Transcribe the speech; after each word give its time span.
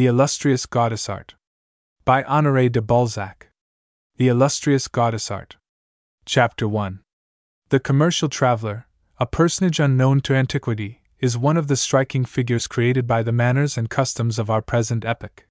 The 0.00 0.06
Illustrious 0.06 0.64
Gaudissart. 0.64 1.34
By 2.06 2.22
Honoré 2.22 2.72
de 2.72 2.80
Balzac. 2.80 3.50
The 4.16 4.28
Illustrious 4.28 4.88
Gaudissart. 4.88 5.56
Chapter 6.24 6.66
1 6.66 7.00
The 7.68 7.80
Commercial 7.80 8.30
Traveler, 8.30 8.86
a 9.18 9.26
personage 9.26 9.78
unknown 9.78 10.22
to 10.22 10.34
antiquity, 10.34 11.02
is 11.18 11.36
one 11.36 11.58
of 11.58 11.66
the 11.66 11.76
striking 11.76 12.24
figures 12.24 12.66
created 12.66 13.06
by 13.06 13.22
the 13.22 13.30
manners 13.30 13.76
and 13.76 13.90
customs 13.90 14.38
of 14.38 14.48
our 14.48 14.62
present 14.62 15.04
epoch. 15.04 15.46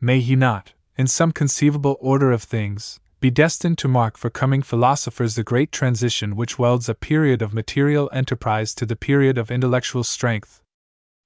May 0.00 0.18
he 0.18 0.34
not, 0.34 0.72
in 0.96 1.06
some 1.06 1.30
conceivable 1.30 1.96
order 2.00 2.32
of 2.32 2.42
things, 2.42 2.98
be 3.20 3.30
destined 3.30 3.78
to 3.78 3.86
mark 3.86 4.18
for 4.18 4.30
coming 4.30 4.62
philosophers 4.62 5.36
the 5.36 5.44
great 5.44 5.70
transition 5.70 6.34
which 6.34 6.58
welds 6.58 6.88
a 6.88 6.94
period 6.96 7.40
of 7.40 7.54
material 7.54 8.10
enterprise 8.12 8.74
to 8.74 8.84
the 8.84 8.96
period 8.96 9.38
of 9.38 9.48
intellectual 9.48 10.02
strength. 10.02 10.60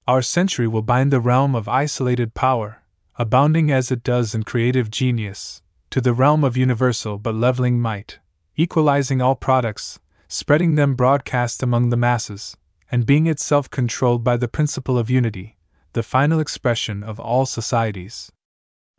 Our 0.09 0.23
century 0.23 0.67
will 0.67 0.83
bind 0.83 1.13
the 1.13 1.21
realm 1.21 1.55
of 1.55 1.69
isolated 1.69 2.35
power, 2.35 2.83
abounding 3.17 3.71
as 3.71 3.93
it 3.93 4.03
does 4.03 4.35
in 4.35 4.43
creative 4.43 4.91
genius, 4.91 5.63
to 5.91 6.01
the 6.01 6.13
realm 6.13 6.43
of 6.43 6.57
universal 6.57 7.19
but 7.19 7.35
leveling 7.35 7.81
might, 7.81 8.19
equalizing 8.57 9.21
all 9.23 9.37
products, 9.37 10.01
spreading 10.27 10.75
them 10.75 10.95
broadcast 10.95 11.63
among 11.63 11.91
the 11.91 11.97
masses, 11.97 12.57
and 12.91 13.07
being 13.07 13.27
itself 13.27 13.71
controlled 13.71 14.25
by 14.25 14.37
the 14.37 14.49
principle 14.49 14.99
of 14.99 15.11
unity, 15.11 15.57
the 15.93 16.03
final 16.03 16.41
expression 16.41 17.03
of 17.03 17.21
all 17.21 17.47
societies. 17.47 18.33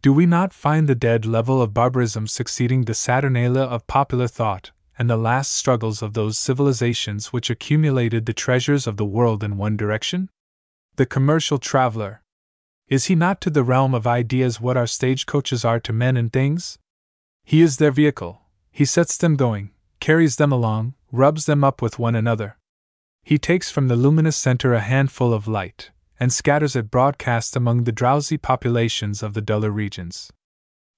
Do 0.01 0.13
we 0.13 0.25
not 0.25 0.53
find 0.53 0.87
the 0.87 0.95
dead 0.95 1.25
level 1.25 1.61
of 1.61 1.73
barbarism 1.73 2.27
succeeding 2.27 2.83
the 2.83 2.93
Saturnalia 2.93 3.63
of 3.63 3.85
popular 3.87 4.27
thought, 4.27 4.71
and 4.97 5.09
the 5.09 5.17
last 5.17 5.51
struggles 5.51 6.01
of 6.01 6.13
those 6.13 6.37
civilizations 6.37 7.33
which 7.33 7.49
accumulated 7.49 8.25
the 8.25 8.33
treasures 8.33 8.87
of 8.87 8.97
the 8.97 9.05
world 9.05 9.43
in 9.43 9.57
one 9.57 9.75
direction? 9.75 10.29
The 10.97 11.05
commercial 11.05 11.57
traveler. 11.57 12.21
Is 12.89 13.05
he 13.05 13.15
not 13.15 13.39
to 13.41 13.49
the 13.49 13.63
realm 13.63 13.95
of 13.95 14.05
ideas 14.05 14.59
what 14.59 14.75
our 14.75 14.85
stagecoaches 14.85 15.63
are 15.63 15.79
to 15.79 15.93
men 15.93 16.17
and 16.17 16.33
things? 16.33 16.77
He 17.45 17.61
is 17.61 17.77
their 17.77 17.91
vehicle, 17.91 18.41
he 18.71 18.83
sets 18.83 19.15
them 19.17 19.37
going, 19.37 19.71
carries 20.01 20.35
them 20.35 20.51
along, 20.51 20.95
rubs 21.09 21.45
them 21.45 21.63
up 21.63 21.81
with 21.81 21.97
one 21.97 22.13
another. 22.13 22.57
He 23.23 23.37
takes 23.37 23.71
from 23.71 23.87
the 23.87 23.95
luminous 23.95 24.35
center 24.35 24.73
a 24.73 24.81
handful 24.81 25.33
of 25.33 25.47
light, 25.47 25.91
and 26.19 26.33
scatters 26.33 26.75
it 26.75 26.91
broadcast 26.91 27.55
among 27.55 27.85
the 27.85 27.93
drowsy 27.93 28.37
populations 28.37 29.23
of 29.23 29.33
the 29.33 29.41
duller 29.41 29.71
regions. 29.71 30.29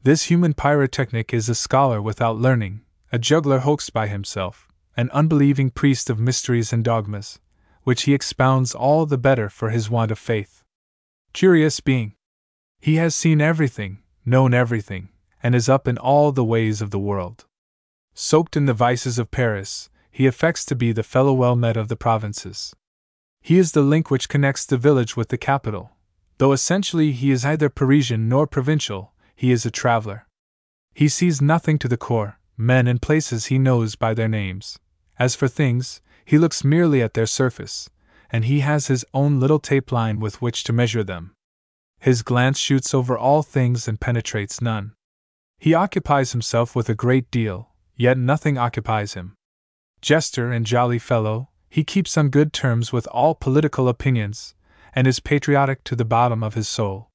This 0.02 0.24
human 0.24 0.56
pyrotechnic 0.56 1.34
is 1.34 1.50
a 1.50 1.56
scholar 1.56 2.02
without 2.02 2.38
learning, 2.38 2.82
a 3.12 3.20
juggler 3.20 3.60
hoaxed 3.60 3.94
by 3.94 4.08
himself, 4.08 4.68
an 4.98 5.12
unbelieving 5.12 5.70
priest 5.70 6.10
of 6.10 6.20
mysteries 6.20 6.74
and 6.74 6.84
dogmas, 6.84 7.40
which 7.84 8.04
he 8.04 8.14
expounds 8.14 8.74
all 8.74 9.06
the 9.06 9.18
better 9.18 9.50
for 9.50 9.70
his 9.70 9.90
want 9.90 10.12
of 10.12 10.20
faith. 10.20 10.64
Curious 11.34 11.80
being! 11.80 12.14
He 12.80 12.96
has 12.96 13.16
seen 13.16 13.42
everything, 13.42 14.00
known 14.26 14.54
everything, 14.54 15.10
and 15.42 15.56
is 15.56 15.70
up 15.70 15.88
in 15.88 15.98
all 15.98 16.32
the 16.32 16.44
ways 16.44 16.82
of 16.82 16.92
the 16.92 17.00
world. 17.00 17.46
Soaked 18.14 18.56
in 18.56 18.66
the 18.66 18.74
vices 18.74 19.18
of 19.18 19.32
Paris, 19.32 19.90
he 20.12 20.28
affects 20.28 20.64
to 20.66 20.76
be 20.76 20.92
the 20.92 21.04
fellow 21.04 21.34
well 21.34 21.56
met 21.56 21.76
of 21.76 21.88
the 21.88 21.96
provinces. 21.96 22.76
He 23.42 23.58
is 23.58 23.72
the 23.72 23.82
link 23.82 24.12
which 24.12 24.30
connects 24.30 24.66
the 24.66 24.78
village 24.78 25.18
with 25.18 25.30
the 25.30 25.38
capital. 25.38 25.92
Though 26.38 26.52
essentially 26.52 27.12
he 27.12 27.32
is 27.32 27.44
either 27.44 27.70
Parisian 27.70 28.30
nor 28.30 28.48
provincial, 28.48 29.14
he 29.36 29.52
is 29.52 29.66
a 29.66 29.72
traveler. 29.72 30.28
He 30.94 31.08
sees 31.08 31.42
nothing 31.42 31.80
to 31.80 31.88
the 31.88 31.98
core, 31.98 32.40
men 32.56 32.88
and 32.88 33.02
places 33.02 33.46
he 33.46 33.58
knows 33.58 33.96
by 33.96 34.14
their 34.14 34.28
names. 34.28 34.78
As 35.18 35.36
for 35.36 35.48
things, 35.48 36.02
he 36.26 36.38
looks 36.38 36.64
merely 36.64 37.02
at 37.02 37.14
their 37.14 37.26
surface, 37.26 37.90
and 38.30 38.46
he 38.46 38.62
has 38.62 38.88
his 38.88 39.06
own 39.14 39.40
little 39.40 39.60
tape 39.60 39.92
line 39.92 40.20
with 40.20 40.42
which 40.42 40.64
to 40.64 40.74
measure 40.74 41.04
them. 41.04 41.34
His 42.00 42.22
glance 42.22 42.58
shoots 42.58 42.94
over 42.94 43.18
all 43.18 43.44
things 43.44 43.88
and 43.88 44.00
penetrates 44.00 44.62
none. 44.62 44.94
He 45.60 45.74
occupies 45.74 46.32
himself 46.32 46.76
with 46.76 46.90
a 46.90 46.96
great 46.96 47.32
deal, 47.32 47.70
yet 47.96 48.18
nothing 48.18 48.58
occupies 48.58 49.14
him. 49.14 49.36
Jester 50.02 50.52
and 50.52 50.66
jolly 50.66 51.00
fellow, 51.00 51.50
he 51.70 51.84
keeps 51.84 52.18
on 52.18 52.30
good 52.30 52.52
terms 52.52 52.92
with 52.92 53.08
all 53.08 53.36
political 53.36 53.88
opinions, 53.88 54.54
and 54.94 55.08
is 55.08 55.20
patriotic 55.20 55.84
to 55.86 55.96
the 55.96 56.06
bottom 56.06 56.44
of 56.44 56.56
his 56.56 56.68
soul. 56.68 57.10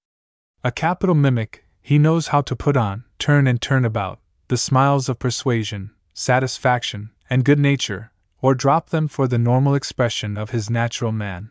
A 0.65 0.73
capital 0.73 1.15
mimic, 1.15 1.65
he 1.83 1.99
knows 1.99 2.29
how 2.29 2.41
to 2.43 2.57
put 2.57 2.77
on, 2.77 3.05
turn 3.19 3.47
and 3.47 3.61
turn 3.61 3.85
about, 3.85 4.21
the 4.49 4.57
smiles 4.57 5.09
of 5.09 5.19
persuasion, 5.19 5.91
satisfaction, 6.15 7.11
and 7.29 7.45
good 7.45 7.59
nature, 7.59 8.11
or 8.41 8.55
drop 8.55 8.91
them 8.91 9.09
for 9.09 9.27
the 9.27 9.39
normal 9.39 9.75
expression 9.75 10.37
of 10.37 10.51
his 10.51 10.71
natural 10.71 11.13
man. 11.13 11.51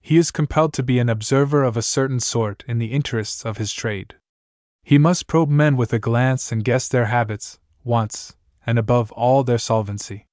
He 0.00 0.16
is 0.16 0.30
compelled 0.30 0.72
to 0.74 0.82
be 0.82 0.98
an 0.98 1.08
observer 1.08 1.62
of 1.62 1.76
a 1.76 1.82
certain 1.82 2.20
sort 2.20 2.64
in 2.66 2.78
the 2.78 2.92
interests 2.92 3.44
of 3.44 3.58
his 3.58 3.72
trade. 3.72 4.14
He 4.82 4.98
must 4.98 5.28
probe 5.28 5.48
men 5.48 5.76
with 5.76 5.92
a 5.92 5.98
glance 5.98 6.50
and 6.50 6.64
guess 6.64 6.88
their 6.88 7.06
habits, 7.06 7.60
wants, 7.84 8.34
and 8.66 8.78
above 8.78 9.12
all 9.12 9.44
their 9.44 9.58
solvency. 9.58 10.26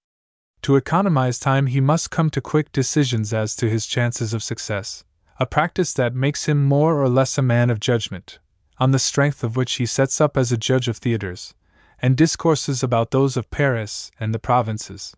To 0.64 0.76
economize 0.76 1.40
time, 1.40 1.68
he 1.68 1.80
must 1.80 2.12
come 2.12 2.30
to 2.32 2.42
quick 2.42 2.72
decisions 2.72 3.32
as 3.32 3.56
to 3.56 3.70
his 3.70 3.86
chances 3.86 4.34
of 4.34 4.44
success, 4.44 5.04
a 5.40 5.46
practice 5.46 5.94
that 5.94 6.16
makes 6.16 6.46
him 6.46 6.66
more 6.66 7.02
or 7.02 7.08
less 7.08 7.38
a 7.38 7.42
man 7.42 7.70
of 7.70 7.80
judgment, 7.80 8.40
on 8.78 8.92
the 8.92 9.00
strength 9.00 9.44
of 9.44 9.56
which 9.56 9.74
he 9.74 9.86
sets 9.86 10.20
up 10.20 10.36
as 10.36 10.52
a 10.52 10.58
judge 10.58 10.88
of 10.88 10.98
theaters, 10.98 11.54
and 12.02 12.18
discourses 12.18 12.84
about 12.84 13.12
those 13.12 13.38
of 13.38 13.52
Paris 13.52 14.12
and 14.20 14.34
the 14.34 14.40
provinces. 14.40 15.16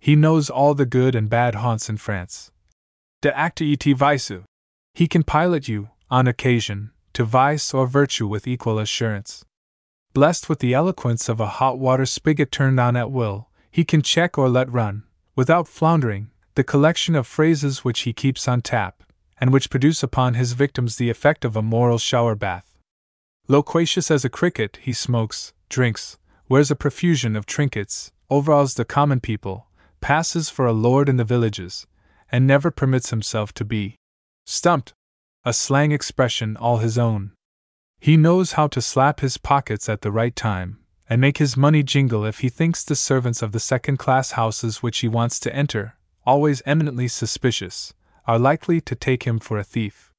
He 0.00 0.16
knows 0.16 0.48
all 0.48 0.74
the 0.74 0.86
good 0.86 1.14
and 1.14 1.28
bad 1.28 1.56
haunts 1.56 1.90
in 1.90 1.98
France. 1.98 2.50
De 3.20 3.36
acte 3.38 3.60
et 3.60 3.84
vice. 3.94 4.32
He 4.94 5.06
can 5.06 5.22
pilot 5.22 5.68
you, 5.68 5.90
on 6.10 6.26
occasion, 6.26 6.90
to 7.12 7.24
vice 7.24 7.74
or 7.74 7.86
virtue 7.86 8.26
with 8.26 8.48
equal 8.48 8.78
assurance. 8.78 9.44
Blessed 10.14 10.48
with 10.48 10.60
the 10.60 10.72
eloquence 10.72 11.28
of 11.28 11.38
a 11.38 11.60
hot 11.60 11.78
water 11.78 12.06
spigot 12.06 12.50
turned 12.50 12.80
on 12.80 12.96
at 12.96 13.10
will, 13.10 13.50
he 13.70 13.84
can 13.84 14.00
check 14.00 14.38
or 14.38 14.48
let 14.48 14.72
run, 14.72 15.04
without 15.36 15.68
floundering, 15.68 16.30
the 16.54 16.64
collection 16.64 17.14
of 17.14 17.26
phrases 17.26 17.84
which 17.84 18.00
he 18.00 18.12
keeps 18.14 18.48
on 18.48 18.62
tap, 18.62 19.02
and 19.38 19.52
which 19.52 19.70
produce 19.70 20.02
upon 20.02 20.34
his 20.34 20.54
victims 20.54 20.96
the 20.96 21.10
effect 21.10 21.44
of 21.44 21.56
a 21.56 21.62
moral 21.62 21.98
shower 21.98 22.34
bath. 22.34 22.78
Loquacious 23.48 24.10
as 24.10 24.24
a 24.24 24.30
cricket, 24.30 24.78
he 24.80 24.94
smokes, 24.94 25.52
drinks, 25.68 26.18
wears 26.48 26.70
a 26.70 26.76
profusion 26.76 27.36
of 27.36 27.46
trinkets, 27.46 28.12
overawes 28.30 28.74
the 28.74 28.84
common 28.84 29.20
people, 29.20 29.66
passes 30.00 30.50
for 30.50 30.66
a 30.66 30.72
lord 30.72 31.08
in 31.08 31.16
the 31.16 31.24
villages, 31.24 31.86
and 32.30 32.46
never 32.46 32.70
permits 32.70 33.10
himself 33.10 33.52
to 33.54 33.64
be 33.64 33.96
stumped, 34.46 34.92
a 35.44 35.52
slang 35.52 35.92
expression 35.92 36.56
all 36.56 36.78
his 36.78 36.98
own. 36.98 37.32
He 37.98 38.16
knows 38.16 38.52
how 38.52 38.66
to 38.68 38.80
slap 38.80 39.20
his 39.20 39.36
pockets 39.36 39.88
at 39.88 40.02
the 40.02 40.10
right 40.10 40.34
time, 40.34 40.78
and 41.08 41.20
make 41.20 41.38
his 41.38 41.56
money 41.56 41.82
jingle 41.82 42.24
if 42.24 42.38
he 42.38 42.48
thinks 42.48 42.84
the 42.84 42.96
servants 42.96 43.42
of 43.42 43.52
the 43.52 43.60
second 43.60 43.98
class 43.98 44.32
houses 44.32 44.82
which 44.82 44.98
he 44.98 45.08
wants 45.08 45.40
to 45.40 45.54
enter, 45.54 45.94
always 46.24 46.62
eminently 46.64 47.08
suspicious, 47.08 47.92
are 48.26 48.38
likely 48.38 48.80
to 48.80 48.94
take 48.94 49.24
him 49.24 49.38
for 49.38 49.58
a 49.58 49.64
thief. 49.64 50.12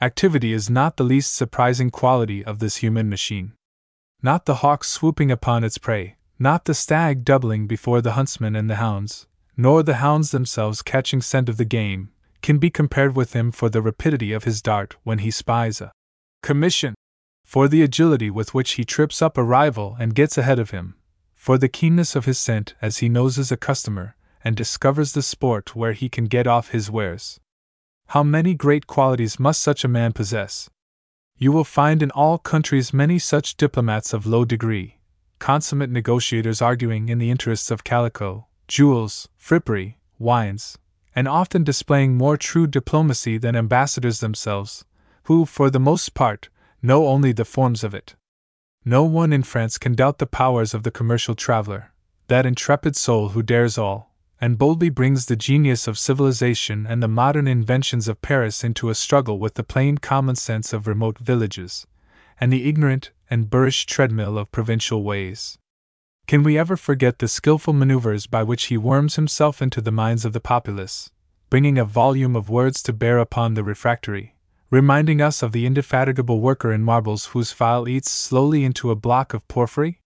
Activity 0.00 0.52
is 0.52 0.70
not 0.70 0.96
the 0.96 1.04
least 1.04 1.34
surprising 1.34 1.90
quality 1.90 2.44
of 2.44 2.58
this 2.58 2.76
human 2.76 3.10
machine. 3.10 3.52
Not 4.22 4.46
the 4.46 4.56
hawk 4.56 4.84
swooping 4.84 5.30
upon 5.30 5.64
its 5.64 5.78
prey, 5.78 6.16
not 6.42 6.64
the 6.64 6.72
stag 6.72 7.22
doubling 7.22 7.66
before 7.66 8.00
the 8.00 8.12
huntsman 8.12 8.56
and 8.56 8.70
the 8.70 8.76
hounds, 8.76 9.26
nor 9.58 9.82
the 9.82 9.96
hounds 9.96 10.30
themselves 10.30 10.80
catching 10.80 11.20
scent 11.20 11.50
of 11.50 11.58
the 11.58 11.64
game, 11.66 12.08
can 12.40 12.56
be 12.56 12.70
compared 12.70 13.14
with 13.14 13.34
him 13.34 13.52
for 13.52 13.68
the 13.68 13.82
rapidity 13.82 14.32
of 14.32 14.44
his 14.44 14.62
dart 14.62 14.96
when 15.04 15.18
he 15.18 15.30
spies 15.30 15.82
a 15.82 15.92
commission 16.42 16.94
for 17.44 17.68
the 17.68 17.82
agility 17.82 18.30
with 18.30 18.54
which 18.54 18.72
he 18.72 18.84
trips 18.84 19.20
up 19.20 19.36
a 19.36 19.42
rival 19.42 19.96
and 20.00 20.14
gets 20.14 20.38
ahead 20.38 20.58
of 20.58 20.70
him, 20.70 20.94
for 21.34 21.58
the 21.58 21.68
keenness 21.68 22.16
of 22.16 22.24
his 22.24 22.38
scent 22.38 22.74
as 22.80 22.98
he 22.98 23.08
noses 23.08 23.52
a 23.52 23.56
customer 23.56 24.14
and 24.42 24.56
discovers 24.56 25.12
the 25.12 25.22
sport 25.22 25.76
where 25.76 25.92
he 25.92 26.08
can 26.08 26.24
get 26.24 26.46
off 26.46 26.70
his 26.70 26.90
wares. 26.90 27.38
How 28.06 28.22
many 28.22 28.54
great 28.54 28.86
qualities 28.86 29.38
must 29.38 29.60
such 29.60 29.84
a 29.84 29.88
man 29.88 30.12
possess? 30.12 30.70
You 31.36 31.52
will 31.52 31.64
find 31.64 32.02
in 32.02 32.10
all 32.12 32.38
countries 32.38 32.94
many 32.94 33.18
such 33.18 33.56
diplomats 33.56 34.12
of 34.12 34.26
low 34.26 34.44
degree, 34.44 34.99
consummate 35.40 35.90
negotiators 35.90 36.62
arguing 36.62 37.08
in 37.08 37.18
the 37.18 37.30
interests 37.30 37.72
of 37.72 37.82
calico, 37.82 38.46
jewels, 38.68 39.28
frippery, 39.36 39.96
wines, 40.18 40.78
and 41.16 41.26
often 41.26 41.64
displaying 41.64 42.16
more 42.16 42.36
true 42.36 42.68
diplomacy 42.68 43.36
than 43.38 43.56
ambassadors 43.56 44.20
themselves, 44.20 44.84
who, 45.24 45.44
for 45.44 45.68
the 45.70 45.80
most 45.80 46.14
part, 46.14 46.48
know 46.82 47.08
only 47.08 47.32
the 47.32 47.44
forms 47.44 47.82
of 47.82 47.94
it. 47.94 48.14
No 48.84 49.02
one 49.02 49.32
in 49.32 49.42
France 49.42 49.76
can 49.76 49.94
doubt 49.94 50.18
the 50.18 50.26
powers 50.26 50.72
of 50.72 50.84
the 50.84 50.90
commercial 50.90 51.34
traveler, 51.34 51.92
that 52.28 52.46
intrepid 52.46 52.94
soul 52.94 53.30
who 53.30 53.42
dares 53.42 53.76
all, 53.76 54.14
and 54.40 54.56
boldly 54.56 54.88
brings 54.88 55.26
the 55.26 55.36
genius 55.36 55.86
of 55.86 55.98
civilization 55.98 56.86
and 56.86 57.02
the 57.02 57.08
modern 57.08 57.46
inventions 57.46 58.08
of 58.08 58.22
Paris 58.22 58.64
into 58.64 58.88
a 58.88 58.94
struggle 58.94 59.38
with 59.38 59.54
the 59.54 59.64
plain 59.64 59.98
common 59.98 60.36
sense 60.36 60.72
of 60.72 60.86
remote 60.86 61.18
villages, 61.18 61.86
and 62.40 62.52
the 62.52 62.68
ignorant 62.68 63.10
and 63.30 63.48
burrish 63.48 63.86
treadmill 63.86 64.36
of 64.36 64.50
provincial 64.50 65.04
ways. 65.04 65.56
Can 66.26 66.42
we 66.42 66.58
ever 66.58 66.76
forget 66.76 67.18
the 67.18 67.28
skilful 67.28 67.72
maneuvers 67.72 68.26
by 68.26 68.42
which 68.42 68.64
he 68.64 68.76
worms 68.76 69.16
himself 69.16 69.62
into 69.62 69.80
the 69.80 69.92
minds 69.92 70.24
of 70.24 70.32
the 70.32 70.40
populace, 70.40 71.10
bringing 71.48 71.78
a 71.78 71.84
volume 71.84 72.36
of 72.36 72.50
words 72.50 72.82
to 72.82 72.92
bear 72.92 73.18
upon 73.18 73.54
the 73.54 73.64
refractory, 73.64 74.36
reminding 74.70 75.20
us 75.20 75.42
of 75.42 75.52
the 75.52 75.66
indefatigable 75.66 76.40
worker 76.40 76.72
in 76.72 76.82
marbles 76.82 77.26
whose 77.26 77.50
file 77.50 77.88
eats 77.88 78.10
slowly 78.10 78.64
into 78.64 78.90
a 78.90 78.96
block 78.96 79.34
of 79.34 79.46
porphyry? 79.48 80.00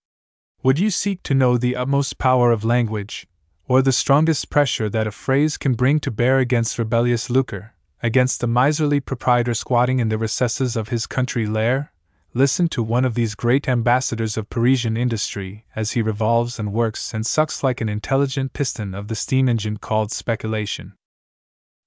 Would 0.63 0.79
you 0.79 0.89
seek 0.89 1.21
to 1.23 1.35
know 1.35 1.57
the 1.57 1.75
utmost 1.75 2.17
power 2.17 2.51
of 2.51 2.65
language, 2.65 3.27
or 3.67 3.83
the 3.83 3.91
strongest 3.91 4.49
pressure 4.49 4.89
that 4.89 5.05
a 5.05 5.11
phrase 5.11 5.57
can 5.57 5.73
bring 5.73 5.99
to 5.99 6.11
bear 6.11 6.39
against 6.39 6.79
rebellious 6.79 7.29
lucre, 7.29 7.73
against 8.01 8.41
the 8.41 8.47
miserly 8.47 8.99
proprietor 8.99 9.53
squatting 9.53 9.99
in 9.99 10.09
the 10.09 10.17
recesses 10.17 10.75
of 10.75 10.89
his 10.89 11.05
country 11.05 11.45
lair? 11.45 11.91
Listen 12.37 12.67
to 12.67 12.83
one 12.83 13.05
of 13.05 13.13
these 13.13 13.33
great 13.33 13.65
ambassadors 13.65 14.35
of 14.35 14.49
Parisian 14.49 14.97
industry 14.97 15.63
as 15.73 15.91
he 15.91 16.01
revolves 16.01 16.59
and 16.59 16.73
works 16.73 17.13
and 17.13 17.25
sucks 17.25 17.63
like 17.63 17.79
an 17.79 17.87
intelligent 17.87 18.51
piston 18.51 18.93
of 18.93 19.07
the 19.07 19.15
steam 19.15 19.47
engine 19.47 19.77
called 19.77 20.11
speculation. 20.11 20.95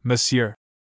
Monsieur, 0.02 0.54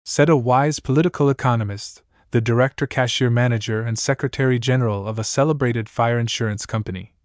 said 0.05 0.29
a 0.29 0.37
wise 0.37 0.79
political 0.79 1.31
economist, 1.31 2.03
the 2.29 2.39
director, 2.39 2.85
cashier, 2.85 3.31
manager, 3.31 3.81
and 3.81 3.97
secretary 3.97 4.59
general 4.59 5.07
of 5.07 5.17
a 5.17 5.23
celebrated 5.23 5.89
fire 5.89 6.19
insurance 6.19 6.67
company. 6.67 7.15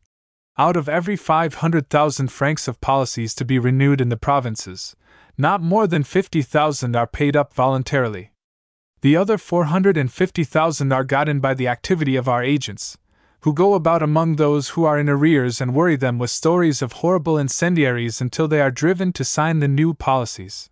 Out 0.57 0.79
of 0.79 0.89
every 0.89 1.17
500,000 1.17 2.29
francs 2.29 2.67
of 2.67 2.81
policies 2.81 3.35
to 3.35 3.45
be 3.45 3.59
renewed 3.59 4.01
in 4.01 4.09
the 4.09 4.17
provinces, 4.17 4.97
not 5.37 5.61
more 5.61 5.87
than 5.87 6.03
50,000 6.03 6.97
are 6.97 7.07
paid 7.07 7.37
up 7.37 7.53
voluntarily. 7.53 8.31
The 9.05 9.17
other 9.17 9.37
450,000 9.37 10.91
are 10.91 11.05
gotten 11.05 11.39
by 11.39 11.53
the 11.53 11.69
activity 11.69 12.17
of 12.17 12.27
our 12.27 12.43
agents, 12.43 12.97
who 13.43 13.53
go 13.53 13.75
about 13.75 14.03
among 14.03 14.37
those 14.37 14.71
who 14.71 14.85
are 14.85 14.99
in 14.99 15.11
arrears 15.11 15.61
and 15.61 15.75
worry 15.75 15.95
them 15.95 16.19
with 16.19 16.31
stories 16.31 16.81
of 16.81 16.93
horrible 16.93 17.37
incendiaries 17.37 18.23
until 18.23 18.49
they 18.49 18.63
are 18.63 18.71
driven 18.71 19.13
to 19.13 19.23
sign 19.23 19.59
the 19.59 19.69
new 19.69 19.93
policies. 19.93 20.71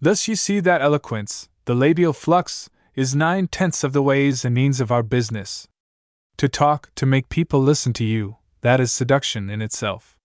Thus, 0.00 0.28
you 0.28 0.36
see 0.36 0.60
that 0.60 0.80
eloquence, 0.80 1.48
the 1.64 1.74
labial 1.74 2.12
flux, 2.12 2.70
is 2.94 3.16
nine 3.16 3.48
tenths 3.48 3.82
of 3.82 3.92
the 3.92 4.00
ways 4.00 4.44
and 4.44 4.54
means 4.54 4.80
of 4.80 4.92
our 4.92 5.02
business. 5.02 5.66
To 6.36 6.48
talk, 6.48 6.92
to 6.94 7.04
make 7.04 7.28
people 7.28 7.60
listen 7.60 7.92
to 7.94 8.04
you, 8.04 8.36
that 8.60 8.78
is 8.78 8.92
seduction 8.92 9.50
in 9.50 9.60
itself. 9.60 10.16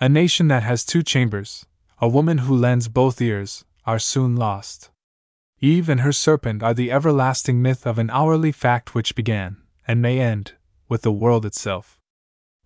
A 0.00 0.08
nation 0.08 0.48
that 0.48 0.62
has 0.62 0.86
two 0.86 1.02
chambers, 1.02 1.66
a 1.98 2.08
woman 2.08 2.38
who 2.38 2.56
lends 2.56 2.88
both 2.88 3.20
ears, 3.20 3.66
are 3.84 3.98
soon 3.98 4.34
lost. 4.34 4.90
Eve 5.62 5.90
and 5.90 6.00
her 6.00 6.12
serpent 6.12 6.62
are 6.62 6.72
the 6.72 6.90
everlasting 6.90 7.60
myth 7.60 7.86
of 7.86 7.98
an 7.98 8.08
hourly 8.10 8.50
fact 8.50 8.94
which 8.94 9.14
began, 9.14 9.58
and 9.86 10.00
may 10.00 10.18
end, 10.18 10.52
with 10.88 11.02
the 11.02 11.12
world 11.12 11.44
itself. 11.44 12.00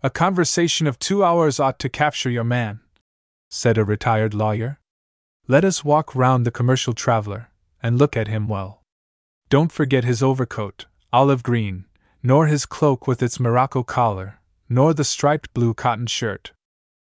A 0.03 0.11
conversation 0.11 0.87
of 0.87 0.99
two 0.99 1.25
hours 1.25 1.59
ought 1.59 1.81
to 1.81 1.89
capture 1.89 2.31
your 2.31 2.45
man, 2.45 2.79
said 3.51 3.77
a 3.77 3.85
retired 3.85 4.33
lawyer. 4.33 4.79
Let 5.49 5.65
us 5.65 5.85
walk 5.85 6.15
round 6.15 6.47
the 6.47 6.53
commercial 6.53 6.93
traveler, 6.93 7.51
and 7.83 7.99
look 7.99 8.17
at 8.17 8.29
him 8.29 8.47
well. 8.47 8.83
Don't 9.49 9.73
forget 9.73 10.05
his 10.05 10.23
overcoat, 10.23 10.87
olive 11.13 11.43
green, 11.43 11.87
nor 12.23 12.47
his 12.47 12.65
cloak 12.65 13.09
with 13.09 13.23
its 13.23 13.41
morocco 13.41 13.83
collar, 13.83 14.39
nor 14.69 14.95
the 14.95 15.05
striped 15.05 15.53
blue 15.53 15.75
cotton 15.75 16.07
shirt. 16.07 16.53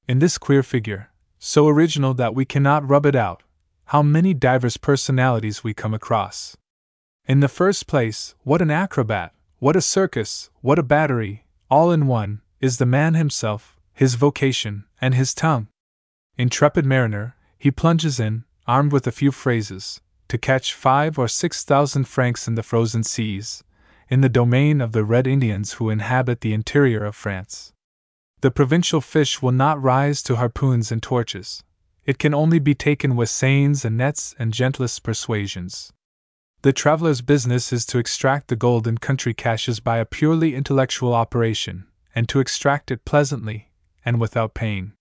In 0.09 0.19
this 0.19 0.37
queer 0.37 0.61
figure, 0.61 1.09
so 1.37 1.69
original 1.69 2.13
that 2.15 2.35
we 2.35 2.43
cannot 2.43 2.87
rub 2.87 3.05
it 3.05 3.15
out, 3.15 3.43
how 3.89 4.03
many 4.03 4.35
diverse 4.35 4.77
personalities 4.77 5.63
we 5.63 5.73
come 5.73 5.95
across. 5.95 6.55
In 7.25 7.39
the 7.39 7.47
first 7.47 7.87
place, 7.87 8.35
what 8.43 8.61
an 8.61 8.69
acrobat, 8.69 9.33
what 9.57 9.75
a 9.75 9.81
circus, 9.81 10.51
what 10.61 10.77
a 10.77 10.83
battery, 10.83 11.43
all 11.71 11.91
in 11.91 12.05
one, 12.05 12.41
is 12.61 12.77
the 12.77 12.85
man 12.85 13.15
himself, 13.15 13.75
his 13.91 14.13
vocation, 14.13 14.85
and 15.01 15.15
his 15.15 15.33
tongue. 15.33 15.69
Intrepid 16.37 16.85
mariner, 16.85 17.35
he 17.57 17.71
plunges 17.71 18.19
in, 18.19 18.43
armed 18.67 18.91
with 18.91 19.07
a 19.07 19.11
few 19.11 19.31
phrases, 19.31 20.01
to 20.27 20.37
catch 20.37 20.75
five 20.75 21.17
or 21.17 21.27
six 21.27 21.63
thousand 21.63 22.07
francs 22.07 22.47
in 22.47 22.53
the 22.53 22.61
frozen 22.61 23.03
seas, 23.03 23.63
in 24.07 24.21
the 24.21 24.29
domain 24.29 24.81
of 24.81 24.91
the 24.91 25.03
Red 25.03 25.25
Indians 25.25 25.73
who 25.73 25.89
inhabit 25.89 26.41
the 26.41 26.53
interior 26.53 27.03
of 27.03 27.15
France. 27.15 27.73
The 28.41 28.51
provincial 28.51 29.01
fish 29.01 29.41
will 29.41 29.51
not 29.51 29.81
rise 29.81 30.21
to 30.23 30.35
harpoons 30.35 30.91
and 30.91 31.01
torches. 31.01 31.63
It 32.09 32.17
can 32.17 32.33
only 32.33 32.57
be 32.57 32.73
taken 32.73 33.15
with 33.15 33.29
seines 33.29 33.85
and 33.85 33.95
nets 33.95 34.33
and 34.39 34.51
gentlest 34.51 35.03
persuasions. 35.03 35.93
The 36.63 36.73
traveler's 36.73 37.21
business 37.21 37.71
is 37.71 37.85
to 37.85 37.99
extract 37.99 38.47
the 38.47 38.55
gold 38.55 38.87
in 38.87 38.97
country 38.97 39.35
caches 39.35 39.79
by 39.79 39.99
a 39.99 40.05
purely 40.05 40.55
intellectual 40.55 41.13
operation, 41.13 41.85
and 42.15 42.27
to 42.27 42.39
extract 42.39 42.89
it 42.89 43.05
pleasantly, 43.05 43.69
and 44.03 44.19
without 44.19 44.55
pain. 44.55 44.93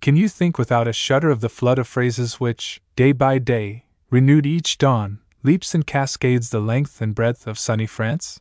Can 0.00 0.16
you 0.16 0.26
think 0.26 0.56
without 0.56 0.88
a 0.88 0.92
shudder 0.94 1.28
of 1.28 1.42
the 1.42 1.50
flood 1.50 1.78
of 1.78 1.86
phrases 1.86 2.40
which, 2.40 2.80
day 2.96 3.12
by 3.12 3.36
day, 3.36 3.84
renewed 4.08 4.46
each 4.46 4.78
dawn, 4.78 5.18
leaps 5.42 5.74
and 5.74 5.86
cascades 5.86 6.48
the 6.48 6.60
length 6.60 7.02
and 7.02 7.14
breadth 7.14 7.46
of 7.46 7.58
sunny 7.58 7.86
France? 7.86 8.40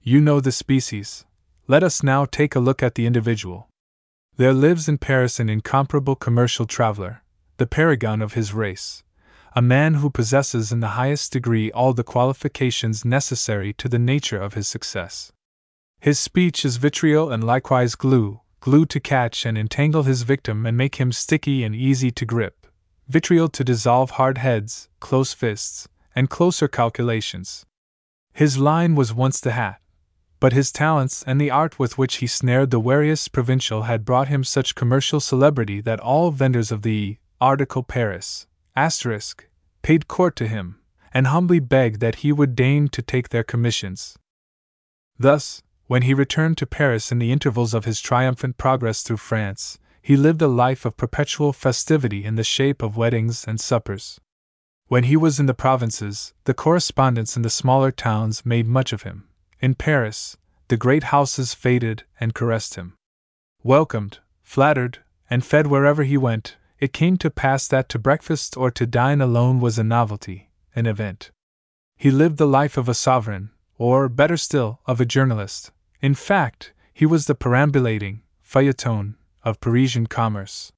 You 0.00 0.20
know 0.20 0.38
the 0.38 0.52
species. 0.52 1.24
Let 1.66 1.82
us 1.82 2.04
now 2.04 2.24
take 2.24 2.54
a 2.54 2.60
look 2.60 2.84
at 2.84 2.94
the 2.94 3.04
individual. 3.04 3.68
There 4.36 4.54
lives 4.54 4.88
in 4.88 4.98
Paris 4.98 5.40
an 5.40 5.48
incomparable 5.48 6.14
commercial 6.14 6.66
traveler, 6.66 7.21
the 7.62 7.66
paragon 7.68 8.20
of 8.20 8.32
his 8.32 8.52
race, 8.52 9.04
a 9.54 9.62
man 9.62 9.94
who 9.94 10.10
possesses 10.10 10.72
in 10.72 10.80
the 10.80 10.98
highest 10.98 11.32
degree 11.32 11.70
all 11.70 11.92
the 11.92 12.02
qualifications 12.02 13.04
necessary 13.04 13.72
to 13.72 13.88
the 13.88 14.00
nature 14.00 14.42
of 14.42 14.54
his 14.54 14.66
success. 14.66 15.30
His 16.00 16.18
speech 16.18 16.64
is 16.64 16.78
vitriol 16.78 17.30
and 17.30 17.44
likewise 17.44 17.94
glue, 17.94 18.40
glue 18.58 18.84
to 18.86 18.98
catch 18.98 19.46
and 19.46 19.56
entangle 19.56 20.02
his 20.02 20.22
victim 20.22 20.66
and 20.66 20.76
make 20.76 20.96
him 20.96 21.12
sticky 21.12 21.62
and 21.62 21.72
easy 21.72 22.10
to 22.10 22.26
grip, 22.26 22.66
vitriol 23.06 23.48
to 23.50 23.62
dissolve 23.62 24.10
hard 24.18 24.38
heads, 24.38 24.88
close 24.98 25.32
fists, 25.32 25.86
and 26.16 26.28
closer 26.28 26.66
calculations. 26.66 27.64
His 28.32 28.58
line 28.58 28.96
was 28.96 29.14
once 29.14 29.38
the 29.38 29.52
hat, 29.52 29.80
but 30.40 30.52
his 30.52 30.72
talents 30.72 31.22
and 31.28 31.40
the 31.40 31.52
art 31.52 31.78
with 31.78 31.96
which 31.96 32.16
he 32.16 32.26
snared 32.26 32.72
the 32.72 32.80
wariest 32.80 33.30
provincial 33.30 33.82
had 33.82 34.04
brought 34.04 34.26
him 34.26 34.42
such 34.42 34.74
commercial 34.74 35.20
celebrity 35.20 35.80
that 35.80 36.00
all 36.00 36.32
vendors 36.32 36.72
of 36.72 36.82
the 36.82 37.18
article 37.42 37.82
Paris, 37.82 38.46
asterisk, 38.76 39.48
paid 39.82 40.06
court 40.06 40.36
to 40.36 40.46
him, 40.46 40.78
and 41.12 41.26
humbly 41.26 41.58
begged 41.58 41.98
that 41.98 42.22
he 42.22 42.30
would 42.30 42.54
deign 42.54 42.86
to 42.86 43.02
take 43.02 43.30
their 43.30 43.42
commissions. 43.42 44.16
Thus, 45.18 45.60
when 45.88 46.02
he 46.02 46.14
returned 46.14 46.56
to 46.58 46.66
Paris 46.66 47.10
in 47.10 47.18
the 47.18 47.32
intervals 47.32 47.74
of 47.74 47.84
his 47.84 48.00
triumphant 48.00 48.58
progress 48.58 49.02
through 49.02 49.16
France, 49.16 49.80
he 50.00 50.16
lived 50.16 50.40
a 50.40 50.46
life 50.46 50.84
of 50.84 50.96
perpetual 50.96 51.52
festivity 51.52 52.24
in 52.24 52.36
the 52.36 52.44
shape 52.44 52.80
of 52.80 52.96
weddings 52.96 53.44
and 53.44 53.60
suppers. 53.60 54.20
When 54.86 55.04
he 55.04 55.16
was 55.16 55.40
in 55.40 55.46
the 55.46 55.52
provinces, 55.52 56.34
the 56.44 56.54
correspondents 56.54 57.36
in 57.36 57.42
the 57.42 57.50
smaller 57.50 57.90
towns 57.90 58.46
made 58.46 58.68
much 58.68 58.92
of 58.92 59.02
him. 59.02 59.26
In 59.58 59.74
Paris, 59.74 60.36
the 60.68 60.76
great 60.76 61.04
houses 61.04 61.56
fêted 61.56 62.02
and 62.20 62.34
caressed 62.34 62.76
him. 62.76 62.94
Welcomed, 63.64 64.20
flattered, 64.44 65.00
and 65.28 65.44
fed 65.44 65.66
wherever 65.66 66.04
he 66.04 66.16
went, 66.16 66.56
it 66.82 66.92
came 66.92 67.16
to 67.16 67.30
pass 67.30 67.68
that 67.68 67.88
to 67.88 67.96
breakfast 67.96 68.56
or 68.56 68.68
to 68.68 68.84
dine 68.84 69.20
alone 69.20 69.60
was 69.60 69.78
a 69.78 69.84
novelty, 69.84 70.50
an 70.74 70.84
event. 70.84 71.30
He 71.96 72.10
lived 72.10 72.38
the 72.38 72.54
life 72.60 72.76
of 72.76 72.88
a 72.88 72.94
sovereign, 73.08 73.50
or, 73.78 74.08
better 74.08 74.36
still, 74.36 74.80
of 74.84 75.00
a 75.00 75.04
journalist. 75.04 75.70
In 76.00 76.12
fact, 76.14 76.72
he 76.92 77.06
was 77.06 77.26
the 77.26 77.36
perambulating 77.36 78.22
feuilleton 78.42 79.14
of 79.44 79.60
Parisian 79.60 80.08
commerce. 80.08 80.72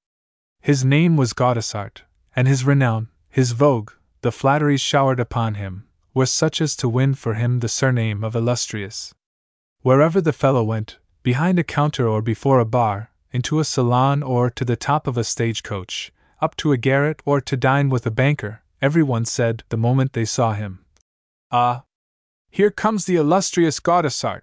His 0.60 0.84
name 0.84 1.16
was 1.16 1.32
Gaudissart, 1.32 2.02
and 2.36 2.46
his 2.46 2.66
renown, 2.66 3.08
his 3.30 3.52
vogue, 3.52 3.92
the 4.20 4.30
flatteries 4.30 4.82
showered 4.82 5.18
upon 5.18 5.54
him, 5.54 5.86
were 6.12 6.26
such 6.26 6.60
as 6.60 6.76
to 6.76 6.86
win 6.86 7.14
for 7.14 7.32
him 7.32 7.60
the 7.60 7.68
surname 7.68 8.22
of 8.22 8.36
illustrious. 8.36 9.14
Wherever 9.80 10.20
the 10.20 10.34
fellow 10.34 10.64
went, 10.64 10.98
behind 11.22 11.58
a 11.58 11.64
counter 11.64 12.06
or 12.06 12.20
before 12.20 12.60
a 12.60 12.66
bar, 12.66 13.08
into 13.34 13.58
a 13.58 13.64
salon 13.64 14.22
or 14.22 14.48
to 14.48 14.64
the 14.64 14.76
top 14.76 15.08
of 15.08 15.18
a 15.18 15.24
stagecoach, 15.24 16.12
up 16.40 16.54
to 16.54 16.70
a 16.70 16.76
garret 16.76 17.20
or 17.24 17.40
to 17.40 17.56
dine 17.56 17.90
with 17.90 18.06
a 18.06 18.10
banker, 18.10 18.62
everyone 18.80 19.24
said, 19.24 19.64
the 19.70 19.76
moment 19.76 20.12
they 20.12 20.24
saw 20.24 20.52
him, 20.52 20.84
Ah! 21.50 21.82
Here 22.48 22.70
comes 22.70 23.06
the 23.06 23.16
illustrious 23.16 23.80
Gaudissart! 23.80 24.42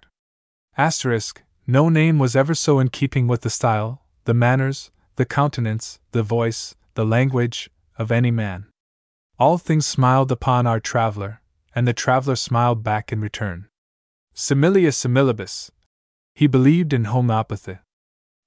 Asterisk, 0.76 1.42
no 1.66 1.88
name 1.88 2.18
was 2.18 2.36
ever 2.36 2.54
so 2.54 2.78
in 2.78 2.88
keeping 2.90 3.26
with 3.26 3.40
the 3.40 3.48
style, 3.48 4.02
the 4.24 4.34
manners, 4.34 4.90
the 5.16 5.24
countenance, 5.24 5.98
the 6.10 6.22
voice, 6.22 6.74
the 6.92 7.06
language, 7.06 7.70
of 7.96 8.12
any 8.12 8.30
man. 8.30 8.66
All 9.38 9.56
things 9.56 9.86
smiled 9.86 10.30
upon 10.30 10.66
our 10.66 10.80
traveler, 10.80 11.40
and 11.74 11.88
the 11.88 11.94
traveler 11.94 12.36
smiled 12.36 12.82
back 12.82 13.10
in 13.10 13.22
return. 13.22 13.68
Similia 14.34 14.92
similibus. 14.92 15.70
He 16.34 16.46
believed 16.46 16.92
in 16.92 17.04
homeopathy 17.04 17.78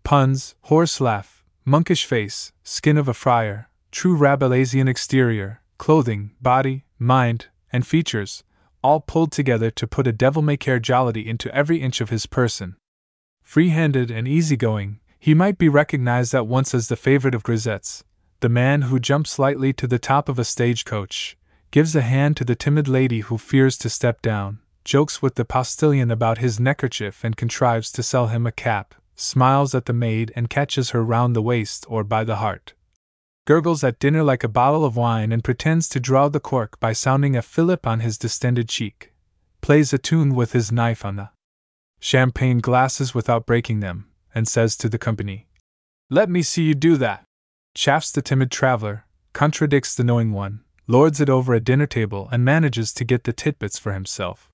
puns, 0.06 0.54
horse 0.62 1.02
laugh, 1.02 1.44
monkish 1.66 2.06
face, 2.06 2.54
skin 2.64 2.96
of 2.96 3.08
a 3.08 3.14
friar, 3.14 3.70
true 3.92 4.16
Rabelaisian 4.16 4.88
exterior, 4.88 5.62
clothing, 5.80 6.30
body, 6.40 6.86
mind, 7.00 7.48
and 7.74 7.86
features, 7.86 8.44
all 8.84 9.00
pulled 9.00 9.32
together 9.32 9.72
to 9.72 9.88
put 9.88 10.06
a 10.06 10.14
devil 10.14 10.44
may 10.44 10.58
care 10.58 10.80
jollity 10.80 11.28
into 11.28 11.54
every 11.56 11.82
inch 11.82 12.02
of 12.02 12.12
his 12.12 12.28
person. 12.28 12.76
Free 13.42 13.70
handed 13.70 14.12
and 14.12 14.28
easy-going, 14.28 15.00
he 15.20 15.34
might 15.34 15.58
be 15.58 15.70
recognized 15.70 16.36
at 16.36 16.46
once 16.46 16.76
as 16.76 16.88
the 16.88 16.96
favorite 16.96 17.34
of 17.34 17.42
grisettes, 17.42 18.04
the 18.42 18.50
man 18.50 18.84
who 18.84 19.00
jumps 19.00 19.40
lightly 19.40 19.74
to 19.74 19.88
the 19.88 19.98
top 19.98 20.30
of 20.30 20.38
a 20.38 20.44
stagecoach, 20.44 21.36
gives 21.72 21.96
a 21.96 22.02
hand 22.02 22.38
to 22.38 22.46
the 22.46 22.56
timid 22.56 22.88
lady 22.88 23.22
who 23.22 23.40
fears 23.40 23.76
to 23.80 23.90
step 23.90 24.22
down, 24.22 24.60
jokes 24.84 25.24
with 25.24 25.34
the 25.34 25.46
postilion 25.46 26.12
about 26.12 26.38
his 26.38 26.60
neckerchief 26.60 27.24
and 27.24 27.36
contrives 27.36 27.92
to 27.92 28.04
sell 28.04 28.28
him 28.28 28.46
a 28.46 28.52
cap, 28.52 28.94
smiles 29.16 29.74
at 29.74 29.86
the 29.86 29.94
maid 29.94 30.32
and 30.36 30.50
catches 30.50 30.92
her 30.92 31.04
round 31.04 31.36
the 31.36 31.42
waist 31.42 31.86
or 31.90 32.04
by 32.04 32.24
the 32.24 32.38
heart, 32.38 32.74
gurgles 33.46 33.84
at 33.84 34.00
dinner 34.00 34.24
like 34.24 34.44
a 34.44 34.50
bottle 34.50 34.84
of 34.84 34.98
wine 34.98 35.32
and 35.32 35.44
pretends 35.44 35.88
to 35.90 36.00
draw 36.00 36.28
the 36.28 36.40
cork 36.40 36.80
by 36.80 36.94
sounding 36.94 37.36
a 37.36 37.42
fillip 37.42 37.88
on 37.88 38.00
his 38.00 38.18
distended 38.18 38.68
cheek, 38.68 39.14
plays 39.62 39.94
a 39.94 39.98
tune 39.98 40.36
with 40.36 40.52
his 40.52 40.72
knife 40.72 41.06
on 41.06 41.16
the 41.16 41.30
champagne 42.00 42.60
glasses 42.60 43.16
without 43.16 43.46
breaking 43.46 43.80
them, 43.80 44.08
and 44.34 44.48
says 44.48 44.76
to 44.78 44.90
the 44.90 44.98
company, 44.98 45.48
Let 46.10 46.30
me 46.30 46.42
see 46.42 46.64
you 46.64 46.76
do 46.76 46.98
that. 46.98 47.24
Chaffs 47.74 48.12
the 48.12 48.22
timid 48.22 48.52
traveler, 48.52 49.06
contradicts 49.34 49.96
the 49.96 50.04
knowing 50.04 50.32
one, 50.32 50.62
lords 50.88 51.20
it 51.20 51.30
over 51.30 51.54
a 51.54 51.60
dinner 51.60 51.88
table, 51.88 52.30
and 52.32 52.46
manages 52.46 52.94
to 52.94 53.04
get 53.04 53.24
the 53.24 53.34
titbits 53.34 53.80
for 53.80 53.94
himself. 53.94 54.52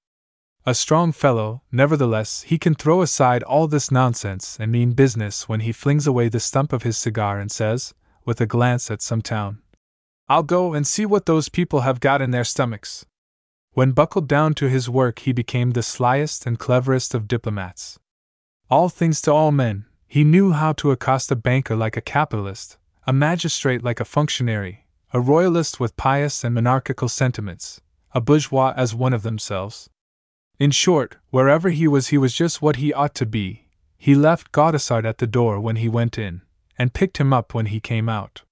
A 0.64 0.76
strong 0.76 1.12
fellow, 1.12 1.64
nevertheless, 1.72 2.44
he 2.44 2.60
can 2.60 2.76
throw 2.76 3.02
aside 3.02 3.42
all 3.42 3.68
this 3.68 3.90
nonsense 3.90 4.58
and 4.60 4.72
mean 4.72 4.92
business 4.92 5.50
when 5.50 5.62
he 5.62 5.72
flings 5.72 6.06
away 6.06 6.30
the 6.30 6.40
stump 6.40 6.72
of 6.72 6.84
his 6.84 7.00
cigar 7.00 7.40
and 7.40 7.52
says, 7.52 7.96
with 8.26 8.40
a 8.40 8.46
glance 8.46 8.92
at 8.92 9.02
some 9.02 9.24
town, 9.24 9.64
I'll 10.30 10.44
go 10.44 10.76
and 10.76 10.86
see 10.86 11.04
what 11.06 11.26
those 11.26 11.50
people 11.50 11.82
have 11.82 12.00
got 12.00 12.22
in 12.22 12.30
their 12.30 12.44
stomachs. 12.44 13.08
When 13.74 13.94
buckled 13.94 14.28
down 14.28 14.54
to 14.56 14.70
his 14.70 14.88
work, 14.88 15.20
he 15.20 15.34
became 15.34 15.72
the 15.72 15.82
slyest 15.82 16.46
and 16.46 16.60
cleverest 16.60 17.16
of 17.16 17.28
diplomats. 17.28 17.98
All 18.70 18.88
things 18.88 19.20
to 19.22 19.34
all 19.34 19.52
men, 19.52 19.86
he 20.08 20.24
knew 20.24 20.52
how 20.52 20.74
to 20.74 20.92
accost 20.92 21.32
a 21.32 21.36
banker 21.36 21.76
like 21.76 21.98
a 21.98 22.02
capitalist, 22.02 22.78
a 23.08 23.14
magistrate 23.14 23.84
like 23.84 24.00
a 24.00 24.06
functionary, 24.06 24.86
a 25.12 25.20
royalist 25.20 25.80
with 25.80 25.98
pious 25.98 26.44
and 26.44 26.54
monarchical 26.54 27.10
sentiments, 27.10 27.82
a 28.14 28.22
bourgeois 28.22 28.76
as 28.78 28.94
one 28.94 29.14
of 29.14 29.24
themselves, 29.24 29.90
in 30.62 30.70
short, 30.70 31.18
wherever 31.32 31.72
he 31.72 31.88
was, 31.88 32.10
he 32.10 32.20
was 32.20 32.36
just 32.36 32.62
what 32.62 32.76
he 32.76 32.94
ought 32.94 33.16
to 33.16 33.26
be. 33.26 33.66
He 33.98 34.14
left 34.14 34.52
Gaudissart 34.52 35.06
at 35.06 35.18
the 35.18 35.26
door 35.26 35.60
when 35.60 35.78
he 35.78 35.90
went 35.90 36.20
in, 36.20 36.44
and 36.78 36.94
picked 36.94 37.18
him 37.18 37.34
up 37.34 37.56
when 37.56 37.66
he 37.66 37.80
came 37.80 38.08
out. 38.08 38.44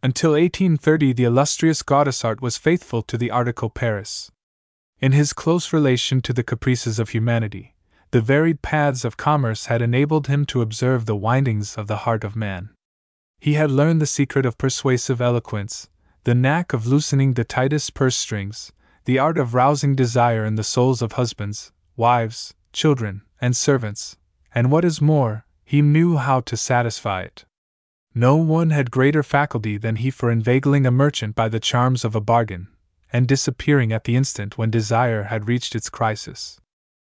Until 0.00 0.30
1830, 0.30 1.12
the 1.14 1.24
illustrious 1.24 1.82
Gaudissart 1.82 2.40
was 2.40 2.56
faithful 2.56 3.02
to 3.02 3.18
the 3.18 3.32
article 3.32 3.68
Paris. 3.68 4.30
In 5.00 5.10
his 5.10 5.32
close 5.32 5.72
relation 5.72 6.20
to 6.20 6.32
the 6.32 6.44
caprices 6.44 7.00
of 7.00 7.08
humanity, 7.08 7.74
the 8.12 8.20
varied 8.20 8.62
paths 8.62 9.04
of 9.04 9.16
commerce 9.16 9.66
had 9.66 9.82
enabled 9.82 10.28
him 10.28 10.46
to 10.46 10.62
observe 10.62 11.06
the 11.06 11.16
windings 11.16 11.74
of 11.74 11.88
the 11.88 12.02
heart 12.06 12.22
of 12.22 12.36
man. 12.36 12.70
He 13.40 13.54
had 13.54 13.72
learned 13.72 14.00
the 14.00 14.06
secret 14.06 14.46
of 14.46 14.56
persuasive 14.56 15.20
eloquence, 15.20 15.88
the 16.22 16.36
knack 16.36 16.72
of 16.72 16.86
loosening 16.86 17.34
the 17.34 17.42
tightest 17.42 17.94
purse 17.94 18.16
strings, 18.16 18.70
the 19.04 19.18
art 19.18 19.38
of 19.38 19.54
rousing 19.54 19.94
desire 19.94 20.44
in 20.44 20.56
the 20.56 20.64
souls 20.64 21.02
of 21.02 21.12
husbands, 21.12 21.72
wives, 21.96 22.54
children, 22.72 23.22
and 23.40 23.56
servants, 23.56 24.16
and 24.54 24.70
what 24.70 24.84
is 24.84 25.00
more, 25.00 25.44
he 25.64 25.82
knew 25.82 26.16
how 26.16 26.40
to 26.40 26.56
satisfy 26.56 27.22
it. 27.22 27.44
No 28.14 28.36
one 28.36 28.70
had 28.70 28.90
greater 28.90 29.22
faculty 29.22 29.76
than 29.76 29.96
he 29.96 30.10
for 30.10 30.30
inveigling 30.30 30.86
a 30.86 30.90
merchant 30.90 31.34
by 31.34 31.48
the 31.48 31.60
charms 31.60 32.04
of 32.04 32.14
a 32.14 32.20
bargain, 32.20 32.68
and 33.12 33.28
disappearing 33.28 33.92
at 33.92 34.04
the 34.04 34.16
instant 34.16 34.58
when 34.58 34.70
desire 34.70 35.24
had 35.24 35.48
reached 35.48 35.74
its 35.74 35.88
crisis. 35.88 36.60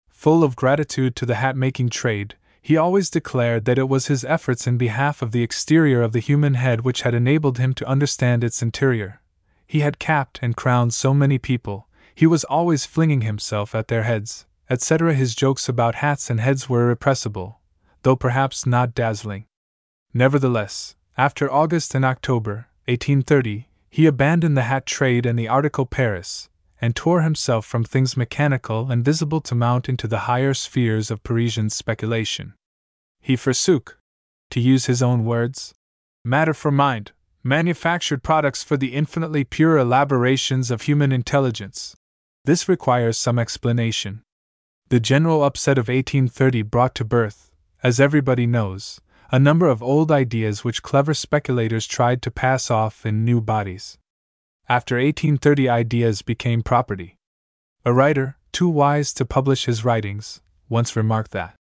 Full 0.09 0.43
of 0.43 0.55
gratitude 0.55 1.15
to 1.15 1.25
the 1.25 1.35
hat 1.35 1.55
making 1.55 1.89
trade, 1.89 2.35
he 2.61 2.75
always 2.75 3.09
declared 3.09 3.65
that 3.65 3.77
it 3.77 3.87
was 3.87 4.07
his 4.07 4.25
efforts 4.25 4.67
in 4.67 4.77
behalf 4.77 5.21
of 5.21 5.31
the 5.31 5.43
exterior 5.43 6.01
of 6.01 6.11
the 6.11 6.19
human 6.19 6.55
head 6.55 6.81
which 6.81 7.03
had 7.03 7.13
enabled 7.13 7.57
him 7.57 7.73
to 7.75 7.87
understand 7.87 8.43
its 8.43 8.61
interior, 8.61 9.21
he 9.69 9.81
had 9.81 9.99
capped 9.99 10.39
and 10.41 10.57
crowned 10.57 10.91
so 10.95 11.13
many 11.13 11.37
people, 11.37 11.87
he 12.15 12.25
was 12.25 12.43
always 12.45 12.87
flinging 12.87 13.21
himself 13.21 13.75
at 13.75 13.87
their 13.87 14.01
heads, 14.01 14.47
etc. 14.67 15.13
His 15.13 15.35
jokes 15.35 15.69
about 15.69 16.01
hats 16.03 16.31
and 16.31 16.39
heads 16.39 16.67
were 16.67 16.85
irrepressible, 16.85 17.61
though 18.01 18.15
perhaps 18.15 18.65
not 18.65 18.95
dazzling. 18.95 19.45
Nevertheless, 20.11 20.95
after 21.15 21.51
August 21.51 21.93
and 21.93 22.03
October, 22.03 22.67
1830, 22.87 23.67
he 23.91 24.07
abandoned 24.07 24.57
the 24.57 24.63
hat 24.63 24.87
trade 24.87 25.27
and 25.27 25.37
the 25.37 25.47
article 25.47 25.85
Paris, 25.85 26.49
and 26.81 26.95
tore 26.95 27.21
himself 27.21 27.63
from 27.63 27.83
things 27.83 28.17
mechanical 28.17 28.89
and 28.89 29.05
visible 29.05 29.39
to 29.41 29.53
mount 29.53 29.87
into 29.87 30.07
the 30.07 30.25
higher 30.29 30.55
spheres 30.55 31.11
of 31.11 31.21
Parisian 31.21 31.69
speculation. 31.69 32.55
He 33.21 33.35
forsook, 33.35 33.99
to 34.49 34.59
use 34.59 34.87
his 34.87 35.03
own 35.03 35.25
words, 35.25 35.75
matter 36.25 36.55
for 36.55 36.71
mind, 36.71 37.11
manufactured 37.43 38.21
products 38.21 38.63
for 38.63 38.77
the 38.77 38.93
infinitely 38.93 39.43
pure 39.43 39.77
elaborations 39.77 40.69
of 40.71 40.83
human 40.83 41.11
intelligence. 41.11 41.95
This 42.45 42.67
requires 42.67 43.17
some 43.17 43.39
explanation. 43.39 44.23
The 44.89 44.99
general 44.99 45.43
upset 45.43 45.77
of 45.77 45.87
1830 45.87 46.63
brought 46.63 46.95
to 46.95 47.05
birth, 47.05 47.51
as 47.83 47.99
everybody 47.99 48.47
knows, 48.47 48.99
a 49.31 49.39
number 49.39 49.67
of 49.67 49.83
old 49.83 50.11
ideas 50.11 50.63
which 50.63 50.81
clever 50.81 51.13
speculators 51.13 51.85
tried 51.85 52.21
to 52.23 52.31
pass 52.31 52.71
off 52.71 53.05
in 53.05 53.23
new 53.23 53.39
bodies. 53.39 53.97
After 54.67 54.95
1830, 54.95 55.69
ideas 55.69 56.21
became 56.21 56.63
property. 56.63 57.15
A 57.85 57.93
writer, 57.93 58.37
too 58.51 58.67
wise 58.67 59.13
to 59.13 59.25
publish 59.25 59.65
his 59.65 59.85
writings, 59.85 60.41
once 60.67 60.95
remarked 60.95 61.31
that 61.31 61.55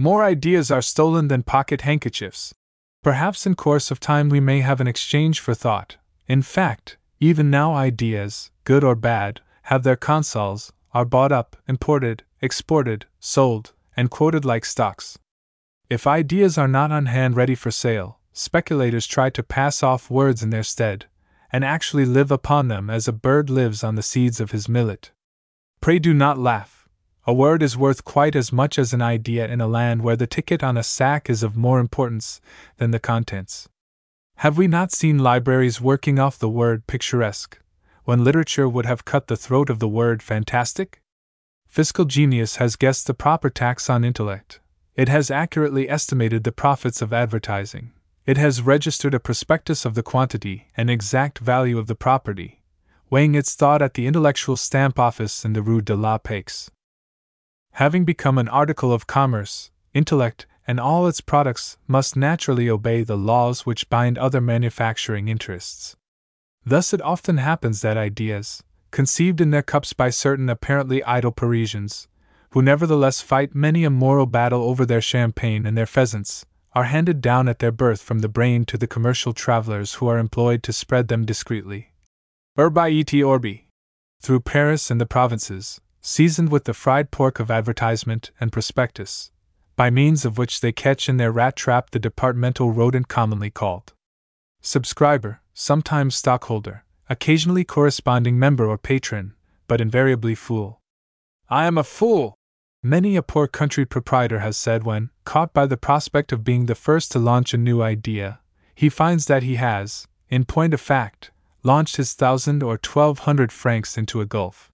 more 0.00 0.24
ideas 0.24 0.70
are 0.70 0.82
stolen 0.82 1.28
than 1.28 1.44
pocket 1.44 1.82
handkerchiefs, 1.82 2.52
Perhaps 3.02 3.46
in 3.46 3.56
course 3.56 3.90
of 3.90 3.98
time 3.98 4.28
we 4.28 4.38
may 4.38 4.60
have 4.60 4.80
an 4.80 4.86
exchange 4.86 5.40
for 5.40 5.54
thought. 5.54 5.96
In 6.28 6.40
fact, 6.40 6.96
even 7.18 7.50
now 7.50 7.74
ideas, 7.74 8.50
good 8.64 8.84
or 8.84 8.94
bad, 8.94 9.40
have 9.64 9.82
their 9.82 9.96
consols, 9.96 10.72
are 10.94 11.04
bought 11.04 11.32
up, 11.32 11.56
imported, 11.66 12.22
exported, 12.40 13.06
sold, 13.18 13.72
and 13.96 14.10
quoted 14.10 14.44
like 14.44 14.64
stocks. 14.64 15.18
If 15.90 16.06
ideas 16.06 16.56
are 16.56 16.68
not 16.68 16.92
on 16.92 17.06
hand 17.06 17.36
ready 17.36 17.54
for 17.54 17.70
sale, 17.70 18.18
speculators 18.32 19.06
try 19.06 19.30
to 19.30 19.42
pass 19.42 19.82
off 19.82 20.10
words 20.10 20.42
in 20.42 20.50
their 20.50 20.62
stead, 20.62 21.06
and 21.50 21.64
actually 21.64 22.04
live 22.04 22.30
upon 22.30 22.68
them 22.68 22.88
as 22.88 23.08
a 23.08 23.12
bird 23.12 23.50
lives 23.50 23.82
on 23.82 23.96
the 23.96 24.02
seeds 24.02 24.40
of 24.40 24.52
his 24.52 24.68
millet. 24.68 25.10
Pray 25.80 25.98
do 25.98 26.14
not 26.14 26.38
laugh. 26.38 26.81
A 27.24 27.32
word 27.32 27.62
is 27.62 27.76
worth 27.76 28.04
quite 28.04 28.34
as 28.34 28.52
much 28.52 28.80
as 28.80 28.92
an 28.92 29.00
idea 29.00 29.46
in 29.46 29.60
a 29.60 29.68
land 29.68 30.02
where 30.02 30.16
the 30.16 30.26
ticket 30.26 30.64
on 30.64 30.76
a 30.76 30.82
sack 30.82 31.30
is 31.30 31.44
of 31.44 31.56
more 31.56 31.78
importance 31.78 32.40
than 32.78 32.90
the 32.90 32.98
contents. 32.98 33.68
Have 34.38 34.58
we 34.58 34.66
not 34.66 34.90
seen 34.90 35.20
libraries 35.20 35.80
working 35.80 36.18
off 36.18 36.36
the 36.36 36.48
word 36.48 36.88
picturesque, 36.88 37.60
when 38.02 38.24
literature 38.24 38.68
would 38.68 38.86
have 38.86 39.04
cut 39.04 39.28
the 39.28 39.36
throat 39.36 39.70
of 39.70 39.78
the 39.78 39.86
word 39.86 40.20
fantastic? 40.20 41.00
Fiscal 41.68 42.06
genius 42.06 42.56
has 42.56 42.74
guessed 42.74 43.06
the 43.06 43.14
proper 43.14 43.48
tax 43.50 43.88
on 43.88 44.02
intellect. 44.02 44.58
It 44.96 45.08
has 45.08 45.30
accurately 45.30 45.88
estimated 45.88 46.42
the 46.42 46.50
profits 46.50 47.00
of 47.00 47.12
advertising. 47.12 47.92
It 48.26 48.36
has 48.36 48.62
registered 48.62 49.14
a 49.14 49.20
prospectus 49.20 49.84
of 49.84 49.94
the 49.94 50.02
quantity 50.02 50.72
and 50.76 50.90
exact 50.90 51.38
value 51.38 51.78
of 51.78 51.86
the 51.86 51.94
property, 51.94 52.62
weighing 53.10 53.36
its 53.36 53.54
thought 53.54 53.80
at 53.80 53.94
the 53.94 54.08
intellectual 54.08 54.56
stamp 54.56 54.98
office 54.98 55.44
in 55.44 55.52
the 55.52 55.62
Rue 55.62 55.80
de 55.80 55.94
la 55.94 56.18
Paix. 56.18 56.68
Having 57.72 58.04
become 58.04 58.38
an 58.38 58.48
article 58.48 58.92
of 58.92 59.06
commerce, 59.06 59.70
intellect 59.94 60.46
and 60.66 60.78
all 60.78 61.06
its 61.06 61.20
products 61.20 61.78
must 61.88 62.16
naturally 62.16 62.68
obey 62.68 63.02
the 63.02 63.16
laws 63.16 63.66
which 63.66 63.88
bind 63.88 64.18
other 64.18 64.40
manufacturing 64.40 65.28
interests. 65.28 65.96
Thus, 66.64 66.92
it 66.92 67.02
often 67.02 67.38
happens 67.38 67.80
that 67.80 67.96
ideas, 67.96 68.62
conceived 68.90 69.40
in 69.40 69.50
their 69.50 69.62
cups 69.62 69.92
by 69.92 70.10
certain 70.10 70.48
apparently 70.48 71.02
idle 71.04 71.32
Parisians, 71.32 72.08
who 72.50 72.62
nevertheless 72.62 73.20
fight 73.20 73.54
many 73.54 73.84
a 73.84 73.90
moral 73.90 74.26
battle 74.26 74.62
over 74.62 74.86
their 74.86 75.00
champagne 75.00 75.66
and 75.66 75.76
their 75.76 75.86
pheasants, 75.86 76.44
are 76.74 76.84
handed 76.84 77.20
down 77.20 77.48
at 77.48 77.58
their 77.58 77.72
birth 77.72 78.00
from 78.00 78.20
the 78.20 78.28
brain 78.28 78.64
to 78.66 78.78
the 78.78 78.86
commercial 78.86 79.32
travelers 79.32 79.94
who 79.94 80.06
are 80.06 80.18
employed 80.18 80.62
to 80.62 80.72
spread 80.72 81.08
them 81.08 81.24
discreetly. 81.24 81.92
Urbi 82.56 83.00
et 83.00 83.22
orbi. 83.22 83.68
Through 84.20 84.40
Paris 84.40 84.90
and 84.90 85.00
the 85.00 85.06
provinces, 85.06 85.80
seasoned 86.02 86.50
with 86.50 86.64
the 86.64 86.74
fried 86.74 87.10
pork 87.10 87.40
of 87.40 87.50
advertisement 87.50 88.32
and 88.40 88.52
prospectus, 88.52 89.30
by 89.76 89.88
means 89.88 90.24
of 90.24 90.36
which 90.36 90.60
they 90.60 90.72
catch 90.72 91.08
in 91.08 91.16
their 91.16 91.32
rat 91.32 91.56
trap 91.56 91.90
the 91.90 91.98
departmental 91.98 92.72
rodent 92.72 93.08
commonly 93.08 93.50
called 93.50 93.92
subscriber, 94.60 95.40
sometimes 95.54 96.14
stockholder, 96.14 96.84
occasionally 97.08 97.64
corresponding 97.64 98.38
member 98.38 98.66
or 98.66 98.78
patron, 98.78 99.34
but 99.66 99.80
invariably 99.80 100.34
fool. 100.34 100.80
I 101.48 101.66
am 101.66 101.78
a 101.78 101.84
fool! 101.84 102.34
Many 102.82 103.14
a 103.14 103.22
poor 103.22 103.46
country 103.46 103.84
proprietor 103.84 104.40
has 104.40 104.56
said 104.56 104.82
when, 104.82 105.10
caught 105.24 105.52
by 105.52 105.66
the 105.66 105.76
prospect 105.76 106.32
of 106.32 106.42
being 106.42 106.66
the 106.66 106.74
first 106.74 107.12
to 107.12 107.20
launch 107.20 107.54
a 107.54 107.58
new 107.58 107.80
idea, 107.80 108.40
he 108.74 108.88
finds 108.88 109.26
that 109.26 109.44
he 109.44 109.54
has, 109.54 110.08
in 110.28 110.44
point 110.44 110.74
of 110.74 110.80
fact, 110.80 111.30
launched 111.62 111.96
his 111.96 112.14
thousand 112.14 112.62
or 112.62 112.76
twelve 112.76 113.20
hundred 113.20 113.52
francs 113.52 113.96
into 113.96 114.20
a 114.20 114.26
gulf. 114.26 114.71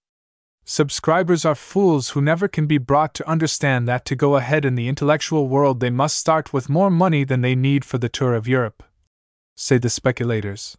Subscribers 0.71 1.45
are 1.45 1.55
fools 1.55 2.09
who 2.09 2.21
never 2.21 2.47
can 2.47 2.67
be 2.67 2.77
brought 2.77 3.15
to 3.15 3.27
understand 3.27 3.87
that 3.87 4.05
to 4.05 4.15
go 4.15 4.35
ahead 4.35 4.65
in 4.65 4.75
the 4.75 4.87
intellectual 4.87 5.47
world 5.47 5.79
they 5.79 5.89
must 5.89 6.15
start 6.15 6.53
with 6.53 6.69
more 6.69 6.91
money 6.91 7.23
than 7.23 7.41
they 7.41 7.55
need 7.55 7.83
for 7.83 7.97
the 7.97 8.07
tour 8.07 8.35
of 8.35 8.47
Europe. 8.47 8.83
Say 9.55 9.79
the 9.79 9.89
speculators. 9.89 10.77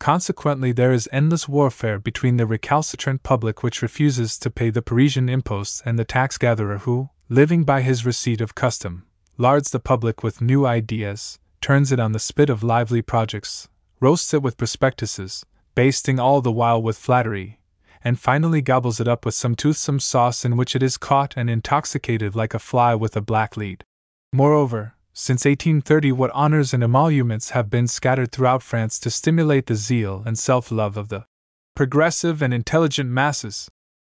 Consequently, 0.00 0.72
there 0.72 0.90
is 0.90 1.08
endless 1.12 1.48
warfare 1.48 2.00
between 2.00 2.36
the 2.36 2.48
recalcitrant 2.48 3.22
public 3.22 3.62
which 3.62 3.80
refuses 3.80 4.36
to 4.40 4.50
pay 4.50 4.70
the 4.70 4.82
Parisian 4.82 5.28
imposts 5.28 5.80
and 5.86 5.96
the 5.96 6.04
tax 6.04 6.36
gatherer 6.36 6.78
who, 6.78 7.10
living 7.28 7.62
by 7.62 7.80
his 7.80 8.04
receipt 8.04 8.40
of 8.40 8.56
custom, 8.56 9.06
lards 9.38 9.70
the 9.70 9.78
public 9.78 10.24
with 10.24 10.40
new 10.40 10.66
ideas, 10.66 11.38
turns 11.60 11.92
it 11.92 12.00
on 12.00 12.10
the 12.10 12.18
spit 12.18 12.50
of 12.50 12.64
lively 12.64 13.02
projects, 13.02 13.68
roasts 14.00 14.34
it 14.34 14.42
with 14.42 14.56
prospectuses, 14.56 15.46
basting 15.76 16.18
all 16.18 16.40
the 16.40 16.50
while 16.50 16.82
with 16.82 16.98
flattery, 16.98 17.60
and 18.04 18.18
finally 18.18 18.60
gobbles 18.60 19.00
it 19.00 19.08
up 19.08 19.24
with 19.24 19.34
some 19.34 19.54
toothsome 19.54 20.00
sauce 20.00 20.44
in 20.44 20.56
which 20.56 20.74
it 20.74 20.82
is 20.82 20.96
caught 20.96 21.34
and 21.36 21.48
intoxicated 21.48 22.34
like 22.34 22.54
a 22.54 22.58
fly 22.58 22.94
with 22.94 23.16
a 23.16 23.20
black 23.20 23.56
lead. 23.56 23.84
Moreover, 24.32 24.94
since 25.12 25.44
1830, 25.44 26.12
what 26.12 26.30
honors 26.30 26.72
and 26.72 26.82
emoluments 26.82 27.50
have 27.50 27.68
been 27.68 27.86
scattered 27.86 28.32
throughout 28.32 28.62
France 28.62 28.98
to 29.00 29.10
stimulate 29.10 29.66
the 29.66 29.74
zeal 29.74 30.22
and 30.24 30.38
self 30.38 30.70
love 30.70 30.96
of 30.96 31.08
the 31.08 31.26
progressive 31.76 32.42
and 32.42 32.54
intelligent 32.54 33.10
masses. 33.10 33.68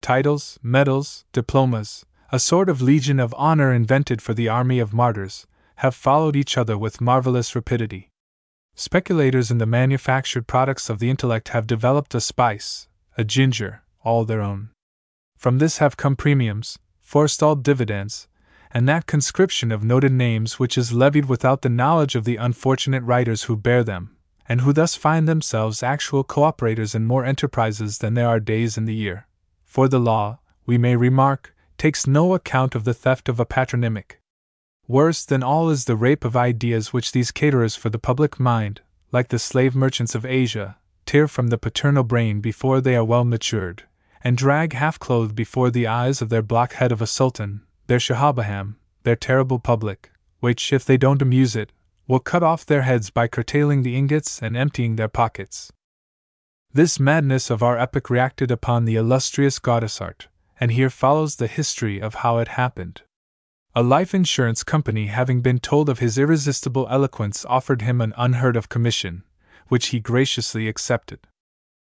Titles, 0.02 0.60
medals, 0.62 1.26
diplomas, 1.32 2.06
a 2.32 2.40
sort 2.40 2.70
of 2.70 2.82
legion 2.82 3.20
of 3.20 3.34
honor 3.38 3.74
invented 3.74 4.22
for 4.22 4.34
the 4.34 4.50
army 4.50 4.80
of 4.80 4.94
martyrs, 4.94 5.48
have 5.78 5.96
followed 5.96 6.36
each 6.36 6.58
other 6.58 6.78
with 6.78 7.02
marvelous 7.02 7.56
rapidity. 7.56 8.10
Speculators 8.76 9.52
in 9.52 9.60
the 9.60 9.66
manufactured 9.66 10.48
products 10.48 10.90
of 10.90 11.00
the 11.00 11.10
intellect 11.10 11.50
have 11.50 11.68
developed 11.68 12.16
a 12.16 12.22
spice, 12.22 12.88
a 13.18 13.24
ginger, 13.24 13.82
all 14.04 14.26
their 14.26 14.42
own. 14.42 14.70
From 15.38 15.60
this 15.60 15.78
have 15.78 15.98
come 15.98 16.16
premiums, 16.16 16.80
forestalled 17.02 17.64
dividends, 17.64 18.28
and 18.72 18.90
that 18.90 19.06
conscription 19.06 19.72
of 19.72 19.84
noted 19.84 20.12
names 20.12 20.58
which 20.58 20.78
is 20.78 20.94
levied 20.94 21.26
without 21.26 21.62
the 21.62 21.70
knowledge 21.70 22.16
of 22.16 22.24
the 22.24 22.38
unfortunate 22.38 23.04
writers 23.04 23.44
who 23.44 23.56
bear 23.56 23.84
them, 23.84 24.16
and 24.50 24.62
who 24.62 24.74
thus 24.74 24.96
find 24.96 25.28
themselves 25.28 25.84
actual 25.84 26.24
cooperators 26.24 26.96
in 26.96 27.06
more 27.06 27.24
enterprises 27.24 28.00
than 28.00 28.16
there 28.16 28.28
are 28.28 28.40
days 28.40 28.78
in 28.78 28.86
the 28.86 28.96
year. 28.96 29.28
For 29.64 29.88
the 29.88 30.00
law, 30.00 30.40
we 30.66 30.78
may 30.78 30.96
remark, 30.96 31.56
takes 31.78 32.08
no 32.08 32.34
account 32.34 32.74
of 32.74 32.84
the 32.84 32.94
theft 32.94 33.30
of 33.30 33.40
a 33.40 33.46
patronymic. 33.46 34.20
Worse 34.88 35.24
than 35.26 35.44
all 35.44 35.70
is 35.70 35.86
the 35.86 35.96
rape 35.96 36.26
of 36.26 36.36
ideas 36.36 36.92
which 36.92 37.12
these 37.12 37.32
caterers 37.32 37.76
for 37.76 37.90
the 37.90 38.00
public 38.00 38.40
mind, 38.40 38.82
like 39.12 39.30
the 39.30 39.40
slave 39.40 39.76
merchants 39.76 40.16
of 40.16 40.26
Asia, 40.26 40.78
tear 41.06 41.28
from 41.28 41.48
the 41.48 41.58
paternal 41.58 42.04
brain 42.04 42.42
before 42.42 42.82
they 42.82 42.96
are 42.96 43.04
well 43.04 43.24
matured, 43.24 43.84
and 44.24 44.38
drag 44.38 44.74
half 44.74 44.98
clothed 45.00 45.36
before 45.36 45.70
the 45.70 45.88
eyes 45.88 46.22
of 46.22 46.30
their 46.30 46.42
blockhead 46.42 46.92
of 46.92 47.02
a 47.02 47.08
sultan, 47.08 47.62
their 47.88 48.00
Shahabaham, 48.00 48.76
their 49.04 49.16
terrible 49.16 49.60
public, 49.60 50.12
which, 50.40 50.74
if 50.74 50.86
they 50.86 50.98
don't 50.98 51.22
amuse 51.22 51.56
it, 51.56 51.72
will 52.08 52.20
cut 52.20 52.44
off 52.44 52.66
their 52.66 52.82
heads 52.82 53.10
by 53.10 53.28
curtailing 53.28 53.84
the 53.84 53.96
ingots 53.96 54.42
and 54.42 54.58
emptying 54.58 54.96
their 54.96 55.08
pockets. 55.08 55.72
This 56.72 57.00
madness 57.00 57.50
of 57.50 57.62
our 57.62 57.78
epoch 57.78 58.10
reacted 58.10 58.50
upon 58.50 58.86
the 58.86 58.96
illustrious 58.96 59.60
Gaudissart, 59.60 60.28
and 60.60 60.72
here 60.72 60.90
follows 60.90 61.36
the 61.36 61.48
history 61.48 62.02
of 62.02 62.16
how 62.16 62.40
it 62.40 62.50
happened. 62.50 63.04
A 63.76 63.84
life 63.84 64.14
insurance 64.14 64.64
company, 64.64 65.08
having 65.08 65.42
been 65.42 65.60
told 65.60 65.90
of 65.90 66.00
his 66.00 66.18
irresistible 66.18 66.88
eloquence, 66.90 67.46
offered 67.46 67.82
him 67.82 68.02
an 68.02 68.14
unheard 68.18 68.56
of 68.56 68.70
commission, 68.70 69.24
which 69.74 69.88
he 69.88 70.00
graciously 70.00 70.68
accepted. 70.68 71.20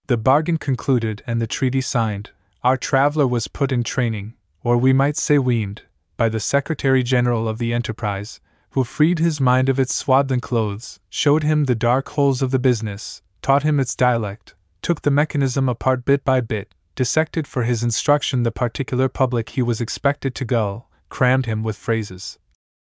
The 0.08 0.16
bargain 0.16 0.58
concluded 0.58 1.22
and 1.28 1.42
the 1.42 1.54
treaty 1.58 1.82
signed, 1.82 2.32
our 2.64 2.78
traveler 2.78 3.28
was 3.28 3.50
put 3.50 3.74
in 3.74 3.84
training, 3.84 4.36
or 4.64 4.78
we 4.78 4.94
might 4.94 5.18
say 5.18 5.38
weaned, 5.38 5.82
by 6.16 6.30
the 6.30 6.40
Secretary 6.40 7.04
General 7.04 7.46
of 7.46 7.58
the 7.58 7.74
Enterprise, 7.74 8.40
who 8.70 8.86
freed 8.86 9.20
his 9.20 9.42
mind 9.42 9.68
of 9.68 9.82
its 9.82 9.94
swaddling 9.94 10.40
clothes, 10.40 11.02
showed 11.10 11.44
him 11.44 11.66
the 11.66 11.76
dark 11.76 12.08
holes 12.16 12.42
of 12.42 12.52
the 12.52 12.66
business, 12.70 13.22
taught 13.42 13.64
him 13.64 13.82
its 13.82 13.98
dialect, 13.98 14.56
took 14.82 15.02
the 15.02 15.12
mechanism 15.12 15.68
apart 15.68 16.06
bit 16.06 16.24
by 16.24 16.40
bit, 16.40 16.74
dissected 16.96 17.46
for 17.46 17.64
his 17.64 17.84
instruction 17.84 18.44
the 18.44 18.60
particular 18.64 19.10
public 19.10 19.50
he 19.50 19.62
was 19.62 19.82
expected 19.82 20.34
to 20.36 20.46
gull, 20.46 20.90
crammed 21.10 21.48
him 21.48 21.64
with 21.64 21.76
phrases, 21.76 22.40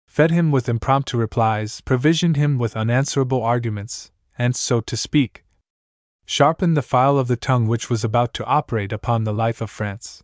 fed 0.07 0.31
him 0.31 0.53
with 0.53 0.69
impromptu 0.69 1.19
replies, 1.19 1.81
provisioned 1.81 2.37
him 2.37 2.57
with 2.57 2.77
unanswerable 2.77 3.43
arguments, 3.43 4.13
and, 4.39 4.55
so 4.55 4.81
to 4.81 4.97
speak, 4.97 5.45
sharpened 6.27 6.77
the 6.77 6.83
file 6.83 7.19
of 7.19 7.29
the 7.29 7.37
tongue 7.37 7.67
which 7.67 7.89
was 7.89 8.05
about 8.05 8.35
to 8.35 8.45
operate 8.45 8.93
upon 8.93 9.25
the 9.25 9.33
life 9.33 9.61
of 9.61 9.71
France. 9.71 10.23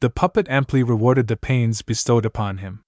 The 0.00 0.10
puppet 0.10 0.46
amply 0.48 0.82
rewarded 0.82 1.28
the 1.28 1.36
pains 1.36 1.82
bestowed 1.82 2.24
upon 2.24 2.58
him. 2.58 2.82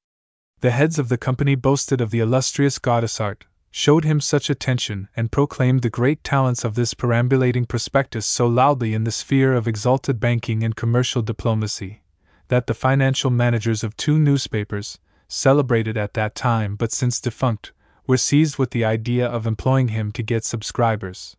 The 0.61 0.71
heads 0.71 0.99
of 0.99 1.09
the 1.09 1.19
company 1.19 1.55
boasted 1.55 2.01
of 2.01 2.11
the 2.11 2.21
illustrious 2.21 2.79
Gaudissart, 2.79 3.43
showed 3.71 4.05
him 4.05 4.21
such 4.21 4.49
attention, 4.49 5.09
and 5.15 5.31
proclaimed 5.31 5.83
the 5.83 5.91
great 5.91 6.25
talents 6.25 6.65
of 6.65 6.75
this 6.75 6.95
perambulating 6.95 7.67
prospectus 7.67 8.25
so 8.25 8.47
loudly 8.47 8.95
in 8.95 9.05
the 9.05 9.11
sphere 9.11 9.53
of 9.53 9.69
exalted 9.69 10.19
banking 10.19 10.63
and 10.63 10.75
commercial 10.75 11.21
diplomacy, 11.21 12.03
that 12.49 12.67
the 12.69 12.75
financial 12.75 13.31
managers 13.31 13.85
of 13.85 13.95
two 13.97 14.19
newspapers, 14.19 14.99
celebrated 15.29 15.97
at 15.97 16.15
that 16.15 16.35
time 16.35 16.75
but 16.75 16.91
since 16.91 17.21
defunct, 17.21 17.73
were 18.07 18.17
seized 18.17 18.59
with 18.59 18.71
the 18.71 18.85
idea 18.85 19.27
of 19.27 19.47
employing 19.47 19.89
him 19.89 20.13
to 20.13 20.23
get 20.23 20.45
subscribers. 20.45 21.37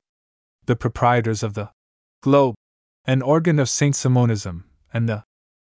The 0.65 0.75
proprietors 0.75 1.43
of 1.43 1.53
the 1.53 1.69
Globe, 2.21 2.55
an 3.05 3.21
organ 3.21 3.59
of 3.59 3.69
Saint 3.69 3.95
Simonism, 3.95 4.63
and 4.93 5.07
the 5.07 5.23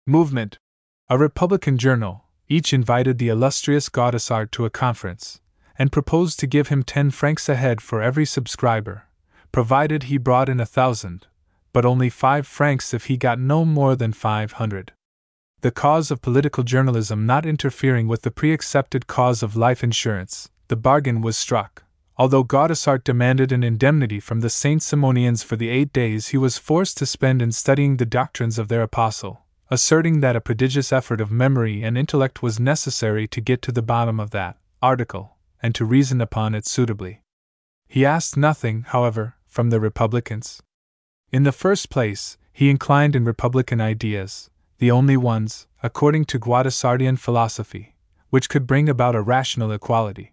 Movement, 0.06 0.58
a 1.08 1.16
Republican 1.16 1.78
journal, 1.78 2.24
each 2.48 2.72
invited 2.72 3.18
the 3.18 3.28
illustrious 3.28 3.88
Gaudissart 3.88 4.50
to 4.52 4.64
a 4.64 4.70
conference, 4.70 5.40
and 5.78 5.92
proposed 5.92 6.40
to 6.40 6.46
give 6.46 6.68
him 6.68 6.82
ten 6.82 7.10
francs 7.10 7.48
a 7.48 7.54
head 7.54 7.80
for 7.80 8.02
every 8.02 8.26
subscriber, 8.26 9.04
provided 9.52 10.04
he 10.04 10.18
brought 10.18 10.48
in 10.48 10.60
a 10.60 10.66
thousand, 10.66 11.26
but 11.72 11.86
only 11.86 12.10
five 12.10 12.46
francs 12.46 12.92
if 12.92 13.06
he 13.06 13.16
got 13.16 13.38
no 13.38 13.64
more 13.64 13.94
than 13.94 14.12
five 14.12 14.52
hundred. 14.52 14.92
The 15.60 15.70
cause 15.70 16.10
of 16.10 16.22
political 16.22 16.64
journalism 16.64 17.26
not 17.26 17.46
interfering 17.46 18.08
with 18.08 18.22
the 18.22 18.30
pre 18.30 18.52
accepted 18.52 19.06
cause 19.06 19.42
of 19.42 19.56
life 19.56 19.84
insurance, 19.84 20.50
the 20.70 20.76
bargain 20.76 21.20
was 21.20 21.36
struck. 21.36 21.82
Although 22.16 22.44
Gaudissart 22.44 23.02
demanded 23.02 23.50
an 23.50 23.64
indemnity 23.64 24.20
from 24.20 24.38
the 24.38 24.48
Saint 24.48 24.82
Simonians 24.82 25.42
for 25.42 25.56
the 25.56 25.68
eight 25.68 25.92
days 25.92 26.28
he 26.28 26.36
was 26.36 26.58
forced 26.58 26.96
to 26.98 27.06
spend 27.06 27.42
in 27.42 27.50
studying 27.50 27.96
the 27.96 28.06
doctrines 28.06 28.56
of 28.56 28.68
their 28.68 28.82
apostle, 28.82 29.42
asserting 29.68 30.20
that 30.20 30.36
a 30.36 30.40
prodigious 30.40 30.92
effort 30.92 31.20
of 31.20 31.32
memory 31.32 31.82
and 31.82 31.98
intellect 31.98 32.40
was 32.40 32.60
necessary 32.60 33.26
to 33.26 33.40
get 33.40 33.62
to 33.62 33.72
the 33.72 33.82
bottom 33.82 34.20
of 34.20 34.30
that 34.30 34.58
article, 34.80 35.38
and 35.60 35.74
to 35.74 35.84
reason 35.84 36.20
upon 36.20 36.54
it 36.54 36.66
suitably. 36.66 37.20
He 37.88 38.06
asked 38.06 38.36
nothing, 38.36 38.82
however, 38.82 39.34
from 39.48 39.70
the 39.70 39.80
Republicans. 39.80 40.62
In 41.32 41.42
the 41.42 41.58
first 41.64 41.90
place, 41.90 42.38
he 42.52 42.70
inclined 42.70 43.16
in 43.16 43.24
Republican 43.24 43.80
ideas, 43.80 44.50
the 44.78 44.92
only 44.92 45.16
ones, 45.16 45.66
according 45.82 46.26
to 46.26 46.38
Gaudissartian 46.38 47.18
philosophy, 47.18 47.96
which 48.28 48.48
could 48.48 48.68
bring 48.68 48.88
about 48.88 49.16
a 49.16 49.20
rational 49.20 49.72
equality. 49.72 50.32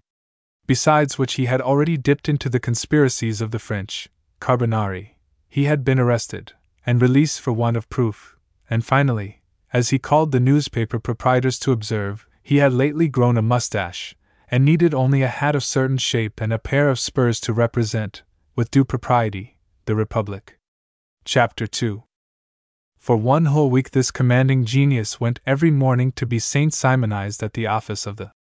Besides 0.67 1.17
which, 1.17 1.35
he 1.35 1.45
had 1.45 1.61
already 1.61 1.95
dipped 1.95 2.27
into 2.27 2.49
the 2.49 2.59
conspiracies 2.59 3.39
of 3.39 3.51
the 3.51 3.59
French, 3.59 4.09
Carbonari. 4.41 5.15
He 5.47 5.63
had 5.63 5.85
been 5.85 5.97
arrested, 5.97 6.53
and 6.85 7.01
released 7.01 7.39
for 7.39 7.53
want 7.53 7.77
of 7.77 7.89
proof, 7.89 8.37
and 8.69 8.85
finally, 8.85 9.41
as 9.71 9.89
he 9.89 9.99
called 9.99 10.33
the 10.33 10.41
newspaper 10.41 10.99
proprietors 10.99 11.57
to 11.59 11.71
observe, 11.71 12.27
he 12.43 12.57
had 12.57 12.73
lately 12.73 13.07
grown 13.07 13.37
a 13.37 13.41
mustache, 13.41 14.13
and 14.51 14.63
needed 14.63 14.93
only 14.93 15.21
a 15.21 15.27
hat 15.27 15.55
of 15.55 15.63
certain 15.63 15.97
shape 15.97 16.41
and 16.41 16.51
a 16.51 16.59
pair 16.59 16.89
of 16.89 16.99
spurs 16.99 17.39
to 17.41 17.53
represent, 17.53 18.23
with 18.55 18.71
due 18.71 18.85
propriety, 18.85 19.57
the 19.85 19.95
Republic. 19.95 20.57
Chapter 21.23 21.65
2 21.65 22.03
For 22.97 23.15
one 23.15 23.45
whole 23.45 23.69
week, 23.69 23.91
this 23.91 24.11
commanding 24.11 24.65
genius 24.65 25.19
went 25.19 25.39
every 25.45 25.71
morning 25.71 26.11
to 26.13 26.25
be 26.25 26.39
Saint 26.39 26.73
Simonized 26.73 27.41
at 27.41 27.53
the 27.53 27.67
office 27.67 28.05
of 28.05 28.17
the 28.17 28.31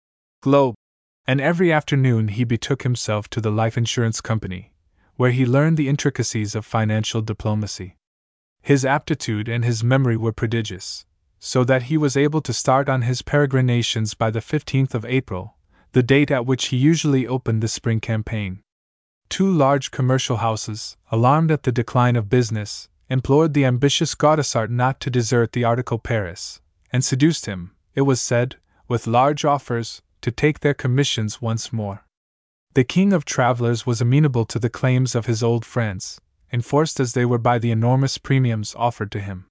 Globe, 0.41 0.75
and 1.27 1.41
every 1.41 1.71
afternoon 1.71 2.29
he 2.29 2.45
betook 2.45 2.83
himself 2.83 3.29
to 3.29 3.41
the 3.41 3.51
life 3.51 3.77
insurance 3.77 4.21
company, 4.21 4.71
where 5.17 5.31
he 5.31 5.45
learned 5.45 5.75
the 5.75 5.89
intricacies 5.89 6.55
of 6.55 6.65
financial 6.65 7.21
diplomacy. 7.21 7.97
His 8.61 8.85
aptitude 8.85 9.49
and 9.49 9.65
his 9.65 9.83
memory 9.83 10.15
were 10.15 10.31
prodigious, 10.31 11.05
so 11.37 11.63
that 11.65 11.83
he 11.83 11.97
was 11.97 12.15
able 12.15 12.41
to 12.41 12.53
start 12.53 12.87
on 12.87 13.01
his 13.01 13.21
peregrinations 13.21 14.13
by 14.13 14.31
the 14.31 14.39
15th 14.39 14.93
of 14.93 15.05
April, 15.05 15.57
the 15.91 16.01
date 16.01 16.31
at 16.31 16.45
which 16.45 16.67
he 16.67 16.77
usually 16.77 17.27
opened 17.27 17.61
the 17.61 17.67
spring 17.67 17.99
campaign. 17.99 18.61
Two 19.29 19.51
large 19.51 19.91
commercial 19.91 20.37
houses, 20.37 20.95
alarmed 21.11 21.51
at 21.51 21.63
the 21.63 21.71
decline 21.71 22.15
of 22.15 22.29
business, 22.29 22.87
implored 23.09 23.53
the 23.53 23.65
ambitious 23.65 24.15
Gaudissart 24.15 24.69
not 24.69 24.99
to 25.01 25.09
desert 25.09 25.51
the 25.51 25.63
article 25.63 25.99
Paris, 25.99 26.61
and 26.91 27.03
seduced 27.03 27.45
him, 27.45 27.71
it 27.95 28.01
was 28.01 28.21
said, 28.21 28.55
with 28.87 29.07
large 29.07 29.43
offers, 29.43 30.01
to 30.21 30.31
take 30.31 30.59
their 30.59 30.73
commissions 30.73 31.41
once 31.41 31.71
more. 31.71 32.05
The 32.73 32.83
king 32.83 33.13
of 33.13 33.25
travelers 33.25 33.85
was 33.85 34.01
amenable 34.01 34.45
to 34.45 34.59
the 34.59 34.69
claims 34.69 35.15
of 35.15 35.25
his 35.25 35.41
old 35.41 35.65
friends, 35.65 36.21
enforced 36.53 36.99
as 36.99 37.13
they 37.13 37.25
were 37.25 37.37
by 37.37 37.59
the 37.59 37.71
enormous 37.71 38.17
premiums 38.17 38.75
offered 38.77 39.11
to 39.11 39.19
him. 39.19 39.47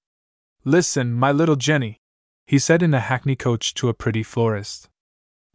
Listen, 0.65 1.13
my 1.13 1.33
little 1.33 1.57
Jenny, 1.57 1.99
he 2.47 2.59
said 2.59 2.83
in 2.83 2.95
a 2.95 3.01
hackney 3.01 3.37
coach 3.37 3.75
to 3.75 3.89
a 3.89 3.95
pretty 3.95 4.23
florist. 4.23 4.89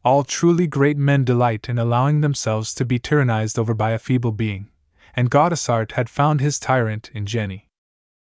All 0.03 0.23
truly 0.23 0.67
great 0.67 0.97
men 0.97 1.23
delight 1.23 1.69
in 1.69 1.77
allowing 1.77 2.21
themselves 2.21 2.73
to 2.75 2.85
be 2.85 2.99
tyrannized 2.99 3.57
over 3.59 3.73
by 3.73 3.91
a 3.91 3.99
feeble 3.99 4.31
being, 4.31 4.69
and 5.15 5.29
Gaudissart 5.29 5.93
had 5.93 6.09
found 6.09 6.41
his 6.41 6.59
tyrant 6.59 7.11
in 7.13 7.25
Jenny. 7.25 7.67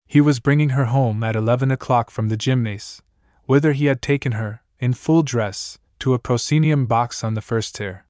He 0.07 0.21
was 0.21 0.39
bringing 0.39 0.69
her 0.69 0.85
home 0.85 1.23
at 1.23 1.35
eleven 1.35 1.71
o'clock 1.71 2.09
from 2.09 2.29
the 2.29 2.37
gymnase, 2.37 3.01
whither 3.45 3.73
he 3.73 3.85
had 3.85 4.01
taken 4.01 4.33
her, 4.33 4.61
in 4.79 4.93
full 4.93 5.21
dress, 5.21 5.77
to 5.99 6.13
a 6.13 6.19
proscenium 6.19 6.85
box 6.85 7.23
on 7.23 7.33
the 7.33 7.41
first 7.41 7.75
tier. 7.75 8.05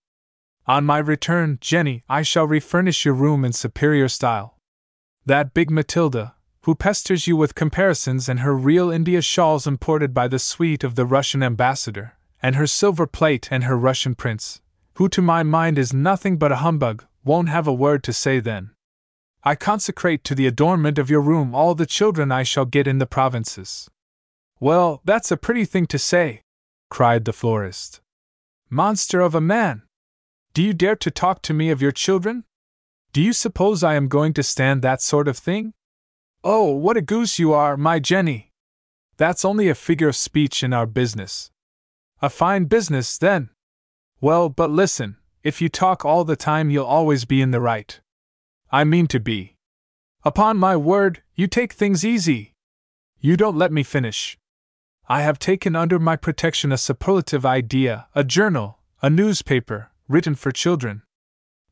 On 0.67 0.83
my 0.83 0.97
return, 0.97 1.57
Jenny, 1.61 2.03
I 2.09 2.23
shall 2.23 2.47
refurnish 2.47 3.05
your 3.05 3.13
room 3.13 3.45
in 3.45 3.53
superior 3.53 4.07
style. 4.07 4.57
That 5.25 5.53
big 5.53 5.69
Matilda, 5.69 6.35
who 6.63 6.73
pesters 6.73 7.27
you 7.27 7.37
with 7.37 7.53
comparisons 7.53 8.27
and 8.27 8.39
her 8.39 8.55
real 8.55 8.89
India 8.89 9.21
shawls 9.21 9.67
imported 9.67 10.13
by 10.13 10.27
the 10.27 10.39
suite 10.39 10.83
of 10.83 10.95
the 10.95 11.05
Russian 11.05 11.43
ambassador, 11.43 12.13
and 12.41 12.55
her 12.55 12.65
silver 12.65 13.05
plate 13.05 13.47
and 13.51 13.65
her 13.65 13.77
Russian 13.77 14.15
prince, 14.15 14.61
who 14.95 15.07
to 15.09 15.21
my 15.21 15.43
mind 15.43 15.77
is 15.77 15.93
nothing 15.93 16.37
but 16.37 16.51
a 16.51 16.57
humbug, 16.57 17.05
won't 17.23 17.49
have 17.49 17.67
a 17.67 17.73
word 17.73 18.03
to 18.03 18.13
say 18.13 18.39
then. 18.39 18.71
I 19.43 19.53
consecrate 19.53 20.23
to 20.23 20.33
the 20.33 20.47
adornment 20.47 20.97
of 20.97 21.09
your 21.09 21.21
room 21.21 21.53
all 21.53 21.75
the 21.75 21.85
children 21.85 22.31
I 22.31 22.41
shall 22.41 22.65
get 22.65 22.87
in 22.87 22.97
the 22.97 23.05
provinces. 23.05 23.87
Well, 24.59 25.01
that's 25.05 25.29
a 25.29 25.37
pretty 25.37 25.65
thing 25.65 25.85
to 25.87 25.99
say, 25.99 26.41
cried 26.89 27.25
the 27.25 27.33
florist. 27.33 28.01
Monster 28.69 29.21
of 29.21 29.35
a 29.35 29.41
man! 29.41 29.83
Do 30.53 30.63
you 30.63 30.73
dare 30.73 30.95
to 30.95 31.11
talk 31.11 31.41
to 31.43 31.53
me 31.53 31.69
of 31.69 31.81
your 31.81 31.91
children? 31.91 32.45
Do 33.13 33.21
you 33.21 33.33
suppose 33.33 33.83
I 33.83 33.95
am 33.95 34.07
going 34.07 34.33
to 34.33 34.43
stand 34.43 34.81
that 34.81 35.01
sort 35.01 35.27
of 35.27 35.37
thing? 35.37 35.73
Oh, 36.43 36.71
what 36.71 36.97
a 36.97 37.01
goose 37.01 37.39
you 37.39 37.53
are, 37.53 37.77
my 37.77 37.99
Jenny! 37.99 38.51
That's 39.17 39.45
only 39.45 39.69
a 39.69 39.75
figure 39.75 40.09
of 40.09 40.15
speech 40.15 40.63
in 40.63 40.73
our 40.73 40.85
business. 40.85 41.51
A 42.21 42.29
fine 42.29 42.65
business, 42.65 43.17
then. 43.17 43.49
Well, 44.21 44.49
but 44.49 44.69
listen, 44.69 45.17
if 45.43 45.61
you 45.61 45.69
talk 45.69 46.03
all 46.03 46.23
the 46.23 46.35
time, 46.35 46.69
you'll 46.69 46.85
always 46.85 47.25
be 47.25 47.41
in 47.41 47.51
the 47.51 47.61
right. 47.61 47.99
I 48.71 48.83
mean 48.83 49.07
to 49.07 49.19
be. 49.19 49.55
Upon 50.23 50.57
my 50.57 50.75
word, 50.75 51.21
you 51.35 51.47
take 51.47 51.73
things 51.73 52.03
easy. 52.03 52.53
You 53.19 53.37
don't 53.37 53.57
let 53.57 53.71
me 53.71 53.83
finish. 53.83 54.37
I 55.07 55.21
have 55.21 55.37
taken 55.37 55.75
under 55.75 55.99
my 55.99 56.15
protection 56.15 56.71
a 56.71 56.79
superlative 56.79 57.45
idea, 57.45 58.07
a 58.15 58.23
journal, 58.23 58.79
a 59.03 59.09
newspaper, 59.09 59.91
written 60.07 60.33
for 60.33 60.51
children. 60.51 61.03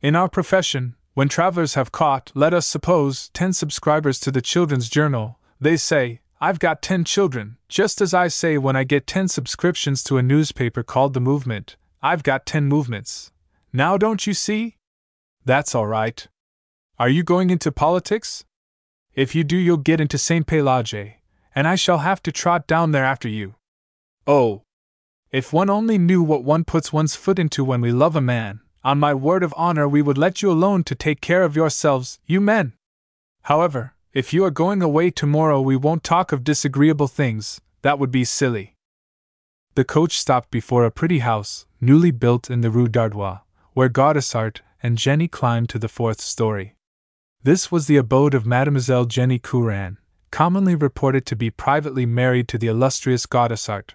In 0.02 0.15
our 0.15 0.30
profession, 0.30 0.96
when 1.15 1.30
travelers 1.30 1.74
have 1.74 1.91
caught, 1.91 2.32
let 2.36 2.54
us 2.54 2.67
suppose, 2.67 3.30
10 3.30 3.54
subscribers 3.54 4.19
to 4.19 4.30
the 4.30 4.41
Children's 4.41 4.88
Journal, 4.88 5.39
they 5.60 5.78
say, 5.78 6.19
I've 6.39 6.60
got 6.60 6.84
10 6.84 7.06
children, 7.06 7.58
just 7.67 8.02
as 8.02 8.13
I 8.13 8.28
say 8.28 8.60
when 8.60 8.76
I 8.76 8.84
get 8.84 9.08
10 9.08 9.30
subscriptions 9.30 10.04
to 10.04 10.17
a 10.17 10.24
newspaper 10.24 10.84
called 10.84 11.15
The 11.15 11.19
Movement, 11.19 11.76
I've 12.04 12.22
got 12.22 12.46
10 12.46 12.65
movements. 12.65 13.32
Now 13.72 13.98
don't 13.98 14.28
you 14.28 14.36
see? 14.36 14.78
That's 15.43 15.74
all 15.74 15.88
right. 15.88 16.28
Are 17.00 17.10
you 17.10 17.24
going 17.24 17.50
into 17.50 17.72
politics? 17.72 18.46
If 19.15 19.34
you 19.34 19.43
do, 19.43 19.58
you'll 19.58 19.78
get 19.78 20.02
into 20.02 20.19
St. 20.19 20.46
Pelagie, 20.46 21.17
and 21.56 21.68
I 21.68 21.76
shall 21.76 22.00
have 22.00 22.22
to 22.24 22.32
trot 22.32 22.68
down 22.68 22.92
there 22.92 23.06
after 23.06 23.30
you. 23.30 23.56
Oh, 24.26 24.63
if 25.32 25.52
one 25.52 25.70
only 25.70 25.98
knew 25.98 26.22
what 26.22 26.44
one 26.44 26.63
puts 26.63 26.94
one's 26.94 27.16
foot 27.16 27.39
into 27.39 27.66
when 27.66 27.82
we 27.82 27.92
love 27.92 28.16
a 28.16 28.22
man, 28.22 28.62
on 28.84 29.00
my 29.00 29.13
word 29.13 29.44
of 29.44 29.54
honor, 29.58 29.88
we 29.88 30.02
would 30.02 30.18
let 30.18 30.42
you 30.42 30.52
alone 30.52 30.84
to 30.84 30.94
take 30.94 31.22
care 31.22 31.44
of 31.44 31.56
yourselves, 31.56 32.20
you 32.28 32.39
men. 32.39 32.74
However, 33.44 33.94
if 34.13 34.32
you 34.32 34.44
are 34.46 34.52
going 34.52 34.84
away 34.84 35.10
tomorrow, 35.10 35.60
we 35.60 35.76
won't 35.76 36.04
talk 36.04 36.32
of 36.32 36.44
disagreeable 36.44 37.08
things, 37.08 37.62
that 37.82 37.98
would 37.98 38.12
be 38.12 38.24
silly. 38.24 38.76
The 39.74 39.84
coach 39.84 40.20
stopped 40.20 40.52
before 40.52 40.86
a 40.86 40.92
pretty 40.92 41.20
house, 41.20 41.66
newly 41.82 42.12
built 42.12 42.52
in 42.52 42.62
the 42.62 42.70
Rue 42.70 42.88
d'Artois, 42.88 43.39
where 43.74 43.89
Gaudissart 43.89 44.60
and 44.84 45.00
Jenny 45.00 45.28
climbed 45.28 45.70
to 45.70 45.80
the 45.80 45.88
fourth 45.88 46.22
story. 46.22 46.76
This 47.42 47.72
was 47.72 47.88
the 47.88 47.98
abode 47.98 48.36
of 48.36 48.46
Mademoiselle 48.46 49.06
Jenny 49.06 49.39
Courand, 49.39 49.98
commonly 50.34 50.74
reported 50.74 51.28
to 51.28 51.36
be 51.36 51.52
privately 51.52 52.08
married 52.08 52.48
to 52.48 52.58
the 52.58 52.65
illustrious 52.65 53.28
Gaudissart, 53.28 53.91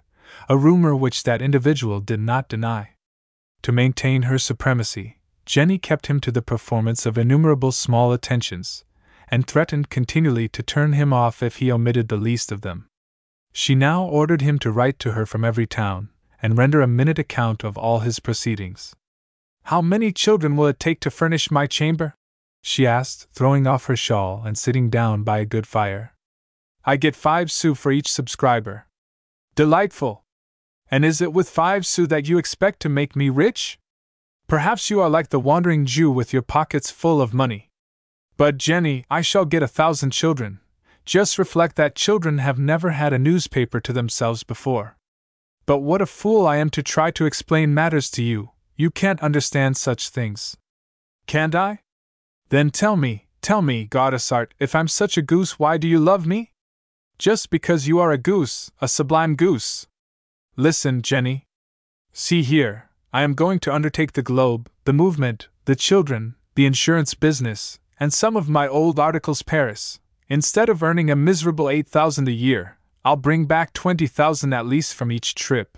a 0.48 0.56
rumor 0.56 0.94
which 0.94 1.24
that 1.24 1.42
individual 1.42 1.98
did 1.98 2.20
not 2.20 2.48
deny. 2.48 2.90
To 3.62 3.72
maintain 3.72 4.22
her 4.22 4.38
supremacy, 4.38 5.18
Jenny 5.46 5.78
kept 5.78 6.06
him 6.06 6.20
to 6.20 6.30
the 6.30 6.40
performance 6.40 7.04
of 7.06 7.18
innumerable 7.18 7.72
small 7.72 8.12
attentions, 8.12 8.84
and 9.28 9.48
threatened 9.48 9.90
continually 9.90 10.46
to 10.50 10.62
turn 10.62 10.92
him 10.92 11.12
off 11.12 11.42
if 11.42 11.56
he 11.56 11.72
omitted 11.72 12.06
the 12.06 12.16
least 12.16 12.52
of 12.52 12.60
them. 12.60 12.86
She 13.52 13.74
now 13.74 14.04
ordered 14.04 14.40
him 14.40 14.60
to 14.60 14.70
write 14.70 15.00
to 15.00 15.14
her 15.14 15.26
from 15.26 15.44
every 15.44 15.66
town, 15.66 16.08
and 16.40 16.56
render 16.56 16.80
a 16.80 16.86
minute 16.86 17.18
account 17.18 17.64
of 17.64 17.76
all 17.76 17.98
his 17.98 18.20
proceedings. 18.20 18.94
How 19.64 19.82
many 19.82 20.12
children 20.12 20.56
will 20.56 20.68
it 20.68 20.78
take 20.78 21.00
to 21.00 21.10
furnish 21.10 21.50
my 21.50 21.66
chamber? 21.66 22.14
she 22.62 22.86
asked, 22.86 23.26
throwing 23.32 23.66
off 23.66 23.86
her 23.86 23.96
shawl 23.96 24.44
and 24.46 24.56
sitting 24.56 24.88
down 24.88 25.24
by 25.24 25.38
a 25.38 25.44
good 25.44 25.66
fire. 25.66 26.14
I 26.88 26.96
get 26.96 27.14
five 27.14 27.52
sous 27.52 27.78
for 27.78 27.92
each 27.92 28.10
subscriber, 28.10 28.86
Delightful! 29.54 30.24
And 30.90 31.04
is 31.04 31.20
it 31.20 31.34
with 31.34 31.50
five 31.50 31.84
sous 31.84 32.08
that 32.08 32.26
you 32.30 32.38
expect 32.38 32.80
to 32.80 32.88
make 32.88 33.14
me 33.14 33.28
rich? 33.28 33.78
Perhaps 34.46 34.88
you 34.88 34.98
are 35.02 35.10
like 35.10 35.28
the 35.28 35.38
wandering 35.38 35.84
Jew 35.84 36.10
with 36.10 36.32
your 36.32 36.40
pockets 36.40 36.90
full 36.90 37.20
of 37.20 37.34
money. 37.34 37.68
But, 38.38 38.56
Jenny, 38.56 39.04
I 39.10 39.20
shall 39.20 39.44
get 39.44 39.62
a 39.62 39.68
thousand 39.68 40.12
children. 40.12 40.60
Just 41.04 41.38
reflect 41.38 41.76
that 41.76 41.94
children 41.94 42.38
have 42.38 42.58
never 42.58 42.92
had 42.92 43.12
a 43.12 43.18
newspaper 43.18 43.80
to 43.80 43.92
themselves 43.92 44.42
before. 44.42 44.96
But 45.66 45.80
what 45.80 46.00
a 46.00 46.06
fool 46.06 46.46
I 46.46 46.56
am 46.56 46.70
to 46.70 46.82
try 46.82 47.10
to 47.10 47.26
explain 47.26 47.74
matters 47.74 48.10
to 48.12 48.22
you, 48.22 48.52
you 48.76 48.90
can't 48.90 49.20
understand 49.20 49.76
such 49.76 50.08
things. 50.08 50.56
Can't 51.26 51.54
I? 51.54 51.80
Then 52.48 52.70
tell 52.70 52.96
me, 52.96 53.26
tell 53.42 53.60
me, 53.60 53.86
Gaudissart, 53.86 54.52
if 54.58 54.74
I'm 54.74 54.88
such 54.88 55.18
a 55.18 55.22
goose, 55.22 55.58
why 55.58 55.76
do 55.76 55.86
you 55.86 55.98
love 55.98 56.26
me? 56.26 56.52
Just 57.18 57.50
because 57.50 57.88
you 57.88 57.98
are 57.98 58.12
a 58.12 58.18
goose, 58.18 58.70
a 58.80 58.86
sublime 58.86 59.34
goose. 59.34 59.88
Listen, 60.56 61.02
Jenny. 61.02 61.46
See 62.12 62.44
here, 62.44 62.90
I 63.12 63.22
am 63.22 63.34
going 63.34 63.58
to 63.60 63.74
undertake 63.74 64.12
the 64.12 64.22
globe, 64.22 64.70
the 64.84 64.92
movement, 64.92 65.48
the 65.64 65.74
children, 65.74 66.36
the 66.54 66.64
insurance 66.64 67.14
business, 67.14 67.80
and 67.98 68.12
some 68.12 68.36
of 68.36 68.48
my 68.48 68.68
old 68.68 69.00
articles 69.00 69.42
Paris. 69.42 69.98
Instead 70.28 70.68
of 70.68 70.80
earning 70.80 71.10
a 71.10 71.16
miserable 71.16 71.68
8,000 71.68 72.28
a 72.28 72.32
year, 72.32 72.78
I'll 73.04 73.16
bring 73.16 73.46
back 73.46 73.72
20,000 73.72 74.52
at 74.52 74.66
least 74.66 74.94
from 74.94 75.10
each 75.10 75.34
trip. 75.34 75.76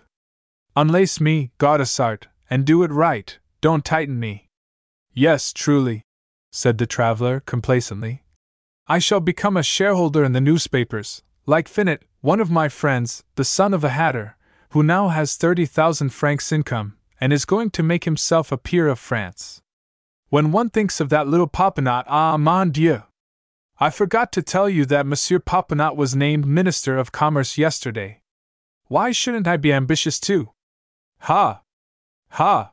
Unlace 0.77 1.23
me, 1.23 1.53
Gaudissart, 1.59 2.25
and 2.51 2.67
do 2.67 2.83
it 2.83 2.91
right, 2.91 3.39
don't 3.63 3.85
tighten 3.85 4.21
me. 4.21 4.49
Yes, 5.15 5.55
truly, 5.55 6.03
said 6.53 6.77
the 6.77 6.87
traveler 6.87 7.41
complacently. 7.41 8.25
I 8.87 8.99
shall 8.99 9.21
become 9.21 9.57
a 9.57 9.63
shareholder 9.63 10.23
in 10.23 10.33
the 10.33 10.41
newspapers, 10.41 11.23
like 11.47 11.69
Finot, 11.69 12.01
one 12.21 12.41
of 12.41 12.51
my 12.51 12.69
friends, 12.69 13.25
the 13.37 13.45
son 13.45 13.73
of 13.73 13.85
a 13.85 13.91
hatter, 13.91 14.37
who 14.71 14.83
now 14.83 15.09
has 15.09 15.37
30,000 15.37 16.11
francs 16.11 16.53
income, 16.53 16.97
and 17.21 17.33
is 17.33 17.45
going 17.45 17.71
to 17.71 17.83
make 17.83 18.05
himself 18.05 18.53
a 18.53 18.59
peer 18.59 18.89
of 18.89 18.99
France. 18.99 19.63
When 20.29 20.53
one 20.53 20.71
thinks 20.71 21.01
of 21.01 21.09
that 21.09 21.27
little 21.27 21.49
Popinot, 21.49 22.05
ah, 22.07 22.37
mon 22.37 22.71
Dieu! 22.71 23.03
I 23.79 23.91
forgot 23.91 24.31
to 24.33 24.43
tell 24.43 24.69
you 24.69 24.85
that 24.87 25.07
Monsieur 25.07 25.39
Popinot 25.39 25.97
was 25.97 26.15
named 26.15 26.47
Minister 26.47 26.99
of 26.99 27.13
Commerce 27.13 27.57
yesterday. 27.59 28.21
Why 28.89 29.11
shouldn't 29.11 29.49
I 29.49 29.57
be 29.57 29.73
ambitious 29.73 30.21
too? 30.21 30.51
Ha! 31.21 31.63
Ha! 32.31 32.73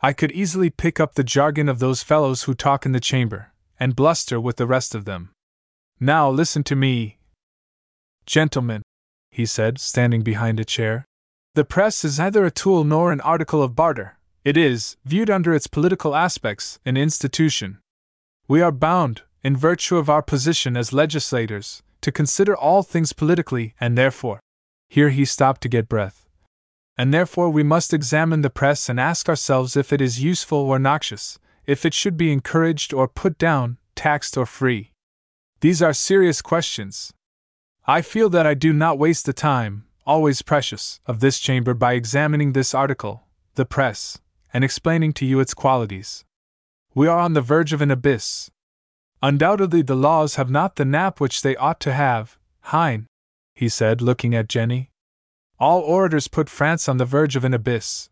I 0.00 0.12
could 0.12 0.32
easily 0.32 0.70
pick 0.70 1.00
up 1.00 1.14
the 1.14 1.24
jargon 1.24 1.68
of 1.68 1.80
those 1.80 2.02
fellows 2.02 2.44
who 2.44 2.54
talk 2.54 2.86
in 2.86 2.92
the 2.92 3.00
chamber, 3.00 3.52
and 3.80 3.96
bluster 3.96 4.40
with 4.40 4.56
the 4.56 4.66
rest 4.66 4.94
of 4.94 5.04
them. 5.04 5.30
Now 5.98 6.30
listen 6.30 6.62
to 6.64 6.76
me, 6.76 7.17
Gentlemen, 8.28 8.82
he 9.30 9.46
said, 9.46 9.80
standing 9.80 10.20
behind 10.20 10.60
a 10.60 10.64
chair, 10.64 11.06
the 11.54 11.64
press 11.64 12.04
is 12.04 12.18
neither 12.18 12.44
a 12.44 12.50
tool 12.50 12.84
nor 12.84 13.10
an 13.10 13.22
article 13.22 13.62
of 13.62 13.74
barter. 13.74 14.18
It 14.44 14.54
is, 14.54 14.98
viewed 15.06 15.30
under 15.30 15.54
its 15.54 15.66
political 15.66 16.14
aspects, 16.14 16.78
an 16.84 16.98
institution. 16.98 17.78
We 18.46 18.60
are 18.60 18.70
bound, 18.70 19.22
in 19.42 19.56
virtue 19.56 19.96
of 19.96 20.10
our 20.10 20.20
position 20.20 20.76
as 20.76 20.92
legislators, 20.92 21.82
to 22.02 22.12
consider 22.12 22.54
all 22.54 22.82
things 22.82 23.14
politically, 23.14 23.74
and 23.80 23.96
therefore. 23.96 24.40
Here 24.90 25.08
he 25.08 25.24
stopped 25.24 25.62
to 25.62 25.70
get 25.70 25.88
breath. 25.88 26.28
And 26.98 27.14
therefore 27.14 27.48
we 27.48 27.62
must 27.62 27.94
examine 27.94 28.42
the 28.42 28.50
press 28.50 28.90
and 28.90 29.00
ask 29.00 29.30
ourselves 29.30 29.74
if 29.74 29.90
it 29.90 30.02
is 30.02 30.22
useful 30.22 30.58
or 30.58 30.78
noxious, 30.78 31.38
if 31.66 31.86
it 31.86 31.94
should 31.94 32.18
be 32.18 32.30
encouraged 32.30 32.92
or 32.92 33.08
put 33.08 33.38
down, 33.38 33.78
taxed 33.94 34.36
or 34.36 34.44
free. 34.44 34.92
These 35.60 35.80
are 35.80 35.94
serious 35.94 36.42
questions, 36.42 37.14
I 37.90 38.02
feel 38.02 38.28
that 38.28 38.46
I 38.46 38.52
do 38.52 38.74
not 38.74 38.98
waste 38.98 39.24
the 39.24 39.32
time, 39.32 39.86
always 40.04 40.42
precious, 40.42 41.00
of 41.06 41.20
this 41.20 41.38
chamber 41.38 41.72
by 41.72 41.94
examining 41.94 42.52
this 42.52 42.74
article, 42.74 43.26
the 43.54 43.64
press, 43.64 44.20
and 44.52 44.62
explaining 44.62 45.14
to 45.14 45.24
you 45.24 45.40
its 45.40 45.54
qualities. 45.54 46.26
We 46.94 47.08
are 47.08 47.18
on 47.18 47.32
the 47.32 47.40
verge 47.40 47.72
of 47.72 47.80
an 47.80 47.90
abyss. 47.90 48.50
Undoubtedly, 49.22 49.80
the 49.80 49.96
laws 49.96 50.34
have 50.34 50.50
not 50.50 50.76
the 50.76 50.84
nap 50.84 51.18
which 51.18 51.40
they 51.40 51.56
ought 51.56 51.80
to 51.80 51.94
have, 51.94 52.36
Hein, 52.60 53.06
he 53.54 53.70
said, 53.70 54.02
looking 54.02 54.34
at 54.34 54.50
Jenny. 54.50 54.90
All 55.58 55.80
orators 55.80 56.28
put 56.28 56.50
France 56.50 56.90
on 56.90 56.98
the 56.98 57.06
verge 57.06 57.36
of 57.36 57.44
an 57.44 57.54
abyss. 57.54 58.10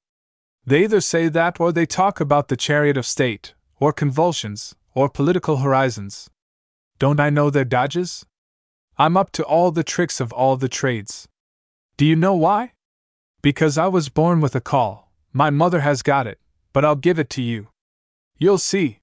They 0.65 0.85
either 0.85 1.03
say 1.03 1.29
that 1.29 1.61
or 1.61 1.71
they 1.71 1.85
talk 1.85 2.19
about 2.19 2.49
the 2.49 2.57
chariot 2.57 2.97
of 2.97 3.05
state, 3.05 3.53
or 3.79 3.93
convulsions, 3.93 4.75
or 4.95 5.11
political 5.11 5.59
horizons. 5.59 6.31
Don't 6.99 7.21
I 7.21 7.29
know 7.29 7.51
their 7.51 7.67
dodges? 7.67 8.25
I'm 8.99 9.17
up 9.17 9.31
to 9.33 9.45
all 9.45 9.71
the 9.71 9.85
tricks 9.85 10.21
of 10.21 10.33
all 10.33 10.57
the 10.57 10.69
trades. 10.69 11.29
Do 11.99 12.07
you 12.07 12.17
know 12.17 12.35
why? 12.35 12.73
Because 13.43 13.77
I 13.77 13.89
was 13.89 14.09
born 14.09 14.41
with 14.41 14.55
a 14.55 14.61
call. 14.61 15.13
My 15.33 15.51
mother 15.51 15.81
has 15.81 16.03
got 16.03 16.27
it, 16.27 16.41
but 16.73 16.85
I'll 16.85 16.97
give 16.97 17.19
it 17.19 17.29
to 17.31 17.43
you. 17.43 17.69
You'll 18.39 18.59
see. 18.59 19.01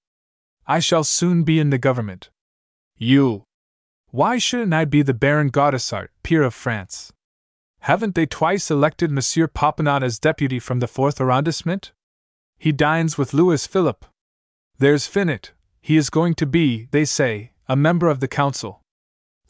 I 0.65 0.79
shall 0.79 1.03
soon 1.03 1.43
be 1.43 1.60
in 1.60 1.69
the 1.69 1.77
government. 1.77 2.29
You. 2.97 3.43
Why 4.10 4.38
shouldn't 4.38 4.73
I 4.73 4.86
be 4.86 5.01
the 5.01 5.13
Baron 5.13 5.51
Gaudissart, 5.51 6.10
peer 6.23 6.43
of 6.43 6.53
France? 6.53 7.12
Haven't 7.82 8.15
they 8.15 8.25
twice 8.25 8.71
elected 8.71 9.12
Monsieur 9.12 9.47
Popinot 9.47 10.03
as 10.03 10.19
deputy 10.19 10.58
from 10.58 10.79
the 10.79 10.88
fourth 10.88 11.19
arrondissement? 11.19 11.91
He 12.58 12.71
dines 12.71 13.17
with 13.17 13.34
Louis 13.34 13.67
Philippe. 13.67 14.08
There's 14.79 15.08
Finot, 15.08 15.51
he 15.82 15.97
is 15.97 16.10
going 16.10 16.34
to 16.36 16.45
be, 16.45 16.88
they 16.91 17.06
say, 17.06 17.51
a 17.67 17.75
member 17.75 18.08
of 18.08 18.21
the 18.21 18.27
council. 18.27 18.83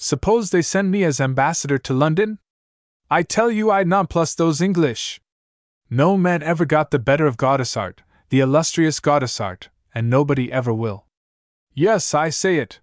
Suppose 0.03 0.49
they 0.49 0.61
send 0.61 0.91
me 0.91 1.05
as 1.05 1.21
ambassador 1.21 1.77
to 1.77 1.93
London? 1.93 2.39
I 3.09 3.23
tell 3.23 3.49
you 3.49 3.71
I 3.71 3.85
nonplus 3.85 4.35
those 4.35 4.59
English. 4.59 5.21
No 5.89 6.17
man 6.17 6.43
ever 6.43 6.65
got 6.65 6.91
the 6.91 6.99
better 6.99 7.25
of 7.25 7.37
Gaudissart, 7.37 7.99
the 8.27 8.41
illustrious 8.41 8.99
Gaudissart, 8.99 9.69
and 9.95 10.09
nobody 10.09 10.51
ever 10.51 10.73
will. 10.73 11.05
Yes, 11.73 12.13
I 12.13 12.31
say 12.31 12.57
it. 12.57 12.81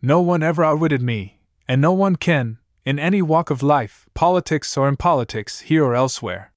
No 0.00 0.22
one 0.22 0.42
ever 0.42 0.64
outwitted 0.64 1.02
me, 1.02 1.42
and 1.68 1.82
no 1.82 1.92
one 1.92 2.16
can, 2.16 2.56
in 2.86 2.98
any 2.98 3.20
walk 3.20 3.50
of 3.50 3.62
life, 3.62 4.06
politics 4.14 4.78
or 4.78 4.88
in 4.88 4.96
politics, 4.96 5.60
here 5.60 5.84
or 5.84 5.94
elsewhere. 5.94 6.54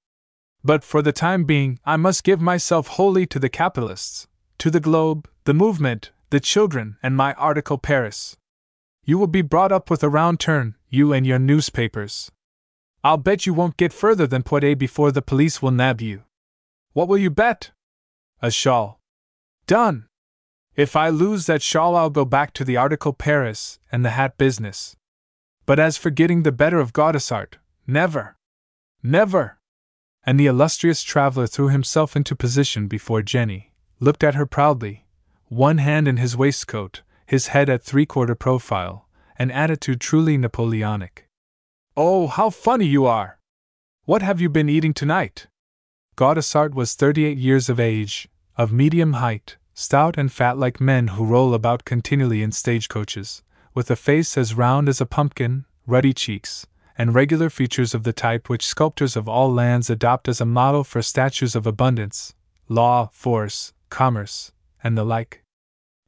But 0.64 0.86
for 0.86 1.02
the 1.02 1.12
time 1.12 1.44
being, 1.44 1.78
I 1.86 1.98
must 1.98 2.24
give 2.24 2.40
myself 2.40 2.88
wholly 2.88 3.26
to 3.26 3.38
the 3.38 3.50
capitalists, 3.50 4.30
to 4.60 4.72
the 4.72 4.80
globe, 4.80 5.28
the 5.44 5.54
movement, 5.54 6.12
the 6.30 6.40
children, 6.40 6.96
and 7.04 7.18
my 7.18 7.34
article 7.34 7.78
Paris. 7.78 8.38
You 9.10 9.18
will 9.18 9.26
be 9.26 9.42
brought 9.42 9.72
up 9.72 9.90
with 9.90 10.04
a 10.04 10.08
round 10.08 10.40
turn, 10.40 10.76
you 10.88 11.14
and 11.14 11.26
your 11.26 11.40
newspapers. 11.40 12.30
I'll 13.04 13.18
bet 13.18 13.48
you 13.48 13.56
won't 13.56 13.76
get 13.76 13.92
further 13.92 14.28
than 14.28 14.44
Poitiers 14.44 14.78
before 14.78 15.12
the 15.12 15.24
police 15.24 15.64
will 15.64 15.72
nab 15.72 16.00
you. 16.00 16.26
What 16.94 17.08
will 17.08 17.18
you 17.18 17.32
bet? 17.32 17.72
A 18.40 18.52
shawl. 18.52 19.00
Done! 19.66 20.06
If 20.76 20.96
I 20.96 21.10
lose 21.10 21.48
that 21.48 21.64
shawl, 21.64 21.96
I'll 21.96 22.12
go 22.12 22.24
back 22.24 22.54
to 22.54 22.64
the 22.64 22.78
article 22.78 23.12
Paris 23.12 23.80
and 23.92 24.06
the 24.06 24.12
hat 24.12 24.38
business. 24.38 24.96
But 25.66 25.80
as 25.80 25.98
for 25.98 26.12
getting 26.12 26.44
the 26.44 26.52
better 26.52 26.80
of 26.80 26.94
Gaudissart, 26.94 27.56
never! 27.88 28.38
Never! 29.02 29.58
And 30.24 30.40
the 30.40 30.46
illustrious 30.46 31.02
traveler 31.02 31.48
threw 31.48 31.70
himself 31.70 32.16
into 32.16 32.36
position 32.36 32.88
before 32.88 33.24
Jenny, 33.24 33.74
looked 34.00 34.24
at 34.24 34.36
her 34.36 34.46
proudly, 34.46 35.08
one 35.48 35.80
hand 35.80 36.08
in 36.08 36.18
his 36.18 36.38
waistcoat, 36.38 37.02
his 37.30 37.50
head 37.50 37.70
at 37.70 37.84
three 37.84 38.08
quarter 38.08 38.34
profile, 38.34 39.08
an 39.38 39.52
attitude 39.52 40.02
truly 40.02 40.36
Napoleonic. 40.36 41.28
Oh, 41.96 42.26
how 42.26 42.50
funny 42.50 42.88
you 42.88 43.06
are! 43.06 43.38
What 44.06 44.24
have 44.24 44.42
you 44.42 44.50
been 44.50 44.68
eating 44.68 44.96
tonight? 44.96 45.46
Gaudissart 46.18 46.74
was 46.74 46.96
thirty 46.96 47.26
eight 47.26 47.38
years 47.38 47.70
of 47.70 47.80
age, 47.80 48.28
of 48.58 48.74
medium 48.74 49.14
height, 49.14 49.58
stout 49.76 50.18
and 50.18 50.32
fat 50.32 50.58
like 50.58 50.82
men 50.82 51.10
who 51.10 51.24
roll 51.24 51.54
about 51.54 51.86
continually 51.86 52.42
in 52.42 52.52
stagecoaches, 52.52 53.44
with 53.76 53.92
a 53.92 53.96
face 53.96 54.36
as 54.36 54.56
round 54.56 54.90
as 54.90 55.00
a 55.00 55.06
pumpkin, 55.06 55.66
ruddy 55.86 56.14
cheeks, 56.14 56.66
and 56.98 57.14
regular 57.14 57.52
features 57.52 57.94
of 57.94 58.02
the 58.02 58.12
type 58.12 58.50
which 58.50 58.66
sculptors 58.66 59.16
of 59.16 59.30
all 59.30 59.54
lands 59.54 59.88
adopt 59.88 60.28
as 60.28 60.42
a 60.42 60.46
model 60.48 60.84
for 60.84 61.04
statues 61.04 61.56
of 61.56 61.68
abundance, 61.68 62.34
law, 62.68 63.08
force, 63.14 63.72
commerce, 63.92 64.52
and 64.84 64.98
the 64.98 65.04
like. 65.04 65.44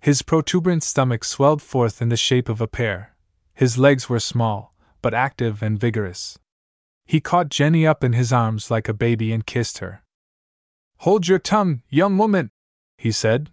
His 0.02 0.24
protuberant 0.24 0.82
stomach 0.82 1.24
swelled 1.24 1.62
forth 1.62 2.02
in 2.02 2.10
the 2.10 2.18
shape 2.18 2.50
of 2.50 2.60
a 2.60 2.68
pear. 2.68 3.16
His 3.54 3.78
legs 3.78 4.10
were 4.10 4.20
small, 4.20 4.74
but 5.04 5.14
active 5.14 5.62
and 5.62 5.80
vigorous. 5.80 6.40
He 7.06 7.22
caught 7.22 7.50
Jenny 7.50 7.86
up 7.86 8.04
in 8.04 8.14
his 8.14 8.34
arms 8.34 8.72
like 8.72 8.90
a 8.90 8.96
baby 8.96 9.32
and 9.32 9.46
kissed 9.46 9.78
her. 9.78 10.04
Hold 11.00 11.28
your 11.28 11.38
tongue, 11.38 11.84
young 11.88 12.18
woman, 12.18 12.50
he 12.98 13.12
said. 13.12 13.52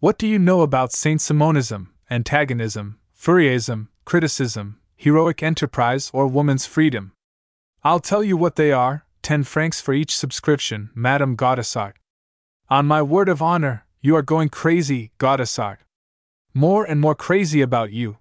What 0.00 0.18
do 0.18 0.26
you 0.26 0.38
know 0.38 0.60
about 0.60 0.92
Saint 0.92 1.20
Simonism, 1.20 1.88
antagonism, 2.10 2.98
Fourierism, 3.18 3.88
criticism, 4.04 4.80
heroic 4.96 5.42
enterprise, 5.42 6.10
or 6.12 6.26
woman's 6.26 6.66
freedom? 6.66 7.12
I'll 7.82 8.00
tell 8.00 8.22
you 8.22 8.36
what 8.36 8.56
they 8.56 8.70
are 8.70 9.06
ten 9.22 9.44
francs 9.44 9.80
for 9.80 9.94
each 9.94 10.14
subscription, 10.14 10.90
Madame 10.94 11.36
Gaudissart. 11.36 11.94
On 12.68 12.86
my 12.86 13.00
word 13.00 13.28
of 13.28 13.40
honor, 13.40 13.86
you 14.02 14.16
are 14.16 14.22
going 14.22 14.48
crazy, 14.48 15.12
Gaudissart. 15.18 15.78
More 16.54 16.84
and 16.84 17.00
more 17.00 17.14
crazy 17.14 17.60
about 17.60 17.92
you, 17.92 18.16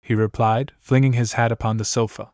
he 0.00 0.14
replied, 0.14 0.72
flinging 0.78 1.14
his 1.14 1.32
hat 1.32 1.50
upon 1.50 1.76
the 1.76 1.84
sofa. 1.84 2.30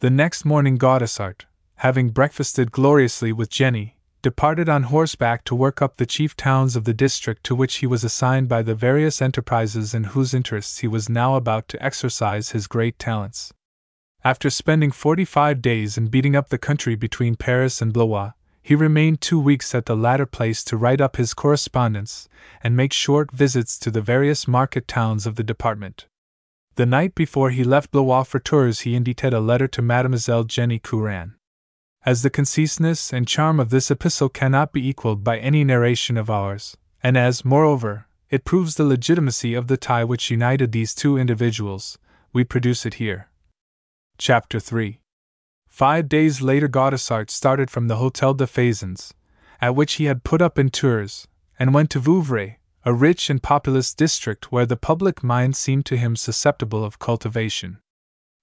The 0.00 0.10
next 0.10 0.44
morning, 0.44 0.78
Gaudissart, 0.78 1.42
having 1.76 2.10
breakfasted 2.10 2.72
gloriously 2.72 3.32
with 3.32 3.50
Jenny, 3.50 3.96
departed 4.20 4.68
on 4.68 4.84
horseback 4.84 5.44
to 5.44 5.54
work 5.54 5.80
up 5.80 5.96
the 5.96 6.06
chief 6.06 6.36
towns 6.36 6.74
of 6.74 6.84
the 6.84 6.92
district 6.92 7.44
to 7.44 7.54
which 7.54 7.76
he 7.76 7.86
was 7.86 8.02
assigned 8.02 8.48
by 8.48 8.62
the 8.62 8.74
various 8.74 9.22
enterprises 9.22 9.94
in 9.94 10.04
whose 10.04 10.34
interests 10.34 10.78
he 10.78 10.88
was 10.88 11.08
now 11.08 11.36
about 11.36 11.68
to 11.68 11.82
exercise 11.82 12.50
his 12.50 12.66
great 12.66 12.98
talents. 12.98 13.52
After 14.24 14.50
spending 14.50 14.90
forty 14.90 15.24
five 15.24 15.62
days 15.62 15.96
in 15.96 16.08
beating 16.08 16.34
up 16.34 16.48
the 16.48 16.58
country 16.58 16.96
between 16.96 17.36
Paris 17.36 17.80
and 17.80 17.92
Blois, 17.92 18.32
he 18.68 18.74
remained 18.74 19.18
two 19.18 19.40
weeks 19.40 19.74
at 19.74 19.86
the 19.86 19.96
latter 19.96 20.26
place 20.26 20.62
to 20.62 20.76
write 20.76 21.00
up 21.00 21.16
his 21.16 21.32
correspondence 21.32 22.28
and 22.62 22.76
make 22.76 22.92
short 22.92 23.32
visits 23.32 23.78
to 23.78 23.90
the 23.90 24.02
various 24.02 24.46
market 24.46 24.86
towns 24.86 25.26
of 25.26 25.36
the 25.36 25.42
department. 25.42 26.04
The 26.74 26.84
night 26.84 27.14
before 27.14 27.48
he 27.48 27.64
left 27.64 27.92
Blois 27.92 28.24
for 28.24 28.38
Tours, 28.38 28.80
he 28.80 28.94
indited 28.94 29.32
a 29.32 29.40
letter 29.40 29.68
to 29.68 29.80
Mademoiselle 29.80 30.44
Jenny 30.44 30.78
Courand. 30.78 31.32
As 32.04 32.20
the 32.20 32.28
conciseness 32.28 33.10
and 33.10 33.26
charm 33.26 33.58
of 33.58 33.70
this 33.70 33.90
epistle 33.90 34.28
cannot 34.28 34.74
be 34.74 34.86
equaled 34.86 35.24
by 35.24 35.38
any 35.38 35.64
narration 35.64 36.18
of 36.18 36.28
ours, 36.28 36.76
and 37.02 37.16
as, 37.16 37.46
moreover, 37.46 38.06
it 38.28 38.44
proves 38.44 38.74
the 38.74 38.84
legitimacy 38.84 39.54
of 39.54 39.68
the 39.68 39.78
tie 39.78 40.04
which 40.04 40.30
united 40.30 40.72
these 40.72 40.94
two 40.94 41.16
individuals, 41.16 41.96
we 42.34 42.44
produce 42.44 42.84
it 42.84 42.94
here. 43.00 43.30
Chapter 44.18 44.60
3 44.60 45.00
Five 45.78 46.08
days 46.08 46.42
later, 46.42 46.66
Gaudissart 46.66 47.30
started 47.30 47.70
from 47.70 47.86
the 47.86 47.98
Hotel 47.98 48.34
de 48.34 48.48
Faisans, 48.48 49.12
at 49.60 49.76
which 49.76 49.92
he 49.92 50.06
had 50.06 50.24
put 50.24 50.42
up 50.42 50.58
in 50.58 50.70
Tours, 50.70 51.28
and 51.56 51.72
went 51.72 51.88
to 51.90 52.00
Vouvray, 52.00 52.56
a 52.84 52.92
rich 52.92 53.30
and 53.30 53.40
populous 53.40 53.94
district 53.94 54.50
where 54.50 54.66
the 54.66 54.76
public 54.76 55.22
mind 55.22 55.54
seemed 55.54 55.86
to 55.86 55.96
him 55.96 56.16
susceptible 56.16 56.82
of 56.82 56.98
cultivation. 56.98 57.78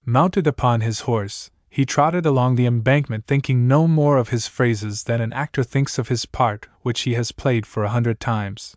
Mounted 0.06 0.46
upon 0.46 0.80
his 0.80 1.00
horse, 1.00 1.50
he 1.68 1.84
trotted 1.84 2.24
along 2.24 2.54
the 2.54 2.64
embankment 2.64 3.26
thinking 3.26 3.68
no 3.68 3.86
more 3.86 4.16
of 4.16 4.30
his 4.30 4.46
phrases 4.46 5.04
than 5.04 5.20
an 5.20 5.34
actor 5.34 5.62
thinks 5.62 5.98
of 5.98 6.08
his 6.08 6.24
part 6.24 6.68
which 6.80 7.02
he 7.02 7.12
has 7.16 7.32
played 7.32 7.66
for 7.66 7.84
a 7.84 7.90
hundred 7.90 8.18
times. 8.18 8.74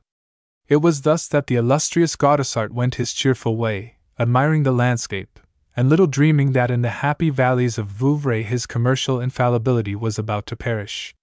It 0.67 0.81
was 0.81 1.03
thus 1.03 1.29
that 1.29 1.47
the 1.47 1.55
illustrious 1.55 2.17
Gaudissart 2.17 2.71
went 2.71 2.95
his 2.95 3.13
cheerful 3.13 3.55
way, 3.55 3.95
admiring 4.19 4.63
the 4.63 4.73
landscape, 4.73 5.39
and 5.79 5.87
little 5.87 6.07
dreaming 6.07 6.51
that 6.51 6.69
in 6.69 6.81
the 6.81 6.89
happy 6.89 7.29
valleys 7.29 7.77
of 7.77 7.87
Vouvray 7.87 8.43
his 8.43 8.65
commercial 8.65 9.21
infallibility 9.21 9.95
was 9.95 10.19
about 10.19 10.45
to 10.45 10.57
perish. 10.57 11.15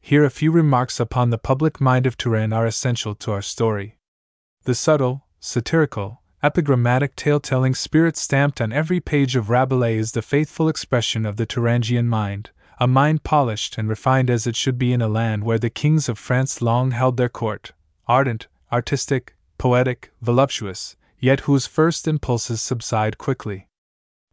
Here 0.00 0.24
a 0.24 0.30
few 0.30 0.50
remarks 0.50 0.98
upon 0.98 1.28
the 1.28 1.36
public 1.36 1.78
mind 1.78 2.06
of 2.06 2.16
Touraine 2.16 2.54
are 2.54 2.64
essential 2.64 3.14
to 3.16 3.30
our 3.30 3.42
story. 3.42 3.98
The 4.64 4.74
subtle, 4.74 5.26
satirical, 5.38 6.22
epigrammatic 6.42 7.14
tale 7.14 7.40
telling 7.40 7.74
spirit 7.74 8.16
stamped 8.16 8.62
on 8.62 8.72
every 8.72 9.00
page 9.00 9.36
of 9.36 9.50
Rabelais 9.50 9.98
is 9.98 10.12
the 10.12 10.22
faithful 10.22 10.70
expression 10.70 11.26
of 11.26 11.36
the 11.36 11.44
Thuringian 11.44 12.08
mind, 12.08 12.48
a 12.80 12.86
mind 12.86 13.22
polished 13.22 13.76
and 13.76 13.86
refined 13.86 14.30
as 14.30 14.46
it 14.46 14.56
should 14.56 14.78
be 14.78 14.94
in 14.94 15.02
a 15.02 15.08
land 15.08 15.44
where 15.44 15.58
the 15.58 15.68
kings 15.68 16.08
of 16.08 16.18
France 16.18 16.62
long 16.62 16.92
held 16.92 17.18
their 17.18 17.28
court, 17.28 17.72
ardent, 18.06 18.46
artistic, 18.72 19.36
poetic, 19.58 20.10
voluptuous, 20.22 20.96
yet 21.20 21.40
whose 21.40 21.66
first 21.66 22.06
impulses 22.06 22.62
subside 22.62 23.18
quickly. 23.18 23.68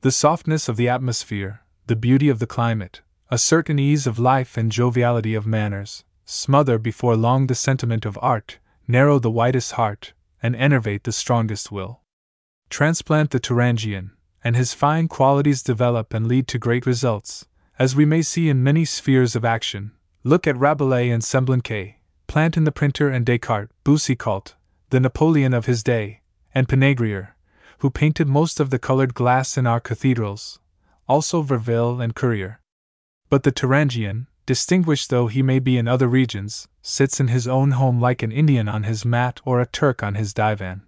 The 0.02 0.12
softness 0.12 0.70
of 0.70 0.78
the 0.78 0.90
atmosphere, 0.90 1.62
the 1.88 1.96
beauty 1.96 2.30
of 2.30 2.40
the 2.40 2.48
climate, 2.48 3.02
a 3.30 3.38
certain 3.38 3.80
ease 3.80 4.06
of 4.06 4.20
life 4.20 4.58
and 4.58 4.72
joviality 4.72 5.34
of 5.34 5.48
manners, 5.48 6.04
smother 6.26 6.78
before 6.78 7.16
long 7.16 7.48
the 7.48 7.56
sentiment 7.56 8.06
of 8.06 8.20
art, 8.22 8.60
narrow 8.88 9.20
the 9.20 9.32
widest 9.32 9.74
heart, 9.74 10.14
and 10.42 10.56
enervate 10.56 11.04
the 11.04 11.12
strongest 11.12 11.72
will. 11.72 12.02
Transplant 12.70 13.32
the 13.32 13.40
Thuringian, 13.40 14.12
and 14.44 14.56
his 14.56 14.74
fine 14.74 15.08
qualities 15.08 15.64
develop 15.64 16.14
and 16.14 16.28
lead 16.28 16.48
to 16.48 16.60
great 16.60 16.86
results, 16.86 17.46
as 17.80 17.96
we 17.96 18.06
may 18.06 18.22
see 18.22 18.48
in 18.48 18.64
many 18.64 18.86
spheres 18.86 19.36
of 19.36 19.44
action. 19.44 19.92
Look 20.24 20.48
at 20.48 20.58
Rabelais 20.58 21.10
and 21.10 21.24
Semblançay, 21.24 21.96
Plantin 22.28 22.66
the 22.66 22.72
printer 22.72 23.10
and 23.10 23.26
Descartes, 23.26 23.72
Boucicaut, 23.84 24.54
the 24.90 25.00
Napoleon 25.00 25.54
of 25.54 25.66
his 25.66 25.84
day, 25.84 26.22
and 26.56 26.70
Pinaigrier, 26.70 27.36
who 27.80 27.90
painted 27.92 28.28
most 28.28 28.60
of 28.60 28.70
the 28.72 28.80
colored 28.80 29.14
glass 29.14 29.58
in 29.58 29.68
our 29.68 29.82
cathedrals, 29.82 30.60
also 31.08 31.44
Verville 31.44 32.02
and 32.02 32.16
Courier. 32.16 32.62
But 33.30 33.44
the 33.44 33.52
Thuringian, 33.52 34.28
distinguished 34.46 35.10
though 35.10 35.28
he 35.28 35.44
may 35.44 35.60
be 35.60 35.78
in 35.78 35.88
other 35.88 36.08
regions, 36.08 36.68
sits 36.82 37.20
in 37.20 37.28
his 37.28 37.48
own 37.48 37.72
home 37.72 38.00
like 38.00 38.24
an 38.24 38.32
Indian 38.32 38.70
on 38.70 38.84
his 38.84 39.04
mat 39.04 39.42
or 39.44 39.60
a 39.60 39.66
Turk 39.66 40.02
on 40.02 40.16
his 40.16 40.34
divan. 40.34 40.84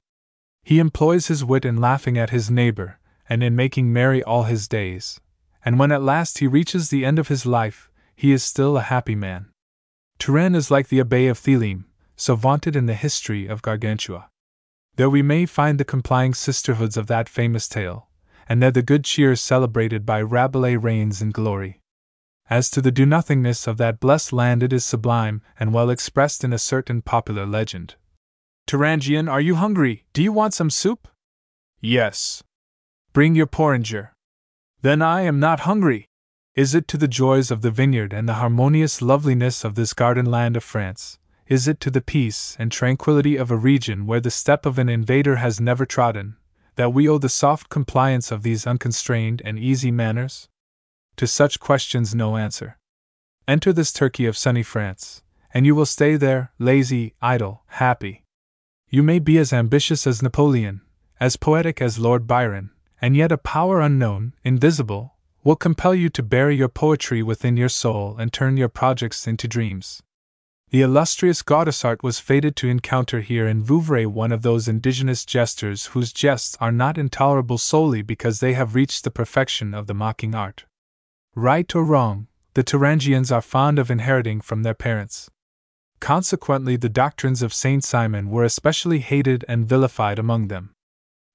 He 0.63 0.79
employs 0.79 1.27
his 1.27 1.43
wit 1.43 1.65
in 1.65 1.77
laughing 1.77 2.17
at 2.17 2.29
his 2.29 2.49
neighbor, 2.49 2.99
and 3.29 3.43
in 3.43 3.55
making 3.55 3.91
merry 3.91 4.23
all 4.23 4.43
his 4.43 4.67
days, 4.67 5.19
and 5.65 5.77
when 5.77 5.91
at 5.91 6.01
last 6.01 6.37
he 6.37 6.47
reaches 6.47 6.89
the 6.89 7.03
end 7.03 7.19
of 7.19 7.27
his 7.27 7.45
life, 7.45 7.91
he 8.15 8.31
is 8.31 8.43
still 8.43 8.77
a 8.77 8.81
happy 8.81 9.15
man. 9.15 9.47
Touraine 10.17 10.55
is 10.55 10.71
like 10.71 10.87
the 10.87 10.99
Abbey 10.99 11.27
of 11.27 11.37
Theleme, 11.37 11.85
so 12.15 12.35
vaunted 12.35 12.75
in 12.75 12.85
the 12.85 12.95
history 12.95 13.47
of 13.47 13.61
Gargantua. 13.61 14.29
There 14.97 15.11
we 15.11 15.21
may 15.21 15.45
find 15.45 15.79
the 15.79 15.85
complying 15.85 16.33
sisterhoods 16.33 16.97
of 16.97 17.05
that 17.05 17.29
famous 17.29 17.67
tale, 17.67 18.09
and 18.49 18.61
there 18.61 18.71
the 18.71 18.81
good 18.81 19.03
cheer 19.03 19.35
celebrated 19.35 20.07
by 20.07 20.23
Rabelais 20.23 20.75
reigns 20.75 21.21
in 21.21 21.29
glory. 21.29 21.81
As 22.49 22.71
to 22.71 22.81
the 22.81 22.91
do 22.91 23.05
nothingness 23.05 23.67
of 23.67 23.77
that 23.77 23.99
blessed 23.99 24.33
land, 24.33 24.63
it 24.63 24.73
is 24.73 24.83
sublime 24.83 25.43
and 25.59 25.71
well 25.71 25.91
expressed 25.91 26.43
in 26.43 26.51
a 26.51 26.57
certain 26.57 27.03
popular 27.03 27.45
legend. 27.45 27.93
Turangian, 28.65 29.29
are 29.29 29.39
you 29.39 29.53
hungry? 29.55 30.05
Do 30.13 30.23
you 30.23 30.31
want 30.31 30.55
some 30.55 30.71
soup? 30.71 31.07
Yes. 31.79 32.43
Bring 33.13 33.35
your 33.35 33.45
porringer. 33.45 34.09
Then 34.81 35.03
I 35.03 35.21
am 35.21 35.39
not 35.39 35.61
hungry. 35.61 36.07
Is 36.55 36.73
it 36.73 36.87
to 36.87 36.97
the 36.97 37.07
joys 37.07 37.51
of 37.51 37.61
the 37.61 37.69
vineyard 37.69 38.13
and 38.13 38.27
the 38.27 38.41
harmonious 38.41 38.99
loveliness 38.99 39.63
of 39.63 39.75
this 39.75 39.93
garden 39.93 40.25
land 40.25 40.57
of 40.57 40.63
France? 40.63 41.19
Is 41.47 41.65
it 41.65 41.79
to 41.79 41.89
the 41.89 42.01
peace 42.01 42.57
and 42.59 42.69
tranquility 42.69 43.37
of 43.37 43.49
a 43.49 43.55
region 43.55 44.05
where 44.05 44.19
the 44.19 44.29
step 44.29 44.65
of 44.65 44.77
an 44.77 44.89
invader 44.89 45.37
has 45.37 45.61
never 45.61 45.85
trodden, 45.85 46.35
that 46.75 46.91
we 46.91 47.07
owe 47.07 47.19
the 47.19 47.29
soft 47.29 47.69
compliance 47.69 48.33
of 48.33 48.43
these 48.43 48.67
unconstrained 48.67 49.41
and 49.45 49.57
easy 49.57 49.89
manners? 49.89 50.49
To 51.15 51.25
such 51.25 51.61
questions, 51.61 52.13
no 52.13 52.35
answer. 52.35 52.77
Enter 53.47 53.71
this 53.71 53.93
Turkey 53.93 54.25
of 54.25 54.35
sunny 54.35 54.61
France, 54.61 55.23
and 55.53 55.65
you 55.65 55.73
will 55.73 55.85
stay 55.85 56.17
there, 56.17 56.51
lazy, 56.59 57.15
idle, 57.21 57.63
happy. 57.67 58.25
You 58.89 59.01
may 59.01 59.19
be 59.19 59.37
as 59.37 59.53
ambitious 59.53 60.05
as 60.05 60.21
Napoleon, 60.21 60.81
as 61.17 61.37
poetic 61.37 61.81
as 61.81 61.97
Lord 61.97 62.27
Byron, 62.27 62.71
and 63.01 63.15
yet 63.15 63.31
a 63.31 63.37
power 63.37 63.79
unknown, 63.79 64.33
invisible, 64.43 65.13
will 65.45 65.55
compel 65.55 65.95
you 65.95 66.09
to 66.09 66.21
bury 66.21 66.57
your 66.57 66.67
poetry 66.67 67.23
within 67.23 67.55
your 67.55 67.69
soul 67.69 68.17
and 68.17 68.33
turn 68.33 68.57
your 68.57 68.67
projects 68.67 69.25
into 69.27 69.47
dreams. 69.47 70.03
The 70.69 70.81
illustrious 70.81 71.43
Gaudissart 71.43 72.03
was 72.03 72.19
fated 72.19 72.57
to 72.57 72.67
encounter 72.67 73.21
here 73.21 73.47
in 73.47 73.63
Vouvray 73.63 74.05
one 74.05 74.33
of 74.33 74.41
those 74.41 74.67
indigenous 74.67 75.23
jesters 75.23 75.87
whose 75.87 76.11
jests 76.11 76.57
are 76.59 76.73
not 76.73 76.97
intolerable 76.97 77.57
solely 77.57 78.01
because 78.01 78.41
they 78.41 78.53
have 78.53 78.75
reached 78.75 79.05
the 79.05 79.11
perfection 79.11 79.73
of 79.73 79.87
the 79.87 79.93
mocking 79.93 80.35
art. 80.35 80.65
Right 81.35 81.73
or 81.73 81.85
wrong, 81.85 82.27
the 82.53 82.65
Turangians 82.65 83.31
are 83.31 83.41
fond 83.41 83.79
of 83.79 83.89
inheriting 83.89 84.41
from 84.41 84.63
their 84.63 84.73
parents. 84.73 85.29
Consequently, 86.01 86.75
the 86.75 86.89
doctrines 86.89 87.41
of 87.41 87.53
Saint 87.53 87.85
Simon 87.85 88.29
were 88.29 88.43
especially 88.43 88.99
hated 88.99 89.45
and 89.47 89.65
vilified 89.65 90.19
among 90.19 90.49
them. 90.49 90.73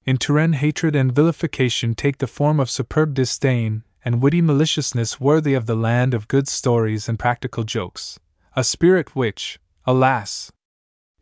In 0.05 0.17
Touraine, 0.17 0.53
hatred 0.53 0.95
and 0.95 1.11
vilification 1.11 1.95
take 1.95 2.19
the 2.19 2.27
form 2.27 2.59
of 2.59 2.69
superb 2.69 3.15
disdain 3.15 3.83
and 4.05 4.21
witty 4.21 4.41
maliciousness 4.41 5.19
worthy 5.19 5.55
of 5.55 5.65
the 5.65 5.75
land 5.75 6.13
of 6.13 6.27
good 6.27 6.47
stories 6.47 7.09
and 7.09 7.17
practical 7.17 7.63
jokes, 7.63 8.19
a 8.55 8.63
spirit 8.63 9.15
which, 9.15 9.59
alas, 9.85 10.51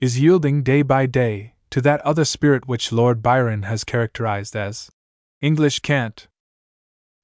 is 0.02 0.20
yielding 0.20 0.64
day 0.64 0.82
by 0.82 1.06
day 1.06 1.54
to 1.70 1.80
that 1.80 2.02
other 2.02 2.26
spirit 2.26 2.68
which 2.68 2.92
Lord 2.92 3.24
Byron 3.24 3.64
has 3.64 3.86
characterized 3.86 4.54
as 4.54 4.92
English 5.40 5.80
cant. 5.80 6.28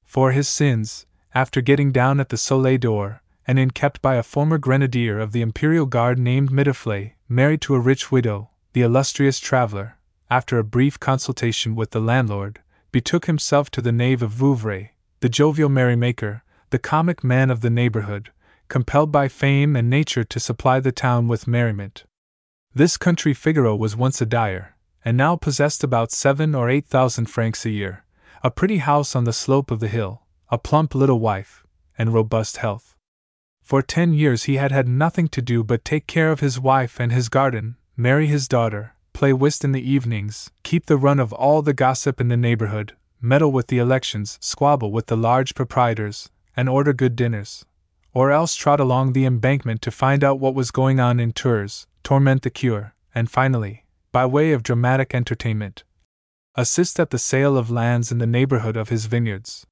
For 0.05 0.31
his 0.31 0.47
sins, 0.47 1.05
after 1.35 1.59
getting 1.59 1.91
down 1.91 2.21
at 2.21 2.29
the 2.29 2.37
Soleil 2.37 2.77
d'Or, 2.77 3.21
and 3.45 3.59
inn 3.59 3.71
kept 3.71 4.01
by 4.01 4.15
a 4.15 4.23
former 4.23 4.57
grenadier 4.57 5.19
of 5.19 5.33
the 5.33 5.41
Imperial 5.41 5.85
Guard 5.85 6.17
named 6.17 6.51
Mitouflet, 6.51 7.15
married 7.27 7.61
to 7.61 7.75
a 7.75 7.79
rich 7.79 8.09
widow, 8.09 8.49
the 8.71 8.83
illustrious 8.83 9.39
traveler, 9.39 9.97
after 10.29 10.57
a 10.57 10.63
brief 10.63 10.97
consultation 10.99 11.75
with 11.75 11.91
the 11.91 11.99
landlord, 11.99 12.61
betook 12.93 13.25
himself 13.25 13.69
to 13.71 13.81
the 13.81 13.91
nave 13.91 14.21
of 14.21 14.31
Vouvray, 14.31 14.91
the 15.19 15.29
jovial 15.29 15.69
merrymaker, 15.69 16.43
the 16.69 16.79
comic 16.79 17.23
man 17.25 17.49
of 17.49 17.59
the 17.59 17.69
neighborhood, 17.69 18.31
compelled 18.67 19.11
by 19.11 19.27
fame 19.27 19.75
and 19.75 19.89
nature 19.89 20.23
to 20.23 20.39
supply 20.39 20.79
the 20.79 20.91
town 20.91 21.27
with 21.27 21.47
merriment. 21.47 22.05
This 22.73 22.97
country 22.97 23.33
Figaro 23.33 23.75
was 23.75 23.95
once 23.95 24.21
a 24.21 24.25
dyer, 24.25 24.75
and 25.03 25.17
now 25.17 25.35
possessed 25.35 25.83
about 25.83 26.11
seven 26.11 26.53
or 26.53 26.69
eight 26.69 26.85
thousand 26.87 27.27
francs 27.27 27.65
a 27.65 27.69
year, 27.69 28.03
a 28.43 28.51
pretty 28.51 28.77
house 28.77 29.15
on 29.15 29.23
the 29.23 29.33
slope 29.33 29.71
of 29.71 29.79
the 29.79 29.87
hill, 29.87 30.23
a 30.49 30.57
plump 30.57 30.93
little 30.93 31.19
wife, 31.19 31.65
and 31.97 32.13
robust 32.13 32.57
health. 32.57 32.95
For 33.61 33.81
ten 33.81 34.13
years 34.13 34.43
he 34.43 34.55
had 34.55 34.71
had 34.71 34.87
nothing 34.87 35.27
to 35.29 35.41
do 35.41 35.63
but 35.63 35.83
take 35.83 36.07
care 36.07 36.31
of 36.31 36.39
his 36.39 36.59
wife 36.59 36.99
and 36.99 37.11
his 37.11 37.29
garden, 37.29 37.77
marry 37.95 38.27
his 38.27 38.47
daughter, 38.47 38.93
play 39.13 39.33
whist 39.33 39.65
in 39.65 39.71
the 39.71 39.89
evenings, 39.89 40.51
keep 40.63 40.85
the 40.85 40.97
run 40.97 41.19
of 41.19 41.33
all 41.33 41.61
the 41.61 41.73
gossip 41.73 42.21
in 42.21 42.27
the 42.27 42.37
neighborhood, 42.37 42.95
meddle 43.19 43.51
with 43.51 43.67
the 43.67 43.79
elections, 43.79 44.37
squabble 44.41 44.91
with 44.91 45.07
the 45.07 45.17
large 45.17 45.55
proprietors, 45.55 46.29
and 46.55 46.69
order 46.69 46.93
good 46.93 47.15
dinners, 47.15 47.65
or 48.17 48.31
else 48.31 48.55
trot 48.55 48.79
along 48.79 49.13
the 49.13 49.25
embankment 49.25 49.79
to 49.79 49.91
find 49.91 50.23
out 50.23 50.39
what 50.39 50.55
was 50.55 50.71
going 50.71 50.99
on 50.99 51.19
in 51.19 51.31
Tours, 51.31 51.85
torment 52.01 52.41
the 52.41 52.49
cure, 52.49 52.95
and 53.13 53.29
finally, 53.29 53.85
by 54.11 54.25
way 54.25 54.53
of 54.53 54.63
dramatic 54.63 55.13
entertainment, 55.13 55.83
assist 56.55 56.99
at 56.99 57.11
the 57.11 57.19
sale 57.19 57.55
of 57.55 57.69
lands 57.69 58.11
in 58.11 58.17
the 58.17 58.25
neighborhood 58.25 58.75
of 58.75 58.89
his 58.89 59.05
vineyards. 59.05 59.67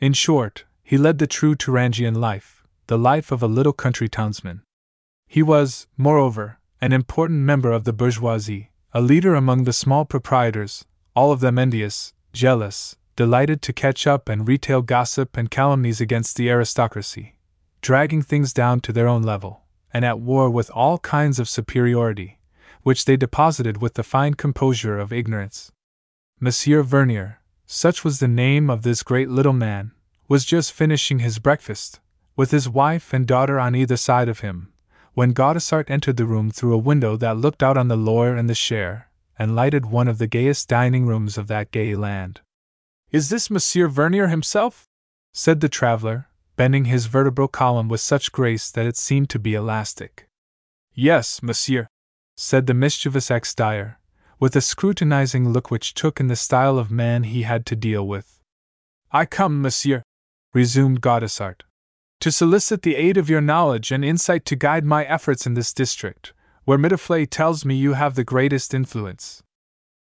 In 0.00 0.12
short, 0.12 0.64
he 0.84 0.96
led 0.96 1.18
the 1.18 1.26
true 1.26 1.56
Turangian 1.56 2.14
life, 2.14 2.64
the 2.86 2.96
life 2.96 3.32
of 3.32 3.42
a 3.42 3.48
little 3.48 3.72
country 3.72 4.08
townsman. 4.08 4.62
He 5.26 5.42
was, 5.42 5.88
moreover, 5.96 6.60
an 6.80 6.92
important 6.92 7.40
member 7.40 7.72
of 7.72 7.82
the 7.82 7.92
bourgeoisie, 7.92 8.70
a 8.92 9.00
leader 9.00 9.34
among 9.34 9.64
the 9.64 9.72
small 9.72 10.04
proprietors, 10.04 10.84
all 11.16 11.32
of 11.32 11.40
them 11.40 11.58
envious, 11.58 12.14
jealous, 12.32 12.94
delighted 13.16 13.60
to 13.62 13.72
catch 13.72 14.06
up 14.06 14.28
and 14.28 14.46
retail 14.46 14.82
gossip 14.82 15.36
and 15.36 15.50
calumnies 15.50 16.00
against 16.00 16.36
the 16.36 16.48
aristocracy, 16.48 17.34
dragging 17.82 18.22
things 18.22 18.52
down 18.52 18.80
to 18.80 18.92
their 18.92 19.08
own 19.08 19.22
level, 19.22 19.62
and 19.92 20.04
at 20.04 20.20
war 20.20 20.48
with 20.48 20.70
all 20.70 20.98
kinds 20.98 21.38
of 21.38 21.48
superiority, 21.48 22.38
which 22.82 23.04
they 23.04 23.16
deposited 23.16 23.82
with 23.82 23.94
the 23.94 24.02
fine 24.02 24.34
composure 24.34 24.98
of 24.98 25.12
ignorance. 25.12 25.72
Monsieur 26.40 26.82
Vernier, 26.82 27.40
such 27.66 28.04
was 28.04 28.20
the 28.20 28.28
name 28.28 28.70
of 28.70 28.82
this 28.82 29.02
great 29.02 29.28
little 29.28 29.52
man, 29.52 29.90
was 30.28 30.44
just 30.44 30.72
finishing 30.72 31.18
his 31.18 31.38
breakfast, 31.38 32.00
with 32.36 32.52
his 32.52 32.68
wife 32.68 33.12
and 33.12 33.26
daughter 33.26 33.58
on 33.58 33.74
either 33.74 33.96
side 33.96 34.28
of 34.28 34.40
him, 34.40 34.72
when 35.14 35.34
Gaudissart 35.34 35.90
entered 35.90 36.16
the 36.16 36.24
room 36.24 36.50
through 36.50 36.74
a 36.74 36.78
window 36.78 37.16
that 37.16 37.36
looked 37.36 37.62
out 37.62 37.76
on 37.76 37.88
the 37.88 37.96
Loire 37.96 38.36
and 38.36 38.48
the 38.48 38.54
Cher, 38.54 39.10
and 39.38 39.56
lighted 39.56 39.86
one 39.86 40.08
of 40.08 40.18
the 40.18 40.26
gayest 40.26 40.68
dining 40.68 41.04
rooms 41.06 41.36
of 41.36 41.48
that 41.48 41.70
gay 41.70 41.94
land. 41.94 42.40
Is 43.10 43.28
this 43.28 43.50
Monsieur 43.50 43.88
Vernier 43.88 44.28
himself? 44.28 44.88
said 45.32 45.60
the 45.60 45.68
traveler, 45.68 46.28
bending 46.62 46.84
his 46.84 47.06
vertebral 47.06 47.48
column 47.48 47.88
with 47.88 48.00
such 48.00 48.30
grace 48.30 48.70
that 48.70 48.86
it 48.86 48.96
seemed 48.96 49.28
to 49.28 49.36
be 49.36 49.52
elastic. 49.52 50.28
Yes, 50.94 51.42
monsieur, 51.42 51.88
said 52.36 52.68
the 52.68 52.72
mischievous 52.72 53.32
ex 53.32 53.52
dyer, 53.52 53.98
with 54.38 54.54
a 54.54 54.60
scrutinizing 54.60 55.48
look 55.48 55.72
which 55.72 55.92
took 55.92 56.20
in 56.20 56.28
the 56.28 56.36
style 56.36 56.78
of 56.78 56.88
man 56.88 57.24
he 57.24 57.42
had 57.42 57.66
to 57.66 57.74
deal 57.74 58.06
with. 58.06 58.38
I 59.10 59.26
come, 59.26 59.60
monsieur, 59.60 60.04
resumed 60.54 61.00
Gaudissart, 61.00 61.62
to 62.20 62.30
solicit 62.30 62.82
the 62.82 62.94
aid 62.94 63.16
of 63.16 63.28
your 63.28 63.40
knowledge 63.40 63.90
and 63.90 64.04
insight 64.04 64.44
to 64.44 64.54
guide 64.54 64.84
my 64.84 65.04
efforts 65.06 65.44
in 65.44 65.54
this 65.54 65.74
district, 65.74 66.32
where 66.64 66.78
Mitouflet 66.78 67.28
tells 67.28 67.64
me 67.64 67.74
you 67.74 67.94
have 67.94 68.14
the 68.14 68.22
greatest 68.22 68.72
influence. 68.72 69.42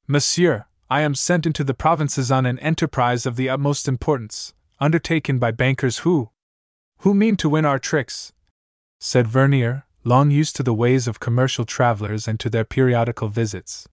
Monsieur, 0.08 0.66
I 0.90 1.02
am 1.02 1.14
sent 1.14 1.46
into 1.46 1.64
the 1.64 1.76
provinces 1.76 2.32
on 2.32 2.48
an 2.48 2.58
enterprise 2.58 3.28
of 3.28 3.36
the 3.36 3.48
utmost 3.48 3.88
importance, 3.88 4.56
undertaken 4.80 5.38
by 5.38 5.52
bankers 5.52 6.00
who. 6.00 6.32
Who 7.00 7.14
mean 7.14 7.36
to 7.38 7.50
win 7.50 7.66
our 7.66 7.80
tricks, 7.80 8.34
said 9.00 9.28
Vernier, 9.28 9.86
long 10.04 10.32
used 10.32 10.56
to 10.56 10.64
the 10.64 10.74
ways 10.74 11.08
of 11.08 11.20
commercial 11.20 11.66
travelers 11.66 12.28
and 12.28 12.40
to 12.40 12.50
their 12.50 12.64
periodical 12.64 13.28
visits. 13.28 13.88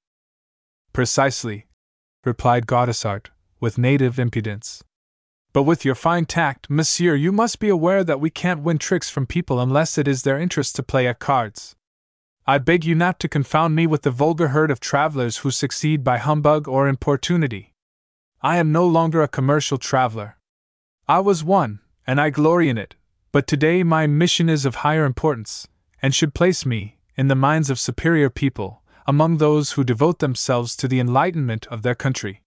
Precisely, 0.92 1.66
replied 2.24 2.66
Gaudissart, 2.66 3.26
with 3.60 3.78
native 3.78 4.18
impudence. 4.18 4.82
But 5.52 5.64
with 5.64 5.84
your 5.84 5.94
fine 5.94 6.24
tact, 6.24 6.68
monsieur, 6.68 7.14
you 7.14 7.30
must 7.30 7.58
be 7.58 7.68
aware 7.68 8.02
that 8.04 8.20
we 8.20 8.30
can't 8.30 8.62
win 8.62 8.78
tricks 8.78 9.10
from 9.10 9.26
people 9.26 9.60
unless 9.60 9.98
it 9.98 10.08
is 10.08 10.22
their 10.22 10.38
interest 10.38 10.74
to 10.76 10.82
play 10.82 11.06
at 11.06 11.18
cards. 11.18 11.76
I 12.46 12.58
beg 12.58 12.84
you 12.84 12.94
not 12.94 13.18
to 13.20 13.28
confound 13.28 13.74
me 13.74 13.86
with 13.86 14.02
the 14.02 14.10
vulgar 14.10 14.48
herd 14.48 14.70
of 14.70 14.80
travelers 14.80 15.38
who 15.38 15.50
succeed 15.50 16.04
by 16.04 16.18
humbug 16.18 16.68
or 16.68 16.88
importunity. 16.88 17.72
I 18.42 18.58
am 18.58 18.72
no 18.72 18.86
longer 18.86 19.22
a 19.22 19.28
commercial 19.28 19.78
traveler. 19.78 20.36
I 21.08 21.20
was 21.20 21.42
one, 21.44 21.80
and 22.06 22.20
I 22.20 22.30
glory 22.30 22.68
in 22.68 22.78
it, 22.78 22.94
but 23.32 23.46
today 23.46 23.82
my 23.82 24.06
mission 24.06 24.48
is 24.48 24.64
of 24.64 24.76
higher 24.76 25.04
importance, 25.04 25.66
and 26.02 26.14
should 26.14 26.34
place 26.34 26.64
me, 26.64 26.98
in 27.16 27.28
the 27.28 27.34
minds 27.34 27.70
of 27.70 27.78
superior 27.78 28.30
people, 28.30 28.82
among 29.06 29.36
those 29.36 29.72
who 29.72 29.84
devote 29.84 30.18
themselves 30.18 30.76
to 30.76 30.88
the 30.88 31.00
enlightenment 31.00 31.66
of 31.68 31.82
their 31.82 31.94
country. 31.94 32.42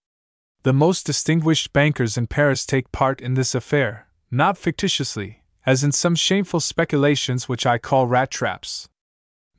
The 0.63 0.73
most 0.73 1.05
distinguished 1.05 1.71
bankers 1.71 2.17
in 2.17 2.27
Paris 2.27 2.65
take 2.65 2.91
part 2.91 3.21
in 3.21 3.35
this 3.35 3.55
affair, 3.55 4.07
not 4.31 4.57
fictitiously, 4.57 5.43
as 5.65 5.83
in 5.83 5.91
some 5.91 6.15
shameful 6.15 6.59
speculations 6.59 7.47
which 7.47 7.65
I 7.65 7.77
call 7.77 8.07
rat 8.07 8.31
traps. 8.31 8.89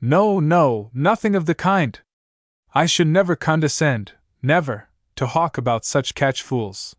No, 0.01 0.39
no, 0.39 0.89
nothing 0.93 1.35
of 1.35 1.45
the 1.45 1.55
kind. 1.55 1.99
I 2.73 2.85
should 2.85 3.07
never 3.07 3.35
condescend, 3.35 4.13
never, 4.41 4.89
to 5.15 5.27
hawk 5.27 5.57
about 5.57 5.85
such 5.85 6.15
catch 6.15 6.41
fools. 6.41 6.95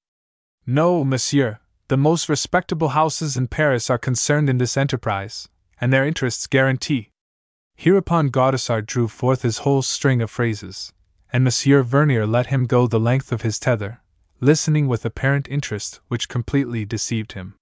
No, 0.67 1.05
monsieur, 1.05 1.59
the 1.91 1.97
most 1.97 2.29
respectable 2.29 2.91
houses 2.91 3.37
in 3.37 3.49
Paris 3.49 3.91
are 3.91 3.99
concerned 3.99 4.49
in 4.49 4.59
this 4.59 4.77
enterprise, 4.77 5.49
and 5.81 5.93
their 5.93 6.07
interests 6.07 6.47
guarantee. 6.47 7.11
Hereupon 7.75 8.31
Gaudissart 8.31 8.87
drew 8.87 9.09
forth 9.09 9.43
his 9.43 9.59
whole 9.59 9.83
string 9.83 10.23
of 10.23 10.31
phrases, 10.31 10.93
and 11.33 11.43
Monsieur 11.43 11.83
Vernier 11.83 12.29
let 12.29 12.47
him 12.47 12.67
go 12.67 12.87
the 12.87 13.01
length 13.01 13.33
of 13.33 13.43
his 13.43 13.59
tether, 13.59 14.03
listening 14.39 14.87
with 14.87 15.05
apparent 15.05 15.49
interest 15.49 15.99
which 16.07 16.29
completely 16.29 16.85
deceived 16.85 17.33
him. 17.33 17.55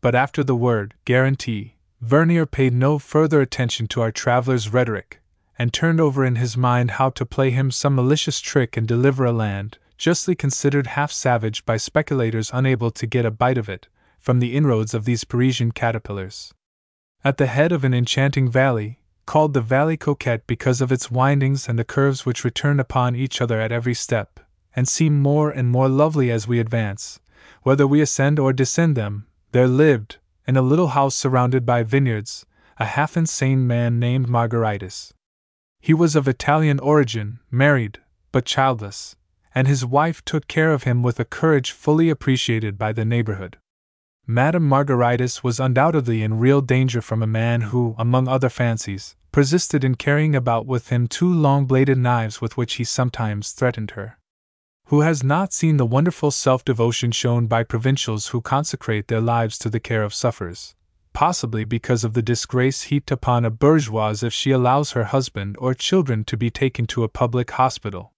But 0.00 0.14
after 0.14 0.42
the 0.42 0.56
word 0.56 0.94
guarantee, 1.04 1.74
Vernier 2.00 2.46
paid 2.46 2.72
no 2.72 2.98
further 2.98 3.42
attention 3.42 3.86
to 3.88 4.00
our 4.00 4.10
traveler's 4.10 4.72
rhetoric, 4.72 5.20
and 5.58 5.74
turned 5.74 6.00
over 6.00 6.24
in 6.24 6.36
his 6.36 6.56
mind 6.56 6.92
how 6.92 7.10
to 7.10 7.26
play 7.26 7.50
him 7.50 7.70
some 7.70 7.96
malicious 7.96 8.40
trick 8.40 8.78
and 8.78 8.88
deliver 8.88 9.26
a 9.26 9.32
land, 9.32 9.76
justly 9.98 10.34
considered 10.34 10.86
half 10.86 11.12
savage 11.12 11.66
by 11.66 11.76
speculators 11.76 12.50
unable 12.54 12.90
to 12.92 13.06
get 13.06 13.26
a 13.26 13.30
bite 13.30 13.58
of 13.58 13.68
it, 13.68 13.88
from 14.18 14.38
the 14.38 14.56
inroads 14.56 14.94
of 14.94 15.04
these 15.04 15.24
Parisian 15.24 15.72
caterpillars. 15.72 16.54
At 17.24 17.36
the 17.36 17.46
head 17.46 17.72
of 17.72 17.84
an 17.84 17.92
enchanting 17.92 18.48
valley, 18.48 19.00
called 19.26 19.52
the 19.52 19.60
Valley 19.60 19.96
Coquette 19.96 20.46
because 20.46 20.80
of 20.80 20.90
its 20.90 21.10
windings 21.10 21.68
and 21.68 21.78
the 21.78 21.84
curves 21.84 22.24
which 22.24 22.44
return 22.44 22.80
upon 22.80 23.14
each 23.14 23.42
other 23.42 23.60
at 23.60 23.72
every 23.72 23.92
step, 23.92 24.40
and 24.74 24.88
seem 24.88 25.20
more 25.20 25.50
and 25.50 25.68
more 25.68 25.88
lovely 25.88 26.30
as 26.30 26.48
we 26.48 26.60
advance, 26.60 27.20
whether 27.62 27.86
we 27.86 28.00
ascend 28.00 28.38
or 28.38 28.52
descend 28.52 28.96
them, 28.96 29.26
there 29.52 29.68
lived, 29.68 30.16
in 30.46 30.56
a 30.56 30.62
little 30.62 30.88
house 30.88 31.14
surrounded 31.14 31.66
by 31.66 31.82
vineyards, 31.82 32.46
a 32.78 32.84
half 32.84 33.16
insane 33.16 33.66
man 33.66 33.98
named 33.98 34.28
Margaritis. 34.28 35.12
He 35.80 35.92
was 35.92 36.16
of 36.16 36.28
Italian 36.28 36.78
origin, 36.78 37.40
married, 37.50 37.98
but 38.32 38.44
childless, 38.44 39.16
and 39.54 39.66
his 39.66 39.84
wife 39.84 40.24
took 40.24 40.46
care 40.46 40.72
of 40.72 40.82
him 40.84 41.02
with 41.02 41.18
a 41.18 41.24
courage 41.24 41.72
fully 41.72 42.10
appreciated 42.10 42.78
by 42.78 42.92
the 42.92 43.04
neighborhood. 43.04 43.58
Madame 44.26 44.68
Margaritis 44.68 45.42
was 45.42 45.58
undoubtedly 45.58 46.22
in 46.22 46.38
real 46.38 46.60
danger 46.60 47.00
from 47.00 47.22
a 47.22 47.26
man 47.26 47.62
who, 47.62 47.94
among 47.98 48.28
other 48.28 48.50
fancies, 48.50 49.16
persisted 49.32 49.82
in 49.82 49.94
carrying 49.94 50.36
about 50.36 50.66
with 50.66 50.88
him 50.88 51.06
two 51.06 51.32
long 51.32 51.64
bladed 51.64 51.96
knives 51.96 52.40
with 52.40 52.56
which 52.56 52.74
he 52.74 52.84
sometimes 52.84 53.52
threatened 53.52 53.92
her. 53.92 54.18
Who 54.88 55.00
has 55.00 55.22
not 55.22 55.52
seen 55.52 55.78
the 55.78 55.86
wonderful 55.86 56.30
self 56.30 56.64
devotion 56.64 57.10
shown 57.10 57.46
by 57.46 57.62
provincials 57.62 58.28
who 58.28 58.40
consecrate 58.40 59.08
their 59.08 59.20
lives 59.20 59.58
to 59.58 59.70
the 59.70 59.80
care 59.80 60.02
of 60.02 60.12
sufferers, 60.12 60.74
possibly 61.14 61.64
because 61.64 62.04
of 62.04 62.14
the 62.14 62.22
disgrace 62.22 62.82
heaped 62.82 63.10
upon 63.10 63.44
a 63.44 63.50
bourgeoise 63.50 64.22
if 64.22 64.32
she 64.32 64.50
allows 64.50 64.92
her 64.92 65.04
husband 65.04 65.56
or 65.58 65.72
children 65.72 66.24
to 66.24 66.36
be 66.36 66.50
taken 66.50 66.86
to 66.88 67.02
a 67.02 67.08
public 67.08 67.50
hospital? 67.52 68.12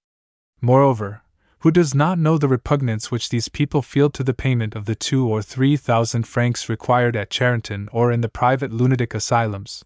Moreover, 0.61 1.22
who 1.61 1.70
does 1.70 1.94
not 1.94 2.18
know 2.18 2.38
the 2.38 2.48
repugnance 2.48 3.11
which 3.11 3.28
these 3.28 3.48
people 3.48 3.82
feel 3.82 4.08
to 4.11 4.24
the 4.24 4.34
payment 4.34 4.74
of 4.74 4.86
the 4.86 4.94
two 4.94 5.28
or 5.28 5.42
three 5.42 5.76
thousand 5.76 6.26
francs 6.26 6.68
required 6.68 7.16
at 7.16 7.30
Charenton 7.30 7.88
or 7.92 8.11
in 8.11 8.22
the 8.22 8.28
private 8.28 8.72
lunatic 8.72 9.14
asylums. 9.14 9.84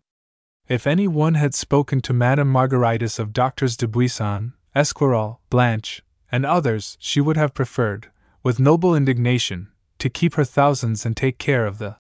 If 0.69 0.87
any 0.87 1.07
one 1.07 1.35
had 1.35 1.55
spoken 1.55 2.01
to 2.03 2.13
Madame 2.13 2.51
Margaritis 2.53 3.19
of 3.19 3.33
Doctors 3.33 3.77
Dubuisson, 3.77 4.55
Esquirol, 4.75 5.39
Blanche, 5.51 6.03
and 6.33 6.47
others, 6.47 6.97
she 7.01 7.21
would 7.21 7.37
have 7.37 7.55
preferred, 7.55 8.11
with 8.43 8.59
noble 8.59 8.95
indignation, 8.95 9.69
to 9.99 10.09
keep 10.09 10.35
her 10.35 10.45
thousands 10.45 11.05
and 11.05 11.17
take 11.17 11.39
care 11.39 11.67
of 11.67 11.79
the 11.79 11.97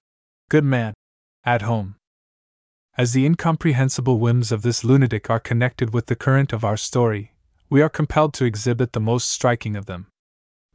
good 0.48 0.64
man 0.64 0.94
at 1.44 1.62
home. 1.62 1.96
As 2.96 3.12
the 3.12 3.26
incomprehensible 3.26 4.18
whims 4.18 4.50
of 4.50 4.62
this 4.62 4.82
lunatic 4.84 5.28
are 5.28 5.40
connected 5.40 5.92
with 5.92 6.06
the 6.06 6.16
current 6.16 6.52
of 6.52 6.64
our 6.64 6.76
story, 6.76 7.33
we 7.74 7.82
are 7.82 7.88
compelled 7.88 8.32
to 8.32 8.44
exhibit 8.44 8.92
the 8.92 9.00
most 9.00 9.28
striking 9.28 9.74
of 9.74 9.86
them. 9.86 10.06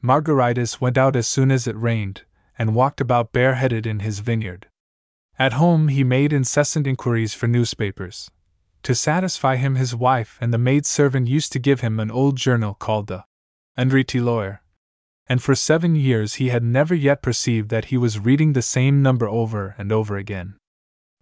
Margaritis 0.03 0.81
went 0.81 0.97
out 0.97 1.15
as 1.15 1.29
soon 1.29 1.49
as 1.49 1.65
it 1.65 1.77
rained, 1.77 2.23
and 2.57 2.75
walked 2.75 2.99
about 2.99 3.31
bareheaded 3.31 3.87
in 3.87 3.99
his 3.99 4.19
vineyard. 4.19 4.67
At 5.37 5.53
home, 5.53 5.87
he 5.87 6.03
made 6.03 6.33
incessant 6.33 6.85
inquiries 6.85 7.33
for 7.33 7.47
newspapers. 7.47 8.29
To 8.83 8.93
satisfy 8.93 9.55
him, 9.55 9.75
his 9.75 9.95
wife 9.95 10.37
and 10.41 10.53
the 10.53 10.57
maid 10.57 10.85
servant 10.85 11.29
used 11.29 11.53
to 11.53 11.57
give 11.59 11.79
him 11.79 12.01
an 12.01 12.11
old 12.11 12.35
journal 12.35 12.73
called 12.73 13.07
the 13.07 13.23
Lawyer. 13.77 14.61
And 15.25 15.41
for 15.41 15.55
seven 15.55 15.95
years 15.95 16.33
he 16.33 16.49
had 16.49 16.63
never 16.63 16.93
yet 16.93 17.21
perceived 17.21 17.69
that 17.69 17.85
he 17.85 17.97
was 17.97 18.19
reading 18.19 18.51
the 18.51 18.61
same 18.61 19.01
number 19.01 19.29
over 19.29 19.73
and 19.77 19.93
over 19.93 20.17
again. 20.17 20.58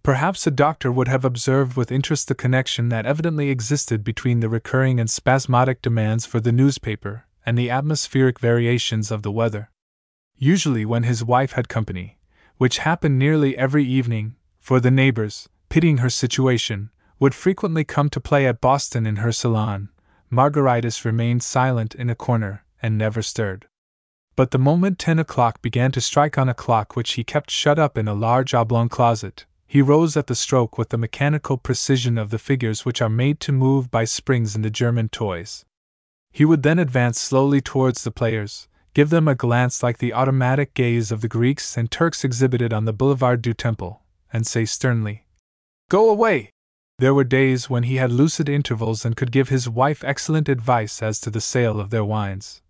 Perhaps 0.02 0.46
a 0.46 0.50
doctor 0.50 0.90
would 0.90 1.08
have 1.08 1.24
observed 1.24 1.76
with 1.76 1.92
interest 1.92 2.28
the 2.28 2.34
connection 2.34 2.88
that 2.88 3.04
evidently 3.04 3.50
existed 3.50 4.02
between 4.02 4.40
the 4.40 4.48
recurring 4.48 4.98
and 4.98 5.10
spasmodic 5.10 5.82
demands 5.82 6.24
for 6.24 6.40
the 6.40 6.52
newspaper 6.52 7.26
and 7.44 7.58
the 7.58 7.70
atmospheric 7.70 8.38
variations 8.38 9.10
of 9.10 9.22
the 9.22 9.32
weather. 9.32 9.70
Usually, 10.36 10.84
when 10.84 11.02
his 11.02 11.24
wife 11.24 11.52
had 11.52 11.68
company, 11.68 12.18
which 12.56 12.78
happened 12.78 13.18
nearly 13.18 13.56
every 13.56 13.84
evening, 13.84 14.36
for 14.60 14.80
the 14.80 14.90
neighbors, 14.90 15.48
pitying 15.68 15.98
her 15.98 16.10
situation, 16.10 16.90
would 17.18 17.34
frequently 17.34 17.84
come 17.84 18.08
to 18.10 18.20
play 18.20 18.46
at 18.46 18.60
Boston 18.60 19.06
in 19.06 19.16
her 19.16 19.32
salon, 19.32 19.88
Margaritis 20.30 21.04
remained 21.04 21.42
silent 21.42 21.94
in 21.94 22.10
a 22.10 22.14
corner 22.14 22.64
and 22.80 22.96
never 22.96 23.22
stirred. 23.22 23.66
But 24.36 24.52
the 24.52 24.58
moment 24.58 24.98
ten 24.98 25.18
o'clock 25.18 25.60
began 25.62 25.90
to 25.92 26.00
strike 26.00 26.38
on 26.38 26.48
a 26.48 26.54
clock 26.54 26.94
which 26.94 27.14
he 27.14 27.24
kept 27.24 27.50
shut 27.50 27.78
up 27.78 27.98
in 27.98 28.06
a 28.06 28.14
large 28.14 28.54
oblong 28.54 28.88
closet, 28.88 29.46
he 29.70 29.82
rose 29.82 30.16
at 30.16 30.26
the 30.28 30.34
stroke 30.34 30.78
with 30.78 30.88
the 30.88 30.96
mechanical 30.96 31.58
precision 31.58 32.16
of 32.16 32.30
the 32.30 32.38
figures 32.38 32.86
which 32.86 33.02
are 33.02 33.10
made 33.10 33.38
to 33.38 33.52
move 33.52 33.90
by 33.90 34.02
springs 34.02 34.56
in 34.56 34.62
the 34.62 34.70
German 34.70 35.10
toys. 35.10 35.66
He 36.32 36.46
would 36.46 36.62
then 36.62 36.78
advance 36.78 37.20
slowly 37.20 37.60
towards 37.60 38.02
the 38.02 38.10
players, 38.10 38.66
give 38.94 39.10
them 39.10 39.28
a 39.28 39.34
glance 39.34 39.82
like 39.82 39.98
the 39.98 40.14
automatic 40.14 40.72
gaze 40.72 41.12
of 41.12 41.20
the 41.20 41.28
Greeks 41.28 41.76
and 41.76 41.90
Turks 41.90 42.24
exhibited 42.24 42.72
on 42.72 42.86
the 42.86 42.94
Boulevard 42.94 43.42
du 43.42 43.52
Temple, 43.52 44.00
and 44.32 44.46
say 44.46 44.64
sternly, 44.64 45.26
Go 45.90 46.08
away! 46.08 46.50
There 46.98 47.14
were 47.14 47.24
days 47.24 47.68
when 47.68 47.82
he 47.82 47.96
had 47.96 48.10
lucid 48.10 48.48
intervals 48.48 49.04
and 49.04 49.16
could 49.16 49.30
give 49.30 49.50
his 49.50 49.68
wife 49.68 50.02
excellent 50.02 50.48
advice 50.48 51.02
as 51.02 51.20
to 51.20 51.30
the 51.30 51.42
sale 51.42 51.78
of 51.78 51.90
their 51.90 52.04
wines. 52.04 52.62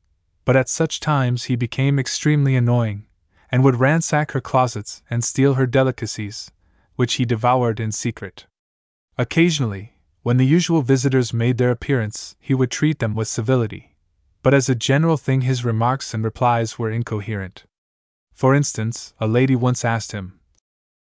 But 0.44 0.56
at 0.56 0.68
such 0.68 0.98
times 0.98 1.44
he 1.44 1.54
became 1.54 1.98
extremely 1.98 2.56
annoying, 2.56 3.06
and 3.52 3.62
would 3.62 3.76
ransack 3.76 4.32
her 4.32 4.40
closets 4.40 5.02
and 5.08 5.22
steal 5.22 5.54
her 5.54 5.66
delicacies, 5.66 6.50
which 6.98 7.14
he 7.14 7.24
devoured 7.24 7.78
in 7.78 7.92
secret. 7.92 8.46
Occasionally, 9.16 9.92
when 10.24 10.36
the 10.36 10.44
usual 10.44 10.82
visitors 10.82 11.32
made 11.32 11.56
their 11.56 11.70
appearance, 11.70 12.34
he 12.40 12.54
would 12.54 12.72
treat 12.72 12.98
them 12.98 13.14
with 13.14 13.28
civility, 13.28 13.94
but 14.42 14.52
as 14.52 14.68
a 14.68 14.74
general 14.74 15.16
thing 15.16 15.42
his 15.42 15.64
remarks 15.64 16.12
and 16.12 16.24
replies 16.24 16.76
were 16.76 16.90
incoherent. 16.90 17.62
For 18.34 18.52
instance, 18.52 19.14
a 19.20 19.28
lady 19.28 19.54
once 19.54 19.84
asked 19.84 20.10
him, 20.10 20.40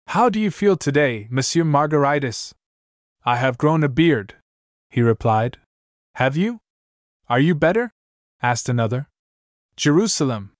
How 0.08 0.28
do 0.28 0.38
you 0.38 0.50
feel 0.50 0.76
today, 0.76 1.28
Monsieur 1.30 1.64
Margaritis? 1.64 2.52
I 3.24 3.36
have 3.36 3.56
grown 3.56 3.82
a 3.82 3.88
beard, 3.88 4.34
he 4.90 5.00
replied. 5.00 5.56
Have 6.16 6.36
you? 6.36 6.60
Are 7.30 7.40
you 7.40 7.54
better? 7.54 7.90
asked 8.42 8.68
another. 8.68 9.08
Jerusalem! 9.78 10.52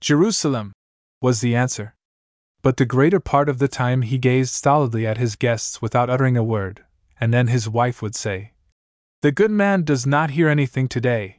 Jerusalem! 0.00 0.74
was 1.22 1.40
the 1.40 1.56
answer 1.56 1.95
but 2.66 2.78
the 2.78 2.84
greater 2.84 3.20
part 3.20 3.48
of 3.48 3.60
the 3.60 3.68
time 3.68 4.02
he 4.02 4.18
gazed 4.18 4.52
stolidly 4.52 5.06
at 5.06 5.18
his 5.18 5.36
guests 5.36 5.80
without 5.80 6.10
uttering 6.10 6.36
a 6.36 6.42
word, 6.42 6.84
and 7.20 7.32
then 7.32 7.46
his 7.46 7.68
wife 7.68 8.02
would 8.02 8.16
say, 8.16 8.50
The 9.22 9.30
good 9.30 9.52
man 9.52 9.84
does 9.84 10.04
not 10.04 10.30
hear 10.30 10.48
anything 10.48 10.88
today. 10.88 11.38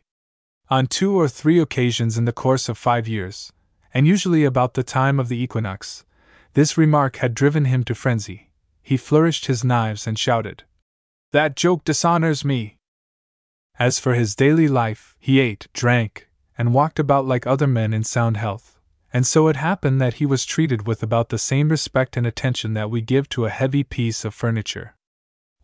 On 0.70 0.88
two 0.88 1.20
or 1.20 1.28
three 1.28 1.60
occasions 1.60 2.18
in 2.18 2.24
the 2.24 2.32
course 2.32 2.70
of 2.70 2.78
five 2.78 3.10
years, 3.10 3.52
and 3.94 4.08
usually 4.08 4.46
about 4.46 4.76
the 4.76 4.84
time 4.84 5.20
of 5.20 5.28
the 5.28 5.38
equinox, 5.38 6.06
this 6.54 6.78
remark 6.78 7.18
had 7.18 7.34
driven 7.34 7.66
him 7.66 7.84
to 7.84 7.94
frenzy. 7.94 8.50
He 8.82 8.96
flourished 8.96 9.48
his 9.48 9.66
knives 9.66 10.08
and 10.08 10.18
shouted, 10.18 10.64
That 11.34 11.58
joke 11.58 11.84
dishonors 11.84 12.46
me! 12.46 12.78
As 13.78 14.00
for 14.00 14.14
his 14.14 14.34
daily 14.34 14.70
life, 14.70 15.18
he 15.20 15.42
ate, 15.42 15.68
drank, 15.74 16.30
and 16.58 16.74
walked 16.74 17.00
about 17.00 17.26
like 17.26 17.46
other 17.46 17.68
men 17.68 17.94
in 17.94 18.06
sound 18.06 18.38
health 18.38 18.77
and 19.14 19.26
so 19.26 19.48
it 19.48 19.56
happened 19.56 20.02
that 20.02 20.16
he 20.16 20.26
was 20.26 20.46
treated 20.46 20.86
with 20.86 21.02
about 21.02 21.30
the 21.30 21.38
same 21.38 21.70
respect 21.70 22.18
and 22.18 22.28
attention 22.28 22.74
that 22.74 22.90
we 22.90 23.02
give 23.02 23.30
to 23.30 23.46
a 23.46 23.50
heavy 23.50 23.84
piece 23.84 24.26
of 24.26 24.34
furniture. 24.34 24.96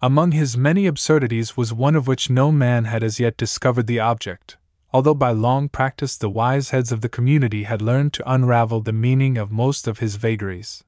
Among 0.01 0.31
his 0.31 0.57
many 0.57 0.85
absurdities 0.85 1.55
was 1.55 1.73
one 1.73 1.95
of 1.95 2.07
which 2.07 2.29
no 2.29 2.51
man 2.51 2.85
had 2.85 3.03
as 3.03 3.19
yet 3.19 3.37
discovered 3.37 3.87
the 3.87 3.99
object, 3.99 4.57
although 4.91 5.13
by 5.13 5.31
long 5.31 5.69
practice 5.69 6.17
the 6.17 6.29
wise 6.29 6.71
heads 6.71 6.91
of 6.91 7.01
the 7.01 7.09
community 7.09 7.63
had 7.63 7.81
learned 7.81 8.13
to 8.13 8.31
unravel 8.31 8.81
the 8.81 8.93
meaning 8.93 9.37
of 9.37 9.51
most 9.51 9.87
of 9.87 9.99
his 9.99 10.17
vagaries. 10.17 10.83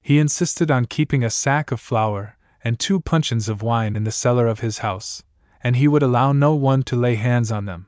He 0.00 0.18
insisted 0.18 0.70
on 0.70 0.84
keeping 0.84 1.24
a 1.24 1.30
sack 1.30 1.72
of 1.72 1.80
flour 1.80 2.36
and 2.62 2.78
two 2.78 3.00
puncheons 3.00 3.48
of 3.48 3.62
wine 3.62 3.96
in 3.96 4.04
the 4.04 4.10
cellar 4.10 4.46
of 4.46 4.60
his 4.60 4.78
house, 4.78 5.22
and 5.62 5.76
he 5.76 5.88
would 5.88 6.02
allow 6.02 6.32
no 6.32 6.54
one 6.54 6.82
to 6.84 6.96
lay 6.96 7.14
hands 7.14 7.50
on 7.52 7.66
them. 7.66 7.86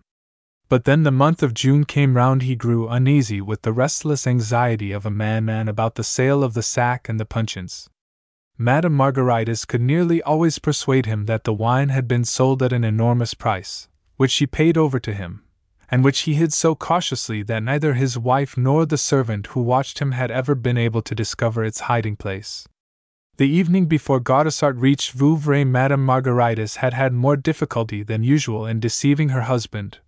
But 0.68 0.84
then 0.84 1.04
the 1.04 1.12
month 1.12 1.42
of 1.44 1.54
June 1.54 1.84
came 1.84 2.16
round, 2.16 2.42
he 2.42 2.56
grew 2.56 2.88
uneasy 2.88 3.40
with 3.40 3.62
the 3.62 3.72
restless 3.72 4.26
anxiety 4.26 4.90
of 4.90 5.06
a 5.06 5.10
man 5.10 5.44
man 5.44 5.68
about 5.68 5.94
the 5.94 6.02
sale 6.02 6.42
of 6.42 6.54
the 6.54 6.62
sack 6.62 7.08
and 7.08 7.20
the 7.20 7.24
puncheons. 7.24 7.88
Madame 8.58 8.96
Margaritis 8.96 9.64
could 9.66 9.80
nearly 9.80 10.20
always 10.22 10.58
persuade 10.58 11.06
him 11.06 11.26
that 11.26 11.44
the 11.44 11.52
wine 11.52 11.90
had 11.90 12.08
been 12.08 12.24
sold 12.24 12.62
at 12.62 12.72
an 12.72 12.82
enormous 12.82 13.34
price, 13.34 13.88
which 14.16 14.32
she 14.32 14.46
paid 14.46 14.76
over 14.76 14.98
to 14.98 15.14
him, 15.14 15.44
and 15.88 16.02
which 16.02 16.20
he 16.20 16.34
hid 16.34 16.52
so 16.52 16.74
cautiously 16.74 17.42
that 17.42 17.62
neither 17.62 17.94
his 17.94 18.18
wife 18.18 18.56
nor 18.56 18.84
the 18.84 18.98
servant 18.98 19.48
who 19.48 19.60
watched 19.62 20.00
him 20.00 20.12
had 20.12 20.30
ever 20.32 20.54
been 20.54 20.78
able 20.78 21.02
to 21.02 21.14
discover 21.14 21.64
its 21.64 21.80
hiding 21.80 22.16
place. 22.16 22.66
The 23.36 23.46
evening 23.46 23.86
before 23.86 24.18
Gaudissart 24.18 24.80
reached 24.80 25.12
Vouvray, 25.12 25.64
Madame 25.64 26.04
Margaritis 26.04 26.76
had 26.76 26.94
had 26.94 27.12
more 27.12 27.36
difficulty 27.36 28.02
than 28.02 28.24
usual 28.24 28.66
in 28.66 28.80
deceiving 28.80 29.28
her 29.28 29.42
husband, 29.42 29.98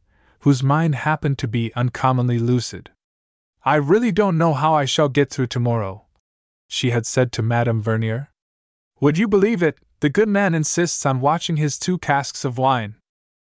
whose 0.48 0.62
mind 0.62 0.94
happened 0.94 1.36
to 1.36 1.46
be 1.46 1.70
uncommonly 1.74 2.38
lucid. 2.38 2.88
I 3.66 3.74
really 3.74 4.10
don't 4.10 4.38
know 4.38 4.54
how 4.54 4.72
I 4.72 4.86
shall 4.86 5.10
get 5.10 5.28
through 5.28 5.48
tomorrow, 5.48 6.06
she 6.68 6.88
had 6.88 7.04
said 7.04 7.32
to 7.32 7.42
Madame 7.42 7.82
Vernier. 7.82 8.30
Would 8.98 9.18
you 9.18 9.28
believe 9.28 9.62
it, 9.62 9.76
the 10.00 10.08
good 10.08 10.30
man 10.30 10.54
insists 10.54 11.04
on 11.04 11.20
watching 11.20 11.58
his 11.58 11.78
two 11.78 11.98
casks 11.98 12.46
of 12.46 12.56
wine. 12.56 12.94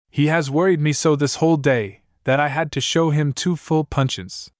He 0.08 0.28
has 0.28 0.52
worried 0.52 0.78
me 0.78 0.92
so 0.92 1.16
this 1.16 1.34
whole 1.42 1.56
day 1.56 2.02
that 2.22 2.38
I 2.38 2.46
had 2.46 2.70
to 2.70 2.80
show 2.80 3.10
him 3.10 3.32
two 3.32 3.56
full 3.56 3.82
puncheons. 3.82 4.52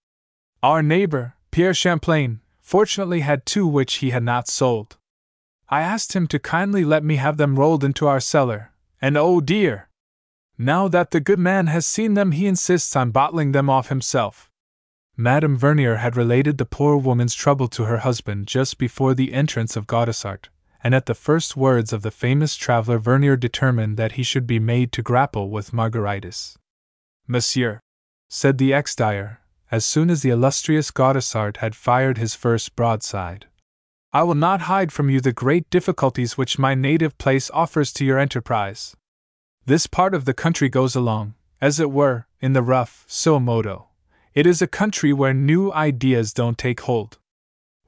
Our 0.61 0.83
neighbor, 0.83 1.35
Pierre 1.53 1.73
Champlain, 1.73 2.41
fortunately 2.61 3.21
had 3.21 3.47
two 3.47 3.65
which 3.65 3.99
he 4.03 4.11
had 4.11 4.25
not 4.25 4.49
sold. 4.49 4.97
I 5.69 5.83
asked 5.83 6.15
him 6.17 6.27
to 6.27 6.41
kindly 6.41 6.85
let 6.85 7.05
me 7.05 7.15
have 7.15 7.37
them 7.37 7.55
rolled 7.55 7.85
into 7.85 8.09
our 8.09 8.19
cellar, 8.19 8.73
and 9.01 9.17
oh 9.17 9.41
dear! 9.41 9.89
Now 10.57 10.87
that 10.89 11.11
the 11.11 11.21
good 11.21 11.39
man 11.39 11.67
has 11.67 11.85
seen 11.85 12.15
them, 12.15 12.33
he 12.33 12.47
insists 12.47 12.95
on 12.95 13.11
bottling 13.11 13.53
them 13.53 13.69
off 13.69 13.89
himself. 13.89 14.51
Madame 15.17 15.57
Vernier 15.57 15.97
had 15.97 16.17
related 16.17 16.59
the 16.59 16.65
poor 16.65 16.97
woman's 16.97 17.35
trouble 17.35 17.69
to 17.69 17.85
her 17.85 17.99
husband 17.99 18.47
just 18.47 18.79
before 18.79 19.15
the 19.15 19.33
entrance 19.33 19.77
of 19.77 19.87
Gaudissart, 19.87 20.49
and 20.83 20.95
at 20.95 21.07
the 21.07 21.15
first 21.15 21.57
words 21.57 21.93
of 21.93 22.03
the 22.03 22.11
famous 22.11 22.57
traveler, 22.57 22.99
Vernier 22.99 23.37
determined 23.37 23.97
that 23.97 24.13
he 24.13 24.23
should 24.23 24.47
be 24.47 24.59
made 24.59 24.93
to 24.93 25.03
grapple 25.03 25.51
with 25.51 25.73
Margaritis. 25.73 26.57
Monsieur, 27.27 27.81
said 28.29 28.59
the 28.59 28.75
ex 28.75 28.95
dyer, 28.95 29.41
as 29.71 29.87
soon 29.87 30.11
as 30.11 30.23
the 30.23 30.31
illustrious 30.31 30.91
Gaudissart 30.91 31.57
had 31.59 31.75
fired 31.75 32.19
his 32.19 32.35
first 32.35 32.77
broadside, 32.77 33.47
I 34.13 34.23
will 34.23 34.37
not 34.37 34.63
hide 34.63 34.93
from 34.93 35.11
you 35.11 35.21
the 35.21 35.33
great 35.33 35.69
difficulties 35.71 36.39
which 36.39 36.59
my 36.59 36.75
native 36.75 37.19
place 37.19 37.51
offers 37.53 37.93
to 37.95 38.05
your 38.05 38.19
enterprise. 38.19 38.95
This 39.67 39.87
part 39.87 40.15
of 40.15 40.27
the 40.27 40.35
country 40.35 40.69
goes 40.69 40.95
along, 40.95 41.35
as 41.59 41.81
it 41.81 41.91
were, 41.91 42.27
in 42.39 42.53
the 42.53 42.61
rough, 42.61 43.05
so 43.09 43.41
modo. 43.41 43.89
It 44.35 44.47
is 44.47 44.61
a 44.61 44.67
country 44.67 45.11
where 45.11 45.33
new 45.33 45.73
ideas 45.73 46.35
don't 46.35 46.59
take 46.59 46.81
hold. 46.81 47.17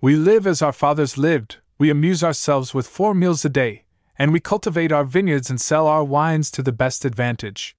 We 0.00 0.16
live 0.16 0.46
as 0.46 0.62
our 0.62 0.72
fathers 0.72 1.18
lived, 1.18 1.58
we 1.76 1.90
amuse 1.90 2.24
ourselves 2.24 2.72
with 2.72 2.86
four 2.86 3.14
meals 3.14 3.44
a 3.44 3.50
day, 3.50 3.84
and 4.18 4.32
we 4.32 4.40
cultivate 4.40 4.90
our 4.90 5.04
vineyards 5.04 5.50
and 5.50 5.60
sell 5.60 5.86
our 5.86 6.02
wines 6.02 6.50
to 6.52 6.62
the 6.62 6.72
best 6.72 7.04
advantage. 7.04 7.76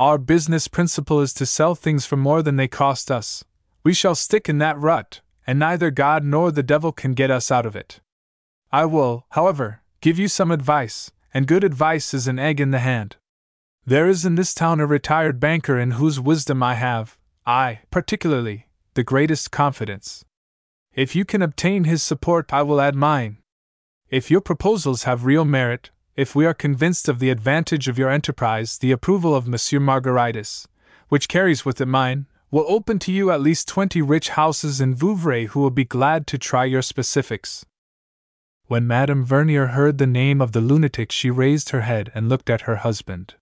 Our 0.00 0.18
business 0.18 0.66
principle 0.66 1.20
is 1.20 1.32
to 1.34 1.46
sell 1.46 1.76
things 1.76 2.06
for 2.06 2.16
more 2.16 2.42
than 2.42 2.56
they 2.56 2.66
cost 2.66 3.12
us. 3.12 3.44
We 3.84 3.94
shall 3.94 4.16
stick 4.16 4.48
in 4.48 4.58
that 4.58 4.78
rut, 4.78 5.20
and 5.46 5.58
neither 5.58 5.92
God 5.92 6.24
nor 6.24 6.50
the 6.50 6.64
devil 6.64 6.90
can 6.90 7.12
get 7.12 7.30
us 7.30 7.52
out 7.52 7.66
of 7.66 7.76
it. 7.76 8.00
I 8.72 8.86
will, 8.86 9.26
however, 9.30 9.82
give 10.00 10.18
you 10.18 10.26
some 10.26 10.50
advice, 10.50 11.12
and 11.32 11.46
good 11.46 11.62
advice 11.62 12.12
is 12.12 12.26
an 12.26 12.40
egg 12.40 12.60
in 12.60 12.72
the 12.72 12.80
hand. 12.80 13.16
There 13.90 14.06
is 14.06 14.24
in 14.24 14.36
this 14.36 14.54
town 14.54 14.78
a 14.78 14.86
retired 14.86 15.40
banker 15.40 15.76
in 15.76 15.98
whose 15.98 16.20
wisdom 16.20 16.62
I 16.62 16.74
have, 16.74 17.18
I, 17.44 17.80
particularly, 17.90 18.68
the 18.94 19.02
greatest 19.02 19.50
confidence. 19.50 20.24
If 20.94 21.16
you 21.16 21.24
can 21.24 21.42
obtain 21.42 21.82
his 21.82 22.00
support, 22.00 22.52
I 22.52 22.62
will 22.62 22.80
add 22.80 22.94
mine. 22.94 23.38
If 24.08 24.30
your 24.30 24.42
proposals 24.42 25.02
have 25.02 25.24
real 25.24 25.44
merit, 25.44 25.90
if 26.14 26.36
we 26.36 26.46
are 26.46 26.54
convinced 26.54 27.08
of 27.08 27.18
the 27.18 27.30
advantage 27.30 27.88
of 27.88 27.98
your 27.98 28.10
enterprise, 28.10 28.78
the 28.78 28.92
approval 28.92 29.34
of 29.34 29.48
Monsieur 29.48 29.80
Margaritis, 29.80 30.68
which 31.08 31.26
carries 31.26 31.64
with 31.64 31.80
it 31.80 31.86
mine, 31.86 32.28
will 32.52 32.66
open 32.68 33.00
to 33.00 33.10
you 33.10 33.32
at 33.32 33.40
least 33.40 33.66
20 33.66 34.00
rich 34.02 34.28
houses 34.28 34.80
in 34.80 34.94
Vouvray 34.94 35.46
who 35.46 35.58
will 35.58 35.70
be 35.70 35.84
glad 35.84 36.28
to 36.28 36.38
try 36.38 36.64
your 36.64 36.82
specifics. 36.82 37.66
When 38.66 38.86
Madame 38.86 39.24
Vernier 39.24 39.72
heard 39.72 39.98
the 39.98 40.06
name 40.06 40.40
of 40.40 40.52
the 40.52 40.60
lunatic, 40.60 41.10
she 41.10 41.28
raised 41.28 41.70
her 41.70 41.80
head 41.80 42.12
and 42.14 42.28
looked 42.28 42.48
at 42.48 42.60
her 42.60 42.76
husband. 42.76 43.34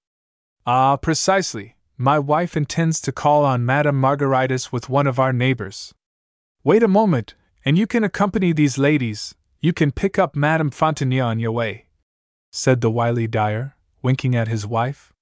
Ah, 0.70 0.98
precisely. 0.98 1.76
My 1.96 2.18
wife 2.18 2.54
intends 2.54 3.00
to 3.00 3.10
call 3.10 3.42
on 3.42 3.64
Madame 3.64 3.98
Margaritis 3.98 4.70
with 4.70 4.90
one 4.90 5.06
of 5.06 5.18
our 5.18 5.32
neighbors. 5.32 5.94
Wait 6.62 6.82
a 6.82 6.86
moment, 6.86 7.34
and 7.64 7.78
you 7.78 7.86
can 7.86 8.04
accompany 8.04 8.52
these 8.52 8.76
ladies. 8.76 9.34
You 9.62 9.72
can 9.72 9.92
pick 9.92 10.18
up 10.18 10.36
Madame 10.36 10.70
Fontanier 10.70 11.24
on 11.24 11.38
your 11.38 11.52
way, 11.52 11.86
said 12.52 12.82
the 12.82 12.90
wily 12.90 13.26
dyer, 13.26 13.76
winking 14.02 14.36
at 14.36 14.48
his 14.48 14.66
wife. 14.66 15.14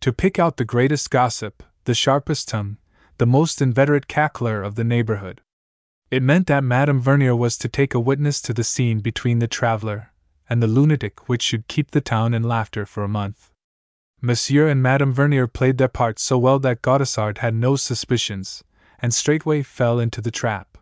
To 0.00 0.10
pick 0.10 0.38
out 0.38 0.56
the 0.56 0.64
greatest 0.64 1.10
gossip, 1.10 1.62
the 1.84 1.92
sharpest 1.92 2.48
tongue, 2.48 2.78
the 3.18 3.26
most 3.26 3.60
inveterate 3.60 4.08
cackler 4.08 4.64
of 4.64 4.76
the 4.76 4.84
neighborhood. 4.84 5.42
It 6.10 6.22
meant 6.22 6.46
that 6.46 6.64
Madame 6.64 7.02
Vernier 7.02 7.36
was 7.36 7.58
to 7.58 7.68
take 7.68 7.92
a 7.92 8.00
witness 8.00 8.40
to 8.40 8.54
the 8.54 8.64
scene 8.64 9.00
between 9.00 9.38
the 9.38 9.48
traveler 9.48 10.14
and 10.48 10.62
the 10.62 10.66
lunatic 10.66 11.28
which 11.28 11.42
should 11.42 11.68
keep 11.68 11.90
the 11.90 12.00
town 12.00 12.32
in 12.32 12.42
laughter 12.42 12.86
for 12.86 13.04
a 13.04 13.14
month. 13.22 13.52
Monsieur 14.20 14.68
and 14.68 14.82
Madame 14.82 15.12
Vernier 15.12 15.46
played 15.46 15.78
their 15.78 15.88
parts 15.88 16.22
so 16.22 16.36
well 16.38 16.58
that 16.58 16.82
Gaudissart 16.82 17.38
had 17.38 17.54
no 17.54 17.76
suspicions, 17.76 18.64
and 19.00 19.14
straightway 19.14 19.62
fell 19.62 20.00
into 20.00 20.20
the 20.20 20.32
trap. 20.32 20.76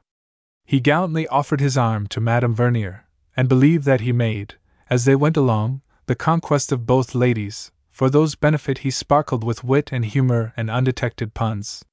He 0.64 0.80
gallantly 0.80 1.28
offered 1.28 1.61
his 1.61 1.76
arm 1.76 2.07
to 2.09 2.20
Madame 2.20 2.55
Vernier, 2.55 3.07
and 3.37 3.49
believed 3.49 3.84
that 3.84 4.01
he 4.01 4.12
made, 4.12 4.55
as 4.89 5.05
they 5.05 5.14
went 5.14 5.37
along, 5.37 5.82
the 6.07 6.14
conquest 6.14 6.72
of 6.72 6.87
both 6.87 7.14
ladies, 7.14 7.70
for 7.91 8.09
those 8.09 8.34
benefit 8.34 8.78
he 8.78 8.91
sparkled 8.91 9.45
with 9.45 9.64
wit 9.64 9.93
and 9.93 10.05
humor 10.07 10.55
and 10.57 10.70
undetected 10.70 11.34
puns. 11.34 11.84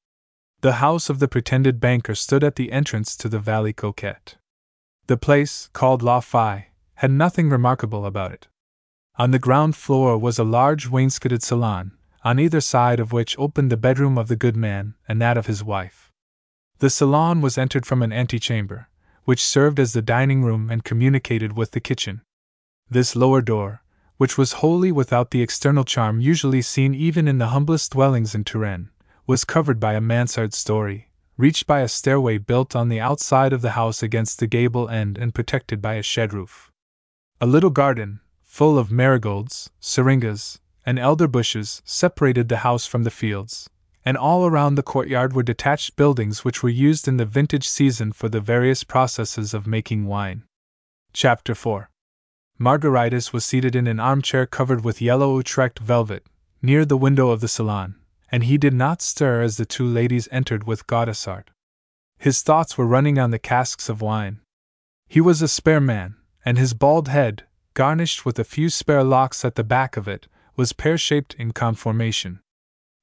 The 0.61 0.73
house 0.73 1.09
of 1.09 1.19
the 1.19 1.27
pretended 1.27 1.81
banker 1.81 2.15
stood 2.15 2.43
at 2.43 2.55
the 2.55 2.71
entrance 2.71 3.17
to 3.17 3.27
the 3.27 3.39
Valley 3.39 3.73
Coquette. 3.73 4.37
The 5.07 5.17
place, 5.17 5.69
called 5.73 6.01
La 6.01 6.21
Faye, 6.21 6.67
had 6.95 7.11
nothing 7.11 7.49
remarkable 7.49 8.05
about 8.05 8.31
it. 8.31 8.47
On 9.15 9.29
the 9.29 9.39
ground 9.39 9.75
floor 9.75 10.17
was 10.17 10.39
a 10.39 10.43
large 10.43 10.89
wainscoted 10.89 11.43
salon, 11.43 11.91
on 12.23 12.39
either 12.39 12.59
side 12.59 12.99
of 12.99 13.11
which 13.11 13.37
opened 13.37 13.71
the 13.71 13.77
bedroom 13.77 14.17
of 14.17 14.27
the 14.27 14.35
good 14.35 14.55
man 14.55 14.95
and 15.07 15.21
that 15.21 15.37
of 15.37 15.45
his 15.45 15.63
wife. 15.63 16.11
The 16.79 16.89
salon 16.89 17.39
was 17.39 17.57
entered 17.57 17.85
from 17.85 18.01
an 18.01 18.11
antechamber, 18.11 18.89
which 19.25 19.45
served 19.45 19.79
as 19.79 19.93
the 19.93 20.01
dining 20.01 20.43
room 20.43 20.71
and 20.71 20.83
communicated 20.83 21.55
with 21.55 21.71
the 21.71 21.79
kitchen. 21.79 22.21
This 22.89 23.15
lower 23.15 23.41
door, 23.41 23.83
which 24.17 24.37
was 24.37 24.53
wholly 24.53 24.91
without 24.91 25.29
the 25.29 25.43
external 25.43 25.83
charm 25.83 26.19
usually 26.19 26.63
seen 26.63 26.95
even 26.95 27.27
in 27.27 27.37
the 27.37 27.47
humblest 27.47 27.91
dwellings 27.91 28.33
in 28.33 28.43
Touraine, 28.43 28.89
was 29.27 29.45
covered 29.45 29.79
by 29.79 29.93
a 29.93 30.01
mansard 30.01 30.55
story, 30.55 31.09
reached 31.37 31.67
by 31.67 31.81
a 31.81 31.87
stairway 31.87 32.39
built 32.39 32.75
on 32.75 32.89
the 32.89 32.99
outside 32.99 33.53
of 33.53 33.61
the 33.61 33.71
house 33.71 34.01
against 34.01 34.39
the 34.39 34.47
gable 34.47 34.89
end 34.89 35.19
and 35.19 35.35
protected 35.35 35.81
by 35.83 35.93
a 35.93 36.03
shed 36.03 36.33
roof. 36.33 36.71
A 37.39 37.45
little 37.45 37.69
garden, 37.69 38.19
full 38.53 38.77
of 38.77 38.91
marigolds, 38.91 39.71
syringas, 39.81 40.59
and 40.85 40.99
elder 40.99 41.27
bushes, 41.27 41.81
separated 41.85 42.49
the 42.49 42.57
house 42.57 42.85
from 42.85 43.03
the 43.03 43.17
fields, 43.21 43.67
and 44.05 44.15
all 44.15 44.45
around 44.45 44.75
the 44.75 44.83
courtyard 44.83 45.33
were 45.33 45.41
detached 45.41 45.95
buildings 45.95 46.45
which 46.45 46.61
were 46.61 46.69
used 46.87 47.07
in 47.07 47.17
the 47.17 47.25
vintage 47.25 47.67
season 47.67 48.11
for 48.11 48.29
the 48.29 48.39
various 48.39 48.83
processes 48.83 49.55
of 49.55 49.65
making 49.65 50.05
wine. 50.05 50.43
Chapter 51.13 51.55
4 51.55 51.89
Margaritis 52.59 53.33
was 53.33 53.43
seated 53.43 53.75
in 53.75 53.87
an 53.87 53.99
armchair 53.99 54.45
covered 54.45 54.83
with 54.83 55.01
yellow 55.01 55.35
Utrecht 55.37 55.79
velvet, 55.79 56.23
near 56.61 56.85
the 56.85 57.03
window 57.05 57.31
of 57.31 57.41
the 57.41 57.47
salon 57.47 57.95
and 58.33 58.45
he 58.45 58.57
did 58.57 58.73
not 58.73 58.99
stir 58.99 59.43
as 59.43 59.57
the 59.57 59.65
two 59.65 59.85
ladies 59.85 60.27
entered 60.31 60.63
with 60.63 60.87
Gaudissart. 60.87 61.49
His 62.17 62.41
thoughts 62.41 62.75
were 62.75 62.87
running 62.87 63.19
on 63.19 63.29
the 63.29 63.37
casks 63.37 63.89
of 63.89 64.01
wine. 64.01 64.39
He 65.07 65.21
was 65.21 65.43
a 65.43 65.47
spare 65.47 65.79
man, 65.79 66.15
and 66.43 66.57
his 66.57 66.73
bald 66.73 67.09
head, 67.09 67.43
garnished 67.73 68.25
with 68.25 68.37
a 68.39 68.43
few 68.43 68.69
spare 68.69 69.03
locks 69.03 69.43
at 69.43 69.55
the 69.55 69.63
back 69.63 69.97
of 69.97 70.07
it, 70.07 70.27
was 70.55 70.73
pear 70.73 70.97
shaped 70.97 71.33
in 71.35 71.51
conformation. 71.51 72.39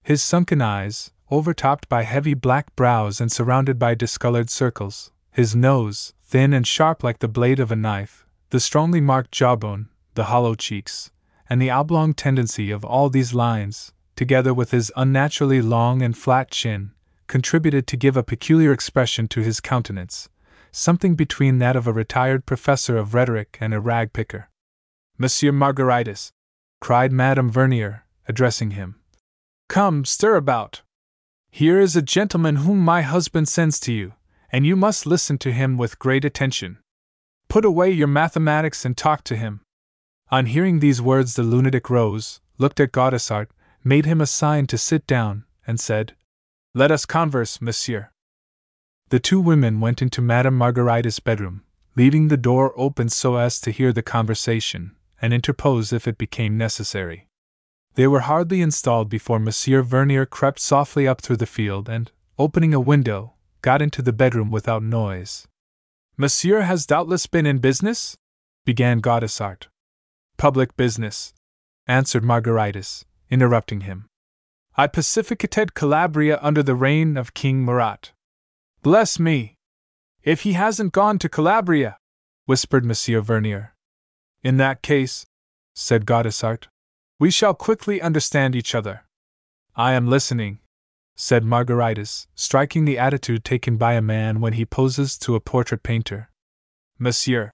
His 0.03 0.23
sunken 0.23 0.63
eyes, 0.63 1.11
overtopped 1.31 1.89
by 1.89 2.03
heavy 2.03 2.35
black 2.35 2.75
brows 2.77 3.21
and 3.21 3.31
surrounded 3.31 3.79
by 3.79 3.95
discolored 3.95 4.51
circles, 4.51 5.13
his 5.31 5.55
nose, 5.55 6.13
thin 6.23 6.53
and 6.53 6.67
sharp 6.67 7.03
like 7.03 7.21
the 7.21 7.29
blade 7.29 7.61
of 7.61 7.73
a 7.73 7.77
knife, 7.77 8.27
the 8.51 8.61
strongly 8.61 9.01
marked 9.01 9.33
jawbone, 9.33 9.89
the 10.15 10.25
hollow 10.25 10.55
cheeks, 10.55 11.11
and 11.49 11.61
the 11.61 11.71
oblong 11.71 12.15
tendency 12.15 12.71
of 12.71 12.85
all 12.85 13.09
these 13.09 13.35
lines, 13.35 13.93
together 14.17 14.53
with 14.53 14.71
his 14.71 14.93
unnaturally 14.97 15.63
long 15.63 16.03
and 16.03 16.17
flat 16.17 16.51
chin, 16.51 16.93
contributed 17.27 17.87
to 17.87 17.97
give 17.97 18.17
a 18.17 18.23
peculiar 18.23 18.73
expression 18.73 19.27
to 19.29 19.41
his 19.41 19.61
countenance, 19.61 20.29
something 20.73 21.15
between 21.15 21.59
that 21.59 21.77
of 21.77 21.87
a 21.87 21.93
retired 21.93 22.45
professor 22.45 22.97
of 22.97 23.15
rhetoric 23.15 23.57
and 23.61 23.73
a 23.73 23.81
rag 23.81 24.13
picker. 24.13 24.50
Monsieur 25.21 25.53
Margaritis, 25.53 26.33
cried 26.81 27.13
Madame 27.13 27.51
Vernier, 27.51 28.07
addressing 28.27 28.71
him. 28.71 28.95
Come, 29.69 30.07
stir 30.07 30.35
about. 30.35 30.81
Here 31.51 31.79
is 31.79 31.95
a 31.95 32.01
gentleman 32.01 32.57
whom 32.57 32.79
my 32.79 33.03
husband 33.03 33.47
sends 33.47 33.79
to 33.81 33.93
you, 33.93 34.15
and 34.51 34.65
you 34.65 34.77
must 34.77 35.05
listen 35.05 35.37
to 35.37 35.53
him 35.53 35.77
with 35.77 35.99
great 35.99 36.25
attention. 36.25 36.79
Put 37.51 37.67
away 37.67 37.91
your 37.91 38.09
mathematics 38.09 38.87
and 38.87 38.97
talk 38.97 39.23
to 39.25 39.37
him. 39.37 39.61
On 40.31 40.47
hearing 40.47 40.79
these 40.79 41.03
words, 41.03 41.35
the 41.35 41.43
lunatic 41.43 41.91
rose, 41.91 42.41
looked 42.57 42.81
at 42.81 42.91
Gaudissart, 42.91 43.49
made 43.85 44.07
him 44.07 44.23
a 44.23 44.27
sign 44.27 44.67
to 44.69 44.79
sit 44.79 45.07
down, 45.07 45.45
and 45.67 45.79
said, 45.79 46.15
Let 46.75 46.91
us 46.91 47.05
converse, 47.05 47.61
monsieur. 47.61 48.09
The 49.11 49.21
two 49.21 49.43
women 49.43 49.81
went 49.81 50.01
into 50.01 50.23
Madame 50.23 50.59
Margaritis' 50.59 51.23
bedroom, 51.23 51.63
leaving 51.95 52.29
the 52.29 52.39
door 52.39 52.73
open 52.75 53.11
so 53.11 53.37
as 53.37 53.61
to 53.61 53.71
hear 53.71 53.93
the 53.93 54.03
conversation, 54.03 54.97
and 55.21 55.33
interpose 55.33 55.93
if 55.93 56.09
it 56.09 56.19
became 56.19 56.57
necessary. 56.57 57.29
They 57.95 58.07
were 58.07 58.21
hardly 58.21 58.61
installed 58.61 59.09
before 59.09 59.39
Monsieur 59.39 59.83
Vernier 59.83 60.27
crept 60.27 60.61
softly 60.61 61.07
up 61.09 61.21
through 61.21 61.39
the 61.39 61.47
field 61.47 61.89
and, 61.89 62.11
opening 62.39 62.73
a 62.73 62.81
window, 62.81 63.35
got 63.63 63.83
into 63.83 64.03
the 64.03 64.13
bedroom 64.13 64.51
without 64.51 64.83
noise. 64.83 65.47
Monsieur 66.17 66.63
has 66.63 66.87
doubtless 66.87 67.27
been 67.27 67.47
in 67.47 67.59
business? 67.59 68.17
began 68.65 69.01
Gaudissart. 69.01 69.67
Public 70.37 70.77
business, 70.77 71.35
answered 71.87 72.23
Margaritis, 72.23 73.05
interrupting 73.31 73.83
him. 73.83 74.07
I 74.77 74.87
pacificated 74.87 75.75
Calabria 75.75 76.39
under 76.41 76.63
the 76.63 76.75
reign 76.75 77.17
of 77.17 77.35
King 77.35 77.65
Murat. 77.65 78.13
Bless 78.83 79.19
me! 79.19 79.57
If 80.23 80.43
he 80.43 80.53
hasn't 80.53 80.93
gone 80.93 81.19
to 81.19 81.29
Calabria, 81.29 81.99
whispered 82.47 82.85
Monsieur 82.85 83.21
Vernier. 83.21 83.75
In 84.43 84.57
that 84.57 84.83
case, 84.83 85.27
said 85.75 86.07
Gaudissart, 86.07 86.69
we 87.19 87.31
shall 87.31 87.55
quickly 87.55 88.01
understand 88.01 88.57
each 88.57 88.75
other. 88.75 89.05
I 89.77 89.93
am 89.93 90.09
listening, 90.09 90.61
said 91.15 91.45
Margaritis, 91.45 92.27
striking 92.35 92.87
the 92.87 92.99
attitude 92.99 93.45
taken 93.45 93.77
by 93.77 93.93
a 93.93 94.03
man 94.03 94.41
when 94.41 94.55
he 94.55 94.65
poses 94.65 95.19
to 95.19 95.35
a 95.35 95.41
portrait 95.41 95.83
painter. 95.83 96.31
Monsieur, 96.99 97.51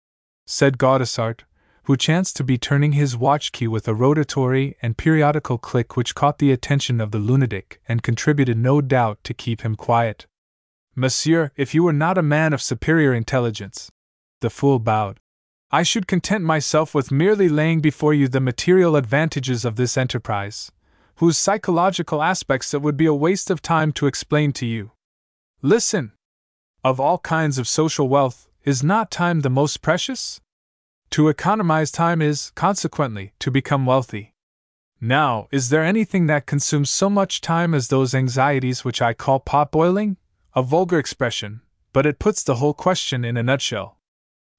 said 0.46 0.78
Gaudissart, 0.78 1.40
who 1.84 1.96
chanced 1.96 2.36
to 2.36 2.44
be 2.44 2.58
turning 2.58 2.92
his 2.92 3.16
watch 3.16 3.52
key 3.52 3.66
with 3.66 3.88
a 3.88 3.94
rotatory 3.94 4.76
and 4.82 4.96
periodical 4.96 5.58
click 5.58 5.96
which 5.96 6.14
caught 6.14 6.38
the 6.38 6.52
attention 6.52 7.00
of 7.00 7.10
the 7.10 7.18
lunatic 7.18 7.80
and 7.88 8.02
contributed 8.02 8.56
no 8.56 8.80
doubt 8.80 9.18
to 9.24 9.34
keep 9.34 9.62
him 9.62 9.74
quiet. 9.76 10.26
Monsieur, 10.94 11.50
if 11.56 11.74
you 11.74 11.82
were 11.82 11.92
not 11.92 12.18
a 12.18 12.22
man 12.22 12.52
of 12.52 12.62
superior 12.62 13.12
intelligence, 13.12 13.90
the 14.40 14.50
fool 14.50 14.78
bowed. 14.78 15.18
I 15.70 15.82
should 15.82 16.06
content 16.06 16.44
myself 16.44 16.94
with 16.94 17.10
merely 17.10 17.48
laying 17.48 17.80
before 17.80 18.14
you 18.14 18.28
the 18.28 18.40
material 18.40 18.94
advantages 18.94 19.64
of 19.64 19.74
this 19.74 19.96
enterprise, 19.96 20.70
whose 21.16 21.36
psychological 21.36 22.22
aspects 22.22 22.72
it 22.72 22.82
would 22.82 22.96
be 22.96 23.06
a 23.06 23.14
waste 23.14 23.50
of 23.50 23.62
time 23.62 23.92
to 23.94 24.06
explain 24.06 24.52
to 24.54 24.66
you. 24.66 24.92
Listen! 25.62 26.12
Of 26.84 27.00
all 27.00 27.18
kinds 27.18 27.58
of 27.58 27.66
social 27.66 28.08
wealth, 28.08 28.48
is 28.64 28.84
not 28.84 29.10
time 29.10 29.40
the 29.40 29.50
most 29.50 29.82
precious? 29.82 30.40
To 31.10 31.28
economize 31.28 31.90
time 31.90 32.22
is, 32.22 32.52
consequently, 32.54 33.32
to 33.40 33.50
become 33.50 33.86
wealthy. 33.86 34.34
Now, 35.00 35.48
is 35.50 35.68
there 35.70 35.84
anything 35.84 36.26
that 36.26 36.46
consumes 36.46 36.90
so 36.90 37.10
much 37.10 37.40
time 37.40 37.74
as 37.74 37.88
those 37.88 38.14
anxieties 38.14 38.84
which 38.84 39.02
I 39.02 39.14
call 39.14 39.40
pot 39.40 39.72
boiling? 39.72 40.16
A 40.54 40.62
vulgar 40.62 40.98
expression, 40.98 41.60
but 41.92 42.06
it 42.06 42.18
puts 42.18 42.42
the 42.42 42.56
whole 42.56 42.74
question 42.74 43.24
in 43.24 43.36
a 43.36 43.42
nutshell. 43.42 43.98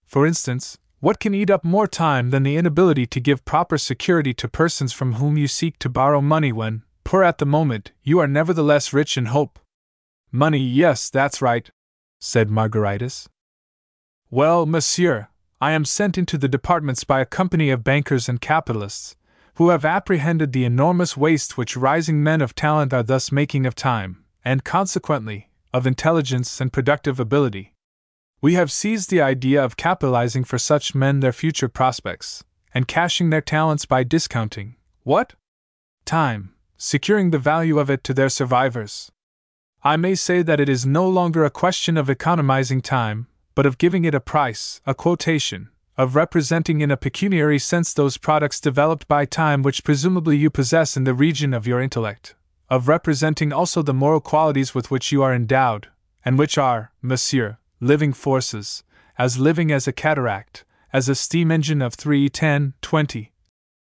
For 0.05 0.25
instance, 0.25 0.77
what 0.99 1.19
can 1.19 1.33
eat 1.33 1.49
up 1.49 1.63
more 1.63 1.87
time 1.87 2.31
than 2.31 2.43
the 2.43 2.57
inability 2.57 3.05
to 3.05 3.19
give 3.19 3.45
proper 3.45 3.77
security 3.77 4.33
to 4.33 4.47
persons 4.47 4.91
from 4.91 5.13
whom 5.13 5.37
you 5.37 5.47
seek 5.47 5.77
to 5.79 5.89
borrow 5.89 6.21
money 6.21 6.51
when, 6.51 6.83
poor 7.03 7.23
at 7.23 7.37
the 7.37 7.45
moment, 7.45 7.91
you 8.03 8.19
are 8.19 8.27
nevertheless 8.27 8.91
rich 8.93 9.17
in 9.17 9.27
hope? 9.27 9.59
Money, 10.31 10.59
yes, 10.59 11.09
that's 11.09 11.41
right, 11.41 11.69
said 12.19 12.49
Margaritis. 12.49 13.27
Well, 14.29 14.65
monsieur, 14.65 15.27
I 15.61 15.71
am 15.71 15.85
sent 15.85 16.17
into 16.17 16.37
the 16.37 16.47
departments 16.47 17.03
by 17.03 17.21
a 17.21 17.25
company 17.25 17.69
of 17.69 17.83
bankers 17.83 18.27
and 18.27 18.41
capitalists, 18.41 19.15
who 19.55 19.69
have 19.69 19.85
apprehended 19.85 20.51
the 20.51 20.65
enormous 20.65 21.15
waste 21.15 21.57
which 21.57 21.77
rising 21.77 22.21
men 22.21 22.41
of 22.41 22.53
talent 22.55 22.93
are 22.93 23.03
thus 23.03 23.31
making 23.31 23.65
of 23.65 23.73
time, 23.73 24.23
and 24.43 24.63
consequently, 24.63 25.49
of 25.73 25.87
intelligence 25.87 26.59
and 26.59 26.73
productive 26.73 27.19
ability. 27.19 27.73
We 28.39 28.53
have 28.53 28.71
seized 28.71 29.09
the 29.09 29.21
idea 29.21 29.63
of 29.63 29.77
capitalizing 29.77 30.43
for 30.43 30.59
such 30.59 30.93
men 30.93 31.21
their 31.21 31.33
future 31.33 31.67
prospects, 31.67 32.43
and 32.71 32.87
cashing 32.87 33.31
their 33.31 33.41
talents 33.41 33.85
by 33.85 34.03
discounting 34.03 34.75
what? 35.01 35.33
Time, 36.05 36.53
securing 36.77 37.31
the 37.31 37.39
value 37.39 37.79
of 37.79 37.89
it 37.89 38.03
to 38.03 38.13
their 38.13 38.29
survivors. 38.29 39.11
I 39.83 39.95
may 39.97 40.13
say 40.15 40.43
that 40.43 40.59
it 40.59 40.69
is 40.69 40.85
no 40.85 41.07
longer 41.09 41.45
a 41.45 41.49
question 41.49 41.97
of 41.97 42.09
economizing 42.09 42.81
time, 42.81 43.27
but 43.55 43.65
of 43.65 43.79
giving 43.79 44.05
it 44.05 44.13
a 44.13 44.19
price, 44.19 44.81
a 44.85 44.93
quotation, 44.93 45.69
of 45.97 46.15
representing 46.15 46.81
in 46.81 46.91
a 46.91 46.97
pecuniary 46.97 47.57
sense 47.57 47.91
those 47.91 48.17
products 48.17 48.59
developed 48.59 49.07
by 49.07 49.25
time 49.25 49.63
which 49.63 49.83
presumably 49.83 50.37
you 50.37 50.51
possess 50.51 50.95
in 50.95 51.05
the 51.05 51.13
region 51.15 51.55
of 51.55 51.65
your 51.65 51.81
intellect, 51.81 52.35
of 52.69 52.87
representing 52.87 53.51
also 53.51 53.81
the 53.81 53.93
moral 53.95 54.19
qualities 54.19 54.75
with 54.75 54.91
which 54.91 55.11
you 55.11 55.23
are 55.23 55.33
endowed, 55.33 55.87
and 56.23 56.37
which 56.37 56.55
are, 56.57 56.91
monsieur, 57.01 57.57
living 57.79 58.13
forces, 58.13 58.83
as 59.17 59.39
living 59.39 59.71
as 59.71 59.87
a 59.87 59.93
cataract, 59.93 60.65
as 60.93 61.09
a 61.09 61.15
steam 61.15 61.51
engine 61.51 61.81
of 61.81 61.93
3, 61.93 62.29
10, 62.29 62.73
20, 62.81 63.31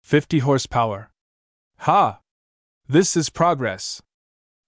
50 0.03 0.39
horsepower. 0.41 1.11
Ha! 1.79 2.21
This 2.89 3.17
is 3.17 3.31
progress. 3.31 4.03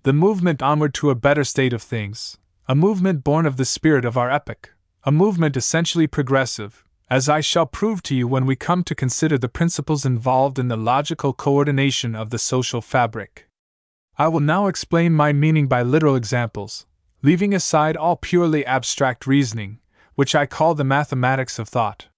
The 0.03 0.13
movement 0.13 0.63
onward 0.63 0.95
to 0.95 1.11
a 1.11 1.15
better 1.15 1.45
state 1.45 1.73
of 1.73 1.83
things, 1.83 2.39
a 2.69 2.75
movement 2.75 3.25
born 3.25 3.47
of 3.47 3.57
the 3.57 3.65
spirit 3.65 4.05
of 4.05 4.17
our 4.17 4.31
epoch 4.31 4.75
a 5.07 5.13
movement 5.13 5.55
essentially 5.55 6.07
progressive, 6.07 6.83
as 7.11 7.29
I 7.29 7.43
shall 7.43 7.67
prove 7.67 8.03
to 8.05 8.15
you 8.15 8.27
when 8.27 8.47
we 8.47 8.57
come 8.57 8.83
to 8.85 8.95
consider 8.95 9.37
the 9.37 9.51
principles 9.51 10.07
involved 10.07 10.59
in 10.59 10.69
the 10.69 10.79
logical 10.79 11.35
coordination 11.35 12.15
of 12.15 12.31
the 12.31 12.39
social 12.39 12.81
fabric. 12.81 13.47
I 14.17 14.29
will 14.29 14.41
now 14.41 14.67
explain 14.67 15.13
my 15.13 15.35
meaning 15.35 15.67
by 15.67 15.83
literal 15.83 16.17
examples, 16.17 16.87
leaving 17.25 17.55
aside 17.55 17.97
all 17.97 18.17
purely 18.17 18.67
abstract 18.67 19.27
reasoning, 19.27 19.81
which 20.15 20.35
I 20.35 20.45
call 20.45 20.75
the 20.75 20.85
mathematics 20.85 21.59
of 21.59 21.71
thought. 21.71 22.09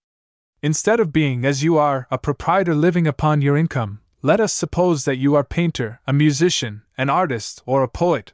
Instead 0.63 0.99
of 0.99 1.13
being, 1.13 1.45
as 1.45 1.63
you 1.63 1.79
are, 1.79 2.09
a 2.11 2.19
proprietor 2.19 2.75
living 2.75 3.07
upon 3.07 3.41
your 3.41 3.57
income, 3.57 4.01
let 4.21 4.41
us 4.41 4.53
suppose 4.53 5.05
that 5.05 5.19
you 5.19 5.37
are 5.37 5.43
a 5.43 5.45
painter, 5.45 6.01
a 6.09 6.13
musician, 6.13 6.83
an 6.99 7.09
artist, 7.09 7.63
or 7.67 7.85
a 7.85 7.89
poet. 7.89 8.33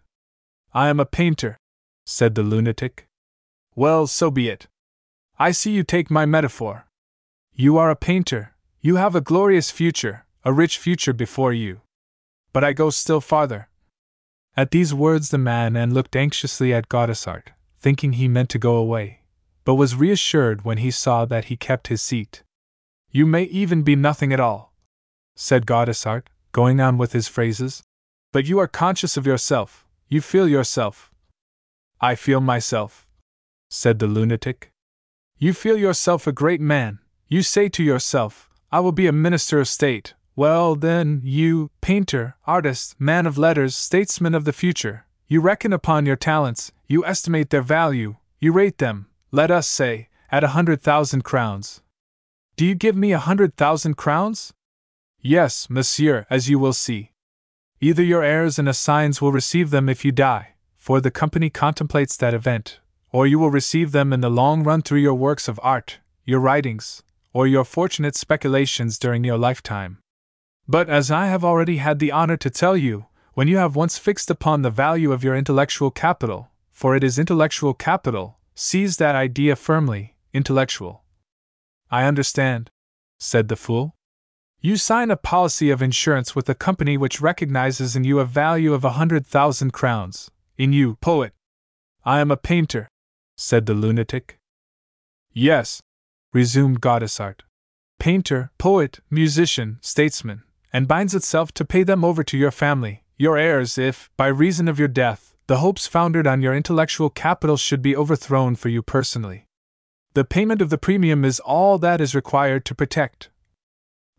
I 0.72 0.88
am 0.88 0.98
a 0.98 1.04
painter, 1.04 1.58
said 2.06 2.34
the 2.34 2.42
lunatic. 2.42 3.06
Well, 3.74 4.06
so 4.06 4.30
be 4.30 4.48
it. 4.48 4.66
I 5.38 5.50
see 5.50 5.72
you 5.72 5.82
take 5.82 6.10
my 6.10 6.24
metaphor. 6.24 6.86
You 7.52 7.76
are 7.76 7.90
a 7.90 7.96
painter, 7.96 8.54
you 8.80 8.96
have 8.96 9.14
a 9.14 9.20
glorious 9.20 9.70
future, 9.70 10.24
a 10.42 10.54
rich 10.54 10.78
future 10.78 11.12
before 11.12 11.52
you. 11.52 11.82
But 12.54 12.64
I 12.64 12.72
go 12.72 12.88
still 12.88 13.20
farther. 13.20 13.68
At 14.54 14.70
these 14.70 14.92
words, 14.92 15.30
the 15.30 15.38
man 15.38 15.76
and 15.76 15.94
looked 15.94 16.14
anxiously 16.14 16.74
at 16.74 16.88
Gaudissart, 16.88 17.48
thinking 17.80 18.14
he 18.14 18.28
meant 18.28 18.50
to 18.50 18.58
go 18.58 18.76
away, 18.76 19.20
but 19.64 19.76
was 19.76 19.96
reassured 19.96 20.64
when 20.64 20.78
he 20.78 20.90
saw 20.90 21.24
that 21.24 21.46
he 21.46 21.56
kept 21.56 21.88
his 21.88 22.02
seat. 22.02 22.42
You 23.10 23.24
may 23.24 23.44
even 23.44 23.82
be 23.82 23.96
nothing 23.96 24.32
at 24.32 24.40
all, 24.40 24.74
said 25.34 25.66
Gaudissart, 25.66 26.24
going 26.52 26.80
on 26.80 26.98
with 26.98 27.12
his 27.12 27.28
phrases. 27.28 27.82
But 28.30 28.46
you 28.46 28.58
are 28.58 28.68
conscious 28.68 29.16
of 29.16 29.26
yourself, 29.26 29.86
you 30.08 30.20
feel 30.20 30.48
yourself. 30.48 31.10
I 32.00 32.14
feel 32.14 32.40
myself, 32.40 33.06
said 33.70 33.98
the 33.98 34.06
lunatic. 34.06 34.70
You 35.38 35.54
feel 35.54 35.78
yourself 35.78 36.26
a 36.26 36.32
great 36.32 36.60
man. 36.60 36.98
You 37.26 37.42
say 37.42 37.68
to 37.70 37.82
yourself, 37.82 38.50
I 38.70 38.80
will 38.80 38.92
be 38.92 39.06
a 39.06 39.12
minister 39.12 39.60
of 39.60 39.68
state. 39.68 40.14
Well, 40.34 40.76
then, 40.76 41.20
you, 41.24 41.70
painter, 41.82 42.36
artist, 42.46 42.98
man 42.98 43.26
of 43.26 43.36
letters, 43.36 43.76
statesman 43.76 44.34
of 44.34 44.46
the 44.46 44.52
future, 44.52 45.04
you 45.28 45.40
reckon 45.40 45.72
upon 45.74 46.06
your 46.06 46.16
talents, 46.16 46.72
you 46.86 47.04
estimate 47.04 47.50
their 47.50 47.62
value, 47.62 48.16
you 48.38 48.52
rate 48.52 48.78
them, 48.78 49.08
let 49.30 49.50
us 49.50 49.68
say, 49.68 50.08
at 50.30 50.42
a 50.42 50.48
hundred 50.48 50.80
thousand 50.80 51.22
crowns. 51.22 51.82
Do 52.56 52.64
you 52.64 52.74
give 52.74 52.96
me 52.96 53.12
a 53.12 53.18
hundred 53.18 53.56
thousand 53.56 53.96
crowns? 53.96 54.54
Yes, 55.20 55.68
monsieur, 55.68 56.26
as 56.30 56.48
you 56.48 56.58
will 56.58 56.72
see. 56.72 57.12
Either 57.80 58.02
your 58.02 58.22
heirs 58.22 58.58
and 58.58 58.68
assigns 58.68 59.20
will 59.20 59.32
receive 59.32 59.70
them 59.70 59.88
if 59.88 60.04
you 60.04 60.12
die, 60.12 60.54
for 60.76 61.00
the 61.00 61.10
company 61.10 61.50
contemplates 61.50 62.16
that 62.16 62.34
event, 62.34 62.80
or 63.10 63.26
you 63.26 63.38
will 63.38 63.50
receive 63.50 63.92
them 63.92 64.12
in 64.12 64.20
the 64.20 64.30
long 64.30 64.64
run 64.64 64.80
through 64.80 65.00
your 65.00 65.14
works 65.14 65.46
of 65.46 65.60
art, 65.62 65.98
your 66.24 66.40
writings, 66.40 67.02
or 67.34 67.46
your 67.46 67.64
fortunate 67.64 68.16
speculations 68.16 68.98
during 68.98 69.24
your 69.24 69.38
lifetime. 69.38 69.98
But 70.68 70.88
as 70.88 71.10
I 71.10 71.26
have 71.26 71.44
already 71.44 71.78
had 71.78 71.98
the 71.98 72.12
honor 72.12 72.36
to 72.36 72.50
tell 72.50 72.76
you, 72.76 73.06
when 73.34 73.48
you 73.48 73.56
have 73.56 73.76
once 73.76 73.98
fixed 73.98 74.30
upon 74.30 74.62
the 74.62 74.70
value 74.70 75.12
of 75.12 75.24
your 75.24 75.34
intellectual 75.34 75.90
capital, 75.90 76.50
for 76.70 76.94
it 76.94 77.02
is 77.02 77.18
intellectual 77.18 77.74
capital, 77.74 78.38
seize 78.54 78.96
that 78.98 79.14
idea 79.14 79.56
firmly, 79.56 80.16
intellectual. 80.32 81.02
I 81.90 82.04
understand, 82.04 82.70
said 83.18 83.48
the 83.48 83.56
fool. 83.56 83.94
You 84.60 84.76
sign 84.76 85.10
a 85.10 85.16
policy 85.16 85.70
of 85.70 85.82
insurance 85.82 86.36
with 86.36 86.48
a 86.48 86.54
company 86.54 86.96
which 86.96 87.20
recognizes 87.20 87.96
in 87.96 88.04
you 88.04 88.20
a 88.20 88.24
value 88.24 88.72
of 88.72 88.84
a 88.84 88.90
hundred 88.90 89.26
thousand 89.26 89.72
crowns. 89.72 90.30
In 90.56 90.72
you, 90.72 90.96
poet. 90.96 91.32
I 92.04 92.20
am 92.20 92.30
a 92.30 92.36
painter, 92.36 92.88
said 93.36 93.66
the 93.66 93.74
lunatic. 93.74 94.38
Yes, 95.32 95.80
resumed 96.32 96.80
Gaudissart. 96.80 97.40
Painter, 97.98 98.50
poet, 98.58 99.00
musician, 99.10 99.78
statesman, 99.80 100.42
and 100.72 100.88
binds 100.88 101.14
itself 101.14 101.52
to 101.52 101.64
pay 101.64 101.82
them 101.82 102.04
over 102.04 102.24
to 102.24 102.38
your 102.38 102.50
family, 102.50 103.04
your 103.16 103.36
heirs, 103.36 103.76
if, 103.76 104.10
by 104.16 104.26
reason 104.26 104.68
of 104.68 104.78
your 104.78 104.88
death, 104.88 105.34
the 105.46 105.58
hopes 105.58 105.86
founded 105.86 106.26
on 106.26 106.40
your 106.40 106.54
intellectual 106.54 107.10
capital 107.10 107.56
should 107.56 107.82
be 107.82 107.96
overthrown 107.96 108.56
for 108.56 108.68
you 108.68 108.82
personally. 108.82 109.46
The 110.14 110.24
payment 110.24 110.62
of 110.62 110.70
the 110.70 110.78
premium 110.78 111.24
is 111.24 111.40
all 111.40 111.78
that 111.78 112.00
is 112.00 112.14
required 112.14 112.64
to 112.66 112.74
protect. 112.74 113.30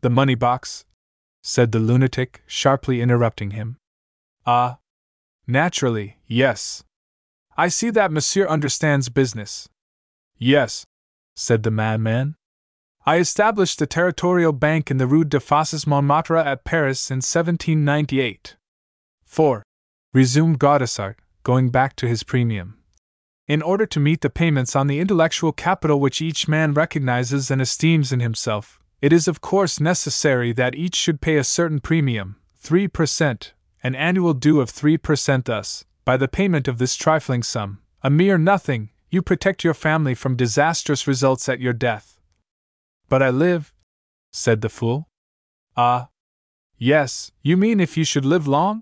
The 0.01 0.10
money 0.10 0.36
box? 0.36 0.86
said 1.41 1.72
the 1.72 1.80
lunatic, 1.80 2.41
sharply 2.47 3.01
interrupting 3.01 3.51
him. 3.51 3.78
Ah, 4.45 4.80
naturally, 5.45 6.18
yes. 6.26 6.84
I 7.58 7.68
see 7.68 7.89
that 7.89 8.12
monsieur 8.12 8.47
understands 8.47 9.10
business. 9.10 9.70
Yes, 10.38 10.86
said 11.36 11.64
the 11.64 11.72
madman. 11.72 12.36
I 13.06 13.18
established 13.18 13.80
the 13.80 13.86
territorial 13.86 14.54
bank 14.54 14.89
in 14.89 14.95
the 14.95 15.08
Rue 15.08 15.26
de 15.26 15.41
Fosses 15.41 15.86
Montmartre 15.86 16.38
at 16.38 16.64
Paris 16.64 17.12
in 17.12 17.18
1798. 17.18 18.56
4. 19.26 19.64
Resumed 20.14 20.58
Gaudissart, 20.58 21.16
going 21.43 21.70
back 21.70 21.97
to 21.97 22.08
his 22.08 22.24
premium. 22.24 22.78
In 23.45 23.62
order 23.62 23.86
to 23.86 23.99
meet 23.99 24.22
the 24.22 24.30
payments 24.30 24.74
on 24.74 24.88
the 24.88 25.01
intellectual 25.01 25.51
capital 25.51 25.99
which 25.99 26.22
each 26.22 26.47
man 26.47 26.74
recognizes 26.74 27.51
and 27.51 27.62
esteems 27.62 28.14
in 28.14 28.22
himself, 28.22 28.80
it 29.01 29.12
is 29.12 29.28
of 29.28 29.41
course 29.41 29.82
necessary 29.82 30.54
that 30.54 30.76
each 30.76 30.95
should 30.95 31.20
pay 31.20 31.36
a 31.36 31.43
certain 31.43 31.82
premium, 31.82 32.38
3%, 32.64 33.51
an 33.84 33.95
annual 33.95 34.34
due 34.34 34.62
of 34.62 34.72
3% 34.72 35.43
thus, 35.43 35.84
by 36.06 36.16
the 36.16 36.30
payment 36.30 36.70
of 36.70 36.78
this 36.78 36.95
trifling 36.95 37.43
sum, 37.43 37.80
a 38.01 38.10
mere 38.10 38.38
nothing, 38.38 38.91
you 39.10 39.22
protect 39.22 39.66
your 39.66 39.74
family 39.74 40.16
from 40.16 40.38
disastrous 40.38 41.06
results 41.06 41.49
at 41.49 41.60
your 41.60 41.74
death. 41.74 42.18
But 43.14 43.22
I 43.22 43.30
live, 43.30 43.76
said 44.32 44.61
the 44.61 44.70
fool. 44.70 45.07
Ah. 45.78 46.09
Yes, 46.80 47.32
you 47.43 47.55
mean 47.57 47.80
if 47.80 47.95
you 47.95 48.03
should 48.03 48.26
live 48.26 48.47
long? 48.47 48.82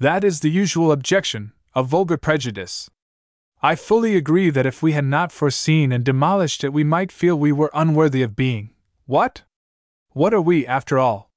That 0.00 0.24
is 0.24 0.40
the 0.40 0.50
usual 0.50 0.90
objection, 0.90 1.52
a 1.72 1.84
vulgar 1.84 2.16
prejudice. 2.16 2.90
I 3.62 3.76
fully 3.76 4.16
agree 4.16 4.50
that 4.50 4.66
if 4.66 4.82
we 4.82 4.94
had 4.98 5.04
not 5.04 5.30
foreseen 5.30 5.92
and 5.92 6.02
demolished 6.02 6.64
it, 6.64 6.72
we 6.72 6.82
might 6.82 7.12
feel 7.12 7.36
we 7.38 7.52
were 7.52 7.70
unworthy 7.72 8.22
of 8.22 8.34
being. 8.34 8.70
What? 9.06 9.44
What 10.10 10.34
are 10.34 10.42
we, 10.42 10.66
after 10.66 10.98
all? 10.98 11.30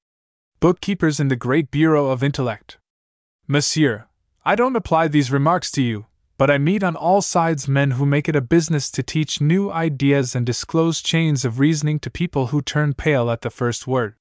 Bookkeepers 0.60 1.20
in 1.20 1.28
the 1.28 1.36
great 1.36 1.70
bureau 1.70 2.08
of 2.08 2.24
intellect. 2.24 2.80
Monsieur, 3.48 4.08
I 4.44 4.56
don't 4.56 4.76
apply 4.76 5.10
these 5.10 5.30
remarks 5.30 5.70
to 5.74 5.84
you, 5.84 6.08
but 6.38 6.52
I 6.52 6.58
meet 6.58 6.84
on 6.84 6.96
all 6.96 7.22
sides 7.22 7.68
men 7.68 7.92
who 7.92 8.06
make 8.06 8.28
it 8.28 8.36
a 8.36 8.42
business 8.42 8.92
to 8.92 9.04
teach 9.04 9.40
new 9.40 9.72
ideas 9.72 10.36
and 10.36 10.46
disclose 10.46 11.02
chains 11.02 11.46
of 11.46 11.60
reasoning 11.60 12.00
to 12.00 12.10
people 12.10 12.48
who 12.48 12.62
turn 12.62 12.94
pale 12.94 13.32
at 13.32 13.42
the 13.42 13.50
first 13.50 13.88
word. 13.88 14.16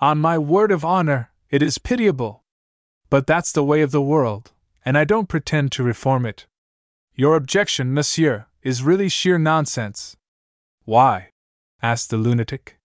On 0.00 0.18
my 0.18 0.38
word 0.38 0.70
of 0.70 0.84
honor, 0.84 1.30
it 1.50 1.62
is 1.62 1.78
pitiable. 1.78 2.44
But 3.08 3.26
that's 3.26 3.50
the 3.50 3.64
way 3.64 3.82
of 3.82 3.90
the 3.90 4.00
world, 4.00 4.52
and 4.84 4.96
I 4.96 5.04
don't 5.04 5.28
pretend 5.28 5.72
to 5.72 5.82
reform 5.82 6.24
it. 6.24 6.46
Your 7.14 7.34
objection, 7.34 7.92
monsieur, 7.92 8.46
is 8.62 8.84
really 8.84 9.08
sheer 9.08 9.38
nonsense. 9.38 10.16
Why? 10.84 11.30
asked 11.82 12.10
the 12.10 12.16
lunatic. 12.16 12.78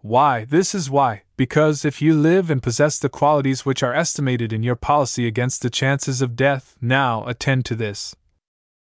Why, 0.00 0.44
this 0.44 0.74
is 0.74 0.88
why, 0.88 1.22
because 1.36 1.84
if 1.84 2.00
you 2.00 2.14
live 2.14 2.50
and 2.50 2.62
possess 2.62 2.98
the 2.98 3.08
qualities 3.08 3.66
which 3.66 3.82
are 3.82 3.94
estimated 3.94 4.52
in 4.52 4.62
your 4.62 4.76
policy 4.76 5.26
against 5.26 5.62
the 5.62 5.70
chances 5.70 6.22
of 6.22 6.36
death, 6.36 6.76
now 6.80 7.26
attend 7.26 7.64
to 7.66 7.74
this. 7.74 8.16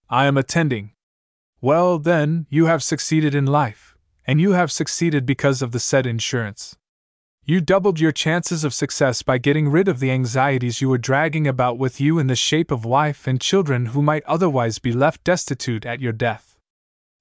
I 0.09 0.25
am 0.25 0.37
attending. 0.37 0.91
Well, 1.61 1.99
then, 1.99 2.45
you 2.49 2.67
have 2.67 2.81
succeeded 2.81 3.35
in 3.35 3.45
life, 3.45 3.97
and 4.25 4.39
you 4.39 4.53
have 4.53 4.71
succeeded 4.71 5.25
because 5.25 5.61
of 5.61 5.71
the 5.71 5.79
said 5.79 6.05
insurance. 6.05 6.77
You 7.43 7.61
doubled 7.61 7.99
your 7.99 8.11
chances 8.11 8.63
of 8.63 8.73
success 8.73 9.23
by 9.23 9.39
getting 9.39 9.69
rid 9.69 9.87
of 9.87 9.99
the 9.99 10.11
anxieties 10.11 10.81
you 10.81 10.89
were 10.89 10.97
dragging 10.97 11.47
about 11.47 11.77
with 11.77 11.99
you 11.99 12.19
in 12.19 12.27
the 12.27 12.35
shape 12.35 12.69
of 12.69 12.85
wife 12.85 13.27
and 13.27 13.41
children 13.41 13.87
who 13.87 14.01
might 14.01 14.23
otherwise 14.25 14.79
be 14.79 14.93
left 14.93 15.23
destitute 15.23 15.85
at 15.85 15.99
your 15.99 16.13
death. 16.13 16.57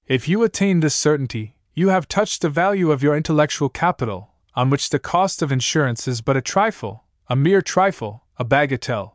If 0.06 0.28
you 0.28 0.42
attain 0.42 0.80
this 0.80 0.94
certainty, 0.94 1.56
you 1.74 1.88
have 1.88 2.08
touched 2.08 2.42
the 2.42 2.50
value 2.50 2.90
of 2.90 3.02
your 3.02 3.16
intellectual 3.16 3.68
capital, 3.68 4.30
on 4.58 4.70
which 4.70 4.90
the 4.90 4.98
cost 4.98 5.40
of 5.40 5.52
insurance 5.52 6.08
is 6.08 6.20
but 6.20 6.36
a 6.36 6.40
trifle, 6.40 7.04
a 7.28 7.36
mere 7.36 7.62
trifle, 7.62 8.24
a 8.38 8.44
bagatelle. 8.44 9.12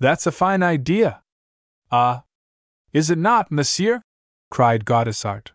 That's 0.00 0.26
a 0.26 0.32
fine 0.32 0.62
idea. 0.62 1.20
Ah! 1.90 2.24
Is 2.90 3.10
it 3.10 3.18
not, 3.18 3.52
monsieur? 3.52 4.00
cried 4.50 4.86
Gaudissart. 4.86 5.48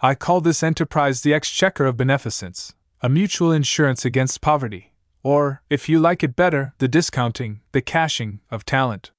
I 0.00 0.14
call 0.14 0.40
this 0.40 0.62
enterprise 0.62 1.20
the 1.20 1.34
exchequer 1.34 1.84
of 1.84 1.98
beneficence, 1.98 2.72
a 3.02 3.10
mutual 3.10 3.52
insurance 3.52 4.06
against 4.06 4.40
poverty, 4.40 4.94
or, 5.22 5.60
if 5.68 5.90
you 5.90 6.00
like 6.00 6.22
it 6.22 6.34
better, 6.34 6.72
the 6.78 6.88
discounting, 6.88 7.60
the 7.72 7.82
cashing, 7.82 8.40
of 8.50 8.64
talent. 8.64 9.10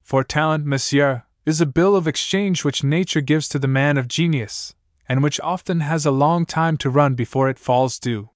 For 0.00 0.24
talent, 0.24 0.64
monsieur, 0.64 1.24
is 1.44 1.60
a 1.60 1.66
bill 1.66 1.94
of 1.94 2.08
exchange 2.08 2.64
which 2.64 2.82
nature 2.82 3.20
gives 3.20 3.48
to 3.48 3.58
the 3.58 3.68
man 3.68 3.98
of 3.98 4.08
genius, 4.08 4.74
and 5.06 5.22
which 5.22 5.38
often 5.40 5.80
has 5.80 6.06
a 6.06 6.10
long 6.10 6.46
time 6.46 6.78
to 6.78 6.88
run 6.88 7.14
before 7.14 7.50
it 7.50 7.58
falls 7.58 7.98
due. 7.98 8.30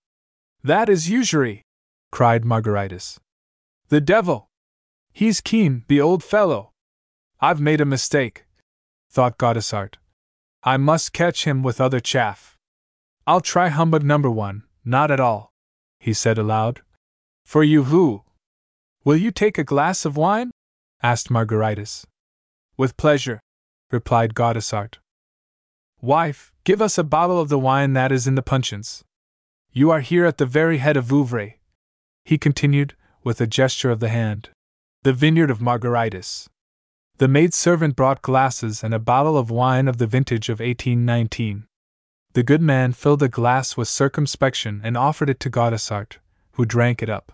That 0.67 0.89
is 0.89 1.09
usury! 1.09 1.63
cried 2.11 2.43
Margaritis. 2.43 3.21
The 3.87 4.01
devil! 4.01 4.49
He's 5.13 5.41
keen, 5.41 5.85
the 5.87 6.01
old 6.01 6.25
fellow! 6.25 6.73
I've 7.39 7.61
made 7.61 7.81
a 7.81 7.85
mistake, 7.85 8.47
thought 9.09 9.39
Gaudissart. 9.39 9.99
I 10.65 10.77
must 10.77 11.13
catch 11.13 11.45
him 11.45 11.63
with 11.63 11.81
other 11.81 12.01
chaff. 12.01 12.57
I'll 13.29 13.41
try 13.41 13.69
humbug 13.69 14.03
number 14.03 14.29
one, 14.29 14.65
not 14.85 15.13
at 15.13 15.21
all, 15.21 15.53
he 16.01 16.13
said 16.13 16.37
aloud. 16.37 16.83
For 17.45 17.63
you 17.63 17.85
who? 17.85 18.25
Will 19.05 19.17
you 19.17 19.31
take 19.31 19.59
a 19.59 19.71
glass 19.73 20.05
of 20.05 20.17
wine? 20.17 20.51
asked 21.01 21.29
Margaritis. 21.29 22.07
With 22.77 22.97
pleasure, 22.97 23.39
replied 23.93 24.35
Gaudissart. 24.35 24.95
Wife, 26.01 26.53
give 26.65 26.83
us 26.83 26.99
a 26.99 27.05
bottle 27.05 27.41
of 27.41 27.51
the 27.51 27.61
wine 27.61 27.93
that 27.93 28.11
is 28.11 28.27
in 28.27 28.35
the 28.35 28.43
puncheons. 28.43 29.05
You 29.77 29.91
are 29.91 30.01
here 30.01 30.25
at 30.25 30.39
the 30.39 30.47
very 30.47 30.79
head 30.79 30.97
of 30.97 31.05
Vouvray, 31.05 31.57
he 32.25 32.39
continued, 32.39 32.95
with 33.23 33.43
a 33.43 33.47
gesture 33.47 33.91
of 33.91 34.01
the 34.01 34.09
hand. 34.09 34.49
The 35.03 35.13
vineyard 35.13 35.51
of 35.51 35.59
Margaritis. 35.59 36.49
The 37.19 37.29
maid 37.29 37.53
servant 37.53 37.95
brought 37.95 38.23
glasses 38.23 38.83
and 38.83 38.95
a 38.95 38.99
bottle 38.99 39.37
of 39.37 39.51
wine 39.51 39.87
of 39.87 39.99
the 39.99 40.07
vintage 40.07 40.49
of 40.49 40.61
1819. 40.61 41.67
The 42.33 42.43
good 42.43 42.63
man 42.63 42.95
filled 42.95 43.23
a 43.23 43.29
glass 43.29 43.77
with 43.77 43.87
circumspection 43.89 44.81
and 44.83 44.97
offered 44.97 45.29
it 45.29 45.41
to 45.41 45.51
Gaudissart, 45.51 46.21
who 46.53 46.65
drank 46.65 47.03
it 47.03 47.11
up. 47.11 47.33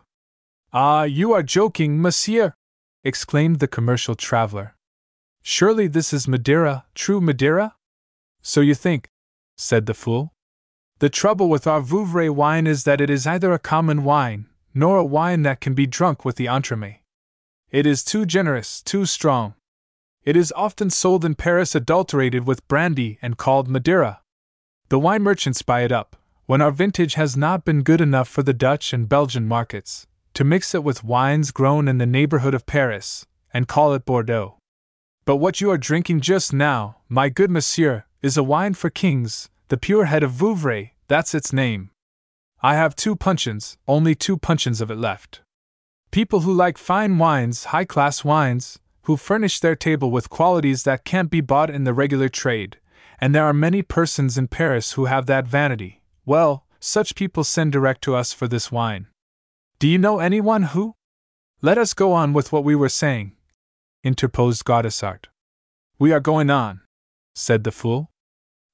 Ah, 0.73 1.05
you 1.05 1.33
are 1.33 1.45
joking, 1.45 2.03
monsieur! 2.03 2.55
exclaimed 3.05 3.61
the 3.61 3.69
commercial 3.69 4.17
traveler. 4.17 4.75
Surely 5.45 5.87
this 5.87 6.13
is 6.13 6.27
Madeira, 6.27 6.87
true 6.97 7.21
Madeira? 7.21 7.77
So 8.43 8.61
you 8.61 8.75
think, 8.75 9.11
said 9.57 9.87
the 9.87 9.95
fool. 9.95 10.32
The 11.03 11.11
trouble 11.11 11.49
with 11.49 11.67
our 11.67 11.81
Vouvray 11.81 12.31
wine 12.31 12.65
is 12.65 12.85
that 12.85 13.01
it 13.01 13.11
is 13.11 13.27
either 13.27 13.53
a 13.53 13.59
common 13.59 14.05
wine, 14.05 14.47
nor 14.73 14.99
a 14.99 15.05
wine 15.05 15.43
that 15.43 15.61
can 15.61 15.75
be 15.75 15.85
drunk 15.85 16.25
with 16.25 16.37
the 16.37 16.47
entremet. 16.47 16.99
It 17.73 17.87
is 17.87 18.05
too 18.05 18.25
generous, 18.25 18.81
too 18.81 19.05
strong. 19.05 19.55
It 20.25 20.37
is 20.37 20.53
often 20.55 20.91
sold 20.91 21.25
in 21.25 21.35
Paris 21.35 21.75
adulterated 21.75 22.47
with 22.47 22.69
brandy 22.69 23.19
and 23.21 23.37
called 23.37 23.69
Madeira. 23.69 24.21
The 24.91 25.01
wine 25.01 25.25
merchants 25.25 25.63
buy 25.63 25.81
it 25.81 25.91
up, 25.91 26.15
when 26.47 26.63
our 26.63 26.71
vintage 26.71 27.15
has 27.15 27.37
not 27.37 27.65
been 27.65 27.83
good 27.83 28.01
enough 28.01 28.29
for 28.29 28.45
the 28.45 28.55
Dutch 28.55 28.93
and 28.93 29.09
Belgian 29.09 29.49
markets, 29.49 30.07
to 30.35 30.45
mix 30.45 30.73
it 30.73 30.85
with 30.85 31.03
wines 31.03 31.51
grown 31.51 31.89
in 31.89 31.99
the 31.99 32.07
neighborhood 32.07 32.55
of 32.55 32.65
Paris, 32.65 33.27
and 33.53 33.67
call 33.67 33.93
it 33.93 34.05
Bordeaux. 34.05 34.57
But 35.25 35.39
what 35.39 35.61
you 35.61 35.69
are 35.73 35.79
drinking 35.79 36.21
just 36.21 36.53
now, 36.53 36.99
my 37.09 37.29
good 37.29 37.51
monsieur, 37.51 38.05
is 38.23 38.37
a 38.37 38.45
wine 38.45 38.75
for 38.75 38.89
kings, 38.89 39.49
the 39.67 39.77
pure 39.77 40.05
head 40.05 40.23
of 40.23 40.31
Vouvray, 40.31 40.92
that's 41.13 41.35
its 41.35 41.53
name. 41.53 41.91
I 42.63 42.75
have 42.75 42.97
two 42.97 43.15
puncheons, 43.15 43.77
only 43.87 44.15
two 44.15 44.39
puncheons 44.39 44.81
of 44.81 44.91
it 44.91 44.97
left. 44.97 45.43
People 46.11 46.41
who 46.41 46.55
like 46.55 46.79
fine 46.79 47.19
wines, 47.19 47.65
high 47.65 47.85
class 47.85 48.25
wines, 48.25 48.79
who 49.03 49.19
furnish 49.19 49.61
their 49.61 49.77
table 49.77 50.11
with 50.11 50.31
qualities 50.31 50.85
that 50.85 51.05
can't 51.05 51.31
be 51.31 51.43
bought 51.43 51.69
in 51.69 51.85
the 51.85 51.93
regular 51.93 52.31
trade, 52.31 52.79
and 53.21 53.35
there 53.35 53.45
are 53.45 53.53
many 53.53 53.83
persons 53.83 54.39
in 54.39 54.49
Paris 54.49 54.93
who 54.93 55.05
have 55.05 55.27
that 55.27 55.47
vanity. 55.47 56.01
Well, 56.25 56.65
such 56.81 57.15
people 57.15 57.45
send 57.45 57.73
direct 57.73 58.01
to 58.05 58.15
us 58.17 58.33
for 58.33 58.49
this 58.49 58.73
wine. 58.73 59.09
Do 59.79 59.89
you 59.89 59.99
know 59.99 60.19
anyone 60.19 60.63
who? 60.63 60.95
Let 61.61 61.77
us 61.77 61.93
go 61.93 62.13
on 62.15 62.33
with 62.33 62.53
what 62.53 62.65
we 62.65 62.75
were 62.75 62.89
saying, 62.89 63.37
interposed 64.03 64.65
Gaudissart. 64.65 65.27
We 65.99 66.11
are 66.11 66.21
going 66.21 66.49
on, 66.49 66.81
said 67.35 67.65
the 67.65 67.71
fool. 67.71 68.11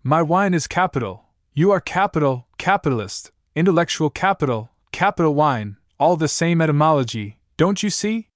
My 0.05 0.23
wine 0.23 0.55
is 0.55 0.69
capital. 0.69 1.28
You 1.55 1.71
are 1.73 1.81
capital, 1.81 2.47
capitalist, 2.57 3.33
intellectual 3.55 4.11
capital, 4.11 4.71
capital 4.93 5.35
wine, 5.35 5.77
all 5.99 6.17
the 6.17 6.29
same 6.29 6.61
etymology, 6.61 7.39
don't 7.57 7.83
you 7.83 7.91
see? 7.91 8.29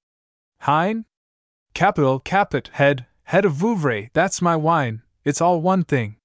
Hein? 0.60 1.04
Capital, 1.74 2.18
caput, 2.18 2.70
head, 2.72 3.06
head 3.24 3.44
of 3.44 3.54
Vouvray, 3.54 4.10
that's 4.12 4.42
my 4.42 4.56
wine, 4.56 5.02
it's 5.24 5.40
all 5.40 5.60
one 5.60 5.84
thing. 5.84 6.16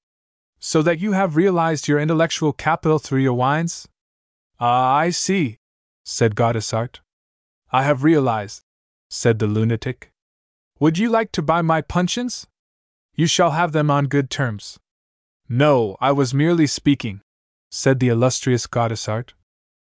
So 0.59 0.81
that 0.81 0.99
you 0.99 1.11
have 1.11 1.35
realized 1.35 1.87
your 1.87 1.99
intellectual 1.99 2.51
capital 2.51 2.97
through 2.97 3.21
your 3.21 3.33
wines? 3.33 3.87
Ah, 4.59 4.95
I 4.95 5.11
see, 5.11 5.57
said 6.03 6.35
Gaudissart. 6.35 6.99
I 7.71 7.83
have 7.83 8.03
realized, 8.03 8.63
said 9.09 9.37
the 9.37 9.47
lunatic. 9.47 10.09
Would 10.79 10.97
you 10.97 11.09
like 11.09 11.31
to 11.33 11.41
buy 11.41 11.61
my 11.61 11.81
puncheons? 11.81 12.47
You 13.13 13.27
shall 13.27 13.51
have 13.51 13.71
them 13.71 13.91
on 13.91 14.07
good 14.07 14.29
terms. 14.29 14.79
No, 15.49 15.95
I 16.01 16.11
was 16.11 16.33
merely 16.33 16.67
speaking, 16.67 17.21
said 17.71 17.99
the 17.99 18.09
illustrious 18.09 18.67
Gaudissart, 18.67 19.33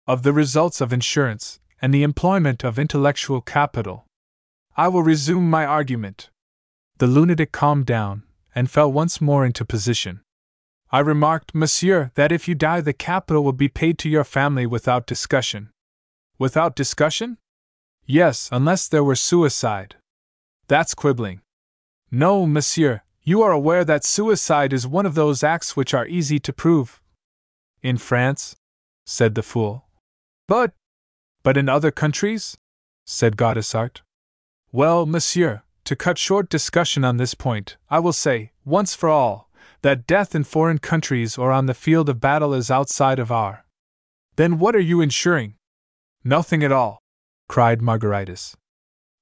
of 0.07 0.23
the 0.23 0.33
results 0.33 0.81
of 0.81 0.91
insurance 0.91 1.59
and 1.81 1.93
the 1.93 2.03
employment 2.03 2.63
of 2.63 2.79
intellectual 2.79 3.41
capital. 3.41 4.05
I 4.75 4.87
will 4.87 5.03
resume 5.03 5.49
my 5.49 5.65
argument. 5.65 6.29
The 6.97 7.07
lunatic 7.07 7.51
calmed 7.51 7.85
down 7.85 8.23
and 8.55 8.69
fell 8.69 8.91
once 8.91 9.21
more 9.21 9.45
into 9.45 9.65
position. 9.65 10.21
I 10.91 10.99
remarked, 10.99 11.55
Monsieur, 11.55 12.11
that 12.15 12.31
if 12.31 12.47
you 12.47 12.55
die, 12.55 12.81
the 12.81 12.93
capital 12.93 13.43
will 13.43 13.53
be 13.53 13.69
paid 13.69 13.97
to 13.99 14.09
your 14.09 14.23
family 14.23 14.65
without 14.65 15.07
discussion. 15.07 15.69
Without 16.37 16.75
discussion? 16.75 17.37
Yes, 18.05 18.49
unless 18.51 18.87
there 18.87 19.03
were 19.03 19.15
suicide. 19.15 19.95
That's 20.67 20.93
quibbling. 20.93 21.41
No, 22.09 22.45
monsieur, 22.45 23.03
you 23.23 23.43
are 23.43 23.51
aware 23.51 23.85
that 23.85 24.03
suicide 24.03 24.73
is 24.73 24.87
one 24.87 25.05
of 25.05 25.15
those 25.15 25.43
acts 25.43 25.75
which 25.75 25.93
are 25.93 26.07
easy 26.07 26.39
to 26.39 26.53
prove. 26.53 27.01
In 27.83 27.97
France? 27.97 28.55
said 29.05 29.35
the 29.35 29.43
fool. 29.43 29.85
But. 30.47 30.73
But 31.43 31.57
in 31.57 31.69
other 31.69 31.91
countries? 31.91 32.57
said 33.05 33.37
Gaudissart. 33.37 34.01
Well, 34.71 35.05
monsieur, 35.05 35.63
to 35.85 35.95
cut 35.95 36.17
short 36.17 36.49
discussion 36.49 37.03
on 37.03 37.17
this 37.17 37.33
point, 37.33 37.77
I 37.89 37.99
will 37.99 38.13
say, 38.13 38.51
once 38.63 38.95
for 38.95 39.09
all, 39.09 39.49
that 39.81 40.07
death 40.07 40.33
in 40.33 40.43
foreign 40.43 40.77
countries 40.77 41.37
or 41.37 41.51
on 41.51 41.65
the 41.65 41.73
field 41.73 42.09
of 42.09 42.21
battle 42.21 42.53
is 42.53 42.71
outside 42.71 43.19
of 43.19 43.31
our. 43.31 43.65
Then 44.35 44.59
what 44.59 44.75
are 44.75 44.79
you 44.79 45.01
insuring? 45.01 45.55
Nothing 46.23 46.63
at 46.63 46.71
all, 46.71 46.99
cried 47.49 47.81
Margaritis. 47.81 48.55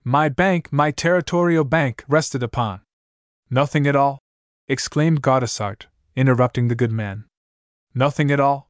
My 0.04 0.30
bank, 0.30 0.72
my 0.72 0.92
territorial 0.92 1.64
bank, 1.64 2.04
rested 2.08 2.44
upon. 2.44 2.82
Nothing 3.50 3.88
at 3.88 3.96
all? 3.96 4.20
exclaimed 4.68 5.24
Gaudissart, 5.24 5.88
interrupting 6.16 6.68
the 6.68 6.76
good 6.76 6.92
man. 6.92 7.26
Nothing 7.96 8.30
at 8.30 8.40
all? 8.40 8.70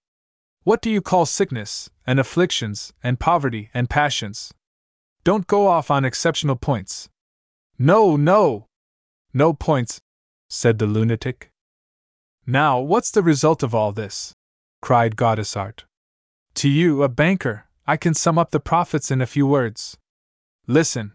What 0.64 0.82
do 0.82 0.90
you 0.90 1.02
call 1.02 1.26
sickness, 1.26 1.90
and 2.08 2.20
afflictions, 2.20 2.94
and 3.04 3.20
poverty, 3.20 3.70
and 3.74 3.90
passions? 3.90 4.54
Don't 5.26 5.48
go 5.48 5.68
off 5.68 5.92
on 5.92 6.06
exceptional 6.06 6.56
points. 6.56 7.10
No, 7.78 8.16
no! 8.16 8.68
No 9.34 9.54
points, 9.54 10.00
said 10.50 10.80
the 10.80 10.88
lunatic. 10.88 11.50
Now, 12.48 12.80
what's 12.80 13.12
the 13.12 13.22
result 13.22 13.62
of 13.62 13.76
all 13.76 13.92
this? 13.92 14.34
cried 14.82 15.18
Gaudissart. 15.18 15.84
To 16.56 16.70
you, 16.70 17.04
a 17.04 17.10
banker, 17.10 17.66
I 17.86 17.98
can 17.98 18.14
sum 18.14 18.38
up 18.38 18.52
the 18.52 18.60
profits 18.60 19.12
in 19.12 19.22
a 19.22 19.28
few 19.28 19.46
words. 19.46 19.98
Listen. 20.68 21.14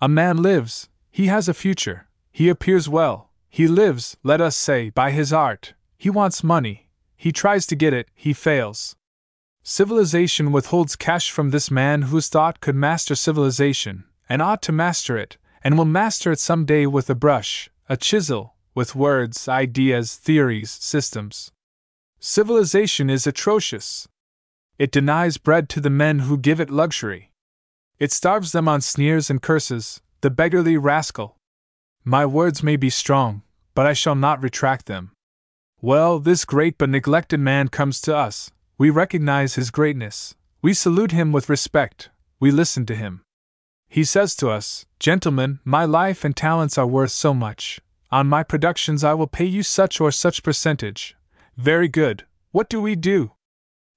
A 0.00 0.08
man 0.08 0.38
lives, 0.38 0.88
he 1.10 1.26
has 1.26 1.48
a 1.48 1.54
future, 1.54 2.08
he 2.36 2.50
appears 2.50 2.86
well, 2.86 3.30
he 3.48 3.66
lives, 3.66 4.18
let 4.22 4.42
us 4.42 4.54
say, 4.54 4.90
by 4.90 5.10
his 5.10 5.32
art, 5.32 5.72
he 5.96 6.10
wants 6.10 6.44
money, 6.44 6.86
he 7.16 7.32
tries 7.32 7.64
to 7.66 7.74
get 7.74 7.94
it, 7.94 8.10
he 8.14 8.34
fails. 8.34 8.94
Civilization 9.62 10.52
withholds 10.52 10.96
cash 10.96 11.30
from 11.30 11.48
this 11.48 11.70
man 11.70 12.02
whose 12.02 12.28
thought 12.28 12.60
could 12.60 12.74
master 12.74 13.14
civilization, 13.14 14.04
and 14.28 14.42
ought 14.42 14.60
to 14.60 14.70
master 14.70 15.16
it, 15.16 15.38
and 15.64 15.78
will 15.78 15.86
master 15.86 16.30
it 16.30 16.38
some 16.38 16.66
day 16.66 16.86
with 16.86 17.08
a 17.08 17.14
brush, 17.14 17.70
a 17.88 17.96
chisel, 17.96 18.54
with 18.74 18.94
words, 18.94 19.48
ideas, 19.48 20.16
theories, 20.16 20.70
systems. 20.70 21.52
Civilization 22.20 23.08
is 23.08 23.26
atrocious. 23.26 24.08
It 24.78 24.92
denies 24.92 25.38
bread 25.38 25.70
to 25.70 25.80
the 25.80 25.88
men 25.88 26.18
who 26.18 26.36
give 26.36 26.60
it 26.60 26.68
luxury. 26.68 27.32
It 27.98 28.12
starves 28.12 28.52
them 28.52 28.68
on 28.68 28.82
sneers 28.82 29.30
and 29.30 29.40
curses, 29.40 30.02
the 30.20 30.28
beggarly 30.28 30.76
rascal. 30.76 31.35
My 32.08 32.24
words 32.24 32.62
may 32.62 32.76
be 32.76 32.88
strong, 32.88 33.42
but 33.74 33.84
I 33.84 33.92
shall 33.92 34.14
not 34.14 34.40
retract 34.40 34.86
them. 34.86 35.10
Well, 35.80 36.20
this 36.20 36.44
great 36.44 36.78
but 36.78 36.88
neglected 36.88 37.40
man 37.40 37.66
comes 37.66 38.00
to 38.02 38.14
us. 38.14 38.52
We 38.78 38.90
recognize 38.90 39.56
his 39.56 39.72
greatness. 39.72 40.36
We 40.62 40.72
salute 40.72 41.10
him 41.10 41.32
with 41.32 41.48
respect. 41.48 42.10
We 42.38 42.52
listen 42.52 42.86
to 42.86 42.94
him. 42.94 43.22
He 43.88 44.04
says 44.04 44.36
to 44.36 44.50
us, 44.50 44.86
Gentlemen, 45.00 45.58
my 45.64 45.84
life 45.84 46.24
and 46.24 46.36
talents 46.36 46.78
are 46.78 46.86
worth 46.86 47.10
so 47.10 47.34
much. 47.34 47.80
On 48.12 48.28
my 48.28 48.44
productions, 48.44 49.02
I 49.02 49.14
will 49.14 49.26
pay 49.26 49.44
you 49.44 49.64
such 49.64 50.00
or 50.00 50.12
such 50.12 50.44
percentage. 50.44 51.16
Very 51.56 51.88
good. 51.88 52.24
What 52.52 52.68
do 52.68 52.80
we 52.80 52.94
do? 52.94 53.32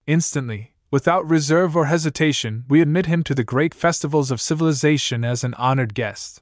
Instantly, 0.07 0.73
without 0.89 1.29
reserve 1.29 1.75
or 1.75 1.85
hesitation, 1.85 2.65
we 2.67 2.81
admit 2.81 3.05
him 3.05 3.21
to 3.21 3.35
the 3.35 3.43
great 3.43 3.75
festivals 3.75 4.31
of 4.31 4.41
civilization 4.41 5.23
as 5.23 5.43
an 5.43 5.53
honored 5.53 5.93
guest. 5.93 6.41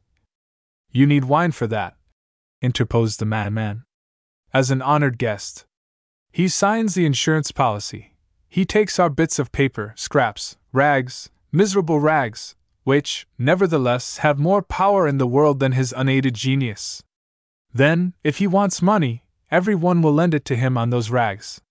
You 0.91 1.05
need 1.05 1.25
wine 1.25 1.51
for 1.51 1.67
that, 1.67 1.95
interposed 2.61 3.19
the 3.19 3.25
madman. 3.25 3.83
As 4.53 4.71
an 4.71 4.81
honored 4.81 5.17
guest. 5.17 5.65
He 6.31 6.47
signs 6.47 6.93
the 6.93 7.05
insurance 7.05 7.51
policy. 7.51 8.13
He 8.47 8.65
takes 8.65 8.99
our 8.99 9.09
bits 9.09 9.39
of 9.39 9.51
paper, 9.51 9.93
scraps, 9.95 10.57
rags, 10.71 11.29
miserable 11.51 11.99
rags, 11.99 12.55
which, 12.83 13.27
nevertheless, 13.38 14.17
have 14.19 14.39
more 14.39 14.61
power 14.61 15.07
in 15.07 15.17
the 15.17 15.27
world 15.27 15.59
than 15.59 15.73
his 15.73 15.93
unaided 15.95 16.35
genius. 16.35 17.03
Then, 17.73 18.13
if 18.23 18.38
he 18.38 18.47
wants 18.47 18.81
money, 18.81 19.23
every 19.51 19.75
one 19.75 20.01
will 20.01 20.13
lend 20.13 20.33
it 20.33 20.45
to 20.45 20.55
him 20.55 20.77
on 20.77 20.89
those 20.89 21.09
rags. 21.09 21.61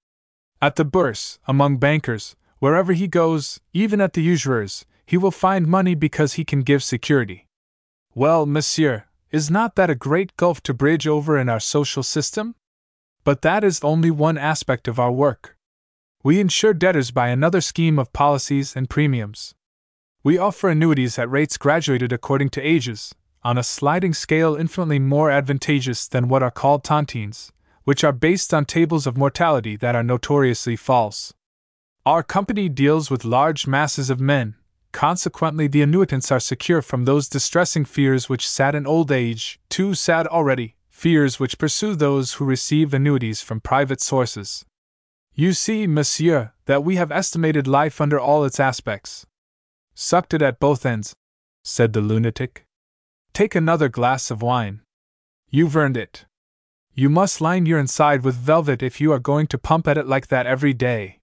At 0.60 0.76
the 0.76 0.84
bourse, 0.84 1.38
among 1.48 1.78
bankers, 1.78 2.36
wherever 2.58 2.92
he 2.92 3.08
goes, 3.08 3.60
even 3.72 4.00
at 4.00 4.12
the 4.12 4.22
usurers, 4.22 4.84
he 5.06 5.16
will 5.16 5.30
find 5.30 5.66
money 5.66 5.94
because 5.94 6.34
he 6.34 6.44
can 6.44 6.60
give 6.60 6.82
security. 6.82 7.45
Well, 8.18 8.46
monsieur, 8.46 9.04
is 9.30 9.50
not 9.50 9.74
that 9.74 9.90
a 9.90 9.94
great 9.94 10.38
gulf 10.38 10.62
to 10.62 10.72
bridge 10.72 11.06
over 11.06 11.36
in 11.36 11.50
our 11.50 11.60
social 11.60 12.02
system? 12.02 12.54
But 13.24 13.42
that 13.42 13.62
is 13.62 13.84
only 13.84 14.10
one 14.10 14.38
aspect 14.38 14.88
of 14.88 14.98
our 14.98 15.12
work. 15.12 15.58
We 16.24 16.40
insure 16.40 16.72
debtors 16.72 17.10
by 17.10 17.28
another 17.28 17.60
scheme 17.60 17.98
of 17.98 18.14
policies 18.14 18.74
and 18.74 18.88
premiums. 18.88 19.54
We 20.24 20.38
offer 20.38 20.70
annuities 20.70 21.18
at 21.18 21.30
rates 21.30 21.58
graduated 21.58 22.10
according 22.10 22.48
to 22.52 22.62
ages, 22.62 23.14
on 23.44 23.58
a 23.58 23.62
sliding 23.62 24.14
scale 24.14 24.56
infinitely 24.56 24.98
more 24.98 25.30
advantageous 25.30 26.08
than 26.08 26.28
what 26.28 26.42
are 26.42 26.50
called 26.50 26.84
tontines, 26.84 27.50
which 27.84 28.02
are 28.02 28.12
based 28.12 28.54
on 28.54 28.64
tables 28.64 29.06
of 29.06 29.18
mortality 29.18 29.76
that 29.76 29.94
are 29.94 30.02
notoriously 30.02 30.74
false. 30.74 31.34
Our 32.06 32.22
company 32.22 32.70
deals 32.70 33.10
with 33.10 33.26
large 33.26 33.66
masses 33.66 34.08
of 34.08 34.20
men, 34.20 34.54
consequently, 34.96 35.66
the 35.66 35.82
annuitants 35.82 36.32
are 36.32 36.40
secure 36.40 36.80
from 36.80 37.04
those 37.04 37.28
distressing 37.28 37.84
fears 37.84 38.30
which 38.30 38.48
sadden 38.48 38.86
old 38.86 39.12
age, 39.12 39.60
too 39.68 39.92
sad 39.92 40.26
already, 40.26 40.74
fears 40.88 41.38
which 41.38 41.58
pursue 41.58 41.94
those 41.94 42.32
who 42.34 42.46
receive 42.46 42.94
annuities 42.94 43.42
from 43.42 43.60
private 43.60 44.00
sources. 44.00 44.64
You 45.34 45.52
see, 45.52 45.86
monsieur, 45.86 46.52
that 46.64 46.82
we 46.82 46.96
have 46.96 47.12
estimated 47.12 47.66
life 47.66 48.00
under 48.00 48.18
all 48.18 48.42
its 48.42 48.58
aspects. 48.58 49.26
Sucked 49.94 50.32
it 50.32 50.40
at 50.40 50.60
both 50.60 50.86
ends, 50.86 51.14
said 51.62 51.92
the 51.92 52.00
lunatic. 52.00 52.64
Take 53.34 53.54
another 53.54 53.90
glass 53.90 54.30
of 54.30 54.40
wine. 54.40 54.80
You've 55.50 55.76
earned 55.76 55.98
it. 55.98 56.24
You 56.94 57.10
must 57.10 57.42
line 57.42 57.66
your 57.66 57.78
inside 57.78 58.22
with 58.22 58.34
velvet 58.34 58.82
if 58.82 58.98
you 58.98 59.12
are 59.12 59.18
going 59.18 59.46
to 59.48 59.58
pump 59.58 59.86
at 59.86 59.98
it 59.98 60.06
like 60.06 60.28
that 60.28 60.46
every 60.46 60.72
day. 60.72 61.15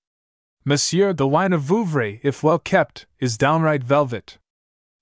Monsieur, 0.65 1.11
the 1.11 1.27
wine 1.27 1.51
of 1.51 1.61
Vouvray, 1.61 2.21
if 2.23 2.41
well 2.41 2.59
kept, 2.59 3.05
is 3.19 3.37
downright 3.37 3.83
velvet. 3.83 4.37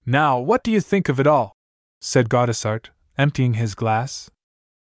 Now, 0.06 0.40
what 0.40 0.64
do 0.64 0.72
you 0.72 0.82
think 0.82 1.08
of 1.08 1.20
it 1.20 1.28
all? 1.28 1.54
said 2.00 2.30
Gaudissart, 2.30 2.90
emptying 3.16 3.54
his 3.54 3.76
glass. 3.76 4.32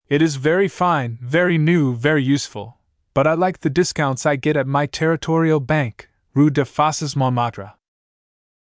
It 0.09 0.21
is 0.21 0.35
very 0.35 0.67
fine, 0.67 1.17
very 1.21 1.57
new, 1.57 1.95
very 1.95 2.23
useful, 2.23 2.77
but 3.15 3.25
I 3.25 3.33
like 3.33 3.61
the 3.61 3.69
discounts 3.71 4.27
I 4.27 4.35
get 4.35 4.55
at 4.55 4.67
my 4.67 4.85
territorial 4.85 5.59
bank, 5.59 6.07
Rue 6.35 6.51
de 6.51 6.65
Fosses 6.65 7.15
Montmartre. 7.15 7.73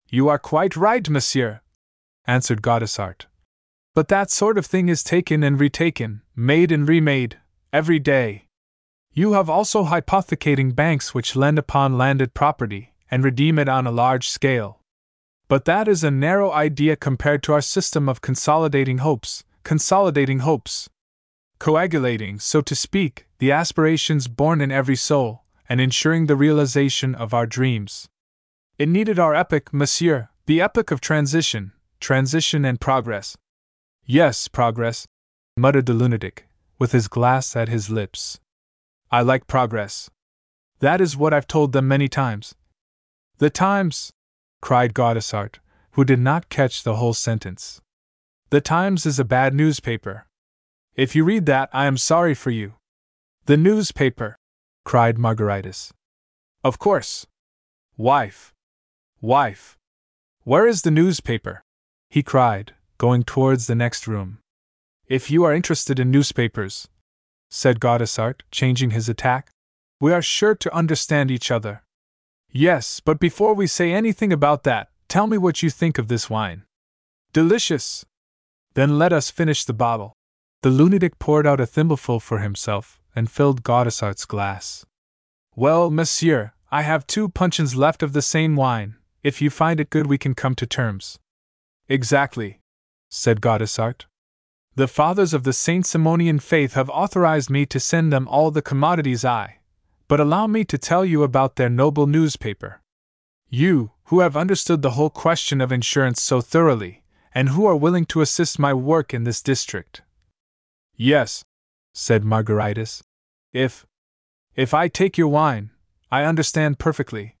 You 0.08 0.28
are 0.28 0.38
quite 0.38 0.76
right, 0.76 1.08
monsieur, 1.10 1.60
answered 2.24 2.62
Gaudissart. 2.62 3.26
But 3.94 4.06
that 4.08 4.30
sort 4.30 4.58
of 4.58 4.66
thing 4.66 4.88
is 4.88 5.02
taken 5.02 5.42
and 5.42 5.58
retaken, 5.58 6.22
made 6.36 6.70
and 6.70 6.88
remade, 6.88 7.38
every 7.72 7.98
day. 7.98 8.45
You 9.16 9.32
have 9.32 9.48
also 9.48 9.84
hypothecating 9.84 10.72
banks 10.72 11.14
which 11.14 11.34
lend 11.34 11.58
upon 11.58 11.96
landed 11.96 12.34
property 12.34 12.92
and 13.10 13.24
redeem 13.24 13.58
it 13.58 13.66
on 13.66 13.86
a 13.86 13.90
large 13.90 14.28
scale. 14.28 14.80
But 15.48 15.64
that 15.64 15.88
is 15.88 16.04
a 16.04 16.10
narrow 16.10 16.52
idea 16.52 16.96
compared 16.96 17.42
to 17.44 17.54
our 17.54 17.62
system 17.62 18.10
of 18.10 18.20
consolidating 18.20 18.98
hopes, 18.98 19.42
consolidating 19.64 20.40
hopes. 20.40 20.90
Coagulating, 21.58 22.38
so 22.38 22.60
to 22.60 22.74
speak, 22.74 23.26
the 23.38 23.50
aspirations 23.50 24.28
born 24.28 24.60
in 24.60 24.70
every 24.70 24.96
soul, 24.96 25.44
and 25.66 25.80
ensuring 25.80 26.26
the 26.26 26.36
realization 26.36 27.14
of 27.14 27.32
our 27.32 27.46
dreams. 27.46 28.06
It 28.78 28.90
needed 28.90 29.18
our 29.18 29.34
epoch, 29.34 29.72
monsieur, 29.72 30.28
the 30.44 30.60
epoch 30.60 30.90
of 30.90 31.00
transition, 31.00 31.72
transition 32.00 32.66
and 32.66 32.78
progress, 32.78 33.34
Yes, 34.08 34.46
progress, 34.46 35.04
muttered 35.56 35.86
the 35.86 35.94
lunatic, 35.94 36.46
with 36.78 36.92
his 36.92 37.08
glass 37.08 37.56
at 37.56 37.68
his 37.68 37.90
lips. 37.90 38.38
I 39.10 39.22
like 39.22 39.46
progress. 39.46 40.10
That 40.80 41.00
is 41.00 41.16
what 41.16 41.32
I've 41.32 41.46
told 41.46 41.72
them 41.72 41.88
many 41.88 42.08
times. 42.08 42.54
The 43.38 43.50
Times! 43.50 44.12
cried 44.60 44.94
Gaudissart, 44.94 45.56
who 45.92 46.04
did 46.04 46.18
not 46.18 46.48
catch 46.48 46.82
the 46.82 46.96
whole 46.96 47.14
sentence. 47.14 47.80
The 48.50 48.60
Times 48.60 49.06
is 49.06 49.18
a 49.18 49.24
bad 49.24 49.54
newspaper. 49.54 50.26
If 50.94 51.14
you 51.14 51.24
read 51.24 51.46
that, 51.46 51.68
I 51.72 51.86
am 51.86 51.96
sorry 51.96 52.34
for 52.34 52.50
you. 52.50 52.74
The 53.44 53.56
newspaper! 53.56 54.36
cried 54.84 55.16
Margaritis. 55.16 55.92
Of 56.64 56.78
course. 56.78 57.26
Wife! 57.96 58.54
Wife! 59.20 59.76
Where 60.44 60.66
is 60.66 60.82
the 60.82 60.90
newspaper? 60.90 61.62
he 62.08 62.22
cried, 62.22 62.74
going 62.98 63.22
towards 63.22 63.66
the 63.66 63.74
next 63.74 64.06
room. 64.06 64.38
If 65.06 65.30
you 65.30 65.44
are 65.44 65.54
interested 65.54 65.98
in 65.98 66.10
newspapers, 66.10 66.88
said 67.50 67.80
Gaudissart, 67.80 68.42
changing 68.50 68.90
his 68.90 69.08
attack, 69.08 69.50
we 70.00 70.12
are 70.12 70.22
sure 70.22 70.54
to 70.54 70.74
understand 70.74 71.30
each 71.30 71.50
other. 71.50 71.82
Yes, 72.50 73.00
but 73.00 73.20
before 73.20 73.54
we 73.54 73.66
say 73.66 73.92
anything 73.92 74.32
about 74.32 74.64
that, 74.64 74.88
tell 75.08 75.26
me 75.26 75.38
what 75.38 75.62
you 75.62 75.70
think 75.70 75.98
of 75.98 76.08
this 76.08 76.28
wine. 76.28 76.64
Delicious! 77.32 78.04
Then 78.74 78.98
let 78.98 79.12
us 79.12 79.30
finish 79.30 79.64
the 79.64 79.72
bottle. 79.72 80.12
The 80.62 80.70
lunatic 80.70 81.18
poured 81.18 81.46
out 81.46 81.60
a 81.60 81.66
thimbleful 81.66 82.20
for 82.20 82.38
himself 82.38 83.00
and 83.14 83.30
filled 83.30 83.62
Gaudissart's 83.62 84.24
glass. 84.24 84.84
Well, 85.54 85.90
monsieur, 85.90 86.52
I 86.70 86.82
have 86.82 87.06
two 87.06 87.28
puncheons 87.28 87.76
left 87.76 88.02
of 88.02 88.12
the 88.12 88.22
same 88.22 88.56
wine. 88.56 88.96
If 89.22 89.40
you 89.40 89.48
find 89.48 89.80
it 89.80 89.90
good, 89.90 90.06
we 90.06 90.18
can 90.18 90.34
come 90.34 90.54
to 90.56 90.66
terms. 90.66 91.18
Exactly, 91.88 92.60
said 93.08 93.40
Gaudissart. 93.40 94.06
The 94.76 94.86
fathers 94.86 95.32
of 95.32 95.44
the 95.44 95.54
Saint 95.54 95.86
Simonian 95.86 96.38
faith 96.38 96.74
have 96.74 96.90
authorized 96.90 97.48
me 97.48 97.64
to 97.64 97.80
send 97.80 98.12
them 98.12 98.28
all 98.28 98.50
the 98.50 98.60
commodities 98.60 99.24
I. 99.24 99.60
But 100.06 100.20
allow 100.20 100.46
me 100.46 100.64
to 100.66 100.76
tell 100.76 101.02
you 101.02 101.22
about 101.22 101.56
their 101.56 101.70
noble 101.70 102.06
newspaper. 102.06 102.82
You, 103.48 103.92
who 104.04 104.20
have 104.20 104.36
understood 104.36 104.82
the 104.82 104.90
whole 104.90 105.08
question 105.08 105.62
of 105.62 105.72
insurance 105.72 106.20
so 106.20 106.42
thoroughly, 106.42 107.02
and 107.34 107.48
who 107.48 107.64
are 107.64 107.74
willing 107.74 108.04
to 108.06 108.20
assist 108.20 108.58
my 108.58 108.74
work 108.74 109.14
in 109.14 109.24
this 109.24 109.40
district. 109.40 110.02
Yes, 110.94 111.42
said 111.94 112.22
Margaritis. 112.22 113.02
If. 113.54 113.86
If 114.56 114.74
I 114.74 114.88
take 114.88 115.16
your 115.16 115.28
wine, 115.28 115.70
I 116.10 116.24
understand 116.24 116.78
perfectly. 116.78 117.36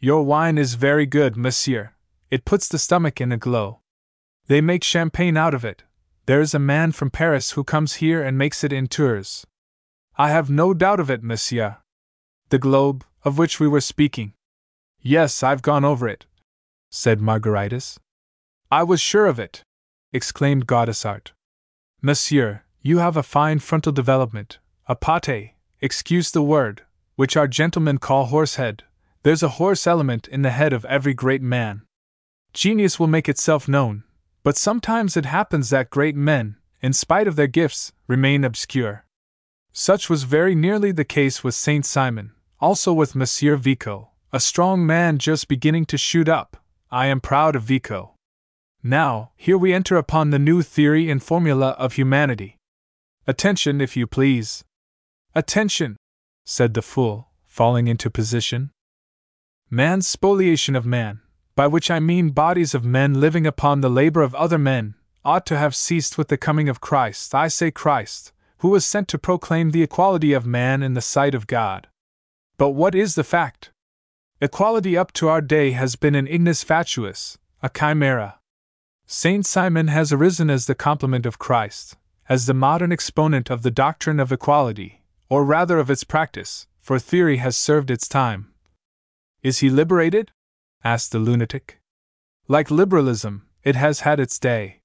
Your 0.00 0.22
wine 0.22 0.56
is 0.56 0.74
very 0.74 1.04
good, 1.04 1.36
monsieur. 1.36 1.92
It 2.30 2.46
puts 2.46 2.66
the 2.66 2.78
stomach 2.78 3.20
in 3.20 3.30
a 3.30 3.36
glow. 3.36 3.80
They 4.46 4.62
make 4.62 4.82
champagne 4.82 5.36
out 5.36 5.52
of 5.52 5.66
it, 5.66 5.84
there 6.26 6.40
is 6.40 6.54
a 6.54 6.58
man 6.58 6.92
from 6.92 7.10
Paris 7.10 7.52
who 7.52 7.64
comes 7.64 7.94
here 7.94 8.22
and 8.22 8.38
makes 8.38 8.62
it 8.62 8.72
in 8.72 8.86
Tours. 8.86 9.46
I 10.16 10.30
have 10.30 10.50
no 10.50 10.72
doubt 10.72 11.00
of 11.00 11.10
it, 11.10 11.22
monsieur. 11.22 11.78
The 12.50 12.58
globe, 12.58 13.04
of 13.24 13.38
which 13.38 13.58
we 13.58 13.66
were 13.66 13.80
speaking. 13.80 14.34
Yes, 15.00 15.42
I've 15.42 15.62
gone 15.62 15.84
over 15.84 16.06
it, 16.08 16.26
said 16.90 17.18
Margaritis. 17.18 17.98
I 18.70 18.84
was 18.84 19.00
sure 19.00 19.26
of 19.26 19.38
it, 19.38 19.62
exclaimed 20.12 20.66
Gaudissart. 20.66 21.32
Monsieur, 22.00 22.62
you 22.80 22.98
have 22.98 23.16
a 23.16 23.22
fine 23.22 23.58
frontal 23.58 23.92
development, 23.92 24.58
a 24.86 24.94
pate, 24.94 25.54
excuse 25.80 26.30
the 26.30 26.42
word, 26.42 26.82
which 27.16 27.36
our 27.36 27.48
gentlemen 27.48 27.98
call 27.98 28.26
horsehead. 28.26 28.84
There's 29.24 29.42
a 29.42 29.56
horse 29.60 29.86
element 29.86 30.28
in 30.28 30.42
the 30.42 30.50
head 30.50 30.72
of 30.72 30.84
every 30.84 31.14
great 31.14 31.42
man. 31.42 31.82
Genius 32.52 32.98
will 32.98 33.06
make 33.06 33.28
itself 33.28 33.68
known, 33.68 34.04
but 34.42 34.56
sometimes 34.56 35.16
it 35.16 35.24
happens 35.24 35.70
that 35.70 35.90
great 35.90 36.16
men, 36.16 36.56
in 36.80 36.92
spite 36.92 37.28
of 37.28 37.36
their 37.36 37.46
gifts, 37.46 37.92
remain 38.06 38.44
obscure. 38.44 39.06
Such 39.72 40.10
was 40.10 40.24
very 40.24 40.54
nearly 40.54 40.92
the 40.92 41.04
case 41.04 41.42
with 41.42 41.54
Saint 41.54 41.86
Simon, 41.86 42.32
also 42.60 42.92
with 42.92 43.14
Monsieur 43.14 43.56
Vico, 43.56 44.10
a 44.32 44.40
strong 44.40 44.84
man 44.84 45.18
just 45.18 45.48
beginning 45.48 45.86
to 45.86 45.96
shoot 45.96 46.28
up. 46.28 46.56
I 46.90 47.06
am 47.06 47.20
proud 47.20 47.56
of 47.56 47.62
Vico. 47.62 48.16
Now, 48.82 49.30
here 49.36 49.56
we 49.56 49.72
enter 49.72 49.96
upon 49.96 50.30
the 50.30 50.38
new 50.38 50.60
theory 50.60 51.08
and 51.08 51.22
formula 51.22 51.70
of 51.78 51.94
humanity. 51.94 52.58
Attention, 53.26 53.80
if 53.80 53.96
you 53.96 54.06
please. 54.06 54.64
Attention, 55.34 55.96
said 56.44 56.74
the 56.74 56.82
fool, 56.82 57.28
falling 57.46 57.86
into 57.86 58.10
position. 58.10 58.70
Man's 59.70 60.06
spoliation 60.06 60.76
of 60.76 60.84
man, 60.84 61.20
by 61.54 61.66
which 61.66 61.90
I 61.90 62.00
mean 62.00 62.30
bodies 62.30 62.74
of 62.74 62.84
men 62.84 63.14
living 63.14 63.46
upon 63.46 63.80
the 63.80 63.90
labor 63.90 64.22
of 64.22 64.34
other 64.34 64.58
men, 64.58 64.94
ought 65.24 65.46
to 65.46 65.58
have 65.58 65.74
ceased 65.74 66.18
with 66.18 66.28
the 66.28 66.36
coming 66.36 66.68
of 66.68 66.80
Christ. 66.80 67.34
I 67.34 67.48
say 67.48 67.70
Christ, 67.70 68.32
who 68.58 68.68
was 68.68 68.86
sent 68.86 69.08
to 69.08 69.18
proclaim 69.18 69.70
the 69.70 69.82
equality 69.82 70.32
of 70.32 70.46
man 70.46 70.82
in 70.82 70.94
the 70.94 71.00
sight 71.00 71.34
of 71.34 71.46
God. 71.46 71.88
But 72.58 72.70
what 72.70 72.94
is 72.94 73.14
the 73.14 73.24
fact? 73.24 73.70
Equality 74.40 74.96
up 74.96 75.12
to 75.12 75.28
our 75.28 75.40
day 75.40 75.72
has 75.72 75.94
been 75.96 76.14
an 76.14 76.26
ignis 76.26 76.64
fatuus, 76.64 77.38
a 77.62 77.68
chimera. 77.68 78.38
Saint 79.06 79.46
Simon 79.46 79.88
has 79.88 80.12
arisen 80.12 80.48
as 80.50 80.66
the 80.66 80.74
complement 80.74 81.26
of 81.26 81.38
Christ, 81.38 81.96
as 82.28 82.46
the 82.46 82.54
modern 82.54 82.92
exponent 82.92 83.50
of 83.50 83.62
the 83.62 83.70
doctrine 83.70 84.18
of 84.18 84.32
equality, 84.32 85.02
or 85.28 85.44
rather 85.44 85.78
of 85.78 85.90
its 85.90 86.02
practice, 86.02 86.66
for 86.80 86.98
theory 86.98 87.36
has 87.36 87.56
served 87.56 87.90
its 87.90 88.08
time. 88.08 88.52
Is 89.42 89.58
he 89.58 89.70
liberated? 89.70 90.32
Asked 90.84 91.12
the 91.12 91.18
lunatic. 91.18 91.80
Like 92.48 92.70
liberalism, 92.70 93.46
it 93.62 93.76
has 93.76 94.00
had 94.00 94.18
its 94.18 94.38
day. 94.38 94.80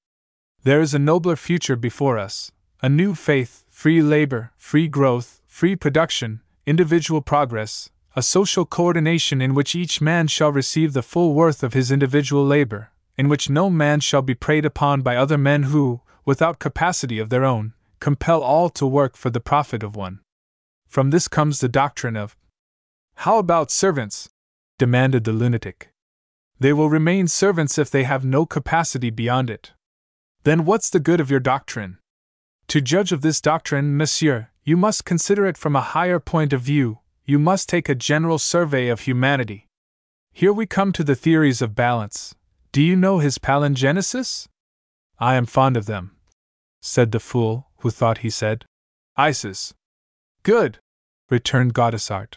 There 0.63 0.81
is 0.81 0.93
a 0.93 0.99
nobler 0.99 1.35
future 1.35 1.75
before 1.75 2.17
us 2.17 2.51
a 2.81 2.89
new 2.89 3.15
faith, 3.15 3.63
free 3.69 4.01
labor, 4.01 4.51
free 4.55 4.87
growth, 4.87 5.41
free 5.47 5.75
production, 5.75 6.41
individual 6.67 7.21
progress, 7.21 7.89
a 8.15 8.21
social 8.21 8.65
coordination 8.65 9.41
in 9.41 9.55
which 9.55 9.75
each 9.75 9.99
man 9.99 10.27
shall 10.27 10.51
receive 10.51 10.93
the 10.93 11.01
full 11.01 11.33
worth 11.33 11.63
of 11.63 11.73
his 11.73 11.91
individual 11.91 12.45
labor, 12.45 12.91
in 13.17 13.29
which 13.29 13.49
no 13.49 13.69
man 13.69 13.99
shall 13.99 14.21
be 14.21 14.35
preyed 14.35 14.65
upon 14.65 15.01
by 15.01 15.15
other 15.15 15.37
men 15.37 15.63
who, 15.63 16.01
without 16.25 16.59
capacity 16.59 17.17
of 17.17 17.29
their 17.29 17.43
own, 17.43 17.73
compel 17.99 18.43
all 18.43 18.69
to 18.69 18.85
work 18.85 19.17
for 19.17 19.31
the 19.31 19.39
profit 19.39 19.81
of 19.81 19.95
one. 19.95 20.19
From 20.87 21.09
this 21.09 21.27
comes 21.27 21.59
the 21.59 21.69
doctrine 21.69 22.15
of. 22.15 22.35
How 23.15 23.39
about 23.39 23.71
servants? 23.71 24.29
Demanded 24.77 25.23
the 25.23 25.33
lunatic. 25.33 25.89
They 26.59 26.73
will 26.73 26.89
remain 26.89 27.27
servants 27.27 27.77
if 27.77 27.89
they 27.89 28.03
have 28.03 28.23
no 28.23 28.45
capacity 28.45 29.09
beyond 29.09 29.49
it. 29.49 29.73
Then 30.43 30.65
what's 30.65 30.89
the 30.89 30.99
good 30.99 31.19
of 31.19 31.31
your 31.31 31.39
doctrine? 31.39 31.97
To 32.67 32.81
judge 32.81 33.11
of 33.11 33.21
this 33.21 33.41
doctrine, 33.41 33.95
monsieur, 33.97 34.49
you 34.63 34.77
must 34.77 35.05
consider 35.05 35.45
it 35.45 35.57
from 35.57 35.75
a 35.75 35.81
higher 35.81 36.19
point 36.19 36.53
of 36.53 36.61
view, 36.61 36.99
you 37.25 37.39
must 37.39 37.69
take 37.69 37.89
a 37.89 37.95
general 37.95 38.37
survey 38.37 38.87
of 38.87 39.01
humanity. 39.01 39.67
Here 40.31 40.53
we 40.53 40.65
come 40.65 40.91
to 40.93 41.03
the 41.03 41.15
theories 41.15 41.61
of 41.61 41.75
Ballanche. 41.75 42.33
Do 42.71 42.81
you 42.81 42.95
know 42.95 43.19
his 43.19 43.37
palingenesis? 43.37 44.47
I 45.19 45.35
am 45.35 45.45
fond 45.45 45.77
of 45.77 45.87
them, 45.87 46.15
said 46.81 47.11
the 47.11 47.19
fool, 47.19 47.69
who 47.79 47.89
thought 47.89 48.19
he 48.19 48.29
said. 48.29 48.65
Isis. 49.15 49.73
Good, 50.43 50.79
returned 51.29 51.73
Gaudissart. 51.73 52.35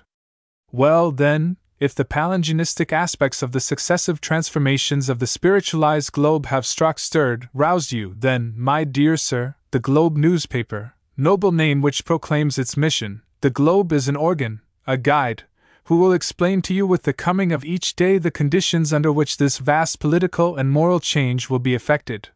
Well, 0.72 1.10
then, 1.10 1.58
if 1.80 1.94
the 1.94 2.04
palingenistic 2.04 2.92
aspects 2.92 3.42
of 3.42 3.52
the 3.52 3.60
successive 3.60 4.20
transformations 4.20 5.08
of 5.08 5.18
the 5.18 5.26
spiritualized 5.26 6.12
globe 6.12 6.44
have 6.46 6.66
struck, 6.66 6.98
stirred, 6.98 7.48
roused 7.54 7.90
you, 7.90 8.14
then, 8.18 8.52
my 8.54 8.84
dear 8.84 9.16
sir, 9.16 9.54
the 9.70 9.80
Globe 9.80 10.14
newspaper, 10.14 10.92
noble 11.16 11.52
name 11.52 11.80
which 11.80 12.04
proclaims 12.04 12.58
its 12.58 12.76
mission, 12.76 13.22
the 13.40 13.48
Globe 13.48 13.92
is 13.92 14.08
an 14.08 14.16
organ, 14.16 14.60
a 14.86 14.98
guide, 14.98 15.44
who 15.84 15.96
will 15.96 16.12
explain 16.12 16.60
to 16.60 16.74
you 16.74 16.86
with 16.86 17.04
the 17.04 17.14
coming 17.14 17.50
of 17.50 17.64
each 17.64 17.96
day 17.96 18.18
the 18.18 18.30
conditions 18.30 18.92
under 18.92 19.10
which 19.10 19.38
this 19.38 19.56
vast 19.56 19.98
political 20.00 20.56
and 20.56 20.70
moral 20.70 21.00
change 21.00 21.48
will 21.48 21.58
be 21.58 21.74
effected. 21.74 22.28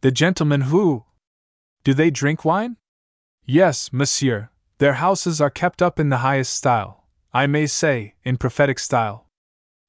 The 0.00 0.10
gentlemen 0.10 0.62
who. 0.62 1.04
Do 1.84 1.92
they 1.92 2.10
drink 2.10 2.46
wine? 2.46 2.78
Yes, 3.44 3.92
monsieur, 3.92 4.48
their 4.78 4.94
houses 4.94 5.38
are 5.38 5.50
kept 5.50 5.82
up 5.82 6.00
in 6.00 6.08
the 6.08 6.18
highest 6.18 6.54
style. 6.54 6.99
I 7.32 7.46
may 7.46 7.66
say, 7.66 8.14
in 8.24 8.38
prophetic 8.38 8.78
style. 8.78 9.26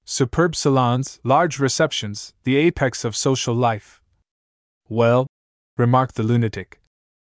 Superb 0.05 0.55
salons, 0.55 1.19
large 1.23 1.59
receptions, 1.59 2.33
the 2.43 2.55
apex 2.55 3.03
of 3.03 3.15
social 3.15 3.55
life. 3.55 4.01
Well, 4.89 5.27
remarked 5.77 6.15
the 6.15 6.23
lunatic, 6.23 6.79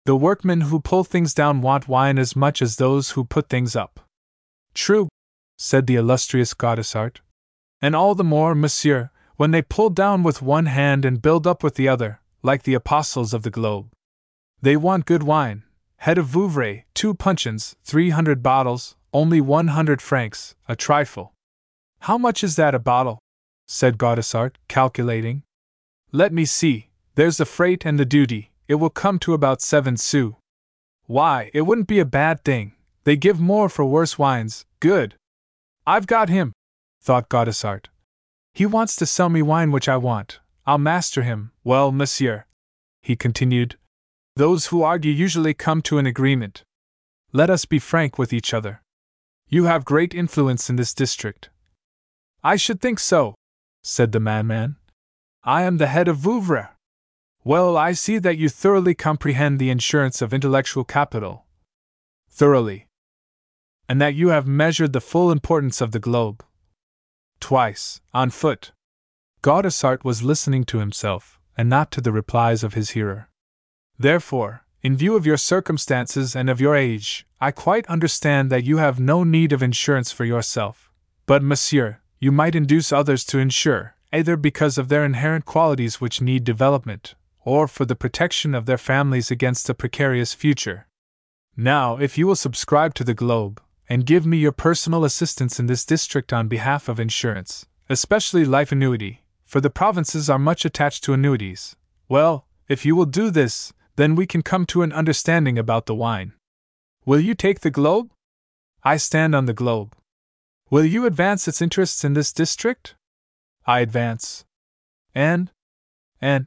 the 0.06 0.16
workmen 0.16 0.62
who 0.62 0.80
pull 0.80 1.04
things 1.04 1.34
down 1.34 1.60
want 1.60 1.86
wine 1.86 2.18
as 2.18 2.34
much 2.34 2.60
as 2.60 2.76
those 2.76 3.10
who 3.10 3.24
put 3.24 3.48
things 3.48 3.76
up. 3.76 4.00
True, 4.74 5.08
said 5.58 5.86
the 5.86 5.96
illustrious 5.96 6.54
Gaudissart. 6.54 7.18
And 7.82 7.94
all 7.94 8.14
the 8.14 8.24
more, 8.24 8.54
monsieur, 8.54 9.10
when 9.36 9.52
they 9.52 9.62
pull 9.62 9.90
down 9.90 10.22
with 10.22 10.42
one 10.42 10.66
hand 10.66 11.04
and 11.04 11.22
build 11.22 11.46
up 11.46 11.62
with 11.62 11.76
the 11.76 11.88
other, 11.88 12.20
like 12.42 12.64
the 12.64 12.74
apostles 12.74 13.32
of 13.32 13.42
the 13.42 13.50
globe. 13.50 13.92
They 14.60 14.76
want 14.76 15.06
good 15.06 15.22
wine, 15.22 15.62
head 15.98 16.18
of 16.18 16.26
Vouvray, 16.26 16.84
two 16.94 17.14
puncheons, 17.14 17.76
three 17.84 18.10
hundred 18.10 18.42
bottles, 18.42 18.96
only 19.12 19.40
one 19.40 19.68
hundred 19.68 20.00
francs, 20.00 20.54
a 20.68 20.76
trifle. 20.76 21.32
How 22.00 22.16
much 22.16 22.42
is 22.44 22.56
that 22.56 22.74
a 22.74 22.78
bottle? 22.78 23.18
said 23.66 23.98
Gaudissart, 23.98 24.56
calculating. 24.68 25.42
Let 26.12 26.32
me 26.32 26.44
see, 26.44 26.90
there's 27.14 27.36
the 27.36 27.44
freight 27.44 27.84
and 27.84 27.98
the 27.98 28.04
duty, 28.04 28.50
it 28.68 28.76
will 28.76 28.90
come 28.90 29.18
to 29.20 29.34
about 29.34 29.62
seven 29.62 29.96
sous. 29.96 30.34
Why, 31.06 31.50
it 31.52 31.62
wouldn't 31.62 31.88
be 31.88 31.98
a 31.98 32.04
bad 32.04 32.44
thing, 32.44 32.72
They 33.04 33.16
give 33.16 33.40
more 33.40 33.68
for 33.68 33.84
worse 33.84 34.18
wines. 34.18 34.66
Good. 34.78 35.14
I've 35.86 36.06
got 36.06 36.28
him, 36.28 36.52
thought 37.00 37.28
Gaudissart. 37.28 37.86
He 38.52 38.66
wants 38.66 38.94
to 38.96 39.06
sell 39.06 39.28
me 39.28 39.42
wine 39.42 39.72
which 39.72 39.88
I 39.88 39.96
want. 39.96 40.40
I'll 40.66 40.78
master 40.78 41.22
him. 41.22 41.52
Well, 41.64 41.92
monsieur, 41.92 42.44
he 43.02 43.16
continued, 43.16 43.76
those 44.36 44.66
who 44.66 44.82
argue 44.82 45.12
usually 45.12 45.54
come 45.54 45.82
to 45.82 45.98
an 45.98 46.06
agreement. 46.06 46.62
Let 47.32 47.50
us 47.50 47.64
be 47.64 47.78
frank 47.78 48.18
with 48.18 48.32
each 48.32 48.52
other. 48.52 48.82
You 49.52 49.64
have 49.64 49.84
great 49.84 50.14
influence 50.14 50.70
in 50.70 50.76
this 50.76 50.94
district. 50.94 51.50
I 52.44 52.54
should 52.54 52.80
think 52.80 53.00
so, 53.00 53.34
said 53.82 54.12
the 54.12 54.20
madman. 54.20 54.76
I 55.42 55.62
am 55.62 55.78
the 55.78 55.88
head 55.88 56.06
of 56.06 56.18
Vouvray. 56.18 56.68
Well, 57.42 57.76
I 57.76 57.90
see 57.90 58.18
that 58.18 58.38
you 58.38 58.48
thoroughly 58.48 58.94
comprehend 58.94 59.58
the 59.58 59.70
insurance 59.70 60.22
of 60.22 60.32
intellectual 60.32 60.84
capital. 60.84 61.46
Thoroughly. 62.30 62.86
And 63.88 64.00
that 64.00 64.14
you 64.14 64.28
have 64.28 64.46
measured 64.46 64.92
the 64.92 65.00
full 65.00 65.32
importance 65.32 65.80
of 65.80 65.90
the 65.90 65.98
globe. 65.98 66.44
Twice, 67.40 68.00
on 68.14 68.30
foot. 68.30 68.70
Gaudissart 69.42 70.04
was 70.04 70.22
listening 70.22 70.62
to 70.66 70.78
himself, 70.78 71.40
and 71.56 71.68
not 71.68 71.90
to 71.90 72.00
the 72.00 72.12
replies 72.12 72.62
of 72.62 72.74
his 72.74 72.90
hearer. 72.90 73.28
Therefore, 73.98 74.64
in 74.82 74.96
view 74.96 75.14
of 75.14 75.26
your 75.26 75.36
circumstances 75.36 76.34
and 76.34 76.48
of 76.48 76.60
your 76.60 76.74
age, 76.74 77.26
I 77.40 77.50
quite 77.50 77.86
understand 77.86 78.50
that 78.50 78.64
you 78.64 78.78
have 78.78 78.98
no 78.98 79.24
need 79.24 79.52
of 79.52 79.62
insurance 79.62 80.10
for 80.10 80.24
yourself. 80.24 80.90
But, 81.26 81.42
monsieur, 81.42 81.98
you 82.18 82.32
might 82.32 82.54
induce 82.54 82.92
others 82.92 83.24
to 83.26 83.38
insure, 83.38 83.94
either 84.12 84.36
because 84.36 84.78
of 84.78 84.88
their 84.88 85.04
inherent 85.04 85.44
qualities 85.44 86.00
which 86.00 86.20
need 86.20 86.44
development, 86.44 87.14
or 87.44 87.68
for 87.68 87.84
the 87.84 87.96
protection 87.96 88.54
of 88.54 88.66
their 88.66 88.78
families 88.78 89.30
against 89.30 89.68
a 89.68 89.74
precarious 89.74 90.34
future. 90.34 90.86
Now, 91.56 91.96
if 91.98 92.16
you 92.16 92.26
will 92.26 92.36
subscribe 92.36 92.94
to 92.94 93.04
the 93.04 93.14
Globe, 93.14 93.60
and 93.88 94.06
give 94.06 94.24
me 94.24 94.38
your 94.38 94.52
personal 94.52 95.04
assistance 95.04 95.58
in 95.58 95.66
this 95.66 95.84
district 95.84 96.32
on 96.32 96.48
behalf 96.48 96.88
of 96.88 97.00
insurance, 97.00 97.66
especially 97.88 98.44
life 98.44 98.72
annuity, 98.72 99.24
for 99.44 99.60
the 99.60 99.68
provinces 99.68 100.30
are 100.30 100.38
much 100.38 100.64
attached 100.64 101.02
to 101.04 101.12
annuities, 101.12 101.74
well, 102.08 102.46
if 102.68 102.86
you 102.86 102.94
will 102.94 103.06
do 103.06 103.30
this, 103.30 103.72
then 103.96 104.14
we 104.14 104.26
can 104.26 104.42
come 104.42 104.66
to 104.66 104.82
an 104.82 104.92
understanding 104.92 105.58
about 105.58 105.86
the 105.86 105.94
wine. 105.94 106.32
Will 107.04 107.20
you 107.20 107.34
take 107.34 107.60
the 107.60 107.70
Globe? 107.70 108.10
I 108.82 108.96
stand 108.96 109.34
on 109.34 109.46
the 109.46 109.52
Globe. 109.52 109.96
Will 110.70 110.84
you 110.84 111.06
advance 111.06 111.48
its 111.48 111.60
interests 111.60 112.04
in 112.04 112.14
this 112.14 112.32
district? 112.32 112.94
I 113.66 113.80
advance. 113.80 114.44
And? 115.14 115.50
And? 116.20 116.46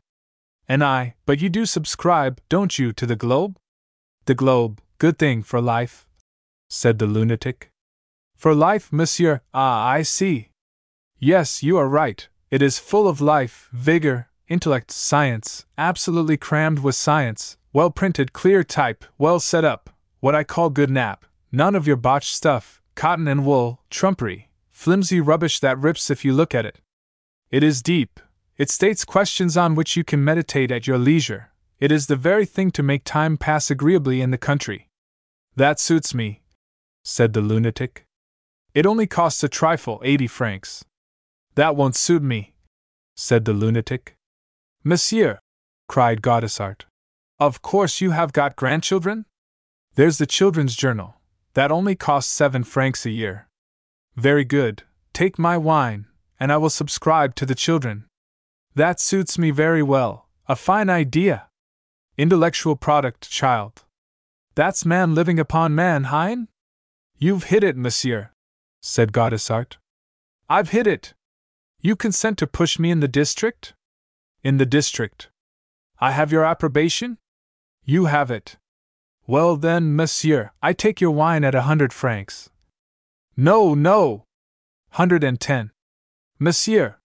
And 0.68 0.84
I, 0.84 1.16
but 1.26 1.42
you 1.42 1.50
do 1.50 1.66
subscribe, 1.66 2.40
don't 2.50 2.80
you, 2.80 2.94
to 2.94 3.06
the 3.06 3.16
Globe? 3.16 3.58
The 4.26 4.36
Globe, 4.36 4.82
good 4.98 5.20
thing 5.20 5.44
for 5.44 5.60
life, 5.60 6.08
said 6.70 7.00
the 7.00 7.06
lunatic. 7.06 7.70
For 8.38 8.56
life, 8.56 8.92
monsieur, 8.92 9.42
ah, 9.54 9.86
I 9.86 10.04
see. 10.04 10.50
Yes, 11.20 11.62
you 11.64 11.78
are 11.78 11.90
right, 11.90 12.28
it 12.50 12.62
is 12.62 12.80
full 12.80 13.08
of 13.08 13.20
life, 13.20 13.70
vigor, 13.74 14.30
intellect, 14.54 14.92
science, 14.92 15.66
absolutely 15.78 16.38
crammed 16.38 16.80
with 16.80 16.94
science, 16.94 17.58
well 17.74 17.90
printed, 17.90 18.34
clear 18.34 18.64
type, 18.64 19.04
well 19.18 19.40
set 19.40 19.66
up, 19.66 19.90
what 20.20 20.36
I 20.36 20.44
call 20.44 20.70
good 20.70 20.92
nap, 20.92 21.26
none 21.52 21.74
of 21.74 21.88
your 21.88 21.96
botched 21.96 22.36
stuff, 22.36 22.82
cotton 22.94 23.28
and 23.28 23.46
wool, 23.46 23.82
trumpery, 23.90 24.50
flimsy 24.70 25.20
rubbish 25.20 25.60
that 25.60 25.80
rips 25.80 26.12
if 26.12 26.24
you 26.24 26.34
look 26.34 26.54
at 26.54 26.68
it. 26.68 26.80
It 27.50 27.64
is 27.64 27.82
deep, 27.82 28.20
it 28.56 28.70
states 28.70 29.04
questions 29.04 29.58
on 29.58 29.74
which 29.74 29.98
you 29.98 30.04
can 30.04 30.24
meditate 30.24 30.72
at 30.72 30.86
your 30.86 31.00
leisure. 31.00 31.50
It 31.80 31.92
is 31.92 32.06
the 32.06 32.16
very 32.16 32.46
thing 32.46 32.70
to 32.72 32.84
make 32.84 33.04
time 33.04 33.38
pass 33.38 33.72
agreeably 33.72 34.22
in 34.22 34.30
the 34.30 34.38
country. 34.38 34.88
That 35.56 35.80
suits 35.80 36.14
me, 36.14 36.44
said 37.04 37.34
the 37.34 37.42
lunatic. 37.42 38.06
It 38.76 38.86
only 38.86 39.08
costs 39.08 39.44
a 39.44 39.50
trifle, 39.50 40.00
eighty 40.04 40.28
francs. 40.28 40.86
That 41.56 41.76
won't 41.76 41.96
suit 41.96 42.24
me, 42.24 42.54
said 43.16 43.46
the 43.46 43.54
lunatic. 43.54 44.16
Monsieur, 44.86 45.40
cried 45.88 46.22
Gaudissart. 46.22 46.82
Of 47.40 47.62
course 47.62 48.02
you 48.02 48.12
have 48.12 48.34
got 48.34 48.58
grandchildren? 48.58 49.26
There's 49.96 50.18
the 50.18 50.26
children's 50.26 50.76
journal. 50.76 51.16
That 51.54 51.72
only 51.72 51.96
costs 51.96 52.34
seven 52.34 52.66
francs 52.66 53.06
a 53.06 53.12
year. 53.12 53.48
Very 54.18 54.44
good, 54.44 54.84
take 55.14 55.40
my 55.40 55.58
wine, 55.58 56.08
and 56.38 56.52
I 56.52 56.58
will 56.58 56.70
subscribe 56.70 57.34
to 57.36 57.46
the 57.46 57.56
children. 57.56 58.06
That 58.76 59.00
suits 59.00 59.38
me 59.38 59.52
very 59.52 59.84
well. 59.84 60.28
A 60.48 60.56
fine 60.58 60.90
idea. 60.90 61.48
Intellectual 62.18 62.76
product, 62.76 63.30
child. 63.30 63.84
That's 64.56 64.86
man 64.86 65.16
living 65.16 65.40
upon 65.40 65.74
man, 65.76 66.06
Hein? 66.06 66.50
You've 67.18 67.46
hit 67.46 67.64
it, 67.64 67.78
monsieur, 67.78 68.32
said 68.82 69.14
Gaudissart. 69.14 69.78
I've 70.50 70.72
hit 70.72 70.88
it. 70.88 71.14
You 71.80 71.96
consent 71.96 72.38
to 72.40 72.48
push 72.48 72.78
me 72.78 72.92
in 72.92 73.00
the 73.00 73.08
district? 73.08 73.74
In 74.44 74.58
the 74.58 74.66
district. 74.66 75.30
I 76.00 76.12
have 76.12 76.32
your 76.32 76.44
approbation? 76.44 77.18
You 77.86 78.06
have 78.06 78.30
it. 78.30 78.58
Well 79.26 79.56
then, 79.56 79.96
monsieur, 79.96 80.52
I 80.62 80.74
take 80.74 81.00
your 81.00 81.12
wine 81.12 81.46
at 81.46 81.56
a 81.56 81.62
hundred 81.62 81.94
francs. 81.94 82.50
No, 83.38 83.74
no! 83.74 84.26
Hundred 84.92 85.24
and 85.24 85.40
ten. 85.40 85.72
Monsieur, 86.40 86.98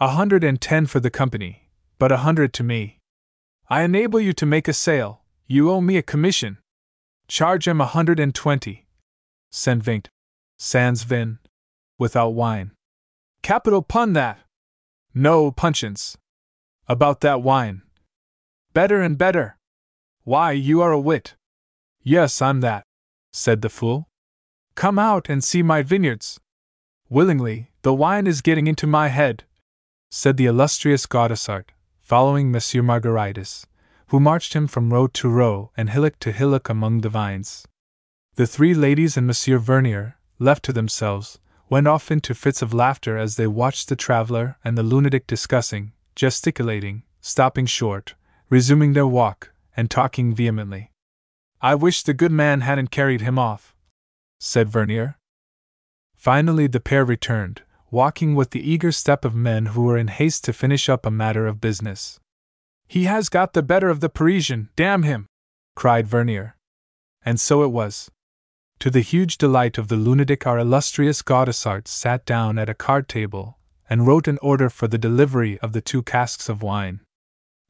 a 0.00 0.08
hundred 0.08 0.42
and 0.42 0.60
ten 0.60 0.86
for 0.86 0.98
the 0.98 1.10
company, 1.10 1.70
but 2.00 2.10
a 2.10 2.18
hundred 2.18 2.52
to 2.54 2.64
me. 2.64 2.98
I 3.68 3.82
enable 3.82 4.18
you 4.18 4.32
to 4.32 4.44
make 4.44 4.66
a 4.66 4.72
sale, 4.72 5.22
you 5.46 5.70
owe 5.70 5.80
me 5.80 5.96
a 5.96 6.02
commission. 6.02 6.58
Charge 7.28 7.68
him 7.68 7.80
a 7.80 7.86
hundred 7.86 8.18
and 8.18 8.34
twenty. 8.34 8.86
Send 9.52 9.84
vingt. 9.84 10.08
Sans 10.58 11.04
vin. 11.04 11.38
Without 12.00 12.30
wine. 12.30 12.72
Capital 13.42 13.82
pun 13.82 14.14
that! 14.14 14.40
No 15.14 15.52
puncheons. 15.52 16.16
About 16.86 17.20
that 17.22 17.40
wine. 17.40 17.82
Better 18.74 19.00
and 19.00 19.16
better. 19.16 19.56
Why, 20.24 20.52
you 20.52 20.82
are 20.82 20.92
a 20.92 21.00
wit. 21.00 21.34
Yes, 22.02 22.42
I'm 22.42 22.60
that, 22.60 22.84
said 23.32 23.62
the 23.62 23.70
fool. 23.70 24.08
Come 24.74 24.98
out 24.98 25.30
and 25.30 25.42
see 25.42 25.62
my 25.62 25.80
vineyards. 25.80 26.40
Willingly, 27.08 27.70
the 27.82 27.94
wine 27.94 28.26
is 28.26 28.42
getting 28.42 28.66
into 28.66 28.86
my 28.86 29.08
head, 29.08 29.44
said 30.10 30.36
the 30.36 30.46
illustrious 30.46 31.06
Gaudissart, 31.06 31.70
following 32.00 32.50
Monsieur 32.50 32.82
Margaritis, 32.82 33.64
who 34.08 34.20
marched 34.20 34.52
him 34.52 34.66
from 34.66 34.92
row 34.92 35.06
to 35.06 35.28
row 35.28 35.70
and 35.76 35.88
hillock 35.88 36.18
to 36.20 36.32
hillock 36.32 36.68
among 36.68 37.00
the 37.00 37.08
vines. 37.08 37.66
The 38.34 38.46
three 38.46 38.74
ladies 38.74 39.16
and 39.16 39.26
Monsieur 39.26 39.58
Vernier, 39.58 40.16
left 40.38 40.64
to 40.64 40.72
themselves, 40.72 41.38
went 41.70 41.86
off 41.86 42.10
into 42.10 42.34
fits 42.34 42.60
of 42.60 42.74
laughter 42.74 43.16
as 43.16 43.36
they 43.36 43.46
watched 43.46 43.88
the 43.88 43.96
traveler 43.96 44.58
and 44.62 44.76
the 44.76 44.82
lunatic 44.82 45.26
discussing, 45.26 45.92
gesticulating, 46.14 47.02
stopping 47.20 47.66
short, 47.66 48.14
resuming 48.48 48.92
their 48.92 49.06
walk, 49.06 49.52
and 49.76 49.90
talking 49.90 50.34
vehemently. 50.34 50.92
I 51.60 51.74
wish 51.74 52.02
the 52.02 52.14
good 52.14 52.32
man 52.32 52.60
hadn't 52.60 52.90
carried 52.90 53.20
him 53.20 53.38
off, 53.38 53.74
said 54.38 54.68
Vernier. 54.68 55.16
Finally, 56.14 56.66
the 56.66 56.80
pair 56.80 57.04
returned, 57.04 57.62
walking 57.90 58.34
with 58.34 58.50
the 58.50 58.70
eager 58.70 58.92
step 58.92 59.24
of 59.24 59.34
men 59.34 59.66
who 59.66 59.82
were 59.82 59.98
in 59.98 60.08
haste 60.08 60.44
to 60.44 60.52
finish 60.52 60.88
up 60.88 61.06
a 61.06 61.10
matter 61.10 61.46
of 61.46 61.60
business. 61.60 62.20
He 62.86 63.04
has 63.04 63.28
got 63.28 63.52
the 63.52 63.62
better 63.62 63.88
of 63.88 64.00
the 64.00 64.08
Parisian, 64.08 64.68
damn 64.76 65.02
him! 65.02 65.26
cried 65.74 66.06
Vernier. 66.06 66.56
And 67.24 67.40
so 67.40 67.62
it 67.62 67.68
was. 67.68 68.10
To 68.80 68.90
the 68.90 69.00
huge 69.00 69.38
delight 69.38 69.78
of 69.78 69.88
the 69.88 69.96
lunatic, 69.96 70.46
our 70.46 70.58
illustrious 70.58 71.22
Gaudissart 71.22 71.88
sat 71.88 72.26
down 72.26 72.58
at 72.58 72.68
a 72.68 72.74
card 72.74 73.08
table 73.08 73.58
and 73.88 74.06
wrote 74.06 74.28
an 74.28 74.38
order 74.42 74.70
for 74.70 74.88
the 74.88 74.98
delivery 74.98 75.58
of 75.60 75.72
the 75.72 75.80
two 75.80 76.02
casks 76.02 76.48
of 76.48 76.62
wine. 76.62 77.00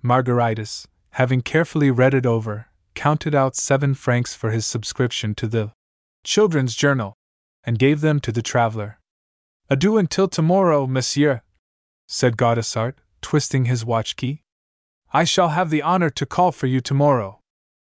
Margaritis, 0.03 0.87
having 1.13 1.41
carefully 1.41 1.91
read 1.91 2.15
it 2.15 2.27
over, 2.27 2.67
counted 2.95 3.35
out 3.35 3.57
seven 3.57 3.95
francs 3.95 4.35
for 4.35 4.51
his 4.51 4.67
subscription 4.67 5.35
to 5.35 5.47
the 5.47 5.73
Children's 6.23 6.75
Journal, 6.75 7.15
and 7.65 7.79
gave 7.79 8.01
them 8.01 8.21
to 8.21 8.33
the 8.33 8.43
traveler. 8.43 8.99
Adieu 9.71 9.97
until 9.97 10.29
tomorrow, 10.29 10.87
monsieur, 10.87 11.43
said 12.07 12.37
Gaudissart, 12.37 12.95
twisting 13.23 13.65
his 13.65 13.85
watch 13.85 14.17
key. 14.17 14.43
I 15.13 15.25
shall 15.25 15.51
have 15.51 15.71
the 15.71 15.83
honor 15.83 16.11
to 16.11 16.27
call 16.27 16.53
for 16.53 16.67
you 16.67 16.81
tomorrow. 16.81 17.41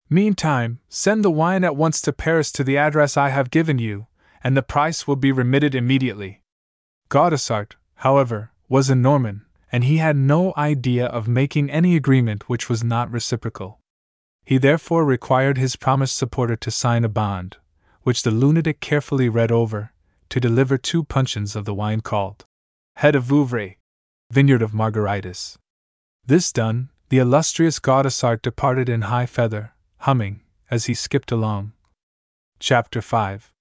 Meantime, 0.09 0.79
send 0.89 1.25
the 1.25 1.31
wine 1.31 1.65
at 1.65 1.75
once 1.75 2.01
to 2.03 2.13
Paris 2.13 2.53
to 2.53 2.63
the 2.63 2.77
address 2.77 3.17
I 3.17 3.31
have 3.31 3.51
given 3.51 3.79
you, 3.79 4.07
and 4.45 4.57
the 4.57 4.63
price 4.63 5.07
will 5.07 5.17
be 5.17 5.33
remitted 5.33 5.75
immediately. 5.75 6.43
Gaudissart, 7.11 7.73
however, 7.97 8.53
was 8.69 8.91
a 8.91 8.95
Norman, 8.95 9.45
and 9.73 9.85
he 9.85 9.99
had 9.99 10.17
no 10.17 10.53
idea 10.57 11.07
of 11.07 11.29
making 11.29 11.71
any 11.71 11.97
agreement 11.97 12.49
which 12.49 12.69
was 12.69 12.85
not 12.85 13.11
reciprocal. 13.11 13.81
He 14.45 14.59
therefore 14.59 15.05
required 15.05 15.59
his 15.59 15.77
promised 15.77 16.17
supporter 16.17 16.57
to 16.57 16.71
sign 16.71 17.05
a 17.05 17.09
bond, 17.09 17.57
which 18.03 18.23
the 18.23 18.31
lunatic 18.31 18.81
carefully 18.81 19.29
read 19.29 19.51
over, 19.51 19.93
to 20.29 20.41
deliver 20.41 20.79
two 20.79 21.05
puncheons 21.05 21.57
of 21.57 21.65
the 21.65 21.75
wine 21.75 22.01
called 22.01 22.45
Head 22.97 23.15
of 23.15 23.25
Vouvray, 23.25 23.77
Vineyard 24.31 24.63
of 24.63 24.73
Margaritis. 24.73 25.57
This 26.25 26.53
done, 26.53 26.91
the 27.09 27.19
illustrious 27.19 27.79
Gaudissart 27.79 28.43
departed 28.43 28.89
in 28.89 29.03
high 29.03 29.27
feather, 29.27 29.73
humming, 29.99 30.43
as 30.71 30.87
he 30.87 30.95
skipped 30.95 31.31
along. 31.31 31.73
Chapter 32.59 33.01
5 33.01 33.53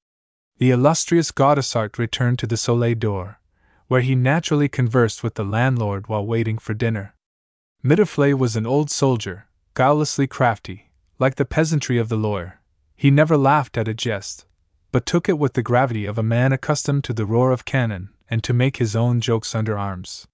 The 0.57 0.71
illustrious 0.71 1.31
Gaudissart 1.31 1.97
returned 1.97 2.39
to 2.39 2.47
the 2.47 2.57
Soleil 2.57 2.95
d'Or, 2.95 3.39
where 3.87 4.01
he 4.01 4.15
naturally 4.15 4.67
conversed 4.67 5.23
with 5.23 5.35
the 5.35 5.45
landlord 5.45 6.07
while 6.07 6.25
waiting 6.25 6.57
for 6.57 6.73
dinner. 6.73 7.13
Mitouflet 7.83 8.37
was 8.37 8.55
an 8.55 8.65
old 8.65 8.89
soldier, 8.89 9.47
guilelessly 9.75 10.27
crafty, 10.27 10.89
like 11.19 11.35
the 11.35 11.45
peasantry 11.45 11.97
of 11.97 12.09
the 12.09 12.15
Loire. 12.15 12.61
He 12.95 13.11
never 13.11 13.37
laughed 13.37 13.77
at 13.77 13.87
a 13.87 13.93
jest, 13.93 14.45
but 14.91 15.05
took 15.05 15.29
it 15.29 15.37
with 15.37 15.53
the 15.53 15.61
gravity 15.61 16.05
of 16.05 16.17
a 16.17 16.23
man 16.23 16.51
accustomed 16.51 17.03
to 17.03 17.13
the 17.13 17.25
roar 17.25 17.51
of 17.51 17.65
cannon 17.65 18.09
and 18.29 18.43
to 18.43 18.53
make 18.53 18.77
his 18.77 18.95
own 18.95 19.21
jokes 19.21 19.53
under 19.53 19.77
arms. 19.77 20.27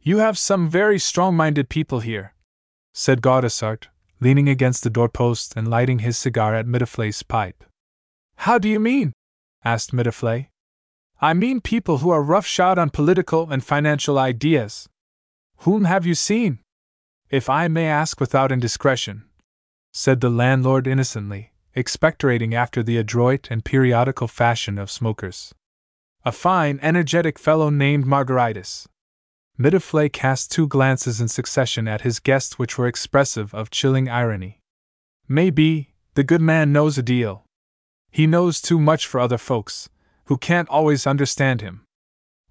You 0.00 0.18
have 0.18 0.36
some 0.36 0.68
very 0.68 0.98
strong 0.98 1.36
minded 1.36 1.68
people 1.68 2.00
here, 2.00 2.34
said 2.92 3.22
Gaudissart, 3.22 3.86
leaning 4.20 4.48
against 4.48 4.82
the 4.82 4.90
doorpost 4.90 5.54
and 5.56 5.68
lighting 5.68 6.00
his 6.00 6.18
cigar 6.18 6.54
at 6.54 6.66
Mitouflet's 6.66 7.22
pipe. 7.22 7.64
How 8.36 8.58
do 8.58 8.68
you 8.68 8.80
mean? 8.80 9.12
asked 9.64 9.92
Mitouflet. 9.92 10.48
I 11.24 11.34
mean 11.34 11.60
people 11.60 11.98
who 11.98 12.10
are 12.10 12.20
roughshod 12.20 12.80
on 12.80 12.90
political 12.90 13.48
and 13.48 13.62
financial 13.62 14.18
ideas. 14.18 14.88
Whom 15.58 15.84
have 15.84 16.04
you 16.04 16.16
seen? 16.16 16.58
If 17.30 17.48
I 17.48 17.68
may 17.68 17.86
ask 17.86 18.18
without 18.18 18.50
indiscretion, 18.50 19.26
said 19.92 20.20
the 20.20 20.28
landlord 20.28 20.88
innocently, 20.88 21.52
expectorating 21.76 22.54
after 22.54 22.82
the 22.82 22.96
adroit 22.96 23.46
and 23.52 23.64
periodical 23.64 24.26
fashion 24.26 24.78
of 24.78 24.90
smokers. 24.90 25.54
A 26.24 26.32
fine, 26.32 26.80
energetic 26.82 27.38
fellow 27.38 27.70
named 27.70 28.04
Margaritis. 28.04 28.88
Mitouflet 29.56 30.12
cast 30.12 30.50
two 30.50 30.66
glances 30.66 31.20
in 31.20 31.28
succession 31.28 31.86
at 31.86 32.00
his 32.00 32.18
guest 32.18 32.58
which 32.58 32.76
were 32.76 32.88
expressive 32.88 33.54
of 33.54 33.70
chilling 33.70 34.08
irony. 34.08 34.58
Maybe, 35.28 35.94
the 36.14 36.24
good 36.24 36.40
man 36.40 36.72
knows 36.72 36.98
a 36.98 37.02
deal. 37.02 37.44
He 38.10 38.26
knows 38.26 38.60
too 38.60 38.80
much 38.80 39.06
for 39.06 39.20
other 39.20 39.38
folks, 39.38 39.88
who 40.24 40.36
can't 40.36 40.68
always 40.68 41.06
understand 41.06 41.60
him. 41.60 41.84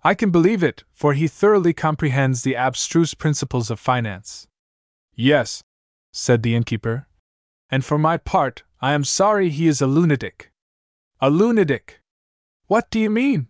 I 0.04 0.14
can 0.14 0.32
believe 0.32 0.64
it, 0.64 0.84
for 0.94 1.14
he 1.14 1.28
thoroughly 1.28 1.74
comprehends 1.74 2.42
the 2.42 2.56
abstruse 2.56 3.14
principles 3.14 3.70
of 3.70 3.80
finance. 3.80 4.48
Yes, 5.16 5.62
said 6.12 6.42
the 6.42 6.56
innkeeper. 6.56 7.08
And 7.70 7.86
for 7.86 7.98
my 7.98 8.18
part, 8.18 8.64
I 8.82 8.94
am 8.94 9.04
sorry 9.04 9.50
he 9.50 9.68
is 9.68 9.82
a 9.82 9.88
lunatic. 9.88 10.52
A 11.20 11.30
lunatic? 11.30 12.02
What 12.68 12.90
do 12.90 13.00
you 13.00 13.10
mean? 13.10 13.48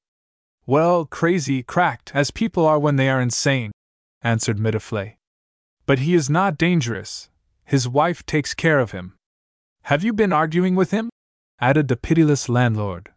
Well, 0.66 1.06
crazy, 1.06 1.64
cracked, 1.64 2.12
as 2.14 2.32
people 2.32 2.66
are 2.66 2.80
when 2.80 2.98
they 2.98 3.10
are 3.10 3.22
insane, 3.22 3.72
answered 4.22 4.58
Mitouflet. 4.58 5.16
But 5.86 6.00
he 6.00 6.14
is 6.14 6.30
not 6.30 6.58
dangerous. 6.58 7.30
His 7.64 7.88
wife 7.88 8.26
takes 8.26 8.54
care 8.54 8.80
of 8.80 8.92
him. 8.92 9.16
Have 9.84 10.04
you 10.04 10.14
been 10.14 10.34
arguing 10.34 10.76
with 10.76 10.92
him? 10.92 11.10
added 11.60 11.88
the 11.88 11.96
pitiless 11.96 12.50
landlord. 12.50 13.12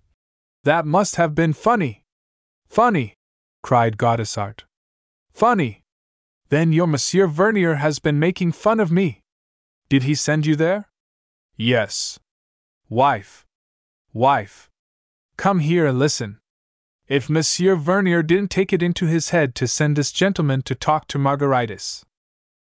That 0.64 0.86
must 0.86 1.16
have 1.16 1.34
been 1.34 1.52
funny. 1.52 2.04
Funny! 2.68 3.14
cried 3.62 3.98
Gaudissart. 3.98 4.60
Funny! 5.32 5.82
Then 6.48 6.72
your 6.72 6.86
Monsieur 6.86 7.26
Vernier 7.26 7.74
has 7.74 7.98
been 7.98 8.18
making 8.18 8.52
fun 8.52 8.80
of 8.80 8.90
me. 8.90 9.20
Did 9.90 10.04
he 10.04 10.14
send 10.14 10.46
you 10.46 10.56
there? 10.56 10.88
Yes. 11.56 12.18
Wife. 12.88 13.44
Wife. 14.14 14.70
Come 15.36 15.58
here 15.58 15.86
and 15.86 15.98
listen. 15.98 16.38
If 17.08 17.28
Monsieur 17.28 17.76
Vernier 17.76 18.22
didn't 18.22 18.50
take 18.50 18.72
it 18.72 18.82
into 18.82 19.06
his 19.06 19.30
head 19.30 19.54
to 19.56 19.68
send 19.68 19.96
this 19.96 20.12
gentleman 20.12 20.62
to 20.62 20.74
talk 20.74 21.06
to 21.08 21.18
Margaritis. 21.18 22.04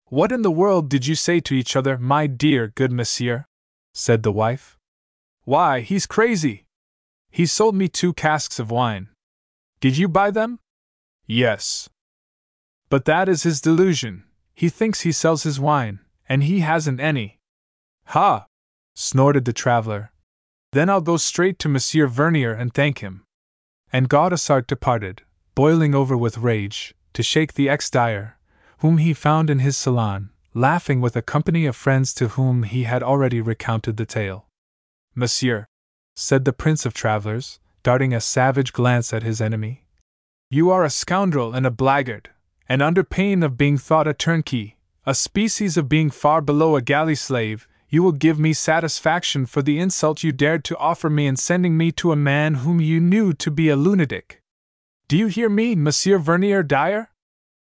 What 0.05 0.31
in 0.31 0.41
the 0.41 0.51
world 0.51 0.89
did 0.89 1.05
you 1.05 1.15
say 1.15 1.41
to 1.41 1.53
each 1.53 1.75
other, 1.75 1.97
my 1.97 2.27
dear 2.27 2.69
good 2.69 2.93
monsieur? 2.93 3.45
said 3.93 4.23
the 4.23 4.31
wife. 4.31 4.77
Why, 5.43 5.81
he's 5.81 6.05
crazy. 6.05 6.65
He 7.31 7.45
sold 7.45 7.75
me 7.75 7.87
two 7.87 8.13
casks 8.13 8.59
of 8.59 8.71
wine. 8.71 9.09
Did 9.79 9.97
you 9.97 10.07
buy 10.07 10.31
them? 10.31 10.59
Yes. 11.25 11.89
But 12.89 13.05
that 13.05 13.29
is 13.29 13.43
his 13.43 13.61
delusion. 13.61 14.23
He 14.53 14.69
thinks 14.69 15.01
he 15.01 15.11
sells 15.11 15.43
his 15.43 15.59
wine, 15.59 15.99
and 16.27 16.43
he 16.43 16.59
hasn't 16.59 16.99
any. 16.99 17.39
Ha! 18.07 18.47
snorted 18.95 19.45
the 19.45 19.53
traveler. 19.53 20.11
Then 20.71 20.89
I'll 20.89 21.01
go 21.01 21.17
straight 21.17 21.59
to 21.59 21.69
Monsieur 21.69 22.07
Vernier 22.07 22.53
and 22.53 22.73
thank 22.73 22.99
him. 22.99 23.23
And 23.93 24.09
Gaudissart 24.09 24.67
departed, 24.67 25.23
boiling 25.55 25.95
over 25.95 26.17
with 26.17 26.37
rage, 26.37 26.93
to 27.13 27.23
shake 27.23 27.53
the 27.53 27.69
ex 27.69 27.89
dyer, 27.89 28.37
whom 28.79 28.97
he 28.97 29.13
found 29.13 29.49
in 29.49 29.59
his 29.59 29.77
salon, 29.77 30.29
laughing 30.53 31.01
with 31.01 31.15
a 31.15 31.21
company 31.21 31.65
of 31.65 31.75
friends 31.75 32.13
to 32.15 32.29
whom 32.29 32.63
he 32.63 32.83
had 32.83 33.01
already 33.01 33.41
recounted 33.41 33.97
the 33.97 34.05
tale. 34.05 34.47
Monsieur, 35.15 35.65
said 36.19 36.43
the 36.43 36.53
Prince 36.53 36.85
of 36.85 36.93
Travelers, 36.93 37.59
darting 37.81 38.13
a 38.13 38.19
savage 38.19 38.73
glance 38.73 39.13
at 39.13 39.23
his 39.23 39.39
enemy, 39.39 39.85
you 40.51 40.69
are 40.69 40.83
a 40.83 40.89
scoundrel 40.89 41.53
and 41.53 41.65
a 41.65 41.71
blackguard, 41.71 42.29
and 42.67 42.81
under 42.81 43.03
pain 43.03 43.41
of 43.43 43.57
being 43.57 43.77
thought 43.77 44.07
a 44.07 44.13
turnkey, 44.13 44.77
a 45.05 45.15
species 45.15 45.77
of 45.77 45.87
being 45.87 46.09
far 46.09 46.41
below 46.41 46.75
a 46.75 46.81
galley 46.81 47.15
slave, 47.15 47.67
you 47.87 48.03
will 48.03 48.11
give 48.11 48.37
me 48.37 48.51
satisfaction 48.51 49.45
for 49.45 49.61
the 49.61 49.79
insult 49.79 50.23
you 50.23 50.31
dared 50.31 50.63
to 50.63 50.77
offer 50.77 51.09
me 51.09 51.25
in 51.25 51.35
sending 51.35 51.77
me 51.77 51.91
to 51.91 52.11
a 52.11 52.15
man 52.15 52.55
whom 52.55 52.81
you 52.81 52.99
knew 52.99 53.31
to 53.33 53.49
be 53.49 53.69
a 53.69 53.75
lunatic. 53.75 54.41
Do 55.07 55.17
you 55.17 55.27
hear 55.27 55.49
me, 55.49 55.73
Monsieur 55.73 56.17
Vernier 56.17 56.63
Dyer? 56.63 57.09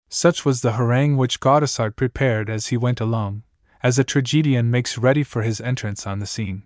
Such 0.09 0.45
was 0.45 0.61
the 0.61 0.73
harangue 0.73 1.17
which 1.17 1.39
Gaudissart 1.39 1.97
prepared 1.97 2.51
as 2.51 2.67
he 2.67 2.77
went 2.77 3.01
along, 3.01 3.45
as 3.83 3.99
a 3.99 4.05
tragedian 4.05 4.71
makes 4.71 4.99
ready 4.99 5.23
for 5.23 5.43
his 5.43 5.61
entrance 5.61 6.07
on 6.07 6.19
the 6.19 6.27
scene. 6.27 6.65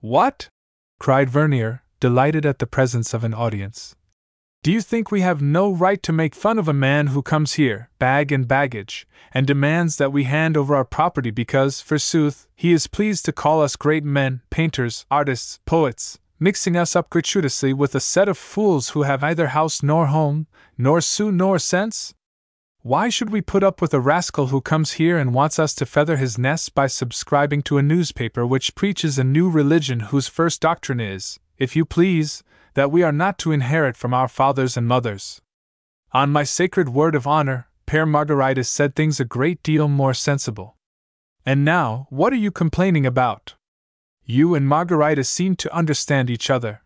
What? 0.00 0.48
Cried 0.98 1.30
Vernier, 1.30 1.82
delighted 2.00 2.44
at 2.46 2.58
the 2.58 2.66
presence 2.66 3.14
of 3.14 3.24
an 3.24 3.34
audience. 3.34 3.94
Do 4.64 4.72
you 4.72 4.80
think 4.80 5.10
we 5.10 5.20
have 5.20 5.40
no 5.40 5.70
right 5.72 6.02
to 6.02 6.12
make 6.12 6.34
fun 6.34 6.58
of 6.58 6.66
a 6.66 6.72
man 6.72 7.08
who 7.08 7.22
comes 7.22 7.54
here, 7.54 7.90
bag 8.00 8.32
and 8.32 8.48
baggage, 8.48 9.06
and 9.32 9.46
demands 9.46 9.96
that 9.96 10.12
we 10.12 10.24
hand 10.24 10.56
over 10.56 10.74
our 10.74 10.84
property 10.84 11.30
because, 11.30 11.80
forsooth, 11.80 12.48
he 12.56 12.72
is 12.72 12.88
pleased 12.88 13.24
to 13.26 13.32
call 13.32 13.62
us 13.62 13.76
great 13.76 14.02
men, 14.02 14.42
painters, 14.50 15.06
artists, 15.10 15.60
poets, 15.64 16.18
mixing 16.40 16.76
us 16.76 16.96
up 16.96 17.08
gratuitously 17.08 17.72
with 17.72 17.94
a 17.94 18.00
set 18.00 18.28
of 18.28 18.36
fools 18.36 18.90
who 18.90 19.02
have 19.02 19.22
neither 19.22 19.48
house 19.48 19.80
nor 19.82 20.06
home, 20.06 20.48
nor 20.76 21.00
sou 21.00 21.30
nor 21.30 21.60
sense? 21.60 22.14
Why 22.88 23.10
should 23.10 23.28
we 23.28 23.42
put 23.42 23.62
up 23.62 23.82
with 23.82 23.92
a 23.92 24.00
rascal 24.00 24.46
who 24.46 24.62
comes 24.62 24.92
here 24.92 25.18
and 25.18 25.34
wants 25.34 25.58
us 25.58 25.74
to 25.74 25.84
feather 25.84 26.16
his 26.16 26.38
nest 26.38 26.74
by 26.74 26.86
subscribing 26.86 27.60
to 27.64 27.76
a 27.76 27.82
newspaper 27.82 28.46
which 28.46 28.74
preaches 28.74 29.18
a 29.18 29.24
new 29.24 29.50
religion 29.50 30.00
whose 30.08 30.26
first 30.26 30.62
doctrine 30.62 30.98
is, 30.98 31.38
if 31.58 31.76
you 31.76 31.84
please, 31.84 32.42
that 32.72 32.90
we 32.90 33.02
are 33.02 33.12
not 33.12 33.36
to 33.40 33.52
inherit 33.52 33.94
from 33.94 34.14
our 34.14 34.26
fathers 34.26 34.74
and 34.74 34.88
mothers? 34.88 35.42
On 36.12 36.32
my 36.32 36.44
sacred 36.44 36.88
word 36.88 37.14
of 37.14 37.26
honor, 37.26 37.68
Pere 37.84 38.06
Margaritis 38.06 38.68
said 38.68 38.96
things 38.96 39.20
a 39.20 39.26
great 39.26 39.62
deal 39.62 39.86
more 39.86 40.14
sensible. 40.14 40.78
And 41.44 41.66
now, 41.66 42.06
what 42.08 42.32
are 42.32 42.36
you 42.36 42.50
complaining 42.50 43.04
about? 43.04 43.56
You 44.24 44.54
and 44.54 44.66
Margaritis 44.66 45.26
seem 45.26 45.56
to 45.56 45.76
understand 45.76 46.30
each 46.30 46.48
other. 46.48 46.80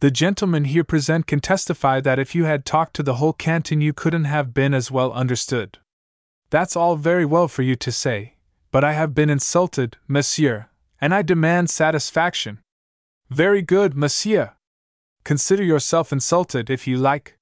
The 0.00 0.10
gentleman 0.10 0.64
here 0.64 0.84
present 0.84 1.26
can 1.26 1.40
testify 1.40 2.00
that 2.02 2.18
if 2.18 2.34
you 2.34 2.44
had 2.44 2.66
talked 2.66 2.94
to 2.96 3.02
the 3.02 3.14
whole 3.14 3.32
canton, 3.32 3.80
you 3.80 3.94
couldn't 3.94 4.24
have 4.24 4.52
been 4.52 4.74
as 4.74 4.90
well 4.90 5.10
understood. 5.12 5.78
That's 6.50 6.76
all 6.76 6.96
very 6.96 7.24
well 7.24 7.48
for 7.48 7.62
you 7.62 7.76
to 7.76 7.90
say, 7.90 8.34
but 8.70 8.84
I 8.84 8.92
have 8.92 9.14
been 9.14 9.30
insulted, 9.30 9.96
monsieur, 10.06 10.66
and 11.00 11.14
I 11.14 11.22
demand 11.22 11.70
satisfaction. 11.70 12.60
Very 13.30 13.62
good, 13.62 13.96
monsieur. 13.96 14.52
Consider 15.24 15.64
yourself 15.64 16.12
insulted 16.12 16.68
if 16.68 16.86
you 16.86 16.98
like. 16.98 17.38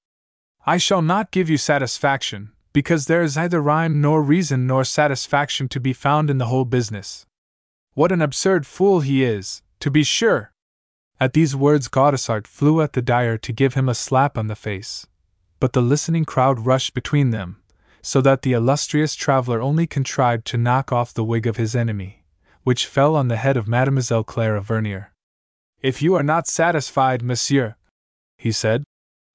I 0.65 0.77
shall 0.77 1.03
not 1.03 1.33
give 1.33 1.51
you 1.51 1.59
satisfaction, 1.59 2.53
because 2.73 3.07
there 3.07 3.23
is 3.23 3.37
neither 3.37 3.61
rhyme 3.61 4.01
nor 4.01 4.23
reason 4.23 4.67
nor 4.67 4.85
satisfaction 4.85 5.69
to 5.71 5.81
be 5.81 5.93
found 5.93 6.31
in 6.31 6.39
the 6.39 6.47
whole 6.47 6.65
business. 6.65 7.27
What 7.95 8.13
an 8.13 8.23
absurd 8.23 8.65
fool 8.65 9.01
he 9.01 9.25
is, 9.25 9.63
to 9.81 9.91
be 9.91 10.05
sure! 10.05 10.53
At 11.21 11.33
these 11.33 11.55
words, 11.55 11.89
Gaudissart 11.89 12.47
flew 12.47 12.81
at 12.81 12.93
the 12.93 13.03
dyer 13.03 13.39
to 13.39 13.53
give 13.53 13.75
him 13.75 13.89
a 13.89 13.95
slap 13.95 14.37
on 14.37 14.49
the 14.49 14.57
face. 14.57 15.07
But 15.61 15.73
the 15.73 15.81
listening 15.81 16.25
crowd 16.25 16.67
rushed 16.67 16.93
between 16.93 17.31
them, 17.31 17.63
so 18.03 18.21
that 18.21 18.43
the 18.43 18.53
illustrious 18.53 19.15
traveler 19.15 19.63
only 19.63 19.87
contrived 19.87 20.45
to 20.47 20.59
knock 20.59 20.93
off 20.93 21.15
the 21.15 21.25
wig 21.25 21.47
of 21.47 21.57
his 21.57 21.77
enemy, 21.77 22.25
which 22.65 22.87
fell 22.87 23.17
on 23.17 23.29
the 23.29 23.37
head 23.37 23.57
of 23.57 23.69
Mademoiselle 23.69 24.25
Clara 24.25 24.61
Vernier. 24.61 25.13
If 25.81 26.03
you 26.03 26.15
are 26.15 26.23
not 26.23 26.47
satisfied, 26.49 27.23
monsieur, 27.23 27.77
he 28.37 28.53
said, 28.53 28.85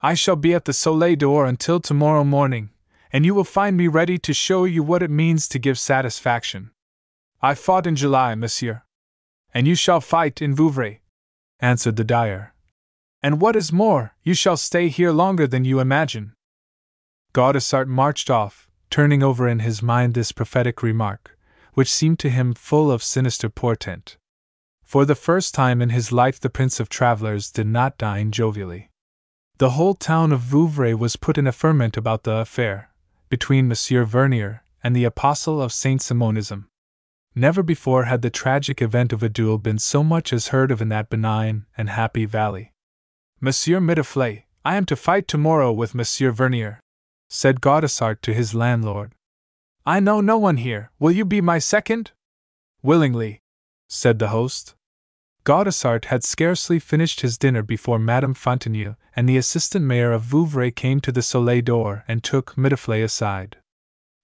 I 0.02 0.14
shall 0.14 0.36
be 0.36 0.54
at 0.54 0.66
the 0.66 0.72
Soleil 0.72 1.16
d'Or 1.16 1.46
until 1.46 1.80
tomorrow 1.80 2.24
morning, 2.24 2.70
and 3.12 3.24
you 3.24 3.34
will 3.34 3.44
find 3.44 3.76
me 3.76 3.88
ready 3.88 4.18
to 4.18 4.32
show 4.32 4.64
you 4.64 4.82
what 4.82 5.02
it 5.02 5.10
means 5.10 5.48
to 5.48 5.58
give 5.58 5.78
satisfaction. 5.78 6.70
I 7.42 7.54
fought 7.54 7.86
in 7.86 7.96
July, 7.96 8.34
monsieur. 8.34 8.82
And 9.52 9.66
you 9.66 9.74
shall 9.74 10.00
fight 10.00 10.40
in 10.40 10.54
Vouvray, 10.54 11.00
answered 11.60 11.96
the 11.96 12.04
dyer. 12.04 12.54
And 13.22 13.40
what 13.40 13.56
is 13.56 13.72
more, 13.72 14.14
you 14.22 14.34
shall 14.34 14.56
stay 14.56 14.88
here 14.88 15.12
longer 15.12 15.46
than 15.46 15.64
you 15.64 15.80
imagine. 15.80 16.32
Gaudissart 17.32 17.86
marched 17.86 18.30
off, 18.30 18.68
turning 18.88 19.22
over 19.22 19.46
in 19.46 19.60
his 19.60 19.82
mind 19.82 20.14
this 20.14 20.32
prophetic 20.32 20.82
remark, 20.82 21.38
which 21.74 21.92
seemed 21.92 22.18
to 22.20 22.30
him 22.30 22.54
full 22.54 22.90
of 22.90 23.02
sinister 23.02 23.48
portent. 23.48 24.16
For 24.82 25.04
the 25.04 25.14
first 25.14 25.54
time 25.54 25.80
in 25.80 25.90
his 25.90 26.10
life, 26.10 26.40
the 26.40 26.50
Prince 26.50 26.80
of 26.80 26.88
Travelers 26.88 27.50
did 27.50 27.66
not 27.66 27.98
dine 27.98 28.32
jovially. 28.32 28.90
The 29.58 29.70
whole 29.70 29.94
town 29.94 30.32
of 30.32 30.40
Vouvray 30.40 30.94
was 30.94 31.16
put 31.16 31.38
in 31.38 31.46
a 31.46 31.52
ferment 31.52 31.96
about 31.96 32.24
the 32.24 32.36
affair 32.36 32.90
between 33.28 33.68
Monsieur 33.68 34.04
Vernier 34.04 34.64
and 34.82 34.96
the 34.96 35.04
apostle 35.04 35.62
of 35.62 35.72
Saint 35.72 36.00
Simonism. 36.00 36.66
Never 37.34 37.62
before 37.62 38.04
had 38.04 38.22
the 38.22 38.30
tragic 38.30 38.82
event 38.82 39.12
of 39.12 39.22
a 39.22 39.28
duel 39.28 39.58
been 39.58 39.78
so 39.78 40.02
much 40.02 40.32
as 40.32 40.48
heard 40.48 40.70
of 40.70 40.82
in 40.82 40.88
that 40.88 41.08
benign 41.08 41.66
and 41.76 41.90
happy 41.90 42.24
valley. 42.24 42.72
Monsieur 43.40 43.80
Mitouflet, 43.80 44.44
I 44.64 44.76
am 44.76 44.84
to 44.86 44.96
fight 44.96 45.28
tomorrow 45.28 45.72
with 45.72 45.94
Monsieur 45.94 46.32
Vernier, 46.32 46.80
said 47.28 47.60
Gaudissart 47.60 48.20
to 48.22 48.34
his 48.34 48.54
landlord. 48.54 49.14
I 49.86 50.00
know 50.00 50.20
no 50.20 50.36
one 50.36 50.58
here. 50.58 50.90
Will 50.98 51.12
you 51.12 51.24
be 51.24 51.40
my 51.40 51.58
second? 51.58 52.10
Willingly, 52.82 53.40
said 53.88 54.18
the 54.18 54.28
host. 54.28 54.74
Gaudissart 55.44 56.06
had 56.06 56.22
scarcely 56.22 56.78
finished 56.78 57.22
his 57.22 57.38
dinner 57.38 57.62
before 57.62 57.98
Madame 57.98 58.34
Fontenille 58.34 58.96
and 59.16 59.28
the 59.28 59.38
assistant 59.38 59.84
mayor 59.84 60.12
of 60.12 60.22
Vouvray 60.22 60.70
came 60.70 61.00
to 61.00 61.12
the 61.12 61.22
Soleil 61.22 61.62
d'Or 61.62 62.04
and 62.06 62.22
took 62.22 62.56
Mitouflet 62.56 63.02
aside. 63.02 63.56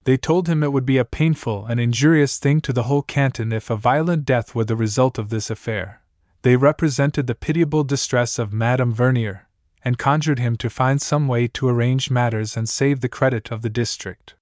They 0.07 0.17
told 0.17 0.49
him 0.49 0.63
it 0.63 0.73
would 0.73 0.87
be 0.87 0.99
a 0.99 1.05
painful 1.05 1.67
and 1.67 1.81
injurious 1.81 2.39
thing 2.39 2.61
to 2.61 2.73
the 2.73 2.85
whole 2.85 3.03
canton 3.03 3.53
if 3.53 3.71
a 3.71 3.77
violent 3.77 4.25
death 4.25 4.55
were 4.55 4.65
the 4.65 4.77
result 4.77 5.19
of 5.19 5.31
this 5.31 5.51
affair. 5.51 6.01
They 6.43 6.55
represented 6.55 7.27
the 7.27 7.35
pitiable 7.35 7.83
distress 7.83 8.39
of 8.39 8.53
Madame 8.53 8.95
Vernier, 8.95 9.49
and 9.85 9.99
conjured 9.99 10.39
him 10.39 10.55
to 10.59 10.71
find 10.71 11.03
some 11.03 11.27
way 11.27 11.49
to 11.49 11.69
arrange 11.69 12.09
matters 12.09 12.57
and 12.57 12.69
save 12.69 13.01
the 13.01 13.09
credit 13.09 13.51
of 13.51 13.63
the 13.63 13.69
district. 13.69 14.37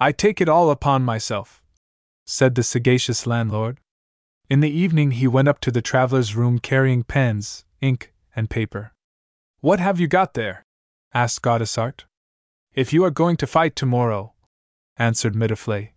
I 0.00 0.10
take 0.10 0.40
it 0.40 0.48
all 0.48 0.68
upon 0.68 1.04
myself, 1.04 1.62
said 2.26 2.56
the 2.56 2.64
sagacious 2.64 3.24
landlord. 3.24 3.78
In 4.50 4.58
the 4.58 4.70
evening 4.70 5.12
he 5.12 5.28
went 5.28 5.46
up 5.46 5.60
to 5.60 5.70
the 5.70 5.80
traveler's 5.80 6.34
room 6.34 6.58
carrying 6.58 7.04
pens, 7.04 7.64
ink, 7.80 8.12
and 8.34 8.50
paper. 8.50 8.92
What 9.60 9.78
have 9.78 10.00
you 10.00 10.08
got 10.08 10.34
there? 10.34 10.64
asked 11.14 11.42
Gaudissart. 11.42 12.04
If 12.74 12.92
you 12.92 13.04
are 13.04 13.12
going 13.12 13.36
to 13.36 13.46
fight 13.46 13.76
tomorrow, 13.76 14.32
answered 14.98 15.34
Mitouflet, 15.34 15.90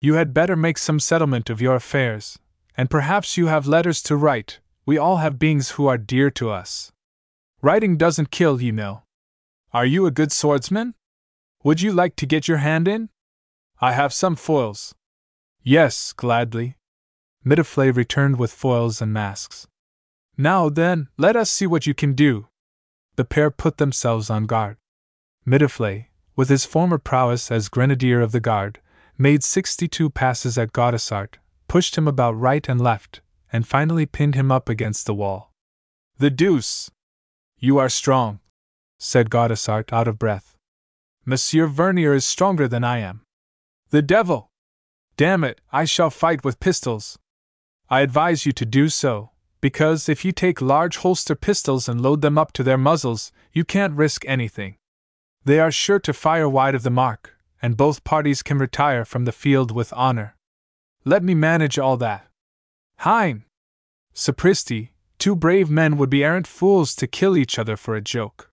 you 0.00 0.14
had 0.14 0.34
better 0.34 0.56
make 0.56 0.78
some 0.78 0.98
settlement 0.98 1.48
of 1.48 1.60
your 1.60 1.76
affairs, 1.76 2.38
and 2.76 2.90
perhaps 2.90 3.36
you 3.36 3.46
have 3.46 3.66
letters 3.66 4.02
to 4.02 4.16
write. 4.16 4.58
We 4.84 4.98
all 4.98 5.18
have 5.18 5.38
beings 5.38 5.70
who 5.70 5.86
are 5.86 5.98
dear 5.98 6.30
to 6.32 6.50
us. 6.50 6.90
Writing 7.60 7.96
doesn't 7.96 8.32
kill, 8.32 8.60
you 8.60 8.72
know. 8.72 9.02
Are 9.72 9.86
you 9.86 10.06
a 10.06 10.10
good 10.10 10.32
swordsman? 10.32 10.94
Would 11.62 11.80
you 11.80 11.92
like 11.92 12.16
to 12.16 12.26
get 12.26 12.48
your 12.48 12.56
hand 12.56 12.88
in? 12.88 13.10
I 13.80 13.92
have 13.92 14.12
some 14.12 14.34
foils. 14.34 14.94
Yes, 15.62 16.12
gladly, 16.12 16.76
Mitouflet 17.46 17.94
returned 17.94 18.38
with 18.38 18.52
foils 18.52 19.00
and 19.00 19.12
masks. 19.12 19.66
Now 20.36 20.68
then, 20.68 21.08
let 21.16 21.36
us 21.36 21.50
see 21.50 21.66
what 21.66 21.86
you 21.86 21.94
can 21.94 22.14
do. 22.14 22.48
The 23.16 23.24
pair 23.24 23.50
put 23.50 23.76
themselves 23.76 24.30
on 24.30 24.46
guard. 24.46 24.78
Mitouflet, 25.46 26.06
with 26.36 26.48
his 26.48 26.64
former 26.64 26.98
prowess 26.98 27.50
as 27.50 27.68
grenadier 27.68 28.20
of 28.20 28.32
the 28.32 28.40
guard, 28.40 28.80
made 29.18 29.44
sixty 29.44 29.88
two 29.88 30.10
passes 30.10 30.56
at 30.56 30.72
Gaudissart, 30.72 31.34
pushed 31.68 31.96
him 31.96 32.08
about 32.08 32.38
right 32.38 32.68
and 32.68 32.80
left, 32.80 33.20
and 33.52 33.66
finally 33.66 34.06
pinned 34.06 34.34
him 34.34 34.50
up 34.50 34.68
against 34.68 35.06
the 35.06 35.14
wall. 35.14 35.52
The 36.18 36.30
deuce! 36.30 36.90
You 37.58 37.78
are 37.78 37.88
strong, 37.88 38.40
said 38.98 39.30
Gaudissart 39.30 39.92
out 39.92 40.08
of 40.08 40.18
breath. 40.18 40.56
Monsieur 41.24 41.66
Vernier 41.66 42.14
is 42.14 42.24
stronger 42.24 42.66
than 42.66 42.82
I 42.82 42.98
am. 42.98 43.22
The 43.90 44.02
devil! 44.02 44.50
Damn 45.16 45.44
it, 45.44 45.60
I 45.70 45.84
shall 45.84 46.10
fight 46.10 46.44
with 46.44 46.60
pistols. 46.60 47.18
I 47.90 48.00
advise 48.00 48.46
you 48.46 48.52
to 48.52 48.64
do 48.64 48.88
so, 48.88 49.30
because 49.60 50.08
if 50.08 50.24
you 50.24 50.32
take 50.32 50.60
large 50.60 50.96
holster 50.96 51.34
pistols 51.34 51.88
and 51.88 52.00
load 52.00 52.22
them 52.22 52.38
up 52.38 52.52
to 52.54 52.62
their 52.62 52.78
muzzles, 52.78 53.30
you 53.52 53.64
can't 53.64 53.94
risk 53.94 54.24
anything. 54.26 54.76
They 55.44 55.58
are 55.58 55.72
sure 55.72 55.98
to 56.00 56.12
fire 56.12 56.48
wide 56.48 56.74
of 56.74 56.84
the 56.84 56.90
mark, 56.90 57.36
and 57.60 57.76
both 57.76 58.04
parties 58.04 58.42
can 58.42 58.58
retire 58.58 59.04
from 59.04 59.24
the 59.24 59.32
field 59.32 59.72
with 59.72 59.92
honor. 59.92 60.36
Let 61.04 61.24
me 61.24 61.34
manage 61.34 61.78
all 61.78 61.96
that. 61.96 62.28
Hein! 62.98 63.44
Sapristi, 64.14 64.90
two 65.18 65.34
brave 65.34 65.68
men 65.68 65.96
would 65.96 66.10
be 66.10 66.22
arrant 66.22 66.46
fools 66.46 66.94
to 66.94 67.06
kill 67.06 67.36
each 67.36 67.58
other 67.58 67.76
for 67.76 67.96
a 67.96 68.00
joke. 68.00 68.50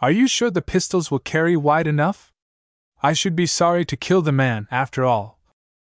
Are 0.00 0.10
you 0.10 0.26
sure 0.26 0.50
the 0.50 0.62
pistols 0.62 1.10
will 1.10 1.18
carry 1.18 1.56
wide 1.56 1.86
enough? 1.86 2.32
I 3.02 3.12
should 3.12 3.36
be 3.36 3.46
sorry 3.46 3.84
to 3.84 3.96
kill 3.96 4.22
the 4.22 4.32
man, 4.32 4.66
after 4.70 5.04
all, 5.04 5.38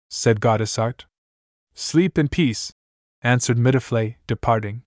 said 0.09 0.41
Gaudissart. 0.41 1.05
Sleep 1.75 2.17
in 2.17 2.27
peace, 2.27 2.73
answered 3.21 3.57
Mitouflet, 3.57 4.15
departing. 4.25 4.81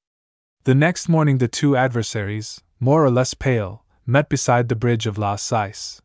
The 0.64 0.74
next 0.74 1.08
morning 1.08 1.38
the 1.38 1.46
two 1.46 1.76
adversaries, 1.76 2.60
more 2.80 3.04
or 3.04 3.10
less 3.10 3.34
pale, 3.34 3.84
met 4.06 4.28
beside 4.28 4.68
the 4.68 4.76
bridge 4.76 5.06
of 5.06 5.18
La 5.18 5.36
Cise. 5.36 6.00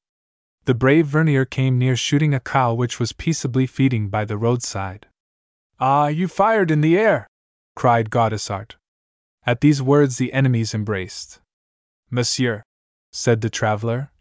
The 0.65 0.73
brave 0.73 1.07
Vernier 1.07 1.45
came 1.45 1.77
near 1.77 1.95
shooting 1.95 2.33
a 2.33 2.39
cow 2.39 2.73
which 2.73 2.99
was 2.99 3.13
peaceably 3.13 3.65
feeding 3.65 4.09
by 4.09 4.25
the 4.25 4.37
roadside. 4.37 5.07
Ah, 5.79 6.07
you 6.07 6.27
fired 6.27 6.71
in 6.71 6.81
the 6.81 6.97
air! 6.97 7.27
cried 7.75 8.09
Gaudissart. 8.09 8.75
At 9.45 9.61
these 9.61 9.81
words 9.81 10.17
the 10.17 10.33
enemies 10.33 10.73
embraced. 10.73 11.39
Monsieur, 12.09 12.63
said 13.11 13.41
the 13.41 13.49
traveler, 13.49 14.11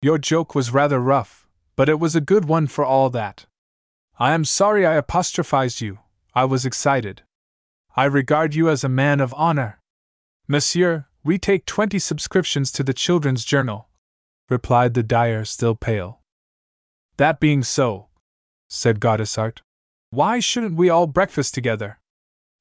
your 0.00 0.18
joke 0.18 0.54
was 0.54 0.72
rather 0.72 1.00
rough, 1.00 1.46
but 1.76 1.88
it 1.88 2.00
was 2.00 2.16
a 2.16 2.20
good 2.20 2.46
one 2.46 2.66
for 2.66 2.84
all 2.84 3.10
that. 3.10 3.46
I 4.18 4.32
am 4.32 4.44
sorry 4.44 4.86
I 4.86 4.94
apostrophized 4.94 5.80
you, 5.80 5.98
I 6.34 6.44
was 6.44 6.64
excited. 6.64 7.22
I 7.96 8.04
regard 8.06 8.54
you 8.54 8.68
as 8.70 8.82
a 8.82 8.88
man 8.88 9.20
of 9.20 9.34
honor. 9.36 9.78
Monsieur, 10.48 11.06
we 11.24 11.38
take 11.38 11.66
twenty 11.66 11.98
subscriptions 11.98 12.72
to 12.72 12.82
the 12.82 12.92
Children's 12.92 13.44
Journal, 13.44 13.88
replied 14.48 14.94
the 14.94 15.02
dyer, 15.02 15.44
still 15.44 15.74
pale. 15.74 16.20
That 17.16 17.38
being 17.38 17.62
so, 17.62 18.08
said 18.68 19.00
Gaudissart, 19.00 19.58
why 20.10 20.40
shouldn't 20.40 20.76
we 20.76 20.90
all 20.90 21.06
breakfast 21.06 21.54
together? 21.54 22.00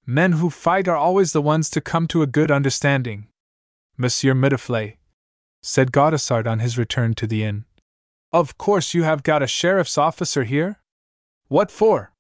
Men 0.06 0.34
who 0.34 0.50
fight 0.50 0.88
are 0.88 0.96
always 0.96 1.32
the 1.34 1.42
ones 1.42 1.70
to 1.72 1.82
come 1.82 2.08
to 2.08 2.22
a 2.22 2.28
good 2.28 2.52
understanding. 2.52 3.28
Monsieur 3.98 4.34
Mitouflet, 4.34 4.98
said 5.62 5.92
Gaudissart 5.92 6.48
on 6.48 6.60
his 6.60 6.78
return 6.78 7.14
to 7.16 7.28
the 7.28 7.44
inn. 7.44 7.66
Of 8.32 8.58
course 8.58 8.94
you 8.94 9.04
have 9.04 9.24
got 9.24 9.44
a 9.44 9.48
sheriff's 9.48 9.98
officer 9.98 10.44
here? 10.44 10.80
What 11.48 11.70
for? 11.72 12.14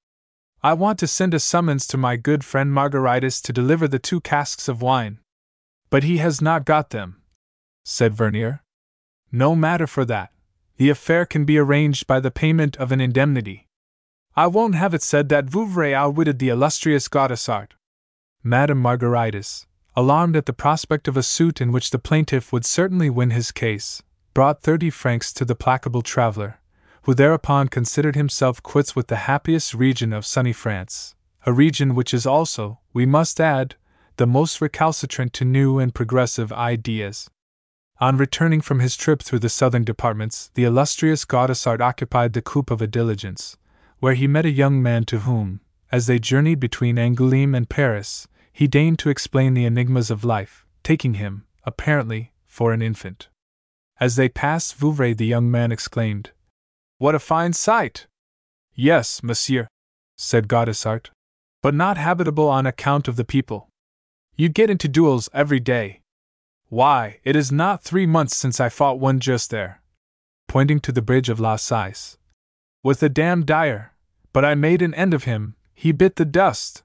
I 0.64 0.74
want 0.74 1.00
to 1.00 1.08
send 1.08 1.34
a 1.34 1.40
summons 1.40 1.88
to 1.88 1.98
my 1.98 2.18
good 2.18 2.44
friend 2.44 2.72
Margaritis 2.72 3.42
to 3.44 3.54
deliver 3.54 3.88
the 3.88 4.00
two 4.00 4.22
casks 4.22 4.68
of 4.68 4.82
wine. 4.82 5.20
But 5.92 6.04
he 6.04 6.18
has 6.18 6.42
not 6.42 6.66
got 6.66 6.90
them, 6.90 7.22
said 7.84 8.16
Vernier. 8.16 8.64
No 9.32 9.56
matter 9.56 9.86
for 9.86 10.06
that. 10.06 10.32
The 10.78 10.90
affair 10.90 11.28
can 11.28 11.46
be 11.46 11.60
arranged 11.60 12.08
by 12.08 12.20
the 12.20 12.32
payment 12.32 12.76
of 12.78 12.92
an 12.92 13.00
indemnity. 13.00 13.68
I 14.36 14.48
won't 14.48 14.74
have 14.74 14.96
it 14.96 15.04
said 15.04 15.30
that 15.30 15.46
Vouvray 15.46 15.94
outwitted 15.94 16.40
the 16.40 16.50
illustrious 16.50 17.08
Gaudissart. 17.08 17.74
Madame 18.44 18.82
Margaritis, 18.82 19.68
alarmed 19.96 20.36
at 20.36 20.48
the 20.48 20.54
prospect 20.54 21.08
of 21.08 21.18
a 21.18 21.22
suit 21.22 21.62
in 21.62 21.72
which 21.72 21.92
the 21.92 22.00
plaintiff 22.00 22.52
would 22.52 22.66
certainly 22.66 23.10
win 23.10 23.30
his 23.30 23.52
case, 23.52 24.02
brought 24.34 24.64
thirty 24.64 24.90
francs 24.90 25.32
to 25.34 25.46
the 25.46 25.54
placable 25.54 26.02
traveler, 26.02 26.60
who 27.04 27.14
thereupon 27.14 27.68
considered 27.68 28.16
himself 28.16 28.64
quits 28.64 28.96
with 28.96 29.08
the 29.08 29.28
happiest 29.28 29.74
region 29.74 30.14
of 30.14 30.26
sunny 30.26 30.54
France, 30.54 31.14
a 31.46 31.54
region 31.54 31.94
which 31.94 32.14
is 32.14 32.26
also, 32.26 32.80
we 32.94 33.06
must 33.06 33.40
add, 33.40 33.76
the 34.22 34.28
most 34.28 34.62
recalcitrant 34.62 35.34
to 35.34 35.44
new 35.44 35.80
and 35.80 35.96
progressive 35.96 36.54
ideas. 36.54 37.28
On 38.00 38.18
returning 38.18 38.62
from 38.62 38.80
his 38.80 38.96
trip 38.96 39.24
through 39.24 39.40
the 39.40 39.50
southern 39.50 39.84
departments, 39.84 40.52
the 40.54 40.64
illustrious 40.64 41.26
Gaudissart 41.26 41.82
occupied 41.82 42.34
the 42.34 42.42
coupe 42.44 42.70
of 42.70 42.84
a 42.84 42.86
diligence, 42.86 43.58
where 43.98 44.14
he 44.14 44.28
met 44.28 44.46
a 44.46 44.52
young 44.52 44.80
man 44.80 45.06
to 45.06 45.22
whom, 45.22 45.60
as 45.92 46.06
they 46.06 46.20
journeyed 46.20 46.60
between 46.60 46.98
Angoulême 46.98 47.58
and 47.58 47.68
Paris, 47.68 48.28
he 48.54 48.68
deigned 48.68 49.00
to 49.00 49.10
explain 49.10 49.56
the 49.56 49.66
enigmas 49.66 50.12
of 50.12 50.24
life, 50.24 50.68
taking 50.84 51.16
him, 51.16 51.48
apparently, 51.64 52.32
for 52.46 52.74
an 52.74 52.84
infant. 52.84 53.28
As 54.00 54.18
they 54.18 54.30
passed 54.30 54.78
Vouvray, 54.78 55.18
the 55.18 55.26
young 55.26 55.50
man 55.50 55.72
exclaimed, 55.72 56.30
what 57.00 57.16
a 57.16 57.20
fine 57.20 57.54
sight! 57.54 58.06
Yes, 58.76 59.24
monsieur, 59.24 59.68
said 60.16 60.48
Gaudissart, 60.48 61.10
but 61.64 61.74
not 61.74 61.98
habitable 61.98 62.50
on 62.50 62.68
account 62.68 63.08
of 63.08 63.16
the 63.16 63.26
people. 63.26 63.71
You 64.42 64.50
get 64.50 64.72
into 64.72 64.88
duels 64.88 65.30
every 65.36 65.60
day. 65.60 66.02
Why, 66.68 67.20
it 67.24 67.36
is 67.36 67.52
not 67.52 67.84
three 67.84 68.08
months 68.08 68.36
since 68.36 68.60
I 68.60 68.70
fought 68.70 69.00
one 69.00 69.20
just 69.20 69.52
there, 69.52 69.84
pointing 70.48 70.80
to 70.80 70.92
the 70.92 71.04
bridge 71.04 71.30
of 71.30 71.40
La 71.40 71.58
Cise, 71.58 72.18
with 72.82 73.04
a 73.04 73.08
damned 73.08 73.46
dyer, 73.46 73.94
but 74.34 74.44
I 74.44 74.56
made 74.56 74.82
an 74.82 74.96
end 74.96 75.14
of 75.14 75.26
him, 75.26 75.58
he 75.76 75.92
bit 75.92 76.16
the 76.16 76.26
dust. 76.26 76.82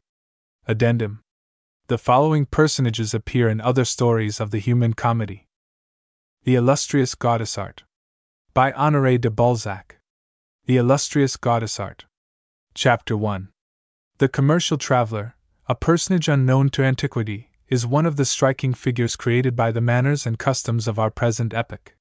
Addendum. 0.69 1.23
The 1.87 1.97
following 1.97 2.45
personages 2.45 3.15
appear 3.15 3.49
in 3.49 3.63
other 3.63 3.87
stories 3.87 4.39
of 4.39 4.51
the 4.51 4.59
human 4.59 4.93
comedy. 4.93 5.47
The 6.45 6.57
illustrious 6.57 7.15
Gaudissart. 7.15 7.85
By 8.53 8.73
Honoré 8.73 9.19
de 9.19 9.31
Balzac. 9.31 9.97
The 10.67 10.77
Illustrious 10.77 11.39
Gaudissart. 11.39 12.03
Chapter 12.75 13.17
1 13.17 13.49
The 14.19 14.29
Commercial 14.29 14.77
Traveler, 14.77 15.36
a 15.69 15.75
personage 15.75 16.29
unknown 16.29 16.69
to 16.69 16.85
antiquity, 16.85 17.51
is 17.69 17.85
one 17.85 18.07
of 18.07 18.15
the 18.15 18.25
striking 18.25 18.73
figures 18.73 19.17
created 19.17 19.57
by 19.57 19.73
the 19.73 19.81
manners 19.81 20.25
and 20.25 20.39
customs 20.39 20.87
of 20.87 20.97
our 20.97 21.11
present 21.11 21.53
epoch. 21.53 21.97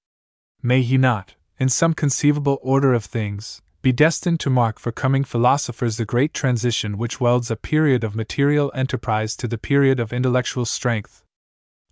May 0.62 0.84
he 0.84 1.00
not, 1.00 1.34
in 1.58 1.70
some 1.70 1.96
conceivable 1.96 2.60
order 2.62 2.94
of 2.94 3.04
things, 3.06 3.64
be 3.82 3.92
destined 3.92 4.40
to 4.42 4.52
mark 4.52 4.78
for 4.78 4.92
coming 4.92 5.24
philosophers 5.24 5.98
the 5.98 6.06
great 6.06 6.32
transition 6.32 6.98
which 6.98 7.20
welds 7.20 7.50
a 7.50 7.56
period 7.56 8.04
of 8.04 8.16
material 8.16 8.72
enterprise 8.76 9.36
to 9.38 9.48
the 9.48 9.58
period 9.58 10.00
of 10.00 10.14
intellectual 10.14 10.66
strength. 10.66 11.24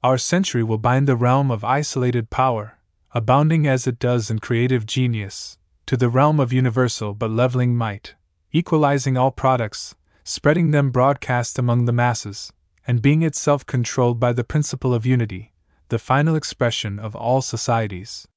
Our 0.04 0.20
century 0.20 0.64
will 0.64 0.78
bind 0.78 1.08
the 1.08 1.16
realm 1.16 1.50
of 1.50 1.64
isolated 1.64 2.30
power, 2.30 2.78
abounding 3.16 3.66
as 3.66 3.88
it 3.88 3.98
does 3.98 4.30
in 4.30 4.38
creative 4.40 4.86
genius, 4.86 5.58
to 5.88 5.98
the 5.98 6.10
realm 6.10 6.40
of 6.40 6.54
universal 6.54 7.16
but 7.16 7.32
leveling 7.32 7.76
might, 7.76 8.14
equalizing 8.52 9.18
all 9.18 9.32
products, 9.32 9.96
spreading 10.24 10.72
them 10.72 10.90
broadcast 10.92 11.60
among 11.60 11.86
the 11.86 11.92
masses, 11.92 12.54
and 12.88 13.02
being 13.02 13.24
itself 13.24 13.66
controlled 13.66 14.20
by 14.20 14.34
the 14.34 14.44
principle 14.44 14.94
of 14.94 15.06
unity, 15.06 15.54
the 15.90 16.00
final 16.00 16.36
expression 16.36 17.00
of 17.00 17.16
all 17.16 17.42
societies. 17.42 18.28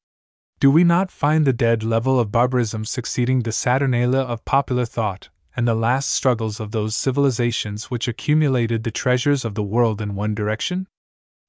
Do 0.58 0.70
we 0.70 0.84
not 0.84 1.10
find 1.10 1.44
the 1.44 1.52
dead 1.52 1.82
level 1.82 2.18
of 2.18 2.32
barbarism 2.32 2.84
succeeding 2.84 3.40
the 3.40 3.52
Saturnalia 3.52 4.20
of 4.20 4.44
popular 4.44 4.84
thought, 4.84 5.28
and 5.54 5.66
the 5.66 5.74
last 5.74 6.10
struggles 6.10 6.60
of 6.60 6.70
those 6.70 6.96
civilizations 6.96 7.90
which 7.90 8.08
accumulated 8.08 8.82
the 8.82 8.90
treasures 8.90 9.44
of 9.44 9.54
the 9.54 9.62
world 9.62 10.00
in 10.00 10.14
one 10.14 10.34
direction? 10.34 10.86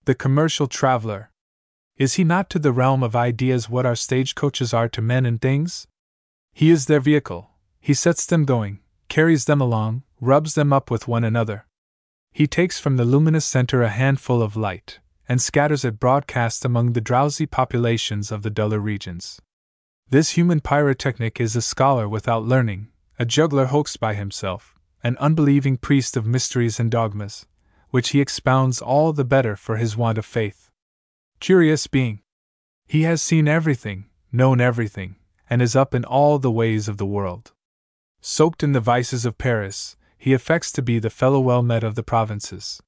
The 0.06 0.16
commercial 0.16 0.68
traveler. 0.68 1.32
Is 1.98 2.14
he 2.16 2.24
not 2.24 2.50
to 2.52 2.60
the 2.60 2.72
realm 2.72 3.02
of 3.02 3.16
ideas 3.16 3.70
what 3.70 3.86
our 3.86 3.96
stagecoaches 3.96 4.74
are 4.74 4.88
to 4.90 5.02
men 5.02 5.26
and 5.26 5.42
things? 5.42 5.88
He 6.54 6.70
is 6.70 6.86
their 6.86 7.00
vehicle, 7.00 7.50
he 7.80 7.94
sets 7.94 8.26
them 8.26 8.46
going, 8.46 8.80
carries 9.10 9.46
them 9.46 9.62
along, 9.62 10.04
rubs 10.20 10.56
them 10.56 10.74
up 10.74 10.90
with 10.90 11.08
one 11.08 11.24
another. 11.24 11.66
He 12.32 12.48
takes 12.48 12.80
from 12.80 12.98
the 12.98 13.06
luminous 13.06 13.46
center 13.46 13.82
a 13.82 13.90
handful 13.90 14.42
of 14.42 14.56
light, 14.56 15.00
and 15.28 15.42
scatters 15.42 15.84
it 15.84 16.00
broadcast 16.00 16.64
among 16.64 16.94
the 16.94 17.02
drowsy 17.02 17.46
populations 17.46 18.32
of 18.32 18.44
the 18.44 18.50
duller 18.50 18.80
regions. 18.80 19.42
This 20.10 20.32
human 20.32 20.62
pyrotechnic 20.62 21.42
is 21.42 21.56
a 21.56 21.62
scholar 21.62 22.08
without 22.08 22.46
learning, 22.46 22.88
a 23.20 23.26
juggler 23.26 23.66
hoaxed 23.66 24.00
by 24.00 24.14
himself, 24.14 24.76
an 25.04 25.18
unbelieving 25.18 25.76
priest 25.76 26.16
of 26.16 26.26
mysteries 26.26 26.80
and 26.80 26.90
dogmas, 26.90 27.46
which 27.90 28.10
he 28.10 28.22
expounds 28.22 28.82
all 28.82 29.12
the 29.12 29.26
better 29.26 29.56
for 29.56 29.76
his 29.76 29.98
want 29.98 30.18
of 30.18 30.26
faith. 30.26 30.70
Curious 31.40 31.88
being! 31.88 32.22
He 32.88 33.04
has 33.04 33.22
seen 33.22 33.50
everything, 33.50 34.06
known 34.32 34.62
everything, 34.62 35.18
and 35.50 35.62
is 35.62 35.76
up 35.76 35.94
in 35.94 36.06
all 36.06 36.40
the 36.40 36.52
ways 36.52 36.88
of 36.88 36.98
the 36.98 37.06
world. 37.06 37.52
Soaked 38.22 38.64
in 38.64 38.72
the 38.72 38.80
vices 38.80 39.26
of 39.26 39.38
Paris, 39.38 39.97
he 40.18 40.34
affects 40.34 40.72
to 40.74 40.82
be 40.82 41.00
the 41.00 41.10
fellow 41.10 41.40
well 41.40 41.64
met 41.64 41.84
of 41.84 41.96
the 41.96 42.04
provinces. 42.04 42.82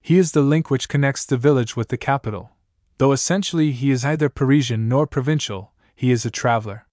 He 0.00 0.18
is 0.18 0.32
the 0.32 0.42
link 0.42 0.70
which 0.70 0.88
connects 0.88 1.26
the 1.26 1.36
village 1.36 1.76
with 1.76 1.88
the 1.88 1.96
capital. 1.96 2.52
Though 2.98 3.12
essentially 3.12 3.72
he 3.72 3.90
is 3.90 4.04
either 4.04 4.28
Parisian 4.28 4.88
nor 4.88 5.06
provincial, 5.06 5.72
he 5.94 6.10
is 6.10 6.24
a 6.24 6.30
traveler. 6.30 6.86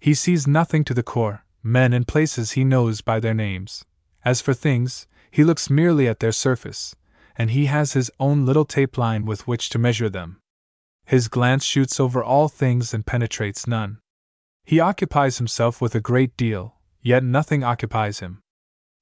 He 0.00 0.14
sees 0.14 0.46
nothing 0.46 0.84
to 0.84 0.94
the 0.94 1.02
core, 1.02 1.44
men 1.62 1.92
and 1.92 2.06
places 2.06 2.52
he 2.52 2.64
knows 2.64 3.00
by 3.00 3.18
their 3.20 3.34
names. 3.34 3.84
As 4.24 4.40
for 4.40 4.54
things, 4.54 5.06
he 5.30 5.44
looks 5.44 5.70
merely 5.70 6.08
at 6.08 6.20
their 6.20 6.32
surface, 6.32 6.94
and 7.36 7.50
he 7.50 7.66
has 7.66 7.92
his 7.92 8.10
own 8.18 8.46
little 8.46 8.64
tape 8.64 8.96
line 8.96 9.24
with 9.24 9.46
which 9.46 9.68
to 9.70 9.78
measure 9.78 10.08
them. 10.08 10.38
His 11.04 11.28
glance 11.28 11.64
shoots 11.64 12.00
over 12.00 12.22
all 12.22 12.48
things 12.48 12.92
and 12.92 13.06
penetrates 13.06 13.66
none. 13.66 13.98
He 14.64 14.80
occupies 14.80 15.38
himself 15.38 15.80
with 15.80 15.94
a 15.94 16.00
great 16.00 16.36
deal, 16.36 16.74
yet 17.02 17.22
nothing 17.22 17.62
occupies 17.62 18.20
him. 18.20 18.42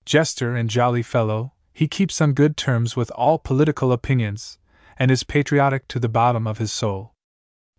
Jester 0.04 0.54
and 0.54 0.68
jolly 0.68 1.02
fellow, 1.02 1.52
he 1.72 1.88
keeps 1.88 2.20
on 2.20 2.32
good 2.32 2.56
terms 2.56 2.96
with 2.96 3.10
all 3.12 3.38
political 3.38 3.92
opinions, 3.92 4.58
and 4.98 5.10
is 5.10 5.24
patriotic 5.24 5.88
to 5.88 5.98
the 5.98 6.08
bottom 6.08 6.46
of 6.46 6.58
his 6.58 6.72
soul. 6.72 7.14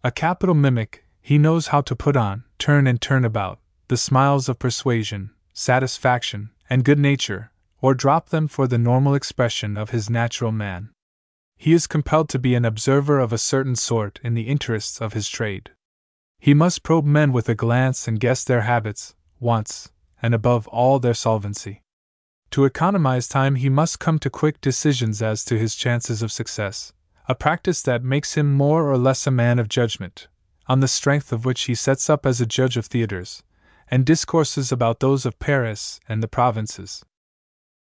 A 0.03 0.11
capital 0.11 0.56
mimic, 0.56 1.06
he 1.22 1.38
knows 1.38 1.68
how 1.68 1.81
to 1.81 1.95
put 1.95 2.15
on, 2.15 2.43
turn 2.60 2.88
and 2.88 3.02
turn 3.02 3.26
about, 3.26 3.60
the 3.88 3.97
smiles 3.97 4.49
of 4.49 4.60
persuasion, 4.60 5.31
satisfaction, 5.53 6.52
and 6.69 6.84
good 6.84 6.99
nature, 6.99 7.52
or 7.81 7.93
drop 7.93 8.30
them 8.30 8.47
for 8.47 8.68
the 8.68 8.77
normal 8.77 9.15
expression 9.15 9.77
of 9.77 9.91
his 9.91 10.10
natural 10.10 10.52
man. 10.52 10.89
He 11.57 11.72
is 11.73 11.88
compelled 11.88 12.30
to 12.30 12.39
be 12.39 12.56
an 12.56 12.65
observer 12.65 13.19
of 13.19 13.31
a 13.31 13.38
certain 13.38 13.76
sort 13.76 14.19
in 14.23 14.34
the 14.34 14.47
interests 14.47 14.99
of 14.99 15.14
his 15.14 15.30
trade. 15.30 15.72
He 16.39 16.53
must 16.53 16.84
probe 16.84 17.06
men 17.06 17.31
with 17.31 17.47
a 17.47 17.56
glance 17.56 18.07
and 18.07 18.19
guess 18.19 18.43
their 18.43 18.61
habits, 18.61 19.15
wants, 19.39 19.91
and 20.22 20.34
above 20.34 20.68
all 20.68 20.99
their 20.99 21.14
solvency. 21.14 21.81
To 22.56 22.64
economize 22.64 23.27
time, 23.27 23.56
he 23.56 23.68
must 23.68 23.99
come 23.99 24.18
to 24.19 24.30
quick 24.30 24.61
decisions 24.61 25.22
as 25.22 25.44
to 25.44 25.60
his 25.60 25.76
chances 25.76 26.22
of 26.22 26.32
success, 26.32 26.94
a 27.27 27.36
practice 27.36 27.82
that 27.82 28.02
makes 28.02 28.36
him 28.36 28.53
more 28.53 28.90
or 28.90 28.98
less 28.98 29.27
a 29.27 29.30
man 29.30 29.60
of 29.60 29.68
judgment, 29.68 30.30
on 30.65 30.80
the 30.80 30.88
strength 30.88 31.34
of 31.34 31.44
which 31.44 31.64
he 31.64 31.76
sets 31.76 32.10
up 32.10 32.26
as 32.26 32.40
a 32.40 32.45
judge 32.45 32.77
of 32.77 32.86
theaters, 32.86 33.44
and 33.91 34.06
discourses 34.06 34.72
about 34.72 35.02
those 35.02 35.26
of 35.26 35.38
Paris 35.38 35.99
and 36.07 36.23
the 36.23 36.30
provinces. 36.30 37.03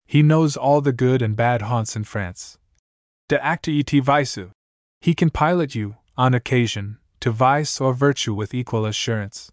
He 0.06 0.22
knows 0.22 0.56
all 0.56 0.80
the 0.80 0.94
good 0.94 1.20
and 1.20 1.36
bad 1.36 1.60
haunts 1.60 1.94
in 1.94 2.04
France. 2.04 2.56
De 3.28 3.38
acte 3.44 3.68
et 3.68 3.90
visu. 4.02 4.48
He 5.02 5.12
can 5.12 5.28
pilot 5.28 5.74
you, 5.74 5.96
on 6.16 6.32
occasion, 6.32 6.96
to 7.20 7.30
vice 7.30 7.82
or 7.82 7.92
virtue 7.92 8.32
with 8.32 8.54
equal 8.54 8.86
assurance. 8.86 9.52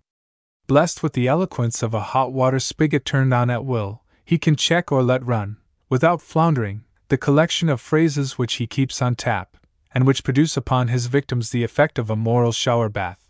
Blessed 0.67 1.03
with 1.03 1.11
the 1.11 1.27
eloquence 1.27 1.83
of 1.83 1.93
a 1.93 1.99
hot 2.15 2.31
water 2.31 2.59
spigot 2.59 3.03
turned 3.03 3.33
on 3.33 3.49
at 3.49 3.65
will, 3.65 4.01
he 4.31 4.37
can 4.37 4.55
check 4.55 4.93
or 4.93 5.03
let 5.03 5.25
run, 5.25 5.57
without 5.89 6.21
floundering, 6.21 6.85
the 7.09 7.17
collection 7.17 7.67
of 7.67 7.81
phrases 7.81 8.37
which 8.37 8.53
he 8.53 8.65
keeps 8.65 9.01
on 9.01 9.13
tap, 9.13 9.57
and 9.93 10.07
which 10.07 10.23
produce 10.23 10.55
upon 10.55 10.87
his 10.87 11.07
victims 11.07 11.49
the 11.49 11.65
effect 11.65 11.99
of 11.99 12.09
a 12.09 12.15
moral 12.15 12.53
shower 12.53 12.87
bath. 12.87 13.29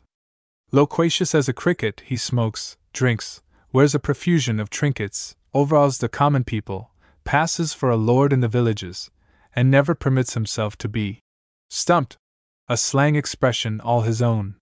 Loquacious 0.71 1.33
as 1.33 1.49
a 1.49 1.53
cricket, 1.53 2.03
he 2.05 2.15
smokes, 2.15 2.77
drinks, 2.93 3.41
wears 3.73 3.95
a 3.95 3.99
profusion 3.99 4.59
of 4.59 4.69
trinkets, 4.69 5.35
overawes 5.55 5.97
the 5.97 6.07
common 6.07 6.43
people, 6.43 6.91
passes 7.23 7.73
for 7.73 7.89
a 7.89 7.97
lord 7.97 8.31
in 8.31 8.41
the 8.41 8.47
villages, 8.47 9.09
and 9.55 9.71
never 9.71 9.95
permits 9.95 10.35
himself 10.35 10.77
to 10.77 10.87
be 10.87 11.19
stumped, 11.71 12.15
a 12.69 12.77
slang 12.77 13.15
expression 13.15 13.81
all 13.81 14.01
his 14.01 14.21
own. 14.21 14.53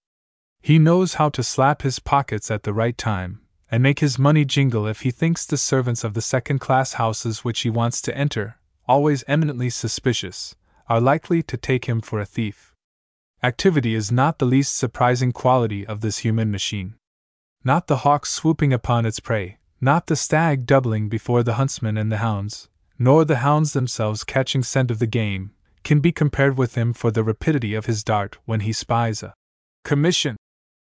He 0.62 0.80
knows 0.80 1.16
how 1.16 1.28
to 1.32 1.44
slap 1.44 1.82
his 1.82 2.00
pockets 2.00 2.50
at 2.50 2.64
the 2.64 2.72
right 2.72 2.98
time, 2.98 3.42
and 3.72 3.84
make 3.84 4.00
his 4.00 4.18
money 4.18 4.46
jingle 4.46 4.88
if 4.88 5.02
he 5.02 5.12
thinks 5.12 5.46
the 5.46 5.58
servants 5.58 6.04
of 6.04 6.14
the 6.14 6.22
second 6.22 6.60
class 6.60 6.94
houses 6.94 7.44
which 7.44 7.62
he 7.62 7.70
wants 7.70 8.02
to 8.02 8.18
enter, 8.18 8.58
always 8.88 9.24
eminently 9.28 9.70
suspicious, 9.70 10.56
are 10.88 11.00
likely 11.00 11.44
to 11.44 11.56
take 11.56 11.86
him 11.86 12.02
for 12.02 12.20
a 12.20 12.26
thief. 12.26 12.74
Activity 13.44 13.94
is 13.94 14.12
not 14.12 14.40
the 14.40 14.46
least 14.46 14.76
surprising 14.76 15.32
quality 15.32 15.86
of 15.86 16.02
this 16.02 16.20
human 16.20 16.52
machine. 16.52 16.96
Not 17.64 17.88
the 17.88 17.98
hawk 17.98 18.26
swooping 18.26 18.74
upon 18.74 19.06
its 19.06 19.20
prey, 19.20 19.60
not 19.80 20.08
the 20.08 20.16
stag 20.16 20.66
doubling 20.66 21.08
before 21.08 21.44
the 21.44 21.54
huntsman 21.54 21.98
and 21.98 22.12
the 22.12 22.18
hounds, 22.18 22.70
nor 22.98 23.24
the 23.24 23.38
hounds 23.38 23.74
themselves 23.74 24.24
catching 24.24 24.64
scent 24.64 24.92
of 24.92 25.00
the 25.00 25.08
game, 25.08 25.52
can 25.84 26.00
be 26.00 26.12
compared 26.12 26.58
with 26.58 26.76
him 26.76 26.92
for 26.92 27.12
the 27.12 27.24
rapidity 27.24 27.74
of 27.74 27.86
his 27.86 28.04
dart 28.04 28.38
when 28.46 28.62
he 28.62 28.74
spies 28.74 29.24
a 29.24 29.34
commission 29.86 30.36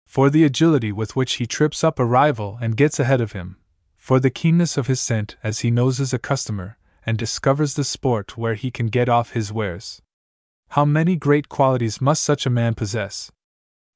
for 0.09 0.31
the 0.31 0.43
agility 0.43 0.91
with 0.91 1.15
which 1.15 1.33
he 1.33 1.45
trips 1.45 1.83
up 1.83 1.99
a 1.99 2.03
rival 2.03 2.57
and 2.59 2.75
gets 2.75 2.99
ahead 2.99 3.21
of 3.21 3.33
him, 3.33 3.57
for 3.95 4.19
the 4.19 4.31
keenness 4.31 4.75
of 4.75 4.87
his 4.87 4.99
scent 4.99 5.35
as 5.43 5.59
he 5.59 5.69
noses 5.69 6.11
a 6.11 6.17
customer 6.17 6.79
and 7.05 7.15
discovers 7.15 7.75
the 7.75 7.83
sport 7.83 8.35
where 8.35 8.55
he 8.55 8.71
can 8.71 8.87
get 8.87 9.07
off 9.07 9.33
his 9.33 9.53
wares. 9.53 10.01
How 10.69 10.83
many 10.83 11.15
great 11.15 11.47
qualities 11.47 12.01
must 12.01 12.23
such 12.23 12.47
a 12.47 12.49
man 12.49 12.73
possess? 12.73 13.31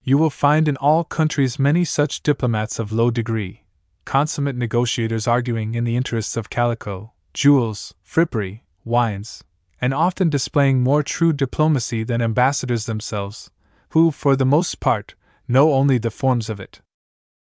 You 0.03 0.19
will 0.19 0.30
find 0.30 0.68
in 0.68 0.77
all 0.77 1.03
countries 1.03 1.57
many 1.57 1.84
such 1.84 2.22
diplomats 2.22 2.77
of 2.77 2.91
low 2.91 3.10
degree, 3.10 3.64
consummate 4.06 4.56
negotiators 4.56 5.27
arguing 5.27 5.73
in 5.73 5.84
the 5.84 5.95
interests 5.95 6.38
of 6.38 6.52
calico, 6.52 7.14
jewels, 7.34 7.95
frippery, 8.07 8.61
wines, 8.85 9.44
and 9.81 9.95
often 9.95 10.30
displaying 10.30 10.84
more 10.84 11.02
true 11.02 11.34
diplomacy 11.34 12.03
than 12.03 12.22
ambassadors 12.22 12.85
themselves, 12.85 13.49
who, 13.90 14.11
for 14.11 14.35
the 14.35 14.45
most 14.45 14.80
part, 14.80 15.15
know 15.48 15.74
only 15.74 15.98
the 15.98 16.11
forms 16.11 16.49
of 16.49 16.60
it. 16.60 16.82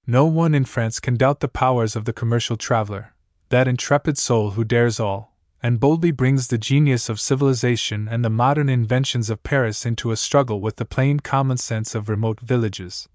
No 0.07 0.25
one 0.25 0.55
in 0.55 0.65
France 0.65 0.99
can 0.99 1.15
doubt 1.15 1.39
the 1.39 1.47
powers 1.47 1.95
of 1.95 2.05
the 2.05 2.13
commercial 2.13 2.57
traveler, 2.57 3.13
that 3.49 3.67
intrepid 3.67 4.17
soul 4.17 4.51
who 4.51 4.63
dares 4.63 4.99
all, 4.99 5.37
and 5.61 5.79
boldly 5.79 6.11
brings 6.11 6.47
the 6.47 6.57
genius 6.57 7.09
of 7.09 7.19
civilization 7.19 8.07
and 8.07 8.23
the 8.23 8.29
modern 8.29 8.69
inventions 8.69 9.29
of 9.29 9.43
Paris 9.43 9.85
into 9.85 10.11
a 10.11 10.17
struggle 10.17 10.61
with 10.61 10.77
the 10.77 10.85
plain 10.85 11.19
common 11.19 11.57
sense 11.57 11.93
of 11.93 12.09
remote 12.09 12.39
villages, 12.39 13.09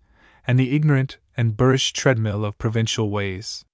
and 0.47 0.59
the 0.59 0.77
ignorant 0.77 1.19
and 1.37 1.57
boorish 1.57 1.93
treadmill 1.93 2.45
of 2.45 2.59
provincial 2.59 3.11
ways. 3.11 3.65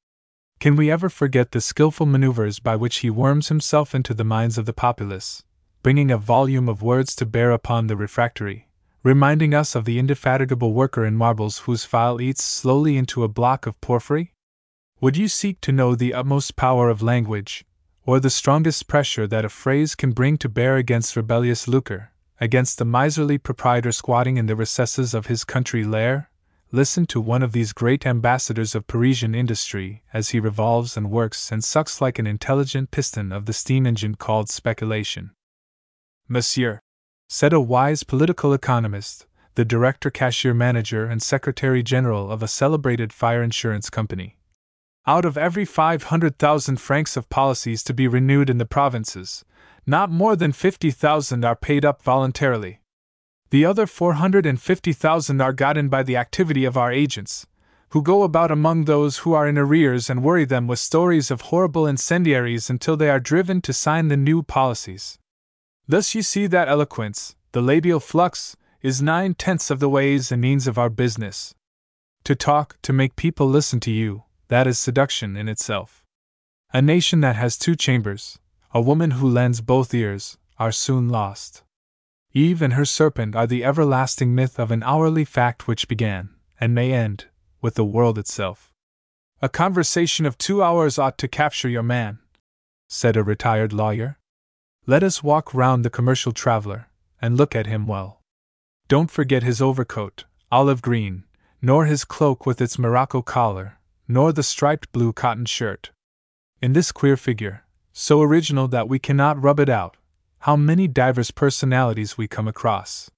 Can 0.61 0.77
we 0.77 0.91
ever 0.91 1.09
forget 1.09 1.53
the 1.53 1.61
skilful 1.61 2.07
maneuvers 2.07 2.59
by 2.59 2.77
which 2.77 2.99
he 2.99 3.11
worms 3.11 3.49
himself 3.49 3.95
into 3.95 4.15
the 4.15 4.25
minds 4.25 4.59
of 4.59 4.67
the 4.67 4.73
populace, 4.73 5.43
bringing 5.83 6.11
a 6.11 6.19
volume 6.19 6.69
of 6.69 6.83
words 6.83 7.17
to 7.17 7.27
bear 7.27 7.51
upon 7.51 7.87
the 7.87 7.97
refractory, 7.97 8.69
reminding 9.03 9.55
us 9.55 9.75
of 9.75 9.85
the 9.85 9.99
indefatigable 9.99 10.73
worker 10.73 11.05
in 11.07 11.17
marbles 11.17 11.61
whose 11.61 11.85
file 11.85 12.21
eats 12.21 12.45
slowly 12.45 12.97
into 12.97 13.25
a 13.25 13.29
block 13.29 13.67
of 13.67 13.81
porphyry? 13.81 14.35
Would 15.01 15.17
you 15.17 15.29
seek 15.29 15.61
to 15.63 15.73
know 15.73 15.95
the 15.95 16.13
utmost 16.13 16.57
power 16.57 16.91
of 16.91 17.01
language, 17.01 17.65
or 18.05 18.21
the 18.21 18.29
strongest 18.29 18.87
pressure 18.89 19.27
that 19.27 19.45
a 19.45 19.49
phrase 19.49 19.95
can 19.95 20.13
bring 20.13 20.37
to 20.39 20.49
bear 20.49 20.77
against 20.77 21.17
rebellious 21.17 21.67
lucre, 21.67 22.13
against 22.39 22.77
the 22.77 22.85
miserly 22.85 23.39
proprietor 23.39 23.93
squatting 23.93 24.37
in 24.37 24.47
the 24.47 24.57
recesses 24.57 25.15
of 25.15 25.27
his 25.27 25.45
country 25.45 25.85
lair? 25.85 26.31
Listen 26.73 27.05
to 27.07 27.21
one 27.21 27.43
of 27.43 27.53
these 27.53 27.73
great 27.73 28.07
ambassadors 28.07 28.75
of 28.75 28.87
Parisian 28.87 29.35
industry 29.35 30.03
as 30.13 30.29
he 30.29 30.39
revolves 30.39 30.97
and 30.97 31.11
works 31.11 31.51
and 31.51 31.65
sucks 31.65 32.01
like 32.01 32.19
an 32.19 32.29
intelligent 32.29 32.91
piston 32.91 33.33
of 33.33 33.47
the 33.47 33.53
steam 33.53 33.87
engine 33.87 34.15
called 34.15 34.49
speculation. 34.49 35.33
Monsieur, 36.29 36.81
said 37.33 37.53
a 37.53 37.61
wise 37.61 38.03
political 38.03 38.53
economist, 38.53 39.25
the 39.55 39.65
director, 39.65 40.11
cashier, 40.11 40.53
manager, 40.53 41.05
and 41.05 41.23
secretary 41.23 41.81
general 41.81 42.29
of 42.29 42.43
a 42.43 42.49
celebrated 42.49 43.13
fire 43.13 43.41
insurance 43.41 43.89
company. 43.89 44.37
Out 45.07 45.25
of 45.25 45.39
every 45.39 45.65
500,000 45.65 46.81
francs 46.81 47.17
of 47.17 47.29
policies 47.29 47.85
to 47.85 47.95
be 47.95 48.09
renewed 48.09 48.51
in 48.51 48.59
the 48.59 48.67
provinces, 48.67 49.45
not 49.87 50.11
more 50.11 50.35
than 50.35 50.51
50,000 50.51 51.45
are 51.45 51.55
paid 51.55 51.85
up 51.85 52.03
voluntarily. 52.03 52.81
The 53.51 53.65
other 53.65 53.87
450,000 53.87 55.41
are 55.41 55.53
gotten 55.53 55.89
by 55.89 56.03
the 56.03 56.17
activity 56.17 56.65
of 56.65 56.77
our 56.77 56.91
agents, 56.91 57.47
who 57.91 58.03
go 58.03 58.25
about 58.25 58.51
among 58.51 58.87
those 58.87 59.19
who 59.19 59.35
are 59.35 59.47
in 59.47 59.57
arrears 59.57 60.11
and 60.11 60.25
worry 60.25 60.45
them 60.45 60.67
with 60.67 60.81
stories 60.81 61.31
of 61.31 61.43
horrible 61.43 61.87
incendiaries 61.87 62.69
until 62.69 62.97
they 62.97 63.09
are 63.09 63.21
driven 63.21 63.61
to 63.61 63.73
sign 63.73 64.09
the 64.09 64.17
new 64.17 64.43
policies. 64.43 65.17
Thus, 65.91 66.15
you 66.15 66.23
see 66.23 66.47
that 66.47 66.69
eloquence, 66.69 67.35
the 67.51 67.61
labial 67.61 67.99
flux, 67.99 68.57
is 68.81 69.03
nine 69.03 69.35
tenths 69.35 69.73
of 69.73 69.81
the 69.81 69.89
ways 69.89 70.31
and 70.31 70.41
means 70.41 70.69
of 70.69 70.79
our 70.79 70.89
business. 70.89 71.53
To 72.23 72.37
talk, 72.37 72.77
to 72.83 72.93
make 72.93 73.17
people 73.17 73.49
listen 73.49 73.81
to 73.81 73.91
you, 73.91 74.23
that 74.47 74.69
is 74.69 74.79
seduction 74.79 75.37
in 75.37 75.49
itself. 75.49 76.05
A 76.73 76.81
nation 76.81 77.23
that 77.23 77.35
has 77.35 77.59
two 77.59 77.75
chambers, 77.75 78.39
a 78.73 78.81
woman 78.81 79.11
who 79.19 79.29
lends 79.29 79.61
both 79.61 79.93
ears, 79.93 80.39
are 80.61 80.71
soon 80.71 81.09
lost. 81.09 81.65
Eve 82.33 82.63
and 82.63 82.75
her 82.75 82.85
serpent 82.85 83.35
are 83.35 83.49
the 83.49 83.65
everlasting 83.65 84.33
myth 84.33 84.61
of 84.61 84.71
an 84.71 84.85
hourly 84.85 85.25
fact 85.25 85.67
which 85.67 85.89
began, 85.89 86.31
and 86.61 86.73
may 86.73 86.93
end, 86.93 87.25
with 87.61 87.75
the 87.75 87.85
world 87.85 88.17
itself. 88.17 88.73
A 89.43 89.49
conversation 89.49 90.25
of 90.25 90.39
two 90.39 90.63
hours 90.63 91.01
ought 91.01 91.19
to 91.19 91.27
capture 91.27 91.69
your 91.69 91.83
man, 91.83 92.21
said 92.87 93.17
a 93.17 93.25
retired 93.25 93.73
lawyer. 93.73 94.19
Let 94.91 95.05
us 95.05 95.23
walk 95.23 95.55
round 95.55 95.85
the 95.85 95.97
commercial 95.99 96.33
traveler, 96.33 96.89
and 97.23 97.37
look 97.37 97.55
at 97.55 97.69
him 97.69 97.87
well. 97.87 98.23
Don't 98.89 99.09
forget 99.09 99.45
his 99.45 99.63
overcoat, 99.63 100.25
olive 100.51 100.83
green, 100.83 101.23
nor 101.63 101.85
his 101.85 102.05
cloak 102.05 102.45
with 102.45 102.61
its 102.61 102.77
morocco 102.77 103.23
collar, 103.23 103.79
nor 104.09 104.33
the 104.33 104.43
striped 104.43 104.91
blue 104.91 105.13
cotton 105.13 105.45
shirt. 105.45 105.93
In 106.61 106.73
this 106.73 106.91
queer 106.91 107.17
figure, 107.17 107.63
so 107.93 108.21
original 108.21 108.67
that 108.67 108.89
we 108.89 108.99
cannot 108.99 109.41
rub 109.41 109.61
it 109.61 109.69
out, 109.69 109.97
how 110.41 110.57
many 110.57 110.89
diverse 110.89 111.31
personalities 111.31 112.19
we 112.19 112.27
come 112.27 112.49
across. 112.49 113.13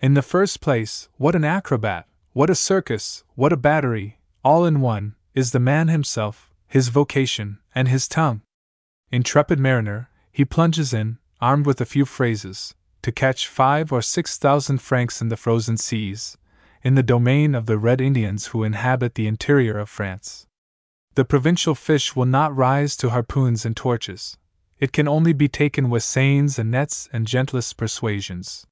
In 0.00 0.14
the 0.14 0.22
first 0.22 0.60
place, 0.60 1.08
what 1.16 1.34
an 1.34 1.42
acrobat, 1.42 2.06
what 2.34 2.50
a 2.50 2.54
circus, 2.54 3.24
what 3.34 3.52
a 3.52 3.56
battery, 3.56 4.20
all 4.44 4.64
in 4.64 4.80
one, 4.80 5.16
is 5.34 5.50
the 5.50 5.58
man 5.58 5.88
himself, 5.88 6.52
his 6.68 6.86
vocation, 6.86 7.58
and 7.74 7.88
his 7.88 8.06
tongue. 8.06 8.42
Intrepid 9.10 9.58
mariner, 9.58 10.08
he 10.32 10.44
plunges 10.44 10.92
in, 10.92 11.18
armed 11.40 11.66
with 11.66 11.80
a 11.80 11.86
few 11.86 12.04
phrases, 12.04 12.74
to 13.02 13.12
catch 13.12 13.48
five 13.48 13.92
or 13.92 14.02
six 14.02 14.38
thousand 14.38 14.78
francs 14.78 15.20
in 15.20 15.28
the 15.28 15.36
frozen 15.36 15.76
seas, 15.76 16.36
in 16.82 16.94
the 16.94 17.02
domain 17.02 17.54
of 17.54 17.66
the 17.66 17.78
Red 17.78 18.00
Indians 18.00 18.48
who 18.48 18.64
inhabit 18.64 19.14
the 19.14 19.26
interior 19.26 19.78
of 19.78 19.88
France. 19.88 20.46
The 21.14 21.24
provincial 21.24 21.74
fish 21.74 22.14
will 22.14 22.26
not 22.26 22.56
rise 22.56 22.96
to 22.96 23.10
harpoons 23.10 23.64
and 23.66 23.76
torches. 23.76 24.36
It 24.78 24.92
can 24.92 25.08
only 25.08 25.32
be 25.32 25.48
taken 25.48 25.90
with 25.90 26.02
seines 26.02 26.58
and 26.58 26.70
nets 26.70 27.08
and 27.12 27.26
gentlest 27.26 27.76
persuasions. 27.76 28.66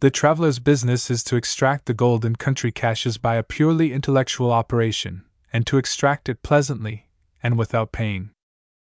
The 0.00 0.10
traveler's 0.10 0.58
business 0.58 1.10
is 1.10 1.22
to 1.24 1.36
extract 1.36 1.86
the 1.86 1.94
gold 1.94 2.24
in 2.24 2.36
country 2.36 2.72
caches 2.72 3.18
by 3.18 3.36
a 3.36 3.42
purely 3.42 3.92
intellectual 3.92 4.52
operation, 4.52 5.24
and 5.52 5.66
to 5.66 5.78
extract 5.78 6.28
it 6.28 6.42
pleasantly, 6.42 7.08
and 7.42 7.58
without 7.58 7.92
pain. 7.92 8.30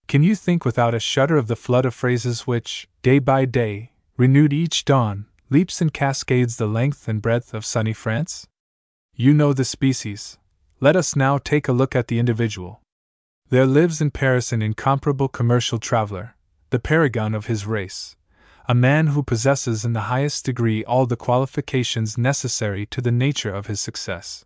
Can 0.09 0.23
you 0.23 0.35
think 0.35 0.65
without 0.65 0.95
a 0.95 1.01
shudder 1.01 1.37
of 1.37 1.47
the 1.47 1.57
flood 1.57 1.87
of 1.87 1.95
phrases 1.95 2.47
which, 2.47 2.89
day 3.03 3.19
by 3.19 3.45
day, 3.45 3.93
renewed 4.17 4.53
each 4.53 4.85
dawn, 4.85 5.27
leaps 5.51 5.81
and 5.81 5.93
cascades 5.93 6.57
the 6.57 6.67
length 6.67 7.09
and 7.09 7.23
breadth 7.23 7.55
of 7.55 7.65
sunny 7.65 7.93
France? 7.93 8.47
You 9.15 9.35
know 9.35 9.53
the 9.53 9.65
species. 9.65 10.39
Let 10.81 10.97
us 10.97 11.15
now 11.15 11.39
take 11.39 11.69
a 11.69 11.73
look 11.73 11.95
at 11.95 12.09
the 12.09 12.19
individual. 12.19 12.81
There 13.51 13.67
lives 13.67 14.01
in 14.01 14.11
Paris 14.11 14.53
an 14.53 14.63
incomparable 14.63 15.29
commercial 15.29 15.79
traveler, 15.79 16.37
the 16.71 16.79
paragon 16.79 17.35
of 17.35 17.47
his 17.47 17.67
race, 17.67 18.17
a 18.67 18.75
man 18.75 19.09
who 19.09 19.23
possesses 19.23 19.85
in 19.85 19.93
the 19.93 20.09
highest 20.13 20.47
degree 20.47 20.83
all 20.85 21.05
the 21.05 21.17
qualifications 21.17 22.17
necessary 22.17 22.87
to 22.87 23.01
the 23.01 23.13
nature 23.13 23.55
of 23.55 23.67
his 23.67 23.81
success. 23.81 24.45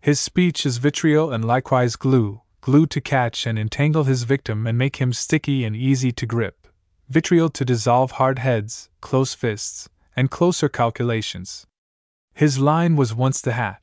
His 0.00 0.18
speech 0.18 0.64
is 0.64 0.78
vitriol 0.78 1.30
and 1.30 1.44
likewise 1.44 1.96
glue, 1.96 2.40
glue 2.60 2.86
to 2.86 3.00
catch 3.00 3.46
and 3.46 3.58
entangle 3.58 4.04
his 4.04 4.24
victim 4.24 4.66
and 4.66 4.76
make 4.76 4.96
him 4.96 5.12
sticky 5.12 5.64
and 5.64 5.74
easy 5.74 6.12
to 6.12 6.26
grip, 6.26 6.66
vitriol 7.08 7.48
to 7.48 7.64
dissolve 7.64 8.12
hard 8.12 8.38
heads, 8.38 8.88
close 9.00 9.34
fists, 9.34 9.88
and 10.14 10.30
closer 10.30 10.68
calculations. 10.68 11.66
His 12.34 12.58
line 12.58 12.96
was 12.96 13.14
once 13.14 13.40
the 13.40 13.52
hat, 13.52 13.80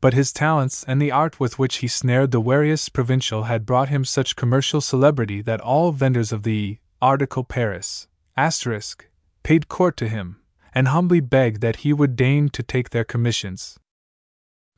but 0.00 0.14
his 0.14 0.32
talents 0.32 0.84
and 0.86 1.00
the 1.00 1.10
art 1.10 1.38
with 1.38 1.58
which 1.58 1.76
he 1.76 1.88
snared 1.88 2.30
the 2.30 2.40
wariest 2.40 2.92
provincial 2.92 3.44
had 3.44 3.66
brought 3.66 3.88
him 3.88 4.04
such 4.04 4.36
commercial 4.36 4.80
celebrity 4.80 5.42
that 5.42 5.60
all 5.60 5.92
vendors 5.92 6.32
of 6.32 6.42
the 6.42 6.78
article 7.02 7.44
Paris, 7.44 8.08
asterisk, 8.36 9.08
paid 9.42 9.68
court 9.68 9.96
to 9.98 10.08
him, 10.08 10.36
and 10.74 10.88
humbly 10.88 11.20
begged 11.20 11.60
that 11.60 11.76
he 11.76 11.92
would 11.92 12.16
deign 12.16 12.48
to 12.48 12.62
take 12.62 12.90
their 12.90 13.04
commissions. 13.04 13.78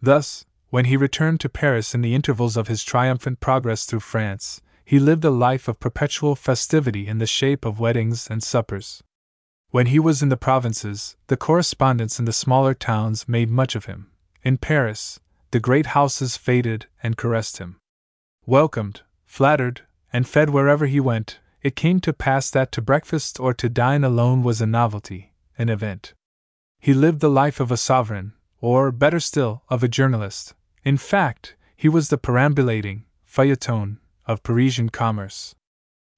Thus, 0.01 0.45
when 0.73 0.87
he 0.87 0.97
returned 0.97 1.39
to 1.39 1.51
Paris 1.51 1.95
in 1.95 2.01
the 2.01 2.15
intervals 2.15 2.57
of 2.57 2.67
his 2.67 2.83
triumphant 2.83 3.41
progress 3.41 3.85
through 3.85 4.01
France, 4.01 4.63
he 4.87 4.99
lived 4.99 5.23
a 5.23 5.29
life 5.29 5.69
of 5.69 5.79
perpetual 5.79 6.35
festivity 6.35 7.07
in 7.07 7.19
the 7.19 7.27
shape 7.27 7.67
of 7.67 7.79
weddings 7.79 8.27
and 8.31 8.43
suppers. 8.43 9.03
When 9.69 9.89
he 9.89 9.99
was 9.99 10.23
in 10.23 10.31
the 10.31 10.37
provinces, 10.39 11.15
the 11.27 11.37
correspondents 11.37 12.19
in 12.19 12.25
the 12.25 12.33
smaller 12.33 12.73
towns 12.73 13.29
made 13.29 13.51
much 13.51 13.75
of 13.75 13.85
him. 13.85 14.13
In 14.43 14.57
Paris, 14.57 15.21
the 15.51 15.61
great 15.61 15.89
houses 15.89 16.39
faded 16.39 16.87
and 17.03 17.19
caressed 17.19 17.59
him. 17.59 17.77
Welcomed, 18.47 19.03
flattered, 19.27 19.83
and 20.11 20.27
fed 20.27 20.49
wherever 20.49 20.87
he 20.87 21.01
went, 21.01 21.39
it 21.61 21.77
came 21.77 22.01
to 22.01 22.15
pass 22.15 22.51
that 22.51 22.73
to 22.73 22.81
breakfast 22.81 23.39
or 23.39 23.53
to 23.53 23.69
dine 23.69 24.05
alone 24.05 24.43
was 24.43 24.63
a 24.63 24.67
novelty, 24.67 25.35
an 25.59 25.69
event. 25.69 26.15
He 26.81 26.95
lived 26.95 27.21
the 27.21 27.29
life 27.29 27.61
of 27.61 27.71
a 27.71 27.77
sovereign, 27.77 28.33
or, 28.63 28.91
better 28.91 29.21
still, 29.21 29.65
of 29.69 29.83
a 29.85 29.89
journalist. 29.89 30.55
In 30.85 30.97
fact, 30.97 31.55
he 31.77 31.89
was 31.89 32.09
the 32.09 32.19
perambulating 32.19 33.05
feuilleton 33.25 33.99
of 34.27 34.43
Parisian 34.43 34.89
commerce. 34.89 35.55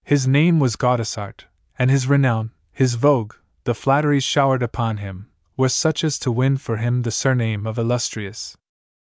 His 0.03 0.27
name 0.27 0.59
was 0.59 0.77
Gaudissart, 0.77 1.45
and 1.79 1.91
his 1.91 2.07
renown, 2.07 2.51
his 2.73 2.95
vogue, 2.95 3.35
the 3.65 3.75
flatteries 3.75 4.25
showered 4.25 4.63
upon 4.63 4.99
him, 4.99 5.29
were 5.57 5.69
such 5.69 6.03
as 6.03 6.19
to 6.19 6.33
win 6.33 6.57
for 6.57 6.79
him 6.79 7.03
the 7.03 7.11
surname 7.11 7.67
of 7.67 7.79
illustrious. 7.79 8.57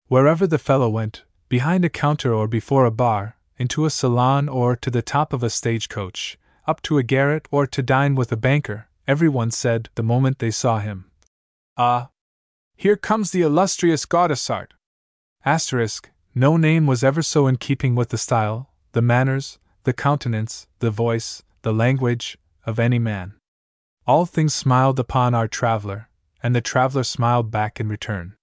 Wherever 0.07 0.47
the 0.47 0.57
fellow 0.57 0.89
went, 0.89 1.23
behind 1.49 1.83
a 1.83 1.89
counter 1.89 2.33
or 2.33 2.47
before 2.47 2.85
a 2.85 2.91
bar, 2.91 3.35
into 3.57 3.85
a 3.85 3.89
salon 3.89 4.47
or 4.47 4.75
to 4.75 4.91
the 4.91 5.01
top 5.01 5.33
of 5.33 5.43
a 5.43 5.49
stagecoach, 5.49 6.37
up 6.65 6.81
to 6.83 6.97
a 6.97 7.03
garret 7.03 7.47
or 7.51 7.65
to 7.67 7.81
dine 7.81 8.15
with 8.15 8.31
a 8.31 8.37
banker, 8.37 8.87
everyone 9.07 9.51
said, 9.51 9.89
the 9.95 10.03
moment 10.03 10.39
they 10.39 10.51
saw 10.51 10.79
him, 10.79 11.09
Ah! 11.77 12.09
Here 12.75 12.95
comes 12.95 13.31
the 13.31 13.41
illustrious 13.41 14.05
Gaudissart! 14.05 14.73
Asterisk, 15.45 16.09
no 16.35 16.57
name 16.57 16.85
was 16.85 17.03
ever 17.03 17.21
so 17.21 17.47
in 17.47 17.57
keeping 17.57 17.95
with 17.95 18.09
the 18.09 18.17
style, 18.17 18.69
the 18.91 19.01
manners, 19.01 19.59
the 19.83 19.93
countenance, 19.93 20.67
the 20.79 20.91
voice, 20.91 21.43
the 21.61 21.73
language, 21.73 22.37
of 22.65 22.79
any 22.79 22.99
man. 22.99 23.33
All 24.05 24.25
things 24.25 24.53
smiled 24.53 24.99
upon 24.99 25.33
our 25.33 25.47
traveler, 25.47 26.09
and 26.43 26.55
the 26.55 26.61
traveler 26.61 27.03
smiled 27.03 27.49
back 27.49 27.79
in 27.79 27.87
return. 27.87 28.35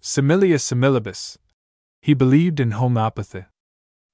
Similia 0.00 0.58
similibus. 0.60 1.36
He 2.00 2.14
believed 2.14 2.60
in 2.60 2.70
homeopathy 2.72 3.46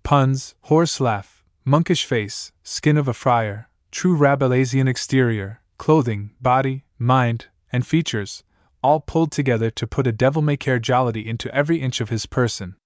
puns, 0.02 0.54
horse 0.62 1.00
laugh, 1.00 1.44
monkish 1.64 2.04
face, 2.04 2.52
skin 2.62 2.96
of 2.96 3.08
a 3.08 3.14
friar, 3.14 3.68
true 3.90 4.16
Rabelaisian 4.16 4.88
exterior, 4.88 5.60
clothing, 5.78 6.30
body, 6.40 6.84
mind, 6.98 7.46
and 7.72 7.86
features, 7.86 8.42
all 8.82 9.00
pulled 9.00 9.32
together 9.32 9.70
to 9.70 9.86
put 9.86 10.06
a 10.06 10.12
devil 10.12 10.42
may 10.42 10.56
care 10.56 10.78
jollity 10.78 11.28
into 11.28 11.54
every 11.54 11.80
inch 11.80 12.00
of 12.00 12.10
his 12.10 12.26
person. 12.26 12.76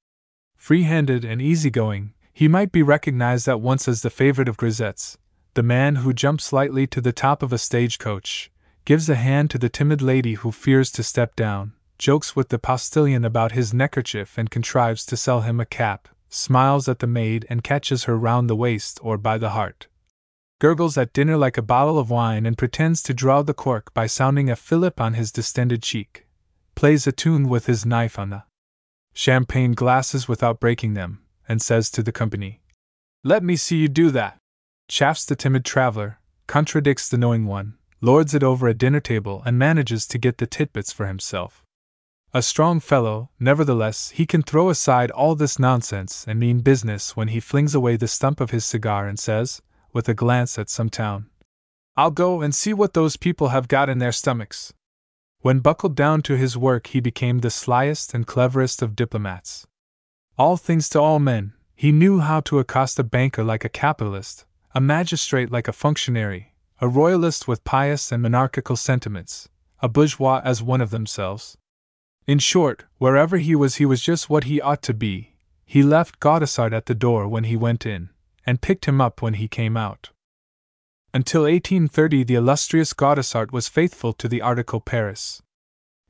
Free 0.56 0.82
handed 0.82 1.24
and 1.24 1.40
easy-going, 1.40 2.14
he 2.32 2.48
might 2.48 2.72
be 2.72 2.82
recognized 2.82 3.48
at 3.48 3.60
once 3.60 3.88
as 3.88 4.02
the 4.02 4.10
favorite 4.10 4.48
of 4.48 4.56
grisettes, 4.56 5.16
the 5.54 5.62
man 5.62 5.96
who 5.96 6.12
jumps 6.12 6.52
lightly 6.52 6.86
to 6.86 7.00
the 7.00 7.12
top 7.12 7.42
of 7.42 7.52
a 7.52 7.58
stagecoach, 7.58 8.50
gives 8.84 9.08
a 9.08 9.14
hand 9.14 9.50
to 9.50 9.58
the 9.58 9.70
timid 9.70 10.02
lady 10.02 10.34
who 10.34 10.52
fears 10.52 10.90
to 10.90 11.02
step 11.02 11.34
down, 11.34 11.72
jokes 11.98 12.36
with 12.36 12.50
the 12.50 12.58
postilion 12.58 13.24
about 13.24 13.52
his 13.52 13.72
neckerchief 13.72 14.36
and 14.36 14.50
contrives 14.50 15.06
to 15.06 15.16
sell 15.16 15.40
him 15.40 15.58
a 15.58 15.64
cap, 15.64 16.08
smiles 16.28 16.88
at 16.88 16.98
the 16.98 17.06
maid 17.06 17.46
and 17.48 17.64
catches 17.64 18.04
her 18.04 18.18
round 18.18 18.50
the 18.50 18.56
waist 18.56 19.00
or 19.02 19.16
by 19.16 19.38
the 19.38 19.50
heart. 19.50 19.86
Gurgles 20.58 20.96
at 20.96 21.12
dinner 21.12 21.36
like 21.36 21.58
a 21.58 21.62
bottle 21.62 21.98
of 21.98 22.10
wine 22.10 22.46
and 22.46 22.56
pretends 22.56 23.02
to 23.02 23.12
draw 23.12 23.42
the 23.42 23.54
cork 23.54 23.92
by 23.92 24.06
sounding 24.06 24.48
a 24.48 24.56
fillip 24.56 25.00
on 25.00 25.14
his 25.14 25.30
distended 25.30 25.82
cheek, 25.82 26.26
plays 26.74 27.06
a 27.06 27.12
tune 27.12 27.48
with 27.48 27.66
his 27.66 27.84
knife 27.84 28.18
on 28.18 28.30
the 28.30 28.42
champagne 29.12 29.72
glasses 29.72 30.28
without 30.28 30.60
breaking 30.60 30.94
them, 30.94 31.22
and 31.48 31.60
says 31.60 31.90
to 31.90 32.02
the 32.02 32.12
company, 32.12 32.60
Let 33.22 33.42
me 33.42 33.56
see 33.56 33.76
you 33.76 33.88
do 33.88 34.10
that. 34.10 34.38
Chaffs 34.88 35.24
the 35.24 35.36
timid 35.36 35.64
traveler, 35.64 36.18
contradicts 36.46 37.08
the 37.08 37.18
knowing 37.18 37.46
one, 37.46 37.74
lords 38.00 38.34
it 38.34 38.42
over 38.42 38.68
a 38.68 38.74
dinner 38.74 39.00
table, 39.00 39.42
and 39.44 39.58
manages 39.58 40.06
to 40.06 40.18
get 40.18 40.38
the 40.38 40.46
titbits 40.46 40.92
for 40.92 41.06
himself. 41.06 41.64
A 42.32 42.42
strong 42.42 42.80
fellow, 42.80 43.30
nevertheless, 43.40 44.10
he 44.10 44.26
can 44.26 44.42
throw 44.42 44.68
aside 44.68 45.10
all 45.10 45.34
this 45.34 45.58
nonsense 45.58 46.24
and 46.28 46.38
mean 46.38 46.60
business 46.60 47.16
when 47.16 47.28
he 47.28 47.40
flings 47.40 47.74
away 47.74 47.96
the 47.96 48.08
stump 48.08 48.40
of 48.40 48.50
his 48.50 48.64
cigar 48.64 49.08
and 49.08 49.18
says, 49.18 49.62
with 49.96 50.08
a 50.10 50.14
glance 50.14 50.58
at 50.58 50.68
some 50.68 50.90
town, 50.90 51.24
I'll 51.96 52.10
go 52.10 52.42
and 52.42 52.54
see 52.54 52.74
what 52.74 52.92
those 52.92 53.16
people 53.16 53.48
have 53.48 53.66
got 53.66 53.88
in 53.88 53.98
their 53.98 54.12
stomachs. 54.12 54.74
When 55.40 55.60
buckled 55.60 55.96
down 55.96 56.20
to 56.24 56.36
his 56.36 56.54
work, 56.54 56.88
he 56.88 57.00
became 57.00 57.38
the 57.38 57.48
slyest 57.48 58.12
and 58.12 58.26
cleverest 58.26 58.82
of 58.82 58.94
diplomats. 58.94 59.66
All 60.36 60.58
things 60.58 60.90
to 60.90 61.00
all 61.00 61.18
men, 61.18 61.54
he 61.74 61.92
knew 61.92 62.20
how 62.20 62.40
to 62.40 62.58
accost 62.58 62.98
a 62.98 63.04
banker 63.04 63.42
like 63.42 63.64
a 63.64 63.70
capitalist, 63.70 64.44
a 64.74 64.82
magistrate 64.82 65.50
like 65.50 65.66
a 65.66 65.72
functionary, 65.72 66.52
a 66.78 66.88
royalist 66.88 67.48
with 67.48 67.64
pious 67.64 68.12
and 68.12 68.22
monarchical 68.22 68.76
sentiments, 68.76 69.48
a 69.80 69.88
bourgeois 69.88 70.42
as 70.44 70.62
one 70.62 70.82
of 70.82 70.90
themselves. 70.90 71.56
In 72.26 72.38
short, 72.38 72.84
wherever 72.98 73.38
he 73.38 73.54
was, 73.56 73.76
he 73.76 73.86
was 73.86 74.02
just 74.02 74.28
what 74.28 74.44
he 74.44 74.60
ought 74.60 74.82
to 74.82 74.92
be. 74.92 75.36
He 75.64 75.82
left 75.82 76.20
Gaudissart 76.20 76.74
at 76.74 76.84
the 76.84 76.94
door 76.94 77.26
when 77.26 77.44
he 77.44 77.56
went 77.56 77.86
in, 77.86 78.10
and 78.46 78.62
picked 78.62 78.86
him 78.86 79.00
up 79.00 79.20
when 79.20 79.34
he 79.34 79.48
came 79.48 79.76
out. 79.76 80.10
Until 81.12 81.42
1830, 81.42 82.24
the 82.24 82.34
illustrious 82.34 82.92
Gaudissart 82.92 83.50
was 83.50 83.68
faithful 83.68 84.12
to 84.12 84.28
the 84.28 84.40
article 84.40 84.80
Paris. 84.80 85.42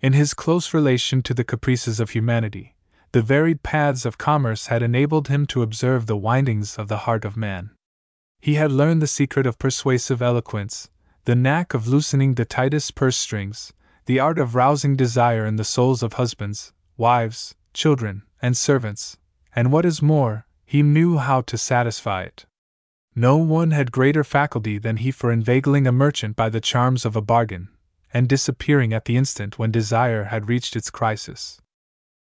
In 0.01 0.13
his 0.13 0.35
close 0.35 0.75
relation 0.75 1.23
to 1.23 1.33
the 1.33 1.45
caprices 1.45 2.01
of 2.01 2.11
humanity, 2.11 2.77
the 3.13 3.23
varied 3.23 3.63
paths 3.63 4.05
of 4.05 4.19
commerce 4.19 4.67
had 4.67 4.83
enabled 4.83 5.29
him 5.29 5.47
to 5.47 5.63
observe 5.63 6.07
the 6.07 6.17
windings 6.17 6.77
of 6.77 6.89
the 6.89 6.99
heart 6.99 7.25
of 7.25 7.37
man. 7.37 7.71
He 8.41 8.55
had 8.55 8.71
learned 8.71 9.01
the 9.01 9.07
secret 9.07 9.47
of 9.47 9.59
persuasive 9.59 10.21
eloquence, 10.21 10.91
the 11.25 11.35
knack 11.35 11.73
of 11.73 11.89
loosening 11.89 12.35
the 12.35 12.45
tightest 12.45 12.95
purse 12.95 13.17
strings, 13.17 13.73
the 14.05 14.21
art 14.21 14.39
of 14.39 14.55
rousing 14.55 14.97
desire 14.97 15.47
in 15.47 15.57
the 15.57 15.65
souls 15.65 16.03
of 16.03 16.15
husbands, 16.15 16.73
wives, 16.97 17.55
children, 17.73 18.23
and 18.43 18.57
servants, 18.57 19.17
and 19.55 19.73
what 19.73 19.85
is 19.85 20.03
more, 20.03 20.47
he 20.67 20.83
knew 20.83 21.17
how 21.17 21.41
to 21.41 21.57
satisfy 21.57 22.23
it. 22.23 22.45
No 23.15 23.37
one 23.37 23.71
had 23.71 23.93
greater 23.93 24.25
faculty 24.25 24.77
than 24.77 24.99
he 24.99 25.11
for 25.11 25.33
inveigling 25.33 25.87
a 25.87 25.93
merchant 25.93 26.37
by 26.37 26.51
the 26.51 26.61
charms 26.61 27.07
of 27.07 27.17
a 27.17 27.23
bargain, 27.23 27.69
and 28.13 28.29
disappearing 28.29 28.93
at 28.93 29.07
the 29.07 29.17
instant 29.17 29.59
when 29.59 29.71
desire 29.71 30.25
had 30.25 30.49
reached 30.49 30.77
its 30.77 30.91
crisis. 30.91 31.61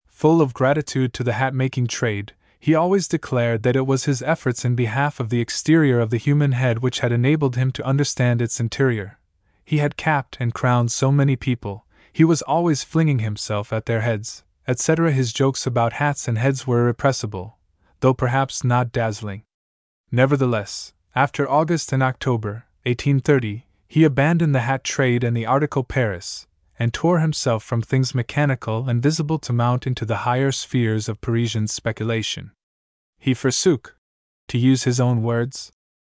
Full 0.07 0.41
of 0.41 0.55
gratitude 0.55 1.13
to 1.15 1.25
the 1.25 1.33
hat 1.33 1.55
making 1.55 1.89
trade, 1.89 2.35
he 2.61 2.75
always 2.75 3.09
declared 3.09 3.63
that 3.63 3.77
it 3.77 3.87
was 3.87 4.05
his 4.05 4.23
efforts 4.23 4.65
in 4.65 4.75
behalf 4.77 5.19
of 5.19 5.31
the 5.31 5.41
exterior 5.41 5.99
of 5.99 6.11
the 6.11 6.17
human 6.17 6.53
head 6.53 6.79
which 6.79 7.01
had 7.01 7.13
enabled 7.13 7.57
him 7.57 7.73
to 7.73 7.85
understand 7.85 8.41
its 8.41 8.61
interior. 8.61 9.19
He 9.65 9.79
had 9.79 9.97
capped 9.97 10.37
and 10.39 10.55
crowned 10.55 10.93
so 10.93 11.11
many 11.11 11.35
people, 11.35 11.87
he 12.13 12.25
was 12.25 12.43
always 12.43 12.85
flinging 12.85 13.19
himself 13.19 13.73
at 13.73 13.87
their 13.87 14.03
heads, 14.03 14.45
etc. 14.69 15.11
His 15.11 15.33
jokes 15.33 15.67
about 15.67 15.95
hats 15.95 16.29
and 16.29 16.39
heads 16.39 16.67
were 16.67 16.83
irrepressible, 16.83 17.59
though 18.05 18.13
perhaps 18.13 18.63
not 18.63 18.93
dazzling. 18.93 19.45
Nevertheless, 20.13 20.93
after 21.15 21.49
August 21.49 21.91
and 21.91 22.03
October, 22.03 22.67
1830, 22.83 23.65
he 23.89 24.05
abandoned 24.05 24.55
the 24.55 24.61
hat 24.69 24.85
trade 24.85 25.25
and 25.25 25.35
the 25.35 25.47
article 25.47 25.83
Paris, 25.83 26.47
and 26.79 26.93
tore 26.93 27.21
himself 27.21 27.65
from 27.65 27.81
things 27.81 28.15
mechanical 28.15 28.91
and 28.91 29.03
visible 29.03 29.39
to 29.39 29.55
mount 29.55 29.87
into 29.87 30.05
the 30.05 30.27
higher 30.29 30.53
spheres 30.53 31.09
of 31.09 31.23
Parisian 31.23 31.67
speculation. 31.67 32.51
He 33.19 33.33
forsook, 33.33 33.97
to 34.49 34.59
use 34.59 34.85
his 34.85 35.01
own 35.01 35.23
words, 35.23 35.73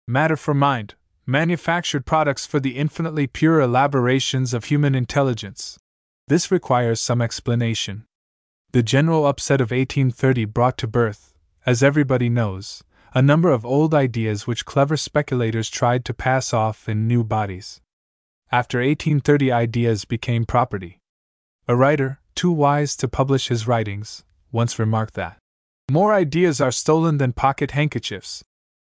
matter 0.07 0.37
for 0.37 0.53
mind, 0.53 0.93
manufactured 1.25 2.05
products 2.05 2.45
for 2.45 2.59
the 2.59 2.77
infinitely 2.77 3.25
pure 3.25 3.61
elaborations 3.61 4.53
of 4.53 4.65
human 4.65 4.93
intelligence. 4.93 5.79
This 6.27 6.51
requires 6.51 7.01
some 7.01 7.19
explanation. 7.19 8.05
The 8.73 8.83
general 8.83 9.25
upset 9.25 9.59
of 9.59 9.71
1830 9.71 10.45
brought 10.45 10.77
to 10.77 10.85
birth, 10.85 11.33
as 11.65 11.83
everybody 11.83 12.29
knows, 12.29 12.83
a 13.13 13.21
number 13.21 13.49
of 13.49 13.65
old 13.65 13.93
ideas 13.93 14.45
which 14.45 14.65
clever 14.65 14.95
speculators 14.95 15.69
tried 15.69 16.05
to 16.05 16.13
pass 16.13 16.53
off 16.53 16.87
in 16.87 17.07
new 17.07 17.23
bodies. 17.23 17.81
After 18.51 18.79
1830, 18.79 19.51
ideas 19.51 20.05
became 20.05 20.45
property. 20.45 20.99
A 21.67 21.75
writer, 21.75 22.19
too 22.35 22.51
wise 22.51 22.95
to 22.97 23.07
publish 23.07 23.47
his 23.47 23.67
writings, 23.67 24.23
once 24.51 24.79
remarked 24.79 25.13
that 25.15 25.37
more 25.91 26.13
ideas 26.13 26.61
are 26.61 26.71
stolen 26.71 27.17
than 27.17 27.33
pocket 27.33 27.71
handkerchiefs. 27.71 28.43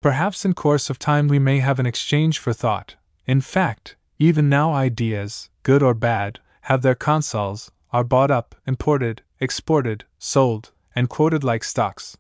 Perhaps 0.03 0.45
in 0.45 0.55
course 0.55 0.91
of 0.91 0.99
time 0.99 1.29
we 1.29 1.39
may 1.39 1.61
have 1.61 1.79
an 1.79 1.87
exchange 1.87 2.39
for 2.39 2.53
thought. 2.53 2.97
In 3.27 3.41
fact, 3.41 3.97
even 4.19 4.49
now 4.49 4.73
ideas, 4.73 5.49
good 5.63 5.83
or 5.83 5.95
bad, 5.95 6.41
have 6.63 6.83
their 6.83 6.95
consols, 6.95 7.71
are 7.93 8.05
bought 8.05 8.31
up, 8.31 8.55
imported, 8.67 9.23
exported, 9.41 10.05
sold, 10.19 10.73
and 10.95 11.09
quoted 11.09 11.45
like 11.45 11.63
stocks. 11.63 12.17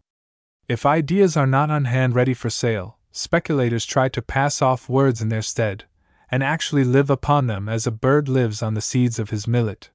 If 0.68 0.84
ideas 0.84 1.34
are 1.34 1.46
not 1.46 1.70
on 1.70 1.86
hand 1.86 2.14
ready 2.14 2.34
for 2.34 2.50
sale, 2.50 2.98
speculators 3.10 3.86
try 3.86 4.10
to 4.10 4.20
pass 4.20 4.60
off 4.60 4.86
words 4.86 5.22
in 5.22 5.30
their 5.30 5.40
stead, 5.40 5.84
and 6.30 6.42
actually 6.42 6.84
live 6.84 7.08
upon 7.08 7.46
them 7.46 7.70
as 7.70 7.86
a 7.86 7.90
bird 7.90 8.28
lives 8.28 8.62
on 8.62 8.74
the 8.74 8.82
seeds 8.82 9.18
of 9.18 9.30
his 9.30 9.48
millet. 9.48 9.88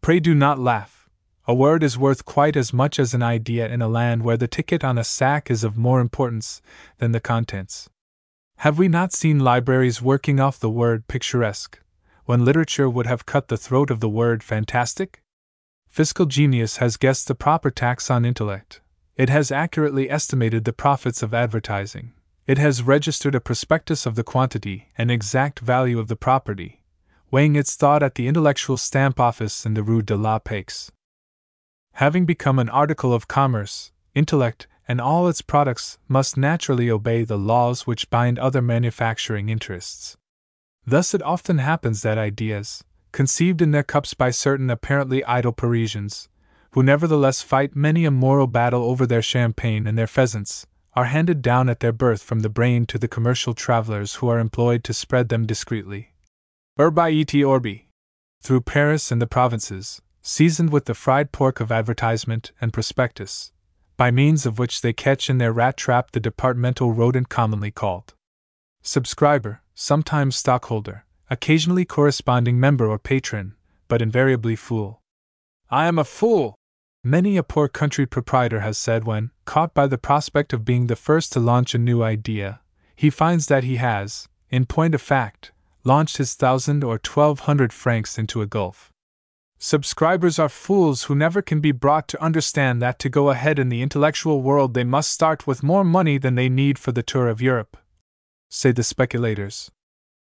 Pray 0.00 0.18
do 0.18 0.34
not 0.34 0.58
laugh. 0.58 1.08
A 1.46 1.54
word 1.54 1.84
is 1.84 1.96
worth 1.96 2.24
quite 2.24 2.56
as 2.56 2.72
much 2.72 2.98
as 2.98 3.14
an 3.14 3.22
idea 3.22 3.68
in 3.68 3.80
a 3.80 3.88
land 3.88 4.24
where 4.24 4.36
the 4.36 4.48
ticket 4.48 4.82
on 4.82 4.98
a 4.98 5.04
sack 5.04 5.48
is 5.48 5.62
of 5.62 5.76
more 5.76 6.00
importance 6.00 6.60
than 6.98 7.12
the 7.12 7.20
contents. 7.20 7.88
Have 8.58 8.78
we 8.78 8.88
not 8.88 9.12
seen 9.12 9.38
libraries 9.38 10.02
working 10.02 10.40
off 10.40 10.58
the 10.58 10.68
word 10.68 11.06
picturesque, 11.06 11.80
when 12.24 12.44
literature 12.44 12.90
would 12.90 13.06
have 13.06 13.26
cut 13.26 13.46
the 13.46 13.56
throat 13.56 13.92
of 13.92 14.00
the 14.00 14.08
word 14.08 14.42
fantastic? 14.42 15.22
Fiscal 15.88 16.26
genius 16.26 16.78
has 16.78 16.96
guessed 16.96 17.28
the 17.28 17.34
proper 17.36 17.70
tax 17.70 18.10
on 18.10 18.24
intellect, 18.24 18.80
it 19.16 19.28
has 19.28 19.50
accurately 19.50 20.10
estimated 20.10 20.64
the 20.64 20.72
profits 20.72 21.22
of 21.22 21.34
advertising. 21.34 22.12
It 22.46 22.58
has 22.58 22.82
registered 22.82 23.34
a 23.34 23.40
prospectus 23.40 24.06
of 24.06 24.14
the 24.14 24.24
quantity 24.24 24.88
and 24.96 25.10
exact 25.10 25.60
value 25.60 25.98
of 25.98 26.08
the 26.08 26.16
property, 26.16 26.82
weighing 27.30 27.54
its 27.54 27.76
thought 27.76 28.02
at 28.02 28.14
the 28.14 28.26
intellectual 28.26 28.76
stamp 28.76 29.20
office 29.20 29.66
in 29.66 29.74
the 29.74 29.82
Rue 29.82 30.02
de 30.02 30.16
la 30.16 30.38
Paix. 30.38 30.90
Having 31.94 32.26
become 32.26 32.58
an 32.58 32.68
article 32.68 33.12
of 33.12 33.28
commerce, 33.28 33.92
intellect 34.14 34.66
and 34.88 35.00
all 35.00 35.28
its 35.28 35.42
products 35.42 35.98
must 36.08 36.36
naturally 36.36 36.90
obey 36.90 37.22
the 37.22 37.38
laws 37.38 37.86
which 37.86 38.10
bind 38.10 38.38
other 38.38 38.62
manufacturing 38.62 39.48
interests. 39.48 40.16
Thus, 40.84 41.14
it 41.14 41.22
often 41.22 41.58
happens 41.58 42.02
that 42.02 42.18
ideas, 42.18 42.82
conceived 43.12 43.62
in 43.62 43.70
their 43.70 43.82
cups 43.82 44.14
by 44.14 44.30
certain 44.30 44.70
apparently 44.70 45.22
idle 45.24 45.52
Parisians, 45.52 46.28
who 46.72 46.82
nevertheless 46.82 47.42
fight 47.42 47.74
many 47.74 48.04
a 48.04 48.10
moral 48.10 48.46
battle 48.46 48.82
over 48.84 49.06
their 49.06 49.22
champagne 49.22 49.86
and 49.86 49.98
their 49.98 50.06
pheasants, 50.06 50.66
are 50.94 51.06
handed 51.06 51.42
down 51.42 51.68
at 51.68 51.80
their 51.80 51.92
birth 51.92 52.22
from 52.22 52.40
the 52.40 52.48
brain 52.48 52.84
to 52.86 52.98
the 52.98 53.08
commercial 53.08 53.54
travelers 53.54 54.16
who 54.16 54.28
are 54.28 54.38
employed 54.38 54.82
to 54.84 54.92
spread 54.92 55.28
them 55.28 55.46
discreetly. 55.46 56.12
Urbi 56.78 57.20
et 57.20 57.44
orbi. 57.44 57.88
Through 58.42 58.62
Paris 58.62 59.12
and 59.12 59.20
the 59.20 59.26
provinces, 59.26 60.00
seasoned 60.22 60.70
with 60.70 60.86
the 60.86 60.94
fried 60.94 61.32
pork 61.32 61.60
of 61.60 61.70
advertisement 61.70 62.52
and 62.60 62.72
prospectus, 62.72 63.52
by 63.96 64.10
means 64.10 64.46
of 64.46 64.58
which 64.58 64.80
they 64.80 64.92
catch 64.92 65.28
in 65.28 65.38
their 65.38 65.52
rat 65.52 65.76
trap 65.76 66.12
the 66.12 66.20
departmental 66.20 66.92
rodent 66.92 67.28
commonly 67.28 67.70
called 67.70 68.14
subscriber, 68.82 69.60
sometimes 69.74 70.36
stockholder, 70.36 71.04
occasionally 71.28 71.84
corresponding 71.84 72.58
member 72.58 72.86
or 72.86 72.98
patron, 72.98 73.54
but 73.88 74.00
invariably 74.00 74.56
fool. 74.56 75.02
I 75.70 75.86
am 75.86 75.98
a 75.98 76.04
fool, 76.04 76.54
Many 77.02 77.38
a 77.38 77.42
poor 77.42 77.66
country 77.66 78.04
proprietor 78.04 78.60
has 78.60 78.76
said 78.76 79.04
when, 79.04 79.30
caught 79.46 79.72
by 79.72 79.86
the 79.86 79.96
prospect 79.96 80.52
of 80.52 80.66
being 80.66 80.86
the 80.86 80.96
first 80.96 81.32
to 81.32 81.40
launch 81.40 81.74
a 81.74 81.78
new 81.78 82.02
idea, 82.02 82.60
he 82.94 83.08
finds 83.08 83.46
that 83.46 83.64
he 83.64 83.76
has, 83.76 84.28
in 84.50 84.66
point 84.66 84.94
of 84.94 85.00
fact, 85.00 85.50
launched 85.82 86.18
his 86.18 86.34
thousand 86.34 86.84
or 86.84 86.98
twelve 86.98 87.40
hundred 87.40 87.72
francs 87.72 88.18
into 88.18 88.42
a 88.42 88.46
gulf. 88.46 88.92
Subscribers 89.58 90.38
are 90.38 90.50
fools 90.50 91.04
who 91.04 91.14
never 91.14 91.40
can 91.40 91.60
be 91.60 91.72
brought 91.72 92.06
to 92.08 92.22
understand 92.22 92.82
that 92.82 92.98
to 92.98 93.08
go 93.08 93.30
ahead 93.30 93.58
in 93.58 93.70
the 93.70 93.80
intellectual 93.80 94.42
world 94.42 94.74
they 94.74 94.84
must 94.84 95.10
start 95.10 95.46
with 95.46 95.62
more 95.62 95.84
money 95.84 96.18
than 96.18 96.34
they 96.34 96.50
need 96.50 96.78
for 96.78 96.92
the 96.92 97.02
tour 97.02 97.28
of 97.28 97.40
Europe, 97.40 97.78
say 98.50 98.72
the 98.72 98.82
speculators. 98.82 99.70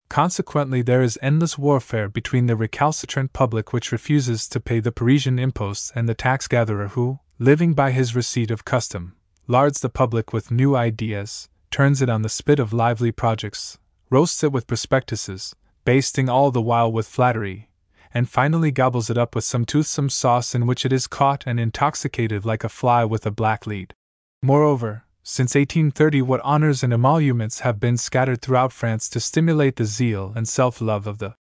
Consequently, 0.09 0.81
there 0.81 1.03
is 1.03 1.19
endless 1.21 1.57
warfare 1.57 2.09
between 2.09 2.47
the 2.47 2.55
recalcitrant 2.55 3.31
public 3.31 3.71
which 3.71 3.91
refuses 3.91 4.47
to 4.49 4.59
pay 4.59 4.79
the 4.79 4.91
Parisian 4.91 5.37
imposts 5.37 5.91
and 5.93 6.09
the 6.09 6.15
tax 6.15 6.47
gatherer 6.47 6.89
who, 6.89 7.19
living 7.37 7.73
by 7.73 7.91
his 7.91 8.15
receipt 8.15 8.49
of 8.49 8.65
custom, 8.65 9.15
lards 9.47 9.81
the 9.81 9.89
public 9.89 10.33
with 10.33 10.49
new 10.49 10.75
ideas, 10.75 11.47
turns 11.69 12.01
it 12.01 12.09
on 12.09 12.23
the 12.23 12.29
spit 12.29 12.59
of 12.59 12.73
lively 12.73 13.11
projects, 13.11 13.77
roasts 14.09 14.43
it 14.43 14.51
with 14.51 14.65
prospectuses, 14.65 15.55
basting 15.85 16.27
all 16.27 16.49
the 16.49 16.61
while 16.61 16.91
with 16.91 17.07
flattery, 17.07 17.69
and 18.11 18.27
finally 18.27 18.71
gobbles 18.71 19.11
it 19.11 19.17
up 19.17 19.35
with 19.35 19.43
some 19.43 19.63
toothsome 19.63 20.09
sauce 20.09 20.55
in 20.55 20.65
which 20.65 20.85
it 20.85 20.91
is 20.91 21.05
caught 21.05 21.43
and 21.45 21.59
intoxicated 21.59 22.43
like 22.43 22.63
a 22.63 22.69
fly 22.69 23.05
with 23.05 23.27
a 23.27 23.31
black 23.31 23.67
lead. 23.67 23.93
Moreover, 24.41 25.03
since 25.23 25.55
1830, 25.55 26.21
what 26.21 26.41
honors 26.41 26.83
and 26.83 26.93
emoluments 26.93 27.59
have 27.59 27.79
been 27.79 27.97
scattered 27.97 28.41
throughout 28.41 28.71
France 28.71 29.09
to 29.09 29.19
stimulate 29.19 29.75
the 29.75 29.85
zeal 29.85 30.33
and 30.35 30.47
self 30.47 30.81
love 30.81 31.07
of 31.07 31.19
the 31.19 31.35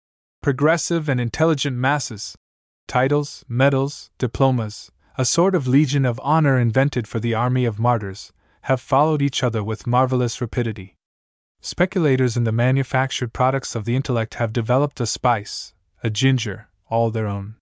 progressive 0.42 1.08
and 1.08 1.20
intelligent 1.20 1.76
masses. 1.76 2.36
Titles, 2.86 3.44
medals, 3.48 4.10
diplomas, 4.18 4.90
a 5.18 5.24
sort 5.24 5.54
of 5.54 5.66
legion 5.66 6.04
of 6.04 6.20
honor 6.22 6.58
invented 6.58 7.08
for 7.08 7.18
the 7.18 7.34
army 7.34 7.64
of 7.64 7.78
martyrs, 7.78 8.32
have 8.62 8.80
followed 8.80 9.22
each 9.22 9.42
other 9.42 9.62
with 9.62 9.86
marvelous 9.86 10.40
rapidity. 10.40 10.96
Speculators 11.60 12.36
in 12.36 12.44
the 12.44 12.52
manufactured 12.52 13.32
products 13.32 13.74
of 13.74 13.84
the 13.84 13.96
intellect 13.96 14.34
have 14.34 14.52
developed 14.52 15.00
a 15.00 15.06
spice, 15.06 15.74
a 16.02 16.10
ginger, 16.10 16.68
all 16.88 17.10
their 17.10 17.26
own. 17.26 17.56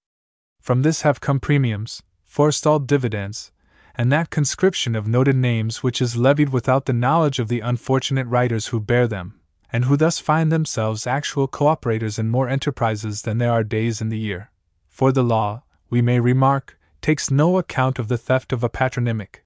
From 0.60 0.82
this 0.82 1.02
have 1.02 1.20
come 1.20 1.40
premiums, 1.40 2.02
forestalled 2.22 2.86
dividends, 2.86 3.52
and 3.96 4.10
that 4.10 4.30
conscription 4.30 4.96
of 4.96 5.06
noted 5.06 5.36
names 5.36 5.82
which 5.82 6.02
is 6.02 6.16
levied 6.16 6.48
without 6.48 6.86
the 6.86 6.92
knowledge 6.92 7.38
of 7.38 7.48
the 7.48 7.60
unfortunate 7.60 8.26
writers 8.26 8.68
who 8.68 8.80
bear 8.80 9.06
them, 9.06 9.40
and 9.72 9.84
who 9.84 9.96
thus 9.96 10.18
find 10.18 10.50
themselves 10.50 11.06
actual 11.06 11.48
cooperators 11.48 12.18
in 12.18 12.28
more 12.28 12.48
enterprises 12.48 13.22
than 13.22 13.38
there 13.38 13.52
are 13.52 13.64
days 13.64 14.00
in 14.00 14.08
the 14.08 14.18
year. 14.18 14.50
For 14.88 15.12
the 15.12 15.22
law, 15.22 15.62
we 15.90 16.02
may 16.02 16.20
remark, 16.20 16.78
takes 17.00 17.30
no 17.30 17.58
account 17.58 17.98
of 17.98 18.08
the 18.08 18.18
theft 18.18 18.52
of 18.52 18.64
a 18.64 18.68
patronymic. 18.68 19.44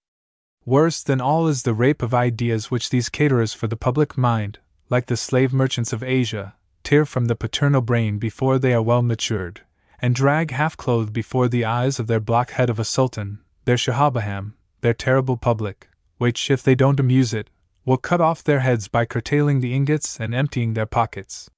Worse 0.65 1.03
than 1.03 1.21
all 1.21 1.47
is 1.47 1.63
the 1.63 1.75
rape 1.75 2.03
of 2.03 2.15
ideas 2.15 2.71
which 2.71 2.91
these 2.91 3.09
caterers 3.09 3.55
for 3.55 3.67
the 3.67 3.77
public 3.77 4.17
mind, 4.17 4.59
like 4.91 5.07
the 5.07 5.17
slave 5.17 5.53
merchants 5.53 5.93
of 5.93 6.03
Asia, 6.03 6.55
tear 6.85 7.05
from 7.05 7.27
the 7.27 7.35
paternal 7.35 7.81
brain 7.81 8.19
before 8.19 8.59
they 8.59 8.73
are 8.73 8.83
well 8.83 9.03
matured, 9.03 9.63
and 10.01 10.15
drag 10.15 10.51
half 10.51 10.77
clothed 10.77 11.13
before 11.13 11.49
the 11.49 11.65
eyes 11.65 11.99
of 11.99 12.07
their 12.07 12.21
blockhead 12.21 12.71
of 12.71 12.79
a 12.79 12.85
sultan, 12.85 13.41
their 13.69 13.77
Shahabaham, 13.77 14.55
their 14.81 14.95
terrible 14.95 15.37
public, 15.37 15.91
which, 16.17 16.51
if 16.51 16.63
they 16.63 16.75
don't 16.75 16.99
amuse 16.99 17.35
it, 17.35 17.51
will 17.85 17.99
cut 17.99 18.19
off 18.19 18.43
their 18.43 18.61
heads 18.61 18.89
by 18.89 19.05
curtailing 19.05 19.61
the 19.61 19.75
ingots 19.75 20.19
and 20.19 20.35
emptying 20.35 20.73
their 20.73 20.87
pockets. 20.87 21.51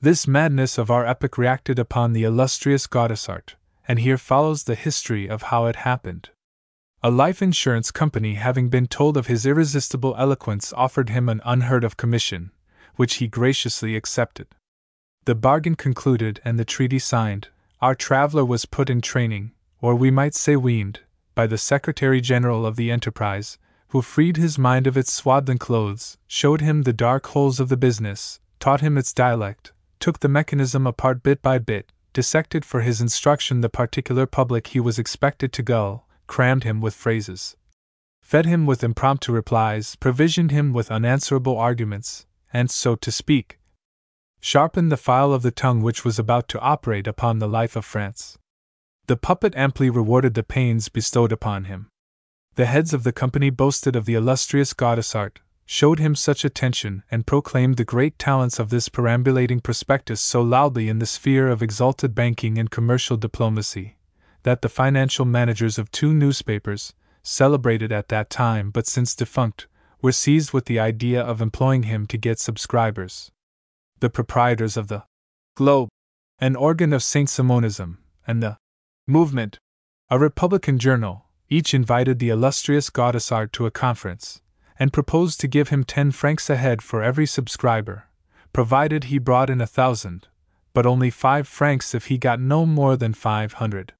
This 0.00 0.28
madness 0.28 0.78
of 0.78 0.92
our 0.92 1.04
epoch 1.04 1.36
reacted 1.36 1.76
upon 1.76 2.12
the 2.12 2.22
illustrious 2.22 2.86
Gaudissart, 2.86 3.56
and 3.88 3.98
here 3.98 4.16
follows 4.16 4.62
the 4.62 4.76
history 4.76 5.28
of 5.28 5.50
how 5.50 5.66
it 5.66 5.82
happened. 5.90 6.30
A 7.02 7.10
life 7.10 7.42
insurance 7.42 7.90
company, 7.90 8.34
having 8.34 8.68
been 8.68 8.86
told 8.86 9.16
of 9.16 9.26
his 9.26 9.44
irresistible 9.44 10.14
eloquence, 10.16 10.72
offered 10.76 11.08
him 11.08 11.28
an 11.28 11.40
unheard 11.44 11.82
of 11.82 11.96
commission, 11.96 12.52
which 12.94 13.14
he 13.14 13.26
graciously 13.26 13.96
accepted. 13.96 14.46
The 15.24 15.34
bargain 15.34 15.74
concluded 15.74 16.40
and 16.44 16.60
the 16.60 16.64
treaty 16.64 17.00
signed, 17.00 17.48
our 17.80 17.96
traveler 17.96 18.44
was 18.44 18.66
put 18.66 18.88
in 18.88 19.00
training, 19.00 19.50
or 19.80 19.96
we 19.96 20.12
might 20.12 20.36
say 20.36 20.54
weaned, 20.54 21.00
by 21.38 21.46
the 21.46 21.56
Secretary 21.56 22.20
General 22.20 22.66
of 22.66 22.74
the 22.74 22.90
Enterprise, 22.90 23.58
who 23.90 24.02
freed 24.02 24.36
his 24.36 24.58
mind 24.58 24.88
of 24.88 24.96
its 24.96 25.12
swaddling 25.12 25.56
clothes, 25.56 26.18
showed 26.26 26.60
him 26.60 26.82
the 26.82 26.92
dark 26.92 27.28
holes 27.28 27.60
of 27.60 27.68
the 27.68 27.76
business, 27.76 28.40
taught 28.58 28.80
him 28.80 28.98
its 28.98 29.12
dialect, 29.12 29.72
took 30.00 30.18
the 30.18 30.28
mechanism 30.28 30.84
apart 30.84 31.22
bit 31.22 31.40
by 31.40 31.56
bit, 31.58 31.92
dissected 32.12 32.64
for 32.64 32.80
his 32.80 33.00
instruction 33.00 33.60
the 33.60 33.68
particular 33.68 34.26
public 34.26 34.66
he 34.66 34.80
was 34.80 34.98
expected 34.98 35.52
to 35.52 35.62
gull, 35.62 36.08
crammed 36.26 36.64
him 36.64 36.80
with 36.80 36.92
phrases, 36.92 37.56
fed 38.20 38.44
him 38.44 38.66
with 38.66 38.82
impromptu 38.82 39.30
replies, 39.30 39.94
provisioned 39.94 40.50
him 40.50 40.72
with 40.72 40.90
unanswerable 40.90 41.56
arguments, 41.56 42.26
and, 42.52 42.68
so 42.68 42.96
to 42.96 43.12
speak, 43.12 43.60
sharpened 44.40 44.90
the 44.90 44.96
file 44.96 45.32
of 45.32 45.42
the 45.42 45.52
tongue 45.52 45.82
which 45.82 46.04
was 46.04 46.18
about 46.18 46.48
to 46.48 46.58
operate 46.58 47.06
upon 47.06 47.38
the 47.38 47.46
life 47.46 47.76
of 47.76 47.84
France. 47.84 48.38
The 49.08 49.16
puppet 49.16 49.54
amply 49.56 49.88
rewarded 49.88 50.34
the 50.34 50.42
pains 50.42 50.90
bestowed 50.90 51.32
upon 51.32 51.64
him. 51.64 51.88
The 52.56 52.66
heads 52.66 52.92
of 52.92 53.04
the 53.04 53.12
company 53.12 53.48
boasted 53.48 53.96
of 53.96 54.04
the 54.04 54.12
illustrious 54.12 54.74
Gaudissart, 54.74 55.38
showed 55.64 55.98
him 55.98 56.14
such 56.14 56.44
attention, 56.44 57.02
and 57.10 57.26
proclaimed 57.26 57.78
the 57.78 57.86
great 57.86 58.18
talents 58.18 58.58
of 58.58 58.68
this 58.68 58.90
perambulating 58.90 59.60
prospectus 59.60 60.20
so 60.20 60.42
loudly 60.42 60.90
in 60.90 60.98
the 60.98 61.06
sphere 61.06 61.48
of 61.48 61.62
exalted 61.62 62.14
banking 62.14 62.58
and 62.58 62.70
commercial 62.70 63.16
diplomacy, 63.16 63.96
that 64.42 64.60
the 64.60 64.68
financial 64.68 65.24
managers 65.24 65.78
of 65.78 65.90
two 65.90 66.12
newspapers, 66.12 66.92
celebrated 67.22 67.90
at 67.90 68.08
that 68.08 68.28
time 68.28 68.70
but 68.70 68.86
since 68.86 69.14
defunct, 69.14 69.68
were 70.02 70.12
seized 70.12 70.52
with 70.52 70.66
the 70.66 70.78
idea 70.78 71.22
of 71.22 71.40
employing 71.40 71.84
him 71.84 72.06
to 72.06 72.18
get 72.18 72.38
subscribers. 72.38 73.30
The 74.00 74.10
proprietors 74.10 74.76
of 74.76 74.88
the 74.88 75.04
Globe, 75.56 75.88
an 76.38 76.56
organ 76.56 76.92
of 76.92 77.02
Saint 77.02 77.30
Simonism, 77.30 77.96
and 78.26 78.42
the 78.42 78.58
Movement, 79.10 79.58
a 80.10 80.18
Republican 80.18 80.78
journal, 80.78 81.24
each 81.48 81.72
invited 81.72 82.18
the 82.18 82.28
illustrious 82.28 82.90
Gaudissart 82.90 83.52
to 83.52 83.64
a 83.64 83.70
conference, 83.70 84.42
and 84.78 84.92
proposed 84.92 85.40
to 85.40 85.48
give 85.48 85.70
him 85.70 85.82
ten 85.82 86.10
francs 86.10 86.50
a 86.50 86.56
head 86.56 86.82
for 86.82 87.02
every 87.02 87.24
subscriber, 87.24 88.04
provided 88.52 89.04
he 89.04 89.18
brought 89.18 89.48
in 89.48 89.62
a 89.62 89.66
thousand, 89.66 90.28
but 90.74 90.84
only 90.84 91.08
five 91.08 91.48
francs 91.48 91.94
if 91.94 92.08
he 92.08 92.18
got 92.18 92.38
no 92.38 92.66
more 92.66 92.98
than 92.98 93.14
five 93.14 93.54
hundred. 93.54 93.94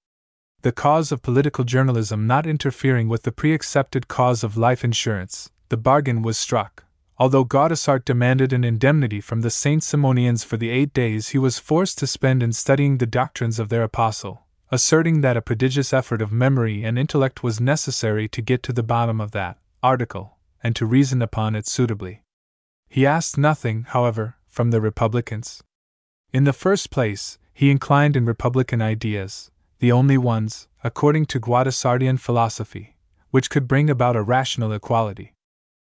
The 0.60 0.72
cause 0.72 1.10
of 1.10 1.22
political 1.22 1.64
journalism 1.64 2.26
not 2.26 2.47
interfering 2.47 3.09
with 3.09 3.22
the 3.22 3.32
pre 3.32 3.55
accepted 3.55 4.09
cause 4.09 4.44
of 4.44 4.59
life 4.59 4.85
insurance, 4.85 5.51
the 5.70 5.78
bargain 5.78 6.20
was 6.20 6.36
struck. 6.36 6.85
Although 7.16 7.47
Gaudissart 7.47 8.05
demanded 8.05 8.52
an 8.52 8.62
indemnity 8.62 9.22
from 9.22 9.40
the 9.40 9.48
Saint 9.48 9.82
Simonians 9.82 10.44
for 10.44 10.59
the 10.59 10.68
eight 10.68 10.93
days 10.93 11.30
he 11.30 11.39
was 11.39 11.59
forced 11.59 11.97
to 11.97 12.06
spend 12.06 12.43
in 12.43 12.52
studying 12.52 12.98
the 12.98 13.06
doctrines 13.06 13.59
of 13.59 13.70
their 13.70 13.82
apostle, 13.82 14.44
asserting 14.70 15.20
that 15.23 15.36
a 15.36 15.43
prodigious 15.43 15.93
effort 15.93 16.20
of 16.20 16.32
memory 16.32 16.85
and 16.85 16.99
intellect 16.99 17.43
was 17.43 17.61
necessary 17.61 18.28
to 18.28 18.43
get 18.43 18.62
to 18.62 18.73
the 18.73 18.82
bottom 18.82 19.20
of 19.20 19.31
that 19.32 19.59
article, 19.82 20.39
and 20.62 20.74
to 20.77 20.85
reason 20.85 21.23
upon 21.23 21.55
it 21.55 21.66
suitably. 21.66 22.23
He 22.89 23.07
asked 23.07 23.39
nothing, 23.39 23.85
however, 23.89 24.36
from 24.47 24.70
the 24.70 24.81
Republicans. 24.81 25.62
In 26.32 26.45
the 26.45 26.53
first 26.53 26.90
place, 26.90 27.39
he 27.55 27.70
inclined 27.70 28.16
in 28.16 28.24
Republican 28.24 28.82
ideas, 28.82 29.51
the 29.78 29.93
only 29.93 30.19
ones, 30.19 30.69
according 30.85 31.27
to 31.27 31.40
Gaudissartian 31.40 32.19
philosophy, 32.19 32.97
which 33.31 33.51
could 33.51 33.69
bring 33.69 33.89
about 33.89 34.16
a 34.16 34.23
rational 34.23 34.73
equality. 34.73 35.35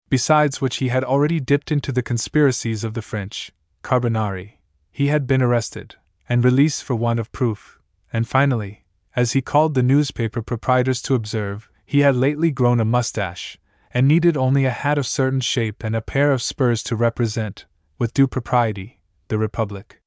Besides 0.09 0.61
which, 0.61 0.77
he 0.77 0.87
had 0.87 1.03
already 1.03 1.39
dipped 1.39 1.71
into 1.71 1.91
the 1.91 2.03
conspiracies 2.03 2.83
of 2.83 2.93
the 2.93 3.01
French, 3.01 3.51
Carbonari. 3.83 4.53
He 4.91 5.07
had 5.07 5.27
been 5.27 5.41
arrested, 5.41 5.95
and 6.29 6.43
released 6.43 6.83
for 6.83 6.95
want 6.95 7.19
of 7.19 7.31
proof, 7.31 7.76
and 8.17 8.27
finally, 8.27 8.83
as 9.15 9.33
he 9.33 9.43
called 9.43 9.75
the 9.75 9.83
newspaper 9.83 10.41
proprietors 10.41 11.03
to 11.03 11.13
observe, 11.13 11.69
he 11.85 11.99
had 11.99 12.15
lately 12.15 12.49
grown 12.49 12.79
a 12.79 12.85
mustache, 12.85 13.59
and 13.93 14.07
needed 14.07 14.35
only 14.35 14.65
a 14.65 14.71
hat 14.71 14.97
of 14.97 15.05
certain 15.05 15.39
shape 15.39 15.83
and 15.83 15.95
a 15.95 16.01
pair 16.01 16.31
of 16.31 16.41
spurs 16.41 16.81
to 16.81 16.95
represent, 16.95 17.67
with 17.99 18.15
due 18.15 18.25
propriety, 18.25 18.99
the 19.27 19.37
Republic. 19.37 20.01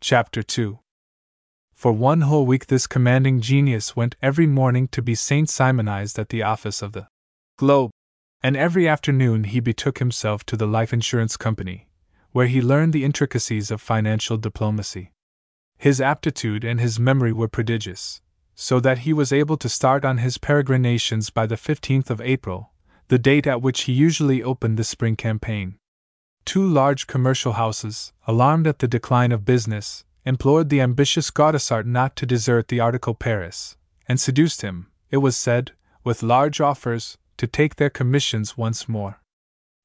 Chapter 0.00 0.44
2 0.44 0.78
For 1.74 1.90
one 1.90 2.20
whole 2.20 2.46
week, 2.46 2.68
this 2.68 2.86
commanding 2.86 3.40
genius 3.40 3.96
went 3.96 4.14
every 4.22 4.46
morning 4.46 4.86
to 4.92 5.02
be 5.02 5.16
Saint 5.16 5.50
Simonized 5.50 6.20
at 6.20 6.28
the 6.28 6.44
office 6.44 6.82
of 6.82 6.92
the 6.92 7.08
Globe, 7.58 7.90
and 8.44 8.56
every 8.56 8.86
afternoon 8.86 9.42
he 9.42 9.58
betook 9.58 9.98
himself 9.98 10.46
to 10.46 10.56
the 10.56 10.68
life 10.68 10.92
insurance 10.92 11.36
company, 11.36 11.88
where 12.30 12.46
he 12.46 12.62
learned 12.62 12.92
the 12.92 13.04
intricacies 13.04 13.72
of 13.72 13.80
financial 13.80 14.36
diplomacy. 14.36 15.10
His 15.80 15.98
aptitude 15.98 16.62
and 16.62 16.78
his 16.78 17.00
memory 17.00 17.32
were 17.32 17.48
prodigious, 17.48 18.20
so 18.54 18.80
that 18.80 18.98
he 18.98 19.14
was 19.14 19.32
able 19.32 19.56
to 19.56 19.68
start 19.70 20.04
on 20.04 20.18
his 20.18 20.36
peregrinations 20.36 21.30
by 21.30 21.46
the 21.46 21.54
15th 21.54 22.10
of 22.10 22.20
April, 22.20 22.74
the 23.08 23.18
date 23.18 23.46
at 23.46 23.62
which 23.62 23.84
he 23.84 23.92
usually 23.94 24.42
opened 24.42 24.76
the 24.76 24.84
spring 24.84 25.16
campaign. 25.16 25.78
Two 26.44 26.66
large 26.66 27.06
commercial 27.06 27.54
houses, 27.54 28.12
alarmed 28.26 28.66
at 28.66 28.80
the 28.80 28.86
decline 28.86 29.32
of 29.32 29.46
business, 29.46 30.04
implored 30.26 30.68
the 30.68 30.82
ambitious 30.82 31.30
Gaudissart 31.30 31.86
not 31.86 32.14
to 32.16 32.26
desert 32.26 32.68
the 32.68 32.80
article 32.80 33.14
Paris, 33.14 33.78
and 34.06 34.20
seduced 34.20 34.60
him, 34.60 34.88
it 35.10 35.16
was 35.16 35.34
said, 35.34 35.72
with 36.04 36.22
large 36.22 36.60
offers, 36.60 37.16
to 37.38 37.46
take 37.46 37.76
their 37.76 37.88
commissions 37.88 38.54
once 38.54 38.86
more. 38.86 39.22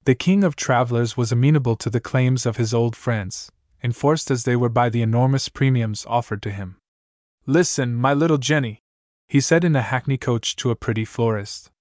The 0.03 0.13
king 0.13 0.43
of 0.43 0.57
travelers 0.57 1.15
was 1.15 1.31
amenable 1.31 1.77
to 1.77 1.89
the 1.89 2.01
claims 2.01 2.45
of 2.45 2.57
his 2.57 2.73
old 2.73 2.97
friends, 2.97 3.49
enforced 3.83 4.31
as 4.31 4.43
they 4.43 4.55
were 4.55 4.69
by 4.69 4.89
the 4.89 5.01
enormous 5.01 5.49
premiums 5.49 6.05
offered 6.07 6.41
to 6.43 6.51
him. 6.51 6.77
Listen, 7.45 7.95
my 7.95 8.13
little 8.13 8.37
Jenny, 8.37 8.81
he 9.27 9.39
said 9.39 9.63
in 9.63 9.75
a 9.75 9.81
hackney 9.81 10.17
coach 10.17 10.55
to 10.57 10.71
a 10.71 10.75
pretty 10.75 11.05
florist. 11.05 11.71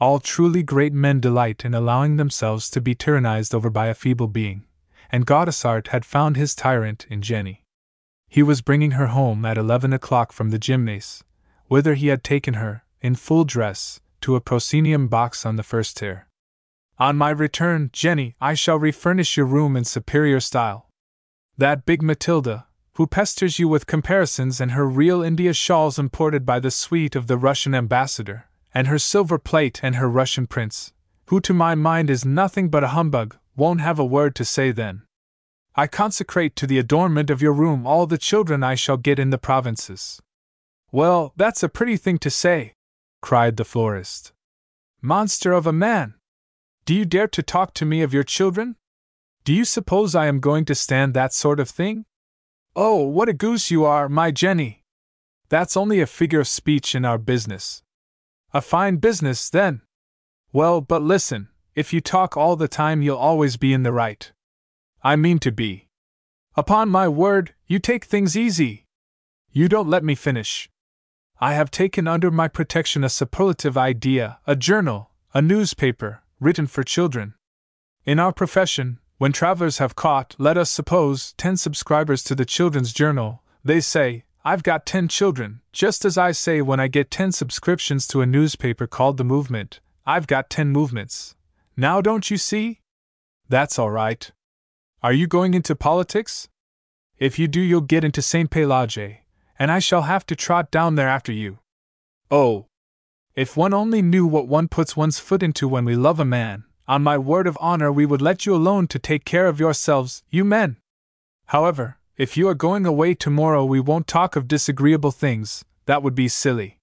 All 0.00 0.18
truly 0.18 0.62
great 0.62 0.92
men 0.92 1.20
delight 1.20 1.64
in 1.64 1.74
allowing 1.74 2.16
themselves 2.16 2.68
to 2.70 2.80
be 2.80 2.94
tyrannized 2.94 3.54
over 3.54 3.70
by 3.70 3.86
a 3.86 3.94
feeble 3.94 4.28
being, 4.28 4.64
and 5.10 5.26
Gaudissart 5.26 5.88
had 5.88 6.04
found 6.04 6.36
his 6.36 6.54
tyrant 6.54 7.06
in 7.08 7.22
Jenny. 7.22 7.64
He 8.28 8.42
was 8.42 8.62
bringing 8.62 8.92
her 8.92 9.06
home 9.08 9.44
at 9.44 9.56
eleven 9.56 9.92
o'clock 9.92 10.32
from 10.32 10.50
the 10.50 10.58
gymnase, 10.58 11.22
whither 11.68 11.94
he 11.94 12.08
had 12.08 12.24
taken 12.24 12.54
her, 12.54 12.84
in 13.00 13.14
full 13.14 13.44
dress, 13.44 14.00
to 14.22 14.34
a 14.34 14.40
proscenium 14.40 15.08
box 15.08 15.46
on 15.46 15.56
the 15.56 15.62
first 15.62 15.98
tier. 15.98 16.26
On 16.98 17.16
my 17.16 17.30
return, 17.30 17.90
Jenny, 17.92 18.34
I 18.40 18.54
shall 18.54 18.78
refurnish 18.78 19.36
your 19.36 19.46
room 19.46 19.76
in 19.76 19.84
superior 19.84 20.40
style. 20.40 20.83
That 21.56 21.86
big 21.86 22.02
Matilda, 22.02 22.66
who 22.94 23.06
pesters 23.06 23.58
you 23.58 23.68
with 23.68 23.86
comparisons 23.86 24.60
and 24.60 24.72
her 24.72 24.86
real 24.86 25.22
India 25.22 25.52
shawls 25.52 25.98
imported 25.98 26.44
by 26.44 26.58
the 26.58 26.70
suite 26.70 27.14
of 27.14 27.28
the 27.28 27.36
Russian 27.36 27.74
ambassador, 27.74 28.46
and 28.72 28.88
her 28.88 28.98
silver 28.98 29.38
plate 29.38 29.80
and 29.82 29.96
her 29.96 30.08
Russian 30.08 30.46
prince, 30.48 30.92
who 31.26 31.40
to 31.40 31.54
my 31.54 31.74
mind 31.74 32.10
is 32.10 32.24
nothing 32.24 32.68
but 32.68 32.82
a 32.84 32.88
humbug, 32.88 33.36
won't 33.56 33.80
have 33.80 33.98
a 33.98 34.04
word 34.04 34.34
to 34.34 34.44
say 34.44 34.72
then. 34.72 35.02
I 35.76 35.86
consecrate 35.86 36.56
to 36.56 36.66
the 36.66 36.78
adornment 36.78 37.30
of 37.30 37.42
your 37.42 37.52
room 37.52 37.86
all 37.86 38.06
the 38.06 38.18
children 38.18 38.62
I 38.62 38.74
shall 38.74 38.96
get 38.96 39.18
in 39.18 39.30
the 39.30 39.38
provinces. 39.38 40.20
Well, 40.90 41.32
that's 41.36 41.62
a 41.62 41.68
pretty 41.68 41.96
thing 41.96 42.18
to 42.18 42.30
say, 42.30 42.74
cried 43.20 43.56
the 43.56 43.64
florist. 43.64 44.32
Monster 45.00 45.52
of 45.52 45.66
a 45.66 45.72
man! 45.72 46.14
Do 46.84 46.94
you 46.94 47.04
dare 47.04 47.28
to 47.28 47.42
talk 47.42 47.74
to 47.74 47.84
me 47.84 48.02
of 48.02 48.12
your 48.12 48.22
children? 48.22 48.76
Do 49.44 49.52
you 49.52 49.66
suppose 49.66 50.14
I 50.14 50.26
am 50.26 50.40
going 50.40 50.64
to 50.64 50.74
stand 50.74 51.12
that 51.12 51.34
sort 51.34 51.60
of 51.60 51.68
thing? 51.68 52.06
Oh, 52.74 53.02
what 53.02 53.28
a 53.28 53.34
goose 53.34 53.70
you 53.70 53.84
are, 53.84 54.08
my 54.08 54.30
Jenny! 54.30 54.82
That's 55.50 55.76
only 55.76 56.00
a 56.00 56.06
figure 56.06 56.40
of 56.40 56.48
speech 56.48 56.94
in 56.94 57.04
our 57.04 57.18
business. 57.18 57.82
A 58.54 58.62
fine 58.62 58.96
business, 58.96 59.50
then. 59.50 59.82
Well, 60.50 60.80
but 60.80 61.02
listen, 61.02 61.48
if 61.74 61.92
you 61.92 62.00
talk 62.00 62.38
all 62.38 62.56
the 62.56 62.68
time, 62.68 63.02
you'll 63.02 63.18
always 63.18 63.58
be 63.58 63.74
in 63.74 63.82
the 63.82 63.92
right. 63.92 64.32
I 65.02 65.16
mean 65.16 65.38
to 65.40 65.52
be. 65.52 65.88
Upon 66.56 66.88
my 66.88 67.06
word, 67.06 67.52
you 67.66 67.78
take 67.78 68.04
things 68.04 68.38
easy. 68.38 68.86
You 69.52 69.68
don't 69.68 69.90
let 69.90 70.04
me 70.04 70.14
finish. 70.14 70.70
I 71.38 71.52
have 71.52 71.70
taken 71.70 72.08
under 72.08 72.30
my 72.30 72.48
protection 72.48 73.04
a 73.04 73.10
superlative 73.10 73.76
idea, 73.76 74.38
a 74.46 74.56
journal, 74.56 75.10
a 75.34 75.42
newspaper, 75.42 76.22
written 76.40 76.66
for 76.66 76.82
children. 76.82 77.34
In 78.06 78.18
our 78.18 78.32
profession, 78.32 79.00
when 79.24 79.32
travelers 79.32 79.78
have 79.78 79.96
caught, 79.96 80.34
let 80.36 80.58
us 80.58 80.70
suppose, 80.70 81.32
ten 81.38 81.56
subscribers 81.56 82.22
to 82.22 82.34
the 82.34 82.44
Children's 82.44 82.92
Journal, 82.92 83.42
they 83.64 83.80
say, 83.80 84.24
I've 84.44 84.62
got 84.62 84.84
ten 84.84 85.08
children, 85.08 85.62
just 85.72 86.04
as 86.04 86.18
I 86.18 86.32
say 86.32 86.60
when 86.60 86.78
I 86.78 86.88
get 86.88 87.10
ten 87.10 87.32
subscriptions 87.32 88.06
to 88.08 88.20
a 88.20 88.26
newspaper 88.26 88.86
called 88.86 89.16
The 89.16 89.24
Movement, 89.24 89.80
I've 90.04 90.26
got 90.26 90.50
ten 90.50 90.68
movements. 90.68 91.36
Now 91.74 92.02
don't 92.02 92.30
you 92.30 92.36
see? 92.36 92.80
That's 93.48 93.78
all 93.78 93.90
right. 93.90 94.30
Are 95.02 95.14
you 95.14 95.26
going 95.26 95.54
into 95.54 95.74
politics? 95.74 96.50
If 97.18 97.38
you 97.38 97.48
do, 97.48 97.62
you'll 97.62 97.80
get 97.80 98.04
into 98.04 98.20
St. 98.20 98.50
Pelagie, 98.50 99.20
and 99.58 99.72
I 99.72 99.78
shall 99.78 100.02
have 100.02 100.26
to 100.26 100.36
trot 100.36 100.70
down 100.70 100.96
there 100.96 101.08
after 101.08 101.32
you. 101.32 101.60
Oh! 102.30 102.66
If 103.34 103.56
one 103.56 103.72
only 103.72 104.02
knew 104.02 104.26
what 104.26 104.48
one 104.48 104.68
puts 104.68 104.98
one's 104.98 105.18
foot 105.18 105.42
into 105.42 105.66
when 105.66 105.86
we 105.86 105.96
love 105.96 106.20
a 106.20 106.26
man, 106.26 106.64
on 106.86 107.02
my 107.02 107.16
word 107.16 107.46
of 107.46 107.58
honor, 107.60 107.90
we 107.90 108.06
would 108.06 108.22
let 108.22 108.44
you 108.44 108.54
alone 108.54 108.86
to 108.88 108.98
take 108.98 109.24
care 109.24 109.46
of 109.46 109.60
yourselves, 109.60 110.22
you 110.30 110.44
men. 110.44 110.76
However, 111.46 111.98
if 112.16 112.36
you 112.36 112.48
are 112.48 112.54
going 112.54 112.86
away 112.86 113.14
tomorrow, 113.14 113.64
we 113.64 113.80
won't 113.80 114.06
talk 114.06 114.36
of 114.36 114.48
disagreeable 114.48 115.10
things, 115.10 115.64
that 115.86 116.02
would 116.02 116.14
be 116.14 116.28
silly. 116.28 116.78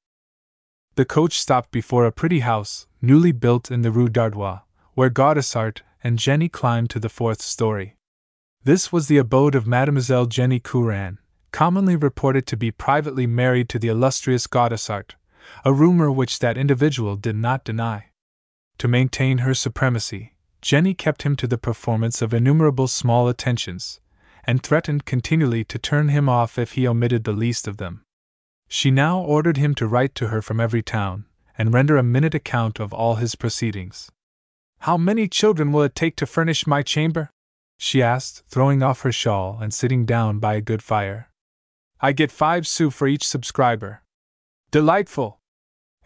The 0.96 1.06
coach 1.06 1.40
stopped 1.40 1.72
before 1.72 2.06
a 2.06 2.12
pretty 2.12 2.40
house, 2.40 2.88
newly 3.02 3.32
built 3.32 3.72
in 3.72 3.82
the 3.82 3.92
Rue 3.92 4.10
d'Artois, 4.10 4.60
where 4.94 5.10
Gaudissart 5.10 5.82
and 6.04 6.20
Jenny 6.20 6.50
climbed 6.50 6.90
to 6.90 7.00
the 7.00 7.10
fourth 7.10 7.42
story. 7.42 7.96
This 8.64 8.92
was 8.92 9.08
the 9.08 9.18
abode 9.18 9.56
of 9.56 9.66
Mademoiselle 9.66 10.26
Jenny 10.26 10.60
Courand, 10.60 11.18
commonly 11.52 11.96
reported 11.96 12.46
to 12.48 12.58
be 12.58 12.72
privately 12.72 13.26
married 13.26 13.70
to 13.70 13.80
the 13.80 13.88
illustrious 13.88 14.48
Gaudissart, 14.48 15.12
a 15.64 15.74
rumor 15.74 16.12
which 16.12 16.40
that 16.40 16.58
individual 16.58 17.16
did 17.16 17.36
not 17.36 17.64
deny. 17.64 18.11
To 18.82 18.88
maintain 18.88 19.38
her 19.46 19.54
supremacy, 19.54 20.34
Jenny 20.60 20.96
kept 20.96 21.22
him 21.22 21.36
to 21.36 21.46
the 21.46 21.60
performance 21.60 22.20
of 22.20 22.34
innumerable 22.34 22.88
small 22.88 23.28
attentions, 23.28 24.00
and 24.44 24.64
threatened 24.64 25.06
continually 25.06 25.64
to 25.66 25.78
turn 25.78 26.10
him 26.10 26.28
off 26.28 26.58
if 26.58 26.72
he 26.72 26.88
omitted 26.88 27.24
the 27.24 27.32
least 27.32 27.68
of 27.68 27.78
them. 27.78 28.04
She 28.68 28.90
now 28.90 29.22
ordered 29.22 29.58
him 29.58 29.76
to 29.76 29.86
write 29.86 30.16
to 30.16 30.30
her 30.30 30.42
from 30.42 30.60
every 30.60 30.82
town, 30.82 31.26
and 31.56 31.72
render 31.72 31.96
a 31.96 32.02
minute 32.02 32.34
account 32.34 32.80
of 32.80 32.92
all 32.92 33.18
his 33.18 33.36
proceedings. 33.36 34.10
How 34.80 34.98
many 34.98 35.28
children 35.28 35.72
will 35.72 35.84
it 35.84 35.94
take 35.94 36.16
to 36.16 36.26
furnish 36.26 36.66
my 36.66 36.82
chamber? 36.82 37.30
she 37.78 38.02
asked, 38.02 38.42
throwing 38.48 38.82
off 38.82 39.02
her 39.02 39.12
shawl 39.12 39.60
and 39.62 39.72
sitting 39.72 40.08
down 40.08 40.40
by 40.40 40.56
a 40.56 40.60
good 40.60 40.82
fire. 40.82 41.30
I 42.00 42.14
get 42.14 42.32
five 42.32 42.66
sous 42.66 42.96
for 42.96 43.08
each 43.08 43.28
subscriber. 43.28 44.02
Delightful! 44.72 45.40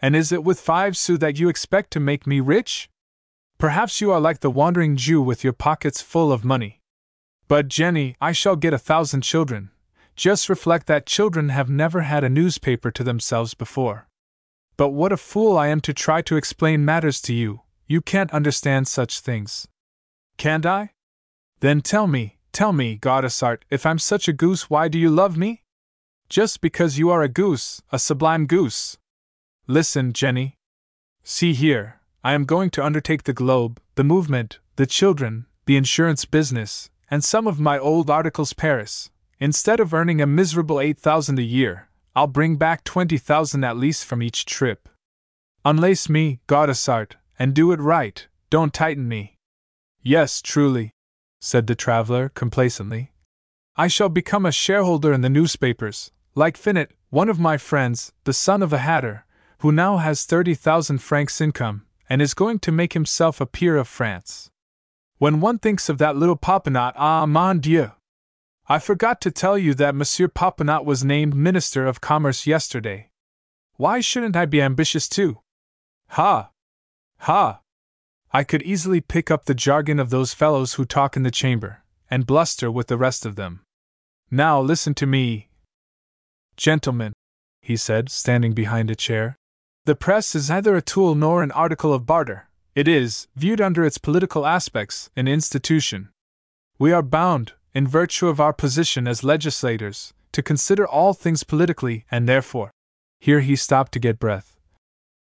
And 0.00 0.14
is 0.14 0.32
it 0.32 0.44
with 0.44 0.60
five 0.60 0.96
sous 0.96 1.18
that 1.18 1.38
you 1.38 1.48
expect 1.48 1.90
to 1.92 2.00
make 2.00 2.26
me 2.26 2.40
rich? 2.40 2.88
Perhaps 3.58 4.00
you 4.00 4.12
are 4.12 4.20
like 4.20 4.40
the 4.40 4.50
wandering 4.50 4.96
Jew 4.96 5.22
with 5.22 5.42
your 5.42 5.54
pockets 5.54 6.02
full 6.02 6.30
of 6.30 6.44
money. 6.44 6.80
But, 7.48 7.68
Jenny, 7.68 8.16
I 8.20 8.32
shall 8.32 8.56
get 8.56 8.74
a 8.74 8.78
thousand 8.78 9.22
children. 9.22 9.70
Just 10.14 10.48
reflect 10.48 10.86
that 10.86 11.06
children 11.06 11.50
have 11.50 11.70
never 11.70 12.02
had 12.02 12.24
a 12.24 12.28
newspaper 12.28 12.90
to 12.90 13.04
themselves 13.04 13.54
before. 13.54 14.08
But 14.76 14.90
what 14.90 15.12
a 15.12 15.16
fool 15.16 15.56
I 15.56 15.68
am 15.68 15.80
to 15.82 15.94
try 15.94 16.20
to 16.22 16.36
explain 16.36 16.84
matters 16.84 17.20
to 17.22 17.32
you, 17.32 17.62
you 17.86 18.00
can't 18.02 18.32
understand 18.32 18.88
such 18.88 19.20
things. 19.20 19.68
Can't 20.36 20.66
I? 20.66 20.90
Then 21.60 21.80
tell 21.80 22.06
me, 22.06 22.36
tell 22.52 22.72
me, 22.72 22.98
Gaudissart, 22.98 23.62
if 23.70 23.86
I'm 23.86 23.98
such 23.98 24.28
a 24.28 24.32
goose, 24.34 24.68
why 24.68 24.88
do 24.88 24.98
you 24.98 25.08
love 25.08 25.36
me? 25.36 25.62
Just 26.28 26.60
because 26.60 26.98
you 26.98 27.10
are 27.10 27.22
a 27.22 27.28
goose, 27.28 27.80
a 27.90 27.98
sublime 27.98 28.46
goose. 28.46 28.98
Listen, 29.68 30.12
Jenny. 30.12 30.54
See 31.24 31.52
here, 31.52 32.00
I 32.22 32.34
am 32.34 32.44
going 32.44 32.70
to 32.70 32.84
undertake 32.84 33.24
the 33.24 33.32
globe, 33.32 33.80
the 33.96 34.04
movement, 34.04 34.60
the 34.76 34.86
children, 34.86 35.46
the 35.64 35.76
insurance 35.76 36.24
business, 36.24 36.88
and 37.10 37.24
some 37.24 37.48
of 37.48 37.58
my 37.58 37.76
old 37.76 38.08
articles 38.08 38.52
Paris. 38.52 39.10
Instead 39.40 39.80
of 39.80 39.92
earning 39.92 40.20
a 40.20 40.26
miserable 40.26 40.80
8,000 40.80 41.40
a 41.40 41.42
year, 41.42 41.88
I'll 42.14 42.28
bring 42.28 42.54
back 42.54 42.84
20,000 42.84 43.64
at 43.64 43.76
least 43.76 44.04
from 44.04 44.22
each 44.22 44.46
trip. 44.46 44.88
Unlace 45.64 46.08
me, 46.08 46.38
Gaudissart, 46.46 47.16
and 47.36 47.52
do 47.52 47.72
it 47.72 47.80
right, 47.80 48.26
don't 48.50 48.72
tighten 48.72 49.08
me. 49.08 49.36
Yes, 50.00 50.40
truly, 50.40 50.92
said 51.40 51.66
the 51.66 51.74
traveler 51.74 52.28
complacently. 52.28 53.10
I 53.76 53.88
shall 53.88 54.08
become 54.08 54.46
a 54.46 54.52
shareholder 54.52 55.12
in 55.12 55.22
the 55.22 55.28
newspapers, 55.28 56.12
like 56.36 56.56
Finot, 56.56 56.92
one 57.10 57.28
of 57.28 57.40
my 57.40 57.58
friends, 57.58 58.12
the 58.22 58.32
son 58.32 58.62
of 58.62 58.72
a 58.72 58.78
hatter, 58.78 59.25
who 59.58 59.72
now 59.72 59.96
has 59.96 60.24
30,000 60.24 60.98
francs 60.98 61.40
income, 61.40 61.86
and 62.08 62.20
is 62.20 62.34
going 62.34 62.58
to 62.60 62.72
make 62.72 62.92
himself 62.92 63.40
a 63.40 63.46
peer 63.46 63.76
of 63.76 63.88
France. 63.88 64.50
When 65.18 65.40
one 65.40 65.58
thinks 65.58 65.88
of 65.88 65.98
that 65.98 66.16
little 66.16 66.36
Popinot, 66.36 66.92
ah, 66.96 67.26
mon 67.26 67.60
Dieu! 67.60 67.92
I 68.68 68.78
forgot 68.78 69.20
to 69.22 69.30
tell 69.30 69.56
you 69.56 69.74
that 69.74 69.94
Monsieur 69.94 70.28
Popinot 70.28 70.84
was 70.84 71.04
named 71.04 71.34
Minister 71.34 71.86
of 71.86 72.00
Commerce 72.00 72.46
yesterday. 72.46 73.10
Why 73.76 74.00
shouldn't 74.00 74.36
I 74.36 74.44
be 74.44 74.60
ambitious 74.60 75.08
too? 75.08 75.38
Ha! 76.08 76.50
Ha! 77.20 77.60
I 78.32 78.44
could 78.44 78.62
easily 78.62 79.00
pick 79.00 79.30
up 79.30 79.44
the 79.44 79.54
jargon 79.54 79.98
of 79.98 80.10
those 80.10 80.34
fellows 80.34 80.74
who 80.74 80.84
talk 80.84 81.16
in 81.16 81.22
the 81.22 81.30
chamber, 81.30 81.82
and 82.10 82.26
bluster 82.26 82.70
with 82.70 82.88
the 82.88 82.98
rest 82.98 83.24
of 83.24 83.36
them. 83.36 83.62
Now 84.30 84.60
listen 84.60 84.94
to 84.94 85.06
me. 85.06 85.48
Gentlemen, 86.56 87.12
he 87.62 87.76
said, 87.76 88.10
standing 88.10 88.52
behind 88.52 88.90
a 88.90 88.96
chair, 88.96 89.36
the 89.86 89.96
press 89.96 90.34
is 90.34 90.50
neither 90.50 90.76
a 90.76 90.82
tool 90.82 91.14
nor 91.14 91.42
an 91.42 91.50
article 91.52 91.92
of 91.92 92.06
barter. 92.06 92.48
It 92.74 92.86
is, 92.86 93.26
viewed 93.34 93.60
under 93.60 93.84
its 93.84 93.98
political 93.98 94.44
aspects, 94.44 95.10
an 95.16 95.26
institution. 95.26 96.10
We 96.78 96.92
are 96.92 97.02
bound, 97.02 97.54
in 97.74 97.88
virtue 97.88 98.28
of 98.28 98.38
our 98.38 98.52
position 98.52 99.08
as 99.08 99.24
legislators, 99.24 100.12
to 100.32 100.42
consider 100.42 100.86
all 100.86 101.14
things 101.14 101.42
politically, 101.42 102.04
and 102.10 102.28
therefore. 102.28 102.70
Here 103.18 103.40
he 103.40 103.56
stopped 103.56 103.92
to 103.92 103.98
get 103.98 104.18
breath 104.18 104.56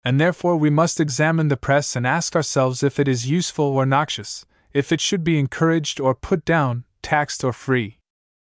and 0.04 0.20
therefore 0.20 0.56
we 0.56 0.70
must 0.70 1.00
examine 1.00 1.48
the 1.48 1.56
press 1.56 1.94
and 1.94 2.06
ask 2.06 2.34
ourselves 2.34 2.82
if 2.82 2.98
it 2.98 3.06
is 3.06 3.30
useful 3.30 3.64
or 3.64 3.86
noxious, 3.86 4.44
if 4.72 4.90
it 4.90 5.00
should 5.00 5.22
be 5.22 5.38
encouraged 5.38 6.00
or 6.00 6.14
put 6.14 6.44
down, 6.44 6.84
taxed 7.02 7.44
or 7.44 7.52
free. 7.52 7.98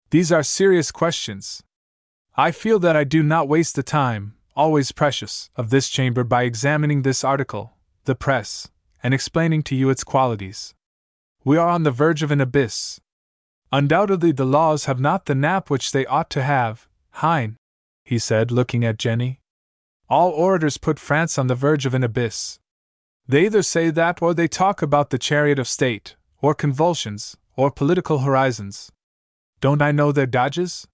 These 0.10 0.32
are 0.32 0.44
serious 0.44 0.91
questions. 0.91 1.61
I 2.36 2.52
feel 2.52 2.80
that 2.80 2.95
I 2.95 3.03
do 3.03 3.22
not 3.22 3.48
waste 3.48 3.76
the 3.76 3.84
time, 3.84 4.35
always 4.56 4.91
precious, 4.91 5.49
of 5.56 5.69
this 5.69 5.90
chamber 5.90 6.23
by 6.23 6.44
examining 6.44 7.02
this 7.02 7.23
article, 7.23 7.73
the 8.06 8.15
press, 8.15 8.69
and 9.03 9.14
explaining 9.14 9.64
to 9.64 9.76
you 9.76 9.90
its 9.90 10.03
qualities. 10.03 10.73
We 11.44 11.57
are 11.57 11.69
on 11.69 11.84
the 11.84 11.91
verge 11.91 12.23
of 12.23 12.32
an 12.32 12.41
abyss. 12.41 12.99
Undoubtedly, 13.72 14.32
the 14.32 14.45
laws 14.45 14.86
have 14.86 14.99
not 14.99 15.26
the 15.26 15.36
nap 15.36 15.69
which 15.69 15.91
they 15.91 16.06
ought 16.06 16.30
to 16.32 16.44
have, 16.44 16.88
Hein, 17.15 17.57
he 18.03 18.19
said, 18.19 18.52
looking 18.52 18.84
at 18.84 18.98
Jenny. 18.98 19.40
All 20.10 20.32
orators 20.32 20.77
put 20.77 20.99
France 20.99 21.38
on 21.38 21.48
the 21.48 21.56
verge 21.56 21.86
of 21.86 21.94
an 21.94 22.03
abyss. 22.03 22.60
They 23.27 23.45
either 23.45 23.64
say 23.64 23.90
that 23.90 24.22
or 24.22 24.34
they 24.34 24.48
talk 24.48 24.82
about 24.82 25.10
the 25.10 25.18
chariot 25.18 25.57
of 25.57 25.68
state, 25.68 26.15
or 26.41 26.53
convulsions, 26.53 27.38
or 27.56 27.72
political 27.72 28.19
horizons. 28.19 28.91
Don't 29.61 29.82
I 29.82 29.91
know 29.91 30.11
their 30.11 30.27
dodges? 30.27 30.88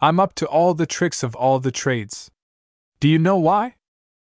I'm 0.00 0.20
up 0.20 0.34
to 0.34 0.46
all 0.46 0.74
the 0.74 0.86
tricks 0.86 1.22
of 1.22 1.34
all 1.34 1.58
the 1.58 1.72
trades. 1.72 2.30
Do 2.98 3.08
you 3.08 3.18
know 3.18 3.36
why? 3.36 3.74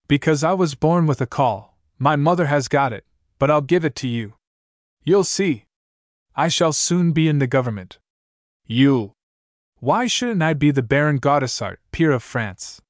Because 0.07 0.43
I 0.43 0.53
was 0.53 0.75
born 0.75 1.05
with 1.05 1.21
a 1.21 1.25
call, 1.25 1.77
my 1.97 2.15
mother 2.15 2.47
has 2.47 2.67
got 2.67 2.91
it, 2.91 3.05
but 3.37 3.49
I'll 3.49 3.61
give 3.61 3.85
it 3.85 3.95
to 3.97 4.07
you. 4.07 4.33
You'll 5.03 5.23
see. 5.23 5.65
I 6.35 6.47
shall 6.49 6.73
soon 6.73 7.11
be 7.11 7.27
in 7.27 7.39
the 7.39 7.47
government. 7.47 7.99
You. 8.65 9.13
Why 9.79 10.07
shouldn't 10.07 10.43
I 10.43 10.53
be 10.53 10.71
the 10.71 10.83
Baron 10.83 11.19
Gaudissart, 11.19 11.77
peer 11.91 12.11
of 12.11 12.21
France? 12.21 12.81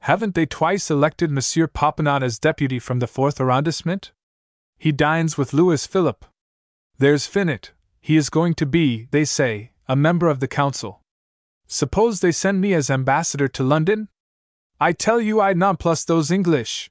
Haven't 0.00 0.34
they 0.34 0.46
twice 0.46 0.90
elected 0.90 1.30
Monsieur 1.30 1.66
Popinot 1.66 2.22
as 2.22 2.38
deputy 2.38 2.78
from 2.78 3.00
the 3.00 3.06
fourth 3.06 3.40
arrondissement? 3.40 4.12
He 4.78 4.92
dines 4.92 5.36
with 5.36 5.52
Louis 5.52 5.86
Philippe. 5.86 6.26
There's 6.98 7.26
Finot, 7.26 7.70
he 8.00 8.16
is 8.16 8.30
going 8.30 8.54
to 8.54 8.66
be, 8.66 9.08
they 9.10 9.24
say, 9.24 9.72
a 9.88 9.96
member 9.96 10.28
of 10.28 10.40
the 10.40 10.48
council. 10.48 11.02
Suppose 11.66 12.20
they 12.20 12.32
send 12.32 12.60
me 12.60 12.74
as 12.74 12.90
ambassador 12.90 13.48
to 13.48 13.62
London? 13.62 14.08
I 14.82 14.92
tell 14.92 15.20
you 15.20 15.42
I 15.42 15.52
nonplus 15.52 16.06
those 16.06 16.30
English. 16.30 16.90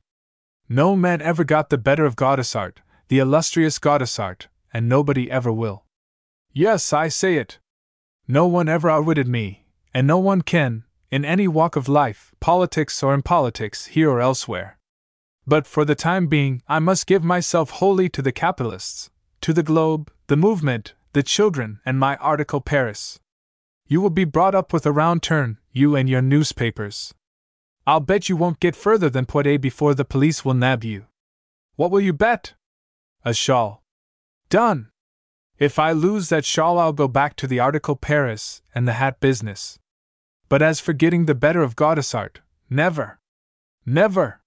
No 0.69 0.95
man 0.95 1.23
ever 1.23 1.43
got 1.43 1.71
the 1.71 1.77
better 1.79 2.05
of 2.05 2.15
Gaudissart, 2.15 2.77
the 3.07 3.17
illustrious 3.17 3.79
Gaudissart, 3.79 4.45
and 4.71 4.87
nobody 4.87 5.31
ever 5.31 5.51
will. 5.51 5.85
Yes, 6.53 6.93
I 6.93 7.07
say 7.07 7.37
it. 7.37 7.57
No 8.27 8.45
one 8.45 8.69
ever 8.69 8.91
outwitted 8.91 9.27
me, 9.27 9.65
and 9.91 10.05
no 10.05 10.19
one 10.19 10.43
can, 10.43 10.83
in 11.09 11.25
any 11.25 11.47
walk 11.47 11.75
of 11.75 11.89
life, 11.89 12.31
politics 12.39 13.01
or 13.01 13.15
in 13.15 13.23
politics, 13.23 13.87
here 13.87 14.11
or 14.11 14.21
elsewhere. 14.21 14.77
But 15.47 15.65
for 15.65 15.83
the 15.83 15.95
time 15.95 16.27
being, 16.27 16.61
I 16.67 16.77
must 16.77 17.07
give 17.07 17.23
myself 17.23 17.71
wholly 17.71 18.07
to 18.09 18.21
the 18.21 18.31
capitalists, 18.31 19.09
to 19.41 19.51
the 19.51 19.63
globe, 19.63 20.11
the 20.27 20.37
movement, 20.37 20.93
the 21.13 21.23
children, 21.23 21.79
and 21.83 21.97
my 21.97 22.17
article 22.17 22.61
Paris. 22.61 23.19
You 23.87 23.99
will 23.99 24.11
be 24.11 24.25
brought 24.25 24.53
up 24.53 24.73
with 24.73 24.85
a 24.85 24.91
round 24.91 25.23
turn, 25.23 25.57
you 25.71 25.95
and 25.95 26.07
your 26.07 26.21
newspapers. 26.21 27.15
I'll 27.89 27.99
bet 27.99 28.29
you 28.29 28.35
won't 28.37 28.59
get 28.59 28.75
further 28.75 29.09
than 29.09 29.25
Poitiers 29.25 29.57
before 29.57 29.95
the 29.95 30.05
police 30.05 30.45
will 30.45 30.53
nab 30.53 30.83
you. 30.83 31.07
What 31.75 31.89
will 31.89 31.99
you 31.99 32.13
bet? 32.13 32.53
A 33.25 33.33
shawl. 33.33 33.81
Done! 34.47 34.91
If 35.57 35.79
I 35.79 35.91
lose 35.93 36.29
that 36.29 36.45
shawl, 36.45 36.77
I'll 36.77 36.93
go 36.93 37.07
back 37.07 37.35
to 37.37 37.47
the 37.47 37.59
article 37.59 37.95
Paris 37.95 38.61
and 38.75 38.87
the 38.87 38.93
hat 39.01 39.19
business. 39.19 39.79
But 40.49 40.61
as 40.61 40.79
for 40.79 40.93
getting 40.93 41.25
the 41.25 41.33
better 41.33 41.63
of 41.63 41.75
Gaudissart, 41.75 42.41
never! 42.69 43.19
Never! 43.87 44.43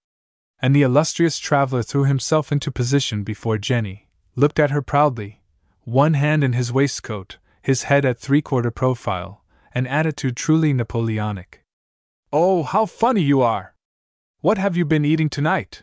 And 0.60 0.72
the 0.72 0.82
illustrious 0.82 1.40
traveler 1.40 1.82
threw 1.82 2.04
himself 2.04 2.52
into 2.52 2.70
position 2.70 3.24
before 3.24 3.58
Jenny, 3.58 4.08
looked 4.36 4.60
at 4.60 4.70
her 4.70 4.82
proudly, 4.82 5.42
one 5.82 6.14
hand 6.14 6.44
in 6.44 6.52
his 6.52 6.72
waistcoat, 6.72 7.38
his 7.60 7.82
head 7.90 8.04
at 8.04 8.20
three 8.20 8.40
quarter 8.40 8.70
profile, 8.70 9.42
an 9.74 9.88
attitude 9.88 10.36
truly 10.36 10.72
Napoleonic. 10.72 11.61
Oh, 12.34 12.62
how 12.62 12.86
funny 12.86 13.20
you 13.20 13.42
are! 13.42 13.74
What 14.40 14.56
have 14.56 14.74
you 14.74 14.86
been 14.86 15.04
eating 15.04 15.28
tonight? 15.28 15.82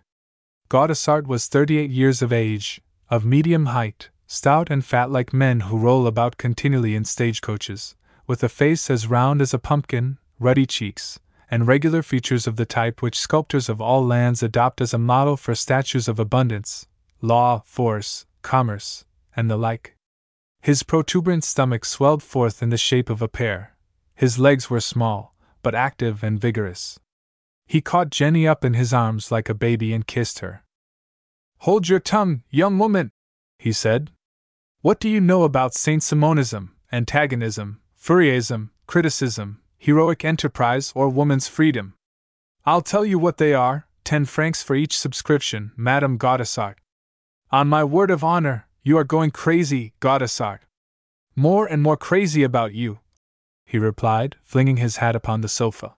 Gaudissart 0.67 1.27
was 1.27 1.45
38 1.45 1.91
years 1.91 2.23
of 2.23 2.33
age, 2.33 2.81
of 3.07 3.23
medium 3.23 3.67
height, 3.67 4.09
stout 4.25 4.71
and 4.71 4.83
fat 4.83 5.11
like 5.11 5.31
men 5.31 5.59
who 5.59 5.77
roll 5.77 6.07
about 6.07 6.37
continually 6.37 6.95
in 6.95 7.05
stagecoaches, 7.05 7.95
with 8.25 8.41
a 8.41 8.49
face 8.49 8.89
as 8.89 9.05
round 9.05 9.43
as 9.43 9.53
a 9.53 9.59
pumpkin, 9.59 10.17
ruddy 10.39 10.65
cheeks, 10.65 11.19
and 11.51 11.67
regular 11.67 12.01
features 12.01 12.47
of 12.47 12.55
the 12.55 12.65
type 12.65 13.03
which 13.03 13.19
sculptors 13.19 13.69
of 13.69 13.79
all 13.79 14.03
lands 14.03 14.41
adopt 14.41 14.81
as 14.81 14.91
a 14.91 14.97
model 14.97 15.37
for 15.37 15.53
statues 15.53 16.07
of 16.07 16.17
abundance, 16.17 16.87
law, 17.21 17.61
force, 17.63 18.25
commerce, 18.41 19.05
and 19.35 19.51
the 19.51 19.57
like. 19.57 19.95
His 20.61 20.81
protuberant 20.81 21.43
stomach 21.43 21.85
swelled 21.85 22.23
forth 22.23 22.63
in 22.63 22.71
the 22.71 22.77
shape 22.77 23.11
of 23.11 23.21
a 23.21 23.27
pear. 23.27 23.75
His 24.15 24.39
legs 24.39 24.67
were 24.67 24.81
small, 24.81 25.35
but 25.61 25.75
active 25.75 26.23
and 26.23 26.39
vigorous. 26.39 26.99
He 27.67 27.81
caught 27.81 28.09
Jenny 28.09 28.47
up 28.47 28.65
in 28.65 28.73
his 28.73 28.93
arms 28.93 29.31
like 29.31 29.49
a 29.49 29.53
baby 29.53 29.93
and 29.93 30.07
kissed 30.07 30.39
her. 30.39 30.63
Hold 31.59 31.87
your 31.87 31.99
tongue, 31.99 32.43
young 32.49 32.79
woman, 32.79 33.11
he 33.57 33.71
said. 33.71 34.11
What 34.81 34.99
do 34.99 35.09
you 35.09 35.19
know 35.19 35.43
about 35.43 35.73
Saint 35.73 36.01
Simonism, 36.01 36.69
antagonism, 36.91 37.81
Fourierism, 38.01 38.69
criticism, 38.87 39.61
heroic 39.77 40.23
enterprise, 40.23 40.93
or 40.95 41.09
woman's 41.09 41.47
freedom? 41.47 41.93
I'll 42.65 42.81
tell 42.81 43.05
you 43.05 43.19
what 43.19 43.37
they 43.37 43.53
are 43.53 43.85
ten 44.03 44.25
francs 44.25 44.63
for 44.63 44.75
each 44.75 44.97
subscription, 44.97 45.71
Madame 45.77 46.17
Gaudissart. 46.17 46.75
On 47.51 47.67
my 47.67 47.83
word 47.83 48.09
of 48.09 48.23
honor, 48.23 48.67
you 48.81 48.97
are 48.97 49.03
going 49.03 49.29
crazy, 49.29 49.93
Gaudissart. 49.99 50.59
More 51.35 51.67
and 51.67 51.83
more 51.83 51.97
crazy 51.97 52.41
about 52.41 52.73
you, 52.73 52.99
he 53.69 53.77
replied, 53.77 54.35
flinging 54.43 54.77
his 54.77 54.97
hat 54.97 55.15
upon 55.15 55.41
the 55.41 55.47
sofa. 55.47 55.93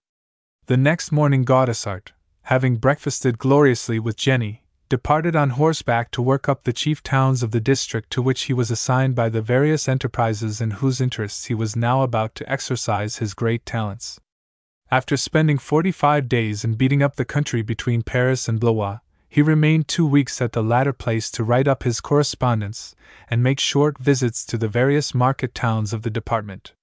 The 0.66 0.76
next 0.76 1.10
morning, 1.10 1.42
Gaudissart, 1.42 2.12
having 2.42 2.76
breakfasted 2.76 3.38
gloriously 3.38 3.98
with 3.98 4.14
Jenny, 4.14 4.62
departed 4.90 5.34
on 5.34 5.50
horseback 5.50 6.10
to 6.10 6.20
work 6.20 6.50
up 6.50 6.64
the 6.64 6.74
chief 6.74 7.02
towns 7.02 7.42
of 7.42 7.50
the 7.50 7.62
district 7.62 8.10
to 8.10 8.20
which 8.20 8.42
he 8.42 8.52
was 8.52 8.70
assigned 8.70 9.14
by 9.14 9.30
the 9.30 9.40
various 9.40 9.88
enterprises 9.88 10.60
in 10.60 10.72
whose 10.72 11.00
interests 11.00 11.46
he 11.46 11.54
was 11.54 11.74
now 11.74 12.02
about 12.02 12.34
to 12.34 12.52
exercise 12.52 13.16
his 13.16 13.32
great 13.32 13.64
talents. 13.64 14.20
After 14.90 15.16
spending 15.16 15.56
forty 15.56 15.92
five 15.92 16.28
days 16.28 16.64
in 16.64 16.74
beating 16.74 17.02
up 17.02 17.16
the 17.16 17.24
country 17.24 17.62
between 17.62 18.02
Paris 18.02 18.48
and 18.48 18.60
Blois, 18.60 18.98
he 19.30 19.40
remained 19.40 19.88
two 19.88 20.06
weeks 20.06 20.42
at 20.42 20.52
the 20.52 20.62
latter 20.62 20.92
place 20.92 21.30
to 21.30 21.42
write 21.42 21.66
up 21.66 21.84
his 21.84 22.02
correspondence 22.02 22.94
and 23.30 23.42
make 23.42 23.58
short 23.58 23.96
visits 23.96 24.44
to 24.44 24.58
the 24.58 24.68
various 24.68 25.14
market 25.14 25.54
towns 25.54 25.94
of 25.94 26.02
the 26.02 26.10
department. 26.10 26.74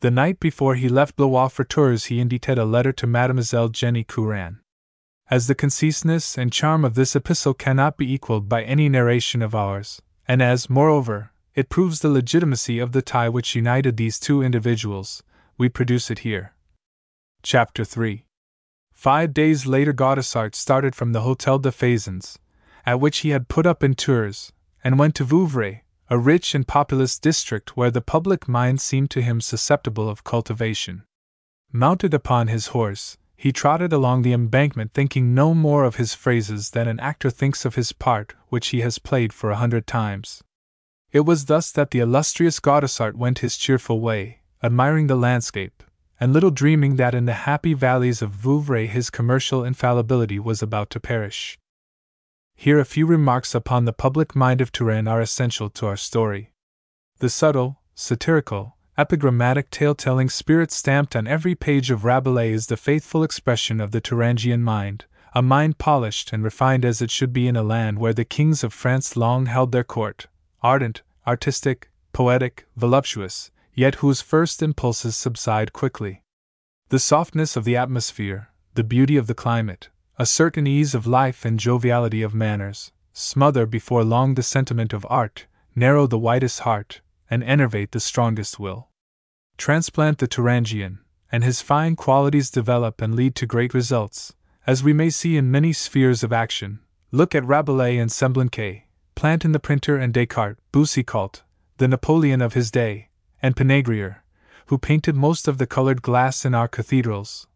The 0.00 0.10
night 0.10 0.40
before 0.40 0.76
he 0.76 0.88
left 0.88 1.16
Blois 1.16 1.48
for 1.48 1.62
Tours, 1.62 2.06
he 2.06 2.20
indited 2.20 2.56
a 2.56 2.64
letter 2.64 2.90
to 2.90 3.06
Mademoiselle 3.06 3.68
Jenny 3.68 4.02
Courand. 4.02 4.56
As 5.30 5.46
the 5.46 5.54
conciseness 5.54 6.38
and 6.38 6.50
charm 6.50 6.86
of 6.86 6.94
this 6.94 7.14
epistle 7.14 7.52
cannot 7.52 7.98
be 7.98 8.10
equaled 8.10 8.48
by 8.48 8.62
any 8.62 8.88
narration 8.88 9.42
of 9.42 9.54
ours, 9.54 10.00
and 10.26 10.40
as, 10.40 10.70
moreover, 10.70 11.32
it 11.54 11.68
proves 11.68 12.00
the 12.00 12.08
legitimacy 12.08 12.78
of 12.78 12.92
the 12.92 13.02
tie 13.02 13.28
which 13.28 13.54
united 13.54 13.98
these 13.98 14.18
two 14.18 14.40
individuals, 14.42 15.22
we 15.58 15.68
produce 15.68 16.10
it 16.10 16.20
here. 16.20 16.54
Chapter 17.42 17.84
3 17.84 18.24
Five 18.94 19.34
days 19.34 19.66
later, 19.66 19.92
Gaudissart 19.92 20.54
started 20.54 20.94
from 20.94 21.12
the 21.12 21.20
Hotel 21.20 21.58
de 21.58 21.70
Faisans, 21.70 22.38
at 22.86 23.00
which 23.00 23.18
he 23.18 23.30
had 23.30 23.48
put 23.48 23.66
up 23.66 23.84
in 23.84 23.94
Tours, 23.94 24.50
and 24.82 24.98
went 24.98 25.14
to 25.16 25.24
Vouvray, 25.24 25.82
a 26.12 26.18
rich 26.18 26.56
and 26.56 26.66
populous 26.66 27.20
district 27.20 27.76
where 27.76 27.90
the 27.90 28.00
public 28.00 28.48
mind 28.48 28.80
seemed 28.80 29.08
to 29.12 29.22
him 29.22 29.40
susceptible 29.40 30.08
of 30.08 30.24
cultivation. 30.24 31.04
Mounted 31.70 32.12
upon 32.12 32.48
his 32.48 32.68
horse, 32.68 33.16
he 33.36 33.52
trotted 33.52 33.92
along 33.92 34.22
the 34.22 34.32
embankment 34.32 34.92
thinking 34.92 35.34
no 35.34 35.54
more 35.54 35.84
of 35.84 35.96
his 35.96 36.12
phrases 36.12 36.70
than 36.70 36.88
an 36.88 36.98
actor 36.98 37.30
thinks 37.30 37.64
of 37.64 37.76
his 37.76 37.92
part 37.92 38.34
which 38.48 38.68
he 38.68 38.80
has 38.80 38.98
played 38.98 39.32
for 39.32 39.52
a 39.52 39.56
hundred 39.56 39.86
times. 39.86 40.42
It 41.12 41.20
was 41.20 41.44
thus 41.44 41.70
that 41.72 41.92
the 41.92 42.00
illustrious 42.00 42.58
Gaudissart 42.58 43.14
went 43.14 43.38
his 43.38 43.56
cheerful 43.56 44.00
way, 44.00 44.40
admiring 44.64 45.06
the 45.06 45.14
landscape, 45.14 45.80
and 46.18 46.32
little 46.32 46.50
dreaming 46.50 46.96
that 46.96 47.14
in 47.14 47.26
the 47.26 47.46
happy 47.48 47.72
valleys 47.72 48.20
of 48.20 48.32
Vouvray 48.32 48.88
his 48.88 49.10
commercial 49.10 49.64
infallibility 49.64 50.40
was 50.40 50.60
about 50.60 50.90
to 50.90 50.98
perish. 50.98 51.56
Here 52.62 52.78
a 52.78 52.84
few 52.84 53.06
remarks 53.06 53.54
upon 53.54 53.86
the 53.86 53.92
public 53.94 54.36
mind 54.36 54.60
of 54.60 54.70
Touraine 54.70 55.08
are 55.08 55.22
essential 55.22 55.70
to 55.70 55.86
our 55.86 55.96
story. 55.96 56.52
The 57.20 57.30
subtle, 57.30 57.80
satirical, 57.94 58.76
epigrammatic 58.98 59.70
tale 59.70 59.94
telling 59.94 60.28
spirit 60.28 60.70
stamped 60.70 61.16
on 61.16 61.26
every 61.26 61.54
page 61.54 61.90
of 61.90 62.04
Rabelais 62.04 62.52
is 62.52 62.66
the 62.66 62.76
faithful 62.76 63.22
expression 63.22 63.80
of 63.80 63.92
the 63.92 64.00
Turangian 64.02 64.60
mind, 64.60 65.06
a 65.34 65.40
mind 65.40 65.78
polished 65.78 66.34
and 66.34 66.44
refined 66.44 66.84
as 66.84 67.00
it 67.00 67.10
should 67.10 67.32
be 67.32 67.48
in 67.48 67.56
a 67.56 67.62
land 67.62 67.98
where 67.98 68.12
the 68.12 68.26
kings 68.26 68.62
of 68.62 68.74
France 68.74 69.16
long 69.16 69.46
held 69.46 69.72
their 69.72 69.82
court, 69.82 70.26
ardent, 70.62 71.00
artistic, 71.26 71.88
poetic, 72.12 72.66
voluptuous, 72.76 73.50
yet 73.72 73.94
whose 74.04 74.20
first 74.20 74.62
impulses 74.62 75.16
subside 75.16 75.72
quickly. 75.72 76.24
The 76.90 76.98
softness 76.98 77.56
of 77.56 77.64
the 77.64 77.78
atmosphere, 77.78 78.50
the 78.74 78.84
beauty 78.84 79.16
of 79.16 79.28
the 79.28 79.34
climate, 79.34 79.88
a 80.20 80.26
certain 80.26 80.66
ease 80.66 80.94
of 80.94 81.06
life 81.06 81.46
and 81.46 81.58
joviality 81.58 82.20
of 82.20 82.34
manners, 82.34 82.92
smother 83.14 83.64
before 83.64 84.04
long 84.04 84.34
the 84.34 84.42
sentiment 84.42 84.92
of 84.92 85.06
art, 85.08 85.46
narrow 85.74 86.06
the 86.06 86.18
widest 86.18 86.60
heart, 86.60 87.00
and 87.30 87.42
enervate 87.42 87.92
the 87.92 88.00
strongest 88.00 88.60
will. 88.60 88.90
Transplant 89.56 90.18
the 90.18 90.28
Turangian, 90.28 90.98
and 91.32 91.42
his 91.42 91.62
fine 91.62 91.96
qualities 91.96 92.50
develop 92.50 93.00
and 93.00 93.14
lead 93.14 93.34
to 93.34 93.46
great 93.46 93.72
results, 93.72 94.34
as 94.66 94.84
we 94.84 94.92
may 94.92 95.08
see 95.08 95.38
in 95.38 95.50
many 95.50 95.72
spheres 95.72 96.22
of 96.22 96.34
action. 96.34 96.80
Look 97.10 97.34
at 97.34 97.46
Rabelais 97.46 97.96
and 97.96 98.10
Semblançay, 98.10 98.82
Plantin 99.16 99.54
the 99.54 99.58
printer 99.58 99.96
and 99.96 100.12
Descartes, 100.12 100.60
Boucicaut, 100.70 101.44
the 101.78 101.88
Napoleon 101.88 102.42
of 102.42 102.52
his 102.52 102.70
day, 102.70 103.08
and 103.40 103.56
Pinaigrier, 103.56 104.16
who 104.66 104.76
painted 104.76 105.16
most 105.16 105.48
of 105.48 105.56
the 105.56 105.66
colored 105.66 106.02
glass 106.02 106.44
in 106.44 106.54
our 106.54 106.68
cathedrals, 106.68 107.46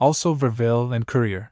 also 0.00 0.34
Verville 0.34 0.90
and 0.90 1.06
Courier. 1.06 1.50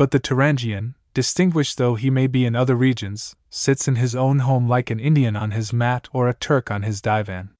But 0.00 0.12
the 0.12 0.18
Turangian, 0.18 0.94
distinguished 1.12 1.76
though 1.76 1.94
he 1.94 2.08
may 2.08 2.26
be 2.26 2.46
in 2.46 2.56
other 2.56 2.74
regions, 2.74 3.36
sits 3.50 3.86
in 3.86 3.96
his 3.96 4.16
own 4.16 4.38
home 4.38 4.66
like 4.66 4.88
an 4.88 4.98
Indian 4.98 5.36
on 5.36 5.50
his 5.50 5.74
mat 5.74 6.08
or 6.10 6.26
a 6.26 6.32
Turk 6.32 6.70
on 6.70 6.84
his 6.84 7.02
divan. 7.02 7.50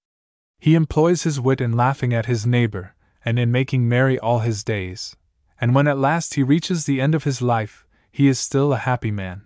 He 0.59 0.75
employs 0.75 1.25
his 1.25 1.39
wit 1.39 1.61
in 1.61 1.77
laughing 1.77 2.15
at 2.15 2.25
his 2.25 2.47
neighbor, 2.47 2.95
and 3.27 3.39
in 3.39 3.53
making 3.53 3.91
merry 3.91 4.19
all 4.19 4.39
his 4.39 4.65
days, 4.65 5.15
and 5.61 5.75
when 5.75 5.87
at 5.87 5.99
last 5.99 6.33
he 6.33 6.43
reaches 6.43 6.87
the 6.87 6.99
end 6.99 7.15
of 7.15 7.25
his 7.25 7.43
life, 7.43 7.85
he 8.11 8.27
is 8.27 8.39
still 8.39 8.73
a 8.73 8.79
happy 8.89 9.11
man. 9.11 9.43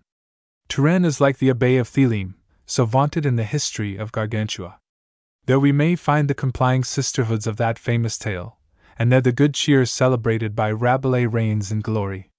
Touraine 0.69 1.05
is 1.05 1.21
like 1.21 1.39
the 1.39 1.51
Abbey 1.51 1.77
of 1.77 1.89
Theleme, 1.89 2.35
so 2.65 2.85
vaunted 2.85 3.27
in 3.27 3.35
the 3.35 3.43
history 3.43 3.97
of 3.97 4.13
Gargantua. 4.13 4.79
There 5.47 5.59
we 5.59 5.73
may 5.73 5.97
find 5.97 6.31
the 6.31 6.33
complying 6.33 6.85
sisterhoods 6.85 7.49
of 7.49 7.57
that 7.57 7.77
famous 7.77 8.17
tale, 8.17 8.61
and 8.97 9.11
there 9.11 9.21
the 9.21 9.33
good 9.33 9.53
cheer 9.53 9.85
celebrated 9.85 10.55
by 10.55 10.71
Rabelais 10.71 11.27
reigns 11.27 11.73
in 11.73 11.81
glory. 11.81 12.31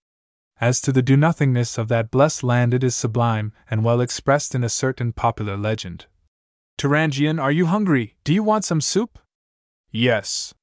As 0.61 0.79
to 0.81 0.91
the 0.91 1.01
do 1.01 1.17
nothingness 1.17 1.77
of 1.77 1.89
that 1.89 2.11
blessed 2.11 2.43
land, 2.43 2.73
it 2.73 2.83
is 2.83 2.95
sublime 2.95 3.51
and 3.69 3.83
well 3.83 3.99
expressed 3.99 4.55
in 4.55 4.63
a 4.63 4.69
certain 4.69 5.11
popular 5.11 5.57
legend. 5.57 6.05
Turangian, 6.77 7.41
are 7.41 7.51
you 7.51 7.65
hungry? 7.65 8.15
Do 8.23 8.33
you 8.33 8.43
want 8.43 8.65
some 8.65 8.81
soup? 8.81 9.19
Yes. 9.91 10.53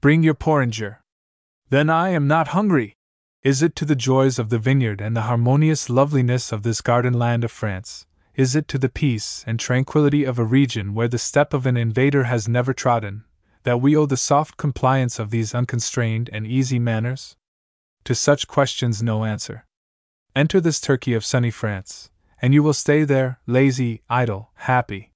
Bring 0.00 0.22
your 0.22 0.34
porringer. 0.34 0.98
Then 1.70 1.88
I 1.88 2.10
am 2.10 2.26
not 2.26 2.48
hungry. 2.48 2.94
Is 3.42 3.62
it 3.62 3.74
to 3.76 3.84
the 3.84 3.96
joys 3.96 4.38
of 4.38 4.50
the 4.50 4.58
vineyard 4.58 5.00
and 5.00 5.16
the 5.16 5.22
harmonious 5.22 5.90
loveliness 5.90 6.52
of 6.52 6.62
this 6.62 6.80
garden 6.80 7.14
land 7.14 7.42
of 7.44 7.50
France? 7.50 8.06
Is 8.34 8.54
it 8.54 8.68
to 8.68 8.78
the 8.78 8.88
peace 8.88 9.44
and 9.46 9.58
tranquility 9.58 10.24
of 10.24 10.38
a 10.38 10.44
region 10.44 10.94
where 10.94 11.08
the 11.08 11.18
step 11.18 11.52
of 11.52 11.66
an 11.66 11.76
invader 11.76 12.24
has 12.24 12.48
never 12.48 12.72
trodden, 12.72 13.24
that 13.64 13.80
we 13.80 13.96
owe 13.96 14.06
the 14.06 14.16
soft 14.16 14.56
compliance 14.56 15.18
of 15.18 15.30
these 15.30 15.54
unconstrained 15.54 16.30
and 16.32 16.46
easy 16.46 16.78
manners? 16.78 17.36
To 18.04 18.14
such 18.14 18.48
questions, 18.48 19.02
no 19.02 19.24
answer. 19.24 19.64
Enter 20.34 20.60
this 20.60 20.80
Turkey 20.80 21.14
of 21.14 21.24
sunny 21.24 21.50
France, 21.50 22.10
and 22.40 22.52
you 22.52 22.62
will 22.62 22.72
stay 22.72 23.04
there, 23.04 23.38
lazy, 23.46 24.02
idle, 24.10 24.50
happy. 24.54 25.12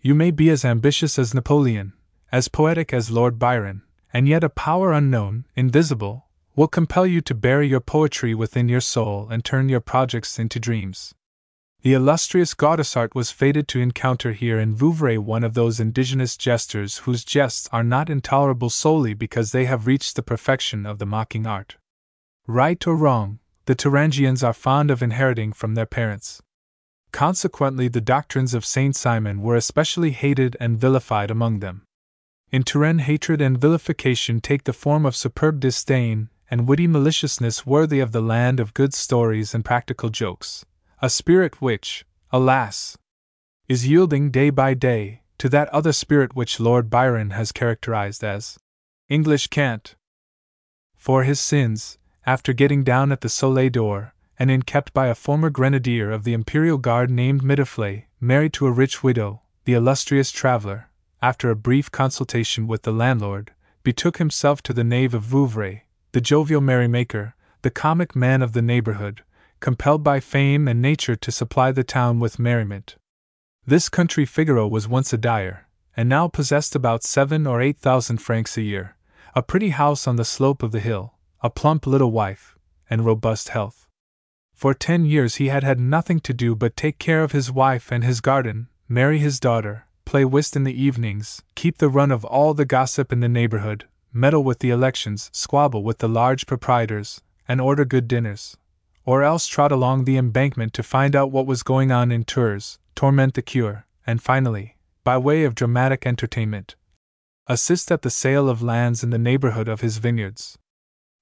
You 0.00 0.14
may 0.14 0.30
be 0.30 0.50
as 0.50 0.64
ambitious 0.64 1.18
as 1.18 1.34
Napoleon, 1.34 1.92
as 2.32 2.48
poetic 2.48 2.92
as 2.92 3.10
Lord 3.10 3.38
Byron, 3.38 3.82
and 4.12 4.26
yet 4.26 4.42
a 4.42 4.48
power 4.48 4.92
unknown, 4.92 5.46
invisible, 5.54 6.26
will 6.56 6.68
compel 6.68 7.06
you 7.06 7.20
to 7.20 7.34
bury 7.34 7.68
your 7.68 7.80
poetry 7.80 8.34
within 8.34 8.68
your 8.68 8.80
soul 8.80 9.28
and 9.30 9.44
turn 9.44 9.68
your 9.68 9.80
projects 9.80 10.38
into 10.38 10.58
dreams. 10.58 11.14
The 11.82 11.92
illustrious 11.92 12.54
Gaudissart 12.54 13.14
was 13.14 13.30
fated 13.30 13.68
to 13.68 13.80
encounter 13.80 14.32
here 14.32 14.58
in 14.58 14.74
Vouvray 14.74 15.18
one 15.18 15.44
of 15.44 15.54
those 15.54 15.78
indigenous 15.78 16.36
jesters 16.36 16.98
whose 16.98 17.24
jests 17.24 17.68
are 17.70 17.84
not 17.84 18.10
intolerable 18.10 18.70
solely 18.70 19.14
because 19.14 19.52
they 19.52 19.66
have 19.66 19.86
reached 19.86 20.16
the 20.16 20.22
perfection 20.22 20.86
of 20.86 20.98
the 20.98 21.06
mocking 21.06 21.46
art. 21.46 21.76
Right 22.46 22.86
or 22.86 22.94
wrong, 22.94 23.40
the 23.64 23.74
Turangians 23.74 24.42
are 24.42 24.52
fond 24.52 24.90
of 24.90 25.02
inheriting 25.02 25.52
from 25.52 25.74
their 25.74 25.86
parents. 25.86 26.42
Consequently, 27.12 27.88
the 27.88 28.00
doctrines 28.00 28.54
of 28.54 28.64
Saint 28.64 28.94
Simon 28.94 29.42
were 29.42 29.56
especially 29.56 30.12
hated 30.12 30.56
and 30.60 30.78
vilified 30.78 31.30
among 31.30 31.60
them. 31.60 31.82
In 32.52 32.62
Touraine, 32.62 33.00
hatred 33.00 33.40
and 33.40 33.58
vilification 33.58 34.40
take 34.40 34.64
the 34.64 34.72
form 34.72 35.04
of 35.04 35.16
superb 35.16 35.58
disdain 35.58 36.28
and 36.48 36.68
witty 36.68 36.86
maliciousness 36.86 37.66
worthy 37.66 37.98
of 37.98 38.12
the 38.12 38.20
land 38.20 38.60
of 38.60 38.74
good 38.74 38.94
stories 38.94 39.54
and 39.54 39.64
practical 39.64 40.10
jokes 40.10 40.64
a 41.02 41.10
spirit 41.10 41.60
which, 41.60 42.06
alas, 42.30 42.96
is 43.68 43.86
yielding 43.86 44.30
day 44.30 44.50
by 44.50 44.72
day 44.72 45.20
to 45.38 45.48
that 45.48 45.68
other 45.68 45.92
spirit 45.92 46.34
which 46.34 46.58
Lord 46.58 46.88
Byron 46.88 47.30
has 47.30 47.52
characterized 47.52 48.24
as 48.24 48.58
English 49.08 49.48
cant. 49.48 49.94
For 50.96 51.24
his 51.24 51.38
sins, 51.38 51.98
after 52.26 52.52
getting 52.52 52.82
down 52.82 53.12
at 53.12 53.20
the 53.20 53.28
Soleil 53.28 53.70
d'Or, 53.70 54.12
and 54.38 54.50
in 54.50 54.62
kept 54.62 54.92
by 54.92 55.06
a 55.06 55.14
former 55.14 55.48
grenadier 55.48 56.10
of 56.10 56.24
the 56.24 56.32
Imperial 56.34 56.76
Guard 56.76 57.10
named 57.10 57.42
Mitouflet, 57.42 58.04
married 58.20 58.52
to 58.54 58.66
a 58.66 58.72
rich 58.72 59.02
widow, 59.02 59.42
the 59.64 59.74
illustrious 59.74 60.32
traveler, 60.32 60.90
after 61.22 61.50
a 61.50 61.56
brief 61.56 61.90
consultation 61.90 62.66
with 62.66 62.82
the 62.82 62.92
landlord, 62.92 63.52
betook 63.82 64.18
himself 64.18 64.62
to 64.62 64.72
the 64.72 64.84
knave 64.84 65.14
of 65.14 65.22
Vouvray, 65.22 65.82
the 66.12 66.20
jovial 66.20 66.60
merrymaker, 66.60 67.34
the 67.62 67.70
comic 67.70 68.14
man 68.14 68.42
of 68.42 68.52
the 68.52 68.62
neighborhood, 68.62 69.22
compelled 69.60 70.02
by 70.02 70.20
fame 70.20 70.68
and 70.68 70.82
nature 70.82 71.16
to 71.16 71.32
supply 71.32 71.72
the 71.72 71.84
town 71.84 72.20
with 72.20 72.38
merriment. 72.38 72.96
This 73.64 73.88
country 73.88 74.26
Figaro 74.26 74.68
was 74.68 74.86
once 74.86 75.12
a 75.12 75.18
dyer, 75.18 75.66
and 75.96 76.08
now 76.08 76.28
possessed 76.28 76.74
about 76.74 77.02
seven 77.02 77.46
or 77.46 77.60
eight 77.60 77.78
thousand 77.78 78.18
francs 78.18 78.56
a 78.56 78.62
year, 78.62 78.96
a 79.34 79.42
pretty 79.42 79.70
house 79.70 80.06
on 80.06 80.16
the 80.16 80.24
slope 80.24 80.62
of 80.62 80.72
the 80.72 80.80
hill, 80.80 81.14
a 81.46 81.50
plump 81.50 81.86
little 81.86 82.10
wife, 82.10 82.58
and 82.90 83.06
robust 83.06 83.50
health. 83.50 83.86
For 84.52 84.74
ten 84.74 85.04
years 85.04 85.36
he 85.36 85.46
had 85.46 85.62
had 85.62 85.78
nothing 85.78 86.18
to 86.26 86.34
do 86.34 86.56
but 86.56 86.76
take 86.76 86.98
care 86.98 87.22
of 87.22 87.30
his 87.30 87.52
wife 87.52 87.92
and 87.92 88.02
his 88.02 88.20
garden, 88.20 88.66
marry 88.88 89.20
his 89.20 89.38
daughter, 89.38 89.86
play 90.04 90.24
whist 90.24 90.56
in 90.56 90.64
the 90.64 90.82
evenings, 90.82 91.42
keep 91.54 91.78
the 91.78 91.88
run 91.88 92.10
of 92.10 92.24
all 92.24 92.52
the 92.52 92.64
gossip 92.64 93.12
in 93.12 93.20
the 93.20 93.28
neighborhood, 93.28 93.86
meddle 94.12 94.42
with 94.42 94.58
the 94.58 94.70
elections, 94.70 95.30
squabble 95.32 95.84
with 95.84 95.98
the 95.98 96.08
large 96.08 96.48
proprietors, 96.48 97.22
and 97.46 97.60
order 97.60 97.84
good 97.84 98.08
dinners, 98.08 98.56
or 99.04 99.22
else 99.22 99.46
trot 99.46 99.70
along 99.70 100.04
the 100.04 100.16
embankment 100.16 100.72
to 100.72 100.82
find 100.82 101.14
out 101.14 101.30
what 101.30 101.46
was 101.46 101.62
going 101.62 101.92
on 101.92 102.10
in 102.10 102.24
Tours, 102.24 102.80
torment 102.96 103.34
the 103.34 103.40
cure, 103.40 103.86
and 104.04 104.20
finally, 104.20 104.76
by 105.04 105.16
way 105.16 105.44
of 105.44 105.54
dramatic 105.54 106.08
entertainment, 106.08 106.74
assist 107.46 107.92
at 107.92 108.02
the 108.02 108.10
sale 108.10 108.48
of 108.48 108.64
lands 108.64 109.04
in 109.04 109.10
the 109.10 109.26
neighborhood 109.30 109.68
of 109.68 109.80
his 109.80 109.98
vineyards. 109.98 110.58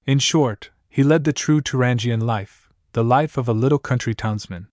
In 0.05 0.19
short, 0.19 0.71
he 0.89 1.03
led 1.03 1.23
the 1.23 1.33
true 1.33 1.61
Turangian 1.61 2.21
life, 2.21 2.69
the 2.93 3.03
life 3.03 3.37
of 3.37 3.47
a 3.47 3.53
little 3.53 3.79
country 3.79 4.13
townsman. 4.13 4.67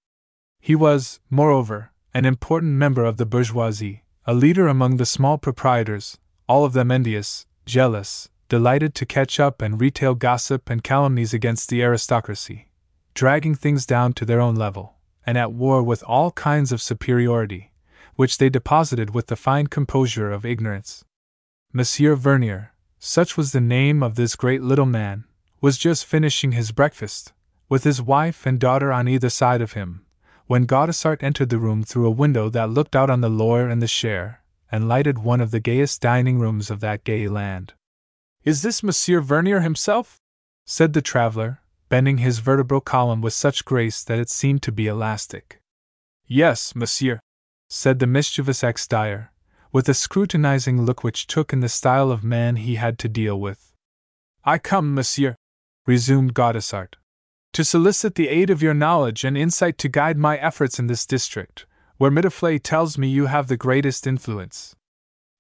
He 0.61 0.75
was, 0.75 1.21
moreover, 1.31 1.93
an 2.15 2.25
important 2.25 2.73
member 2.73 3.05
of 3.05 3.17
the 3.17 3.27
bourgeoisie, 3.27 4.05
a 4.27 4.35
leader 4.35 4.69
among 4.69 4.97
the 4.97 5.07
small 5.07 5.39
proprietors, 5.39 6.19
all 6.49 6.65
of 6.65 6.75
them 6.75 6.91
envious, 6.91 7.47
jealous, 7.65 8.29
delighted 8.49 8.95
to 8.95 9.07
catch 9.07 9.41
up 9.41 9.63
and 9.63 9.81
retail 9.81 10.15
gossip 10.15 10.69
and 10.69 10.85
calumnies 10.85 11.33
against 11.33 11.69
the 11.69 11.83
aristocracy 11.83 12.69
dragging 13.15 13.55
things 13.55 13.87
down 13.87 14.13
to 14.15 14.25
their 14.25 14.41
own 14.41 14.55
level, 14.55 14.95
and 15.27 15.37
at 15.37 15.53
war 15.53 15.83
with 15.83 16.03
all 16.05 16.31
kinds 16.33 16.73
of 16.73 16.83
superiority, 16.83 17.73
which 18.17 18.39
they 18.39 18.49
deposited 18.49 19.15
with 19.15 19.27
the 19.27 19.37
fine 19.37 19.67
composure 19.67 20.31
of 20.31 20.47
ignorance. 20.47 21.05
Monsieur 21.73 22.15
Vernier, 22.15 22.72
such 23.05 23.37
was 23.37 23.51
the 23.51 23.61
name 23.61 24.01
of 24.01 24.15
this 24.15 24.37
great 24.37 24.63
little 24.63 24.87
man, 24.87 25.25
was 25.61 25.77
just 25.77 26.07
finishing 26.07 26.53
his 26.53 26.71
breakfast, 26.71 27.33
with 27.69 27.83
his 27.83 28.01
wife 28.01 28.47
and 28.47 28.61
daughter 28.61 28.93
on 28.93 29.09
either 29.09 29.29
side 29.29 29.61
of 29.61 29.73
him, 29.73 30.07
when 30.47 30.69
Gaudissart 30.69 31.21
entered 31.21 31.49
the 31.49 31.59
room 31.59 31.83
through 31.83 32.07
a 32.07 32.13
window 32.13 32.49
that 32.51 32.71
looked 32.71 32.95
out 32.95 33.11
on 33.11 33.21
the 33.21 33.29
Loire 33.29 33.69
and 33.69 33.83
the 33.83 33.89
Cher, 33.89 34.45
and 34.71 34.89
lighted 34.89 35.19
one 35.19 35.41
of 35.41 35.51
the 35.51 35.59
gayest 35.59 36.01
dining 36.01 36.39
rooms 36.39 36.71
of 36.71 36.79
that 36.79 37.03
gay 37.03 37.27
land. 37.27 37.73
Is 38.45 38.63
this 38.63 38.85
Monsieur 38.85 39.21
Vernier 39.21 39.63
himself? 39.63 40.19
said 40.65 40.93
the 40.93 41.03
traveler, 41.03 41.61
bending 41.89 42.19
his 42.19 42.39
vertebral 42.39 42.81
column 42.81 43.21
with 43.21 43.35
such 43.35 43.65
grace 43.65 44.05
that 44.05 44.21
it 44.21 44.31
seemed 44.31 44.63
to 44.63 44.71
be 44.71 44.87
elastic. 44.87 45.61
Yes, 46.29 46.77
monsieur, 46.77 47.19
said 47.69 47.99
the 47.99 48.07
mischievous 48.07 48.63
ex 48.63 48.87
dyer, 48.87 49.32
with 49.73 49.89
a 49.89 49.95
scrutinizing 49.95 50.83
look 50.83 51.03
which 51.03 51.27
took 51.27 51.53
in 51.53 51.61
the 51.61 51.69
style 51.69 52.11
of 52.11 52.23
man 52.23 52.57
he 52.57 52.75
had 52.75 52.99
to 52.99 53.09
deal 53.09 53.41
with. 53.41 53.73
I 54.45 54.59
come, 54.59 54.95
monsieur, 54.95 55.35
resumed 55.87 56.35
Gaudissart, 56.35 56.95
to 57.55 57.65
solicit 57.65 58.15
the 58.15 58.29
aid 58.29 58.51
of 58.51 58.63
your 58.63 58.75
knowledge 58.75 59.25
and 59.25 59.37
insight 59.37 59.79
to 59.79 59.89
guide 59.89 60.19
my 60.19 60.37
efforts 60.37 60.79
in 60.79 60.89
this 60.89 61.07
district, 61.07 61.65
where 61.97 62.11
Mitouflet 62.11 62.63
tells 62.63 62.99
me 62.99 63.09
you 63.09 63.27
have 63.27 63.49
the 63.49 63.57
greatest 63.57 64.07
influence. 64.07 64.77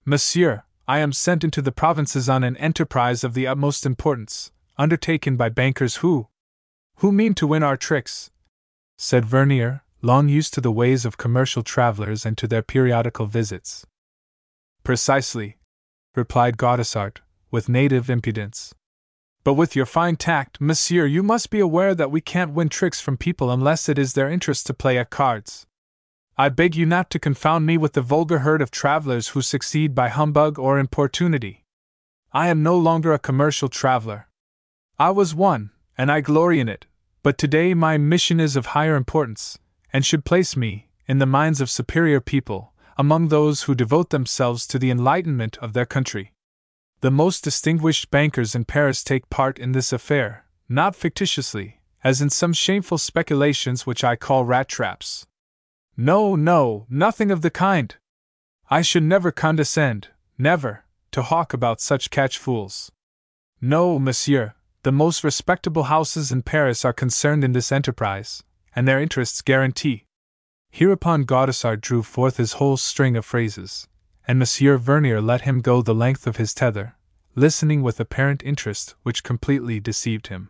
Monsieur, 0.04 0.62
I 0.88 0.98
am 0.98 1.12
sent 1.12 1.44
into 1.44 1.62
the 1.62 1.72
provinces 1.72 2.28
on 2.28 2.42
an 2.42 2.56
enterprise 2.56 3.22
of 3.22 3.34
the 3.34 3.46
utmost 3.46 3.84
importance, 3.84 4.50
undertaken 4.78 5.36
by 5.36 5.48
bankers 5.48 5.96
who, 5.96 6.28
who 6.96 7.12
mean 7.12 7.34
to 7.34 7.46
win 7.46 7.62
our 7.62 7.76
tricks? 7.76 8.30
said 8.96 9.24
Vernier, 9.24 9.82
long 10.00 10.28
used 10.28 10.54
to 10.54 10.60
the 10.60 10.72
ways 10.72 11.04
of 11.04 11.16
commercial 11.16 11.62
travelers 11.62 12.24
and 12.24 12.38
to 12.38 12.46
their 12.46 12.62
periodical 12.62 13.26
visits. 13.26 13.86
Precisely, 14.84 15.58
replied 16.16 16.56
Gaudissart, 16.56 17.18
with 17.52 17.68
native 17.68 18.10
impudence. 18.10 18.74
But 19.44 19.54
with 19.54 19.76
your 19.76 19.86
fine 19.86 20.16
tact, 20.16 20.60
monsieur, 20.60 21.06
you 21.06 21.22
must 21.22 21.50
be 21.50 21.60
aware 21.60 21.94
that 21.94 22.10
we 22.10 22.20
can't 22.20 22.52
win 22.52 22.68
tricks 22.68 23.00
from 23.00 23.16
people 23.16 23.50
unless 23.50 23.88
it 23.88 23.98
is 23.98 24.14
their 24.14 24.28
interest 24.28 24.66
to 24.66 24.74
play 24.74 24.98
at 24.98 25.10
cards. 25.10 25.66
I 26.36 26.48
beg 26.48 26.74
you 26.74 26.86
not 26.86 27.10
to 27.10 27.20
confound 27.20 27.64
me 27.64 27.76
with 27.76 27.92
the 27.92 28.02
vulgar 28.02 28.40
herd 28.40 28.60
of 28.60 28.70
travelers 28.70 29.28
who 29.28 29.42
succeed 29.42 29.94
by 29.94 30.08
humbug 30.08 30.58
or 30.58 30.78
importunity. 30.78 31.64
I 32.32 32.48
am 32.48 32.62
no 32.62 32.76
longer 32.76 33.12
a 33.12 33.18
commercial 33.18 33.68
traveler. 33.68 34.28
I 34.98 35.10
was 35.10 35.34
one, 35.34 35.70
and 35.96 36.10
I 36.10 36.20
glory 36.20 36.58
in 36.58 36.68
it, 36.68 36.86
but 37.22 37.38
today 37.38 37.74
my 37.74 37.98
mission 37.98 38.40
is 38.40 38.56
of 38.56 38.66
higher 38.66 38.96
importance, 38.96 39.58
and 39.92 40.04
should 40.04 40.24
place 40.24 40.56
me, 40.56 40.88
in 41.06 41.18
the 41.18 41.26
minds 41.26 41.60
of 41.60 41.70
superior 41.70 42.20
people, 42.20 42.71
among 42.96 43.28
those 43.28 43.62
who 43.62 43.74
devote 43.74 44.10
themselves 44.10 44.66
to 44.66 44.78
the 44.78 44.90
enlightenment 44.90 45.56
of 45.58 45.72
their 45.72 45.86
country. 45.86 46.32
The 47.00 47.10
most 47.10 47.42
distinguished 47.42 48.10
bankers 48.10 48.54
in 48.54 48.64
Paris 48.64 49.02
take 49.02 49.28
part 49.30 49.58
in 49.58 49.72
this 49.72 49.92
affair, 49.92 50.44
not 50.68 50.94
fictitiously, 50.94 51.80
as 52.04 52.20
in 52.20 52.30
some 52.30 52.52
shameful 52.52 52.98
speculations 52.98 53.86
which 53.86 54.04
I 54.04 54.16
call 54.16 54.44
rat 54.44 54.68
traps. 54.68 55.26
No, 55.96 56.36
no, 56.36 56.86
nothing 56.88 57.30
of 57.30 57.42
the 57.42 57.50
kind. 57.50 57.94
I 58.70 58.82
should 58.82 59.02
never 59.02 59.30
condescend, 59.30 60.08
never, 60.38 60.84
to 61.10 61.22
hawk 61.22 61.52
about 61.52 61.80
such 61.80 62.10
catch 62.10 62.38
fools. 62.38 62.90
No, 63.60 63.98
monsieur, 63.98 64.54
the 64.82 64.92
most 64.92 65.22
respectable 65.22 65.84
houses 65.84 66.32
in 66.32 66.42
Paris 66.42 66.84
are 66.84 66.92
concerned 66.92 67.44
in 67.44 67.52
this 67.52 67.70
enterprise, 67.70 68.42
and 68.74 68.88
their 68.88 69.00
interests 69.00 69.42
guarantee. 69.42 70.06
Hereupon 70.74 71.24
Gaudissart 71.24 71.82
drew 71.82 72.02
forth 72.02 72.38
his 72.38 72.54
whole 72.54 72.78
string 72.78 73.14
of 73.14 73.26
phrases, 73.26 73.88
and 74.26 74.38
Monsieur 74.38 74.78
Vernier 74.78 75.20
let 75.20 75.42
him 75.42 75.60
go 75.60 75.82
the 75.82 75.94
length 75.94 76.26
of 76.26 76.38
his 76.38 76.54
tether, 76.54 76.96
listening 77.34 77.82
with 77.82 78.00
apparent 78.00 78.42
interest 78.42 78.94
which 79.02 79.22
completely 79.22 79.80
deceived 79.80 80.28
him. 80.28 80.48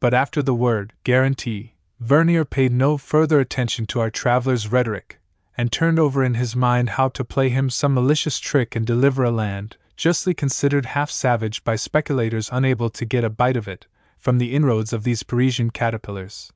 But 0.00 0.12
after 0.12 0.42
the 0.42 0.54
word 0.54 0.92
guarantee, 1.04 1.76
Vernier 2.00 2.44
paid 2.44 2.72
no 2.72 2.98
further 2.98 3.38
attention 3.38 3.86
to 3.86 4.00
our 4.00 4.10
traveler's 4.10 4.72
rhetoric, 4.72 5.20
and 5.56 5.70
turned 5.70 6.00
over 6.00 6.24
in 6.24 6.34
his 6.34 6.56
mind 6.56 6.90
how 6.90 7.08
to 7.10 7.24
play 7.24 7.48
him 7.48 7.70
some 7.70 7.94
malicious 7.94 8.40
trick 8.40 8.74
and 8.74 8.84
deliver 8.84 9.22
a 9.22 9.30
land, 9.30 9.76
justly 9.96 10.34
considered 10.34 10.86
half 10.86 11.12
savage 11.12 11.62
by 11.62 11.76
speculators 11.76 12.50
unable 12.50 12.90
to 12.90 13.04
get 13.04 13.22
a 13.22 13.30
bite 13.30 13.56
of 13.56 13.68
it, 13.68 13.86
from 14.18 14.38
the 14.38 14.52
inroads 14.52 14.92
of 14.92 15.04
these 15.04 15.22
Parisian 15.22 15.70
caterpillars. 15.70 16.52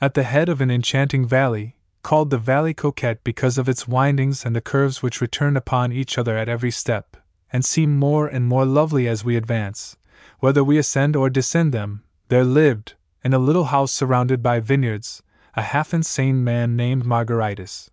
At 0.00 0.14
the 0.14 0.22
head 0.22 0.48
of 0.48 0.62
an 0.62 0.70
enchanting 0.70 1.26
valley, 1.28 1.76
called 2.02 2.30
the 2.30 2.38
Valley 2.38 2.74
Coquette 2.74 3.22
because 3.24 3.58
of 3.58 3.68
its 3.68 3.86
windings 3.86 4.44
and 4.44 4.54
the 4.54 4.60
curves 4.60 5.02
which 5.02 5.20
return 5.20 5.56
upon 5.56 5.92
each 5.92 6.18
other 6.18 6.36
at 6.36 6.48
every 6.48 6.70
step, 6.70 7.16
and 7.52 7.64
seem 7.64 7.98
more 7.98 8.26
and 8.26 8.44
more 8.46 8.64
lovely 8.64 9.06
as 9.08 9.24
we 9.24 9.36
advance, 9.36 9.96
whether 10.40 10.64
we 10.64 10.78
ascend 10.78 11.14
or 11.14 11.30
descend 11.30 11.72
them, 11.72 12.02
there 12.28 12.44
lived, 12.44 12.94
in 13.24 13.32
a 13.32 13.38
little 13.38 13.64
house 13.64 13.92
surrounded 13.92 14.42
by 14.42 14.58
vineyards, 14.58 15.22
a 15.54 15.62
half 15.62 15.92
insane 15.92 16.42
man 16.42 16.76
named 16.76 17.04
Margaritis. 17.04 17.88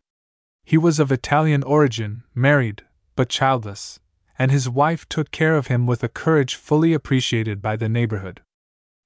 He 0.64 0.77
was 0.77 0.99
of 0.99 1.11
Italian 1.11 1.64
origin, 1.64 2.23
married, 2.34 2.84
but 3.15 3.30
childless, 3.30 3.99
and 4.38 4.49
his 4.52 4.69
wife 4.69 5.07
took 5.10 5.31
care 5.31 5.56
of 5.56 5.68
him 5.68 5.86
with 5.86 6.03
a 6.03 6.10
courage 6.10 6.56
fully 6.56 6.94
appreciated 6.94 7.61
by 7.61 7.76
the 7.76 7.90
neighborhood. 7.90 8.41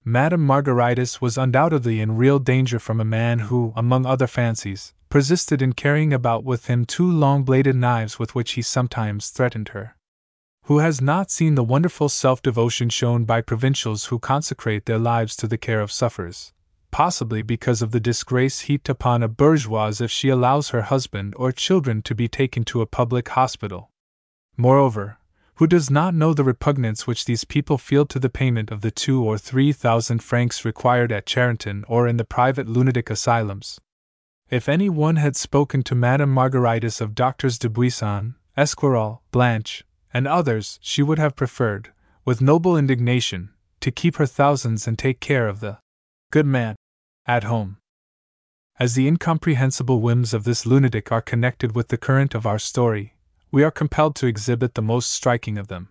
Madame 0.06 0.46
Margaritis 0.46 1.22
was 1.22 1.38
undoubtedly 1.38 2.02
in 2.02 2.18
real 2.18 2.38
danger 2.38 2.78
from 2.78 3.00
a 3.00 3.06
man 3.06 3.40
who, 3.40 3.72
among 3.76 4.06
other 4.06 4.28
fancies, 4.28 4.94
persisted 5.10 5.62
in 5.62 5.72
carrying 5.72 6.12
about 6.12 6.44
with 6.44 6.66
him 6.68 6.84
two 6.84 7.10
long 7.10 7.44
bladed 7.44 7.76
knives 7.76 8.20
with 8.20 8.36
which 8.36 8.54
he 8.54 8.62
sometimes 8.62 9.30
threatened 9.30 9.70
her. 9.70 9.96
Who 10.64 10.80
has 10.80 11.00
not 11.00 11.32
seen 11.32 11.56
the 11.56 11.64
wonderful 11.64 12.10
self 12.10 12.42
devotion 12.42 12.90
shown 12.90 13.24
by 13.24 13.40
provincials 13.40 14.06
who 14.06 14.20
consecrate 14.20 14.86
their 14.86 15.00
lives 15.00 15.38
to 15.38 15.48
the 15.48 15.58
care 15.58 15.80
of 15.80 15.92
sufferers, 15.92 16.52
possibly 16.92 17.42
because 17.42 17.82
of 17.82 17.92
the 17.92 18.02
disgrace 18.02 18.62
heaped 18.62 18.90
upon 18.90 19.24
a 19.24 19.30
bourgeoise 19.30 20.02
if 20.02 20.12
she 20.12 20.28
allows 20.28 20.70
her 20.70 20.82
husband 20.82 21.34
or 21.38 21.54
children 21.54 22.02
to 22.02 22.14
be 22.14 22.28
taken 22.28 22.66
to 22.66 22.82
a 22.82 22.86
public 22.86 23.30
hospital? 23.30 23.90
Moreover, 24.58 25.18
who 25.56 25.68
does 25.68 25.90
not 25.90 26.16
know 26.16 26.34
the 26.34 26.44
repugnance 26.44 27.06
which 27.06 27.26
these 27.26 27.44
people 27.44 27.78
feel 27.78 28.06
to 28.08 28.20
the 28.20 28.30
payment 28.30 28.72
of 28.72 28.82
the 28.82 28.92
two 28.92 29.24
or 29.24 29.38
three 29.38 29.72
thousand 29.72 30.24
francs 30.24 30.66
required 30.66 31.12
at 31.12 31.26
Charenton 31.26 31.84
or 31.88 32.08
in 32.08 32.18
the 32.18 32.26
private 32.26 32.68
lunatic 32.68 33.10
asylums? 33.10 33.80
If 34.50 34.68
any 34.68 34.90
one 34.90 35.18
had 35.18 35.36
spoken 35.36 35.84
to 35.84 35.96
Madame 35.96 36.34
Margaritis 36.34 37.02
of 37.02 37.16
Doctors 37.16 37.58
Dubuisson, 37.60 38.36
Esquirol, 38.58 39.22
Blanche, 39.32 39.84
and 40.14 40.28
others, 40.28 40.80
she 40.82 41.02
would 41.02 41.18
have 41.18 41.36
preferred, 41.36 41.92
with 42.26 42.42
noble 42.42 42.78
indignation, 42.78 43.50
to 43.80 43.92
keep 43.92 44.18
her 44.18 44.26
thousands 44.26 44.88
and 44.88 44.98
take 44.98 45.20
care 45.20 45.48
of 45.48 45.60
the 45.60 45.80
good 46.32 46.46
man 46.46 46.76
at 47.26 47.44
home. 47.44 47.78
As 48.80 48.96
the 48.96 49.08
incomprehensible 49.08 50.02
whims 50.02 50.34
of 50.34 50.46
this 50.46 50.66
lunatic 50.66 51.12
are 51.12 51.22
connected 51.22 51.76
with 51.76 51.90
the 51.90 51.98
current 51.98 52.34
of 52.34 52.46
our 52.46 52.60
story, 52.60 53.13
we 53.54 53.64
are 53.64 53.70
compelled 53.70 54.16
to 54.16 54.26
exhibit 54.26 54.74
the 54.74 54.82
most 54.82 55.12
striking 55.12 55.60
of 55.60 55.68
them. 55.68 55.90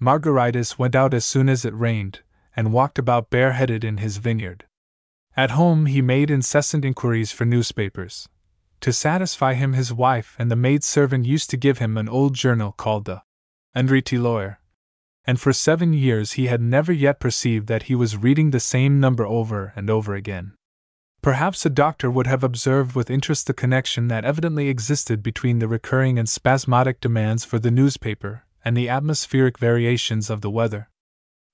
Margaritis 0.00 0.78
went 0.78 0.94
out 0.94 1.12
as 1.12 1.24
soon 1.24 1.48
as 1.48 1.64
it 1.64 1.74
rained, 1.74 2.20
and 2.54 2.72
walked 2.72 3.00
about 3.00 3.30
bareheaded 3.30 3.82
in 3.82 3.96
his 3.96 4.18
vineyard. 4.18 4.64
At 5.36 5.50
home, 5.50 5.86
he 5.86 6.00
made 6.00 6.30
incessant 6.30 6.84
inquiries 6.84 7.32
for 7.32 7.44
newspapers. 7.44 8.28
To 8.82 8.92
satisfy 8.92 9.54
him, 9.54 9.72
his 9.72 9.92
wife 9.92 10.36
and 10.38 10.52
the 10.52 10.56
maid 10.56 10.84
servant 10.84 11.26
used 11.26 11.50
to 11.50 11.56
give 11.56 11.78
him 11.78 11.96
an 11.96 12.08
old 12.08 12.34
journal 12.34 12.70
called 12.70 13.06
the 13.06 13.22
Andriti 13.74 14.22
Lawyer. 14.22 14.60
And 15.24 15.40
for 15.40 15.52
seven 15.52 15.94
years 15.94 16.32
he 16.32 16.46
had 16.46 16.60
never 16.60 16.92
yet 16.92 17.18
perceived 17.18 17.66
that 17.66 17.84
he 17.84 17.96
was 17.96 18.16
reading 18.16 18.52
the 18.52 18.60
same 18.60 19.00
number 19.00 19.26
over 19.26 19.72
and 19.74 19.90
over 19.90 20.14
again. 20.14 20.52
Perhaps 21.24 21.64
a 21.64 21.70
doctor 21.70 22.10
would 22.10 22.26
have 22.26 22.44
observed 22.44 22.94
with 22.94 23.08
interest 23.08 23.46
the 23.46 23.54
connection 23.54 24.08
that 24.08 24.26
evidently 24.26 24.68
existed 24.68 25.22
between 25.22 25.58
the 25.58 25.66
recurring 25.66 26.18
and 26.18 26.28
spasmodic 26.28 27.00
demands 27.00 27.46
for 27.46 27.58
the 27.58 27.70
newspaper 27.70 28.44
and 28.62 28.76
the 28.76 28.90
atmospheric 28.90 29.58
variations 29.58 30.28
of 30.28 30.42
the 30.42 30.50
weather. 30.50 30.90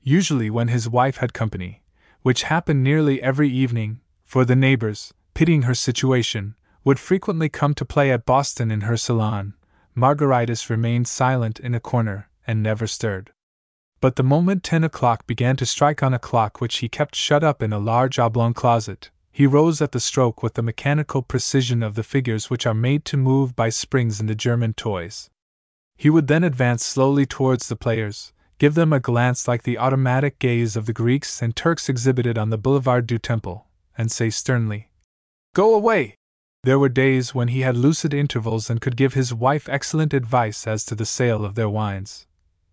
Usually, 0.03 0.51
when 0.51 0.67
his 0.67 0.89
wife 0.89 1.19
had 1.19 1.33
company, 1.33 1.85
which 2.23 2.43
happened 2.43 2.83
nearly 2.83 3.23
every 3.23 3.49
evening, 3.49 4.01
for 4.25 4.45
the 4.45 4.57
neighbors, 4.57 5.15
pitying 5.35 5.63
her 5.63 5.75
situation, 5.75 6.57
would 6.83 6.99
frequently 6.99 7.49
come 7.49 7.73
to 7.75 7.85
play 7.85 8.11
at 8.11 8.27
Boston 8.27 8.73
in 8.73 8.81
her 8.81 8.97
salon, 8.97 9.55
Margaritis 9.97 10.69
remained 10.69 11.07
silent 11.07 11.61
in 11.61 11.77
a 11.77 11.81
corner 11.81 12.29
and 12.45 12.61
never 12.61 12.89
stirred. 12.89 13.31
But 14.01 14.17
the 14.17 14.25
moment 14.25 14.65
ten 14.65 14.83
o'clock 14.83 15.29
began 15.29 15.55
to 15.59 15.65
strike 15.65 16.03
on 16.03 16.13
a 16.13 16.19
clock 16.19 16.61
which 16.61 16.79
he 16.79 16.89
kept 16.89 17.15
shut 17.15 17.45
up 17.45 17.63
in 17.63 17.73
a 17.73 17.79
large 17.79 18.19
oblong 18.19 18.53
closet, 18.53 19.11
he 19.41 19.47
rose 19.47 19.81
at 19.81 19.93
the 19.93 19.99
stroke 20.01 20.43
with 20.43 20.53
the 20.53 20.63
mechanical 20.63 21.23
precision 21.23 21.83
of 21.83 21.95
the 21.95 22.03
figures 22.03 22.51
which 22.51 22.67
are 22.67 22.75
made 22.75 23.07
to 23.07 23.17
move 23.17 23.57
by 23.57 23.71
springs 23.71 24.21
in 24.21 24.27
the 24.27 24.35
German 24.35 24.75
toys. 24.75 25.31
He 25.97 26.11
would 26.11 26.27
then 26.27 26.45
advance 26.45 26.85
slowly 26.85 27.25
towards 27.25 27.67
the 27.67 27.75
players, 27.75 28.35
give 28.59 28.75
them 28.75 28.93
a 28.93 29.01
glance 29.01 29.49
like 29.49 29.63
the 29.63 29.79
automatic 29.79 30.39
gaze 30.39 30.77
of 30.77 30.85
the 30.85 30.93
Greeks 30.93 31.41
and 31.41 31.57
Turks 31.57 31.89
exhibited 31.89 32.37
on 32.37 32.51
the 32.51 32.59
Boulevard 32.59 33.07
du 33.07 33.17
Temple, 33.17 33.67
and 33.97 34.13
say 34.13 34.29
sternly, 34.29 34.91
Go 35.55 35.75
away! 35.75 36.17
There 36.65 36.79
were 36.79 36.91
days 36.91 37.35
when 37.35 37.49
he 37.49 37.63
had 37.63 37.79
lucid 37.79 38.13
intervals 38.13 38.69
and 38.69 38.83
could 38.83 38.95
give 38.95 39.15
his 39.15 39.33
wife 39.33 39.71
excellent 39.71 40.13
advice 40.13 40.67
as 40.67 40.85
to 40.85 40.95
the 40.95 41.07
sale 41.07 41.47
of 41.47 41.55
their 41.55 41.71
wines. 41.71 42.27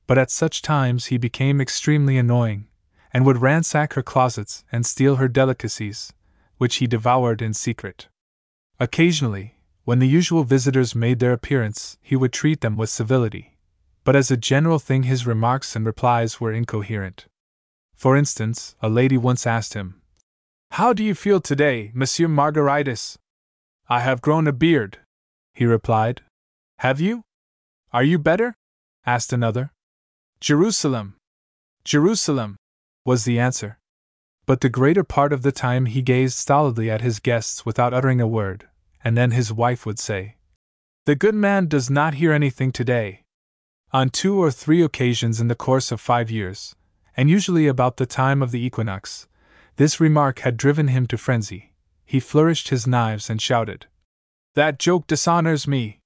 But 0.05 0.17
at 0.17 0.31
such 0.31 0.61
times 0.61 1.05
he 1.05 1.17
became 1.17 1.61
extremely 1.61 2.17
annoying, 2.17 2.67
and 3.13 3.25
would 3.25 3.41
ransack 3.41 3.93
her 3.93 4.03
closets 4.03 4.65
and 4.69 4.85
steal 4.85 5.15
her 5.15 5.29
delicacies, 5.29 6.11
which 6.57 6.77
he 6.77 6.87
devoured 6.87 7.41
in 7.41 7.53
secret. 7.53 8.07
Occasionally, 8.79 9.55
when 9.85 9.99
the 9.99 10.07
usual 10.07 10.43
visitors 10.43 10.95
made 10.95 11.19
their 11.19 11.33
appearance, 11.33 11.97
he 12.01 12.15
would 12.15 12.33
treat 12.33 12.61
them 12.61 12.75
with 12.75 12.89
civility, 12.89 13.57
but 14.03 14.15
as 14.15 14.29
a 14.29 14.37
general 14.37 14.79
thing 14.79 15.03
his 15.03 15.25
remarks 15.25 15.75
and 15.75 15.85
replies 15.85 16.41
were 16.41 16.51
incoherent. 16.51 17.25
For 17.95 18.15
instance, 18.15 18.75
a 18.81 18.89
lady 18.89 19.17
once 19.17 19.47
asked 19.47 19.73
him, 19.73 20.01
How 20.71 20.93
do 20.93 21.03
you 21.03 21.15
feel 21.15 21.39
today, 21.39 21.91
Monsieur 21.93 22.27
Margaritis? 22.27 23.17
I 23.89 24.01
have 24.01 24.21
grown 24.21 24.45
a 24.47 24.53
beard, 24.53 24.99
he 25.53 25.65
replied. 25.65 26.21
Have 26.79 26.99
you? 26.99 27.23
Are 27.91 28.03
you 28.03 28.19
better? 28.19 28.53
asked 29.05 29.31
another. 29.31 29.71
Jerusalem! 30.39 31.15
Jerusalem! 31.83 32.57
was 33.05 33.23
the 33.23 33.39
answer 33.39 33.79
but 34.47 34.61
the 34.61 34.69
greater 34.69 35.03
part 35.03 35.33
of 35.33 35.41
the 35.41 35.51
time 35.51 35.85
he 35.85 36.01
gazed 36.01 36.37
stolidly 36.37 36.89
at 36.89 37.01
his 37.01 37.19
guests 37.19 37.65
without 37.65 37.93
uttering 37.93 38.21
a 38.21 38.25
word, 38.25 38.65
and 39.03 39.15
then 39.17 39.31
his 39.31 39.51
wife 39.51 39.85
would 39.85 39.99
say, 39.99 40.37
The 41.05 41.15
good 41.15 41.35
man 41.35 41.67
does 41.67 41.89
not 41.89 42.15
hear 42.15 42.31
anything 42.31 42.71
today. 42.71 43.23
On 43.91 44.09
two 44.09 44.41
or 44.41 44.49
three 44.49 44.81
occasions 44.81 45.41
in 45.41 45.49
the 45.49 45.55
course 45.55 45.91
of 45.91 45.99
five 45.99 46.31
years, 46.31 46.75
and 47.17 47.29
usually 47.29 47.67
about 47.67 47.97
the 47.97 48.05
time 48.05 48.41
of 48.41 48.51
the 48.51 48.65
equinox, 48.65 49.27
this 49.75 49.99
remark 49.99 50.39
had 50.39 50.55
driven 50.55 50.87
him 50.87 51.07
to 51.07 51.17
frenzy. 51.17 51.73
He 52.05 52.21
flourished 52.21 52.69
his 52.69 52.87
knives 52.87 53.29
and 53.29 53.41
shouted, 53.41 53.85
That 54.55 54.79
joke 54.79 55.07
dishonors 55.07 55.67
me! 55.67 55.99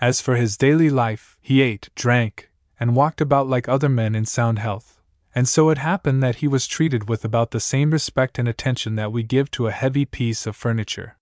As 0.00 0.20
for 0.20 0.34
his 0.34 0.56
daily 0.56 0.90
life, 0.90 1.38
he 1.40 1.62
ate, 1.62 1.90
drank, 1.94 2.50
and 2.80 2.96
walked 2.96 3.20
about 3.20 3.46
like 3.46 3.68
other 3.68 3.88
men 3.88 4.16
in 4.16 4.26
sound 4.26 4.58
health 4.58 4.95
and 5.36 5.46
so 5.46 5.68
it 5.68 5.76
happened 5.76 6.22
that 6.22 6.36
he 6.36 6.48
was 6.48 6.66
treated 6.66 7.10
with 7.10 7.22
about 7.22 7.50
the 7.50 7.60
same 7.60 7.90
respect 7.90 8.38
and 8.38 8.48
attention 8.48 8.96
that 8.96 9.12
we 9.12 9.22
give 9.22 9.50
to 9.50 9.66
a 9.66 9.70
heavy 9.70 10.06
piece 10.06 10.46
of 10.46 10.56
furniture. 10.56 11.18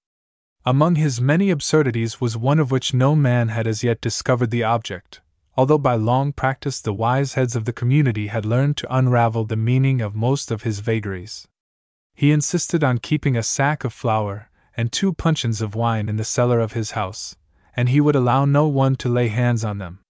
Among 0.64 0.94
his 0.94 1.20
many 1.20 1.50
absurdities 1.50 2.20
was 2.20 2.36
one 2.36 2.60
of 2.60 2.70
which 2.70 2.94
no 2.94 3.16
man 3.16 3.48
had 3.48 3.66
as 3.66 3.82
yet 3.82 4.00
discovered 4.00 4.52
the 4.52 4.62
object, 4.62 5.20
although 5.56 5.78
by 5.78 5.96
long 5.96 6.32
practice 6.32 6.80
the 6.80 6.94
wise 6.94 7.34
heads 7.34 7.56
of 7.56 7.64
the 7.64 7.72
community 7.72 8.28
had 8.28 8.46
learned 8.46 8.76
to 8.76 8.96
unravel 8.96 9.46
the 9.46 9.56
meaning 9.56 10.00
of 10.00 10.14
most 10.14 10.52
of 10.52 10.62
his 10.62 10.78
vagaries. 10.78 11.48
He 12.14 12.30
insisted 12.30 12.84
on 12.84 12.98
keeping 12.98 13.36
a 13.36 13.42
sack 13.42 13.82
of 13.82 13.92
flour 13.92 14.48
and 14.76 14.92
two 14.92 15.12
puncheons 15.12 15.60
of 15.60 15.74
wine 15.74 16.08
in 16.08 16.18
the 16.18 16.22
cellar 16.22 16.60
of 16.60 16.74
his 16.74 16.92
house, 16.92 17.34
and 17.76 17.88
he 17.88 18.00
would 18.00 18.14
allow 18.14 18.44
no 18.44 18.68
one 18.68 18.94
to 18.94 19.08
lay 19.08 19.26
hands 19.26 19.64
on 19.64 19.78
them. 19.78 20.03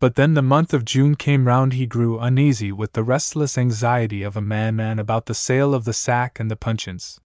But 0.00 0.16
then 0.16 0.34
the 0.34 0.42
month 0.42 0.74
of 0.74 0.84
June 0.84 1.14
came 1.14 1.46
round, 1.46 1.72
he 1.72 1.86
grew 1.86 2.18
uneasy 2.18 2.72
with 2.72 2.92
the 2.92 3.04
restless 3.04 3.56
anxiety 3.56 4.22
of 4.22 4.36
a 4.36 4.42
man 4.42 4.98
about 4.98 5.26
the 5.26 5.34
sale 5.34 5.74
of 5.74 5.84
the 5.84 5.92
sack 5.92 6.38
and 6.38 6.50
the 6.50 6.56
puncheons. 6.56 7.20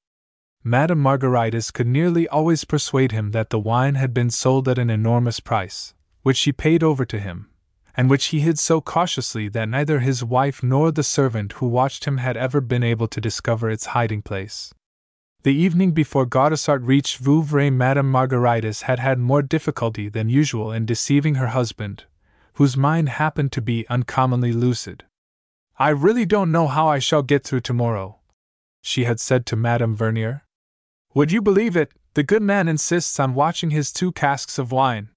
Madame 0.63 1.01
Margaritis 1.01 1.71
could 1.71 1.87
nearly 1.87 2.27
always 2.27 2.65
persuade 2.65 3.11
him 3.11 3.31
that 3.31 3.49
the 3.49 3.59
wine 3.59 3.95
had 3.95 4.13
been 4.13 4.29
sold 4.29 4.67
at 4.67 4.77
an 4.77 4.89
enormous 4.89 5.39
price, 5.39 5.93
which 6.21 6.37
she 6.37 6.51
paid 6.51 6.83
over 6.83 7.05
to 7.05 7.19
him, 7.19 7.49
and 7.95 8.09
which 8.09 8.25
he 8.27 8.41
hid 8.41 8.59
so 8.59 8.81
cautiously 8.81 9.47
that 9.49 9.69
neither 9.69 9.99
his 9.99 10.23
wife 10.23 10.61
nor 10.61 10.91
the 10.91 11.03
servant 11.03 11.53
who 11.53 11.67
watched 11.67 12.05
him 12.05 12.17
had 12.17 12.37
ever 12.37 12.61
been 12.61 12.83
able 12.83 13.07
to 13.07 13.21
discover 13.21 13.69
its 13.69 13.87
hiding 13.87 14.21
place. 14.21 14.73
The 15.43 15.55
evening 15.55 15.93
before 15.93 16.25
Gaudissart 16.25 16.85
reached 16.85 17.17
Vouvray, 17.17 17.69
Madame 17.69 18.11
Margaritis 18.11 18.83
had 18.83 18.99
had 18.99 19.17
more 19.17 19.41
difficulty 19.41 20.09
than 20.09 20.27
usual 20.27 20.73
in 20.73 20.85
deceiving 20.85 21.35
her 21.35 21.47
husband, 21.47 22.03
whose 22.59 22.75
mind 22.75 23.07
happened 23.07 23.53
to 23.53 23.61
be 23.61 23.87
uncommonly 23.87 24.51
lucid. 24.51 25.05
I 25.77 25.91
really 25.91 26.25
don't 26.25 26.51
know 26.51 26.67
how 26.67 26.89
I 26.89 26.99
shall 26.99 27.23
get 27.23 27.45
through 27.45 27.61
tomorrow, 27.61 28.19
she 28.81 29.05
had 29.05 29.21
said 29.21 29.45
to 29.45 29.55
Madame 29.55 29.95
Vernier. 29.95 30.43
Would 31.13 31.31
you 31.31 31.41
believe 31.41 31.77
it, 31.77 31.93
the 32.15 32.23
good 32.23 32.41
man 32.41 32.67
insists 32.67 33.17
on 33.17 33.33
watching 33.33 33.69
his 33.69 33.93
two 33.93 34.11
casks 34.11 34.59
of 34.59 34.73
wine. 34.73 35.07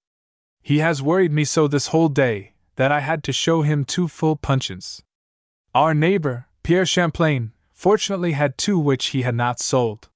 He 0.61 0.79
has 0.79 1.01
worried 1.01 1.33
me 1.33 1.43
so 1.43 1.67
this 1.67 1.87
whole 1.87 2.07
day 2.07 2.53
that 2.77 2.93
I 2.93 3.01
had 3.01 3.25
to 3.25 3.33
show 3.33 3.61
him 3.61 3.83
two 3.83 4.07
full 4.07 4.37
puncheons. 4.37 5.03
Our 5.75 5.93
neighbor, 5.93 6.47
Pierre 6.63 6.85
Champlain, 6.85 7.51
fortunately 7.73 8.31
had 8.31 8.57
two 8.57 8.79
which 8.79 9.07
he 9.07 9.23
had 9.23 9.35
not 9.35 9.59
sold. 9.59 10.07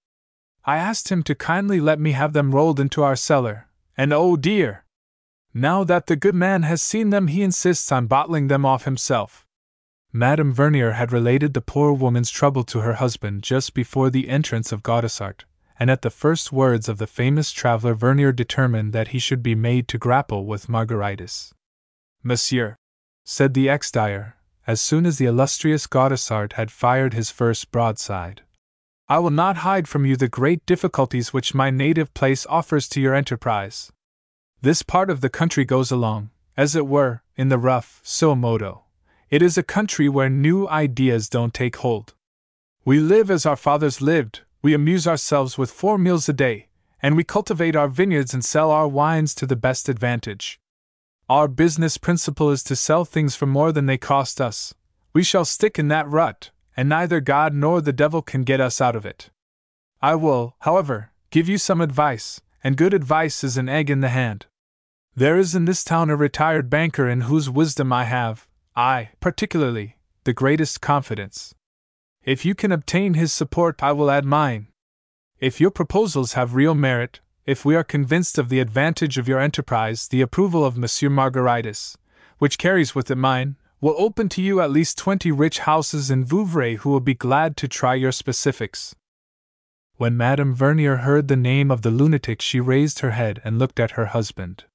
I 0.63 0.77
asked 0.77 1.09
him 1.09 1.23
to 1.23 1.35
kindly 1.35 1.81
let 1.81 1.99
me 1.99 2.13
have 2.13 2.31
them 2.31 2.55
rolled 2.55 2.79
into 2.79 3.03
our 3.03 3.17
cellar, 3.17 3.67
and 3.97 4.13
oh 4.13 4.37
dear! 4.37 4.85
Now 5.59 5.83
that 5.85 6.05
the 6.05 6.15
good 6.15 6.35
man 6.35 6.61
has 6.61 6.83
seen 6.83 7.09
them, 7.09 7.29
he 7.29 7.41
insists 7.41 7.91
on 7.91 8.05
bottling 8.05 8.47
them 8.47 8.63
off 8.63 8.85
himself. 8.85 9.43
Madame 10.13 10.53
Vernier 10.53 10.91
had 10.91 11.11
related 11.11 11.55
the 11.55 11.61
poor 11.61 11.91
woman's 11.93 12.29
trouble 12.29 12.63
to 12.65 12.81
her 12.81 12.93
husband 12.93 13.41
just 13.41 13.73
before 13.73 14.11
the 14.11 14.29
entrance 14.29 14.71
of 14.71 14.83
Gaudissart, 14.83 15.45
and 15.79 15.89
at 15.89 16.03
the 16.03 16.11
first 16.11 16.51
words 16.51 16.87
of 16.87 16.99
the 16.99 17.07
famous 17.07 17.51
traveler, 17.51 17.95
Vernier 17.95 18.31
determined 18.31 18.93
that 18.93 19.07
he 19.07 19.17
should 19.17 19.41
be 19.41 19.55
made 19.55 19.87
to 19.87 19.97
grapple 19.97 20.45
with 20.45 20.67
Margaritis. 20.67 21.53
Monsieur, 22.21 22.75
said 23.25 23.55
the 23.55 23.67
ex 23.67 23.89
dyer, 23.89 24.35
as 24.67 24.79
soon 24.79 25.07
as 25.07 25.17
the 25.17 25.25
illustrious 25.25 25.87
Gaudissart 25.87 26.53
had 26.53 26.69
fired 26.69 27.15
his 27.15 27.31
first 27.31 27.71
broadside, 27.71 28.43
I 29.09 29.17
will 29.17 29.31
not 29.31 29.57
hide 29.57 29.87
from 29.87 30.05
you 30.05 30.17
the 30.17 30.29
great 30.29 30.63
difficulties 30.67 31.33
which 31.33 31.55
my 31.55 31.71
native 31.71 32.13
place 32.13 32.45
offers 32.47 32.87
to 32.89 33.01
your 33.01 33.15
enterprise. 33.15 33.91
This 34.61 34.81
part 34.81 35.11
of 35.11 35.21
the 35.21 35.29
country 35.29 35.65
goes 35.65 35.91
along, 35.91 36.31
as 36.55 36.75
it 36.75 36.87
were, 36.87 37.21
in 37.35 37.49
the 37.49 37.59
rough, 37.59 37.99
so 38.03 38.35
modo. 38.35 38.85
It 39.29 39.43
is 39.43 39.55
a 39.57 39.63
country 39.63 40.09
where 40.09 40.29
new 40.29 40.67
ideas 40.67 41.29
don't 41.29 41.53
take 41.53 41.75
hold. 41.75 42.15
We 42.83 42.99
live 42.99 43.29
as 43.29 43.45
our 43.45 43.55
fathers 43.55 44.01
lived, 44.01 44.41
we 44.63 44.73
amuse 44.73 45.07
ourselves 45.07 45.57
with 45.57 45.69
four 45.69 45.99
meals 45.99 46.27
a 46.27 46.33
day, 46.33 46.69
and 47.03 47.15
we 47.15 47.23
cultivate 47.23 47.75
our 47.75 47.87
vineyards 47.87 48.33
and 48.33 48.43
sell 48.43 48.71
our 48.71 48.87
wines 48.87 49.35
to 49.35 49.45
the 49.45 49.55
best 49.55 49.89
advantage. 49.89 50.59
Our 51.29 51.47
business 51.47 51.97
principle 51.97 52.49
is 52.49 52.63
to 52.63 52.75
sell 52.75 53.05
things 53.05 53.35
for 53.35 53.45
more 53.45 53.71
than 53.71 53.85
they 53.85 53.97
cost 53.97 54.41
us. 54.41 54.73
We 55.13 55.23
shall 55.23 55.45
stick 55.45 55.77
in 55.77 55.89
that 55.89 56.09
rut, 56.09 56.49
and 56.75 56.89
neither 56.89 57.19
God 57.19 57.53
nor 57.53 57.81
the 57.81 57.93
devil 57.93 58.23
can 58.23 58.43
get 58.43 58.59
us 58.59 58.81
out 58.81 58.95
of 58.95 59.05
it. 59.05 59.29
I 60.01 60.15
will, 60.15 60.55
however, 60.61 61.11
give 61.29 61.47
you 61.47 61.57
some 61.57 61.81
advice, 61.81 62.41
and 62.63 62.77
good 62.77 62.93
advice 62.93 63.43
is 63.43 63.57
an 63.57 63.69
egg 63.69 63.89
in 63.89 64.01
the 64.01 64.09
hand. 64.09 64.45
There 65.15 65.37
is 65.37 65.55
in 65.55 65.65
this 65.65 65.83
town 65.83 66.09
a 66.09 66.15
retired 66.15 66.69
banker 66.69 67.09
in 67.09 67.21
whose 67.21 67.49
wisdom 67.49 67.91
I 67.91 68.03
have, 68.03 68.47
I, 68.75 69.09
particularly, 69.19 69.97
the 70.25 70.33
greatest 70.33 70.81
confidence. 70.81 71.55
If 72.23 72.45
you 72.45 72.53
can 72.53 72.71
obtain 72.71 73.13
his 73.13 73.31
support, 73.31 73.81
I 73.81 73.93
will 73.93 74.11
add 74.11 74.25
mine. 74.25 74.67
If 75.39 75.61
your 75.61 75.71
proposals 75.71 76.33
have 76.33 76.55
real 76.55 76.75
merit, 76.75 77.19
if 77.45 77.63
we 77.63 77.75
are 77.75 77.83
convinced 77.83 78.37
of 78.37 78.49
the 78.49 78.59
advantage 78.59 79.17
of 79.17 79.27
your 79.27 79.39
enterprise, 79.39 80.07
the 80.09 80.21
approval 80.21 80.65
of 80.65 80.77
Monsieur 80.77 81.09
Margaritis, 81.09 81.95
which 82.39 82.57
carries 82.57 82.93
with 82.93 83.09
it 83.09 83.15
mine, 83.15 83.55
will 83.79 83.95
open 83.97 84.27
to 84.29 84.41
you 84.41 84.59
at 84.59 84.71
least 84.71 84.97
twenty 84.97 85.31
rich 85.31 85.59
houses 85.59 86.11
in 86.11 86.25
Vouvray 86.25 86.77
who 86.77 86.89
will 86.89 86.99
be 86.99 87.13
glad 87.13 87.55
to 87.57 87.67
try 87.67 87.95
your 87.95 88.11
specifics. 88.11 88.95
When 89.97 90.15
Madame 90.15 90.53
Vernier 90.53 90.97
heard 90.97 91.27
the 91.27 91.35
name 91.35 91.71
of 91.71 91.81
the 91.81 91.89
lunatic, 91.89 92.39
she 92.41 92.59
raised 92.59 92.99
her 92.99 93.11
head 93.11 93.41
and 93.43 93.57
looked 93.57 93.79
at 93.79 93.91
her 93.91 94.07
husband. 94.07 94.65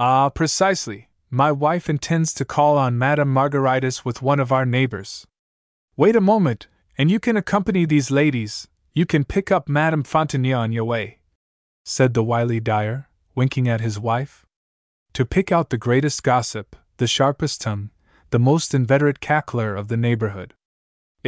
Ah, 0.00 0.28
precisely. 0.30 1.08
My 1.30 1.52
wife 1.52 1.88
intends 1.88 2.32
to 2.34 2.44
call 2.44 2.76
on 2.76 2.98
Madame 2.98 3.32
Margaritis 3.32 4.04
with 4.04 4.20
one 4.20 4.40
of 4.40 4.50
our 4.50 4.66
neighbors. 4.66 5.26
Wait 5.96 6.16
a 6.16 6.20
moment, 6.20 6.66
and 6.96 7.10
you 7.10 7.20
can 7.20 7.36
accompany 7.36 7.84
these 7.84 8.10
ladies, 8.10 8.66
you 8.92 9.06
can 9.06 9.24
pick 9.24 9.52
up 9.52 9.68
Madame 9.68 10.02
Fontenay 10.02 10.52
on 10.52 10.72
your 10.72 10.84
way, 10.84 11.18
said 11.84 12.14
the 12.14 12.24
wily 12.24 12.58
dyer, 12.58 13.08
winking 13.36 13.68
at 13.68 13.80
his 13.80 14.00
wife. 14.00 14.44
To 15.12 15.24
pick 15.24 15.52
out 15.52 15.70
the 15.70 15.78
greatest 15.78 16.24
gossip, 16.24 16.74
the 16.96 17.06
sharpest 17.06 17.60
tongue, 17.60 17.90
the 18.30 18.40
most 18.40 18.74
inveterate 18.74 19.20
cackler 19.20 19.78
of 19.78 19.86
the 19.86 19.96
neighborhood. 19.96 20.54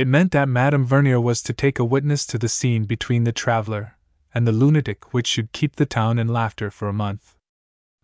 It 0.01 0.09
meant 0.09 0.33
that 0.33 0.49
Madame 0.49 0.87
Vernier 0.87 1.21
was 1.21 1.43
to 1.43 1.53
take 1.53 1.79
a 1.79 1.85
witness 1.85 2.25
to 2.29 2.39
the 2.39 2.49
scene 2.49 2.85
between 2.85 3.25
the 3.25 3.33
traveler 3.33 3.99
and 4.33 4.47
the 4.47 4.51
lunatic 4.51 5.13
which 5.13 5.27
should 5.27 5.53
keep 5.53 5.77
the 5.77 5.85
town 5.85 6.19
in 6.19 6.27
laughter 6.27 6.71
for 6.71 6.89
a 6.89 6.95
month. 6.95 7.37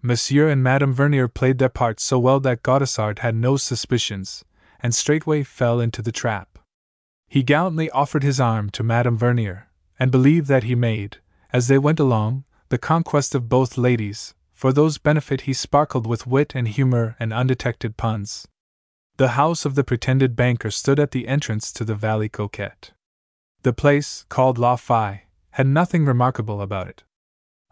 Monsieur 0.02 0.50
and 0.50 0.62
Madame 0.62 0.92
Vernier 0.92 1.26
played 1.26 1.56
their 1.56 1.70
parts 1.70 2.04
so 2.04 2.18
well 2.18 2.38
that 2.40 2.62
Gaudissart 2.62 3.20
had 3.20 3.34
no 3.34 3.56
suspicions, 3.56 4.44
and 4.78 4.94
straightway 4.94 5.42
fell 5.42 5.80
into 5.80 6.02
the 6.02 6.12
trap. 6.12 6.58
He 7.28 7.42
gallantly 7.42 7.88
offered 7.92 8.22
his 8.22 8.38
arm 8.38 8.68
to 8.72 8.82
Madame 8.82 9.16
Vernier, 9.16 9.70
and 9.98 10.10
believed 10.10 10.48
that 10.48 10.64
he 10.64 10.74
made, 10.74 11.22
as 11.50 11.68
they 11.68 11.78
went 11.78 11.98
along, 11.98 12.44
the 12.68 12.76
conquest 12.76 13.34
of 13.34 13.48
both 13.48 13.78
ladies, 13.78 14.34
for 14.52 14.70
those 14.70 14.98
benefit 14.98 15.40
he 15.48 15.54
sparkled 15.54 16.06
with 16.06 16.26
wit 16.26 16.54
and 16.54 16.68
humor 16.68 17.16
and 17.18 17.32
undetected 17.32 17.96
puns. 17.96 18.46
The 19.18 19.28
house 19.28 19.64
of 19.64 19.76
the 19.76 19.84
pretended 19.84 20.36
banker 20.36 20.70
stood 20.70 21.00
at 21.00 21.12
the 21.12 21.26
entrance 21.26 21.72
to 21.72 21.84
the 21.84 21.94
Valley 21.94 22.28
Coquette. 22.28 22.92
The 23.62 23.72
place, 23.72 24.26
called 24.28 24.58
La 24.58 24.76
Faye, 24.76 25.22
had 25.52 25.66
nothing 25.66 26.04
remarkable 26.04 26.60
about 26.60 26.86
it. 26.86 27.02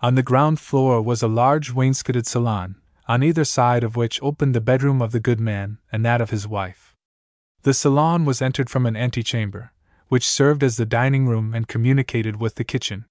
On 0.00 0.14
the 0.14 0.22
ground 0.22 0.58
floor 0.58 1.02
was 1.02 1.22
a 1.22 1.28
large 1.28 1.70
wainscoted 1.70 2.26
salon, 2.26 2.76
on 3.06 3.22
either 3.22 3.44
side 3.44 3.84
of 3.84 3.94
which 3.94 4.22
opened 4.22 4.54
the 4.54 4.60
bedroom 4.62 5.02
of 5.02 5.12
the 5.12 5.20
good 5.20 5.38
man 5.38 5.76
and 5.92 6.02
that 6.02 6.22
of 6.22 6.30
his 6.30 6.48
wife. 6.48 6.96
The 7.60 7.74
salon 7.74 8.24
was 8.24 8.40
entered 8.40 8.70
from 8.70 8.86
an 8.86 8.96
antechamber, 8.96 9.72
which 10.08 10.26
served 10.26 10.62
as 10.62 10.78
the 10.78 10.86
dining 10.86 11.26
room 11.26 11.54
and 11.54 11.68
communicated 11.68 12.36
with 12.36 12.54
the 12.54 12.64
kitchen. 12.64 13.04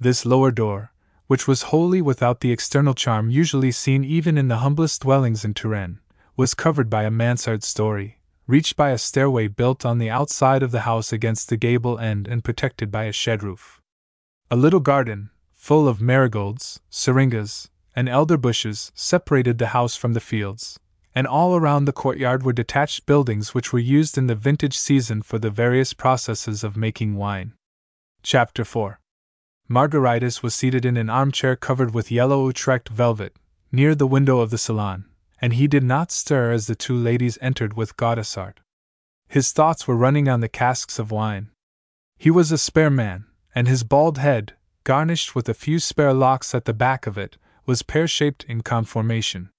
This 0.00 0.26
lower 0.26 0.50
door, 0.50 0.92
which 1.28 1.46
was 1.46 1.70
wholly 1.70 2.02
without 2.02 2.40
the 2.40 2.50
external 2.50 2.94
charm 2.94 3.30
usually 3.30 3.70
seen 3.70 4.02
even 4.02 4.36
in 4.36 4.48
the 4.48 4.58
humblest 4.58 5.02
dwellings 5.02 5.44
in 5.44 5.54
Touraine, 5.54 6.00
was 6.40 6.54
covered 6.54 6.88
by 6.88 7.02
a 7.02 7.10
mansard 7.10 7.62
story, 7.62 8.18
reached 8.46 8.74
by 8.74 8.88
a 8.88 8.96
stairway 8.96 9.46
built 9.46 9.84
on 9.84 9.98
the 9.98 10.08
outside 10.08 10.62
of 10.62 10.70
the 10.70 10.88
house 10.88 11.12
against 11.12 11.50
the 11.50 11.56
gable 11.58 11.98
end 11.98 12.26
and 12.26 12.42
protected 12.42 12.90
by 12.90 13.04
a 13.04 13.12
shed 13.12 13.42
roof. 13.42 13.78
A 14.50 14.56
little 14.56 14.80
garden, 14.80 15.28
full 15.52 15.86
of 15.86 16.00
marigolds, 16.00 16.80
syringas, 16.90 17.68
and 17.94 18.08
elder 18.08 18.38
bushes, 18.38 18.90
separated 18.94 19.58
the 19.58 19.74
house 19.76 19.96
from 19.96 20.14
the 20.14 20.18
fields, 20.18 20.80
and 21.14 21.26
all 21.26 21.56
around 21.56 21.84
the 21.84 21.92
courtyard 21.92 22.42
were 22.42 22.54
detached 22.54 23.04
buildings 23.04 23.52
which 23.52 23.70
were 23.70 23.78
used 23.78 24.16
in 24.16 24.26
the 24.26 24.34
vintage 24.34 24.78
season 24.78 25.20
for 25.20 25.38
the 25.38 25.50
various 25.50 25.92
processes 25.92 26.64
of 26.64 26.74
making 26.74 27.16
wine. 27.16 27.52
Chapter 28.22 28.64
4 28.64 28.98
Margaritis 29.68 30.42
was 30.42 30.54
seated 30.54 30.86
in 30.86 30.96
an 30.96 31.10
armchair 31.10 31.54
covered 31.54 31.92
with 31.92 32.10
yellow 32.10 32.46
Utrecht 32.46 32.88
velvet, 32.88 33.36
near 33.70 33.94
the 33.94 34.06
window 34.06 34.40
of 34.40 34.48
the 34.48 34.56
salon 34.56 35.04
and 35.40 35.54
he 35.54 35.66
did 35.66 35.82
not 35.82 36.12
stir 36.12 36.52
as 36.52 36.66
the 36.66 36.74
two 36.74 36.96
ladies 36.96 37.38
entered 37.40 37.74
with 37.74 37.96
Gaudissart. 37.96 38.58
His 39.28 39.52
thoughts 39.52 39.86
were 39.86 39.96
running 39.96 40.28
on 40.28 40.40
the 40.40 40.48
casks 40.48 40.98
of 40.98 41.10
wine. 41.10 41.50
He 42.18 42.30
was 42.30 42.52
a 42.52 42.58
spare 42.58 42.90
man, 42.90 43.26
and 43.54 43.66
his 43.66 43.84
bald 43.84 44.18
head, 44.18 44.54
garnished 44.84 45.34
with 45.34 45.48
a 45.48 45.54
few 45.54 45.78
spare 45.78 46.12
locks 46.12 46.54
at 46.54 46.64
the 46.64 46.74
back 46.74 47.06
of 47.06 47.16
it, 47.16 47.36
was 47.64 47.82
pear 47.82 48.06
shaped 48.06 48.44
in 48.44 48.62
conformation. 48.62 49.50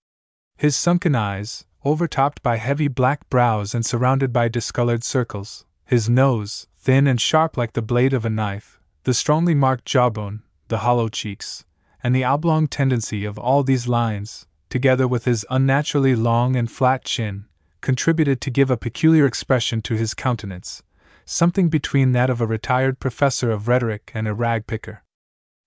His 0.57 0.75
sunken 0.75 1.15
eyes, 1.15 1.65
overtopped 1.85 2.43
by 2.43 2.57
heavy 2.57 2.87
black 2.87 3.29
brows 3.29 3.73
and 3.73 3.85
surrounded 3.85 4.31
by 4.31 4.47
discolored 4.47 5.03
circles, 5.03 5.65
his 5.85 6.09
nose, 6.09 6.67
thin 6.77 7.07
and 7.07 7.19
sharp 7.19 7.57
like 7.57 7.73
the 7.73 7.81
blade 7.81 8.13
of 8.13 8.25
a 8.25 8.29
knife, 8.29 8.79
the 9.03 9.13
strongly 9.13 9.55
marked 9.55 9.85
jawbone, 9.85 10.43
the 10.67 10.79
hollow 10.79 11.09
cheeks, 11.09 11.65
and 12.03 12.15
the 12.15 12.23
oblong 12.23 12.67
tendency 12.67 13.25
of 13.25 13.39
all 13.39 13.63
these 13.63 13.87
lines, 13.87 14.45
together 14.71 15.07
with 15.07 15.25
his 15.25 15.45
unnaturally 15.51 16.15
long 16.15 16.55
and 16.55 16.71
flat 16.71 17.03
chin, 17.05 17.45
contributed 17.81 18.41
to 18.41 18.49
give 18.49 18.71
a 18.71 18.77
peculiar 18.77 19.25
expression 19.25 19.81
to 19.81 19.95
his 19.95 20.15
countenance, 20.15 20.81
something 21.25 21.69
between 21.69 22.13
that 22.13 22.29
of 22.29 22.41
a 22.41 22.47
retired 22.47 22.99
professor 22.99 23.51
of 23.51 23.67
rhetoric 23.67 24.11
and 24.15 24.27
a 24.27 24.33
rag 24.33 24.65
picker. 24.65 25.03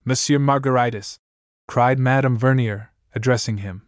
Monsieur 0.05 0.39
Margaritis, 0.39 1.19
cried 1.69 1.99
Madame 1.99 2.37
Vernier, 2.37 2.91
addressing 3.15 3.59
him. 3.59 3.83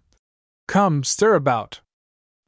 Come, 0.69 1.03
stir 1.03 1.35
about. 1.35 1.81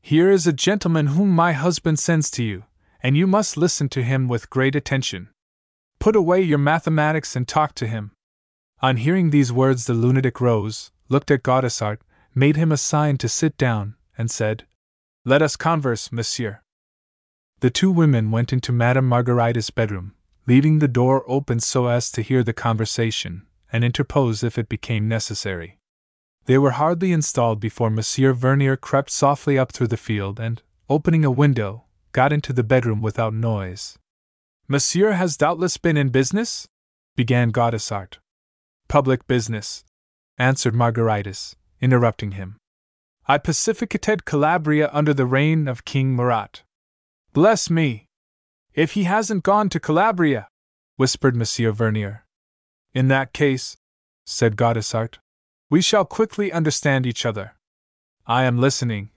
Here 0.01 0.31
is 0.31 0.47
a 0.47 0.53
gentleman 0.53 1.09
whom 1.09 1.31
my 1.31 1.53
husband 1.53 1.99
sends 1.99 2.31
to 2.33 2.43
you, 2.43 2.65
and 3.03 3.17
you 3.17 3.27
must 3.27 3.57
listen 3.57 3.89
to 3.91 4.03
him 4.03 4.29
with 4.29 4.51
great 4.51 4.75
attention. 4.75 5.29
Put 5.99 6.17
away 6.17 6.43
your 6.43 6.59
mathematics 6.59 7.35
and 7.37 7.47
talk 7.47 7.75
to 7.77 7.87
him. 7.87 8.13
On 8.81 8.97
hearing 8.97 9.31
these 9.31 9.53
words, 9.53 9.87
the 9.87 9.95
lunatic 9.95 10.41
rose, 10.41 10.93
looked 11.09 11.31
at 11.31 11.43
Gaudissart, 11.43 11.99
made 12.35 12.57
him 12.57 12.73
a 12.73 12.77
sign 12.77 13.19
to 13.19 13.29
sit 13.29 13.57
down, 13.57 13.95
and 14.17 14.31
said, 14.31 14.67
Let 15.25 15.43
us 15.43 15.57
converse, 15.57 16.13
monsieur. 16.13 16.61
The 17.61 17.71
two 17.71 17.91
women 17.91 18.31
went 18.31 18.53
into 18.53 18.73
Madame 18.73 19.09
Margaritis' 19.09 19.75
bedroom, 19.75 20.15
leaving 20.47 20.79
the 20.79 20.89
door 20.89 21.25
open 21.27 21.61
so 21.61 21.87
as 21.89 22.11
to 22.13 22.23
hear 22.23 22.43
the 22.43 22.53
conversation 22.53 23.47
and 23.73 23.85
interpose 23.85 24.43
if 24.43 24.59
it 24.59 24.69
became 24.69 25.09
necessary. 25.09 25.79
They 26.47 26.57
were 26.57 26.73
hardly 26.73 27.13
installed 27.13 27.61
before 27.61 27.91
Monsieur 27.91 28.33
Vernier 28.33 28.77
crept 28.77 29.11
softly 29.11 29.59
up 29.59 29.73
through 29.73 29.89
the 29.89 29.97
field 29.97 30.41
and, 30.41 30.63
opening 30.89 31.25
a 31.25 31.31
window, 31.31 31.85
got 32.13 32.33
into 32.33 32.53
the 32.53 32.65
bedroom 32.65 33.03
without 33.03 33.35
noise. 33.35 33.99
Monsieur 34.67 35.13
has 35.13 35.37
doubtless 35.37 35.77
been 35.77 35.97
in 35.97 36.09
business? 36.09 36.67
began 37.17 37.53
Gaudissart. 37.53 38.19
Public 38.89 39.27
business, 39.27 39.85
answered 40.39 40.75
Margaritis, 40.75 41.57
interrupting 41.81 42.33
him. 42.33 42.57
I 43.27 43.39
pacificated 43.39 44.25
Calabria 44.25 44.89
under 44.93 45.13
the 45.13 45.27
reign 45.27 45.69
of 45.69 45.85
King 45.85 46.17
Murat. 46.17 46.63
Bless 47.33 47.69
me! 47.69 48.07
If 48.75 48.93
he 48.93 49.05
hasn't 49.05 49.43
gone 49.43 49.69
to 49.71 49.81
Calabria, 49.81 50.49
whispered 50.97 51.37
Monsieur 51.37 51.73
Vernier. 51.73 52.25
In 52.95 53.09
that 53.09 53.33
case, 53.33 53.77
said 54.25 54.57
Gaudissart, 54.57 55.19
we 55.71 55.83
shall 55.83 56.05
quickly 56.05 56.51
understand 56.51 57.07
each 57.07 57.27
other. 57.27 57.55
I 58.27 58.45
am 58.45 58.59
listening, 58.59 59.11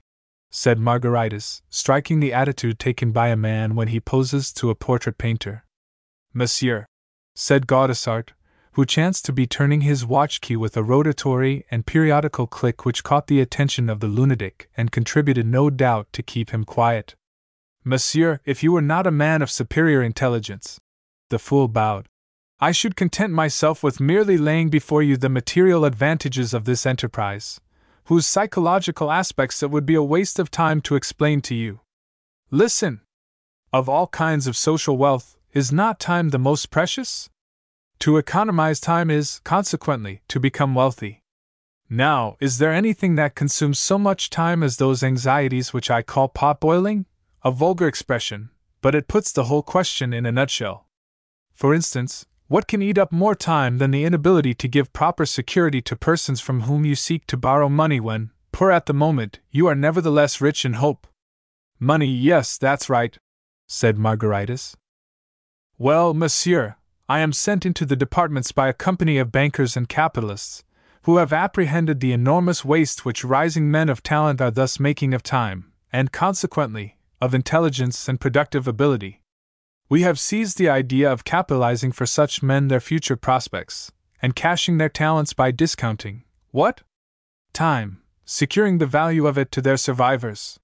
said 0.50 0.78
Margaritis, 0.78 1.62
striking 1.70 2.20
the 2.20 2.32
attitude 2.32 2.78
taken 2.78 3.12
by 3.12 3.28
a 3.28 3.36
man 3.36 3.74
when 3.74 3.88
he 3.88 4.00
poses 4.00 4.52
to 4.54 4.68
a 4.68 4.74
portrait 4.74 5.16
painter. 5.16 5.64
Monsieur, 6.34 6.86
said 7.34 7.66
Gaudissart, 7.66 8.30
who 8.72 8.86
chanced 8.86 9.24
to 9.24 9.32
be 9.32 9.46
turning 9.46 9.82
his 9.82 10.04
watch 10.06 10.40
key 10.40 10.56
with 10.56 10.76
a 10.76 10.82
rotatory 10.82 11.64
and 11.70 11.86
periodical 11.86 12.46
click 12.46 12.84
which 12.84 13.04
caught 13.04 13.26
the 13.26 13.40
attention 13.40 13.90
of 13.90 14.00
the 14.00 14.06
lunatic 14.06 14.70
and 14.76 14.90
contributed 14.90 15.46
no 15.46 15.68
doubt 15.68 16.10
to 16.12 16.22
keep 16.22 16.50
him 16.50 16.64
quiet. 16.64 17.14
Monsieur, 17.84 18.40
if 18.44 18.62
you 18.62 18.72
were 18.72 18.80
not 18.80 19.06
a 19.06 19.10
man 19.10 19.42
of 19.42 19.50
superior 19.50 20.02
intelligence, 20.02 20.78
the 21.28 21.38
fool 21.38 21.68
bowed. 21.68 22.08
I 22.60 22.70
should 22.70 22.94
content 22.94 23.32
myself 23.32 23.82
with 23.82 24.00
merely 24.00 24.38
laying 24.38 24.70
before 24.70 25.02
you 25.02 25.16
the 25.16 25.28
material 25.28 25.84
advantages 25.84 26.54
of 26.54 26.64
this 26.64 26.86
enterprise, 26.86 27.60
whose 28.04 28.26
psychological 28.26 29.10
aspects 29.10 29.62
it 29.62 29.70
would 29.70 29.84
be 29.84 29.96
a 29.96 30.02
waste 30.02 30.38
of 30.38 30.50
time 30.50 30.80
to 30.82 30.94
explain 30.94 31.40
to 31.42 31.54
you. 31.54 31.80
Listen! 32.50 33.00
Of 33.72 33.88
all 33.88 34.06
kinds 34.06 34.46
of 34.46 34.56
social 34.56 34.96
wealth, 34.96 35.36
is 35.52 35.72
not 35.72 35.98
time 35.98 36.28
the 36.28 36.38
most 36.38 36.70
precious? 36.70 37.28
To 38.02 38.16
economize 38.16 38.80
time 38.80 39.12
is, 39.12 39.40
consequently, 39.44 40.22
to 40.26 40.40
become 40.40 40.74
wealthy. 40.74 41.22
Now, 41.88 42.36
is 42.40 42.58
there 42.58 42.72
anything 42.72 43.14
that 43.14 43.36
consumes 43.36 43.78
so 43.78 43.96
much 43.96 44.28
time 44.28 44.64
as 44.64 44.76
those 44.76 45.04
anxieties 45.04 45.72
which 45.72 45.88
I 45.88 46.02
call 46.02 46.26
pot 46.26 46.58
boiling? 46.58 47.06
A 47.44 47.52
vulgar 47.52 47.86
expression, 47.86 48.50
but 48.80 48.96
it 48.96 49.06
puts 49.06 49.30
the 49.30 49.44
whole 49.44 49.62
question 49.62 50.12
in 50.12 50.26
a 50.26 50.32
nutshell. 50.32 50.88
For 51.54 51.72
instance, 51.72 52.26
what 52.48 52.66
can 52.66 52.82
eat 52.82 52.98
up 52.98 53.12
more 53.12 53.36
time 53.36 53.78
than 53.78 53.92
the 53.92 54.02
inability 54.02 54.52
to 54.54 54.66
give 54.66 54.92
proper 54.92 55.24
security 55.24 55.80
to 55.82 55.94
persons 55.94 56.40
from 56.40 56.62
whom 56.62 56.84
you 56.84 56.96
seek 56.96 57.24
to 57.28 57.36
borrow 57.36 57.68
money 57.68 58.00
when, 58.00 58.32
poor 58.50 58.72
at 58.72 58.86
the 58.86 58.92
moment, 58.92 59.38
you 59.52 59.68
are 59.68 59.76
nevertheless 59.76 60.40
rich 60.40 60.64
in 60.64 60.72
hope? 60.72 61.06
Money, 61.78 62.08
yes, 62.08 62.58
that's 62.58 62.90
right, 62.90 63.16
said 63.68 63.96
Margaritis. 63.96 64.74
Well, 65.78 66.14
monsieur, 66.14 66.74
I 67.12 67.18
am 67.18 67.34
sent 67.34 67.66
into 67.66 67.84
the 67.84 67.94
departments 67.94 68.52
by 68.52 68.68
a 68.68 68.72
company 68.72 69.18
of 69.18 69.30
bankers 69.30 69.76
and 69.76 69.86
capitalists, 69.86 70.64
who 71.02 71.18
have 71.18 71.30
apprehended 71.30 72.00
the 72.00 72.10
enormous 72.10 72.64
waste 72.64 73.04
which 73.04 73.22
rising 73.22 73.70
men 73.70 73.90
of 73.90 74.02
talent 74.02 74.40
are 74.40 74.50
thus 74.50 74.80
making 74.80 75.12
of 75.12 75.22
time, 75.22 75.72
and 75.92 76.10
consequently, 76.10 76.96
of 77.20 77.34
intelligence 77.34 78.08
and 78.08 78.18
productive 78.18 78.66
ability. 78.66 79.20
We 79.90 80.00
have 80.00 80.18
seized 80.18 80.56
the 80.56 80.70
idea 80.70 81.12
of 81.12 81.26
capitalizing 81.26 81.92
for 81.92 82.06
such 82.06 82.42
men 82.42 82.68
their 82.68 82.80
future 82.80 83.16
prospects, 83.16 83.92
and 84.22 84.34
cashing 84.34 84.78
their 84.78 84.88
talents 84.88 85.34
by 85.34 85.50
discounting 85.50 86.24
what? 86.50 86.80
Time, 87.52 88.00
securing 88.24 88.78
the 88.78 88.86
value 88.86 89.26
of 89.26 89.36
it 89.36 89.52
to 89.52 89.60
their 89.60 89.76
survivors. 89.76 90.58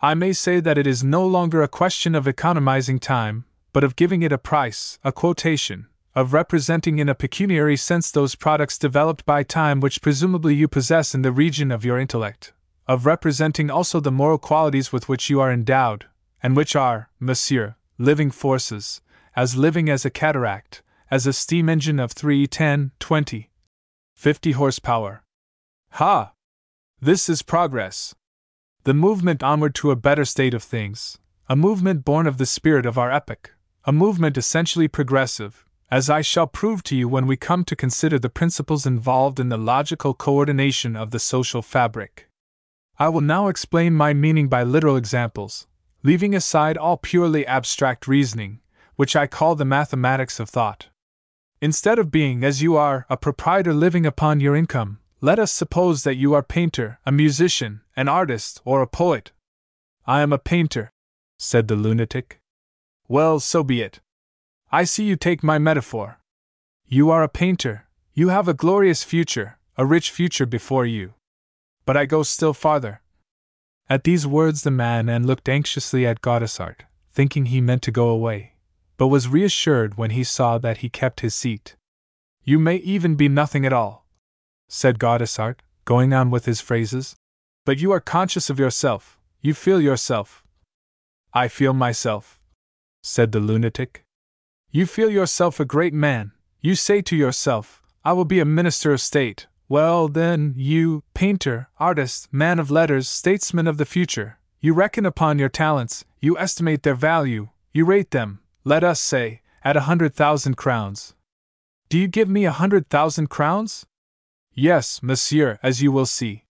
I 0.00 0.14
may 0.14 0.32
say 0.32 0.60
that 0.60 0.78
it 0.78 0.86
is 0.86 1.02
no 1.02 1.26
longer 1.26 1.60
a 1.60 1.66
question 1.66 2.14
of 2.14 2.28
economizing 2.28 3.00
time, 3.00 3.46
but 3.72 3.84
of 3.84 3.96
giving 3.96 4.22
it 4.22 4.32
a 4.32 4.38
price, 4.38 4.98
a 5.02 5.12
quotation, 5.12 5.86
of 6.14 6.32
representing 6.32 6.98
in 6.98 7.08
a 7.08 7.14
pecuniary 7.14 7.76
sense 7.76 8.10
those 8.10 8.34
products 8.34 8.76
developed 8.76 9.24
by 9.24 9.42
time 9.42 9.80
which 9.80 10.02
presumably 10.02 10.54
you 10.54 10.68
possess 10.68 11.14
in 11.14 11.22
the 11.22 11.32
region 11.32 11.70
of 11.70 11.84
your 11.84 11.98
intellect, 11.98 12.52
of 12.86 13.06
representing 13.06 13.70
also 13.70 13.98
the 14.00 14.12
moral 14.12 14.38
qualities 14.38 14.92
with 14.92 15.08
which 15.08 15.30
you 15.30 15.40
are 15.40 15.50
endowed, 15.50 16.06
and 16.42 16.56
which 16.56 16.76
are, 16.76 17.08
monsieur, 17.18 17.76
living 17.96 18.30
forces, 18.30 19.00
as 19.34 19.56
living 19.56 19.88
as 19.88 20.04
a 20.04 20.10
cataract, 20.10 20.82
as 21.10 21.26
a 21.26 21.32
steam 21.32 21.68
engine 21.68 21.98
of 21.98 22.12
3, 22.12 22.46
10, 22.46 22.90
20, 22.98 23.50
50 24.14 24.52
horsepower. 24.52 25.22
Ha! 25.92 26.32
This 27.00 27.28
is 27.28 27.42
progress. 27.42 28.14
The 28.84 28.94
movement 28.94 29.42
onward 29.42 29.74
to 29.76 29.90
a 29.90 29.96
better 29.96 30.24
state 30.24 30.54
of 30.54 30.62
things, 30.62 31.18
a 31.48 31.56
movement 31.56 32.04
born 32.04 32.26
of 32.26 32.38
the 32.38 32.46
spirit 32.46 32.86
of 32.86 32.98
our 32.98 33.10
epoch, 33.10 33.54
a 33.84 33.92
movement 33.92 34.36
essentially 34.36 34.86
progressive, 34.86 35.64
as 35.90 36.08
I 36.08 36.20
shall 36.22 36.46
prove 36.46 36.82
to 36.84 36.96
you 36.96 37.08
when 37.08 37.26
we 37.26 37.36
come 37.36 37.64
to 37.64 37.76
consider 37.76 38.18
the 38.18 38.30
principles 38.30 38.86
involved 38.86 39.40
in 39.40 39.48
the 39.48 39.58
logical 39.58 40.14
coordination 40.14 40.94
of 40.96 41.10
the 41.10 41.18
social 41.18 41.62
fabric. 41.62 42.28
I 42.98 43.08
will 43.08 43.20
now 43.20 43.48
explain 43.48 43.94
my 43.94 44.12
meaning 44.14 44.48
by 44.48 44.62
literal 44.62 44.96
examples, 44.96 45.66
leaving 46.02 46.34
aside 46.34 46.78
all 46.78 46.96
purely 46.96 47.46
abstract 47.46 48.06
reasoning, 48.06 48.60
which 48.96 49.16
I 49.16 49.26
call 49.26 49.54
the 49.54 49.64
mathematics 49.64 50.38
of 50.38 50.48
thought. 50.48 50.88
Instead 51.60 51.98
of 51.98 52.10
being, 52.10 52.44
as 52.44 52.62
you 52.62 52.76
are, 52.76 53.06
a 53.08 53.16
proprietor 53.16 53.74
living 53.74 54.06
upon 54.06 54.40
your 54.40 54.54
income, 54.54 54.98
let 55.20 55.38
us 55.38 55.52
suppose 55.52 56.02
that 56.02 56.16
you 56.16 56.34
are 56.34 56.40
a 56.40 56.44
painter, 56.44 56.98
a 57.06 57.12
musician, 57.12 57.80
an 57.96 58.08
artist, 58.08 58.60
or 58.64 58.82
a 58.82 58.86
poet. 58.86 59.32
I 60.06 60.20
am 60.20 60.32
a 60.32 60.38
painter, 60.38 60.92
said 61.38 61.68
the 61.68 61.76
lunatic. 61.76 62.41
Well, 63.12 63.40
so 63.40 63.62
be 63.62 63.82
it. 63.82 64.00
I 64.70 64.84
see 64.84 65.04
you 65.04 65.16
take 65.16 65.42
my 65.42 65.58
metaphor. 65.58 66.18
You 66.86 67.10
are 67.10 67.22
a 67.22 67.28
painter, 67.28 67.86
you 68.14 68.30
have 68.30 68.48
a 68.48 68.54
glorious 68.54 69.04
future, 69.04 69.58
a 69.76 69.84
rich 69.84 70.10
future 70.10 70.46
before 70.46 70.86
you. 70.86 71.12
But 71.84 71.94
I 71.94 72.06
go 72.06 72.22
still 72.22 72.54
farther. 72.54 73.02
At 73.86 74.04
these 74.04 74.26
words, 74.26 74.62
the 74.62 74.70
man 74.70 75.26
looked 75.26 75.46
anxiously 75.46 76.06
at 76.06 76.22
Gaudissart, 76.22 76.86
thinking 77.12 77.44
he 77.44 77.60
meant 77.60 77.82
to 77.82 77.90
go 77.90 78.08
away, 78.08 78.54
but 78.96 79.08
was 79.08 79.28
reassured 79.28 79.98
when 79.98 80.12
he 80.12 80.24
saw 80.24 80.56
that 80.56 80.78
he 80.78 80.88
kept 80.88 81.20
his 81.20 81.34
seat. 81.34 81.76
You 82.44 82.58
may 82.58 82.76
even 82.76 83.14
be 83.14 83.28
nothing 83.28 83.66
at 83.66 83.74
all, 83.74 84.06
said 84.70 84.98
Gaudissart, 84.98 85.56
going 85.84 86.14
on 86.14 86.30
with 86.30 86.46
his 86.46 86.62
phrases, 86.62 87.14
but 87.66 87.78
you 87.78 87.92
are 87.92 88.00
conscious 88.00 88.48
of 88.48 88.58
yourself, 88.58 89.20
you 89.42 89.52
feel 89.52 89.82
yourself. 89.82 90.42
I 91.34 91.48
feel 91.48 91.74
myself, 91.74 92.38
said 93.02 93.32
the 93.32 93.40
lunatic. 93.40 94.04
You 94.70 94.86
feel 94.86 95.10
yourself 95.10 95.60
a 95.60 95.64
great 95.64 95.92
man, 95.92 96.32
you 96.60 96.74
say 96.74 97.02
to 97.02 97.16
yourself, 97.16 97.82
I 98.04 98.12
will 98.12 98.24
be 98.24 98.40
a 98.40 98.44
minister 98.44 98.92
of 98.92 99.00
state, 99.00 99.46
well, 99.68 100.08
then, 100.08 100.54
you, 100.56 101.02
painter, 101.14 101.68
artist, 101.78 102.32
man 102.32 102.58
of 102.58 102.70
letters, 102.70 103.08
statesman 103.08 103.66
of 103.66 103.78
the 103.78 103.84
future, 103.84 104.38
you 104.60 104.74
reckon 104.74 105.04
upon 105.06 105.38
your 105.38 105.48
talents, 105.48 106.04
you 106.20 106.38
estimate 106.38 106.82
their 106.82 106.94
value, 106.94 107.48
you 107.72 107.84
rate 107.84 108.10
them, 108.10 108.40
let 108.64 108.84
us 108.84 109.00
say, 109.00 109.40
at 109.64 109.76
a 109.76 109.88
hundred 109.88 110.14
thousand 110.14 110.56
crowns. 110.56 111.14
Do 111.88 111.98
you 111.98 112.06
give 112.06 112.28
me 112.28 112.44
a 112.44 112.52
hundred 112.52 112.88
thousand 112.88 113.28
crowns? 113.28 113.86
Yes, 114.54 115.02
monsieur, 115.02 115.58
as 115.62 115.82
you 115.82 115.90
will 115.90 116.06
see. 116.06 116.44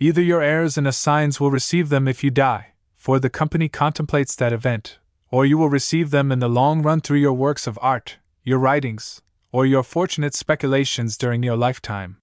Either 0.00 0.22
your 0.22 0.42
heirs 0.42 0.76
and 0.76 0.86
assigns 0.86 1.40
will 1.40 1.50
receive 1.50 1.88
them 1.88 2.06
if 2.06 2.22
you 2.22 2.30
die, 2.30 2.72
for 2.96 3.18
the 3.18 3.30
company 3.30 3.68
contemplates 3.68 4.34
that 4.36 4.52
event, 4.52 4.98
or 5.30 5.44
you 5.44 5.58
will 5.58 5.68
receive 5.68 6.10
them 6.10 6.32
in 6.32 6.38
the 6.38 6.48
long 6.48 6.82
run 6.82 7.00
through 7.00 7.18
your 7.18 7.32
works 7.32 7.66
of 7.66 7.78
art, 7.82 8.18
your 8.44 8.58
writings, 8.58 9.20
or 9.52 9.66
your 9.66 9.82
fortunate 9.82 10.34
speculations 10.34 11.16
during 11.16 11.42
your 11.42 11.56
lifetime. 11.56 12.16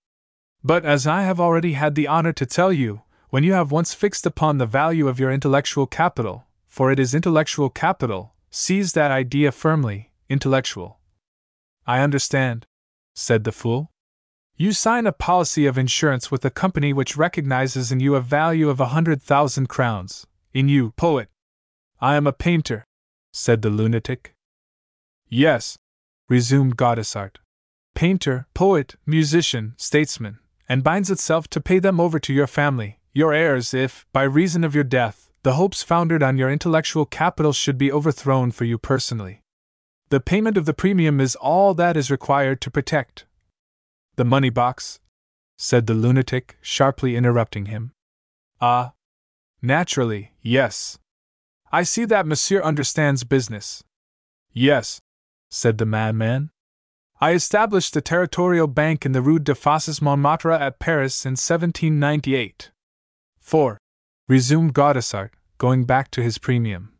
But 0.63 0.85
as 0.85 1.05
I 1.05 1.21
have 1.23 1.39
already 1.39 1.73
had 1.73 1.95
the 1.95 2.07
honor 2.07 2.33
to 2.33 2.45
tell 2.45 2.73
you, 2.73 3.03
when 3.29 3.43
you 3.43 3.53
have 3.53 3.71
once 3.71 3.93
fixed 3.93 4.25
upon 4.25 4.57
the 4.57 4.65
value 4.65 5.07
of 5.07 5.19
your 5.19 5.31
intellectual 5.31 5.85
capital, 5.85 6.45
for 6.67 6.91
it 6.91 6.99
is 6.99 7.13
intellectual 7.13 7.69
capital, 7.69 8.33
seize 8.49 8.93
that 8.93 9.11
idea 9.11 9.51
firmly, 9.51 10.11
intellectual. 10.29 10.99
I 11.85 11.99
understand, 11.99 12.65
said 13.13 13.43
the 13.43 13.51
fool. 13.51 13.91
You 14.57 14.71
sign 14.71 15.05
a 15.05 15.11
policy 15.11 15.65
of 15.65 15.77
insurance 15.77 16.31
with 16.31 16.45
a 16.45 16.49
company 16.49 16.93
which 16.93 17.17
recognizes 17.17 17.91
in 17.91 17.99
you 17.99 18.15
a 18.15 18.21
value 18.21 18.69
of 18.69 18.79
a 18.79 18.87
hundred 18.87 19.21
thousand 19.21 19.67
crowns. 19.67 20.25
In 20.53 20.69
you, 20.69 20.91
poet. 20.91 21.27
I 21.99 22.15
am 22.15 22.25
a 22.25 22.33
painter, 22.33 22.85
said 23.35 23.61
the 23.61 23.69
lunatic. 23.69 24.33
Yes, 25.27 25.77
resumed 26.29 26.77
Gaudissart. 26.77 27.35
Painter, 27.93 28.47
poet, 28.53 28.95
musician, 29.05 29.73
statesman 29.77 30.39
and 30.69 30.83
binds 30.83 31.11
itself 31.11 31.47
to 31.49 31.61
pay 31.61 31.79
them 31.79 31.99
over 31.99 32.17
to 32.17 32.33
your 32.33 32.47
family, 32.47 32.99
your 33.13 33.33
heirs, 33.33 33.73
if, 33.73 34.05
by 34.13 34.23
reason 34.23 34.63
of 34.63 34.73
your 34.73 34.83
death, 34.85 35.29
the 35.43 35.53
hopes 35.53 35.83
founded 35.83 36.23
on 36.23 36.37
your 36.37 36.49
intellectual 36.49 37.05
capital 37.05 37.53
should 37.53 37.77
be 37.77 37.91
overthrown 37.91 38.51
for 38.51 38.63
you 38.63 38.77
personally. 38.77 39.41
The 40.09 40.19
payment 40.19 40.57
of 40.57 40.65
the 40.65 40.73
premium 40.73 41.19
is 41.19 41.35
all 41.35 41.73
that 41.75 41.97
is 41.97 42.09
required 42.09 42.61
to 42.61 42.71
protect. 42.71 43.25
The 44.15 44.25
money 44.25 44.49
box? 44.49 44.99
said 45.57 45.87
the 45.87 45.93
lunatic, 45.93 46.57
sharply 46.61 47.15
interrupting 47.15 47.65
him. 47.65 47.91
Ah. 48.61 48.93
naturally, 49.61 50.31
yes. 50.41 50.99
I 51.71 51.83
see 51.83 52.05
that 52.05 52.27
monsieur 52.27 52.61
understands 52.61 53.23
business. 53.23 53.83
Yes, 54.53 54.99
said 55.49 55.77
the 55.77 55.85
madman. 55.85 56.51
I 57.21 57.31
established 57.31 57.93
the 57.93 58.01
territorial 58.01 58.67
bank 58.67 59.05
in 59.05 59.13
the 59.13 59.21
Rue 59.21 59.39
de 59.39 59.53
Fosses 59.55 60.01
Montmartre 60.01 60.51
at 60.51 60.79
Paris 60.79 61.25
in 61.25 61.31
1798. 61.31 62.71
4. 63.39 63.77
Resumed 64.27 64.73
Gaudissart, 64.73 65.29
going 65.57 65.85
back 65.85 66.11
to 66.11 66.21
his 66.21 66.37
premium. 66.37 66.91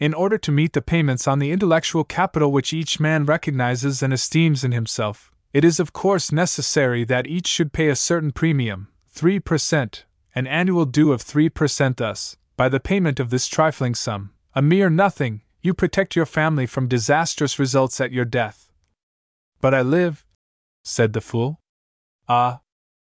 In 0.00 0.14
order 0.14 0.38
to 0.38 0.50
meet 0.50 0.72
the 0.72 0.82
payments 0.82 1.28
on 1.28 1.38
the 1.38 1.52
intellectual 1.52 2.02
capital 2.02 2.50
which 2.50 2.72
each 2.72 2.98
man 2.98 3.24
recognizes 3.24 4.02
and 4.02 4.12
esteems 4.12 4.64
in 4.64 4.72
himself, 4.72 5.30
it 5.52 5.64
is 5.64 5.78
of 5.78 5.92
course 5.92 6.32
necessary 6.32 7.04
that 7.04 7.26
each 7.26 7.46
should 7.46 7.72
pay 7.72 7.88
a 7.88 7.96
certain 7.96 8.32
premium, 8.32 8.88
3%, 9.14 10.04
an 10.34 10.46
annual 10.46 10.86
due 10.86 11.12
of 11.12 11.22
3%. 11.22 11.96
Thus, 11.96 12.36
by 12.62 12.68
the 12.68 12.78
payment 12.78 13.18
of 13.18 13.30
this 13.30 13.48
trifling 13.48 13.92
sum, 13.92 14.30
a 14.54 14.62
mere 14.62 14.88
nothing, 14.88 15.42
you 15.62 15.74
protect 15.74 16.14
your 16.14 16.24
family 16.24 16.64
from 16.64 16.86
disastrous 16.86 17.58
results 17.58 18.00
at 18.00 18.12
your 18.12 18.24
death. 18.24 18.70
But 19.60 19.74
I 19.74 19.82
live, 19.82 20.24
said 20.84 21.12
the 21.12 21.20
fool. 21.20 21.58
Ah. 22.28 22.60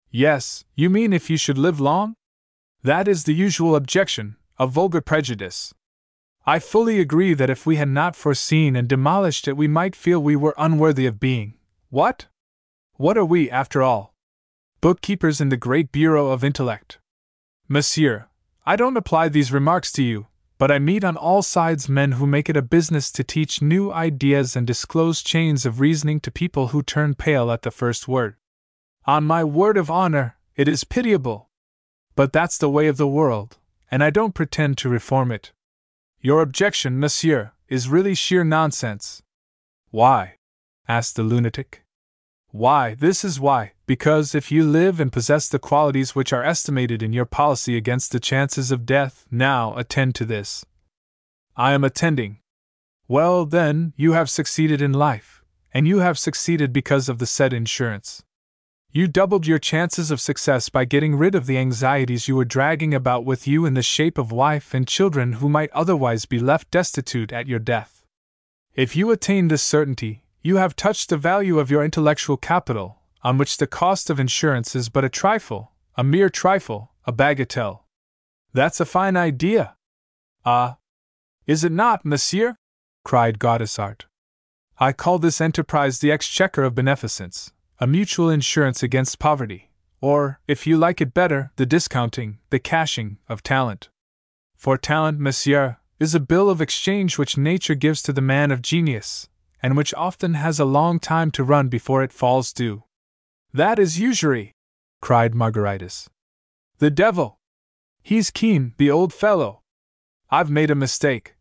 Yes, 0.09 0.63
you 0.75 0.89
mean 0.89 1.11
if 1.11 1.29
you 1.29 1.35
should 1.35 1.57
live 1.57 1.81
long? 1.81 2.15
That 2.83 3.05
is 3.05 3.25
the 3.25 3.33
usual 3.33 3.75
objection, 3.75 4.37
a 4.57 4.65
vulgar 4.65 5.01
prejudice. 5.01 5.73
I 6.45 6.59
fully 6.59 7.01
agree 7.01 7.33
that 7.33 7.49
if 7.49 7.65
we 7.65 7.75
had 7.75 7.89
not 7.89 8.15
foreseen 8.15 8.77
and 8.77 8.87
demolished 8.87 9.45
it, 9.49 9.57
we 9.57 9.67
might 9.67 9.93
feel 9.93 10.23
we 10.23 10.37
were 10.37 10.55
unworthy 10.57 11.05
of 11.05 11.19
being. 11.19 11.55
What? 11.89 12.27
What 12.93 13.17
are 13.17 13.25
we, 13.25 13.51
after 13.51 13.83
all? 13.83 14.15
Bookkeepers 14.79 15.41
in 15.41 15.49
the 15.49 15.57
great 15.57 15.91
bureau 15.91 16.27
of 16.29 16.45
intellect. 16.45 16.99
Monsieur, 17.67 18.29
I 18.65 18.77
don't 18.77 18.95
apply 18.95 19.27
these 19.27 19.51
remarks 19.51 19.91
to 19.93 20.03
you, 20.03 20.27
but 20.57 20.71
I 20.71 20.79
meet 20.79 21.03
on 21.03 21.17
all 21.17 21.41
sides 21.41 21.89
men 21.89 22.13
who 22.13 22.25
make 22.25 22.49
it 22.49 22.55
a 22.55 22.61
business 22.61 23.11
to 23.11 23.23
teach 23.23 23.61
new 23.61 23.91
ideas 23.91 24.55
and 24.55 24.65
disclose 24.65 25.21
chains 25.21 25.65
of 25.65 25.81
reasoning 25.81 26.21
to 26.21 26.31
people 26.31 26.67
who 26.67 26.81
turn 26.81 27.13
pale 27.13 27.51
at 27.51 27.63
the 27.63 27.71
first 27.71 28.07
word. 28.07 28.37
On 29.05 29.25
my 29.25 29.43
word 29.43 29.75
of 29.75 29.91
honor, 29.91 30.37
it 30.55 30.69
is 30.69 30.85
pitiable. 30.85 31.49
But 32.15 32.31
that's 32.31 32.57
the 32.57 32.69
way 32.69 32.87
of 32.87 32.95
the 32.95 33.07
world, 33.07 33.57
and 33.91 34.01
I 34.01 34.09
don't 34.09 34.35
pretend 34.35 34.77
to 34.77 34.89
reform 34.89 35.29
it. 35.31 35.51
Your 36.21 36.41
objection, 36.41 36.97
monsieur, 36.97 37.51
is 37.67 37.89
really 37.89 38.15
sheer 38.15 38.45
nonsense. 38.45 39.21
Why? 39.89 40.35
asked 40.87 41.17
the 41.17 41.23
lunatic. 41.23 41.82
Why, 42.53 42.93
this 42.93 43.25
is 43.25 43.39
why, 43.39 43.71
because 43.87 44.35
if 44.35 44.51
you 44.51 44.63
live 44.63 44.99
and 44.99 45.11
possess 45.11 45.49
the 45.49 45.57
qualities 45.57 46.13
which 46.13 46.31
are 46.31 46.43
estimated 46.43 47.01
in 47.01 47.11
your 47.11 47.25
policy 47.25 47.75
against 47.75 48.11
the 48.11 48.19
chances 48.19 48.71
of 48.71 48.85
death, 48.85 49.25
now 49.31 49.75
attend 49.75 50.13
to 50.15 50.25
this. 50.25 50.63
I 51.57 51.71
am 51.71 51.83
attending. 51.83 52.37
Well, 53.07 53.47
then, 53.47 53.93
you 53.97 54.11
have 54.11 54.29
succeeded 54.29 54.83
in 54.83 54.93
life, 54.93 55.41
and 55.73 55.87
you 55.87 56.01
have 56.01 56.19
succeeded 56.19 56.71
because 56.71 57.09
of 57.09 57.17
the 57.17 57.25
said 57.25 57.53
insurance. 57.53 58.23
You 58.91 59.07
doubled 59.07 59.47
your 59.47 59.57
chances 59.57 60.11
of 60.11 60.21
success 60.21 60.69
by 60.69 60.85
getting 60.85 61.15
rid 61.15 61.33
of 61.33 61.47
the 61.47 61.57
anxieties 61.57 62.27
you 62.27 62.35
were 62.35 62.45
dragging 62.45 62.93
about 62.93 63.25
with 63.25 63.47
you 63.47 63.65
in 63.65 63.73
the 63.73 63.81
shape 63.81 64.19
of 64.19 64.31
wife 64.31 64.75
and 64.75 64.87
children 64.87 65.33
who 65.33 65.49
might 65.49 65.71
otherwise 65.71 66.27
be 66.27 66.37
left 66.37 66.69
destitute 66.69 67.33
at 67.33 67.47
your 67.47 67.57
death. 67.57 68.05
If 68.75 68.95
you 68.95 69.09
attain 69.09 69.47
this 69.47 69.63
certainty, 69.63 70.23
you 70.43 70.57
have 70.57 70.75
touched 70.75 71.09
the 71.09 71.17
value 71.17 71.57
of 71.57 71.71
your 71.71 71.83
intellectual 71.83 72.35
capital, 72.35 72.99
on 73.23 73.37
which 73.37 73.57
the 73.57 73.65
cost 73.65 74.09
of 74.09 74.19
insurance 74.19 74.75
is 74.75 74.89
but 74.89 75.05
a 75.05 75.09
trifle, 75.09 75.71
a 75.95 76.03
mere 76.03 76.29
trifle, 76.29 76.91
a 77.05 77.13
bagatelle. 77.13 77.83
That's 78.51 78.81
a 78.81 78.85
fine 78.85 79.15
idea. 79.15 79.75
Ah! 80.45 80.77
Is 81.47 81.63
it 81.63 81.71
not, 81.71 82.05
monsieur? 82.05 82.57
cried 83.05 83.39
Gaudissart. 83.39 84.01
I 84.77 84.91
call 84.91 85.17
this 85.17 85.39
enterprise 85.39 85.99
the 85.99 86.11
exchequer 86.11 86.63
of 86.63 86.75
beneficence, 86.75 87.53
a 87.79 87.87
mutual 87.87 88.29
insurance 88.29 88.83
against 88.83 89.19
poverty, 89.19 89.71
or, 90.01 90.41
if 90.47 90.67
you 90.67 90.77
like 90.77 90.99
it 90.99 91.13
better, 91.13 91.51
the 91.55 91.65
discounting, 91.65 92.39
the 92.49 92.59
cashing, 92.59 93.17
of 93.29 93.43
talent. 93.43 93.89
For 94.57 94.77
talent, 94.77 95.19
monsieur, 95.19 95.77
is 95.99 96.13
a 96.13 96.19
bill 96.19 96.49
of 96.49 96.59
exchange 96.59 97.17
which 97.17 97.37
nature 97.37 97.75
gives 97.75 98.01
to 98.01 98.11
the 98.11 98.21
man 98.21 98.51
of 98.51 98.61
genius, 98.61 99.29
and 99.63 99.77
which 99.77 99.93
often 99.93 100.33
has 100.33 100.59
a 100.59 100.65
long 100.65 100.99
time 100.99 101.31
to 101.31 101.43
run 101.43 101.69
before 101.69 102.03
it 102.03 102.11
falls 102.11 102.51
due. 102.51 102.83
That 103.53 103.79
is 103.79 103.97
usury, 103.97 104.51
cried 105.01 105.33
Margaritis. 105.33 106.09
The 106.79 106.91
devil! 106.91 107.37
He's 108.01 108.29
keen, 108.29 108.73
the 108.77 108.91
old 108.91 109.13
fellow. 109.13 109.61
I've 110.29 110.49
made 110.49 110.69
a 110.69 110.75
mistake, 110.75 111.35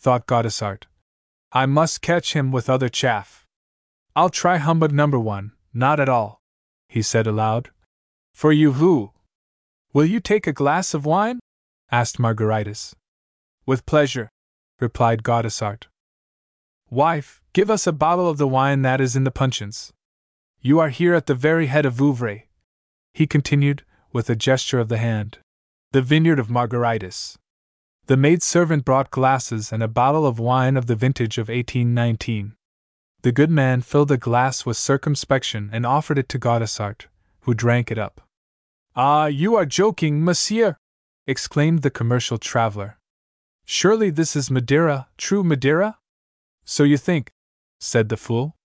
thought 0.00 0.26
Gaudissart. 0.26 0.84
I 1.52 1.66
must 1.66 2.02
catch 2.02 2.32
him 2.32 2.50
with 2.50 2.68
other 2.68 2.88
chaff. 2.88 3.46
I'll 4.16 4.30
try 4.30 4.56
humbug 4.56 4.92
number 4.92 5.18
one, 5.18 5.52
not 5.72 6.00
at 6.00 6.08
all, 6.08 6.40
he 6.88 7.02
said 7.02 7.26
aloud. 7.26 7.70
For 8.32 8.50
you 8.50 8.72
who? 8.72 9.12
Will 9.92 10.06
you 10.06 10.18
take 10.18 10.46
a 10.46 10.52
glass 10.52 10.94
of 10.94 11.06
wine? 11.06 11.38
asked 11.90 12.18
Margaritis. 12.18 12.94
With 13.66 13.86
pleasure, 13.86 14.30
replied 14.80 15.22
Gaudissart. 15.22 15.84
Wife, 16.90 17.41
give 17.52 17.70
us 17.70 17.86
a 17.86 17.92
bottle 17.92 18.28
of 18.28 18.38
the 18.38 18.48
wine 18.48 18.82
that 18.82 19.00
is 19.00 19.14
in 19.14 19.24
the 19.24 19.30
puncheons. 19.30 19.92
You 20.60 20.78
are 20.80 20.88
here 20.88 21.14
at 21.14 21.26
the 21.26 21.34
very 21.34 21.66
head 21.66 21.84
of 21.84 21.94
Vouvray, 21.94 22.44
he 23.12 23.26
continued, 23.26 23.84
with 24.12 24.30
a 24.30 24.36
gesture 24.36 24.78
of 24.78 24.88
the 24.88 24.98
hand. 24.98 25.38
The 25.92 26.02
vineyard 26.02 26.38
of 26.38 26.48
Margaritis. 26.48 27.36
The 28.06 28.16
maid 28.16 28.42
servant 28.42 28.84
brought 28.84 29.10
glasses 29.10 29.72
and 29.72 29.82
a 29.82 29.88
bottle 29.88 30.26
of 30.26 30.38
wine 30.38 30.76
of 30.76 30.86
the 30.86 30.96
vintage 30.96 31.36
of 31.36 31.48
1819. 31.48 32.54
The 33.22 33.32
good 33.32 33.50
man 33.50 33.82
filled 33.82 34.10
a 34.10 34.16
glass 34.16 34.64
with 34.64 34.76
circumspection 34.76 35.70
and 35.72 35.86
offered 35.86 36.18
it 36.18 36.28
to 36.30 36.38
Gaudissart, 36.38 37.06
who 37.42 37.54
drank 37.54 37.90
it 37.90 37.98
up. 37.98 38.22
Ah, 38.96 39.26
you 39.26 39.54
are 39.54 39.66
joking, 39.66 40.24
monsieur! 40.24 40.76
exclaimed 41.26 41.82
the 41.82 41.90
commercial 41.90 42.38
traveler. 42.38 42.98
Surely 43.64 44.10
this 44.10 44.34
is 44.34 44.50
Madeira, 44.50 45.08
true 45.16 45.44
Madeira? 45.44 45.98
So 46.64 46.82
you 46.82 46.96
think, 46.96 47.30
said 47.82 48.08
the 48.08 48.16
fool. 48.16 48.56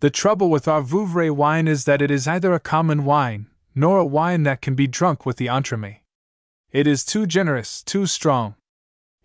The 0.00 0.10
trouble 0.10 0.50
with 0.50 0.68
our 0.68 0.82
Vouvray 0.82 1.30
wine 1.30 1.68
is 1.68 1.84
that 1.84 2.02
it 2.02 2.10
is 2.10 2.28
either 2.28 2.52
a 2.52 2.60
common 2.60 3.04
wine, 3.04 3.46
nor 3.74 3.98
a 3.98 4.04
wine 4.04 4.42
that 4.44 4.62
can 4.62 4.74
be 4.74 4.86
drunk 4.86 5.24
with 5.24 5.36
the 5.36 5.46
entremet. 5.46 6.00
It 6.70 6.86
is 6.86 7.04
too 7.04 7.26
generous, 7.26 7.82
too 7.82 8.06
strong. 8.06 8.54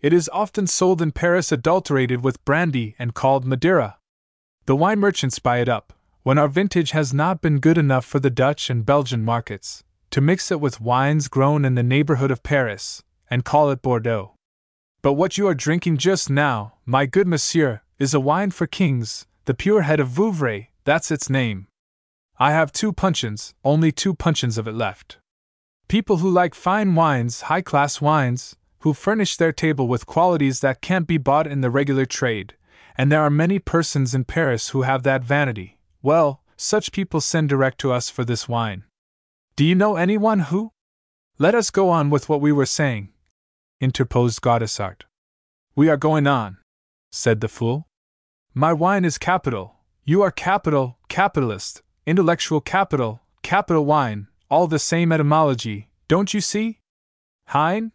It 0.00 0.12
is 0.12 0.30
often 0.32 0.66
sold 0.66 1.00
in 1.00 1.12
Paris 1.12 1.52
adulterated 1.52 2.22
with 2.22 2.44
brandy 2.44 2.94
and 2.98 3.14
called 3.14 3.46
Madeira. 3.46 3.98
The 4.66 4.76
wine 4.76 4.98
merchants 4.98 5.38
buy 5.38 5.58
it 5.58 5.68
up, 5.68 5.92
when 6.22 6.38
our 6.38 6.48
vintage 6.48 6.90
has 6.90 7.14
not 7.14 7.40
been 7.40 7.60
good 7.60 7.78
enough 7.78 8.04
for 8.04 8.18
the 8.18 8.30
Dutch 8.30 8.68
and 8.68 8.84
Belgian 8.84 9.24
markets, 9.24 9.84
to 10.10 10.20
mix 10.20 10.50
it 10.50 10.60
with 10.60 10.80
wines 10.80 11.28
grown 11.28 11.64
in 11.64 11.74
the 11.74 11.82
neighborhood 11.82 12.30
of 12.30 12.42
Paris, 12.42 13.02
and 13.30 13.44
call 13.44 13.70
it 13.70 13.82
Bordeaux. 13.82 14.34
But 15.02 15.12
what 15.12 15.38
you 15.38 15.46
are 15.46 15.54
drinking 15.54 15.98
just 15.98 16.28
now, 16.28 16.74
my 16.84 17.06
good 17.06 17.26
monsieur, 17.26 17.80
is 17.98 18.12
a 18.12 18.20
wine 18.20 18.50
for 18.50 18.66
kings, 18.66 19.26
the 19.46 19.54
pure 19.54 19.82
head 19.82 20.00
of 20.00 20.08
Vouvray, 20.08 20.68
that's 20.84 21.10
its 21.10 21.30
name. 21.30 21.66
I 22.38 22.52
have 22.52 22.70
two 22.70 22.92
puncheons, 22.92 23.54
only 23.64 23.90
two 23.90 24.14
puncheons 24.14 24.58
of 24.58 24.68
it 24.68 24.74
left. 24.74 25.18
People 25.88 26.18
who 26.18 26.28
like 26.28 26.54
fine 26.54 26.94
wines, 26.94 27.42
high 27.42 27.62
class 27.62 28.00
wines, 28.00 28.56
who 28.80 28.92
furnish 28.92 29.36
their 29.36 29.52
table 29.52 29.88
with 29.88 30.04
qualities 30.04 30.60
that 30.60 30.82
can't 30.82 31.06
be 31.06 31.16
bought 31.16 31.46
in 31.46 31.62
the 31.62 31.70
regular 31.70 32.04
trade, 32.04 32.54
and 32.98 33.10
there 33.10 33.22
are 33.22 33.30
many 33.30 33.58
persons 33.58 34.14
in 34.14 34.24
Paris 34.24 34.70
who 34.70 34.82
have 34.82 35.02
that 35.02 35.24
vanity. 35.24 35.78
Well, 36.02 36.42
such 36.56 36.92
people 36.92 37.22
send 37.22 37.48
direct 37.48 37.78
to 37.78 37.92
us 37.92 38.10
for 38.10 38.24
this 38.24 38.46
wine. 38.46 38.84
Do 39.56 39.64
you 39.64 39.74
know 39.74 39.96
anyone 39.96 40.40
who? 40.40 40.72
Let 41.38 41.54
us 41.54 41.70
go 41.70 41.88
on 41.88 42.10
with 42.10 42.28
what 42.28 42.42
we 42.42 42.52
were 42.52 42.66
saying, 42.66 43.08
interposed 43.80 44.42
Gaudissart. 44.42 45.02
We 45.74 45.88
are 45.88 45.96
going 45.96 46.26
on 46.26 46.58
said 47.16 47.40
the 47.40 47.48
fool. 47.48 47.85
My 48.58 48.72
wine 48.72 49.04
is 49.04 49.18
capital, 49.18 49.74
you 50.06 50.22
are 50.22 50.30
capital, 50.30 50.96
capitalist, 51.08 51.82
intellectual 52.06 52.62
capital, 52.62 53.20
capital 53.42 53.84
wine, 53.84 54.28
all 54.48 54.66
the 54.66 54.78
same 54.78 55.12
etymology, 55.12 55.90
don't 56.08 56.32
you 56.32 56.40
see? 56.40 56.80
Hein? 57.48 57.92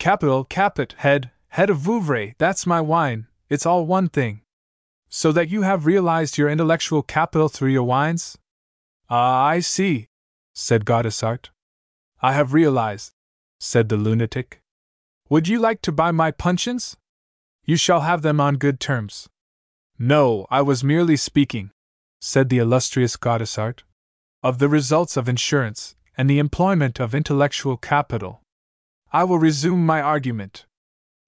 Capital, 0.00 0.42
caput, 0.42 0.94
head, 0.98 1.30
head 1.50 1.70
of 1.70 1.78
Vouvray, 1.78 2.34
that's 2.38 2.66
my 2.66 2.80
wine, 2.80 3.28
it's 3.48 3.66
all 3.66 3.86
one 3.86 4.08
thing. 4.08 4.40
So 5.10 5.30
that 5.30 5.48
you 5.48 5.62
have 5.62 5.86
realized 5.86 6.38
your 6.38 6.50
intellectual 6.50 7.04
capital 7.04 7.48
through 7.48 7.70
your 7.70 7.84
wines? 7.84 8.36
Ah, 9.08 9.44
I 9.44 9.60
see, 9.60 10.08
said 10.52 10.84
Gaudissart. 10.84 11.50
I 12.20 12.32
have 12.32 12.52
realized, 12.52 13.12
said 13.60 13.90
the 13.90 13.96
lunatic. 13.96 14.60
Would 15.28 15.46
you 15.46 15.60
like 15.60 15.82
to 15.82 15.92
buy 15.92 16.10
my 16.10 16.32
puncheons? 16.32 16.96
You 17.64 17.76
shall 17.76 18.00
have 18.00 18.22
them 18.22 18.40
on 18.40 18.56
good 18.56 18.80
terms. 18.80 19.28
No, 19.98 20.46
I 20.50 20.62
was 20.62 20.82
merely 20.82 21.16
speaking, 21.16 21.70
said 22.20 22.48
the 22.48 22.58
illustrious 22.58 23.16
Gaudissart, 23.16 23.82
of 24.42 24.58
the 24.58 24.68
results 24.68 25.16
of 25.16 25.28
insurance 25.28 25.94
and 26.16 26.28
the 26.28 26.38
employment 26.38 27.00
of 27.00 27.14
intellectual 27.14 27.76
capital. 27.76 28.42
I 29.12 29.24
will 29.24 29.38
resume 29.38 29.86
my 29.86 30.00
argument. 30.00 30.66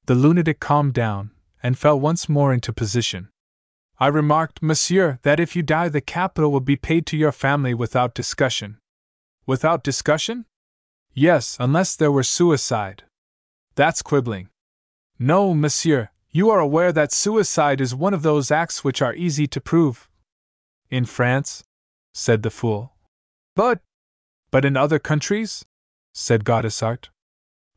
The 0.07 0.15
lunatic 0.15 0.59
calmed 0.61 0.95
down 0.95 1.31
and 1.63 1.79
fell 1.79 1.99
once 1.99 2.29
more 2.29 2.53
into 2.53 2.73
position. 2.73 3.29
I 3.99 4.09
remarked, 4.09 4.63
Monsieur, 4.63 5.19
that 5.23 5.41
if 5.41 5.57
you 5.57 5.63
die, 5.63 5.89
the 5.89 6.01
capital 6.01 6.53
will 6.53 6.61
be 6.61 6.77
paid 6.77 7.07
to 7.07 7.17
your 7.17 7.33
family 7.33 7.73
without 7.73 8.15
discussion. 8.15 8.79
Without 9.47 9.83
discussion? 9.83 10.45
Yes, 11.15 11.57
unless 11.59 11.97
there 11.97 12.13
were 12.13 12.23
suicide. 12.23 13.05
That's 13.75 14.03
quibbling. 14.03 14.49
No, 15.19 15.55
monsieur, 15.55 16.11
you 16.37 16.51
are 16.51 16.61
aware 16.61 16.93
that 16.93 17.13
suicide 17.13 17.81
is 17.81 17.95
one 17.95 18.13
of 18.13 18.21
those 18.21 18.51
acts 18.51 18.85
which 18.85 19.01
are 19.01 19.15
easy 19.15 19.47
to 19.47 19.59
prove. 19.59 20.07
In 20.91 21.07
France? 21.07 21.65
said 22.13 22.43
the 22.43 22.51
fool. 22.51 22.93
But. 23.55 23.81
But 24.51 24.67
in 24.67 24.77
other 24.77 24.99
countries? 24.99 25.65
said 26.13 26.45
Gaudissart. 26.45 27.09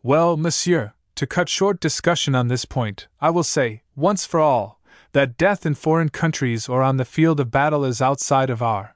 Well, 0.03 0.35
monsieur, 0.35 0.91
to 1.15 1.25
cut 1.25 1.47
short 1.47 1.79
discussion 1.79 2.35
on 2.35 2.49
this 2.49 2.65
point, 2.65 3.07
I 3.21 3.29
will 3.29 3.43
say, 3.43 3.83
once 3.95 4.25
for 4.25 4.41
all, 4.41 4.81
that 5.13 5.37
death 5.37 5.65
in 5.65 5.73
foreign 5.73 6.09
countries 6.09 6.67
or 6.67 6.83
on 6.83 6.97
the 6.97 7.05
field 7.05 7.39
of 7.39 7.51
battle 7.51 7.85
is 7.85 8.01
outside 8.01 8.49
of 8.49 8.61
our. 8.61 8.93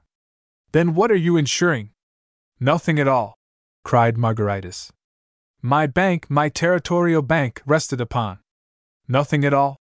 Then 0.72 0.94
what 0.94 1.10
are 1.10 1.22
you 1.26 1.38
insuring? 1.38 1.88
Nothing 2.60 2.98
at 2.98 3.08
all, 3.08 3.38
cried 3.82 4.16
Margaritis. 4.16 4.90
My 5.62 5.86
bank, 5.86 6.28
my 6.28 6.50
territorial 6.50 7.22
bank, 7.22 7.62
rested 7.64 8.02
upon. 8.02 8.40
Nothing 9.08 9.44
at 9.44 9.52
all? 9.52 9.76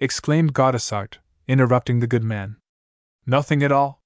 exclaimed 0.00 0.54
Gaudissart, 0.54 1.18
interrupting 1.48 1.98
the 1.98 2.06
good 2.06 2.22
man. 2.22 2.56
Nothing 3.26 3.62
at 3.62 3.72
all? 3.72 4.00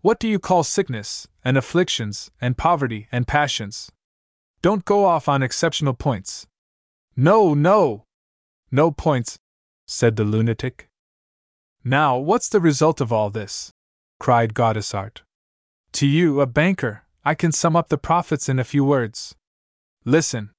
What 0.00 0.20
do 0.20 0.28
you 0.28 0.38
call 0.38 0.62
sickness, 0.62 1.26
and 1.44 1.56
afflictions, 1.56 2.30
and 2.40 2.56
poverty, 2.56 3.08
and 3.10 3.26
passions? 3.26 3.90
Don't 4.62 4.84
go 4.84 5.04
off 5.04 5.28
on 5.28 5.42
exceptional 5.42 5.94
points. 5.94 6.46
No, 7.16 7.54
no! 7.54 8.04
No 8.70 8.90
points, 8.90 9.38
said 9.86 10.16
the 10.16 10.24
lunatic. 10.24 10.88
Now, 11.82 12.16
what's 12.16 12.48
the 12.48 12.60
result 12.60 13.00
of 13.00 13.12
all 13.12 13.30
this? 13.30 13.70
cried 14.20 14.54
Gaudissart. 14.54 15.22
To 15.92 16.06
you, 16.06 16.40
a 16.40 16.46
banker, 16.46 17.02
I 17.24 17.34
can 17.34 17.52
sum 17.52 17.76
up 17.76 17.88
the 17.88 17.98
profits 17.98 18.48
in 18.48 18.58
a 18.58 18.64
few 18.64 18.84
words. 18.84 19.34
Listen. 20.04 20.50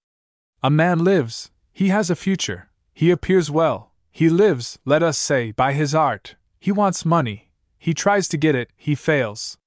A 0.62 0.70
man 0.70 1.04
lives, 1.04 1.52
he 1.72 1.90
has 1.90 2.10
a 2.10 2.16
future, 2.16 2.70
he 2.96 3.12
appears 3.12 3.52
well, 3.52 3.92
he 4.10 4.30
lives, 4.30 4.80
let 4.86 5.04
us 5.04 5.18
say, 5.18 5.52
by 5.52 5.74
his 5.74 5.94
art, 5.94 6.36
he 6.58 6.72
wants 6.72 7.06
money, 7.06 7.52
he 7.78 7.94
tries 7.94 8.30
to 8.30 8.38
get 8.38 8.56
it, 8.56 8.72
he 8.78 8.96
fails. 8.96 9.58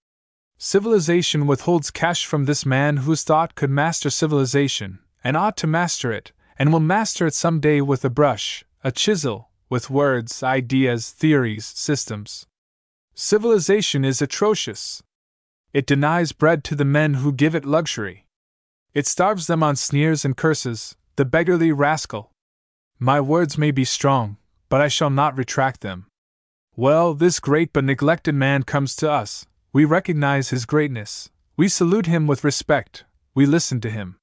Civilization 0.57 1.47
withholds 1.47 1.91
cash 1.91 2.25
from 2.25 2.47
this 2.47 2.65
man 2.65 2.97
whose 2.99 3.23
thought 3.23 3.55
could 3.55 3.71
master 3.71 4.09
civilization, 4.09 4.99
and 5.23 5.37
ought 5.37 5.59
to 5.59 5.67
master 5.67 6.11
it, 6.11 6.33
and 6.59 6.73
will 6.73 6.81
master 6.81 7.27
it 7.27 7.35
some 7.35 7.61
day 7.61 7.83
with 7.83 8.03
a 8.03 8.11
brush, 8.11 8.65
a 8.83 8.91
chisel, 8.91 9.51
with 9.69 9.91
words, 9.91 10.43
ideas, 10.43 11.11
theories, 11.11 11.67
systems. 11.67 12.47
Civilization 13.15 14.07
is 14.07 14.23
atrocious. 14.23 15.03
It 15.75 15.87
denies 15.87 16.33
bread 16.33 16.65
to 16.65 16.75
the 16.75 16.85
men 16.87 17.15
who 17.15 17.31
give 17.31 17.55
it 17.55 17.67
luxury. 17.67 18.27
It 18.95 19.07
starves 19.07 19.47
them 19.47 19.63
on 19.63 19.77
sneers 19.77 20.25
and 20.25 20.35
curses, 20.35 20.97
the 21.17 21.27
beggarly 21.27 21.73
rascal. 21.73 22.33
My 23.01 23.21
words 23.21 23.57
may 23.57 23.71
be 23.71 23.85
strong, 23.85 24.39
but 24.69 24.81
I 24.81 24.89
shall 24.89 25.11
not 25.11 25.39
retract 25.39 25.83
them. 25.83 26.07
Well, 26.75 27.15
this 27.15 27.39
great 27.39 27.73
but 27.73 27.85
neglected 27.85 28.35
man 28.35 28.65
comes 28.65 28.97
to 28.97 29.09
us. 29.11 29.47
We 29.73 29.85
recognize 29.85 30.51
his 30.51 30.67
greatness. 30.67 31.31
We 31.57 31.69
salute 31.69 32.07
him 32.07 32.27
with 32.27 32.43
respect. 32.43 33.05
We 33.37 33.47
listen 33.47 33.81
to 33.83 33.91
him. 33.91 34.19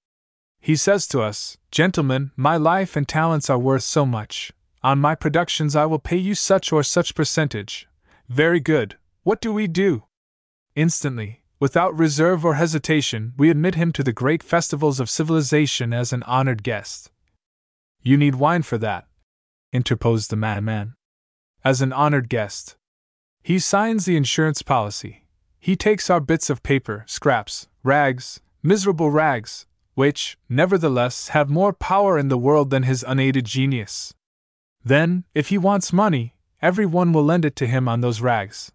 He 0.60 0.76
says 0.76 1.08
to 1.08 1.22
us, 1.22 1.58
Gentlemen, 1.72 2.32
my 2.36 2.58
life 2.58 2.98
and 2.98 3.08
talents 3.08 3.50
are 3.50 3.58
worth 3.58 3.84
so 3.84 4.06
much. 4.06 4.52
On 4.84 5.00
my 5.00 5.16
productions 5.16 5.74
I 5.74 5.86
will 5.86 6.00
pay 6.00 6.18
you 6.18 6.36
such 6.36 6.74
or 6.74 6.84
such 6.84 7.16
percentage. 7.16 7.88
Very 8.28 8.60
good. 8.60 8.98
What 9.24 9.40
do 9.40 9.54
we 9.54 9.68
do? 9.68 10.04
Instantly, 10.76 11.44
without 11.62 11.98
reserve 11.98 12.44
or 12.44 12.56
hesitation, 12.56 13.34
we 13.38 13.50
admit 13.50 13.76
him 13.76 13.94
to 13.94 14.04
the 14.04 14.12
great 14.12 14.44
festivals 14.44 15.00
of 15.00 15.10
civilization 15.10 15.94
as 15.94 16.12
an 16.12 16.24
honored 16.24 16.62
guest. 16.62 17.10
You 18.08 18.18
need 18.18 18.36
wine 18.36 18.62
for 18.62 18.78
that, 18.78 19.08
interposed 19.74 20.30
the 20.30 20.36
madman. 20.36 20.94
As 21.64 21.82
an 21.82 21.92
honored 21.92 22.30
guest. 22.30 22.78
He 23.42 23.58
signs 23.58 24.06
the 24.06 24.16
insurance 24.16 24.62
policy. 24.62 25.26
He 25.60 25.76
takes 25.76 26.08
our 26.08 26.20
bits 26.20 26.52
of 26.52 26.62
paper, 26.62 27.04
scraps, 27.08 27.68
rags, 27.82 28.42
miserable 28.62 29.10
rags, 29.10 29.66
which, 29.96 30.38
nevertheless, 30.48 31.30
have 31.30 31.50
more 31.50 31.74
power 31.74 32.16
in 32.20 32.28
the 32.28 32.38
world 32.38 32.70
than 32.70 32.84
his 32.84 33.04
unaided 33.08 33.46
genius. 33.46 34.14
Then, 34.84 35.24
if 35.34 35.50
he 35.50 35.58
wants 35.58 35.92
money, 35.92 36.36
every 36.62 36.86
one 36.86 37.12
will 37.12 37.24
lend 37.24 37.44
it 37.44 37.56
to 37.56 37.66
him 37.66 37.88
on 37.88 38.02
those 38.02 38.22
rags. 38.22 38.72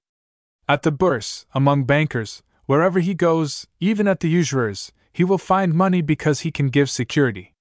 At 0.68 0.83
the 0.83 0.91
bourse, 0.91 1.47
among 1.55 1.84
bankers, 1.84 2.42
wherever 2.67 2.99
he 2.99 3.15
goes, 3.15 3.68
even 3.78 4.09
at 4.09 4.18
the 4.18 4.28
usurers, 4.28 4.91
he 5.12 5.23
will 5.23 5.39
find 5.39 5.73
money 5.73 6.02
because 6.02 6.41
he 6.41 6.50
can 6.50 6.67
give 6.67 6.91
security. 6.91 7.55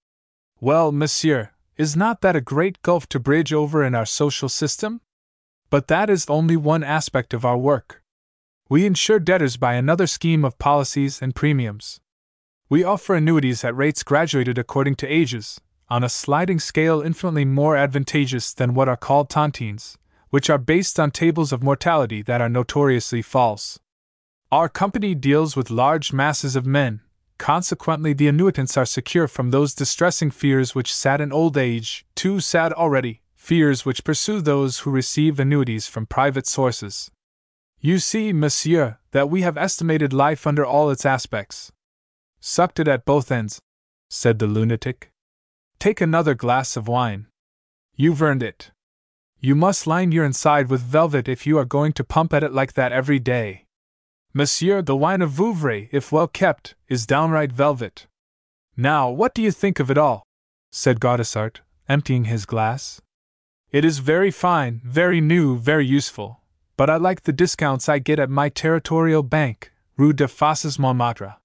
Well, 0.59 0.91
monsieur, 0.91 1.51
is 1.80 1.95
not 1.95 2.19
that 2.19 2.35
a 2.35 2.41
great 2.41 2.82
gulf 2.82 3.08
to 3.08 3.17
bridge 3.22 3.53
over 3.53 3.85
in 3.85 3.95
our 3.95 4.06
social 4.06 4.49
system? 4.49 4.99
But 5.69 5.88
that 5.88 6.09
is 6.09 6.30
only 6.30 6.58
one 6.58 6.83
aspect 6.83 7.33
of 7.33 7.45
our 7.45 7.58
work. 7.58 8.03
We 8.67 8.85
insure 8.85 9.17
debtors 9.17 9.56
by 9.56 9.75
another 9.75 10.06
scheme 10.06 10.43
of 10.43 10.59
policies 10.59 11.22
and 11.22 11.33
premiums. 11.33 12.01
We 12.67 12.83
offer 12.83 13.16
annuities 13.16 13.64
at 13.64 13.77
rates 13.77 14.03
graduated 14.03 14.58
according 14.58 14.95
to 14.95 15.08
ages, 15.08 15.61
on 15.90 16.03
a 16.03 16.09
sliding 16.09 16.59
scale 16.59 17.01
infinitely 17.01 17.45
more 17.45 17.77
advantageous 17.77 18.53
than 18.53 18.74
what 18.74 18.90
are 18.90 18.98
called 18.98 19.30
tontines, 19.30 19.95
which 20.32 20.49
are 20.49 20.58
based 20.58 20.99
on 20.99 21.11
tables 21.11 21.53
of 21.53 21.64
mortality 21.64 22.22
that 22.24 22.41
are 22.41 22.49
notoriously 22.49 23.22
false. 23.22 23.80
Our 24.51 24.67
company 24.67 25.16
deals 25.16 25.56
with 25.56 25.72
large 25.72 26.11
masses 26.11 26.58
of 26.58 26.66
men, 26.66 26.99
consequently, 27.39 28.13
the 28.13 28.27
annuitants 28.27 28.77
are 28.77 28.85
secure 28.85 29.27
from 29.27 29.49
those 29.49 29.73
distressing 29.73 30.29
fears 30.29 30.75
which 30.75 30.93
sadden 30.93 31.31
old 31.31 31.57
age, 31.57 32.05
too 32.13 32.39
sad 32.39 32.71
already, 32.73 33.21
fears 33.35 33.85
which 33.85 34.03
pursue 34.03 34.41
those 34.41 34.79
who 34.79 34.91
receive 34.91 35.39
annuities 35.39 35.87
from 35.87 36.05
private 36.05 36.45
sources. 36.45 37.09
You 37.79 37.97
see, 37.97 38.33
monsieur, 38.33 38.97
that 39.11 39.29
we 39.29 39.41
have 39.41 39.57
estimated 39.57 40.13
life 40.13 40.45
under 40.45 40.65
all 40.65 40.91
its 40.91 41.05
aspects. 41.05 41.71
Sucked 42.39 42.79
it 42.79 42.87
at 42.87 43.05
both 43.05 43.31
ends, 43.31 43.59
said 44.09 44.37
the 44.37 44.47
lunatic. 44.47 45.09
Take 45.79 46.01
another 46.01 46.35
glass 46.35 46.75
of 46.75 46.87
wine. 46.87 47.27
You've 47.95 48.21
earned 48.21 48.43
it. 48.43 48.71
You 49.39 49.55
must 49.55 49.87
line 49.87 50.11
your 50.11 50.25
inside 50.25 50.69
with 50.69 50.81
velvet 50.81 51.29
if 51.29 51.47
you 51.47 51.57
are 51.57 51.65
going 51.65 51.93
to 51.93 52.03
pump 52.03 52.33
at 52.33 52.43
it 52.43 52.51
like 52.51 52.73
that 52.73 52.91
every 52.91 53.19
day. 53.19 53.65
Monsieur, 54.33 54.82
the 54.82 54.95
wine 54.95 55.22
of 55.22 55.32
Vouvray, 55.32 55.90
if 55.91 56.11
well 56.11 56.27
kept, 56.27 56.75
is 56.88 57.08
downright 57.08 57.51
velvet. 57.51 58.06
Now, 58.77 59.09
what 59.09 59.33
do 59.33 59.41
you 59.41 59.51
think 59.51 59.80
of 59.80 59.90
it 59.90 59.98
all? 59.98 60.24
said 60.72 60.99
Gaudissart, 60.99 61.61
emptying 61.88 62.25
his 62.25 62.45
glass. 62.45 63.01
It 63.72 63.83
is 63.83 63.99
very 63.99 64.30
fine, 64.30 64.82
very 64.85 65.19
new, 65.19 65.58
very 65.58 65.85
useful, 65.85 66.41
but 66.77 66.90
I 66.90 66.98
like 66.98 67.24
the 67.24 67.33
discounts 67.33 67.90
I 67.90 67.99
get 67.99 68.19
at 68.19 68.30
my 68.30 68.49
territorial 68.49 69.24
bank, 69.24 69.72
Rue 69.98 70.14
de 70.14 70.27
Fosses 70.27 70.77
Montmartre. 70.77 71.35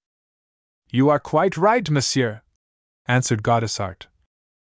You 0.91 1.09
are 1.09 1.19
quite 1.19 1.57
right, 1.57 1.89
monsieur, 1.89 2.43
answered 3.07 3.43
Gaudissart. 3.43 4.07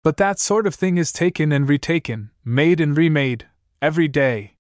But 0.02 0.18
that 0.18 0.38
sort 0.38 0.66
of 0.66 0.74
thing 0.74 0.98
is 0.98 1.12
taken 1.12 1.50
and 1.50 1.68
retaken, 1.68 2.30
made 2.44 2.80
and 2.80 2.96
remade, 2.96 3.46
every 3.80 4.08
day. 4.08 4.56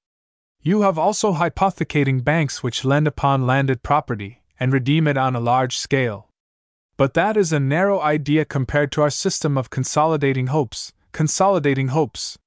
You 0.62 0.82
have 0.82 0.98
also 0.98 1.32
hypothecating 1.32 2.20
banks 2.20 2.62
which 2.62 2.84
lend 2.84 3.08
upon 3.08 3.46
landed 3.46 3.82
property 3.82 4.42
and 4.60 4.72
redeem 4.72 5.08
it 5.08 5.16
on 5.16 5.34
a 5.34 5.40
large 5.40 5.76
scale. 5.76 6.28
But 6.96 7.14
that 7.14 7.36
is 7.36 7.52
a 7.52 7.58
narrow 7.58 8.00
idea 8.00 8.44
compared 8.44 8.92
to 8.92 9.02
our 9.02 9.10
system 9.10 9.58
of 9.58 9.70
consolidating 9.70 10.46
hopes, 10.48 10.92
consolidating 11.10 11.88
hopes. 11.88 12.38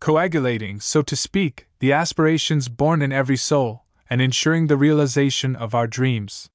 Coagulating, 0.00 0.80
so 0.80 1.00
to 1.02 1.14
speak, 1.14 1.68
the 1.78 1.92
aspirations 1.92 2.68
born 2.68 3.00
in 3.00 3.12
every 3.12 3.36
soul, 3.36 3.84
and 4.10 4.20
ensuring 4.20 4.66
the 4.66 4.76
realization 4.76 5.54
of 5.54 5.74
our 5.74 5.86
dreams. 5.86 6.48